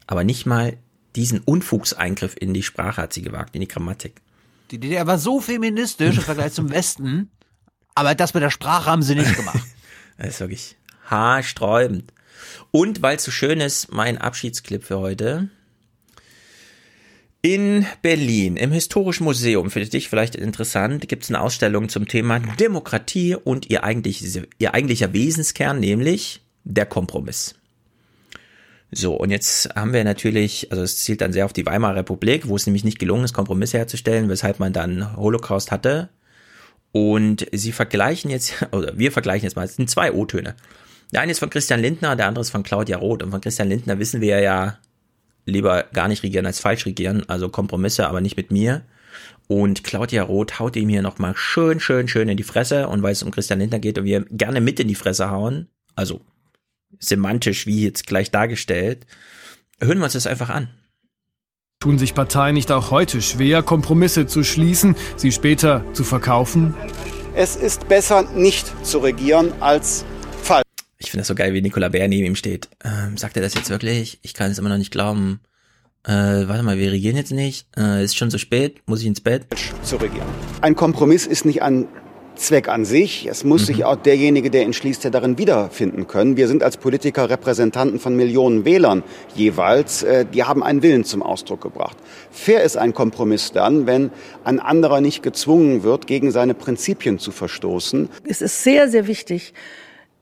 aber 0.07 0.23
nicht 0.23 0.45
mal 0.45 0.77
diesen 1.15 1.39
Unfugseingriff 1.39 2.35
in 2.39 2.53
die 2.53 2.63
Sprache 2.63 3.01
hat 3.01 3.13
sie 3.13 3.21
gewagt, 3.21 3.55
in 3.55 3.61
die 3.61 3.67
Grammatik. 3.67 4.21
Die 4.71 4.79
DDR 4.79 5.07
war 5.07 5.17
so 5.17 5.41
feministisch 5.41 6.17
im 6.17 6.23
Vergleich 6.23 6.53
zum 6.53 6.69
Westen, 6.69 7.29
aber 7.95 8.15
das 8.15 8.33
mit 8.33 8.43
der 8.43 8.49
Sprache 8.49 8.89
haben 8.89 9.01
sie 9.01 9.15
nicht 9.15 9.35
gemacht. 9.35 9.59
das 10.17 10.29
ist 10.29 10.39
wirklich 10.39 10.77
haarsträubend. 11.05 12.13
Und 12.71 13.01
weil 13.01 13.17
es 13.17 13.23
so 13.23 13.31
schön 13.31 13.59
ist, 13.59 13.91
mein 13.91 14.17
Abschiedsclip 14.17 14.83
für 14.83 14.99
heute. 14.99 15.49
In 17.43 17.87
Berlin, 18.03 18.55
im 18.55 18.71
Historischen 18.71 19.23
Museum, 19.23 19.71
für 19.71 19.83
dich 19.83 20.09
vielleicht 20.09 20.35
interessant, 20.35 21.07
gibt 21.07 21.23
es 21.23 21.29
eine 21.29 21.41
Ausstellung 21.41 21.89
zum 21.89 22.07
Thema 22.07 22.39
Demokratie 22.39 23.35
und 23.35 23.71
ihr, 23.71 23.83
eigentlich, 23.83 24.39
ihr 24.59 24.73
eigentlicher 24.75 25.11
Wesenskern, 25.11 25.79
nämlich 25.79 26.41
der 26.63 26.85
Kompromiss. 26.85 27.55
So, 28.91 29.15
und 29.15 29.31
jetzt 29.31 29.73
haben 29.73 29.93
wir 29.93 30.03
natürlich, 30.03 30.69
also 30.69 30.83
es 30.83 30.97
zielt 30.97 31.21
dann 31.21 31.31
sehr 31.31 31.45
auf 31.45 31.53
die 31.53 31.65
Weimarer 31.65 31.95
Republik, 31.95 32.47
wo 32.47 32.57
es 32.57 32.67
nämlich 32.67 32.83
nicht 32.83 32.99
gelungen 32.99 33.23
ist, 33.23 33.33
Kompromisse 33.33 33.77
herzustellen, 33.77 34.29
weshalb 34.29 34.59
man 34.59 34.73
dann 34.73 35.15
Holocaust 35.15 35.71
hatte. 35.71 36.09
Und 36.91 37.47
sie 37.53 37.71
vergleichen 37.71 38.29
jetzt, 38.29 38.67
oder 38.71 38.97
wir 38.97 39.11
vergleichen 39.11 39.45
jetzt 39.45 39.55
mal, 39.55 39.65
es 39.65 39.77
sind 39.77 39.89
zwei 39.89 40.11
O-Töne. 40.11 40.55
Der 41.11 41.21
eine 41.21 41.31
ist 41.31 41.39
von 41.39 41.49
Christian 41.49 41.81
Lindner, 41.81 42.15
der 42.15 42.27
andere 42.27 42.41
ist 42.41 42.51
von 42.51 42.63
Claudia 42.63 42.97
Roth. 42.97 43.23
Und 43.23 43.31
von 43.31 43.41
Christian 43.41 43.69
Lindner 43.69 43.99
wissen 43.99 44.21
wir 44.21 44.39
ja 44.39 44.77
lieber 45.45 45.83
gar 45.93 46.07
nicht 46.07 46.23
regieren 46.23 46.45
als 46.45 46.59
falsch 46.59 46.85
regieren, 46.85 47.27
also 47.27 47.49
Kompromisse, 47.49 48.07
aber 48.07 48.21
nicht 48.21 48.37
mit 48.37 48.51
mir. 48.51 48.83
Und 49.47 49.83
Claudia 49.83 50.23
Roth 50.23 50.59
haut 50.59 50.75
ihm 50.77 50.87
hier 50.87 51.01
nochmal 51.01 51.33
schön, 51.35 51.79
schön, 51.79 52.07
schön 52.07 52.29
in 52.29 52.37
die 52.37 52.43
Fresse. 52.43 52.87
Und 52.87 53.03
weil 53.03 53.11
es 53.11 53.23
um 53.23 53.31
Christian 53.31 53.59
Lindner 53.59 53.79
geht 53.79 53.97
und 53.97 54.05
wir 54.05 54.21
gerne 54.29 54.61
mit 54.61 54.79
in 54.79 54.87
die 54.87 54.95
Fresse 54.95 55.29
hauen, 55.29 55.67
also 55.95 56.21
semantisch 56.99 57.65
wie 57.65 57.83
jetzt 57.83 58.07
gleich 58.07 58.31
dargestellt. 58.31 59.05
Hören 59.81 59.97
wir 59.97 60.05
uns 60.05 60.13
das 60.13 60.27
einfach 60.27 60.49
an. 60.49 60.69
Tun 61.81 61.97
sich 61.97 62.13
Parteien 62.13 62.53
nicht 62.53 62.71
auch 62.71 62.91
heute 62.91 63.21
schwer, 63.21 63.63
Kompromisse 63.63 64.27
zu 64.27 64.43
schließen, 64.43 64.95
sie 65.17 65.31
später 65.31 65.83
zu 65.93 66.03
verkaufen? 66.03 66.75
Es 67.33 67.55
ist 67.55 67.87
besser, 67.87 68.23
nicht 68.33 68.85
zu 68.85 68.99
regieren, 68.99 69.51
als. 69.59 70.05
Ich 71.03 71.09
finde 71.09 71.21
das 71.21 71.27
so 71.27 71.35
geil, 71.35 71.53
wie 71.53 71.61
Nicola 71.61 71.89
Bär 71.89 72.07
neben 72.07 72.27
ihm 72.27 72.35
steht. 72.35 72.69
Ähm, 72.85 73.17
sagt 73.17 73.35
er 73.35 73.41
das 73.41 73.55
jetzt 73.55 73.71
wirklich? 73.71 74.19
Ich 74.21 74.35
kann 74.35 74.51
es 74.51 74.59
immer 74.59 74.69
noch 74.69 74.77
nicht 74.77 74.91
glauben. 74.91 75.39
Äh, 76.05 76.11
warte 76.11 76.61
mal, 76.61 76.77
wir 76.77 76.91
regieren 76.91 77.15
jetzt 77.15 77.31
nicht. 77.31 77.65
Äh, 77.75 78.03
ist 78.03 78.15
schon 78.15 78.29
so 78.29 78.37
spät, 78.37 78.81
muss 78.85 79.01
ich 79.01 79.07
ins 79.07 79.19
Bett? 79.19 79.47
Zu 79.81 79.95
regieren. 79.95 80.27
Ein 80.61 80.75
Kompromiss 80.75 81.25
ist 81.25 81.43
nicht 81.43 81.63
ein 81.63 81.87
Zweck 82.35 82.69
an 82.69 82.85
sich. 82.85 83.25
Es 83.25 83.43
muss 83.43 83.61
mhm. 83.61 83.65
sich 83.65 83.85
auch 83.85 83.95
derjenige, 83.95 84.51
der 84.51 84.63
ihn 84.63 84.73
schließt, 84.73 85.03
der 85.03 85.11
darin 85.11 85.39
wiederfinden 85.39 86.07
können. 86.07 86.37
Wir 86.37 86.47
sind 86.47 86.61
als 86.61 86.77
Politiker 86.77 87.29
Repräsentanten 87.31 87.99
von 87.99 88.15
Millionen 88.15 88.63
Wählern 88.63 89.03
jeweils. 89.35 90.03
Äh, 90.03 90.25
die 90.31 90.43
haben 90.43 90.61
einen 90.61 90.83
Willen 90.83 91.03
zum 91.03 91.23
Ausdruck 91.23 91.61
gebracht. 91.61 91.97
Fair 92.29 92.63
ist 92.63 92.77
ein 92.77 92.93
Kompromiss 92.93 93.51
dann, 93.51 93.87
wenn 93.87 94.11
ein 94.43 94.59
anderer 94.59 95.01
nicht 95.01 95.23
gezwungen 95.23 95.81
wird, 95.81 96.05
gegen 96.05 96.31
seine 96.31 96.53
Prinzipien 96.53 97.17
zu 97.17 97.31
verstoßen. 97.31 98.09
Es 98.23 98.41
ist 98.41 98.63
sehr, 98.63 98.87
sehr 98.87 99.07
wichtig, 99.07 99.53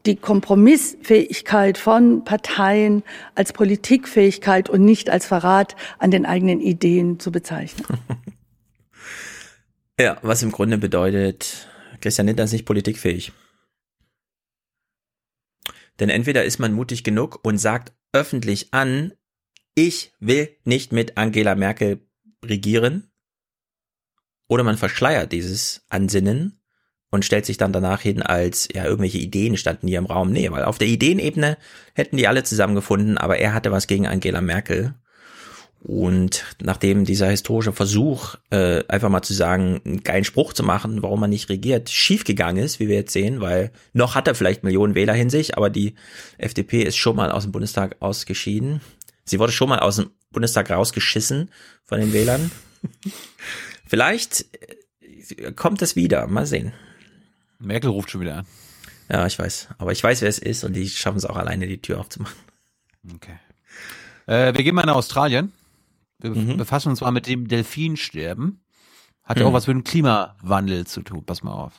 die 0.05 0.15
Kompromissfähigkeit 0.15 1.77
von 1.77 2.23
Parteien 2.23 3.03
als 3.35 3.53
Politikfähigkeit 3.53 4.69
und 4.69 4.83
nicht 4.83 5.09
als 5.09 5.25
Verrat 5.25 5.75
an 5.97 6.11
den 6.11 6.25
eigenen 6.25 6.61
Ideen 6.61 7.19
zu 7.19 7.31
bezeichnen. 7.31 7.85
Ja, 10.01 10.17
was 10.21 10.43
im 10.43 10.53
Grunde 10.53 10.77
bedeutet, 10.77 11.67
Christian 11.99 12.27
Lindner 12.27 12.45
ist 12.45 12.53
nicht 12.53 12.63
politikfähig. 12.63 13.33
Denn 15.99 16.09
entweder 16.09 16.45
ist 16.45 16.57
man 16.57 16.71
mutig 16.71 17.03
genug 17.03 17.39
und 17.43 17.57
sagt 17.57 17.91
öffentlich 18.13 18.73
an, 18.73 19.11
ich 19.75 20.13
will 20.21 20.55
nicht 20.63 20.93
mit 20.93 21.17
Angela 21.17 21.53
Merkel 21.55 22.07
regieren, 22.45 23.11
oder 24.47 24.63
man 24.63 24.77
verschleiert 24.77 25.31
dieses 25.31 25.85
Ansinnen 25.89 26.58
und 27.11 27.25
stellt 27.25 27.45
sich 27.45 27.57
dann 27.57 27.73
danach 27.73 28.01
hin 28.01 28.21
als, 28.21 28.67
ja, 28.73 28.85
irgendwelche 28.85 29.17
Ideen 29.17 29.57
standen 29.57 29.87
hier 29.87 29.97
im 29.97 30.05
Raum. 30.05 30.31
Nee, 30.31 30.51
weil 30.51 30.63
auf 30.63 30.77
der 30.77 30.87
Ideenebene 30.87 31.57
hätten 31.93 32.17
die 32.17 32.27
alle 32.27 32.43
zusammengefunden, 32.43 33.17
aber 33.17 33.37
er 33.37 33.53
hatte 33.53 33.71
was 33.71 33.87
gegen 33.87 34.07
Angela 34.07 34.41
Merkel. 34.41 34.93
Und 35.81 36.43
nachdem 36.61 37.05
dieser 37.05 37.29
historische 37.29 37.71
Versuch, 37.71 38.35
äh, 38.49 38.83
einfach 38.89 39.09
mal 39.09 39.21
zu 39.21 39.33
sagen, 39.33 39.81
einen 39.85 40.03
geilen 40.03 40.25
Spruch 40.25 40.51
zu 40.51 40.61
machen, 40.61 41.01
warum 41.01 41.21
man 41.21 41.29
nicht 41.29 41.49
regiert, 41.49 41.89
schiefgegangen 41.89 42.63
ist, 42.63 42.81
wie 42.81 42.89
wir 42.89 42.95
jetzt 42.95 43.13
sehen, 43.13 43.39
weil 43.39 43.71
noch 43.93 44.15
hat 44.15 44.27
er 44.27 44.35
vielleicht 44.35 44.63
Millionen 44.63 44.93
Wähler 44.93 45.13
hin 45.13 45.29
sich, 45.29 45.55
aber 45.57 45.69
die 45.69 45.95
FDP 46.37 46.83
ist 46.83 46.97
schon 46.97 47.15
mal 47.15 47.31
aus 47.31 47.43
dem 47.43 47.53
Bundestag 47.53 47.95
ausgeschieden. 48.01 48.81
Sie 49.23 49.39
wurde 49.39 49.53
schon 49.53 49.69
mal 49.69 49.79
aus 49.79 49.95
dem 49.95 50.09
Bundestag 50.31 50.69
rausgeschissen 50.69 51.49
von 51.85 51.99
den 51.99 52.11
Wählern. 52.11 52.51
vielleicht 53.87 54.45
äh, 55.37 55.53
kommt 55.53 55.81
es 55.81 55.95
wieder, 55.95 56.27
mal 56.27 56.45
sehen. 56.45 56.73
Merkel 57.59 57.89
ruft 57.89 58.11
schon 58.11 58.21
wieder 58.21 58.37
an. 58.39 58.45
Ja, 59.11 59.25
ich 59.25 59.37
weiß. 59.37 59.69
Aber 59.77 59.91
ich 59.91 60.03
weiß, 60.03 60.21
wer 60.21 60.29
es 60.29 60.39
ist 60.39 60.63
und 60.63 60.73
die 60.73 60.87
schaffen 60.87 61.17
es 61.17 61.25
auch 61.25 61.35
alleine, 61.35 61.67
die 61.67 61.81
Tür 61.81 61.99
aufzumachen. 61.99 62.37
Okay. 63.15 63.39
Äh, 64.27 64.53
wir 64.55 64.63
gehen 64.63 64.75
mal 64.75 64.85
nach 64.85 64.95
Australien. 64.95 65.51
Wir 66.19 66.31
mhm. 66.31 66.57
befassen 66.57 66.89
uns 66.89 67.01
mal 67.01 67.11
mit 67.11 67.27
dem 67.27 67.47
Delfinsterben. 67.47 68.61
Hat 69.23 69.37
ja 69.37 69.43
mhm. 69.43 69.49
auch 69.49 69.53
was 69.53 69.67
mit 69.67 69.75
dem 69.75 69.83
Klimawandel 69.83 70.85
zu 70.85 71.01
tun. 71.01 71.23
Pass 71.25 71.43
mal 71.43 71.53
auf. 71.53 71.73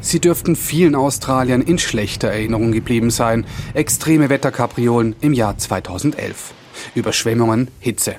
Sie 0.00 0.20
dürften 0.20 0.56
vielen 0.56 0.94
Australiern 0.94 1.62
in 1.62 1.78
schlechter 1.78 2.28
Erinnerung 2.28 2.72
geblieben 2.72 3.10
sein. 3.10 3.46
Extreme 3.72 4.28
Wetterkapriolen 4.28 5.16
im 5.20 5.32
Jahr 5.32 5.56
2011. 5.56 6.52
Überschwemmungen, 6.94 7.68
Hitze. 7.80 8.16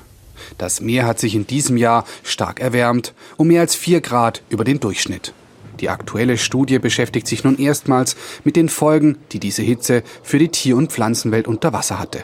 Das 0.57 0.81
Meer 0.81 1.05
hat 1.05 1.19
sich 1.19 1.35
in 1.35 1.47
diesem 1.47 1.77
Jahr 1.77 2.05
stark 2.23 2.59
erwärmt, 2.59 3.13
um 3.37 3.47
mehr 3.47 3.61
als 3.61 3.75
vier 3.75 4.01
Grad 4.01 4.41
über 4.49 4.63
den 4.63 4.79
Durchschnitt. 4.79 5.33
Die 5.79 5.89
aktuelle 5.89 6.37
Studie 6.37 6.79
beschäftigt 6.79 7.27
sich 7.27 7.43
nun 7.43 7.57
erstmals 7.57 8.15
mit 8.43 8.55
den 8.55 8.69
Folgen, 8.69 9.17
die 9.31 9.39
diese 9.39 9.61
Hitze 9.61 10.03
für 10.23 10.39
die 10.39 10.49
Tier- 10.49 10.77
und 10.77 10.91
Pflanzenwelt 10.91 11.47
unter 11.47 11.73
Wasser 11.73 11.99
hatte. 11.99 12.23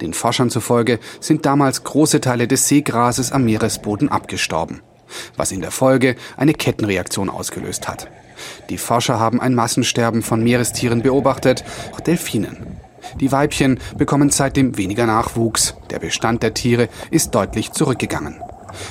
Den 0.00 0.14
Forschern 0.14 0.50
zufolge 0.50 0.98
sind 1.20 1.46
damals 1.46 1.84
große 1.84 2.20
Teile 2.20 2.48
des 2.48 2.68
Seegrases 2.68 3.32
am 3.32 3.44
Meeresboden 3.44 4.08
abgestorben, 4.08 4.80
was 5.36 5.52
in 5.52 5.60
der 5.60 5.70
Folge 5.70 6.16
eine 6.36 6.54
Kettenreaktion 6.54 7.30
ausgelöst 7.30 7.88
hat. 7.88 8.08
Die 8.70 8.78
Forscher 8.78 9.18
haben 9.18 9.40
ein 9.40 9.54
Massensterben 9.54 10.22
von 10.22 10.42
Meerestieren 10.42 11.02
beobachtet, 11.02 11.64
auch 11.92 12.00
Delfinen. 12.00 12.78
Die 13.20 13.32
Weibchen 13.32 13.80
bekommen 13.96 14.30
seitdem 14.30 14.76
weniger 14.76 15.06
Nachwuchs. 15.06 15.74
Der 15.90 15.98
Bestand 15.98 16.42
der 16.42 16.54
Tiere 16.54 16.88
ist 17.10 17.34
deutlich 17.34 17.72
zurückgegangen. 17.72 18.36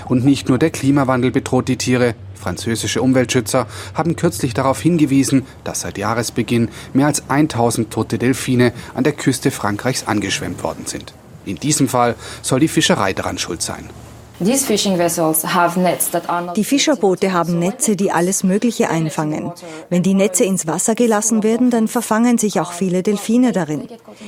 Und 0.07 0.25
nicht 0.25 0.49
nur 0.49 0.57
der 0.57 0.71
Klimawandel 0.71 1.31
bedroht 1.31 1.67
die 1.67 1.77
Tiere. 1.77 2.15
Französische 2.47 3.01
Umweltschützer 3.01 3.67
haben 3.93 4.15
kürzlich 4.15 4.53
darauf 4.53 4.79
hingewiesen, 4.79 5.45
dass 5.65 5.81
seit 5.81 5.97
Jahresbeginn 5.97 6.69
mehr 6.93 7.07
als 7.07 7.29
1000 7.29 7.91
tote 7.91 8.17
Delfine 8.17 8.71
an 8.93 9.03
der 9.03 9.11
Küste 9.11 9.51
Frankreichs 9.51 10.07
angeschwemmt 10.07 10.63
worden 10.63 10.85
sind. 10.85 11.13
In 11.43 11.57
diesem 11.57 11.89
Fall 11.89 12.15
soll 12.41 12.61
die 12.61 12.69
Fischerei 12.69 13.11
daran 13.11 13.37
schuld 13.37 13.61
sein. 13.61 13.89
Die 14.39 14.53
Fischerboote 16.63 17.33
haben 17.33 17.57
Netze, 17.57 17.95
die 17.95 18.11
alles 18.11 18.43
Mögliche 18.43 18.87
einfangen. 18.87 19.51
Wenn 19.89 20.03
die 20.03 20.13
Netze 20.13 20.43
ins 20.43 20.67
Wasser 20.67 20.93
gelassen 20.93 21.41
werden, 21.41 21.71
dann 21.71 21.87
verfangen 21.87 22.37
sich 22.37 22.59
auch 22.59 22.71
viele 22.71 23.01
Delfine 23.01 23.51
darin. 23.51 23.87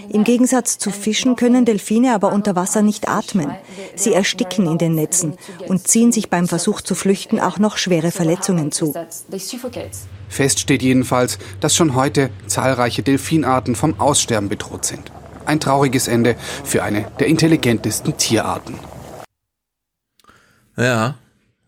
Im 0.09 0.23
Gegensatz 0.23 0.79
zu 0.79 0.89
Fischen 0.89 1.35
können 1.35 1.63
Delfine 1.63 2.15
aber 2.15 2.33
unter 2.33 2.55
Wasser 2.55 2.81
nicht 2.81 3.07
atmen. 3.07 3.51
Sie 3.95 4.11
ersticken 4.13 4.65
in 4.65 4.79
den 4.79 4.95
Netzen 4.95 5.37
und 5.67 5.87
ziehen 5.87 6.11
sich 6.11 6.31
beim 6.31 6.47
Versuch 6.47 6.81
zu 6.81 6.95
flüchten 6.95 7.39
auch 7.39 7.59
noch 7.59 7.77
schwere 7.77 8.09
Verletzungen 8.09 8.71
zu. 8.71 8.95
Fest 10.27 10.59
steht 10.59 10.81
jedenfalls, 10.81 11.37
dass 11.59 11.75
schon 11.75 11.93
heute 11.93 12.31
zahlreiche 12.47 13.03
Delfinarten 13.03 13.75
vom 13.75 13.99
Aussterben 13.99 14.49
bedroht 14.49 14.85
sind. 14.85 15.11
Ein 15.45 15.59
trauriges 15.59 16.07
Ende 16.07 16.35
für 16.63 16.81
eine 16.81 17.05
der 17.19 17.27
intelligentesten 17.27 18.17
Tierarten. 18.17 18.73
Ja, 20.79 21.19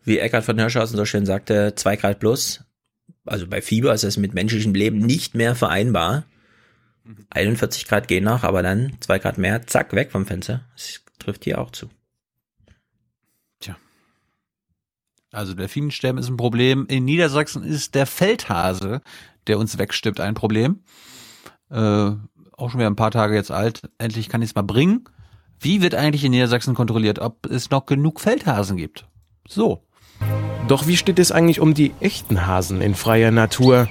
wie 0.05 0.19
Eckhard 0.19 0.45
von 0.45 0.57
Hirschhausen 0.57 0.95
so 0.95 1.05
schön 1.05 1.25
sagte, 1.25 1.75
zwei 1.75 1.97
Grad 1.97 2.19
plus. 2.19 2.63
Also 3.25 3.45
bei 3.45 3.61
Fieber 3.61 3.93
ist 3.93 4.05
es 4.05 4.15
mit 4.15 4.33
menschlichem 4.33 4.73
Leben 4.73 4.99
nicht 4.99 5.35
mehr 5.35 5.53
vereinbar. 5.53 6.23
41 7.29 7.87
Grad 7.87 8.07
gehen 8.07 8.23
noch, 8.23 8.43
aber 8.43 8.63
dann 8.63 8.93
zwei 9.01 9.19
Grad 9.19 9.37
mehr, 9.37 9.67
zack, 9.67 9.93
weg 9.93 10.11
vom 10.11 10.25
Fenster. 10.25 10.61
Das 10.75 11.01
trifft 11.19 11.43
hier 11.43 11.59
auch 11.59 11.71
zu. 11.71 11.89
Tja. 13.59 13.75
Also 15.31 15.53
Delfinensterben 15.55 16.19
ist 16.19 16.29
ein 16.29 16.37
Problem. 16.37 16.85
In 16.87 17.03
Niedersachsen 17.03 17.63
ist 17.63 17.95
der 17.95 18.05
Feldhase, 18.05 19.01
der 19.47 19.59
uns 19.59 19.77
wegstirbt, 19.77 20.21
ein 20.21 20.35
Problem. 20.35 20.83
Äh, 21.69 22.11
auch 22.53 22.69
schon 22.69 22.79
wieder 22.79 22.89
ein 22.89 22.95
paar 22.95 23.11
Tage 23.11 23.35
jetzt 23.35 23.51
alt. 23.51 23.89
Endlich 23.97 24.29
kann 24.29 24.41
ich 24.41 24.51
es 24.51 24.55
mal 24.55 24.61
bringen. 24.61 25.09
Wie 25.63 25.83
wird 25.83 25.93
eigentlich 25.93 26.23
in 26.23 26.31
Niedersachsen 26.31 26.73
kontrolliert, 26.73 27.19
ob 27.19 27.45
es 27.45 27.69
noch 27.69 27.85
genug 27.85 28.19
Feldhasen 28.19 28.77
gibt? 28.77 29.05
So. 29.47 29.83
Doch 30.67 30.87
wie 30.87 30.97
steht 30.97 31.19
es 31.19 31.31
eigentlich 31.31 31.59
um 31.59 31.75
die 31.75 31.93
echten 31.99 32.47
Hasen 32.47 32.81
in 32.81 32.95
freier 32.95 33.29
Natur? 33.29 33.87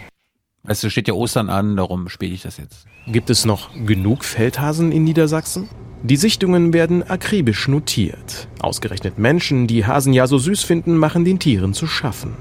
Weißt 0.64 0.82
du, 0.82 0.90
steht 0.90 1.06
ja 1.06 1.14
Ostern 1.14 1.48
an, 1.48 1.76
darum 1.76 2.08
spiele 2.08 2.34
ich 2.34 2.42
das 2.42 2.56
jetzt. 2.56 2.86
Gibt 3.06 3.30
es 3.30 3.44
noch 3.44 3.70
genug 3.86 4.24
Feldhasen 4.24 4.90
in 4.90 5.04
Niedersachsen? 5.04 5.68
Die 6.02 6.16
Sichtungen 6.16 6.72
werden 6.72 7.08
akribisch 7.08 7.68
notiert. 7.68 8.48
Ausgerechnet 8.58 9.20
Menschen, 9.20 9.68
die 9.68 9.86
Hasen 9.86 10.12
ja 10.12 10.26
so 10.26 10.38
süß 10.38 10.64
finden, 10.64 10.96
machen 10.96 11.24
den 11.24 11.38
Tieren 11.38 11.72
zu 11.72 11.86
schaffen. 11.86 12.34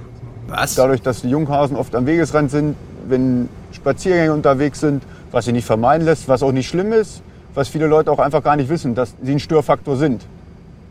Was? 0.48 0.74
Dadurch, 0.74 1.04
dass 1.04 1.22
die 1.22 1.30
Junghasen 1.30 1.78
oft 1.78 1.94
am 1.94 2.08
Wegesrand 2.08 2.50
sind, 2.50 2.76
wenn 3.08 3.48
Spaziergänger 3.74 4.34
unterwegs 4.34 4.80
sind, 4.80 5.04
was 5.30 5.46
sie 5.46 5.52
nicht 5.52 5.66
vermeiden 5.66 6.06
lässt, 6.06 6.28
was 6.28 6.42
auch 6.42 6.52
nicht 6.52 6.68
schlimm 6.68 6.92
ist, 6.94 7.22
was 7.60 7.68
viele 7.68 7.88
Leute 7.88 8.10
auch 8.10 8.20
einfach 8.20 8.42
gar 8.42 8.56
nicht 8.56 8.70
wissen, 8.70 8.96
dass 8.96 9.14
sie 9.22 9.34
ein 9.34 9.40
Störfaktor 9.40 9.98
sind. 9.98 10.26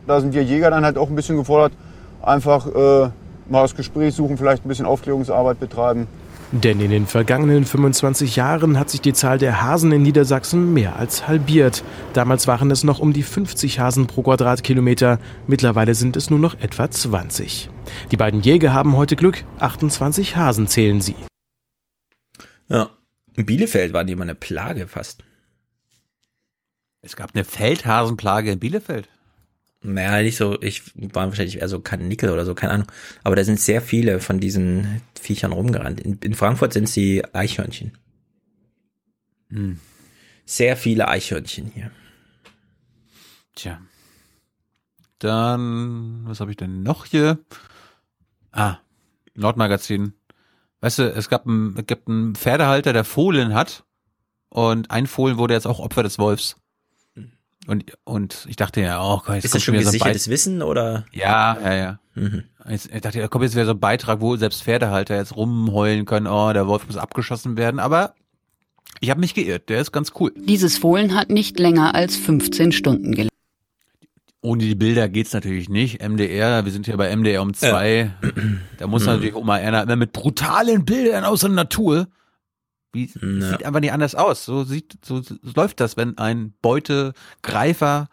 Da 0.06 0.20
sind 0.20 0.34
wir 0.34 0.44
Jäger 0.44 0.70
dann 0.70 0.84
halt 0.84 0.98
auch 0.98 1.08
ein 1.08 1.14
bisschen 1.14 1.38
gefordert, 1.38 1.72
einfach 2.20 2.66
äh, 2.66 3.08
mal 3.48 3.62
das 3.62 3.74
Gespräch 3.74 4.14
suchen, 4.14 4.36
vielleicht 4.36 4.66
ein 4.66 4.68
bisschen 4.68 4.84
Aufklärungsarbeit 4.84 5.58
betreiben. 5.60 6.06
Denn 6.52 6.78
in 6.80 6.90
den 6.90 7.06
vergangenen 7.06 7.64
25 7.64 8.36
Jahren 8.36 8.78
hat 8.78 8.90
sich 8.90 9.00
die 9.00 9.14
Zahl 9.14 9.38
der 9.38 9.62
Hasen 9.62 9.92
in 9.92 10.02
Niedersachsen 10.02 10.74
mehr 10.74 10.96
als 10.96 11.26
halbiert. 11.26 11.84
Damals 12.12 12.46
waren 12.46 12.70
es 12.70 12.84
noch 12.84 12.98
um 12.98 13.14
die 13.14 13.22
50 13.22 13.80
Hasen 13.80 14.06
pro 14.06 14.22
Quadratkilometer. 14.22 15.18
Mittlerweile 15.46 15.94
sind 15.94 16.18
es 16.18 16.28
nur 16.28 16.38
noch 16.38 16.60
etwa 16.60 16.90
20. 16.90 17.70
Die 18.12 18.16
beiden 18.18 18.42
Jäger 18.42 18.74
haben 18.74 18.94
heute 18.94 19.16
Glück. 19.16 19.42
28 19.58 20.36
Hasen 20.36 20.66
zählen 20.66 21.00
sie. 21.00 21.16
Ja. 22.68 22.90
In 23.36 23.46
Bielefeld 23.46 23.94
waren 23.94 24.06
die 24.06 24.12
immer 24.12 24.24
eine 24.24 24.34
Plage 24.34 24.86
fast. 24.86 25.22
Es 27.02 27.16
gab 27.16 27.34
eine 27.34 27.44
Feldhasenplage 27.44 28.52
in 28.52 28.58
Bielefeld. 28.58 29.08
Naja, 29.82 30.22
nicht 30.22 30.36
so, 30.36 30.60
ich 30.60 30.82
war 31.14 31.28
wahrscheinlich 31.28 31.60
eher 31.60 31.68
so 31.68 31.82
Nickel 31.98 32.30
oder 32.30 32.44
so, 32.44 32.54
keine 32.54 32.72
Ahnung. 32.72 32.92
Aber 33.22 33.36
da 33.36 33.44
sind 33.44 33.60
sehr 33.60 33.80
viele 33.80 34.18
von 34.18 34.40
diesen 34.40 35.02
Viechern 35.20 35.52
rumgerannt. 35.52 36.00
In, 36.00 36.18
in 36.18 36.34
Frankfurt 36.34 36.72
sind 36.72 36.88
sie 36.88 37.24
Eichhörnchen. 37.32 37.96
Hm. 39.50 39.78
Sehr 40.44 40.76
viele 40.76 41.06
Eichhörnchen 41.06 41.70
hier. 41.72 41.90
Tja. 43.54 43.80
Dann, 45.20 46.22
was 46.24 46.40
habe 46.40 46.50
ich 46.50 46.56
denn 46.56 46.82
noch 46.82 47.04
hier? 47.04 47.38
Ah, 48.50 48.78
Nordmagazin. 49.34 50.14
Weißt 50.80 50.98
du, 50.98 51.12
es 51.12 51.28
gab 51.28 51.46
einen, 51.46 51.76
es 51.76 51.86
gibt 51.86 52.08
einen 52.08 52.34
Pferdehalter, 52.34 52.92
der 52.92 53.04
Fohlen 53.04 53.54
hat. 53.54 53.84
Und 54.48 54.90
ein 54.90 55.06
Fohlen 55.06 55.38
wurde 55.38 55.54
jetzt 55.54 55.66
auch 55.66 55.78
Opfer 55.78 56.02
des 56.02 56.18
Wolfs. 56.18 56.56
Und, 57.68 57.84
und 58.04 58.46
ich 58.48 58.56
dachte 58.56 58.80
ja, 58.80 59.00
oh 59.02 59.20
Gott, 59.24 59.36
jetzt 59.36 59.44
Ist 59.44 59.54
das 59.54 59.62
schon 59.62 59.74
so 59.78 59.84
gesichertes 59.84 60.24
Beit- 60.24 60.32
Wissen 60.32 60.62
oder? 60.62 61.04
Ja, 61.12 61.56
ja, 61.62 61.74
ja. 61.74 61.98
Mhm. 62.14 62.44
Jetzt, 62.68 62.90
ich 62.92 63.00
dachte, 63.02 63.20
da 63.20 63.28
kommt 63.28 63.44
jetzt 63.44 63.54
wieder 63.54 63.66
so 63.66 63.72
ein 63.72 63.78
Beitrag, 63.80 64.20
wo 64.22 64.36
selbst 64.36 64.62
Pferdehalter 64.62 65.16
jetzt 65.16 65.36
rumheulen 65.36 66.06
können, 66.06 66.26
oh, 66.26 66.50
der 66.52 66.66
Wolf 66.66 66.86
muss 66.86 66.96
abgeschossen 66.96 67.56
werden. 67.58 67.78
Aber 67.78 68.14
ich 69.00 69.10
habe 69.10 69.20
mich 69.20 69.34
geirrt, 69.34 69.68
der 69.68 69.80
ist 69.82 69.92
ganz 69.92 70.12
cool. 70.18 70.32
Dieses 70.34 70.78
Fohlen 70.78 71.14
hat 71.14 71.28
nicht 71.28 71.58
länger 71.58 71.94
als 71.94 72.16
15 72.16 72.72
Stunden 72.72 73.12
gelebt. 73.12 73.32
Ohne 74.40 74.62
die 74.64 74.74
Bilder 74.74 75.08
geht's 75.10 75.32
natürlich 75.34 75.68
nicht. 75.68 76.00
MDR, 76.02 76.64
wir 76.64 76.72
sind 76.72 76.86
hier 76.86 76.96
bei 76.96 77.14
MDR 77.14 77.42
um 77.42 77.52
zwei. 77.52 78.12
Da 78.78 78.86
muss 78.86 79.02
Mhm. 79.02 79.08
natürlich 79.08 79.34
auch 79.34 79.44
mal 79.44 79.60
einer 79.60 79.82
immer 79.82 79.96
mit 79.96 80.12
brutalen 80.12 80.84
Bildern 80.86 81.24
aus 81.24 81.40
der 81.40 81.50
Natur. 81.50 82.06
Wie, 82.92 83.06
Sieht 83.06 83.64
einfach 83.64 83.80
nicht 83.80 83.92
anders 83.92 84.14
aus. 84.14 84.44
So 84.44 84.64
sieht, 84.64 84.98
so, 85.04 85.20
so 85.20 85.34
läuft 85.54 85.80
das, 85.80 85.96
wenn 85.96 86.16
ein 86.18 86.54
Beutegreifer 86.62 88.08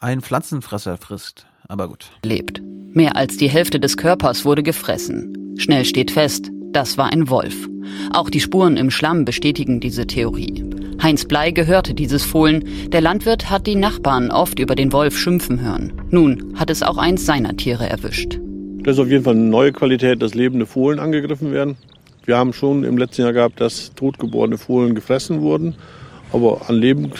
einen 0.00 0.20
Pflanzenfresser 0.20 0.96
frisst. 0.98 1.46
Aber 1.68 1.88
gut. 1.88 2.10
lebt. 2.24 2.62
Mehr 2.92 3.16
als 3.16 3.36
die 3.36 3.48
Hälfte 3.48 3.80
des 3.80 3.96
Körpers 3.96 4.44
wurde 4.44 4.62
gefressen. 4.62 5.56
Schnell 5.58 5.84
steht 5.84 6.10
fest, 6.10 6.50
das 6.72 6.96
war 6.96 7.12
ein 7.12 7.28
Wolf. 7.28 7.68
Auch 8.12 8.30
die 8.30 8.40
Spuren 8.40 8.76
im 8.76 8.90
Schlamm 8.90 9.24
bestätigen 9.24 9.80
diese 9.80 10.06
Theorie. 10.06 10.64
Heinz 11.02 11.24
Blei 11.24 11.50
gehörte 11.50 11.94
dieses 11.94 12.24
Fohlen. 12.24 12.64
Der 12.90 13.00
Landwirt 13.00 13.50
hat 13.50 13.66
die 13.66 13.74
Nachbarn 13.74 14.30
oft 14.30 14.58
über 14.58 14.74
den 14.74 14.92
Wolf 14.92 15.18
schimpfen 15.18 15.60
hören. 15.60 15.92
Nun 16.10 16.54
hat 16.56 16.70
es 16.70 16.82
auch 16.82 16.98
eins 16.98 17.26
seiner 17.26 17.56
Tiere 17.56 17.88
erwischt. 17.88 18.38
Das 18.82 18.96
ist 18.96 19.02
auf 19.02 19.08
jeden 19.08 19.24
Fall 19.24 19.34
eine 19.34 19.44
neue 19.44 19.72
Qualität, 19.72 20.22
dass 20.22 20.34
lebende 20.34 20.66
Fohlen 20.66 20.98
angegriffen 21.00 21.52
werden. 21.52 21.76
Wir 22.26 22.36
haben 22.36 22.52
schon 22.52 22.82
im 22.82 22.98
letzten 22.98 23.22
Jahr 23.22 23.32
gehabt, 23.32 23.60
dass 23.60 23.94
totgeborene 23.94 24.58
Fohlen 24.58 24.96
gefressen 24.96 25.40
wurden. 25.40 25.76
Aber 26.32 26.68
an 26.68 26.74
lebenden 26.74 27.12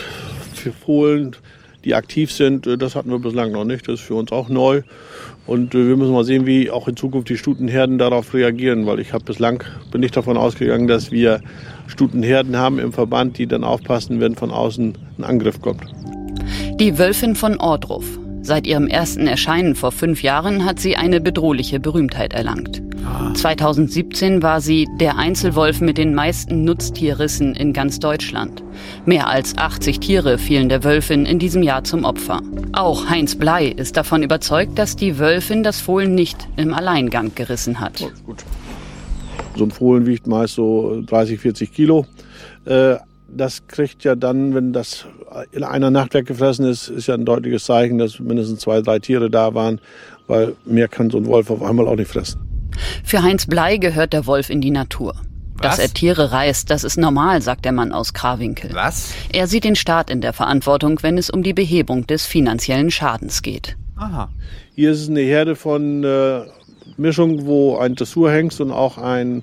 Fohlen, 0.85 1.36
die 1.85 1.94
aktiv 1.94 2.33
sind, 2.33 2.67
äh, 2.67 2.76
das 2.76 2.97
hatten 2.97 3.10
wir 3.10 3.20
bislang 3.20 3.52
noch 3.52 3.65
nicht. 3.65 3.86
Das 3.86 4.01
ist 4.01 4.07
für 4.07 4.17
uns 4.17 4.33
auch 4.33 4.49
neu. 4.49 4.83
Und 5.47 5.76
äh, 5.76 5.86
wir 5.86 5.97
müssen 5.97 6.12
mal 6.12 6.25
sehen, 6.25 6.44
wie 6.44 6.73
auch 6.73 6.89
in 6.89 6.97
Zukunft 6.97 7.28
die 7.28 7.39
Stutenherden 7.39 7.99
darauf 7.99 8.35
reagieren, 8.35 8.85
weil 8.86 8.99
ich 8.99 9.12
habe 9.12 9.25
bislang 9.25 9.62
bin 9.93 10.02
ich 10.02 10.10
davon 10.10 10.36
ausgegangen, 10.36 10.89
dass 10.89 11.12
wir 11.12 11.41
Stutenherden 11.86 12.57
haben 12.57 12.81
im 12.81 12.93
Verband, 12.93 13.39
die 13.39 13.47
dann 13.47 13.62
aufpassen, 13.62 14.18
wenn 14.18 14.35
von 14.35 14.51
außen 14.51 14.99
ein 15.18 15.25
Angriff 15.25 15.60
kommt. 15.60 15.85
Die 16.81 16.99
Wölfin 16.99 17.36
von 17.36 17.59
Ordruf. 17.59 18.18
Seit 18.47 18.65
ihrem 18.65 18.86
ersten 18.86 19.26
Erscheinen 19.26 19.75
vor 19.75 19.91
fünf 19.91 20.23
Jahren 20.23 20.65
hat 20.65 20.78
sie 20.78 20.94
eine 20.94 21.20
bedrohliche 21.20 21.81
Berühmtheit 21.81 22.33
erlangt. 22.33 22.81
2017 23.34 24.41
war 24.41 24.60
sie 24.60 24.86
der 25.00 25.16
Einzelwolf 25.16 25.81
mit 25.81 25.99
den 25.99 26.15
meisten 26.15 26.62
Nutztierrissen 26.62 27.57
in 27.57 27.73
ganz 27.73 27.99
Deutschland. 27.99 28.62
Mehr 29.05 29.26
als 29.26 29.58
80 29.58 29.99
Tiere 29.99 30.39
fielen 30.39 30.68
der 30.68 30.84
Wölfin 30.84 31.26
in 31.26 31.41
diesem 31.41 31.65
Jahr 31.65 31.83
zum 31.83 32.05
Opfer. 32.05 32.41
Auch 32.73 33.10
Heinz 33.10 33.34
Blei 33.34 33.66
ist 33.66 33.97
davon 33.97 34.23
überzeugt, 34.23 34.78
dass 34.78 34.94
die 34.94 35.18
Wölfin 35.18 35.65
das 35.65 35.81
Fohlen 35.81 36.15
nicht 36.15 36.47
im 36.57 36.73
Alleingang 36.73 37.33
gerissen 37.34 37.81
hat. 37.81 38.08
So 39.57 39.65
ein 39.65 39.73
Fohlen 39.73 40.07
wiegt 40.07 40.28
meist 40.28 40.55
so 40.55 41.02
30, 41.05 41.41
40 41.41 41.73
Kilo. 41.73 42.07
Äh, 42.65 42.99
Das 43.28 43.66
kriegt 43.66 44.05
ja 44.05 44.14
dann, 44.14 44.55
wenn 44.55 44.72
das 44.72 45.06
in 45.52 45.64
einer 45.64 45.90
Nacht 45.90 46.14
weggefressen 46.14 46.66
ist, 46.66 46.88
ist 46.88 47.08
ja 47.08 47.14
ein 47.14 47.24
deutliches 47.24 47.64
Zeichen, 47.64 47.98
dass 47.98 48.20
mindestens 48.20 48.60
zwei, 48.60 48.80
drei 48.80 48.98
Tiere 48.98 49.30
da 49.30 49.55
waren, 49.55 49.80
weil 50.26 50.55
mehr 50.64 50.88
kann 50.88 51.10
so 51.10 51.18
ein 51.18 51.26
Wolf 51.26 51.50
auf 51.50 51.62
einmal 51.62 51.88
auch 51.88 51.96
nicht 51.96 52.10
fressen. 52.10 52.40
Für 53.05 53.22
Heinz 53.22 53.46
Blei 53.46 53.78
gehört 53.78 54.12
der 54.12 54.26
Wolf 54.26 54.50
in 54.50 54.60
die 54.60 54.70
Natur. 54.70 55.14
Dass 55.60 55.78
er 55.78 55.88
Tiere 55.88 56.32
reißt, 56.32 56.70
das 56.70 56.84
ist 56.84 56.98
normal, 56.98 57.40
sagt 57.40 57.64
der 57.64 57.72
Mann 57.72 57.92
aus 57.92 58.12
Krawinkel. 58.12 58.70
Was? 58.74 59.14
Er 59.32 59.46
sieht 59.46 59.64
den 59.64 59.74
Staat 59.74 60.10
in 60.10 60.20
der 60.20 60.34
Verantwortung, 60.34 61.02
wenn 61.02 61.16
es 61.16 61.30
um 61.30 61.42
die 61.42 61.55
Behebung 61.55 62.06
des 62.06 62.26
finanziellen 62.26 62.90
Schadens 62.90 63.40
geht. 63.40 63.76
Aha. 63.96 64.28
Hier 64.74 64.90
ist 64.92 65.00
es 65.00 65.08
eine 65.08 65.22
Herde 65.22 65.56
von 65.56 66.05
äh, 66.05 66.42
Mischung, 66.98 67.46
wo 67.46 67.78
ein 67.78 67.94
Dressurhengst 67.94 68.60
und 68.60 68.70
auch 68.70 68.98
ein 68.98 69.42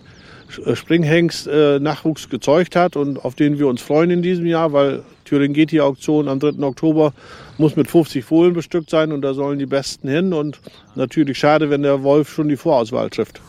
Springhengst 0.74 1.48
äh, 1.48 1.80
Nachwuchs 1.80 2.30
gezeugt 2.30 2.76
hat 2.76 2.96
und 2.96 3.24
auf 3.24 3.36
den 3.36 3.60
wir 3.60 3.68
uns 3.68 3.82
freuen 3.82 4.12
in 4.12 4.22
diesem 4.22 4.46
Jahr, 4.46 4.74
weil 4.74 5.04
Thüringen-Auktion 5.26 6.28
am 6.28 6.40
3. 6.40 6.64
Oktober 6.64 7.14
muss 7.58 7.76
mit 7.76 7.90
50 7.90 8.24
Fohlen 8.24 8.54
bestückt 8.54 8.90
sein 8.90 9.12
und 9.12 9.22
da 9.22 9.34
sollen 9.34 9.60
die 9.60 9.66
Besten 9.66 10.08
hin 10.08 10.34
und 10.34 10.60
natürlich 10.96 11.38
schade, 11.38 11.70
wenn 11.70 11.84
der 11.84 12.04
Wolf 12.04 12.32
schon 12.32 12.50
die 12.50 12.58
Vorauswahl 12.58 13.10
trifft. 13.10 13.42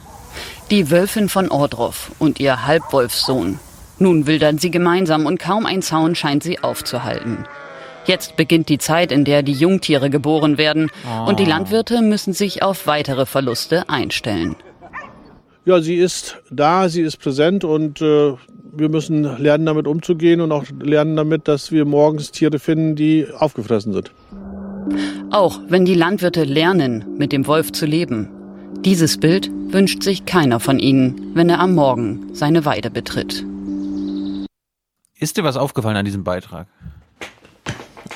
Die 0.71 0.91
Wölfin 0.91 1.29
von 1.29 1.51
Ordruf 1.51 2.13
und 2.19 2.41
ihr 2.41 2.67
Halbwolfssohn. 2.67 3.59
Nun 3.99 4.27
wildern 4.27 4.59
sie 4.59 4.71
gemeinsam 4.71 5.27
und 5.27 5.39
kaum 5.39 5.67
ein 5.67 5.83
Zaun 5.83 6.15
scheint 6.15 6.43
sie 6.43 6.59
aufzuhalten. 6.61 7.47
Jetzt 8.07 8.37
beginnt 8.37 8.69
die 8.69 8.79
Zeit, 8.79 9.13
in 9.13 9.25
der 9.25 9.43
die 9.43 9.53
Jungtiere 9.53 10.11
geboren 10.11 10.59
werden 10.59 10.91
und 11.27 11.39
die 11.39 11.45
Landwirte 11.45 12.03
müssen 12.03 12.33
sich 12.33 12.63
auf 12.63 12.87
weitere 12.87 13.25
Verluste 13.25 13.89
einstellen. 13.89 14.57
Ja, 15.67 15.81
sie 15.81 15.95
ist 15.95 16.43
da, 16.51 16.91
sie 16.91 17.01
ist 17.01 17.17
präsent 17.17 17.65
und 17.65 18.03
äh, 18.03 18.35
wir 18.77 18.89
müssen 18.91 19.23
lernen, 19.39 19.65
damit 19.65 19.87
umzugehen 19.87 20.43
und 20.43 20.53
auch 20.53 20.65
lernen 20.81 21.17
damit, 21.17 21.49
dass 21.49 21.73
wir 21.73 21.87
morgens 21.87 22.31
Tiere 22.33 22.59
finden, 22.59 22.97
die 22.97 23.27
aufgefressen 23.39 23.95
sind. 23.95 24.11
Auch 25.31 25.61
wenn 25.69 25.87
die 25.87 25.95
Landwirte 25.95 26.45
lernen, 26.45 27.17
mit 27.17 27.33
dem 27.33 27.47
Wolf 27.47 27.73
zu 27.73 27.87
leben. 27.87 28.29
Dieses 28.85 29.17
Bild 29.17 29.51
wünscht 29.69 30.03
sich 30.03 30.27
keiner 30.27 30.61
von 30.61 30.79
ihnen, 30.79 31.33
wenn 31.35 31.49
er 31.49 31.61
am 31.61 31.75
Morgen 31.75 32.35
seine 32.35 32.67
Weide 32.67 32.91
betritt. 32.91 33.47
Ist 35.19 35.39
dir 35.39 35.45
was 35.45 35.57
aufgefallen 35.57 35.97
an 35.97 36.05
diesem 36.05 36.25
Beitrag? 36.25 36.67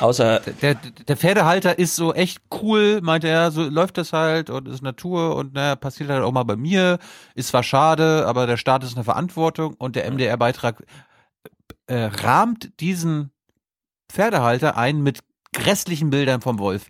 Außer 0.00 0.40
der, 0.62 0.74
der 0.76 1.16
Pferdehalter 1.16 1.78
ist 1.78 1.96
so 1.96 2.14
echt 2.14 2.40
cool, 2.62 3.00
meint 3.02 3.24
er, 3.24 3.50
so 3.50 3.62
läuft 3.64 3.98
das 3.98 4.12
halt 4.12 4.48
und 4.48 4.68
ist 4.68 4.82
Natur 4.82 5.34
und 5.36 5.54
naja, 5.54 5.74
passiert 5.76 6.10
halt 6.10 6.22
auch 6.22 6.32
mal 6.32 6.44
bei 6.44 6.56
mir. 6.56 6.98
Ist 7.34 7.48
zwar 7.48 7.62
schade, 7.62 8.24
aber 8.26 8.46
der 8.46 8.56
Staat 8.56 8.84
ist 8.84 8.94
eine 8.94 9.04
Verantwortung 9.04 9.74
und 9.74 9.96
der 9.96 10.08
MDR-Beitrag 10.10 10.84
äh, 11.88 12.04
rahmt 12.04 12.80
diesen 12.80 13.30
Pferdehalter 14.10 14.76
ein 14.76 15.02
mit 15.02 15.20
grässlichen 15.52 16.10
Bildern 16.10 16.40
vom 16.40 16.58
Wolf. 16.58 16.86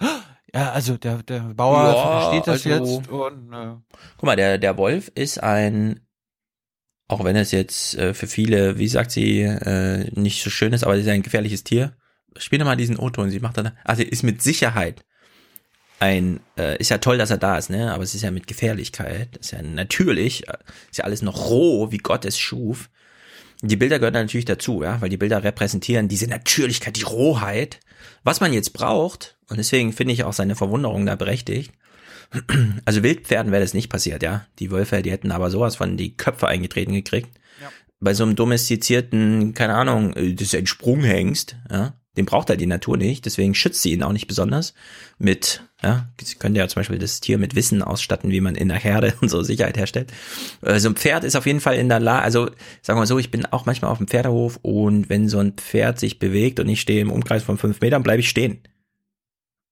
Ja, 0.54 0.72
also 0.72 0.96
der, 0.96 1.22
der 1.22 1.40
Bauer 1.40 1.84
Ja, 1.94 2.20
versteht 2.20 2.46
das 2.46 2.66
also- 2.66 2.96
jetzt 2.96 3.08
und 3.08 3.52
äh, 3.52 3.74
Guck 4.16 4.22
mal, 4.24 4.36
der, 4.36 4.58
der 4.58 4.76
Wolf 4.76 5.10
ist 5.14 5.42
ein, 5.42 6.00
auch 7.08 7.22
wenn 7.24 7.36
es 7.36 7.52
jetzt 7.52 7.96
äh, 7.96 8.12
für 8.14 8.26
viele, 8.26 8.78
wie 8.78 8.88
sagt 8.88 9.10
sie, 9.10 9.42
äh, 9.42 10.10
nicht 10.18 10.42
so 10.42 10.50
schön 10.50 10.72
ist, 10.72 10.84
aber 10.84 10.94
es 10.94 11.02
ist 11.02 11.08
ein 11.08 11.22
gefährliches 11.22 11.64
Tier. 11.64 11.96
Spiel 12.38 12.58
doch 12.58 12.66
mal 12.66 12.76
diesen 12.76 12.98
O-Ton, 12.98 13.30
sie 13.30 13.40
macht 13.40 13.56
dann, 13.56 13.72
also 13.84 14.02
ist 14.02 14.22
mit 14.22 14.42
Sicherheit 14.42 15.04
ein, 16.00 16.40
äh, 16.56 16.78
ist 16.78 16.90
ja 16.90 16.98
toll, 16.98 17.18
dass 17.18 17.30
er 17.30 17.38
da 17.38 17.58
ist, 17.58 17.70
ne, 17.70 17.92
aber 17.92 18.02
es 18.02 18.14
ist 18.14 18.22
ja 18.22 18.30
mit 18.30 18.46
Gefährlichkeit, 18.46 19.36
ist 19.36 19.50
ja 19.50 19.62
natürlich, 19.62 20.48
äh, 20.48 20.56
ist 20.90 20.98
ja 20.98 21.04
alles 21.04 21.22
noch 21.22 21.50
roh, 21.50 21.90
wie 21.90 21.98
Gott 21.98 22.24
es 22.24 22.38
schuf. 22.38 22.88
Die 23.62 23.76
Bilder 23.76 23.98
gehören 23.98 24.14
natürlich 24.14 24.44
dazu, 24.44 24.82
ja, 24.82 25.00
weil 25.00 25.08
die 25.08 25.16
Bilder 25.16 25.42
repräsentieren 25.42 26.06
diese 26.06 26.28
Natürlichkeit, 26.28 26.96
die 26.96 27.02
Rohheit. 27.02 27.80
Was 28.22 28.40
man 28.40 28.52
jetzt 28.52 28.72
braucht, 28.72 29.36
und 29.48 29.56
deswegen 29.56 29.92
finde 29.92 30.14
ich 30.14 30.22
auch 30.22 30.32
seine 30.32 30.54
Verwunderung 30.54 31.06
da 31.06 31.16
berechtigt, 31.16 31.72
also 32.84 33.02
Wildpferden 33.02 33.50
wäre 33.52 33.62
das 33.62 33.74
nicht 33.74 33.88
passiert, 33.88 34.22
ja. 34.22 34.46
Die 34.58 34.70
Wölfe, 34.70 35.02
die 35.02 35.10
hätten 35.10 35.32
aber 35.32 35.50
sowas 35.50 35.76
von 35.76 35.96
die 35.96 36.16
Köpfe 36.16 36.46
eingetreten 36.46 36.92
gekriegt. 36.92 37.30
Bei 38.00 38.14
so 38.14 38.22
einem 38.22 38.36
domestizierten, 38.36 39.54
keine 39.54 39.74
Ahnung, 39.74 40.12
äh, 40.14 40.34
das 40.34 40.48
ist 40.48 40.54
ein 40.54 40.66
Sprunghengst, 40.66 41.56
ja. 41.70 41.94
Den 42.18 42.26
braucht 42.26 42.50
halt 42.50 42.60
die 42.60 42.66
Natur 42.66 42.96
nicht, 42.96 43.24
deswegen 43.26 43.54
schützt 43.54 43.80
sie 43.80 43.92
ihn 43.92 44.02
auch 44.02 44.12
nicht 44.12 44.26
besonders 44.26 44.74
mit, 45.18 45.62
ja, 45.84 46.08
sie 46.20 46.34
könnte 46.34 46.58
ja 46.58 46.66
zum 46.66 46.80
Beispiel 46.80 46.98
das 46.98 47.20
Tier 47.20 47.38
mit 47.38 47.54
Wissen 47.54 47.80
ausstatten, 47.80 48.32
wie 48.32 48.40
man 48.40 48.56
in 48.56 48.66
der 48.66 48.78
Herde 48.78 49.14
und 49.20 49.28
so 49.28 49.42
Sicherheit 49.42 49.76
herstellt. 49.76 50.12
Äh, 50.62 50.80
So 50.80 50.88
ein 50.88 50.96
Pferd 50.96 51.22
ist 51.22 51.36
auf 51.36 51.46
jeden 51.46 51.60
Fall 51.60 51.76
in 51.76 51.88
der 51.88 52.00
Lage, 52.00 52.24
also 52.24 52.46
sagen 52.82 52.96
wir 52.98 53.02
mal 53.02 53.06
so, 53.06 53.20
ich 53.20 53.30
bin 53.30 53.46
auch 53.46 53.66
manchmal 53.66 53.92
auf 53.92 53.98
dem 53.98 54.08
Pferdehof 54.08 54.58
und 54.62 55.08
wenn 55.08 55.28
so 55.28 55.38
ein 55.38 55.52
Pferd 55.52 56.00
sich 56.00 56.18
bewegt 56.18 56.58
und 56.58 56.68
ich 56.68 56.80
stehe 56.80 57.00
im 57.00 57.12
Umkreis 57.12 57.44
von 57.44 57.56
fünf 57.56 57.80
Metern, 57.80 58.02
bleibe 58.02 58.18
ich 58.20 58.28
stehen. 58.28 58.60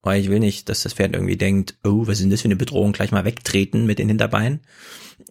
Weil 0.03 0.21
ich 0.21 0.31
will 0.31 0.39
nicht, 0.39 0.69
dass 0.69 0.85
das 0.85 0.95
Pferd 0.95 1.15
irgendwie 1.15 1.37
denkt, 1.37 1.79
oh, 1.83 2.07
was 2.07 2.19
ist 2.19 2.23
denn 2.23 2.31
das 2.31 2.43
für 2.43 2.47
eine 2.47 2.55
Bedrohung, 2.55 2.93
gleich 2.93 3.11
mal 3.11 3.25
wegtreten 3.25 3.87
mit 3.87 3.99
den 3.99 4.07
Hinterbeinen. 4.07 4.61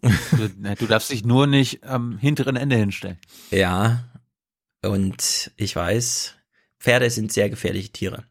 du 0.01 0.85
darfst 0.85 1.11
dich 1.11 1.23
nur 1.23 1.47
nicht 1.47 1.85
am 1.85 2.17
hinteren 2.17 2.57
Ende 2.57 2.75
hinstellen. 2.75 3.17
Ja, 3.51 4.03
und 4.85 5.51
ich 5.55 5.75
weiß, 5.75 6.35
Pferde 6.85 7.09
sind 7.09 7.33
sehr 7.33 7.49
gefährliche 7.49 7.89
Tiere. 7.89 8.25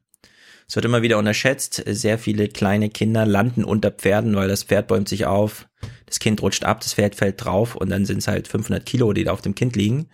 Es 0.69 0.77
wird 0.77 0.85
immer 0.85 1.03
wieder 1.03 1.19
unterschätzt. 1.19 1.83
Sehr 1.89 2.21
viele 2.21 2.47
kleine 2.47 2.89
Kinder 2.89 3.27
landen 3.27 3.65
unter 3.65 3.91
Pferden, 3.91 4.37
weil 4.37 4.47
das 4.47 4.63
Pferd 4.63 4.87
bäumt 4.87 5.09
sich 5.09 5.27
auf, 5.27 5.69
das 6.07 6.21
Kind 6.21 6.41
rutscht 6.41 6.65
ab, 6.65 6.81
das 6.81 6.95
Pferd 6.95 7.17
fällt 7.17 7.45
drauf 7.45 7.75
und 7.75 7.91
dann 7.91 8.07
sind 8.07 8.19
es 8.19 8.29
halt 8.29 8.47
500 8.47 8.87
Kilo, 8.87 9.13
die 9.13 9.25
da 9.25 9.33
auf 9.33 9.43
dem 9.43 9.57
Kind 9.57 9.75
liegen. 9.75 10.09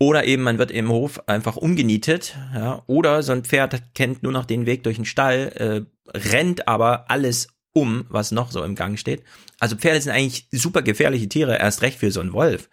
Oder 0.00 0.24
eben 0.24 0.42
man 0.42 0.58
wird 0.58 0.72
im 0.72 0.88
Hof 0.88 1.28
einfach 1.28 1.56
umgenietet, 1.56 2.36
ja. 2.52 2.82
Oder 2.88 3.22
so 3.22 3.30
ein 3.30 3.44
Pferd 3.44 3.94
kennt 3.94 4.24
nur 4.24 4.32
noch 4.32 4.44
den 4.44 4.66
Weg 4.66 4.82
durch 4.82 4.96
den 4.96 5.04
Stall, 5.04 5.52
äh, 5.54 6.18
rennt 6.18 6.66
aber 6.66 7.08
alles 7.12 7.46
um, 7.72 8.06
was 8.08 8.32
noch 8.32 8.50
so 8.50 8.64
im 8.64 8.74
Gang 8.74 8.98
steht. 8.98 9.22
Also 9.60 9.76
Pferde 9.76 10.00
sind 10.00 10.10
eigentlich 10.10 10.48
super 10.50 10.82
gefährliche 10.82 11.28
Tiere, 11.28 11.56
erst 11.58 11.82
recht 11.82 12.00
für 12.00 12.10
so 12.10 12.18
einen 12.18 12.32
Wolf. 12.32 12.68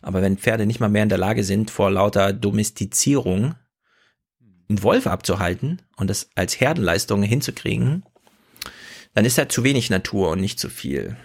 Aber 0.00 0.22
wenn 0.22 0.38
Pferde 0.38 0.64
nicht 0.64 0.78
mal 0.78 0.88
mehr 0.88 1.02
in 1.02 1.08
der 1.08 1.18
Lage 1.18 1.42
sind, 1.42 1.72
vor 1.72 1.90
lauter 1.90 2.32
Domestizierung 2.32 3.56
einen 4.68 4.82
Wolf 4.82 5.06
abzuhalten 5.06 5.82
und 5.96 6.08
das 6.08 6.28
als 6.34 6.60
Herdenleistung 6.60 7.22
hinzukriegen, 7.22 8.04
dann 9.14 9.24
ist 9.24 9.38
da 9.38 9.48
zu 9.48 9.64
wenig 9.64 9.90
Natur 9.90 10.30
und 10.30 10.40
nicht 10.40 10.58
zu 10.58 10.68
viel. 10.68 11.16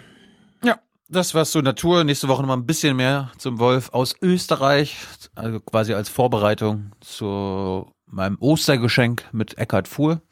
Ja, 0.62 0.80
das 1.08 1.34
war's 1.34 1.50
zur 1.50 1.62
Natur. 1.62 2.04
Nächste 2.04 2.28
Woche 2.28 2.42
nochmal 2.42 2.58
ein 2.58 2.66
bisschen 2.66 2.96
mehr 2.96 3.32
zum 3.38 3.58
Wolf 3.58 3.90
aus 3.90 4.14
Österreich. 4.22 4.96
Also 5.34 5.60
quasi 5.60 5.94
als 5.94 6.08
Vorbereitung 6.08 6.92
zu 7.00 7.90
meinem 8.06 8.36
Ostergeschenk 8.38 9.24
mit 9.32 9.58
Eckhard 9.58 9.88
Fuhr. 9.88 10.22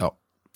Ja. 0.00 0.12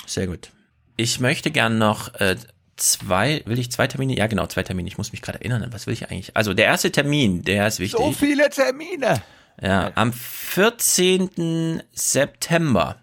Sehr 0.06 0.26
gut. 0.26 0.50
Ich 0.96 1.20
möchte 1.20 1.50
gern 1.50 1.78
noch 1.78 2.14
äh, 2.14 2.36
zwei, 2.76 3.42
will 3.46 3.58
ich 3.58 3.70
zwei 3.70 3.86
Termine? 3.86 4.16
Ja, 4.16 4.26
genau, 4.26 4.46
zwei 4.46 4.62
Termine. 4.62 4.88
Ich 4.88 4.98
muss 4.98 5.12
mich 5.12 5.22
gerade 5.22 5.38
erinnern, 5.40 5.66
was 5.72 5.86
will 5.86 5.94
ich 5.94 6.10
eigentlich? 6.10 6.36
Also 6.36 6.54
der 6.54 6.66
erste 6.66 6.90
Termin, 6.90 7.42
der 7.42 7.66
ist 7.66 7.78
wichtig. 7.78 7.98
So 7.98 8.12
viele 8.12 8.50
Termine. 8.50 9.22
Ja, 9.60 9.90
am 9.96 10.12
14. 10.12 11.82
September 11.92 12.96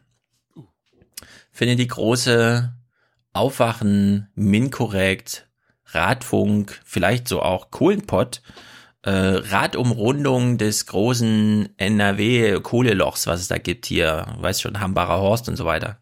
findet 1.51 1.79
die 1.79 1.87
große 1.87 2.73
Aufwachen, 3.33 4.29
Minkorrekt, 4.35 5.47
Radfunk, 5.87 6.79
vielleicht 6.85 7.27
so 7.27 7.41
auch 7.41 7.71
Kohlenpott, 7.71 8.41
äh, 9.01 9.11
Radumrundung 9.11 10.57
des 10.57 10.85
großen 10.85 11.69
NRW-Kohlelochs, 11.77 13.27
was 13.27 13.41
es 13.41 13.47
da 13.49 13.57
gibt 13.57 13.85
hier, 13.85 14.25
weißt 14.39 14.61
schon, 14.61 14.79
Hambacher 14.79 15.19
Horst 15.19 15.49
und 15.49 15.57
so 15.57 15.65
weiter. 15.65 15.97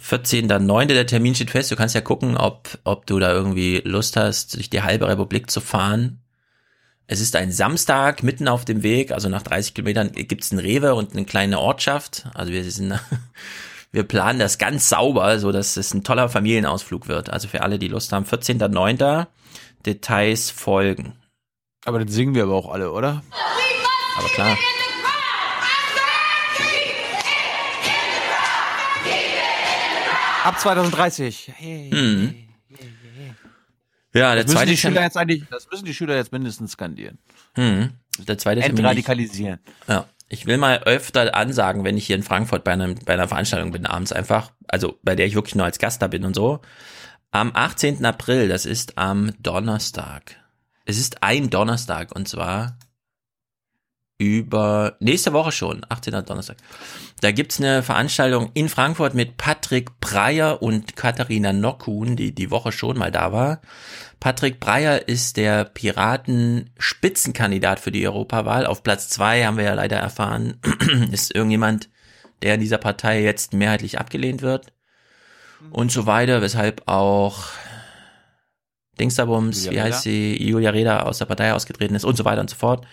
14.9. 0.00 0.86
der 0.86 1.06
Termin 1.06 1.34
steht 1.34 1.50
fest. 1.50 1.70
Du 1.70 1.76
kannst 1.76 1.94
ja 1.94 2.00
gucken, 2.00 2.36
ob, 2.36 2.78
ob 2.84 3.06
du 3.06 3.18
da 3.18 3.32
irgendwie 3.32 3.80
Lust 3.84 4.16
hast, 4.16 4.56
durch 4.56 4.70
die 4.70 4.82
halbe 4.82 5.06
Republik 5.06 5.50
zu 5.50 5.60
fahren. 5.60 6.21
Es 7.06 7.20
ist 7.20 7.36
ein 7.36 7.52
Samstag 7.52 8.22
mitten 8.22 8.48
auf 8.48 8.64
dem 8.64 8.82
Weg, 8.82 9.12
also 9.12 9.28
nach 9.28 9.42
30 9.42 9.74
Kilometern 9.74 10.12
gibt's 10.12 10.52
ein 10.52 10.58
Rewe 10.58 10.94
und 10.94 11.12
eine 11.12 11.24
kleine 11.24 11.58
Ortschaft. 11.58 12.26
Also 12.34 12.52
wir 12.52 12.64
sind, 12.64 12.98
wir 13.92 14.04
planen 14.04 14.38
das 14.38 14.58
ganz 14.58 14.88
sauber, 14.88 15.38
so 15.38 15.52
dass 15.52 15.76
es 15.76 15.92
ein 15.92 16.04
toller 16.04 16.28
Familienausflug 16.28 17.08
wird. 17.08 17.30
Also 17.30 17.48
für 17.48 17.62
alle, 17.62 17.78
die 17.78 17.88
Lust 17.88 18.12
haben, 18.12 18.24
14.9. 18.24 19.26
Details 19.84 20.50
folgen. 20.50 21.14
Aber 21.84 21.98
dann 21.98 22.08
singen 22.08 22.34
wir 22.34 22.44
aber 22.44 22.54
auch 22.54 22.70
alle, 22.72 22.92
oder? 22.92 23.22
Aber 24.16 24.28
klar. 24.28 24.56
Ab 30.44 30.58
2030. 30.58 31.52
Hey. 31.56 31.90
Hm. 31.90 32.41
Ja, 34.14 34.34
der 34.34 34.44
das 34.44 34.52
müssen 34.52 34.56
zweite 34.56 34.70
die 34.70 34.76
Schüler 34.76 35.02
jetzt 35.02 35.16
eigentlich, 35.16 35.44
das 35.50 35.68
müssen 35.70 35.84
die 35.84 35.94
Schüler 35.94 36.16
jetzt 36.16 36.32
mindestens 36.32 36.72
skandieren. 36.72 37.18
Hm. 37.54 37.90
Der 38.18 38.38
zweite 38.38 38.62
Entradikalisieren. 38.62 39.60
Ja. 39.88 40.06
Ich 40.28 40.46
will 40.46 40.56
mal 40.56 40.82
öfter 40.84 41.34
ansagen, 41.34 41.84
wenn 41.84 41.98
ich 41.98 42.06
hier 42.06 42.16
in 42.16 42.22
Frankfurt 42.22 42.64
bei, 42.64 42.72
einem, 42.72 42.94
bei 43.04 43.12
einer 43.12 43.28
Veranstaltung 43.28 43.70
bin, 43.70 43.84
abends 43.84 44.12
einfach, 44.12 44.52
also 44.66 44.98
bei 45.02 45.14
der 45.14 45.26
ich 45.26 45.34
wirklich 45.34 45.54
nur 45.54 45.66
als 45.66 45.78
Gast 45.78 46.00
da 46.00 46.06
bin 46.06 46.24
und 46.24 46.34
so. 46.34 46.60
Am 47.32 47.50
18. 47.54 48.04
April, 48.04 48.48
das 48.48 48.64
ist 48.64 48.96
am 48.96 49.32
Donnerstag. 49.40 50.36
Es 50.84 50.98
ist 50.98 51.22
ein 51.22 51.50
Donnerstag 51.50 52.14
und 52.14 52.28
zwar 52.28 52.78
über 54.18 54.96
nächste 55.00 55.32
Woche 55.32 55.52
schon, 55.52 55.86
18. 55.88 56.24
Donnerstag. 56.24 56.56
Da 57.20 57.30
gibt's 57.32 57.60
eine 57.60 57.82
Veranstaltung 57.82 58.50
in 58.54 58.68
Frankfurt 58.68 59.14
mit 59.14 59.36
Patrick 59.36 59.98
Breyer 60.00 60.62
und 60.62 60.96
Katharina 60.96 61.52
Nockhuhn, 61.52 62.16
die 62.16 62.34
die 62.34 62.50
Woche 62.50 62.72
schon 62.72 62.98
mal 62.98 63.10
da 63.10 63.32
war. 63.32 63.60
Patrick 64.20 64.60
Breyer 64.60 65.08
ist 65.08 65.36
der 65.36 65.64
Piraten-Spitzenkandidat 65.64 67.80
für 67.80 67.90
die 67.90 68.06
Europawahl. 68.06 68.66
Auf 68.66 68.84
Platz 68.84 69.08
zwei 69.08 69.44
haben 69.44 69.56
wir 69.56 69.64
ja 69.64 69.74
leider 69.74 69.96
erfahren, 69.96 70.60
ist 71.10 71.34
irgendjemand, 71.34 71.88
der 72.42 72.54
in 72.54 72.60
dieser 72.60 72.78
Partei 72.78 73.22
jetzt 73.22 73.52
mehrheitlich 73.52 73.98
abgelehnt 73.98 74.42
wird. 74.42 74.72
Und 75.70 75.90
so 75.90 76.06
weiter, 76.06 76.42
weshalb 76.42 76.82
auch 76.86 77.46
Dingsterbums, 79.00 79.70
wie 79.70 79.80
heißt 79.80 80.02
sie, 80.02 80.42
Julia 80.42 80.70
Reda 80.70 81.00
aus 81.00 81.18
der 81.18 81.26
Partei 81.26 81.52
ausgetreten 81.52 81.94
ist 81.94 82.04
und 82.04 82.16
so 82.16 82.24
weiter 82.24 82.40
und 82.40 82.50
so 82.50 82.56
fort. 82.56 82.86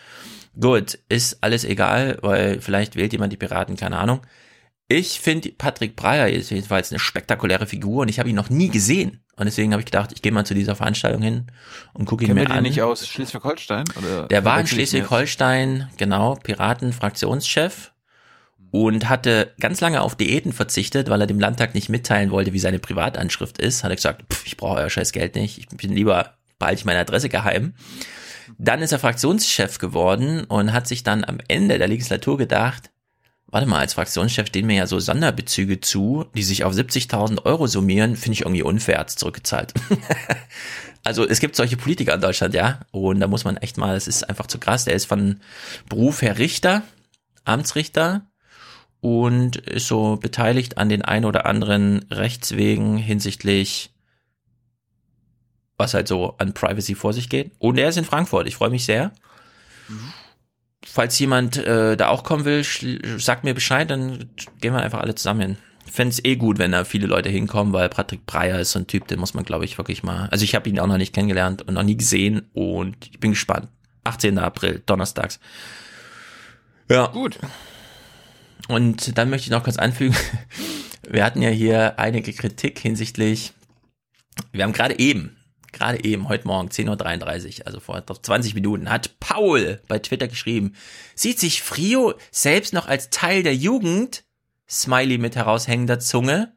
Gut, 0.60 1.00
ist 1.10 1.42
alles 1.42 1.64
egal, 1.64 2.18
weil 2.22 2.60
vielleicht 2.62 2.96
wählt 2.96 3.14
jemand 3.14 3.32
die 3.32 3.38
Piraten, 3.38 3.76
keine 3.78 3.98
Ahnung. 3.98 4.22
Ich 4.92 5.20
finde, 5.20 5.52
Patrick 5.52 5.96
Breyer 5.96 6.30
ist 6.30 6.50
jedenfalls 6.50 6.92
eine 6.92 7.00
spektakuläre 7.00 7.68
Figur 7.68 8.02
und 8.02 8.10
ich 8.10 8.18
habe 8.20 8.30
ihn 8.30 8.36
noch 8.36 8.50
nie 8.50 8.70
gesehen. 8.70 9.24
Und 9.36 9.46
deswegen 9.46 9.72
habe 9.72 9.82
ich 9.82 9.86
gedacht, 9.86 10.12
ich 10.12 10.22
gehe 10.22 10.32
mal 10.32 10.46
zu 10.46 10.56
dieser 10.56 10.76
Veranstaltung 10.76 11.22
hin 11.22 11.48
und 11.94 12.06
gucke 12.06 12.26
ihn 12.26 12.34
mir 12.34 12.46
den 12.46 12.52
an. 12.52 12.64
nicht 12.64 12.82
aus 12.82 13.08
Schleswig-Holstein? 13.08 13.86
oder 13.98 14.28
Der 14.28 14.44
war 14.44 14.60
in? 14.60 14.68
Schleswig-Holstein, 14.68 15.90
genau, 15.98 16.36
Piraten-Fraktionschef 16.36 17.92
und 18.72 19.08
hatte 19.10 19.54
ganz 19.60 19.80
lange 19.80 20.02
auf 20.02 20.16
Diäten 20.16 20.54
verzichtet, 20.54 21.10
weil 21.10 21.22
er 21.22 21.28
dem 21.28 21.40
Landtag 21.40 21.74
nicht 21.74 21.90
mitteilen 21.90 22.32
wollte, 22.32 22.52
wie 22.54 22.60
seine 22.60 22.80
Privatanschrift 22.80 23.60
ist. 23.60 23.84
Hat 23.84 23.92
er 23.92 23.96
gesagt, 23.96 24.26
pff, 24.34 24.46
ich 24.46 24.58
brauche 24.58 24.80
euer 24.80 24.90
scheiß 24.90 25.12
Geld 25.12 25.36
nicht, 25.36 25.58
ich 25.60 25.68
bin 25.70 25.94
lieber, 25.94 26.34
behalte 26.58 26.80
ich 26.80 26.86
meine 26.86 27.00
Adresse 27.00 27.30
geheim. 27.30 27.74
Dann 28.58 28.82
ist 28.82 28.92
er 28.92 29.00
Fraktionschef 29.00 29.78
geworden 29.78 30.44
und 30.45 30.74
hat 30.74 30.88
sich 30.88 31.03
dann 31.03 31.24
am 31.24 31.40
Ende 31.48 31.78
der 31.78 31.88
Legislatur 31.88 32.38
gedacht, 32.38 32.92
warte 33.52 33.68
mal, 33.68 33.80
als 33.80 33.94
Fraktionschef 33.94 34.48
stehen 34.48 34.68
mir 34.68 34.78
ja 34.78 34.88
so 34.88 35.00
Sonderbezüge 35.00 35.80
zu, 35.80 36.26
die 36.36 36.44
sich 36.44 36.64
auf 36.64 36.74
70.000 36.74 37.45
Euro 37.45 37.68
summieren, 37.68 38.16
finde 38.16 38.34
ich 38.34 38.42
irgendwie 38.42 38.64
unfair, 38.64 39.00
hat's 39.00 39.16
zurückgezahlt. 39.16 39.74
also 41.03 41.28
es 41.28 41.40
gibt 41.40 41.56
solche 41.56 41.78
Politiker 41.78 42.14
in 42.14 42.22
Deutschland, 42.22 42.53
ja, 42.53 42.82
und 42.92 43.19
da 43.19 43.28
muss 43.28 43.44
man 43.44 43.58
echt 43.58 43.78
mal, 43.78 43.95
das 43.95 44.08
ist 44.08 44.30
einfach 44.30 44.48
zu 44.48 44.60
krass, 44.60 44.86
der 44.86 44.94
ist 44.94 45.06
von 45.06 45.40
Beruf 45.88 46.22
her 46.22 46.38
Richter, 46.38 46.84
Amtsrichter 47.45 48.28
und 49.02 49.56
ist 49.56 49.88
so 49.88 50.18
beteiligt 50.18 50.78
an 50.78 50.90
den 50.90 51.02
ein 51.02 51.26
oder 51.26 51.45
anderen 51.45 52.06
Rechtswegen 52.11 52.98
hinsichtlich 52.98 53.92
was 55.80 55.93
halt 55.93 56.08
so 56.08 56.35
an 56.38 56.53
Privacy 56.53 56.93
vor 56.93 57.14
sich 57.14 57.30
geht. 57.30 57.51
Und 57.58 57.77
er 57.77 57.90
ist 57.90 57.98
in 57.98 58.06
Frankfurt. 58.06 58.48
Ich 58.48 58.56
freue 58.56 58.69
mich 58.69 58.85
sehr. 58.85 59.11
Falls 60.85 61.17
jemand 61.17 61.58
äh, 61.58 61.98
da 61.98 62.09
auch 62.09 62.24
kommen 62.24 62.45
will, 62.45 62.64
sagt 63.17 63.43
mir 63.43 63.53
Bescheid, 63.53 63.90
dann 63.90 64.30
gehen 64.59 64.74
wir 64.74 64.82
einfach 64.82 64.99
alle 64.99 65.16
zusammen 65.16 65.41
hin. 65.41 65.58
Ich 65.85 65.93
fände 65.93 66.11
es 66.11 66.24
eh 66.24 66.35
gut, 66.35 66.59
wenn 66.59 66.72
da 66.72 66.83
viele 66.83 67.08
Leute 67.08 67.30
hinkommen, 67.30 67.74
weil 67.74 67.90
Patrick 67.90 68.25
Breyer 68.25 68.59
ist 68.59 68.74
so 68.74 68.80
ein 68.80 68.88
Typ, 68.88 69.08
den 69.08 69.19
muss 69.19 69.33
man, 69.33 69.43
glaube 69.43 69.66
ich, 69.66 69.77
wirklich 69.77 70.03
mal. 70.03 70.27
Also 70.30 70.43
ich 70.43 70.53
habe 70.53 70.69
ihn 70.69 70.80
auch 70.80 70.88
noch 70.88 70.98
nicht 70.98 71.16
kennengelernt 71.16 71.64
und 71.64 71.74
noch 71.74 71.83
nie 71.83 71.98
gesehen 71.98 72.49
und 72.53 72.95
ich 73.09 73.19
bin 73.19 73.32
gespannt. 73.32 73.69
18. 74.03 74.38
April, 74.38 74.83
donnerstags. 74.85 75.40
Ja. 76.90 77.08
Gut. 77.08 77.40
Und 78.67 79.17
dann 79.17 79.30
möchte 79.30 79.45
ich 79.45 79.51
noch 79.51 79.64
kurz 79.64 79.77
anfügen, 79.77 80.16
wir 81.09 81.24
hatten 81.24 81.41
ja 81.41 81.49
hier 81.49 81.98
einige 81.98 82.33
Kritik 82.33 82.77
hinsichtlich, 82.80 83.53
wir 84.51 84.64
haben 84.64 84.74
gerade 84.74 84.99
eben, 84.99 85.39
gerade 85.72 86.04
eben, 86.04 86.30
heute 86.30 86.48
Morgen, 86.48 86.70
10.33 86.70 87.60
Uhr, 87.60 87.68
also 87.68 87.80
vor 87.80 88.04
20 88.06 88.54
Minuten, 88.56 88.90
hat 88.90 89.20
Paul 89.20 89.82
bei 89.88 90.00
Twitter 90.00 90.28
geschrieben, 90.28 90.74
sieht 91.16 91.40
sich 91.40 91.62
Frio 91.62 92.14
selbst 92.32 92.74
noch 92.74 92.88
als 92.88 93.10
Teil 93.10 93.44
der 93.44 93.56
Jugend? 93.56 94.24
Smiley 94.70 95.18
mit 95.18 95.36
heraushängender 95.36 96.00
Zunge. 96.00 96.54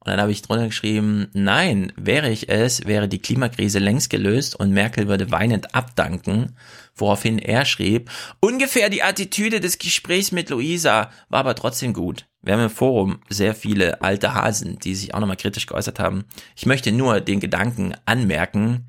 Und 0.00 0.10
dann 0.10 0.20
habe 0.20 0.32
ich 0.32 0.42
drunter 0.42 0.66
geschrieben, 0.66 1.28
nein, 1.34 1.92
wäre 1.96 2.30
ich 2.30 2.48
es, 2.48 2.86
wäre 2.86 3.08
die 3.08 3.20
Klimakrise 3.20 3.78
längst 3.78 4.08
gelöst 4.08 4.54
und 4.58 4.72
Merkel 4.72 5.08
würde 5.08 5.30
weinend 5.30 5.74
abdanken, 5.74 6.56
woraufhin 7.00 7.38
er 7.38 7.64
schrieb, 7.64 8.10
ungefähr 8.40 8.90
die 8.90 9.02
Attitüde 9.02 9.60
des 9.60 9.78
Gesprächs 9.78 10.32
mit 10.32 10.50
Luisa 10.50 11.10
war 11.28 11.40
aber 11.40 11.54
trotzdem 11.54 11.92
gut. 11.92 12.26
Wir 12.42 12.54
haben 12.54 12.62
im 12.62 12.70
Forum 12.70 13.20
sehr 13.28 13.54
viele 13.54 14.02
alte 14.02 14.34
Hasen, 14.34 14.78
die 14.78 14.94
sich 14.94 15.14
auch 15.14 15.20
nochmal 15.20 15.36
kritisch 15.36 15.66
geäußert 15.66 15.98
haben. 15.98 16.24
Ich 16.56 16.66
möchte 16.66 16.92
nur 16.92 17.20
den 17.20 17.40
Gedanken 17.40 17.94
anmerken, 18.06 18.86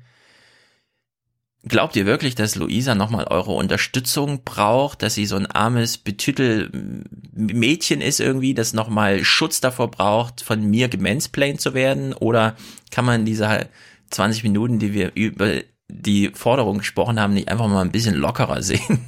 Glaubt 1.64 1.94
ihr 1.94 2.06
wirklich, 2.06 2.34
dass 2.34 2.56
Luisa 2.56 2.96
nochmal 2.96 3.28
eure 3.30 3.52
Unterstützung 3.52 4.42
braucht, 4.42 5.00
dass 5.00 5.14
sie 5.14 5.26
so 5.26 5.36
ein 5.36 5.46
armes 5.46 5.96
Betütel-Mädchen 5.96 8.00
ist 8.00 8.18
irgendwie, 8.18 8.52
das 8.52 8.72
nochmal 8.72 9.22
Schutz 9.22 9.60
davor 9.60 9.88
braucht, 9.88 10.40
von 10.40 10.68
mir 10.68 10.88
gemansplained 10.88 11.60
zu 11.60 11.72
werden? 11.72 12.14
Oder 12.14 12.56
kann 12.90 13.04
man 13.04 13.24
diese 13.24 13.68
20 14.10 14.42
Minuten, 14.42 14.80
die 14.80 14.92
wir 14.92 15.12
über 15.14 15.60
die 15.88 16.30
Forderung 16.34 16.78
gesprochen 16.78 17.20
haben, 17.20 17.34
nicht 17.34 17.48
einfach 17.48 17.68
mal 17.68 17.82
ein 17.82 17.92
bisschen 17.92 18.14
lockerer 18.14 18.62
sehen? 18.62 19.06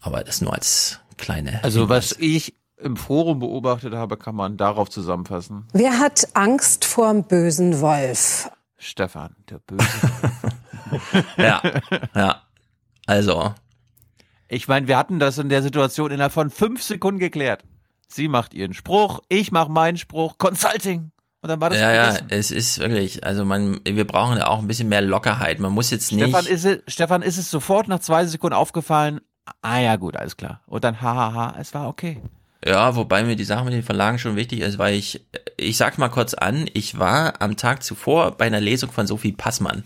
Aber 0.00 0.22
das 0.24 0.40
nur 0.40 0.52
als 0.54 1.00
kleine. 1.16 1.62
Also 1.62 1.80
Hinweis. 1.82 2.12
was 2.12 2.18
ich 2.18 2.54
im 2.76 2.96
Forum 2.96 3.40
beobachtet 3.40 3.94
habe, 3.94 4.16
kann 4.16 4.36
man 4.36 4.56
darauf 4.56 4.88
zusammenfassen. 4.88 5.66
Wer 5.72 5.98
hat 5.98 6.28
Angst 6.34 6.84
vorm 6.84 7.24
bösen 7.24 7.80
Wolf? 7.80 8.48
Stefan, 8.76 9.34
der 9.50 9.58
böse. 9.58 9.84
ja, 11.36 11.62
ja. 12.14 12.42
Also. 13.06 13.54
Ich 14.48 14.68
meine, 14.68 14.88
wir 14.88 14.96
hatten 14.96 15.18
das 15.18 15.38
in 15.38 15.48
der 15.48 15.62
Situation 15.62 16.10
innerhalb 16.10 16.32
von 16.32 16.50
fünf 16.50 16.82
Sekunden 16.82 17.18
geklärt. 17.18 17.64
Sie 18.06 18.28
macht 18.28 18.54
ihren 18.54 18.72
Spruch, 18.72 19.20
ich 19.28 19.52
mache 19.52 19.70
meinen 19.70 19.98
Spruch, 19.98 20.38
Consulting. 20.38 21.10
Und 21.40 21.48
dann 21.48 21.60
war 21.60 21.70
das 21.70 21.78
Ja, 21.78 21.92
ja, 21.92 22.16
es 22.30 22.50
ist 22.50 22.78
wirklich, 22.80 23.24
also 23.24 23.44
man, 23.44 23.80
wir 23.84 24.06
brauchen 24.06 24.38
ja 24.38 24.48
auch 24.48 24.58
ein 24.58 24.66
bisschen 24.66 24.88
mehr 24.88 25.02
Lockerheit. 25.02 25.60
Man 25.60 25.72
muss 25.72 25.90
jetzt 25.90 26.10
nicht. 26.12 26.24
Stefan 26.24 26.46
ist 26.46 26.64
es, 26.64 26.78
Stefan 26.88 27.22
ist 27.22 27.38
es 27.38 27.50
sofort 27.50 27.86
nach 27.86 28.00
zwei 28.00 28.26
Sekunden 28.26 28.56
aufgefallen. 28.56 29.20
Ah 29.62 29.78
ja, 29.78 29.96
gut, 29.96 30.16
alles 30.16 30.36
klar. 30.36 30.62
Und 30.66 30.84
dann 30.84 31.00
hahaha, 31.00 31.54
es 31.60 31.72
war 31.74 31.88
okay. 31.88 32.20
Ja, 32.64 32.96
wobei 32.96 33.22
mir 33.22 33.36
die 33.36 33.44
Sache 33.44 33.64
mit 33.64 33.72
den 33.72 33.84
Verlagen 33.84 34.18
schon 34.18 34.34
wichtig 34.34 34.60
ist, 34.60 34.78
weil 34.78 34.94
ich, 34.94 35.24
ich 35.56 35.76
sag 35.76 35.96
mal 35.96 36.08
kurz 36.08 36.34
an, 36.34 36.68
ich 36.74 36.98
war 36.98 37.40
am 37.40 37.56
Tag 37.56 37.84
zuvor 37.84 38.32
bei 38.32 38.46
einer 38.46 38.60
Lesung 38.60 38.90
von 38.90 39.06
Sophie 39.06 39.32
Passmann 39.32 39.84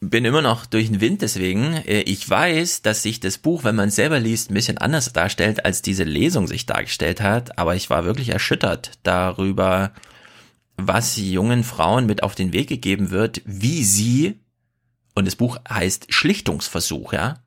bin 0.00 0.24
immer 0.24 0.42
noch 0.42 0.66
durch 0.66 0.88
den 0.88 1.00
Wind 1.00 1.22
deswegen. 1.22 1.74
Äh, 1.74 2.00
ich 2.02 2.28
weiß, 2.28 2.82
dass 2.82 3.02
sich 3.02 3.20
das 3.20 3.38
Buch, 3.38 3.64
wenn 3.64 3.76
man 3.76 3.88
es 3.88 3.96
selber 3.96 4.20
liest, 4.20 4.50
ein 4.50 4.54
bisschen 4.54 4.78
anders 4.78 5.12
darstellt, 5.12 5.64
als 5.64 5.82
diese 5.82 6.04
Lesung 6.04 6.46
sich 6.46 6.66
dargestellt 6.66 7.20
hat. 7.20 7.58
Aber 7.58 7.74
ich 7.74 7.90
war 7.90 8.04
wirklich 8.04 8.30
erschüttert 8.30 8.92
darüber, 9.02 9.92
was 10.76 11.16
jungen 11.16 11.64
Frauen 11.64 12.06
mit 12.06 12.22
auf 12.22 12.34
den 12.34 12.52
Weg 12.52 12.68
gegeben 12.68 13.10
wird, 13.10 13.42
wie 13.44 13.82
sie, 13.84 14.38
und 15.14 15.26
das 15.26 15.36
Buch 15.36 15.58
heißt 15.68 16.12
Schlichtungsversuch, 16.14 17.12
ja, 17.12 17.42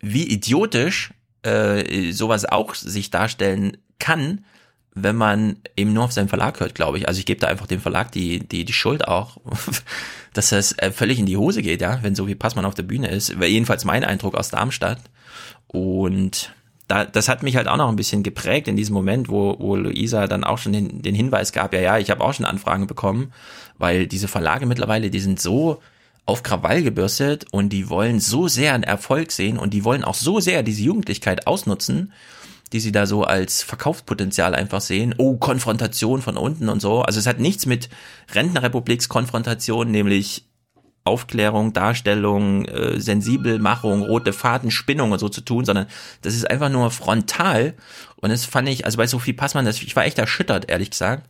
wie 0.00 0.24
idiotisch 0.24 1.12
äh, 1.42 2.10
sowas 2.12 2.44
auch 2.44 2.74
sich 2.74 3.10
darstellen 3.10 3.76
kann, 3.98 4.44
wenn 4.92 5.14
man 5.14 5.56
eben 5.76 5.92
nur 5.92 6.04
auf 6.04 6.12
seinen 6.12 6.28
Verlag 6.28 6.58
hört, 6.58 6.74
glaube 6.74 6.98
ich. 6.98 7.06
Also 7.06 7.20
ich 7.20 7.26
gebe 7.26 7.40
da 7.40 7.46
einfach 7.46 7.68
dem 7.68 7.80
Verlag 7.80 8.10
die, 8.10 8.40
die, 8.40 8.64
die 8.64 8.72
Schuld 8.72 9.06
auch, 9.06 9.38
dass 10.32 10.50
das 10.50 10.76
äh, 10.78 10.90
völlig 10.90 11.18
in 11.18 11.26
die 11.26 11.36
Hose 11.36 11.62
geht, 11.62 11.80
ja, 11.80 11.98
wenn 12.02 12.14
so 12.14 12.26
wie 12.26 12.34
Passmann 12.34 12.64
auf 12.64 12.74
der 12.74 12.82
Bühne 12.84 13.08
ist. 13.08 13.34
Jedenfalls 13.40 13.84
mein 13.84 14.04
Eindruck 14.04 14.34
aus 14.34 14.50
Darmstadt. 14.50 14.98
Und 15.66 16.54
da, 16.88 17.04
das 17.04 17.28
hat 17.28 17.42
mich 17.42 17.56
halt 17.56 17.68
auch 17.68 17.76
noch 17.76 17.88
ein 17.88 17.96
bisschen 17.96 18.22
geprägt 18.22 18.66
in 18.66 18.76
diesem 18.76 18.94
Moment, 18.94 19.28
wo, 19.28 19.56
wo 19.58 19.76
Luisa 19.76 20.26
dann 20.26 20.44
auch 20.44 20.58
schon 20.58 20.72
den, 20.72 21.02
den 21.02 21.14
Hinweis 21.14 21.52
gab, 21.52 21.72
ja, 21.72 21.80
ja, 21.80 21.98
ich 21.98 22.10
habe 22.10 22.22
auch 22.22 22.34
schon 22.34 22.46
Anfragen 22.46 22.86
bekommen, 22.86 23.32
weil 23.78 24.06
diese 24.06 24.28
Verlage 24.28 24.66
mittlerweile, 24.66 25.10
die 25.10 25.20
sind 25.20 25.40
so 25.40 25.80
auf 26.26 26.42
Krawall 26.42 26.82
gebürstet 26.82 27.46
und 27.50 27.70
die 27.70 27.88
wollen 27.88 28.20
so 28.20 28.48
sehr 28.48 28.74
einen 28.74 28.82
Erfolg 28.82 29.32
sehen 29.32 29.58
und 29.58 29.72
die 29.72 29.84
wollen 29.84 30.04
auch 30.04 30.14
so 30.14 30.40
sehr 30.40 30.62
diese 30.62 30.82
Jugendlichkeit 30.82 31.46
ausnutzen 31.46 32.12
die 32.72 32.80
sie 32.80 32.92
da 32.92 33.06
so 33.06 33.24
als 33.24 33.62
Verkaufspotenzial 33.62 34.54
einfach 34.54 34.80
sehen. 34.80 35.14
Oh, 35.18 35.36
Konfrontation 35.36 36.22
von 36.22 36.36
unten 36.36 36.68
und 36.68 36.80
so. 36.80 37.02
Also 37.02 37.18
es 37.18 37.26
hat 37.26 37.40
nichts 37.40 37.66
mit 37.66 37.88
Rentnerrepubliks-Konfrontation, 38.32 39.90
nämlich 39.90 40.44
Aufklärung, 41.04 41.72
Darstellung, 41.72 42.66
äh, 42.66 43.00
Sensibelmachung, 43.00 44.02
rote 44.02 44.32
Faden, 44.32 44.70
Spinnung 44.70 45.12
und 45.12 45.18
so 45.18 45.28
zu 45.28 45.40
tun, 45.40 45.64
sondern 45.64 45.86
das 46.22 46.34
ist 46.34 46.48
einfach 46.48 46.68
nur 46.68 46.90
frontal. 46.90 47.74
Und 48.16 48.30
das 48.30 48.44
fand 48.44 48.68
ich, 48.68 48.84
also 48.84 48.98
bei 48.98 49.06
Sophie 49.06 49.32
Passmann, 49.32 49.64
das, 49.64 49.80
ich 49.82 49.96
war 49.96 50.04
echt 50.04 50.18
erschüttert, 50.18 50.70
ehrlich 50.70 50.90
gesagt. 50.90 51.28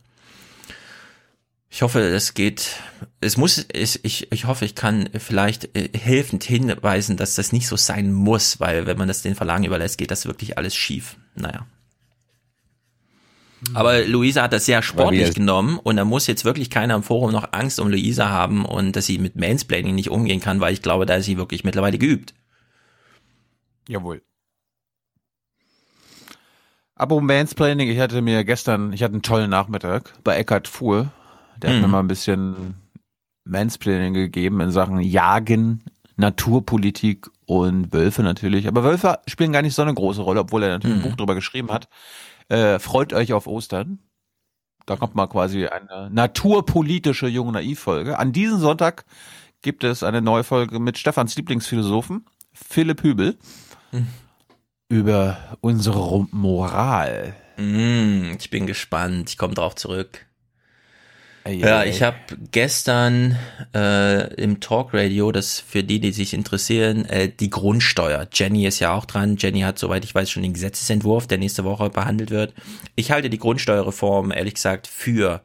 Ich 1.73 1.83
hoffe, 1.83 2.01
es 2.01 2.33
geht, 2.33 2.75
es 3.21 3.37
muss, 3.37 3.65
es, 3.73 3.97
ich, 4.03 4.29
ich 4.33 4.45
hoffe, 4.45 4.65
ich 4.65 4.75
kann 4.75 5.09
vielleicht 5.17 5.73
äh, 5.75 5.89
helfend 5.97 6.43
hinweisen, 6.43 7.15
dass 7.15 7.35
das 7.35 7.53
nicht 7.53 7.65
so 7.65 7.77
sein 7.77 8.11
muss, 8.11 8.59
weil 8.59 8.87
wenn 8.87 8.97
man 8.97 9.07
das 9.07 9.21
den 9.21 9.35
Verlagen 9.35 9.63
überlässt, 9.63 9.97
geht 9.97 10.11
das 10.11 10.25
wirklich 10.25 10.57
alles 10.57 10.75
schief. 10.75 11.15
Naja. 11.35 11.65
Aber 13.75 14.03
Luisa 14.05 14.41
hat 14.41 14.53
das 14.53 14.65
sehr 14.65 14.81
sportlich 14.81 15.35
genommen 15.35 15.77
und 15.77 15.95
da 15.95 16.03
muss 16.03 16.25
jetzt 16.25 16.45
wirklich 16.45 16.71
keiner 16.71 16.95
im 16.95 17.03
Forum 17.03 17.31
noch 17.31 17.53
Angst 17.53 17.79
um 17.79 17.89
Luisa 17.89 18.29
haben 18.29 18.65
und 18.65 18.95
dass 18.95 19.05
sie 19.05 19.19
mit 19.19 19.35
Mansplaining 19.35 19.93
nicht 19.93 20.09
umgehen 20.09 20.39
kann, 20.39 20.59
weil 20.59 20.73
ich 20.73 20.81
glaube, 20.81 21.05
da 21.05 21.15
ist 21.15 21.25
sie 21.25 21.37
wirklich 21.37 21.63
mittlerweile 21.63 21.99
geübt. 21.99 22.33
Jawohl. 23.87 24.23
Aber 26.95 27.21
Mansplaining, 27.21 27.89
ich 27.89 27.99
hatte 27.99 28.21
mir 28.21 28.43
gestern, 28.43 28.93
ich 28.93 29.03
hatte 29.03 29.13
einen 29.13 29.21
tollen 29.21 29.49
Nachmittag 29.49 30.13
bei 30.23 30.35
Eckhard 30.37 30.67
Fuhr 30.67 31.11
der 31.61 31.69
mhm. 31.69 31.73
hat 31.73 31.81
mir 31.81 31.87
mhm. 31.87 31.91
mal 31.91 31.99
ein 31.99 32.07
bisschen 32.07 32.75
Mansplaining 33.43 34.13
gegeben 34.13 34.61
in 34.61 34.71
Sachen 34.71 34.99
Jagen, 34.99 35.83
Naturpolitik 36.15 37.29
und 37.45 37.93
Wölfe 37.93 38.23
natürlich. 38.23 38.67
Aber 38.67 38.83
Wölfe 38.83 39.19
spielen 39.27 39.51
gar 39.51 39.61
nicht 39.61 39.75
so 39.75 39.81
eine 39.81 39.93
große 39.93 40.21
Rolle, 40.21 40.41
obwohl 40.41 40.63
er 40.63 40.69
natürlich 40.69 40.97
mhm. 40.97 41.03
ein 41.03 41.09
Buch 41.09 41.17
drüber 41.17 41.35
geschrieben 41.35 41.71
hat. 41.71 41.87
Äh, 42.49 42.79
freut 42.79 43.13
euch 43.13 43.33
auf 43.33 43.47
Ostern. 43.47 43.99
Da 44.85 44.95
kommt 44.95 45.15
mal 45.15 45.27
quasi 45.27 45.67
eine 45.67 46.09
naturpolitische 46.11 47.27
Jung 47.27 47.51
Naiv-Folge. 47.51 48.17
An 48.17 48.31
diesem 48.31 48.59
Sonntag 48.59 49.05
gibt 49.61 49.83
es 49.83 50.03
eine 50.03 50.21
neue 50.21 50.43
Folge 50.43 50.79
mit 50.79 50.97
Stefans 50.97 51.35
Lieblingsphilosophen, 51.35 52.25
Philipp 52.51 53.03
Hübel, 53.03 53.37
mhm. 53.91 54.07
über 54.89 55.57
unsere 55.61 56.27
Moral. 56.31 57.35
Mhm, 57.57 58.37
ich 58.39 58.49
bin 58.49 58.65
gespannt. 58.65 59.29
Ich 59.29 59.37
komme 59.37 59.53
drauf 59.53 59.75
zurück. 59.75 60.25
Ja, 61.47 61.83
ich 61.83 62.03
habe 62.03 62.17
gestern 62.51 63.37
äh, 63.73 64.33
im 64.35 64.59
Talkradio, 64.59 65.31
das 65.31 65.59
für 65.59 65.83
die, 65.83 65.99
die 65.99 66.11
sich 66.11 66.33
interessieren, 66.33 67.05
äh, 67.05 67.29
die 67.29 67.49
Grundsteuer. 67.49 68.27
Jenny 68.31 68.67
ist 68.67 68.79
ja 68.79 68.93
auch 68.93 69.05
dran. 69.05 69.37
Jenny 69.37 69.61
hat, 69.61 69.79
soweit 69.79 70.03
ich 70.03 70.13
weiß, 70.13 70.29
schon 70.29 70.43
den 70.43 70.53
Gesetzesentwurf, 70.53 71.25
der 71.25 71.39
nächste 71.39 71.63
Woche 71.63 71.89
behandelt 71.89 72.29
wird. 72.29 72.53
Ich 72.95 73.11
halte 73.11 73.29
die 73.29 73.39
Grundsteuerreform, 73.39 74.31
ehrlich 74.31 74.53
gesagt, 74.53 74.87
für 74.87 75.41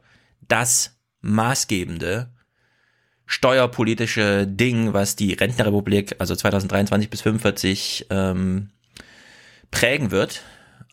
das 0.47 0.97
maßgebende 1.21 2.29
steuerpolitische 3.25 4.47
Ding, 4.47 4.93
was 4.93 5.15
die 5.15 5.33
Rentnerrepublik, 5.33 6.15
also 6.19 6.35
2023 6.35 7.09
bis 7.09 7.21
45, 7.21 8.07
ähm, 8.09 8.69
prägen 9.71 10.11
wird. 10.11 10.43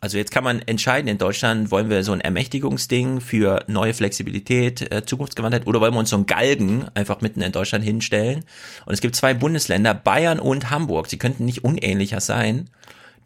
Also 0.04 0.18
jetzt 0.18 0.32
kann 0.32 0.44
man 0.44 0.60
entscheiden 0.60 1.08
in 1.08 1.16
Deutschland, 1.16 1.70
wollen 1.70 1.88
wir 1.88 2.04
so 2.04 2.12
ein 2.12 2.20
Ermächtigungsding 2.20 3.22
für 3.22 3.64
neue 3.68 3.94
Flexibilität, 3.94 4.92
äh, 4.92 5.06
Zukunftsgewandtheit 5.06 5.66
oder 5.66 5.80
wollen 5.80 5.94
wir 5.94 6.00
uns 6.00 6.10
so 6.10 6.18
ein 6.18 6.26
Galgen 6.26 6.84
einfach 6.92 7.22
mitten 7.22 7.40
in 7.40 7.52
Deutschland 7.52 7.82
hinstellen? 7.86 8.44
Und 8.84 8.92
es 8.92 9.00
gibt 9.00 9.16
zwei 9.16 9.32
Bundesländer, 9.32 9.94
Bayern 9.94 10.40
und 10.40 10.68
Hamburg, 10.68 11.06
sie 11.06 11.16
könnten 11.16 11.46
nicht 11.46 11.64
unähnlicher 11.64 12.20
sein, 12.20 12.68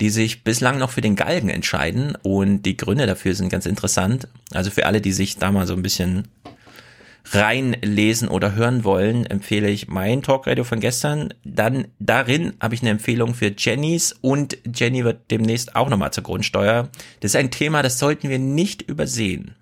die 0.01 0.09
sich 0.09 0.45
bislang 0.45 0.79
noch 0.79 0.91
für 0.91 1.01
den 1.01 1.17
Galgen 1.17 1.49
entscheiden 1.49 2.17
und 2.23 2.63
die 2.63 2.77
Gründe 2.77 3.07
dafür 3.07 3.35
sind 3.35 3.49
ganz 3.49 3.67
interessant. 3.67 4.29
Also 4.53 4.71
für 4.71 4.87
alle, 4.87 5.01
die 5.01 5.11
sich 5.11 5.37
da 5.37 5.51
mal 5.51 5.67
so 5.67 5.75
ein 5.75 5.83
bisschen 5.83 6.29
reinlesen 7.33 8.29
oder 8.29 8.55
hören 8.55 8.85
wollen, 8.85 9.27
empfehle 9.27 9.69
ich 9.69 9.89
mein 9.89 10.23
Talkradio 10.23 10.65
von 10.65 10.81
gestern. 10.81 11.35
Dann 11.45 11.89
darin 11.99 12.55
habe 12.61 12.75
ich 12.75 12.83
eine 12.83 12.91
Empfehlung 12.91 13.35
für 13.35 13.53
Jennys 13.57 14.15
und 14.21 14.59
Jenny 14.75 15.05
wird 15.05 15.31
demnächst 15.31 15.77
auch 15.77 15.89
nochmal 15.89 16.13
zur 16.13 16.25
Grundsteuer. 16.25 16.89
Das 17.21 17.33
ist 17.33 17.37
ein 17.37 17.51
Thema, 17.51 17.83
das 17.83 17.99
sollten 17.99 18.29
wir 18.29 18.39
nicht 18.39 18.83
übersehen. 18.83 19.55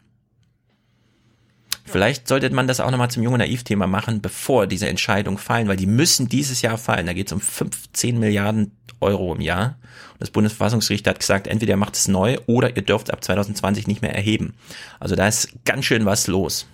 Vielleicht 1.85 2.27
sollte 2.27 2.51
man 2.51 2.67
das 2.67 2.81
auch 2.81 2.91
nochmal 2.91 3.11
zum 3.11 3.23
Junge 3.23 3.39
Naiv-Thema 3.39 3.87
machen, 3.87 4.21
bevor 4.21 4.67
diese 4.67 4.89
Entscheidungen 4.89 5.39
fallen, 5.39 5.69
weil 5.69 5.77
die 5.77 5.87
müssen 5.87 6.29
dieses 6.29 6.61
Jahr 6.61 6.79
fallen. 6.79 7.07
Da 7.07 7.13
geht 7.13 7.29
es 7.29 7.33
um 7.33 7.41
15 7.41 8.19
Milliarden 8.19 8.73
Euro 9.01 9.33
im 9.35 9.41
Jahr. 9.41 9.79
Und 10.15 10.21
das 10.21 10.31
Bundesverfassungsgericht 10.31 11.07
hat 11.07 11.21
gesagt, 11.21 11.47
entweder 11.47 11.75
ihr 11.75 11.77
macht 11.77 11.95
es 11.95 12.09
neu 12.09 12.39
oder 12.47 12.77
ihr 12.77 12.83
dürft 12.83 13.13
ab 13.13 13.23
2020 13.23 13.87
nicht 13.87 14.03
mehr 14.03 14.15
erheben. 14.15 14.55
Also 14.99 15.15
da 15.15 15.29
ist 15.29 15.51
ganz 15.65 15.85
schön 15.85 16.05
was 16.07 16.27
los. 16.27 16.67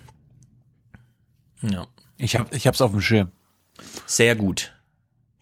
Ja. 1.63 1.87
Ich 2.17 2.35
habe 2.35 2.55
ich 2.55 2.67
hab's 2.67 2.81
auf 2.81 2.91
dem 2.91 3.01
Schirm. 3.01 3.31
Sehr 4.05 4.35
gut. 4.35 4.73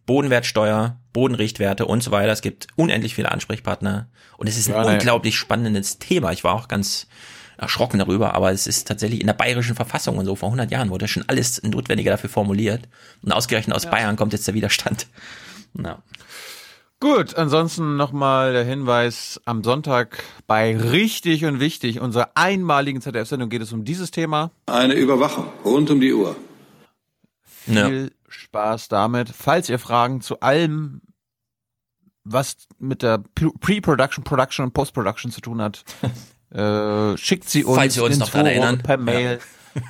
Bodenwertsteuer, 0.05 0.97
Bodenrichtwerte 1.13 1.85
und 1.85 2.01
so 2.01 2.11
weiter. 2.11 2.31
Es 2.31 2.41
gibt 2.41 2.67
unendlich 2.75 3.15
viele 3.15 3.31
Ansprechpartner 3.31 4.07
und 4.37 4.47
es 4.47 4.57
ist 4.57 4.69
ein 4.69 4.75
ja, 4.75 4.93
unglaublich 4.93 5.37
spannendes 5.37 5.99
Thema. 5.99 6.31
Ich 6.31 6.43
war 6.43 6.53
auch 6.53 6.67
ganz 6.67 7.07
erschrocken 7.57 7.99
darüber, 7.99 8.33
aber 8.33 8.51
es 8.51 8.65
ist 8.65 8.87
tatsächlich 8.87 9.21
in 9.21 9.27
der 9.27 9.33
bayerischen 9.33 9.75
Verfassung 9.75 10.17
und 10.17 10.25
so 10.25 10.35
vor 10.35 10.47
100 10.47 10.71
Jahren 10.71 10.89
wurde 10.89 11.07
schon 11.07 11.23
alles 11.27 11.61
Notwendige 11.61 12.09
dafür 12.09 12.29
formuliert 12.29 12.87
und 13.21 13.31
ausgerechnet 13.31 13.75
aus 13.75 13.83
ja. 13.83 13.91
Bayern 13.91 14.15
kommt 14.15 14.33
jetzt 14.33 14.47
der 14.47 14.53
Widerstand. 14.53 15.07
Ja. 15.73 16.03
Gut, 17.01 17.35
ansonsten 17.35 17.97
nochmal 17.97 18.53
der 18.53 18.63
Hinweis 18.63 19.41
am 19.45 19.63
Sonntag 19.63 20.23
bei 20.45 20.77
Richtig 20.77 21.45
und 21.45 21.59
Wichtig, 21.59 21.99
unserer 21.99 22.29
einmaligen 22.35 23.01
ZDF-Sendung 23.01 23.49
geht 23.49 23.63
es 23.63 23.73
um 23.73 23.83
dieses 23.83 24.11
Thema. 24.11 24.51
Eine 24.67 24.93
Überwachung 24.93 25.47
rund 25.65 25.89
um 25.89 25.99
die 25.99 26.13
Uhr. 26.13 26.35
Viel 27.41 28.03
ja. 28.03 28.09
Spaß 28.29 28.87
damit. 28.89 29.29
Falls 29.29 29.67
ihr 29.67 29.79
Fragen 29.79 30.21
zu 30.21 30.41
allem, 30.41 31.01
was 32.23 32.67
mit 32.77 33.01
der 33.01 33.23
Pre-Production, 33.33 34.23
Production 34.23 34.65
und 34.65 34.73
Post-Production 34.73 35.31
zu 35.31 35.41
tun 35.41 35.59
hat, 35.59 35.83
äh, 36.51 37.17
schickt 37.17 37.49
sie 37.49 37.63
uns, 37.63 37.77
Falls 37.77 37.97
ihr 37.97 38.03
uns 38.03 38.19
noch 38.19 38.29
daran 38.29 38.45
erinnern. 38.45 38.77
per 38.77 38.97
Mail. 38.97 39.39
Ja. 39.73 39.81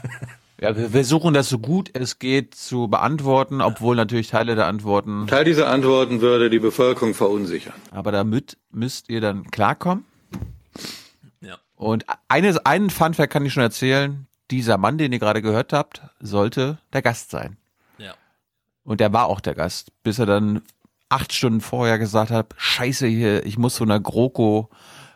Ja, 0.61 0.77
wir 0.77 0.91
versuchen 0.91 1.33
das 1.33 1.49
so 1.49 1.57
gut 1.57 1.89
es 1.93 2.19
geht 2.19 2.53
zu 2.53 2.87
beantworten, 2.87 3.61
obwohl 3.61 3.95
natürlich 3.95 4.27
Teile 4.27 4.55
der 4.55 4.67
Antworten. 4.67 5.25
Teil 5.25 5.43
dieser 5.43 5.67
Antworten 5.67 6.21
würde 6.21 6.51
die 6.51 6.59
Bevölkerung 6.59 7.15
verunsichern. 7.15 7.73
Aber 7.89 8.11
damit 8.11 8.57
müsst 8.69 9.09
ihr 9.09 9.21
dann 9.21 9.49
klarkommen. 9.49 10.05
Ja. 11.41 11.57
Und 11.75 12.05
eines, 12.27 12.59
einen 12.59 12.91
Funfact 12.91 13.33
kann 13.33 13.43
ich 13.43 13.53
schon 13.53 13.63
erzählen. 13.63 14.27
Dieser 14.51 14.77
Mann, 14.77 14.99
den 14.99 15.11
ihr 15.11 15.19
gerade 15.19 15.41
gehört 15.41 15.73
habt, 15.73 16.03
sollte 16.19 16.77
der 16.93 17.01
Gast 17.01 17.31
sein. 17.31 17.57
Ja. 17.97 18.13
Und 18.83 18.99
der 18.99 19.11
war 19.13 19.25
auch 19.25 19.39
der 19.39 19.55
Gast, 19.55 19.91
bis 20.03 20.19
er 20.19 20.27
dann 20.27 20.61
acht 21.09 21.33
Stunden 21.33 21.61
vorher 21.61 21.97
gesagt 21.97 22.29
hat, 22.29 22.53
scheiße 22.55 23.07
hier, 23.07 23.47
ich 23.47 23.57
muss 23.57 23.75
zu 23.75 23.83
einer 23.83 23.99
GroKo 23.99 24.69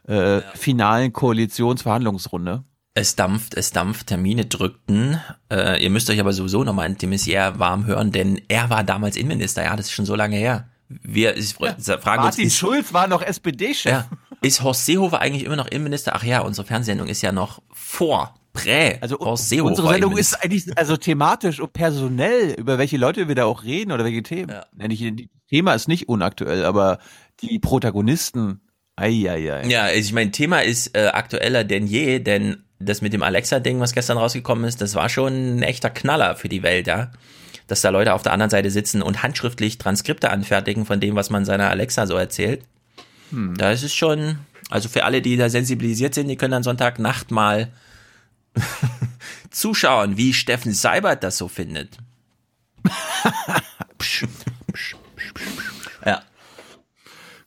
äh, 0.07 0.37
ja. 0.37 0.41
finalen 0.55 1.13
Koalitionsverhandlungsrunde. 1.13 2.63
Es 2.97 3.17
dampft, 3.17 3.55
es 3.55 3.71
dampft, 3.71 4.07
Termine 4.07 4.45
drückten. 4.45 5.19
Äh, 5.51 5.83
ihr 5.83 5.89
müsst 5.89 6.09
euch 6.09 6.21
aber 6.21 6.31
sowieso 6.31 6.63
nochmal 6.63 6.89
in 6.89 7.09
Messier 7.09 7.53
warm 7.57 7.85
hören, 7.85 8.13
denn 8.13 8.41
er 8.47 8.69
war 8.69 8.85
damals 8.85 9.17
Innenminister. 9.17 9.63
Ja, 9.63 9.75
das 9.75 9.87
ist 9.87 9.91
schon 9.91 10.05
so 10.05 10.15
lange 10.15 10.37
her. 10.37 10.69
Wir 10.87 11.35
ich, 11.35 11.55
ja, 11.59 11.75
fragen 11.75 12.23
Martin 12.23 12.23
uns. 12.23 12.23
Martin 12.23 12.49
Schulz 12.51 12.93
war 12.93 13.07
noch 13.07 13.21
SPD-Chef. 13.21 13.91
Ja, 13.91 14.07
ist 14.41 14.63
Horst 14.63 14.85
Seehofer 14.85 15.19
eigentlich 15.19 15.43
immer 15.43 15.57
noch 15.57 15.67
Innenminister? 15.67 16.13
Ach 16.15 16.23
ja, 16.23 16.39
unsere 16.39 16.65
Fernsehsendung 16.65 17.07
ist 17.09 17.21
ja 17.21 17.33
noch 17.33 17.61
vor 17.73 18.35
Prä. 18.53 18.97
Also 19.01 19.19
Horst 19.19 19.49
Seehofer 19.49 19.71
unsere 19.71 19.89
Sendung 19.89 20.17
ist 20.17 20.35
eigentlich 20.35 20.65
also 20.77 20.95
thematisch 20.95 21.59
und 21.59 21.73
personell 21.73 22.51
über 22.51 22.77
welche 22.77 22.95
Leute 22.95 23.27
wir 23.27 23.35
da 23.35 23.43
auch 23.43 23.63
reden 23.63 23.91
oder 23.91 24.05
welche 24.05 24.23
Themen. 24.23 24.51
Ja. 24.51 24.65
Das 24.71 24.97
Thema 25.49 25.73
ist 25.73 25.89
nicht 25.89 26.07
unaktuell, 26.07 26.63
aber 26.63 26.99
die 27.41 27.59
Protagonisten 27.59 28.61
Eieiei. 28.95 29.67
Ja, 29.67 29.89
ich 29.89 30.13
mein 30.13 30.31
Thema 30.31 30.61
ist 30.61 30.95
äh, 30.95 31.07
aktueller 31.07 31.65
denn 31.65 31.85
je, 31.85 32.19
denn 32.19 32.64
das 32.79 33.01
mit 33.01 33.13
dem 33.13 33.23
Alexa-Ding, 33.23 33.79
was 33.79 33.93
gestern 33.93 34.17
rausgekommen 34.17 34.65
ist, 34.65 34.81
das 34.81 34.95
war 34.95 35.09
schon 35.09 35.57
ein 35.57 35.63
echter 35.63 35.89
Knaller 35.89 36.35
für 36.35 36.49
die 36.49 36.63
Welt, 36.63 36.87
ja. 36.87 37.11
Dass 37.67 37.81
da 37.81 37.89
Leute 37.89 38.13
auf 38.13 38.21
der 38.21 38.33
anderen 38.33 38.49
Seite 38.49 38.69
sitzen 38.69 39.01
und 39.01 39.23
handschriftlich 39.23 39.77
Transkripte 39.77 40.29
anfertigen 40.29 40.85
von 40.85 40.99
dem, 40.99 41.15
was 41.15 41.29
man 41.29 41.45
seiner 41.45 41.69
Alexa 41.69 42.05
so 42.05 42.15
erzählt. 42.15 42.61
Hm. 43.31 43.57
Da 43.57 43.71
ist 43.71 43.83
es 43.83 43.93
schon, 43.93 44.39
also 44.69 44.89
für 44.89 45.03
alle, 45.03 45.21
die 45.21 45.37
da 45.37 45.49
sensibilisiert 45.49 46.13
sind, 46.13 46.27
die 46.27 46.35
können 46.35 46.51
dann 46.51 46.63
Sonntagnacht 46.63 47.31
mal 47.31 47.71
zuschauen, 49.49 50.17
wie 50.17 50.33
Steffen 50.33 50.73
Seibert 50.73 51.23
das 51.23 51.37
so 51.37 51.47
findet. 51.47 51.97
ja. 56.05 56.21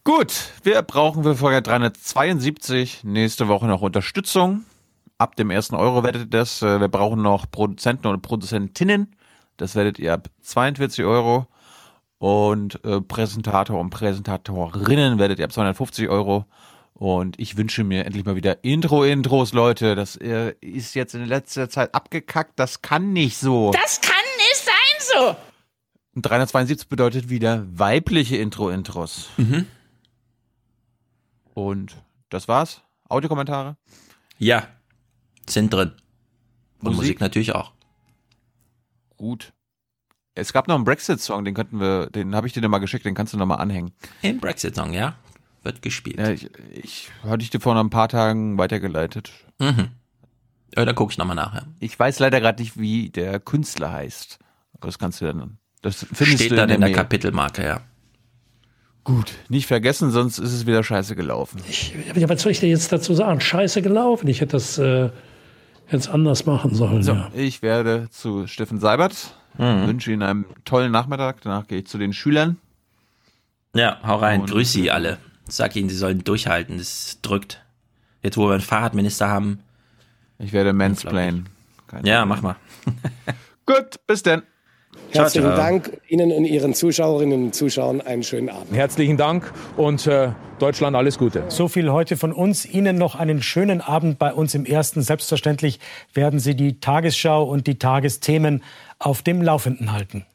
Gut, 0.03 0.33
wir 0.65 0.83
brauchen 0.83 1.23
für 1.23 1.37
Folge 1.37 1.63
372 1.63 3.05
nächste 3.05 3.47
Woche 3.47 3.67
noch 3.67 3.83
Unterstützung 3.83 4.65
ab 5.19 5.37
dem 5.37 5.51
ersten 5.51 5.75
Euro 5.75 6.05
werdet 6.05 6.23
ihr 6.23 6.31
das. 6.31 6.63
Äh, 6.63 6.81
wir 6.81 6.89
brauchen 6.89 7.21
noch 7.23 7.51
Produzenten 7.51 8.07
oder 8.07 8.19
Produzentinnen. 8.19 9.15
Das 9.57 9.75
werdet 9.75 9.99
ihr 9.99 10.15
ab 10.15 10.31
42 10.41 11.05
Euro. 11.05 11.47
Und 12.19 12.85
äh, 12.85 13.01
Präsentator 13.01 13.79
und 13.79 13.91
Präsentatorinnen 13.91 15.19
werdet 15.19 15.39
ihr 15.39 15.45
ab 15.45 15.53
250 15.53 16.09
Euro. 16.09 16.47
Und 16.95 17.39
ich 17.39 17.57
wünsche 17.57 17.85
mir 17.85 18.07
endlich 18.07 18.25
mal 18.25 18.35
wieder 18.35 18.65
Intro-Intros, 18.65 19.53
Leute. 19.53 19.95
Das 19.95 20.17
äh, 20.17 20.55
ist 20.61 20.95
jetzt 20.95 21.15
in 21.15 21.25
letzter 21.27 21.69
Zeit 21.69 21.95
abgekackt. 21.95 22.59
Das 22.59 22.83
kann 22.83 23.13
nicht 23.13 23.37
so. 23.37 23.71
Das 23.71 24.01
kann 24.01 24.15
nicht 24.37 24.57
sein 24.57 24.75
so. 25.15 25.37
Und 26.15 26.23
372 26.23 26.89
bedeutet 26.89 27.29
wieder 27.29 27.65
weibliche 27.71 28.37
Intro-Intros. 28.37 29.29
Mhm. 29.37 29.67
Und 31.55 31.97
das 32.31 32.49
war's. 32.49 32.83
Audiokommentare? 33.09 33.77
Ja, 34.39 34.67
sind 35.51 35.73
drin. 35.73 35.93
Und 36.81 36.85
Musik, 36.85 36.97
Musik 36.97 37.21
natürlich 37.21 37.55
auch. 37.55 37.73
Gut. 39.17 39.53
Es 40.35 40.53
gab 40.53 40.69
noch 40.69 40.77
einen 40.77 40.85
Brexit-Song, 40.85 41.45
den 41.45 41.55
könnten 41.55 41.81
wir, 41.81 42.07
den 42.11 42.35
habe 42.35 42.47
ich 42.47 42.53
dir 42.53 42.67
mal 42.69 42.79
geschickt, 42.79 43.05
den 43.05 43.15
kannst 43.15 43.33
du 43.33 43.39
noch 43.39 43.47
mal 43.47 43.57
anhängen. 43.57 43.91
Ein 44.23 44.39
Brexit-Song, 44.39 44.93
ja. 44.93 45.17
Wird 45.65 45.83
gespielt. 45.83 46.19
Ja, 46.19 46.31
ich, 46.31 46.49
ich 46.73 47.11
hatte 47.25 47.43
ich 47.43 47.51
dir 47.51 47.59
vor 47.59 47.75
ein 47.75 47.91
paar 47.91 48.09
Tagen 48.09 48.57
weitergeleitet. 48.57 49.33
Mhm. 49.59 49.89
Ja, 50.77 50.85
da 50.85 50.93
gucke 50.93 51.11
ich 51.11 51.19
nochmal 51.19 51.35
nachher. 51.35 51.63
Ja. 51.63 51.69
Ich 51.81 51.99
weiß 51.99 52.21
leider 52.21 52.41
gerade 52.41 52.63
nicht, 52.63 52.79
wie 52.79 53.11
der 53.11 53.41
Künstler 53.41 53.93
heißt. 53.93 54.39
Aber 54.75 54.87
das 54.87 54.99
kannst 54.99 55.21
du 55.21 55.27
dann. 55.27 55.59
Das 55.83 56.07
findest 56.13 56.39
Steht 56.39 56.53
du 56.53 56.57
dann 56.57 56.71
in 56.71 56.81
der, 56.81 56.89
in 56.89 56.95
der 56.95 57.03
Kapitelmarke, 57.03 57.65
ja. 57.65 57.81
Gut, 59.05 59.33
nicht 59.49 59.67
vergessen, 59.67 60.11
sonst 60.11 60.39
ist 60.39 60.53
es 60.53 60.67
wieder 60.67 60.85
scheiße 60.85 61.17
gelaufen. 61.17 61.63
Ich, 61.69 61.95
was 62.15 62.43
soll 62.43 62.53
ich 62.53 62.61
dir 62.61 62.69
jetzt 62.69 62.93
dazu 62.93 63.15
sagen? 63.15 63.41
Scheiße 63.41 63.81
gelaufen. 63.81 64.29
Ich 64.29 64.43
hätte 64.43 64.53
das 64.53 64.77
äh, 64.77 65.11
jetzt 65.91 66.09
anders 66.09 66.47
machen 66.47 66.75
sollen. 66.75 67.03
So, 67.03 67.13
ja. 67.13 67.31
ich 67.35 67.63
werde 67.63 68.09
zu 68.11 68.47
Steffen 68.47 68.81
Seibert. 68.81 69.35
Mhm. 69.57 69.87
Wünsche 69.87 70.13
Ihnen 70.13 70.23
einen 70.23 70.45
tollen 70.65 70.93
Nachmittag. 70.93 71.41
Danach 71.43 71.67
gehe 71.67 71.79
ich 71.79 71.87
zu 71.87 71.99
den 71.99 72.13
Schülern. 72.13 72.57
Ja, 73.75 73.99
hau 74.07 74.17
rein. 74.17 74.43
Und 74.43 74.51
Grüß 74.51 74.73
Sie 74.73 74.91
alle. 74.91 75.19
Sag 75.49 75.77
Ihnen, 75.77 75.89
Sie 75.89 75.97
sollen 75.97 76.25
durchhalten. 76.25 76.79
Das 76.79 77.19
drückt. 77.23 77.63
Jetzt, 78.23 78.37
wo 78.37 78.47
wir 78.47 78.53
einen 78.53 78.61
Fahrradminister 78.61 79.29
haben. 79.29 79.61
Ich 80.39 80.53
werde 80.53 80.73
mansplainen. 80.73 81.49
Ja, 82.05 82.25
mach 82.25 82.43
mal. 82.43 82.57
Gut, 83.67 84.01
bis 84.07 84.23
denn. 84.23 84.43
Herzlichen 85.13 85.47
ciao, 85.47 85.57
ciao. 85.57 85.67
Dank 85.67 86.01
Ihnen 86.09 86.33
und 86.33 86.45
Ihren 86.45 86.75
Zuschauerinnen 86.75 87.45
und 87.45 87.55
Zuschauern 87.55 88.01
einen 88.01 88.23
schönen 88.23 88.51
Abend. 88.51 88.73
Herzlichen 88.73 89.17
Dank 89.17 89.53
und 89.77 90.07
äh, 90.07 90.31
Deutschland 90.59 90.97
alles 90.97 91.19
Gute. 91.19 91.45
So 91.49 91.69
viel 91.69 91.91
heute 91.91 92.17
von 92.17 92.33
uns. 92.33 92.67
Ihnen 92.67 92.97
noch 92.97 93.15
einen 93.15 93.43
schönen 93.43 93.81
Abend 93.81 94.19
bei 94.19 94.33
uns 94.33 94.55
im 94.55 94.65
Ersten. 94.65 95.03
Selbstverständlich 95.03 95.81
werden 96.15 96.41
Sie 96.41 96.55
die 96.55 96.81
Tagesschau 96.81 97.45
und 97.45 97.67
die 97.67 97.79
Tagesthemen 97.79 98.63
auf 98.99 99.23
dem 99.23 99.43
Laufenden 99.43 99.93
halten. 99.93 100.27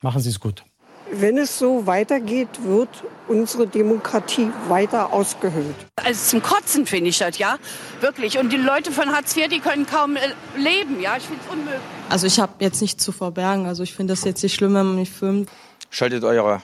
Machen 0.00 0.20
Sie 0.20 0.30
es 0.30 0.40
gut. 0.40 0.64
Wenn 1.12 1.38
es 1.38 1.58
so 1.58 1.86
weitergeht, 1.86 2.48
wird 2.64 2.88
unsere 3.28 3.66
Demokratie 3.66 4.50
weiter 4.68 5.12
ausgehöhlt. 5.12 5.76
Also 6.04 6.30
zum 6.30 6.42
Kotzen 6.42 6.84
finde 6.84 7.10
ich 7.10 7.18
das, 7.18 7.38
ja, 7.38 7.58
wirklich. 8.00 8.38
Und 8.38 8.52
die 8.52 8.56
Leute 8.56 8.90
von 8.90 9.10
Hartz 9.14 9.36
IV, 9.36 9.48
die 9.48 9.60
können 9.60 9.86
kaum 9.86 10.16
äh, 10.16 10.20
leben, 10.56 11.00
ja, 11.00 11.16
ich 11.16 11.24
finde 11.24 11.40
es 11.46 11.52
unmöglich. 11.52 11.95
Also 12.08 12.26
ich 12.26 12.38
habe 12.38 12.52
jetzt 12.60 12.80
nichts 12.80 13.02
zu 13.02 13.12
verbergen, 13.12 13.66
also 13.66 13.82
ich 13.82 13.94
finde 13.94 14.12
das 14.12 14.24
jetzt 14.24 14.42
nicht 14.42 14.54
schlimm, 14.54 14.74
wenn 14.74 14.86
man 14.86 14.96
mich 14.96 15.10
filmt. 15.10 15.48
Schaltet 15.90 16.24
eure 16.24 16.62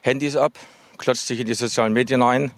Handys 0.00 0.36
ab, 0.36 0.52
klotzt 0.98 1.26
sich 1.26 1.40
in 1.40 1.46
die 1.46 1.54
sozialen 1.54 1.92
Medien 1.92 2.22
ein, 2.22 2.50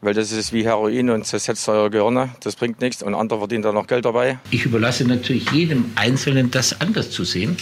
weil 0.00 0.14
das 0.14 0.32
ist 0.32 0.52
wie 0.52 0.64
Heroin 0.64 1.10
und 1.10 1.26
zersetzt 1.26 1.68
eure 1.68 1.90
Gehirne, 1.90 2.30
das 2.40 2.56
bringt 2.56 2.80
nichts 2.80 3.02
und 3.02 3.14
andere 3.14 3.38
verdienen 3.40 3.62
da 3.62 3.72
noch 3.72 3.86
Geld 3.86 4.04
dabei. 4.04 4.38
Ich 4.50 4.64
überlasse 4.64 5.04
natürlich 5.04 5.50
jedem 5.50 5.92
Einzelnen, 5.96 6.50
das 6.50 6.80
anders 6.80 7.10
zu 7.10 7.24
sehen, 7.24 7.56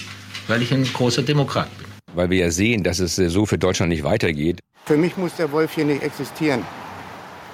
weil 0.49 0.63
ich 0.63 0.73
ein 0.73 0.85
großer 0.85 1.23
Demokrat 1.23 1.69
bin 1.79 1.95
weil 2.15 2.31
wir 2.31 2.39
ja 2.39 2.51
sehen, 2.51 2.83
dass 2.83 2.99
es 2.99 3.19
äh, 3.19 3.29
so 3.29 3.47
für 3.47 3.59
Deutschland 3.59 3.91
nicht 3.91 4.05
weitergeht. 4.05 4.61
Für 4.87 4.97
mich 4.97 5.17
muss 5.17 5.37
der 5.37 5.51
Wolf 5.53 5.75
hier 5.75 5.85
nicht 5.85 6.03
existieren. 6.03 6.63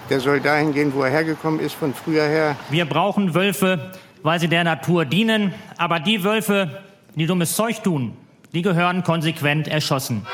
Der 0.09 0.21
soll 0.21 0.41
dahin 0.41 0.73
gehen, 0.73 0.93
wo 0.95 1.03
er 1.03 1.11
hergekommen 1.11 1.61
ist, 1.61 1.75
von 1.75 1.95
früher 1.95 2.25
her. 2.25 2.57
Wir 2.71 2.85
brauchen 2.85 3.35
Wölfe, 3.35 3.93
weil 4.23 4.41
sie 4.41 4.49
der 4.49 4.65
Natur 4.65 5.05
dienen. 5.05 5.55
Aber 5.77 6.01
die 6.01 6.25
Wölfe, 6.25 6.83
die 7.15 7.27
dummes 7.27 7.55
Zeug 7.55 7.83
tun, 7.83 8.17
die 8.53 8.63
gehören 8.63 9.03
konsequent 9.03 9.69
erschossen. 9.69 10.27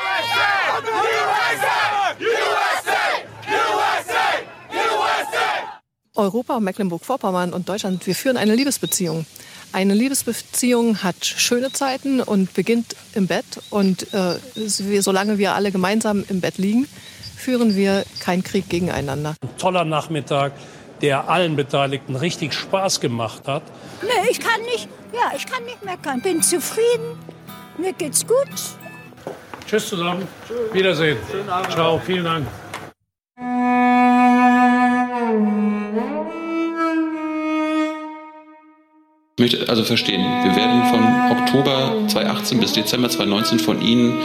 Europa, 6.14 6.60
Mecklenburg-Vorpommern 6.60 7.52
und 7.52 7.68
Deutschland, 7.68 8.06
wir 8.06 8.14
führen 8.14 8.38
eine 8.38 8.54
Liebesbeziehung. 8.54 9.26
Eine 9.72 9.94
Liebesbeziehung 9.94 11.02
hat 11.02 11.26
schöne 11.26 11.72
Zeiten 11.72 12.20
und 12.20 12.54
beginnt 12.54 12.96
im 13.14 13.26
Bett. 13.26 13.44
Und 13.68 14.14
äh, 14.14 14.36
wir, 14.54 15.02
solange 15.02 15.36
wir 15.36 15.54
alle 15.54 15.70
gemeinsam 15.70 16.24
im 16.28 16.40
Bett 16.40 16.56
liegen, 16.56 16.88
führen 17.36 17.76
wir 17.76 18.04
keinen 18.20 18.42
Krieg 18.42 18.68
gegeneinander. 18.70 19.34
Ein 19.42 19.58
toller 19.58 19.84
Nachmittag, 19.84 20.52
der 21.02 21.28
allen 21.28 21.56
Beteiligten 21.56 22.16
richtig 22.16 22.54
Spaß 22.54 23.00
gemacht 23.00 23.46
hat. 23.46 23.62
Nee, 24.02 24.30
ich 24.30 24.40
kann 24.40 24.60
nicht, 24.62 24.88
ja, 25.12 25.32
ich 25.36 25.46
kann 25.46 25.64
nicht 25.64 25.84
meckern. 25.84 26.20
Bin 26.20 26.42
zufrieden. 26.42 27.18
Mir 27.78 27.92
geht's 27.92 28.26
gut. 28.26 28.48
Tschüss 29.66 29.88
zusammen. 29.88 30.26
Wiedersehen. 30.72 31.18
Ciao, 31.70 32.00
vielen 32.04 32.24
Dank. 32.24 32.46
Ich 39.38 39.42
möchte 39.42 39.68
also 39.68 39.84
verstehen, 39.84 40.22
wir 40.22 40.56
werden 40.56 40.86
von 40.86 41.38
Oktober 41.38 42.08
2018 42.08 42.58
bis 42.58 42.72
Dezember 42.72 43.10
2019 43.10 43.58
von 43.58 43.82
Ihnen 43.82 44.18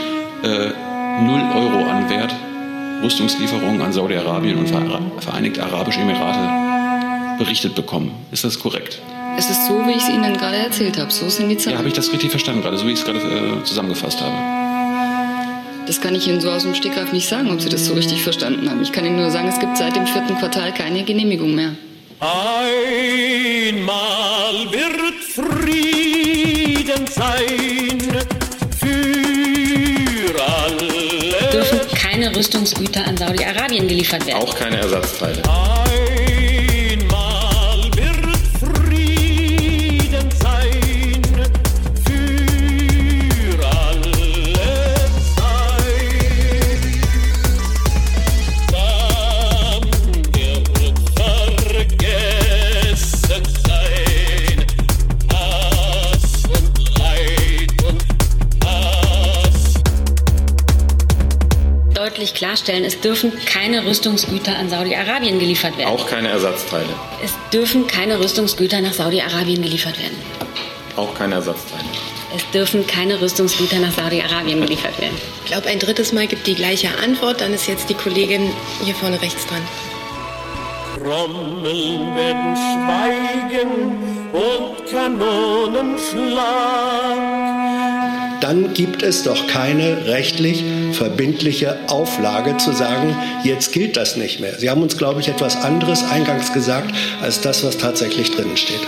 äh, 0.44 0.70
0 1.22 1.42
Euro 1.54 1.86
an 1.90 2.10
Wert 2.10 2.34
Rüstungslieferungen 3.04 3.82
an 3.82 3.92
Saudi-Arabien 3.92 4.58
und 4.58 4.68
Vereinigte 5.20 5.64
Arabische 5.64 6.00
Emirate 6.00 7.38
berichtet 7.38 7.76
bekommen. 7.76 8.12
Ist 8.32 8.44
das 8.44 8.60
korrekt? 8.60 9.02
Es 9.38 9.50
ist 9.50 9.68
so, 9.68 9.86
wie 9.88 9.92
ich 9.92 10.04
es 10.04 10.10
Ihnen 10.10 10.38
gerade 10.38 10.58
erzählt 10.58 10.98
habe. 10.98 11.10
So 11.12 11.30
sind 11.30 11.50
die 11.50 11.58
Zahlen. 11.58 11.74
Ja, 11.74 11.80
habe 11.80 11.88
ich 11.88 11.94
das 11.94 12.12
richtig 12.12 12.30
verstanden 12.30 12.62
gerade, 12.62 12.78
so 12.78 12.86
wie 12.86 12.92
ich 12.92 13.00
es 13.00 13.06
gerade 13.06 13.20
äh, 13.20 13.64
zusammengefasst 13.64 14.22
habe? 14.22 14.36
Das 15.88 16.00
kann 16.02 16.14
ich 16.16 16.28
Ihnen 16.28 16.42
so 16.42 16.52
aus 16.52 16.64
dem 16.64 16.76
Stegreif 16.76 17.12
nicht 17.12 17.28
sagen, 17.28 17.50
ob 17.52 17.62
Sie 17.62 17.70
das 17.70 17.86
so 17.86 17.94
richtig 17.94 18.22
verstanden 18.22 18.70
haben. 18.70 18.82
Ich 18.82 18.92
kann 18.92 19.06
Ihnen 19.06 19.16
nur 19.18 19.32
sagen, 19.32 19.48
es 19.48 19.60
gibt 19.60 19.78
seit 19.78 19.96
dem 19.96 20.06
vierten 20.06 20.38
Quartal 20.38 20.74
keine 20.74 21.04
Genehmigung 21.04 21.56
mehr. 21.56 21.72
Einmal 22.20 23.72
wird 24.72 25.24
Frieden 25.34 27.08
sein 27.08 27.71
Rüstungsgüter 32.42 33.06
an 33.06 33.16
Saudi-Arabien 33.16 33.88
geliefert 33.88 34.26
werden. 34.26 34.42
Auch 34.42 34.56
keine 34.56 34.78
Ersatzteile. 34.78 35.44
Einmal 35.48 35.91
klarstellen, 62.42 62.84
es 62.84 63.00
dürfen 63.00 63.32
keine 63.46 63.86
Rüstungsgüter 63.86 64.58
an 64.58 64.68
Saudi-Arabien 64.68 65.38
geliefert 65.38 65.78
werden. 65.78 65.92
Auch 65.92 66.08
keine 66.08 66.30
Ersatzteile. 66.30 66.90
Es 67.24 67.34
dürfen 67.54 67.86
keine 67.86 68.20
Rüstungsgüter 68.20 68.82
nach 68.82 68.94
Saudi-Arabien 68.94 69.62
geliefert 69.62 70.00
werden. 70.00 70.18
Auch 70.96 71.14
keine 71.14 71.36
Ersatzteile. 71.36 71.84
Es 72.36 72.50
dürfen 72.50 72.88
keine 72.88 73.22
Rüstungsgüter 73.22 73.78
nach 73.78 73.92
Saudi-Arabien 73.92 74.60
geliefert 74.60 75.00
werden. 75.00 75.16
Ich 75.44 75.52
glaube, 75.52 75.68
ein 75.68 75.78
drittes 75.78 76.14
Mal 76.14 76.26
gibt 76.26 76.48
die 76.48 76.56
gleiche 76.56 76.90
Antwort. 77.04 77.42
Dann 77.42 77.54
ist 77.54 77.68
jetzt 77.68 77.88
die 77.92 77.94
Kollegin 77.94 78.50
hier 78.84 78.96
vorne 78.96 79.22
rechts 79.22 79.46
dran. 79.46 79.62
Trommeln 80.98 82.16
werden 82.16 82.56
schweigen 82.56 83.72
und 84.34 84.92
Kanonen 84.92 85.96
schlagen. 86.00 87.51
Dann 88.42 88.74
gibt 88.74 89.04
es 89.04 89.24
doch 89.24 89.48
keine 89.48 90.06
rechtlich 90.08 90.64
verbindliche 90.92 91.78
Auflage 91.88 92.58
zu 92.58 92.74
sagen, 92.74 93.16
jetzt 93.44 93.72
gilt 93.72 93.98
das 93.98 94.18
nicht 94.18 94.40
mehr. 94.40 94.58
Sie 94.60 94.70
haben 94.70 94.82
uns, 94.82 94.98
glaube 94.98 95.22
ich, 95.22 95.28
etwas 95.28 95.56
anderes 95.56 96.04
eingangs 96.04 96.52
gesagt, 96.54 96.94
als 97.22 97.42
das, 97.42 97.64
was 97.64 97.78
tatsächlich 97.78 98.32
drinnen 98.32 98.58
steht. 98.58 98.82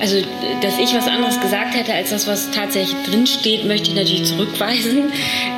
Also, 0.00 0.16
dass 0.62 0.78
ich 0.78 0.94
was 0.94 1.08
anderes 1.08 1.40
gesagt 1.40 1.74
hätte 1.74 1.92
als 1.92 2.10
das, 2.10 2.28
was 2.28 2.50
tatsächlich 2.52 2.96
drinsteht, 3.04 3.64
möchte 3.64 3.90
ich 3.90 3.96
natürlich 3.96 4.24
zurückweisen. 4.24 5.10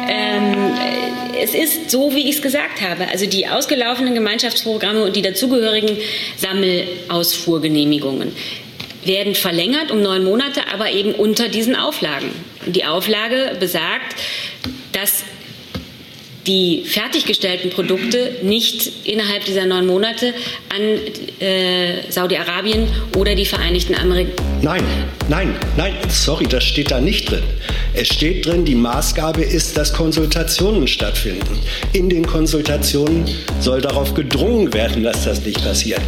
Ähm, 0.09 0.55
äh, 0.55 1.43
es 1.43 1.55
ist 1.55 1.91
so, 1.91 2.15
wie 2.15 2.29
ich 2.29 2.37
es 2.37 2.43
gesagt 2.43 2.81
habe. 2.81 3.09
Also 3.09 3.27
die 3.27 3.49
ausgelaufenen 3.49 4.15
Gemeinschaftsprogramme 4.15 5.05
und 5.05 5.15
die 5.15 5.23
dazugehörigen 5.23 5.97
Sammelausfuhrgenehmigungen 6.39 8.33
werden 9.05 9.35
verlängert 9.35 9.91
um 9.91 10.03
neun 10.03 10.25
Monate, 10.25 10.63
aber 10.73 10.91
eben 10.91 11.15
unter 11.15 11.49
diesen 11.49 11.77
Auflagen. 11.77 12.31
Die 12.67 12.85
Auflage 12.85 13.57
besagt, 13.59 14.17
dass 14.93 15.25
die 16.51 16.83
fertiggestellten 16.85 17.71
Produkte 17.71 18.33
nicht 18.43 18.91
innerhalb 19.05 19.45
dieser 19.45 19.67
neun 19.67 19.87
Monate 19.87 20.35
an 20.69 20.83
äh, 21.47 22.11
Saudi-Arabien 22.11 22.89
oder 23.17 23.37
die 23.37 23.47
Vereinigten 23.47 23.95
Amerika 23.95 24.33
Nein, 24.61 24.83
nein, 25.29 25.55
nein, 25.77 25.95
sorry, 26.09 26.47
das 26.47 26.65
steht 26.65 26.91
da 26.91 27.01
nicht 27.01 27.31
drin. 27.31 27.45
Es 27.95 28.09
steht 28.09 28.47
drin, 28.47 28.65
die 28.65 28.75
Maßgabe 28.75 29.43
ist, 29.43 29.77
dass 29.77 29.93
Konsultationen 29.93 30.89
stattfinden. 30.89 31.59
In 31.93 32.11
den 32.11 32.27
Konsultationen 32.27 33.25
soll 33.61 33.81
darauf 33.81 34.13
gedrungen 34.15 34.75
werden, 34.75 35.05
dass 35.05 35.25
das 35.25 35.45
nicht 35.45 35.63
passiert. 35.63 36.01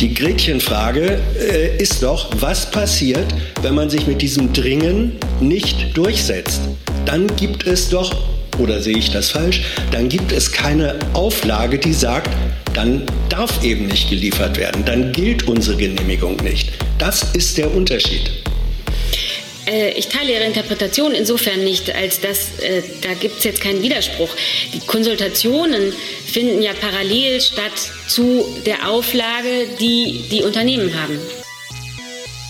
Die 0.00 0.12
Gretchenfrage 0.12 1.18
äh, 1.40 1.82
ist 1.82 2.02
doch, 2.02 2.30
was 2.38 2.70
passiert, 2.70 3.26
wenn 3.62 3.74
man 3.74 3.88
sich 3.88 4.06
mit 4.06 4.20
diesem 4.20 4.52
Dringen 4.52 5.12
nicht 5.40 5.96
durchsetzt? 5.96 6.60
Dann 7.06 7.34
gibt 7.36 7.66
es 7.66 7.88
doch 7.88 8.35
oder 8.58 8.80
sehe 8.80 8.98
ich 8.98 9.10
das 9.10 9.30
falsch? 9.30 9.62
Dann 9.90 10.08
gibt 10.08 10.32
es 10.32 10.52
keine 10.52 10.98
Auflage, 11.12 11.78
die 11.78 11.92
sagt, 11.92 12.30
dann 12.74 13.02
darf 13.28 13.62
eben 13.64 13.86
nicht 13.86 14.10
geliefert 14.10 14.58
werden, 14.58 14.84
dann 14.84 15.12
gilt 15.12 15.48
unsere 15.48 15.76
Genehmigung 15.76 16.36
nicht. 16.36 16.72
Das 16.98 17.22
ist 17.34 17.58
der 17.58 17.74
Unterschied. 17.74 18.30
Äh, 19.66 19.90
ich 19.90 20.08
teile 20.08 20.32
Ihre 20.32 20.44
Interpretation 20.44 21.12
insofern 21.12 21.64
nicht, 21.64 21.94
als 21.94 22.20
dass 22.20 22.58
äh, 22.60 22.82
da 23.02 23.14
gibt 23.14 23.38
es 23.38 23.44
jetzt 23.44 23.60
keinen 23.60 23.82
Widerspruch. 23.82 24.30
Die 24.72 24.80
Konsultationen 24.80 25.92
finden 26.26 26.62
ja 26.62 26.72
parallel 26.80 27.40
statt 27.40 27.72
zu 28.06 28.44
der 28.64 28.88
Auflage, 28.88 29.66
die 29.80 30.24
die 30.30 30.42
Unternehmen 30.42 30.92
haben. 31.00 31.18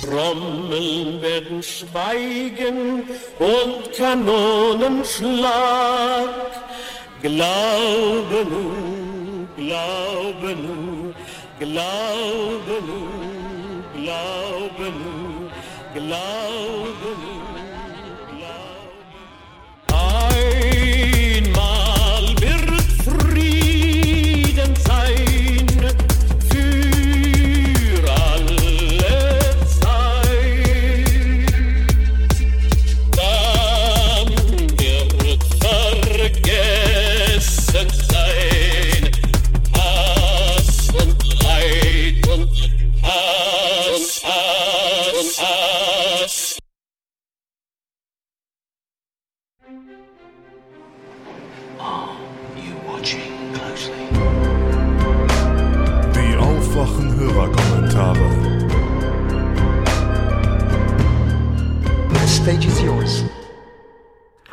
Trommeln 0.06 1.20
werden 1.20 1.62
schweigen 1.62 3.02
und 3.40 3.92
Kanonenschlag. 3.96 5.10
Glaube 7.22 8.46
nun, 8.48 9.48
glaube 9.56 10.54
nun, 10.54 11.14
glaube 11.58 12.82
nun, 12.86 13.84
glaube 14.04 14.84
nun, 14.84 15.50
glaube 15.94 17.08
nun. 17.24 17.35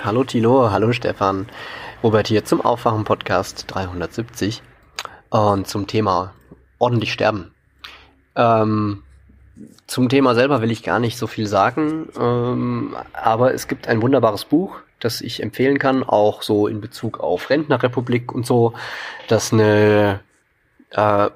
Hallo 0.04 0.26
Tino, 0.26 0.70
hallo 0.70 0.92
Stefan. 0.92 1.48
Robert 2.04 2.28
hier 2.28 2.44
zum 2.44 2.60
Aufwachen 2.60 3.06
Podcast 3.06 3.64
370 3.68 4.62
und 5.30 5.66
zum 5.66 5.88
Thema 5.88 6.34
ordentlich 6.78 7.14
sterben. 7.14 7.54
Ähm, 8.36 9.04
zum 9.88 10.10
Thema 10.10 10.36
selber 10.36 10.62
will 10.62 10.72
ich 10.72 10.84
gar 10.84 11.00
nicht 11.00 11.18
so 11.18 11.26
viel 11.26 11.48
sagen, 11.48 12.10
ähm, 12.20 12.98
aber 13.14 13.54
es 13.54 13.70
gibt 13.70 13.88
ein 13.88 14.02
wunderbares 14.02 14.44
Buch, 14.44 14.76
das 15.00 15.22
ich 15.22 15.42
empfehlen 15.42 15.80
kann, 15.80 16.04
auch 16.04 16.42
so 16.42 16.68
in 16.68 16.82
Bezug 16.82 17.22
auf 17.22 17.50
Rentnerrepublik 17.50 18.34
und 18.34 18.46
so, 18.46 18.74
das 19.30 19.54
eine 19.54 20.20
äh, 20.92 21.30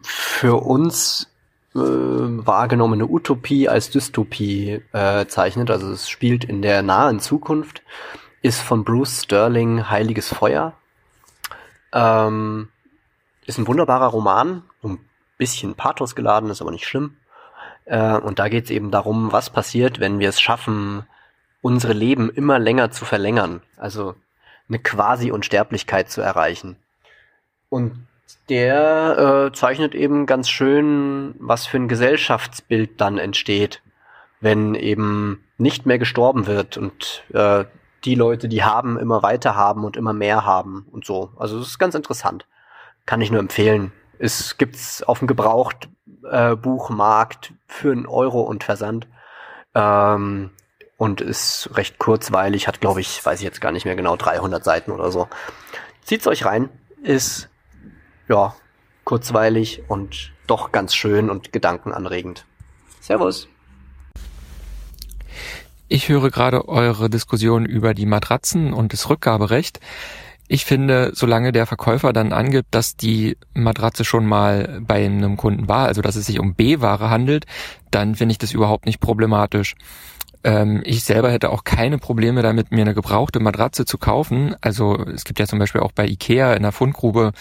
für 0.00 0.62
uns 0.62 1.26
äh, 1.74 1.78
wahrgenommene 1.78 3.06
Utopie 3.06 3.68
als 3.68 3.90
Dystopie 3.90 4.82
äh, 4.92 5.26
zeichnet. 5.26 5.70
Also 5.70 5.90
es 5.92 6.08
spielt 6.08 6.44
in 6.44 6.62
der 6.62 6.82
nahen 6.82 7.20
Zukunft 7.20 7.82
ist 8.42 8.60
von 8.60 8.84
Bruce 8.84 9.24
Sterling 9.24 9.90
Heiliges 9.90 10.32
Feuer. 10.32 10.72
Ähm, 11.92 12.68
ist 13.46 13.58
ein 13.58 13.66
wunderbarer 13.66 14.06
Roman, 14.06 14.62
ein 14.82 14.98
bisschen 15.36 15.74
Pathos 15.74 16.14
geladen, 16.14 16.50
ist 16.50 16.62
aber 16.62 16.70
nicht 16.70 16.86
schlimm. 16.86 17.16
Äh, 17.84 18.16
und 18.16 18.38
da 18.38 18.48
geht 18.48 18.64
es 18.64 18.70
eben 18.70 18.90
darum, 18.90 19.32
was 19.32 19.50
passiert, 19.50 20.00
wenn 20.00 20.18
wir 20.18 20.28
es 20.28 20.40
schaffen, 20.40 21.04
unsere 21.60 21.92
Leben 21.92 22.30
immer 22.30 22.58
länger 22.58 22.90
zu 22.90 23.04
verlängern. 23.04 23.62
Also 23.76 24.14
eine 24.68 24.78
quasi 24.78 25.30
Unsterblichkeit 25.32 26.10
zu 26.10 26.20
erreichen. 26.20 26.76
Und 27.68 28.06
der 28.48 29.48
äh, 29.48 29.52
zeichnet 29.52 29.94
eben 29.94 30.26
ganz 30.26 30.50
schön, 30.50 31.34
was 31.38 31.66
für 31.66 31.78
ein 31.78 31.88
Gesellschaftsbild 31.88 33.00
dann 33.00 33.18
entsteht, 33.18 33.82
wenn 34.40 34.74
eben 34.74 35.44
nicht 35.58 35.86
mehr 35.86 35.98
gestorben 35.98 36.46
wird 36.46 36.76
und 36.76 37.24
äh, 37.32 37.64
die 38.04 38.14
Leute, 38.14 38.48
die 38.48 38.62
haben, 38.64 38.98
immer 38.98 39.22
weiter 39.22 39.56
haben 39.56 39.84
und 39.84 39.96
immer 39.96 40.14
mehr 40.14 40.46
haben 40.46 40.86
und 40.90 41.04
so. 41.04 41.32
Also 41.36 41.58
es 41.58 41.68
ist 41.68 41.78
ganz 41.78 41.94
interessant. 41.94 42.46
Kann 43.04 43.20
ich 43.20 43.30
nur 43.30 43.40
empfehlen. 43.40 43.92
Es 44.18 44.56
gibt's 44.56 45.02
auf 45.02 45.18
dem 45.18 45.28
Gebrauchtbuchmarkt 45.28 47.50
äh, 47.50 47.54
für 47.66 47.92
einen 47.92 48.06
Euro 48.06 48.40
und 48.40 48.64
Versand. 48.64 49.06
Ähm, 49.74 50.48
und 50.96 51.20
ist 51.22 51.70
recht 51.74 51.98
kurzweilig, 51.98 52.68
hat 52.68 52.80
glaube 52.82 53.00
ich, 53.00 53.24
weiß 53.24 53.38
ich 53.38 53.44
jetzt 53.44 53.62
gar 53.62 53.72
nicht 53.72 53.86
mehr 53.86 53.96
genau, 53.96 54.16
300 54.16 54.62
Seiten 54.62 54.90
oder 54.90 55.10
so. 55.10 55.28
Zieht's 56.04 56.26
euch 56.26 56.44
rein, 56.44 56.68
ist 57.02 57.49
ja 58.30 58.54
kurzweilig 59.04 59.82
und 59.88 60.32
doch 60.46 60.72
ganz 60.72 60.94
schön 60.94 61.30
und 61.30 61.52
gedankenanregend. 61.52 62.46
Servus. 63.00 63.48
Ich 65.88 66.08
höre 66.08 66.30
gerade 66.30 66.68
eure 66.68 67.10
Diskussion 67.10 67.66
über 67.66 67.94
die 67.94 68.06
Matratzen 68.06 68.72
und 68.72 68.92
das 68.92 69.10
Rückgaberecht. 69.10 69.80
Ich 70.46 70.64
finde, 70.64 71.12
solange 71.14 71.52
der 71.52 71.66
Verkäufer 71.66 72.12
dann 72.12 72.32
angibt, 72.32 72.68
dass 72.72 72.96
die 72.96 73.36
Matratze 73.54 74.04
schon 74.04 74.26
mal 74.26 74.80
bei 74.80 75.04
einem 75.04 75.36
Kunden 75.36 75.68
war, 75.68 75.86
also 75.86 76.02
dass 76.02 76.16
es 76.16 76.26
sich 76.26 76.38
um 76.38 76.54
B-Ware 76.54 77.10
handelt, 77.10 77.46
dann 77.90 78.14
finde 78.14 78.32
ich 78.32 78.38
das 78.38 78.52
überhaupt 78.52 78.86
nicht 78.86 79.00
problematisch. 79.00 79.74
Ähm, 80.42 80.82
ich 80.84 81.04
selber 81.04 81.30
hätte 81.30 81.50
auch 81.50 81.64
keine 81.64 81.98
Probleme 81.98 82.42
damit, 82.42 82.70
mir 82.70 82.82
eine 82.82 82.94
gebrauchte 82.94 83.40
Matratze 83.40 83.84
zu 83.84 83.98
kaufen. 83.98 84.54
Also 84.60 84.96
es 84.96 85.24
gibt 85.24 85.38
ja 85.38 85.46
zum 85.46 85.58
Beispiel 85.58 85.80
auch 85.80 85.92
bei 85.92 86.06
Ikea 86.06 86.54
in 86.54 86.62
der 86.62 86.72
Fundgrube, 86.72 87.32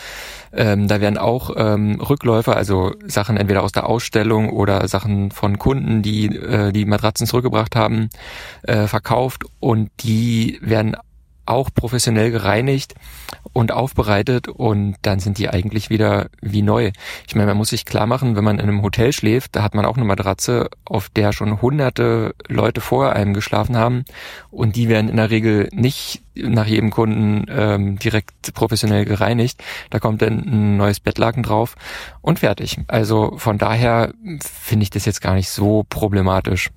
ähm, 0.52 0.88
da 0.88 1.02
werden 1.02 1.18
auch 1.18 1.52
ähm, 1.56 2.02
Rückläufer, 2.02 2.56
also 2.56 2.94
Sachen 3.06 3.38
entweder 3.38 3.64
aus 3.64 3.72
der 3.72 3.88
Ausstellung 3.88 4.50
oder 4.50 4.88
Sachen 4.88 5.32
von 5.32 5.60
Kunden, 5.60 6.02
die 6.02 6.26
äh, 6.36 6.72
die 6.72 6.86
Matratzen 6.86 7.28
zurückgebracht 7.28 7.76
haben, 7.76 8.10
äh, 8.64 8.88
verkauft 8.88 9.44
und 9.60 9.92
die 10.02 10.60
werden 10.62 10.96
auch 11.50 11.70
professionell 11.74 12.32
gereinigt 12.32 12.96
und 13.54 13.72
aufbereitet 13.72 14.48
und 14.48 14.96
dann 15.02 15.20
sind 15.20 15.38
die 15.38 15.50
eigentlich 15.50 15.90
wieder 15.90 16.30
wie 16.42 16.62
neu. 16.62 16.92
Ich 17.28 17.36
meine, 17.36 17.48
man 17.48 17.58
muss 17.58 17.70
sich 17.70 17.86
klar 17.86 18.06
machen, 18.06 18.36
wenn 18.36 18.44
man 18.44 18.60
in 18.60 18.70
einem 18.70 18.82
Hotel 18.82 19.12
schläft, 19.14 19.56
da 19.56 19.64
hat 19.64 19.76
man 19.76 19.86
auch 19.86 19.98
eine 19.98 20.06
Matratze, 20.06 20.70
auf 20.86 21.10
der 21.10 21.34
schon 21.34 21.62
hunderte 21.62 22.36
Leute 22.48 22.82
vor 22.82 23.14
einem 23.14 23.34
geschlafen 23.34 23.78
haben 23.78 24.06
und 24.52 24.76
die 24.76 24.90
werden 24.90 25.10
in 25.10 25.18
der 25.18 25.30
Regel 25.30 25.70
nicht 25.72 26.22
nach 26.36 26.68
jedem 26.68 26.90
Kunden 26.90 27.46
ähm, 27.50 28.00
direkt 28.00 28.54
professionell 28.54 29.06
gereinigt. 29.06 29.62
Da 29.90 30.00
kommt 30.00 30.22
dann 30.22 30.40
ein 30.40 30.78
neues 30.78 31.00
Bettlaken 31.00 31.44
drauf 31.44 31.76
und 32.22 32.40
fertig. 32.40 32.80
Also 32.88 33.34
von 33.38 33.58
daher 33.58 34.14
finde 34.40 34.84
ich 34.84 34.90
das 34.90 35.06
jetzt 35.06 35.22
gar 35.22 35.34
nicht 35.34 35.50
so 35.50 35.86
problematisch. 35.90 36.70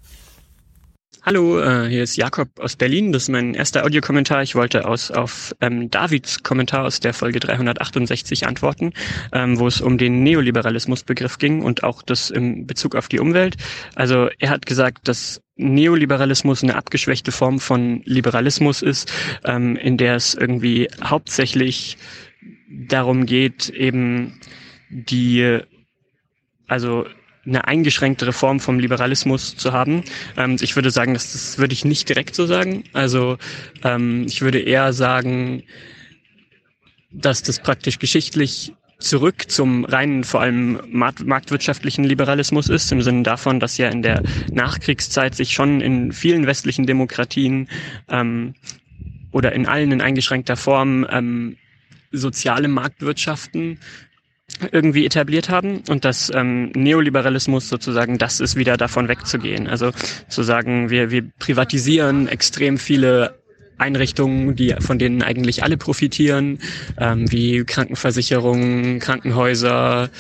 Hallo, 1.24 1.60
äh, 1.60 1.88
hier 1.88 2.02
ist 2.02 2.16
Jakob 2.16 2.48
aus 2.58 2.74
Berlin. 2.74 3.12
Das 3.12 3.22
ist 3.22 3.28
mein 3.28 3.54
erster 3.54 3.84
Audiokommentar. 3.84 4.42
Ich 4.42 4.56
wollte 4.56 4.88
aus, 4.88 5.12
auf 5.12 5.54
ähm, 5.60 5.88
Davids 5.88 6.42
Kommentar 6.42 6.84
aus 6.84 6.98
der 6.98 7.14
Folge 7.14 7.38
368 7.38 8.44
antworten, 8.44 8.92
ähm, 9.32 9.56
wo 9.60 9.68
es 9.68 9.80
um 9.80 9.98
den 9.98 10.24
Neoliberalismusbegriff 10.24 11.38
ging 11.38 11.62
und 11.62 11.84
auch 11.84 12.02
das 12.02 12.30
im 12.30 12.66
Bezug 12.66 12.96
auf 12.96 13.06
die 13.06 13.20
Umwelt. 13.20 13.54
Also 13.94 14.30
er 14.40 14.50
hat 14.50 14.66
gesagt, 14.66 15.06
dass 15.06 15.40
Neoliberalismus 15.54 16.64
eine 16.64 16.74
abgeschwächte 16.74 17.30
Form 17.30 17.60
von 17.60 18.02
Liberalismus 18.04 18.82
ist, 18.82 19.12
ähm, 19.44 19.76
in 19.76 19.98
der 19.98 20.16
es 20.16 20.34
irgendwie 20.34 20.88
hauptsächlich 21.04 21.98
darum 22.68 23.26
geht, 23.26 23.68
eben 23.68 24.40
die 24.90 25.60
also 26.66 27.06
eine 27.44 27.66
eingeschränktere 27.66 28.32
Form 28.32 28.60
vom 28.60 28.78
Liberalismus 28.78 29.56
zu 29.56 29.72
haben. 29.72 30.04
Ähm, 30.36 30.56
ich 30.60 30.76
würde 30.76 30.90
sagen, 30.90 31.14
das, 31.14 31.32
das 31.32 31.58
würde 31.58 31.72
ich 31.74 31.84
nicht 31.84 32.08
direkt 32.08 32.34
so 32.34 32.46
sagen. 32.46 32.84
Also 32.92 33.38
ähm, 33.82 34.24
ich 34.26 34.42
würde 34.42 34.60
eher 34.60 34.92
sagen, 34.92 35.64
dass 37.10 37.42
das 37.42 37.58
praktisch 37.60 37.98
geschichtlich 37.98 38.72
zurück 38.98 39.50
zum 39.50 39.84
reinen, 39.84 40.22
vor 40.22 40.40
allem 40.40 40.80
marktwirtschaftlichen 40.88 42.04
Liberalismus 42.04 42.68
ist, 42.68 42.90
im 42.92 43.02
Sinne 43.02 43.24
davon, 43.24 43.58
dass 43.58 43.76
ja 43.76 43.88
in 43.88 44.02
der 44.02 44.22
Nachkriegszeit 44.52 45.34
sich 45.34 45.52
schon 45.52 45.80
in 45.80 46.12
vielen 46.12 46.46
westlichen 46.46 46.86
Demokratien 46.86 47.68
ähm, 48.08 48.54
oder 49.32 49.52
in 49.52 49.66
allen 49.66 49.90
in 49.90 50.00
eingeschränkter 50.00 50.56
Form 50.56 51.04
ähm, 51.10 51.56
soziale 52.12 52.68
Marktwirtschaften 52.68 53.78
irgendwie 54.70 55.04
etabliert 55.04 55.48
haben 55.48 55.82
und 55.88 56.04
dass 56.04 56.30
ähm, 56.34 56.70
Neoliberalismus 56.74 57.68
sozusagen 57.68 58.18
das 58.18 58.40
ist, 58.40 58.56
wieder 58.56 58.76
davon 58.76 59.08
wegzugehen. 59.08 59.66
Also 59.66 59.90
zu 60.28 60.42
sagen, 60.42 60.90
wir, 60.90 61.10
wir 61.10 61.24
privatisieren 61.38 62.28
extrem 62.28 62.78
viele 62.78 63.42
Einrichtungen, 63.78 64.54
die 64.54 64.74
von 64.78 64.98
denen 64.98 65.22
eigentlich 65.22 65.64
alle 65.64 65.76
profitieren, 65.76 66.58
ähm, 66.98 67.30
wie 67.32 67.64
Krankenversicherungen, 67.64 69.00
Krankenhäuser, 69.00 70.10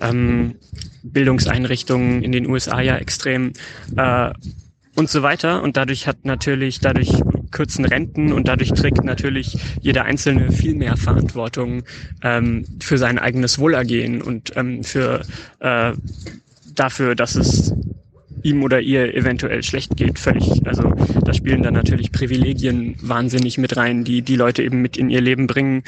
ähm, 0.00 0.56
Bildungseinrichtungen 1.02 2.22
in 2.22 2.32
den 2.32 2.46
USA 2.48 2.80
ja 2.80 2.96
extrem 2.96 3.52
äh, 3.96 4.30
und 4.94 5.08
so 5.08 5.22
weiter. 5.22 5.62
Und 5.62 5.76
dadurch 5.76 6.06
hat 6.06 6.24
natürlich, 6.24 6.80
dadurch 6.80 7.12
kürzen 7.56 7.86
Renten 7.86 8.34
und 8.34 8.48
dadurch 8.48 8.72
trägt 8.72 9.02
natürlich 9.02 9.56
jeder 9.80 10.04
Einzelne 10.04 10.52
viel 10.52 10.74
mehr 10.74 10.98
Verantwortung 10.98 11.84
ähm, 12.22 12.64
für 12.80 12.98
sein 12.98 13.18
eigenes 13.18 13.58
Wohlergehen 13.58 14.20
und 14.20 14.52
ähm, 14.56 14.84
für 14.84 15.22
äh, 15.60 15.92
dafür, 16.74 17.14
dass 17.14 17.34
es 17.34 17.72
ihm 18.42 18.62
oder 18.62 18.82
ihr 18.82 19.14
eventuell 19.14 19.62
schlecht 19.62 19.96
geht, 19.96 20.18
völlig. 20.18 20.66
Also 20.66 20.92
da 21.24 21.32
spielen 21.32 21.62
dann 21.62 21.72
natürlich 21.72 22.12
Privilegien 22.12 22.96
wahnsinnig 23.00 23.56
mit 23.56 23.74
rein, 23.78 24.04
die 24.04 24.20
die 24.20 24.36
Leute 24.36 24.62
eben 24.62 24.82
mit 24.82 24.98
in 24.98 25.08
ihr 25.08 25.22
Leben 25.22 25.46
bringen 25.46 25.82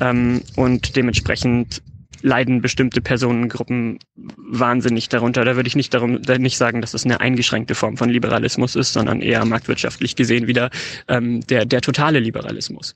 ähm, 0.00 0.42
und 0.54 0.94
dementsprechend 0.94 1.82
leiden 2.22 2.60
bestimmte 2.60 3.00
Personengruppen 3.00 3.98
wahnsinnig 4.36 5.08
darunter. 5.08 5.44
Da 5.44 5.56
würde 5.56 5.68
ich 5.68 5.76
nicht 5.76 5.94
darum 5.94 6.20
nicht 6.38 6.56
sagen, 6.56 6.80
dass 6.80 6.94
es 6.94 7.04
eine 7.04 7.20
eingeschränkte 7.20 7.74
Form 7.74 7.96
von 7.96 8.10
Liberalismus 8.10 8.76
ist, 8.76 8.92
sondern 8.92 9.20
eher 9.20 9.44
marktwirtschaftlich 9.44 10.16
gesehen 10.16 10.46
wieder 10.46 10.70
ähm, 11.08 11.40
der 11.46 11.64
der 11.64 11.80
totale 11.80 12.20
Liberalismus. 12.20 12.94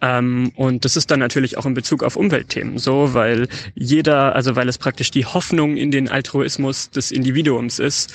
Ähm, 0.00 0.52
und 0.56 0.84
das 0.84 0.96
ist 0.96 1.10
dann 1.10 1.20
natürlich 1.20 1.56
auch 1.56 1.66
in 1.66 1.74
Bezug 1.74 2.02
auf 2.02 2.16
Umweltthemen 2.16 2.78
so, 2.78 3.14
weil 3.14 3.48
jeder, 3.74 4.34
also 4.34 4.56
weil 4.56 4.68
es 4.68 4.78
praktisch 4.78 5.10
die 5.10 5.24
Hoffnung 5.24 5.76
in 5.76 5.90
den 5.90 6.08
Altruismus 6.08 6.90
des 6.90 7.10
Individuums 7.10 7.78
ist, 7.78 8.12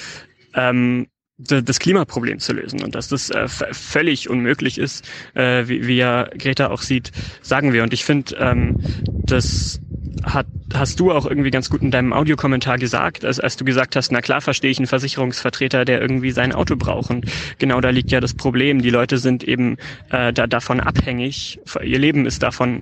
ähm, 0.53 1.07
das 1.39 1.79
Klimaproblem 1.79 2.39
zu 2.39 2.51
lösen 2.51 2.83
und 2.83 2.95
dass 2.95 3.07
das 3.07 3.29
äh, 3.29 3.47
völlig 3.47 4.29
unmöglich 4.29 4.77
ist, 4.77 5.09
äh, 5.35 5.67
wie, 5.67 5.87
wie 5.87 5.95
ja 5.95 6.25
Greta 6.37 6.69
auch 6.69 6.81
sieht, 6.81 7.11
sagen 7.41 7.71
wir. 7.71 7.83
Und 7.83 7.93
ich 7.93 8.03
finde, 8.03 8.35
ähm, 8.35 8.75
dass 9.07 9.79
hat, 10.23 10.47
hast 10.73 10.99
du 10.99 11.11
auch 11.11 11.25
irgendwie 11.25 11.51
ganz 11.51 11.69
gut 11.69 11.81
in 11.81 11.91
deinem 11.91 12.13
Audiokommentar 12.13 12.77
gesagt, 12.77 13.25
als, 13.25 13.39
als 13.39 13.57
du 13.57 13.65
gesagt 13.65 13.95
hast, 13.95 14.11
na 14.11 14.21
klar 14.21 14.41
verstehe 14.41 14.71
ich 14.71 14.77
einen 14.77 14.87
Versicherungsvertreter, 14.87 15.85
der 15.85 16.01
irgendwie 16.01 16.31
sein 16.31 16.53
Auto 16.53 16.75
braucht. 16.75 17.09
Und 17.09 17.25
genau 17.57 17.81
da 17.81 17.89
liegt 17.89 18.11
ja 18.11 18.19
das 18.19 18.33
Problem. 18.33 18.81
Die 18.81 18.89
Leute 18.89 19.17
sind 19.17 19.43
eben 19.43 19.77
äh, 20.11 20.33
da, 20.33 20.47
davon 20.47 20.79
abhängig, 20.79 21.59
ihr 21.83 21.99
Leben 21.99 22.25
ist 22.25 22.43
davon 22.43 22.81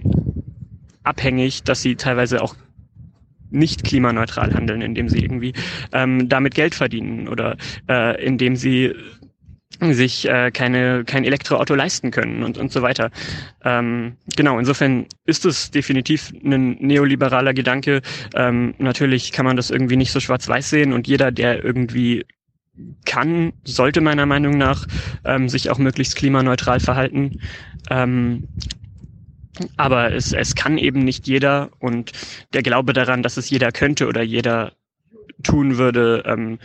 abhängig, 1.03 1.63
dass 1.63 1.81
sie 1.81 1.95
teilweise 1.95 2.41
auch 2.41 2.55
nicht 3.49 3.83
klimaneutral 3.83 4.53
handeln, 4.53 4.81
indem 4.81 5.07
sie 5.07 5.19
irgendwie 5.19 5.53
ähm, 5.93 6.27
damit 6.27 6.53
Geld 6.53 6.75
verdienen 6.75 7.27
oder 7.27 7.55
äh, 7.87 8.23
indem 8.23 8.55
sie 8.55 8.93
sich 9.81 10.27
äh, 10.27 10.51
keine 10.51 11.03
kein 11.05 11.23
Elektroauto 11.23 11.75
leisten 11.75 12.11
können 12.11 12.43
und 12.43 12.57
und 12.57 12.71
so 12.71 12.81
weiter. 12.81 13.11
Ähm, 13.63 14.17
genau, 14.35 14.59
insofern 14.59 15.05
ist 15.25 15.45
es 15.45 15.71
definitiv 15.71 16.33
ein 16.43 16.77
neoliberaler 16.79 17.53
Gedanke. 17.53 18.01
Ähm, 18.35 18.73
natürlich 18.77 19.31
kann 19.31 19.45
man 19.45 19.55
das 19.55 19.69
irgendwie 19.69 19.97
nicht 19.97 20.11
so 20.11 20.19
schwarz-weiß 20.19 20.69
sehen 20.69 20.93
und 20.93 21.07
jeder, 21.07 21.31
der 21.31 21.63
irgendwie 21.63 22.25
kann, 23.05 23.53
sollte 23.63 24.01
meiner 24.01 24.25
Meinung 24.25 24.57
nach 24.57 24.85
ähm, 25.25 25.49
sich 25.49 25.69
auch 25.69 25.77
möglichst 25.77 26.15
klimaneutral 26.15 26.79
verhalten. 26.79 27.39
Ähm, 27.89 28.47
aber 29.75 30.13
es, 30.13 30.33
es 30.33 30.55
kann 30.55 30.77
eben 30.77 30.99
nicht 31.03 31.27
jeder 31.27 31.71
und 31.79 32.11
der 32.53 32.61
Glaube 32.61 32.93
daran, 32.93 33.23
dass 33.23 33.37
es 33.37 33.49
jeder 33.49 33.71
könnte 33.71 34.07
oder 34.07 34.21
jeder 34.21 34.73
tun 35.43 35.77
würde, 35.77 36.23
ähm, 36.25 36.59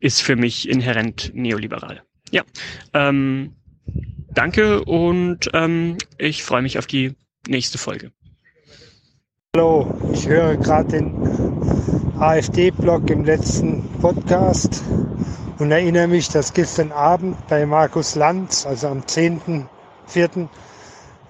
ist 0.00 0.22
für 0.22 0.36
mich 0.36 0.68
inhärent 0.68 1.32
neoliberal. 1.34 2.02
Ja, 2.30 2.42
ähm, 2.94 3.52
danke 4.34 4.84
und 4.84 5.50
ähm, 5.54 5.96
ich 6.18 6.42
freue 6.44 6.62
mich 6.62 6.78
auf 6.78 6.86
die 6.86 7.14
nächste 7.46 7.78
Folge. 7.78 8.12
Hallo, 9.56 9.90
ich 10.12 10.28
höre 10.28 10.56
gerade 10.56 10.98
den 10.98 11.14
AfD-Blog 12.18 13.08
im 13.10 13.24
letzten 13.24 13.82
Podcast 14.00 14.82
und 15.58 15.70
erinnere 15.70 16.06
mich, 16.06 16.28
dass 16.28 16.52
gestern 16.52 16.92
Abend 16.92 17.36
bei 17.48 17.64
Markus 17.64 18.14
Lanz, 18.14 18.66
also 18.66 18.88
am 18.88 19.00
10.04., 19.00 20.48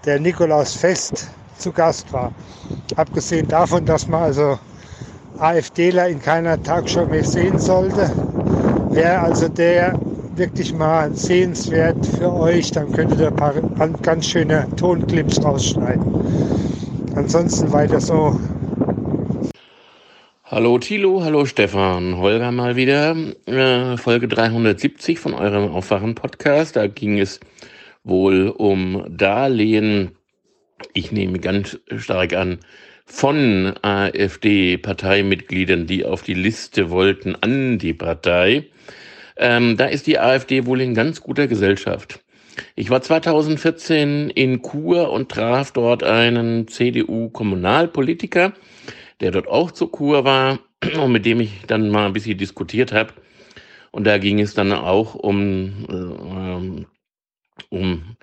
der 0.05 0.19
Nikolaus 0.19 0.75
Fest 0.75 1.29
zu 1.59 1.73
Gast 1.73 2.13
war. 2.13 2.33
Abgesehen 2.97 3.47
davon, 3.49 3.85
dass 3.85 4.09
man 4.09 4.23
also 4.23 4.59
AfDler 5.39 6.09
in 6.09 6.21
keiner 6.21 6.61
Tagshow 6.63 7.07
mehr 7.07 7.25
sehen 7.25 7.59
sollte, 7.59 8.11
wäre 8.91 9.21
also 9.21 9.49
der 9.49 9.95
wirklich 10.39 10.73
mal 10.73 11.15
sehenswert 11.15 12.07
für 12.07 12.33
euch. 12.33 12.71
Dann 12.71 12.93
könntet 12.93 13.21
ihr 13.21 13.29
ein 13.29 13.37
paar 13.37 13.55
ganz 14.03 14.27
schöne 14.27 14.67
Tonclips 14.77 15.43
rausschneiden. 15.43 16.05
Ansonsten 17.17 17.73
weiter 17.73 18.01
so. 18.01 18.39
Hallo 20.45 20.79
Thilo, 20.79 21.23
hallo 21.23 21.45
Stefan, 21.45 22.17
Holger 22.17 22.53
mal 22.53 22.77
wieder. 22.77 23.15
Äh, 23.47 23.97
Folge 23.99 24.29
370 24.29 25.19
von 25.19 25.35
eurem 25.35 25.73
Aufwachen-Podcast. 25.73 26.77
Da 26.77 26.87
ging 26.87 27.19
es 27.19 27.41
wohl 28.05 28.49
um 28.49 29.05
Darlehen. 29.11 30.13
Ich 30.95 31.13
nehme 31.13 31.41
ganz 31.41 31.79
stark 31.97 32.33
an, 32.33 32.61
von 33.05 33.75
AfD-Parteimitgliedern, 33.83 35.87
die 35.87 36.05
auf 36.05 36.23
die 36.23 36.35
Liste 36.35 36.91
wollten, 36.91 37.37
an 37.41 37.79
die 37.79 37.95
Partei. 37.95 38.67
Ähm, 39.39 39.77
da 39.77 39.87
ist 39.87 40.07
die 40.07 40.19
AfD 40.19 40.67
wohl 40.67 40.81
in 40.81 40.95
ganz 40.95 41.21
guter 41.21 41.47
Gesellschaft. 41.47 42.21
Ich 42.75 42.91
war 42.91 43.01
2014 43.01 44.31
in 44.31 44.63
Chur 44.63 45.13
und 45.13 45.31
traf 45.31 45.71
dort 45.71 46.03
einen 46.03 46.67
CDU-Kommunalpolitiker, 46.67 48.53
der 49.21 49.31
dort 49.31 49.47
auch 49.47 49.71
zur 49.71 49.93
Chur 49.93 50.25
war 50.25 50.59
und 51.01 51.13
mit 51.13 51.25
dem 51.25 51.41
ich 51.41 51.63
dann 51.67 51.89
mal 51.91 52.07
ein 52.07 52.13
bisschen 52.13 52.37
diskutiert 52.37 52.93
habe. 52.93 53.13
Und 53.93 54.05
da 54.05 54.19
ging 54.19 54.41
es 54.41 54.55
dann 54.55 54.73
auch 54.73 55.15
um, 55.15 55.87
äh, 55.89 57.75
um 57.75 58.17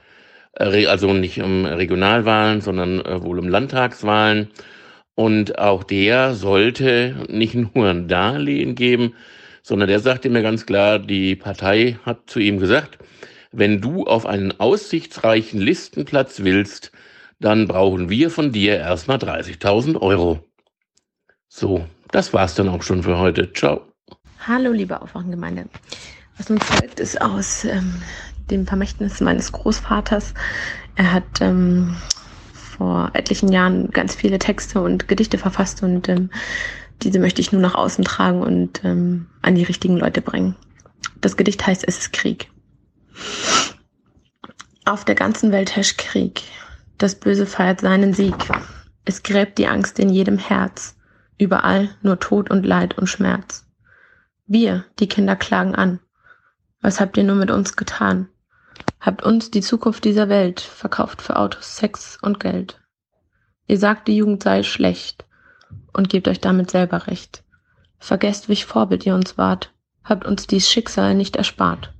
also 0.57 1.13
nicht 1.13 1.41
um 1.41 1.65
Regionalwahlen, 1.65 2.61
sondern 2.61 3.01
äh, 3.01 3.23
wohl 3.23 3.39
um 3.39 3.47
Landtagswahlen. 3.47 4.49
Und 5.15 5.59
auch 5.59 5.83
der 5.83 6.33
sollte 6.33 7.25
nicht 7.29 7.55
nur 7.55 7.89
ein 7.89 8.07
Darlehen 8.07 8.75
geben, 8.75 9.13
sondern 9.65 9.89
der 9.89 9.99
sagte 9.99 10.29
mir 10.29 10.43
ganz 10.43 10.67
klar, 10.67 10.99
die 10.99 11.35
Partei 11.35 11.97
hat 12.05 12.29
zu 12.29 12.37
ihm 12.37 12.59
gesagt, 12.59 12.99
wenn 13.51 13.81
du 13.81 14.03
auf 14.05 14.27
einen 14.27 14.59
aussichtsreichen 14.59 15.59
Listenplatz 15.59 16.41
willst, 16.43 16.91
dann 17.39 17.67
brauchen 17.67 18.07
wir 18.07 18.29
von 18.29 18.51
dir 18.51 18.77
erstmal 18.77 19.17
30.000 19.17 19.99
Euro. 19.99 20.39
So, 21.47 21.83
das 22.11 22.31
war's 22.31 22.53
dann 22.53 22.69
auch 22.69 22.83
schon 22.83 23.01
für 23.01 23.17
heute. 23.17 23.51
Ciao. 23.53 23.81
Hallo, 24.45 24.71
liebe 24.71 25.01
Aufwachengemeinde. 25.01 25.65
Was 26.37 26.47
nun 26.47 26.59
folgt, 26.59 26.99
ist 26.99 27.19
aus 27.19 27.65
ähm, 27.65 27.95
dem 28.51 28.67
Vermächtnis 28.67 29.19
meines 29.19 29.51
Großvaters. 29.51 30.35
Er 30.95 31.11
hat 31.11 31.41
ähm, 31.41 31.97
vor 32.53 33.09
etlichen 33.13 33.51
Jahren 33.51 33.89
ganz 33.89 34.13
viele 34.13 34.37
Texte 34.37 34.79
und 34.79 35.07
Gedichte 35.07 35.39
verfasst 35.39 35.81
und 35.81 36.07
ähm, 36.07 36.29
diese 37.01 37.19
möchte 37.19 37.41
ich 37.41 37.51
nur 37.51 37.61
nach 37.61 37.75
außen 37.75 38.03
tragen 38.03 38.41
und 38.41 38.83
ähm, 38.83 39.27
an 39.41 39.55
die 39.55 39.63
richtigen 39.63 39.97
Leute 39.97 40.21
bringen. 40.21 40.55
Das 41.21 41.37
Gedicht 41.37 41.65
heißt 41.65 41.83
Es 41.87 41.97
ist 41.97 42.13
Krieg. 42.13 42.49
Auf 44.85 45.05
der 45.05 45.15
ganzen 45.15 45.51
Welt 45.51 45.75
herrscht 45.75 45.97
Krieg. 45.97 46.43
Das 46.97 47.15
Böse 47.15 47.45
feiert 47.45 47.81
seinen 47.81 48.13
Sieg. 48.13 48.35
Es 49.03 49.23
gräbt 49.23 49.57
die 49.57 49.67
Angst 49.67 49.99
in 49.99 50.09
jedem 50.09 50.37
Herz. 50.37 50.95
Überall 51.37 51.89
nur 52.01 52.19
Tod 52.19 52.49
und 52.49 52.65
Leid 52.65 52.97
und 52.97 53.07
Schmerz. 53.07 53.65
Wir, 54.47 54.85
die 54.99 55.07
Kinder, 55.07 55.35
klagen 55.35 55.75
an. 55.75 55.99
Was 56.81 56.99
habt 56.99 57.17
ihr 57.17 57.23
nur 57.23 57.35
mit 57.35 57.51
uns 57.51 57.75
getan? 57.75 58.29
Habt 58.99 59.23
uns 59.23 59.51
die 59.51 59.61
Zukunft 59.61 60.05
dieser 60.05 60.29
Welt 60.29 60.61
verkauft 60.61 61.21
für 61.21 61.35
Autos, 61.35 61.75
Sex 61.75 62.17
und 62.21 62.39
Geld. 62.39 62.79
Ihr 63.67 63.79
sagt, 63.79 64.07
die 64.07 64.15
Jugend 64.15 64.43
sei 64.43 64.63
schlecht 64.63 65.25
und 65.95 66.09
gebt 66.09 66.27
euch 66.27 66.41
damit 66.41 66.69
selber 66.69 67.07
recht. 67.07 67.43
Vergesst, 67.97 68.49
welch 68.49 68.65
Vorbild 68.65 69.05
ihr 69.05 69.15
uns 69.15 69.37
wart, 69.37 69.71
habt 70.03 70.25
uns 70.25 70.45
dies 70.45 70.69
Schicksal 70.69 71.15
nicht 71.15 71.35
erspart. 71.35 71.93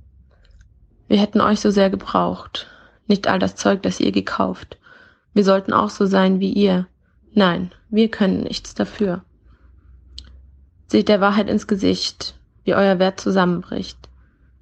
Wir 1.08 1.18
hätten 1.18 1.40
euch 1.40 1.60
so 1.60 1.70
sehr 1.70 1.90
gebraucht, 1.90 2.66
nicht 3.06 3.26
all 3.26 3.38
das 3.38 3.56
Zeug, 3.56 3.82
das 3.82 4.00
ihr 4.00 4.12
gekauft. 4.12 4.76
Wir 5.32 5.44
sollten 5.44 5.72
auch 5.72 5.90
so 5.90 6.06
sein 6.06 6.40
wie 6.40 6.52
ihr. 6.52 6.86
Nein, 7.32 7.72
wir 7.88 8.10
können 8.10 8.42
nichts 8.42 8.74
dafür. 8.74 9.22
Seht 10.88 11.08
der 11.08 11.20
Wahrheit 11.20 11.48
ins 11.48 11.66
Gesicht, 11.66 12.38
wie 12.64 12.74
euer 12.74 12.98
Wert 12.98 13.20
zusammenbricht. 13.20 13.98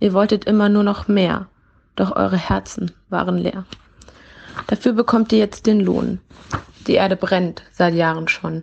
Ihr 0.01 0.13
wolltet 0.13 0.45
immer 0.45 0.69
nur 0.69 0.83
noch 0.83 1.09
mehr, 1.09 1.49
doch 1.97 2.15
eure 2.15 2.37
Herzen 2.37 2.93
waren 3.09 3.39
leer. 3.39 3.65
Dafür 4.67 4.93
bekommt 4.93 5.33
ihr 5.33 5.39
jetzt 5.39 5.67
den 5.67 5.81
Lohn. 5.81 6.21
Die 6.87 6.95
Erde 6.95 7.17
brennt 7.17 7.63
seit 7.73 7.95
Jahren 7.95 8.29
schon. 8.29 8.63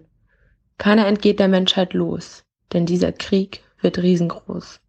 Keiner 0.82 1.06
entgeht 1.06 1.40
der 1.40 1.48
Menschheit 1.48 1.94
los, 1.94 2.44
denn 2.74 2.88
dieser 2.88 3.12
Krieg 3.12 3.64
wird 3.82 4.00
riesengroß. 4.00 4.80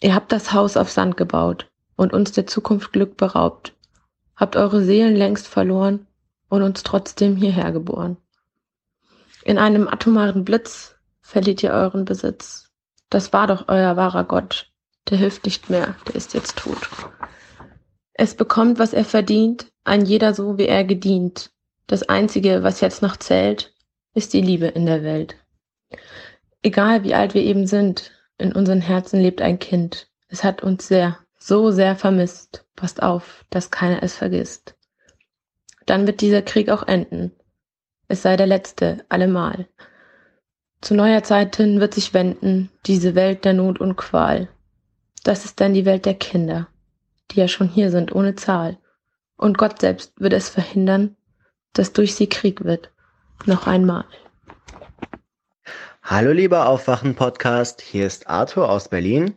Ihr 0.00 0.12
habt 0.12 0.32
das 0.32 0.52
Haus 0.52 0.76
auf 0.76 0.90
Sand 0.90 1.16
gebaut 1.16 1.70
und 1.94 2.12
uns 2.12 2.32
der 2.32 2.48
Zukunft 2.48 2.92
Glück 2.92 3.16
beraubt, 3.16 3.76
habt 4.34 4.56
eure 4.56 4.82
Seelen 4.82 5.14
längst 5.14 5.46
verloren 5.46 6.08
und 6.48 6.62
uns 6.62 6.82
trotzdem 6.82 7.36
hierher 7.36 7.70
geboren. 7.70 8.16
In 9.44 9.56
einem 9.56 9.86
atomaren 9.86 10.44
Blitz 10.44 10.96
verliert 11.20 11.62
ihr 11.62 11.70
euren 11.70 12.04
Besitz. 12.04 12.68
Das 13.08 13.32
war 13.32 13.46
doch 13.46 13.68
euer 13.68 13.96
wahrer 13.96 14.24
Gott, 14.24 14.72
der 15.08 15.18
hilft 15.18 15.44
nicht 15.44 15.70
mehr, 15.70 15.94
der 16.08 16.16
ist 16.16 16.34
jetzt 16.34 16.58
tot. 16.58 16.88
Es 18.14 18.34
bekommt, 18.34 18.80
was 18.80 18.94
er 18.94 19.04
verdient, 19.04 19.70
ein 19.84 20.04
jeder 20.04 20.34
so, 20.34 20.58
wie 20.58 20.66
er 20.66 20.82
gedient. 20.82 21.52
Das 21.86 22.08
Einzige, 22.08 22.64
was 22.64 22.80
jetzt 22.80 23.00
noch 23.00 23.16
zählt, 23.16 23.72
ist 24.18 24.32
die 24.32 24.42
Liebe 24.42 24.66
in 24.66 24.84
der 24.84 25.04
Welt. 25.04 25.36
Egal 26.60 27.04
wie 27.04 27.14
alt 27.14 27.34
wir 27.34 27.42
eben 27.42 27.68
sind, 27.68 28.10
in 28.36 28.52
unseren 28.52 28.80
Herzen 28.80 29.20
lebt 29.20 29.40
ein 29.40 29.60
Kind. 29.60 30.08
Es 30.26 30.42
hat 30.42 30.60
uns 30.60 30.88
sehr, 30.88 31.18
so 31.38 31.70
sehr 31.70 31.94
vermisst. 31.94 32.66
Passt 32.74 33.00
auf, 33.00 33.44
dass 33.48 33.70
keiner 33.70 34.02
es 34.02 34.16
vergisst. 34.16 34.76
Dann 35.86 36.08
wird 36.08 36.20
dieser 36.20 36.42
Krieg 36.42 36.68
auch 36.68 36.86
enden. 36.86 37.30
Es 38.08 38.22
sei 38.22 38.36
der 38.36 38.48
letzte, 38.48 39.04
allemal. 39.08 39.68
Zu 40.80 40.94
neuer 40.94 41.22
Zeit 41.22 41.54
hin 41.54 41.78
wird 41.78 41.94
sich 41.94 42.12
wenden, 42.12 42.70
diese 42.86 43.14
Welt 43.14 43.44
der 43.44 43.52
Not 43.52 43.80
und 43.80 43.96
Qual. 43.96 44.48
Das 45.22 45.44
ist 45.44 45.60
dann 45.60 45.74
die 45.74 45.84
Welt 45.84 46.06
der 46.06 46.14
Kinder, 46.14 46.66
die 47.30 47.38
ja 47.38 47.46
schon 47.46 47.68
hier 47.68 47.92
sind 47.92 48.12
ohne 48.12 48.34
Zahl. 48.34 48.78
Und 49.36 49.58
Gott 49.58 49.80
selbst 49.80 50.20
wird 50.20 50.32
es 50.32 50.48
verhindern, 50.48 51.16
dass 51.72 51.92
durch 51.92 52.16
sie 52.16 52.28
Krieg 52.28 52.64
wird 52.64 52.90
noch 53.46 53.66
einmal. 53.66 54.04
Hallo 56.02 56.32
lieber 56.32 56.66
Aufwachen-Podcast, 56.66 57.82
hier 57.82 58.06
ist 58.06 58.28
Arthur 58.28 58.70
aus 58.70 58.88
Berlin 58.88 59.34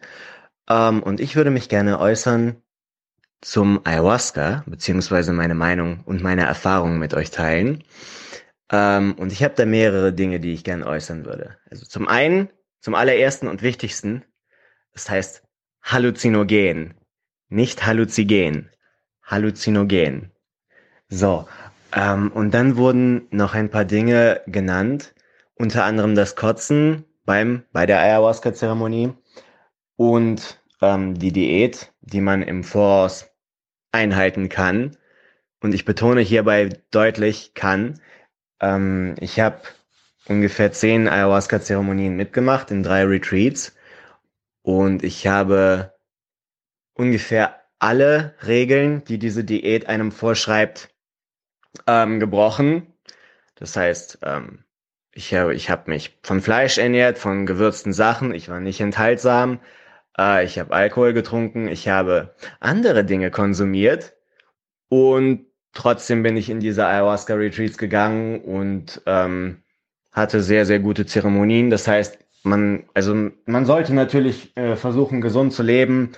ähm, 0.70 1.04
und 1.04 1.20
ich 1.20 1.36
würde 1.36 1.50
mich 1.50 1.70
gerne 1.70 2.00
äußern 2.00 2.62
zum 3.42 3.82
Ayahuasca, 3.84 4.64
beziehungsweise 4.68 5.34
meine 5.34 5.56
Meinung 5.56 6.02
und 6.06 6.22
meine 6.22 6.46
Erfahrungen 6.46 7.00
mit 7.00 7.14
euch 7.14 7.32
teilen. 7.32 7.84
Ähm, 8.72 9.16
und 9.18 9.32
ich 9.32 9.44
habe 9.44 9.56
da 9.56 9.66
mehrere 9.66 10.14
Dinge, 10.14 10.40
die 10.40 10.54
ich 10.54 10.64
gerne 10.64 10.86
äußern 10.86 11.26
würde. 11.26 11.58
Also 11.70 11.86
zum 11.86 12.08
einen, 12.08 12.50
zum 12.80 12.96
allerersten 12.96 13.48
und 13.48 13.62
wichtigsten, 13.62 14.24
das 14.94 15.10
heißt 15.10 15.44
Halluzinogen, 15.82 16.94
nicht 17.50 17.86
Halluzigen, 17.86 18.70
Halluzinogen. 19.24 20.32
So, 21.10 21.48
ähm, 21.94 22.32
und 22.32 22.54
dann 22.54 22.78
wurden 22.78 23.28
noch 23.32 23.54
ein 23.54 23.70
paar 23.70 23.86
Dinge 23.86 24.42
genannt, 24.48 25.14
unter 25.56 25.84
anderem 25.84 26.16
das 26.16 26.36
Kotzen 26.36 27.06
beim, 27.26 27.64
bei 27.72 27.86
der 27.86 28.00
Ayahuasca-Zeremonie 28.00 29.14
und 29.96 30.60
ähm, 30.82 31.18
die 31.18 31.32
Diät, 31.32 31.92
die 32.02 32.22
man 32.22 32.42
im 32.42 32.64
Voraus 32.64 33.30
einhalten 33.92 34.50
kann. 34.50 34.98
Und 35.62 35.74
ich 35.74 35.86
betone 35.86 36.22
hierbei 36.22 36.70
deutlich 36.90 37.54
kann. 37.54 38.00
Ähm, 38.60 39.16
ich 39.20 39.40
habe 39.40 39.62
ungefähr 40.28 40.72
zehn 40.72 41.08
Ayahuasca-Zeremonien 41.08 42.16
mitgemacht 42.16 42.72
in 42.72 42.84
drei 42.84 43.04
Retreats. 43.06 43.76
Und 44.64 45.04
ich 45.04 45.28
habe 45.28 45.94
ungefähr 46.94 47.62
alle 47.80 48.36
Regeln, 48.46 49.04
die 49.06 49.18
diese 49.18 49.44
Diät 49.44 49.88
einem 49.88 50.12
vorschreibt, 50.12 50.91
ähm, 51.88 52.20
gebrochen. 52.20 52.94
Das 53.56 53.76
heißt, 53.76 54.20
ähm, 54.24 54.64
ich 55.14 55.34
habe 55.34 55.54
ich 55.54 55.70
hab 55.70 55.88
mich 55.88 56.18
von 56.24 56.42
Fleisch 56.42 56.78
ernährt, 56.78 57.18
von 57.18 57.46
gewürzten 57.46 57.94
Sachen. 57.94 58.34
Ich 58.34 58.50
war 58.50 58.60
nicht 58.60 58.82
enthaltsam. 58.82 59.60
Äh, 60.18 60.46
ich 60.46 60.58
habe 60.60 60.74
Alkohol 60.74 61.14
getrunken. 61.14 61.68
Ich 61.68 61.88
habe 61.88 62.36
andere 62.60 63.04
Dinge 63.04 63.32
konsumiert. 63.32 64.14
Und 64.90 65.46
trotzdem 65.74 66.24
bin 66.24 66.38
ich 66.38 66.50
in 66.50 66.60
diese 66.60 66.86
Ayahuasca-Retreats 66.86 67.78
gegangen 67.78 68.42
und 68.42 69.02
ähm, 69.06 69.64
hatte 70.12 70.42
sehr, 70.42 70.66
sehr 70.66 70.80
gute 70.80 71.06
Zeremonien. 71.06 71.70
Das 71.70 71.88
heißt, 71.88 72.20
man, 72.44 72.90
also 72.94 73.32
man 73.46 73.66
sollte 73.66 73.94
natürlich 73.94 74.56
äh, 74.58 74.76
versuchen, 74.76 75.22
gesund 75.22 75.54
zu 75.54 75.64
leben 75.64 76.14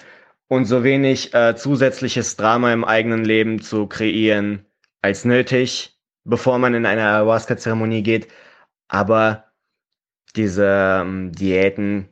und 0.48 0.66
so 0.66 0.84
wenig 0.84 1.34
äh, 1.34 1.56
zusätzliches 1.56 2.36
Drama 2.36 2.74
im 2.74 2.86
eigenen 2.86 3.26
Leben 3.26 3.62
zu 3.62 3.88
kreieren 3.88 4.66
als 5.04 5.26
nötig, 5.26 6.00
bevor 6.24 6.58
man 6.60 6.74
in 6.74 6.86
eine 6.88 7.04
Ayahuasca-Zeremonie 7.04 8.04
geht. 8.04 8.30
Aber 8.88 9.46
diese 10.36 11.02
ähm, 11.02 11.32
Diäten, 11.34 12.10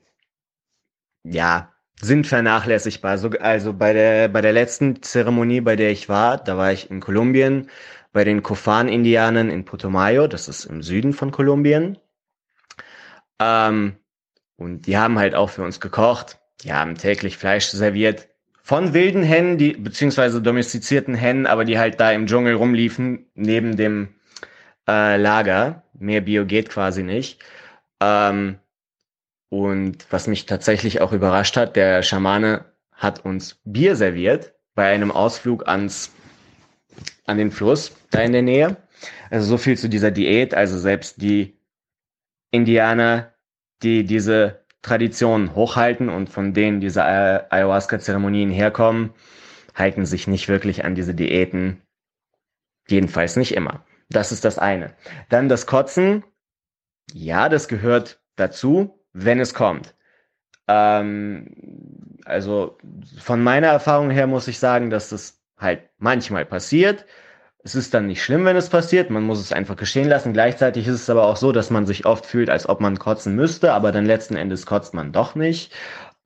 ja, 1.23 1.71
sind 2.01 2.27
vernachlässigbar. 2.27 3.17
So, 3.17 3.29
also 3.29 3.73
bei 3.73 3.93
der, 3.93 4.27
bei 4.27 4.41
der 4.41 4.53
letzten 4.53 5.01
Zeremonie, 5.01 5.61
bei 5.61 5.75
der 5.75 5.91
ich 5.91 6.09
war, 6.09 6.37
da 6.37 6.57
war 6.57 6.71
ich 6.71 6.89
in 6.91 6.99
Kolumbien, 6.99 7.69
bei 8.11 8.23
den 8.23 8.43
Kofan-Indianern 8.43 9.49
in 9.49 9.65
Putumayo, 9.65 10.27
das 10.27 10.47
ist 10.49 10.65
im 10.65 10.83
Süden 10.83 11.13
von 11.13 11.31
Kolumbien. 11.31 11.97
Ähm, 13.39 13.97
und 14.57 14.83
die 14.87 14.97
haben 14.97 15.17
halt 15.19 15.35
auch 15.35 15.49
für 15.49 15.63
uns 15.63 15.79
gekocht. 15.79 16.39
Die 16.61 16.73
haben 16.73 16.95
täglich 16.95 17.37
Fleisch 17.37 17.67
serviert. 17.67 18.27
Von 18.63 18.93
wilden 18.93 19.23
Hennen, 19.23 19.57
die, 19.57 19.73
beziehungsweise 19.73 20.41
domestizierten 20.41 21.15
Hennen, 21.15 21.47
aber 21.47 21.65
die 21.65 21.79
halt 21.79 21.99
da 21.99 22.11
im 22.11 22.27
Dschungel 22.27 22.55
rumliefen, 22.55 23.25
neben 23.33 23.75
dem 23.75 24.09
äh, 24.87 25.17
Lager. 25.17 25.83
Mehr 25.93 26.21
Bio 26.21 26.45
geht 26.45 26.69
quasi 26.69 27.03
nicht. 27.03 27.39
Ähm, 27.99 28.59
und 29.49 30.05
was 30.11 30.27
mich 30.27 30.45
tatsächlich 30.45 31.01
auch 31.01 31.11
überrascht 31.11 31.57
hat, 31.57 31.75
der 31.75 32.03
Schamane 32.03 32.65
hat 32.91 33.25
uns 33.25 33.59
Bier 33.65 33.95
serviert 33.95 34.53
bei 34.75 34.93
einem 34.93 35.11
Ausflug 35.11 35.67
ans, 35.67 36.11
an 37.25 37.37
den 37.37 37.51
Fluss 37.51 37.95
da 38.11 38.21
in 38.21 38.31
der 38.31 38.43
Nähe. 38.43 38.77
Also 39.29 39.47
so 39.47 39.57
viel 39.57 39.77
zu 39.77 39.89
dieser 39.89 40.11
Diät. 40.11 40.53
Also 40.53 40.77
selbst 40.77 41.21
die 41.21 41.57
Indianer, 42.51 43.33
die 43.81 44.03
diese 44.03 44.60
Traditionen 44.81 45.55
hochhalten 45.55 46.09
und 46.09 46.29
von 46.29 46.53
denen 46.53 46.81
diese 46.81 47.03
Ayahuasca-Zeremonien 47.03 48.49
herkommen, 48.49 49.11
halten 49.75 50.05
sich 50.05 50.27
nicht 50.27 50.47
wirklich 50.47 50.85
an 50.85 50.95
diese 50.95 51.13
Diäten. 51.13 51.81
Jedenfalls 52.87 53.35
nicht 53.35 53.53
immer. 53.53 53.85
Das 54.09 54.31
ist 54.31 54.43
das 54.43 54.57
eine. 54.57 54.93
Dann 55.29 55.49
das 55.49 55.65
Kotzen. 55.65 56.23
Ja, 57.13 57.47
das 57.47 57.67
gehört 57.67 58.21
dazu 58.35 59.01
wenn 59.13 59.39
es 59.39 59.53
kommt. 59.53 59.95
Ähm, 60.67 62.17
also 62.25 62.77
von 63.17 63.41
meiner 63.43 63.67
Erfahrung 63.67 64.09
her 64.09 64.27
muss 64.27 64.47
ich 64.47 64.59
sagen, 64.59 64.89
dass 64.89 65.09
das 65.09 65.41
halt 65.57 65.89
manchmal 65.97 66.45
passiert. 66.45 67.05
Es 67.63 67.75
ist 67.75 67.93
dann 67.93 68.07
nicht 68.07 68.23
schlimm, 68.23 68.45
wenn 68.45 68.55
es 68.55 68.69
passiert. 68.69 69.09
Man 69.09 69.23
muss 69.23 69.39
es 69.39 69.53
einfach 69.53 69.75
geschehen 69.75 70.09
lassen. 70.09 70.33
Gleichzeitig 70.33 70.87
ist 70.87 70.95
es 70.95 71.09
aber 71.09 71.25
auch 71.27 71.37
so, 71.37 71.51
dass 71.51 71.69
man 71.69 71.85
sich 71.85 72.05
oft 72.05 72.25
fühlt, 72.25 72.49
als 72.49 72.67
ob 72.67 72.81
man 72.81 72.97
kotzen 72.97 73.35
müsste, 73.35 73.73
aber 73.73 73.91
dann 73.91 74.05
letzten 74.05 74.35
Endes 74.35 74.65
kotzt 74.65 74.93
man 74.93 75.11
doch 75.11 75.35
nicht. 75.35 75.71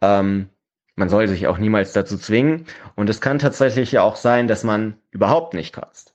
Ähm, 0.02 0.50
man 0.96 1.10
soll 1.10 1.28
sich 1.28 1.48
auch 1.48 1.58
niemals 1.58 1.92
dazu 1.92 2.18
zwingen. 2.18 2.66
Und 2.96 3.10
es 3.10 3.20
kann 3.20 3.40
tatsächlich 3.40 3.92
ja 3.92 4.02
auch 4.02 4.16
sein, 4.16 4.48
dass 4.48 4.64
man 4.64 4.98
überhaupt 5.12 5.54
nicht 5.54 5.74
kotzt. 5.74 6.14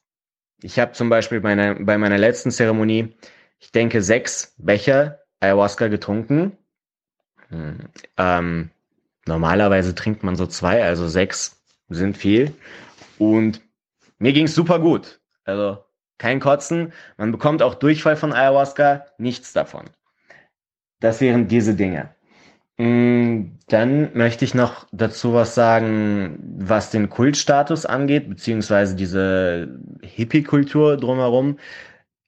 Ich 0.62 0.78
habe 0.78 0.92
zum 0.92 1.10
Beispiel 1.10 1.40
bei 1.40 1.54
meiner, 1.54 1.74
bei 1.74 1.98
meiner 1.98 2.18
letzten 2.18 2.50
Zeremonie, 2.50 3.14
ich 3.58 3.72
denke, 3.72 4.02
sechs 4.02 4.54
Becher 4.58 5.20
Ayahuasca 5.40 5.88
getrunken 5.88 6.56
hm. 7.50 7.78
Ähm, 8.16 8.70
normalerweise 9.26 9.94
trinkt 9.94 10.22
man 10.22 10.36
so 10.36 10.46
zwei, 10.46 10.82
also 10.84 11.08
sechs 11.08 11.60
sind 11.88 12.16
viel. 12.16 12.54
Und 13.18 13.60
mir 14.20 14.32
ging's 14.32 14.54
super 14.54 14.78
gut. 14.78 15.20
Also 15.44 15.84
kein 16.18 16.38
Kotzen. 16.38 16.92
Man 17.16 17.32
bekommt 17.32 17.62
auch 17.62 17.74
Durchfall 17.74 18.16
von 18.16 18.32
Ayahuasca, 18.32 19.06
nichts 19.18 19.52
davon. 19.52 19.86
Das 21.00 21.20
wären 21.20 21.48
diese 21.48 21.74
Dinge. 21.74 22.14
Hm, 22.78 23.58
dann 23.68 24.14
möchte 24.14 24.44
ich 24.44 24.54
noch 24.54 24.86
dazu 24.92 25.34
was 25.34 25.54
sagen, 25.54 26.38
was 26.58 26.90
den 26.90 27.10
Kultstatus 27.10 27.86
angeht, 27.86 28.28
beziehungsweise 28.28 28.94
diese 28.96 29.80
Hippie-Kultur 30.02 30.96
drumherum. 30.96 31.58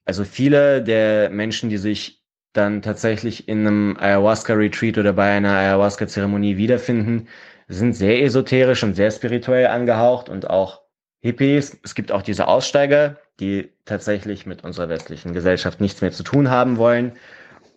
Also 0.04 0.24
viele 0.24 0.82
der 0.82 1.30
Menschen, 1.30 1.70
die 1.70 1.78
sich 1.78 2.22
dann 2.52 2.82
tatsächlich 2.82 3.48
in 3.48 3.66
einem 3.66 3.96
Ayahuasca-Retreat 3.98 4.98
oder 4.98 5.14
bei 5.14 5.30
einer 5.32 5.52
Ayahuasca-Zeremonie 5.52 6.56
wiederfinden, 6.56 7.28
sind 7.68 7.94
sehr 7.94 8.22
esoterisch 8.22 8.82
und 8.82 8.94
sehr 8.94 9.10
spirituell 9.10 9.68
angehaucht 9.68 10.28
und 10.28 10.50
auch 10.50 10.81
Hippies. 11.22 11.78
Es 11.82 11.94
gibt 11.94 12.12
auch 12.12 12.22
diese 12.22 12.48
Aussteiger, 12.48 13.16
die 13.40 13.70
tatsächlich 13.84 14.44
mit 14.44 14.64
unserer 14.64 14.88
westlichen 14.88 15.32
Gesellschaft 15.32 15.80
nichts 15.80 16.00
mehr 16.02 16.12
zu 16.12 16.24
tun 16.24 16.50
haben 16.50 16.76
wollen 16.76 17.12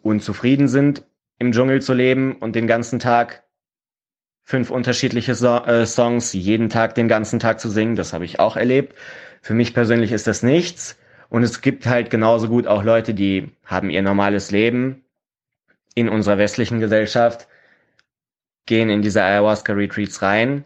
und 0.02 0.24
zufrieden 0.24 0.68
sind, 0.68 1.04
im 1.38 1.52
Dschungel 1.52 1.82
zu 1.82 1.94
leben 1.94 2.36
und 2.38 2.56
den 2.56 2.68
ganzen 2.68 3.00
Tag 3.00 3.44
fünf 4.44 4.70
unterschiedliche 4.70 5.36
so 5.36 5.58
äh, 5.58 5.86
Songs 5.86 6.34
jeden 6.34 6.70
Tag 6.70 6.96
den 6.96 7.08
ganzen 7.08 7.40
Tag 7.40 7.60
zu 7.60 7.70
singen. 7.70 7.96
Das 7.96 8.14
habe 8.14 8.26
ich 8.26 8.40
auch 8.40 8.58
erlebt. 8.58 8.96
Für 9.42 9.54
mich 9.54 9.74
persönlich 9.74 10.12
ist 10.12 10.28
das 10.28 10.44
nichts. 10.44 10.98
Und 11.30 11.44
es 11.44 11.62
gibt 11.62 11.86
halt 11.88 12.10
genauso 12.10 12.48
gut 12.48 12.68
auch 12.68 12.84
Leute, 12.84 13.14
die 13.14 13.52
haben 13.66 13.90
ihr 13.90 14.02
normales 14.02 14.52
Leben 14.52 15.04
in 15.96 16.10
unserer 16.10 16.38
westlichen 16.38 16.80
Gesellschaft, 16.80 17.48
gehen 18.66 18.90
in 18.90 19.02
diese 19.02 19.24
Ayahuasca-Retreats 19.24 20.22
rein, 20.22 20.66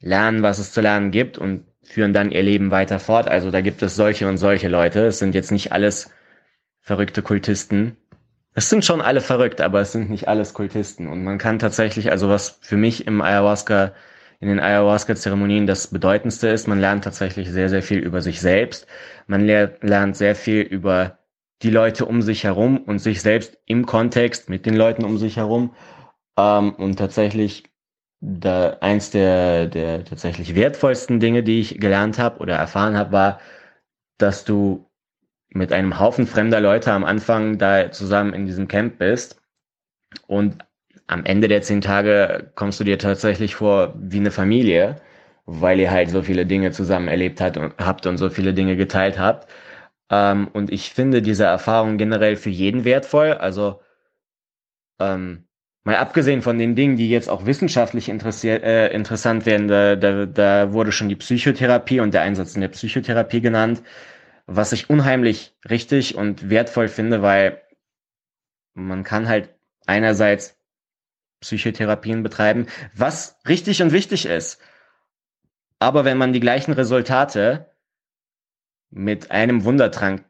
lernen, 0.00 0.42
was 0.42 0.58
es 0.58 0.72
zu 0.72 0.80
lernen 0.80 1.10
gibt 1.10 1.38
und 1.38 1.64
führen 1.84 2.12
dann 2.12 2.30
ihr 2.30 2.42
Leben 2.42 2.70
weiter 2.70 2.98
fort. 2.98 3.28
Also 3.28 3.50
da 3.50 3.60
gibt 3.60 3.82
es 3.82 3.96
solche 3.96 4.28
und 4.28 4.36
solche 4.36 4.68
Leute. 4.68 5.06
Es 5.06 5.18
sind 5.18 5.34
jetzt 5.34 5.52
nicht 5.52 5.72
alles 5.72 6.10
verrückte 6.80 7.22
Kultisten. 7.22 7.96
Es 8.54 8.70
sind 8.70 8.84
schon 8.84 9.00
alle 9.00 9.20
verrückt, 9.20 9.60
aber 9.60 9.80
es 9.80 9.92
sind 9.92 10.10
nicht 10.10 10.28
alles 10.28 10.54
Kultisten. 10.54 11.08
Und 11.08 11.24
man 11.24 11.38
kann 11.38 11.58
tatsächlich, 11.58 12.10
also 12.10 12.28
was 12.28 12.58
für 12.60 12.76
mich 12.76 13.06
im 13.06 13.20
Ayahuasca 13.20 13.92
in 14.40 14.48
den 14.48 14.60
Ayahuasca-Zeremonien 14.60 15.66
das 15.66 15.86
Bedeutendste 15.86 16.48
ist. 16.48 16.68
Man 16.68 16.78
lernt 16.78 17.04
tatsächlich 17.04 17.50
sehr, 17.50 17.70
sehr 17.70 17.82
viel 17.82 17.98
über 17.98 18.20
sich 18.20 18.40
selbst. 18.40 18.86
Man 19.26 19.46
lernt 19.46 20.16
sehr 20.16 20.34
viel 20.34 20.60
über 20.60 21.18
die 21.62 21.70
Leute 21.70 22.04
um 22.04 22.20
sich 22.20 22.44
herum 22.44 22.78
und 22.78 22.98
sich 22.98 23.22
selbst 23.22 23.56
im 23.64 23.86
Kontext 23.86 24.50
mit 24.50 24.66
den 24.66 24.74
Leuten 24.74 25.04
um 25.04 25.16
sich 25.16 25.38
herum. 25.38 25.74
Ähm, 26.36 26.74
und 26.74 26.96
tatsächlich 26.96 27.64
da 28.26 28.78
eins 28.80 29.10
der, 29.10 29.66
der 29.66 30.04
tatsächlich 30.04 30.54
wertvollsten 30.54 31.20
Dinge, 31.20 31.42
die 31.42 31.60
ich 31.60 31.78
gelernt 31.78 32.18
habe 32.18 32.40
oder 32.40 32.56
erfahren 32.56 32.96
habe, 32.96 33.12
war, 33.12 33.40
dass 34.18 34.44
du 34.44 34.86
mit 35.50 35.72
einem 35.72 36.00
Haufen 36.00 36.26
fremder 36.26 36.60
Leute 36.60 36.92
am 36.92 37.04
Anfang 37.04 37.58
da 37.58 37.90
zusammen 37.92 38.32
in 38.34 38.46
diesem 38.46 38.66
Camp 38.68 38.98
bist 38.98 39.40
und 40.26 40.64
am 41.06 41.24
Ende 41.24 41.48
der 41.48 41.62
zehn 41.62 41.80
Tage 41.82 42.52
kommst 42.54 42.80
du 42.80 42.84
dir 42.84 42.98
tatsächlich 42.98 43.56
vor 43.56 43.94
wie 43.98 44.18
eine 44.18 44.30
Familie, 44.30 44.96
weil 45.46 45.78
ihr 45.80 45.90
halt 45.90 46.10
so 46.10 46.22
viele 46.22 46.46
Dinge 46.46 46.70
zusammen 46.72 47.08
erlebt 47.08 47.40
habt 47.40 47.56
und, 47.58 47.74
habt 47.78 48.06
und 48.06 48.16
so 48.18 48.30
viele 48.30 48.54
Dinge 48.54 48.76
geteilt 48.76 49.18
habt. 49.18 49.50
Ähm, 50.10 50.48
und 50.52 50.72
ich 50.72 50.92
finde 50.94 51.22
diese 51.22 51.44
Erfahrung 51.44 51.98
generell 51.98 52.36
für 52.36 52.50
jeden 52.50 52.84
wertvoll. 52.84 53.32
Also 53.34 53.80
ähm, 54.98 55.46
mal 55.84 55.96
abgesehen 55.96 56.42
von 56.42 56.58
den 56.58 56.74
Dingen, 56.74 56.96
die 56.96 57.10
jetzt 57.10 57.28
auch 57.28 57.46
wissenschaftlich 57.46 58.08
äh, 58.08 58.88
interessant 58.88 59.46
werden, 59.46 59.68
da, 59.68 59.96
da, 59.96 60.26
da 60.26 60.72
wurde 60.72 60.92
schon 60.92 61.10
die 61.10 61.16
Psychotherapie 61.16 62.00
und 62.00 62.14
der 62.14 62.22
Einsatz 62.22 62.54
in 62.54 62.62
der 62.62 62.68
Psychotherapie 62.68 63.42
genannt, 63.42 63.82
was 64.46 64.72
ich 64.72 64.90
unheimlich 64.90 65.54
richtig 65.68 66.16
und 66.16 66.50
wertvoll 66.50 66.88
finde, 66.88 67.22
weil 67.22 67.62
man 68.72 69.04
kann 69.04 69.28
halt 69.28 69.50
einerseits 69.86 70.58
Psychotherapien 71.40 72.22
betreiben, 72.22 72.66
was 72.94 73.38
richtig 73.46 73.82
und 73.82 73.92
wichtig 73.92 74.24
ist. 74.24 74.60
Aber 75.78 76.06
wenn 76.06 76.16
man 76.16 76.32
die 76.32 76.40
gleichen 76.40 76.72
Resultate 76.72 77.70
mit 78.90 79.30
einem 79.30 79.64
Wundertrank 79.64 80.24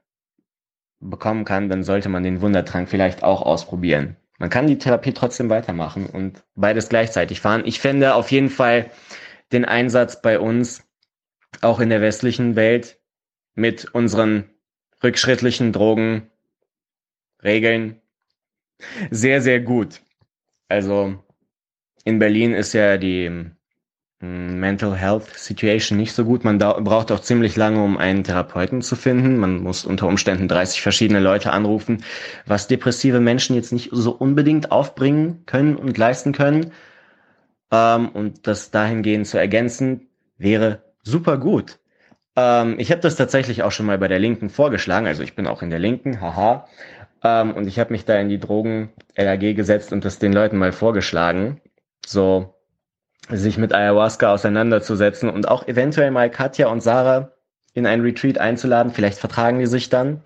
bekommen 0.99 1.44
kann, 1.44 1.68
dann 1.68 1.84
sollte 1.84 2.08
man 2.08 2.24
den 2.24 2.41
Wundertrank 2.41 2.89
vielleicht 2.89 3.23
auch 3.23 3.42
ausprobieren. 3.42 4.16
Man 4.39 4.51
kann 4.51 4.67
die 4.67 4.79
Therapie 4.79 5.13
trotzdem 5.13 5.49
weitermachen 5.49 6.07
und 6.07 6.43
beides 6.55 6.89
gleichzeitig 6.89 7.41
fahren. 7.41 7.63
Ich 7.65 7.81
fände 7.81 8.15
auf 8.15 8.31
jeden 8.31 8.51
Fall 8.51 8.91
den 9.53 9.65
Einsatz 9.65 10.21
bei 10.21 10.41
uns, 10.41 10.83
auch 11.61 11.79
in 11.81 11.89
der 11.89 12.01
westlichen 12.01 12.57
Welt, 12.57 12.99
mit 13.55 13.95
unseren 13.95 14.51
rückschrittlichen 15.03 15.73
Drogen, 15.73 16.31
Regeln, 17.43 18.01
sehr, 19.11 19.41
sehr 19.41 19.61
gut. 19.61 20.01
Also 20.69 21.23
in 22.05 22.19
Berlin 22.19 22.55
ist 22.55 22.73
ja 22.73 22.97
die 22.97 23.51
Mental 24.61 24.97
Health 24.97 25.27
Situation 25.36 25.99
nicht 25.99 26.12
so 26.12 26.25
gut. 26.25 26.44
Man 26.44 26.59
braucht 26.59 27.12
auch 27.12 27.20
ziemlich 27.20 27.57
lange, 27.57 27.83
um 27.83 27.97
einen 27.97 28.25
Therapeuten 28.25 28.83
zu 28.83 28.97
finden. 28.97 29.39
Man 29.39 29.62
muss 29.62 29.85
unter 29.85 30.07
Umständen 30.07 30.49
30 30.49 30.83
verschiedene 30.83 31.20
Leute 31.20 31.53
anrufen, 31.53 32.05
was 32.47 32.67
depressive 32.67 33.20
Menschen 33.20 33.57
jetzt 33.57 33.73
nicht 33.73 33.91
so 33.93 34.12
unbedingt 34.12 34.73
aufbringen 34.73 35.44
können 35.47 35.77
und 35.77 35.97
leisten 35.99 36.33
können. 36.33 36.73
Ähm, 37.70 38.09
und 38.09 38.47
das 38.47 38.70
dahingehend 38.70 39.27
zu 39.27 39.39
ergänzen, 39.39 40.09
wäre 40.39 40.83
super 41.03 41.39
gut. 41.39 41.78
Ähm, 42.36 42.77
ich 42.78 42.91
habe 42.91 43.01
das 43.01 43.17
tatsächlich 43.17 43.62
auch 43.62 43.73
schon 43.73 43.86
mal 43.86 43.99
bei 43.99 44.09
der 44.09 44.19
Linken 44.19 44.51
vorgeschlagen. 44.51 45.07
Also 45.07 45.23
ich 45.23 45.35
bin 45.35 45.47
auch 45.47 45.62
in 45.62 45.70
der 45.70 45.78
Linken, 45.78 46.20
haha. 46.20 46.67
Ähm, 47.23 47.53
und 47.53 47.67
ich 47.67 47.78
habe 47.78 47.93
mich 47.93 48.05
da 48.05 48.19
in 48.19 48.28
die 48.28 48.39
Drogen-LAG 48.39 49.55
gesetzt 49.55 49.93
und 49.93 50.05
das 50.05 50.19
den 50.19 50.33
Leuten 50.33 50.59
mal 50.59 50.73
vorgeschlagen. 50.73 51.61
So, 52.07 52.53
sich 53.31 53.59
mit 53.59 53.75
Ayahuasca 53.75 54.33
auseinanderzusetzen 54.33 55.31
und 55.31 55.49
auch 55.49 55.67
eventuell 55.67 56.11
mal 56.11 56.31
Katja 56.31 56.69
und 56.69 56.83
Sarah 56.83 57.33
in 57.73 57.86
ein 57.86 58.01
Retreat 58.01 58.39
einzuladen. 58.39 58.93
Vielleicht 58.93 59.19
vertragen 59.19 59.59
die 59.59 59.67
sich 59.67 59.89
dann. 59.89 60.23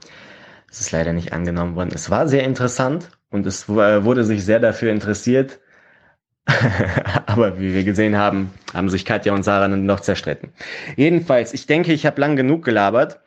Es 0.70 0.80
ist 0.80 0.92
leider 0.92 1.12
nicht 1.12 1.32
angenommen 1.32 1.76
worden. 1.76 1.90
Es 1.94 2.10
war 2.10 2.28
sehr 2.28 2.44
interessant 2.44 3.10
und 3.30 3.46
es 3.46 3.68
wurde 3.68 4.24
sich 4.24 4.44
sehr 4.44 4.60
dafür 4.60 4.92
interessiert. 4.92 5.60
Aber 7.26 7.58
wie 7.60 7.74
wir 7.74 7.84
gesehen 7.84 8.16
haben, 8.16 8.52
haben 8.72 8.88
sich 8.88 9.04
Katja 9.04 9.34
und 9.34 9.42
Sarah 9.42 9.68
dann 9.68 9.84
noch 9.84 10.00
zerstritten. 10.00 10.52
Jedenfalls, 10.96 11.52
ich 11.52 11.66
denke, 11.66 11.92
ich 11.92 12.06
habe 12.06 12.20
lang 12.20 12.36
genug 12.36 12.64
gelabert. 12.64 13.20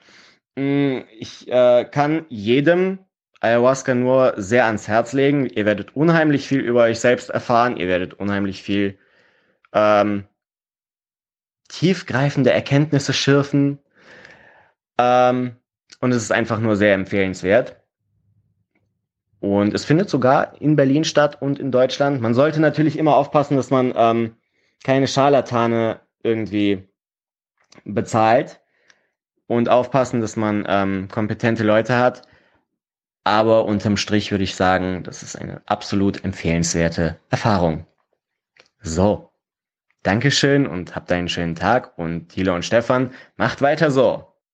Mm, 0.55 0.99
ich 1.19 1.47
äh, 1.47 1.85
kann 1.85 2.25
jedem 2.29 2.99
Ayahuasca 3.39 3.95
nur 3.95 4.33
sehr 4.37 4.65
ans 4.65 4.87
Herz 4.87 5.13
legen. 5.13 5.47
Ihr 5.47 5.65
werdet 5.65 5.95
unheimlich 5.95 6.47
viel 6.47 6.61
über 6.61 6.83
euch 6.83 6.99
selbst 6.99 7.29
erfahren. 7.29 7.77
Ihr 7.77 7.87
werdet 7.87 8.15
unheimlich 8.15 8.63
viel 8.63 8.97
ähm, 9.73 10.25
tiefgreifende 11.67 12.51
Erkenntnisse 12.51 13.13
schürfen. 13.13 13.79
Ähm, 14.97 15.55
und 15.99 16.11
es 16.11 16.23
ist 16.23 16.31
einfach 16.31 16.59
nur 16.59 16.75
sehr 16.75 16.93
empfehlenswert. 16.93 17.81
Und 19.39 19.73
es 19.73 19.85
findet 19.85 20.09
sogar 20.09 20.61
in 20.61 20.75
Berlin 20.75 21.03
statt 21.03 21.41
und 21.41 21.59
in 21.59 21.71
Deutschland. 21.71 22.21
Man 22.21 22.33
sollte 22.35 22.61
natürlich 22.61 22.97
immer 22.97 23.15
aufpassen, 23.15 23.57
dass 23.57 23.71
man 23.71 23.93
ähm, 23.95 24.35
keine 24.83 25.07
Scharlatane 25.07 25.99
irgendwie 26.23 26.87
bezahlt 27.83 28.61
und 29.47 29.69
aufpassen, 29.69 30.21
dass 30.21 30.35
man 30.35 30.65
ähm, 30.67 31.07
kompetente 31.09 31.63
Leute 31.63 31.97
hat. 31.97 32.27
Aber 33.23 33.65
unterm 33.65 33.97
Strich 33.97 34.31
würde 34.31 34.43
ich 34.43 34.55
sagen, 34.55 35.03
das 35.03 35.23
ist 35.23 35.35
eine 35.35 35.61
absolut 35.65 36.23
empfehlenswerte 36.23 37.19
Erfahrung. 37.29 37.85
So. 38.81 39.30
Dankeschön 40.03 40.65
und 40.67 40.95
habt 40.95 41.11
einen 41.11 41.29
schönen 41.29 41.55
Tag 41.55 41.97
und 41.97 42.29
Thilo 42.29 42.55
und 42.55 42.65
Stefan, 42.65 43.11
macht 43.37 43.61
weiter 43.61 43.91
so. 43.91 44.30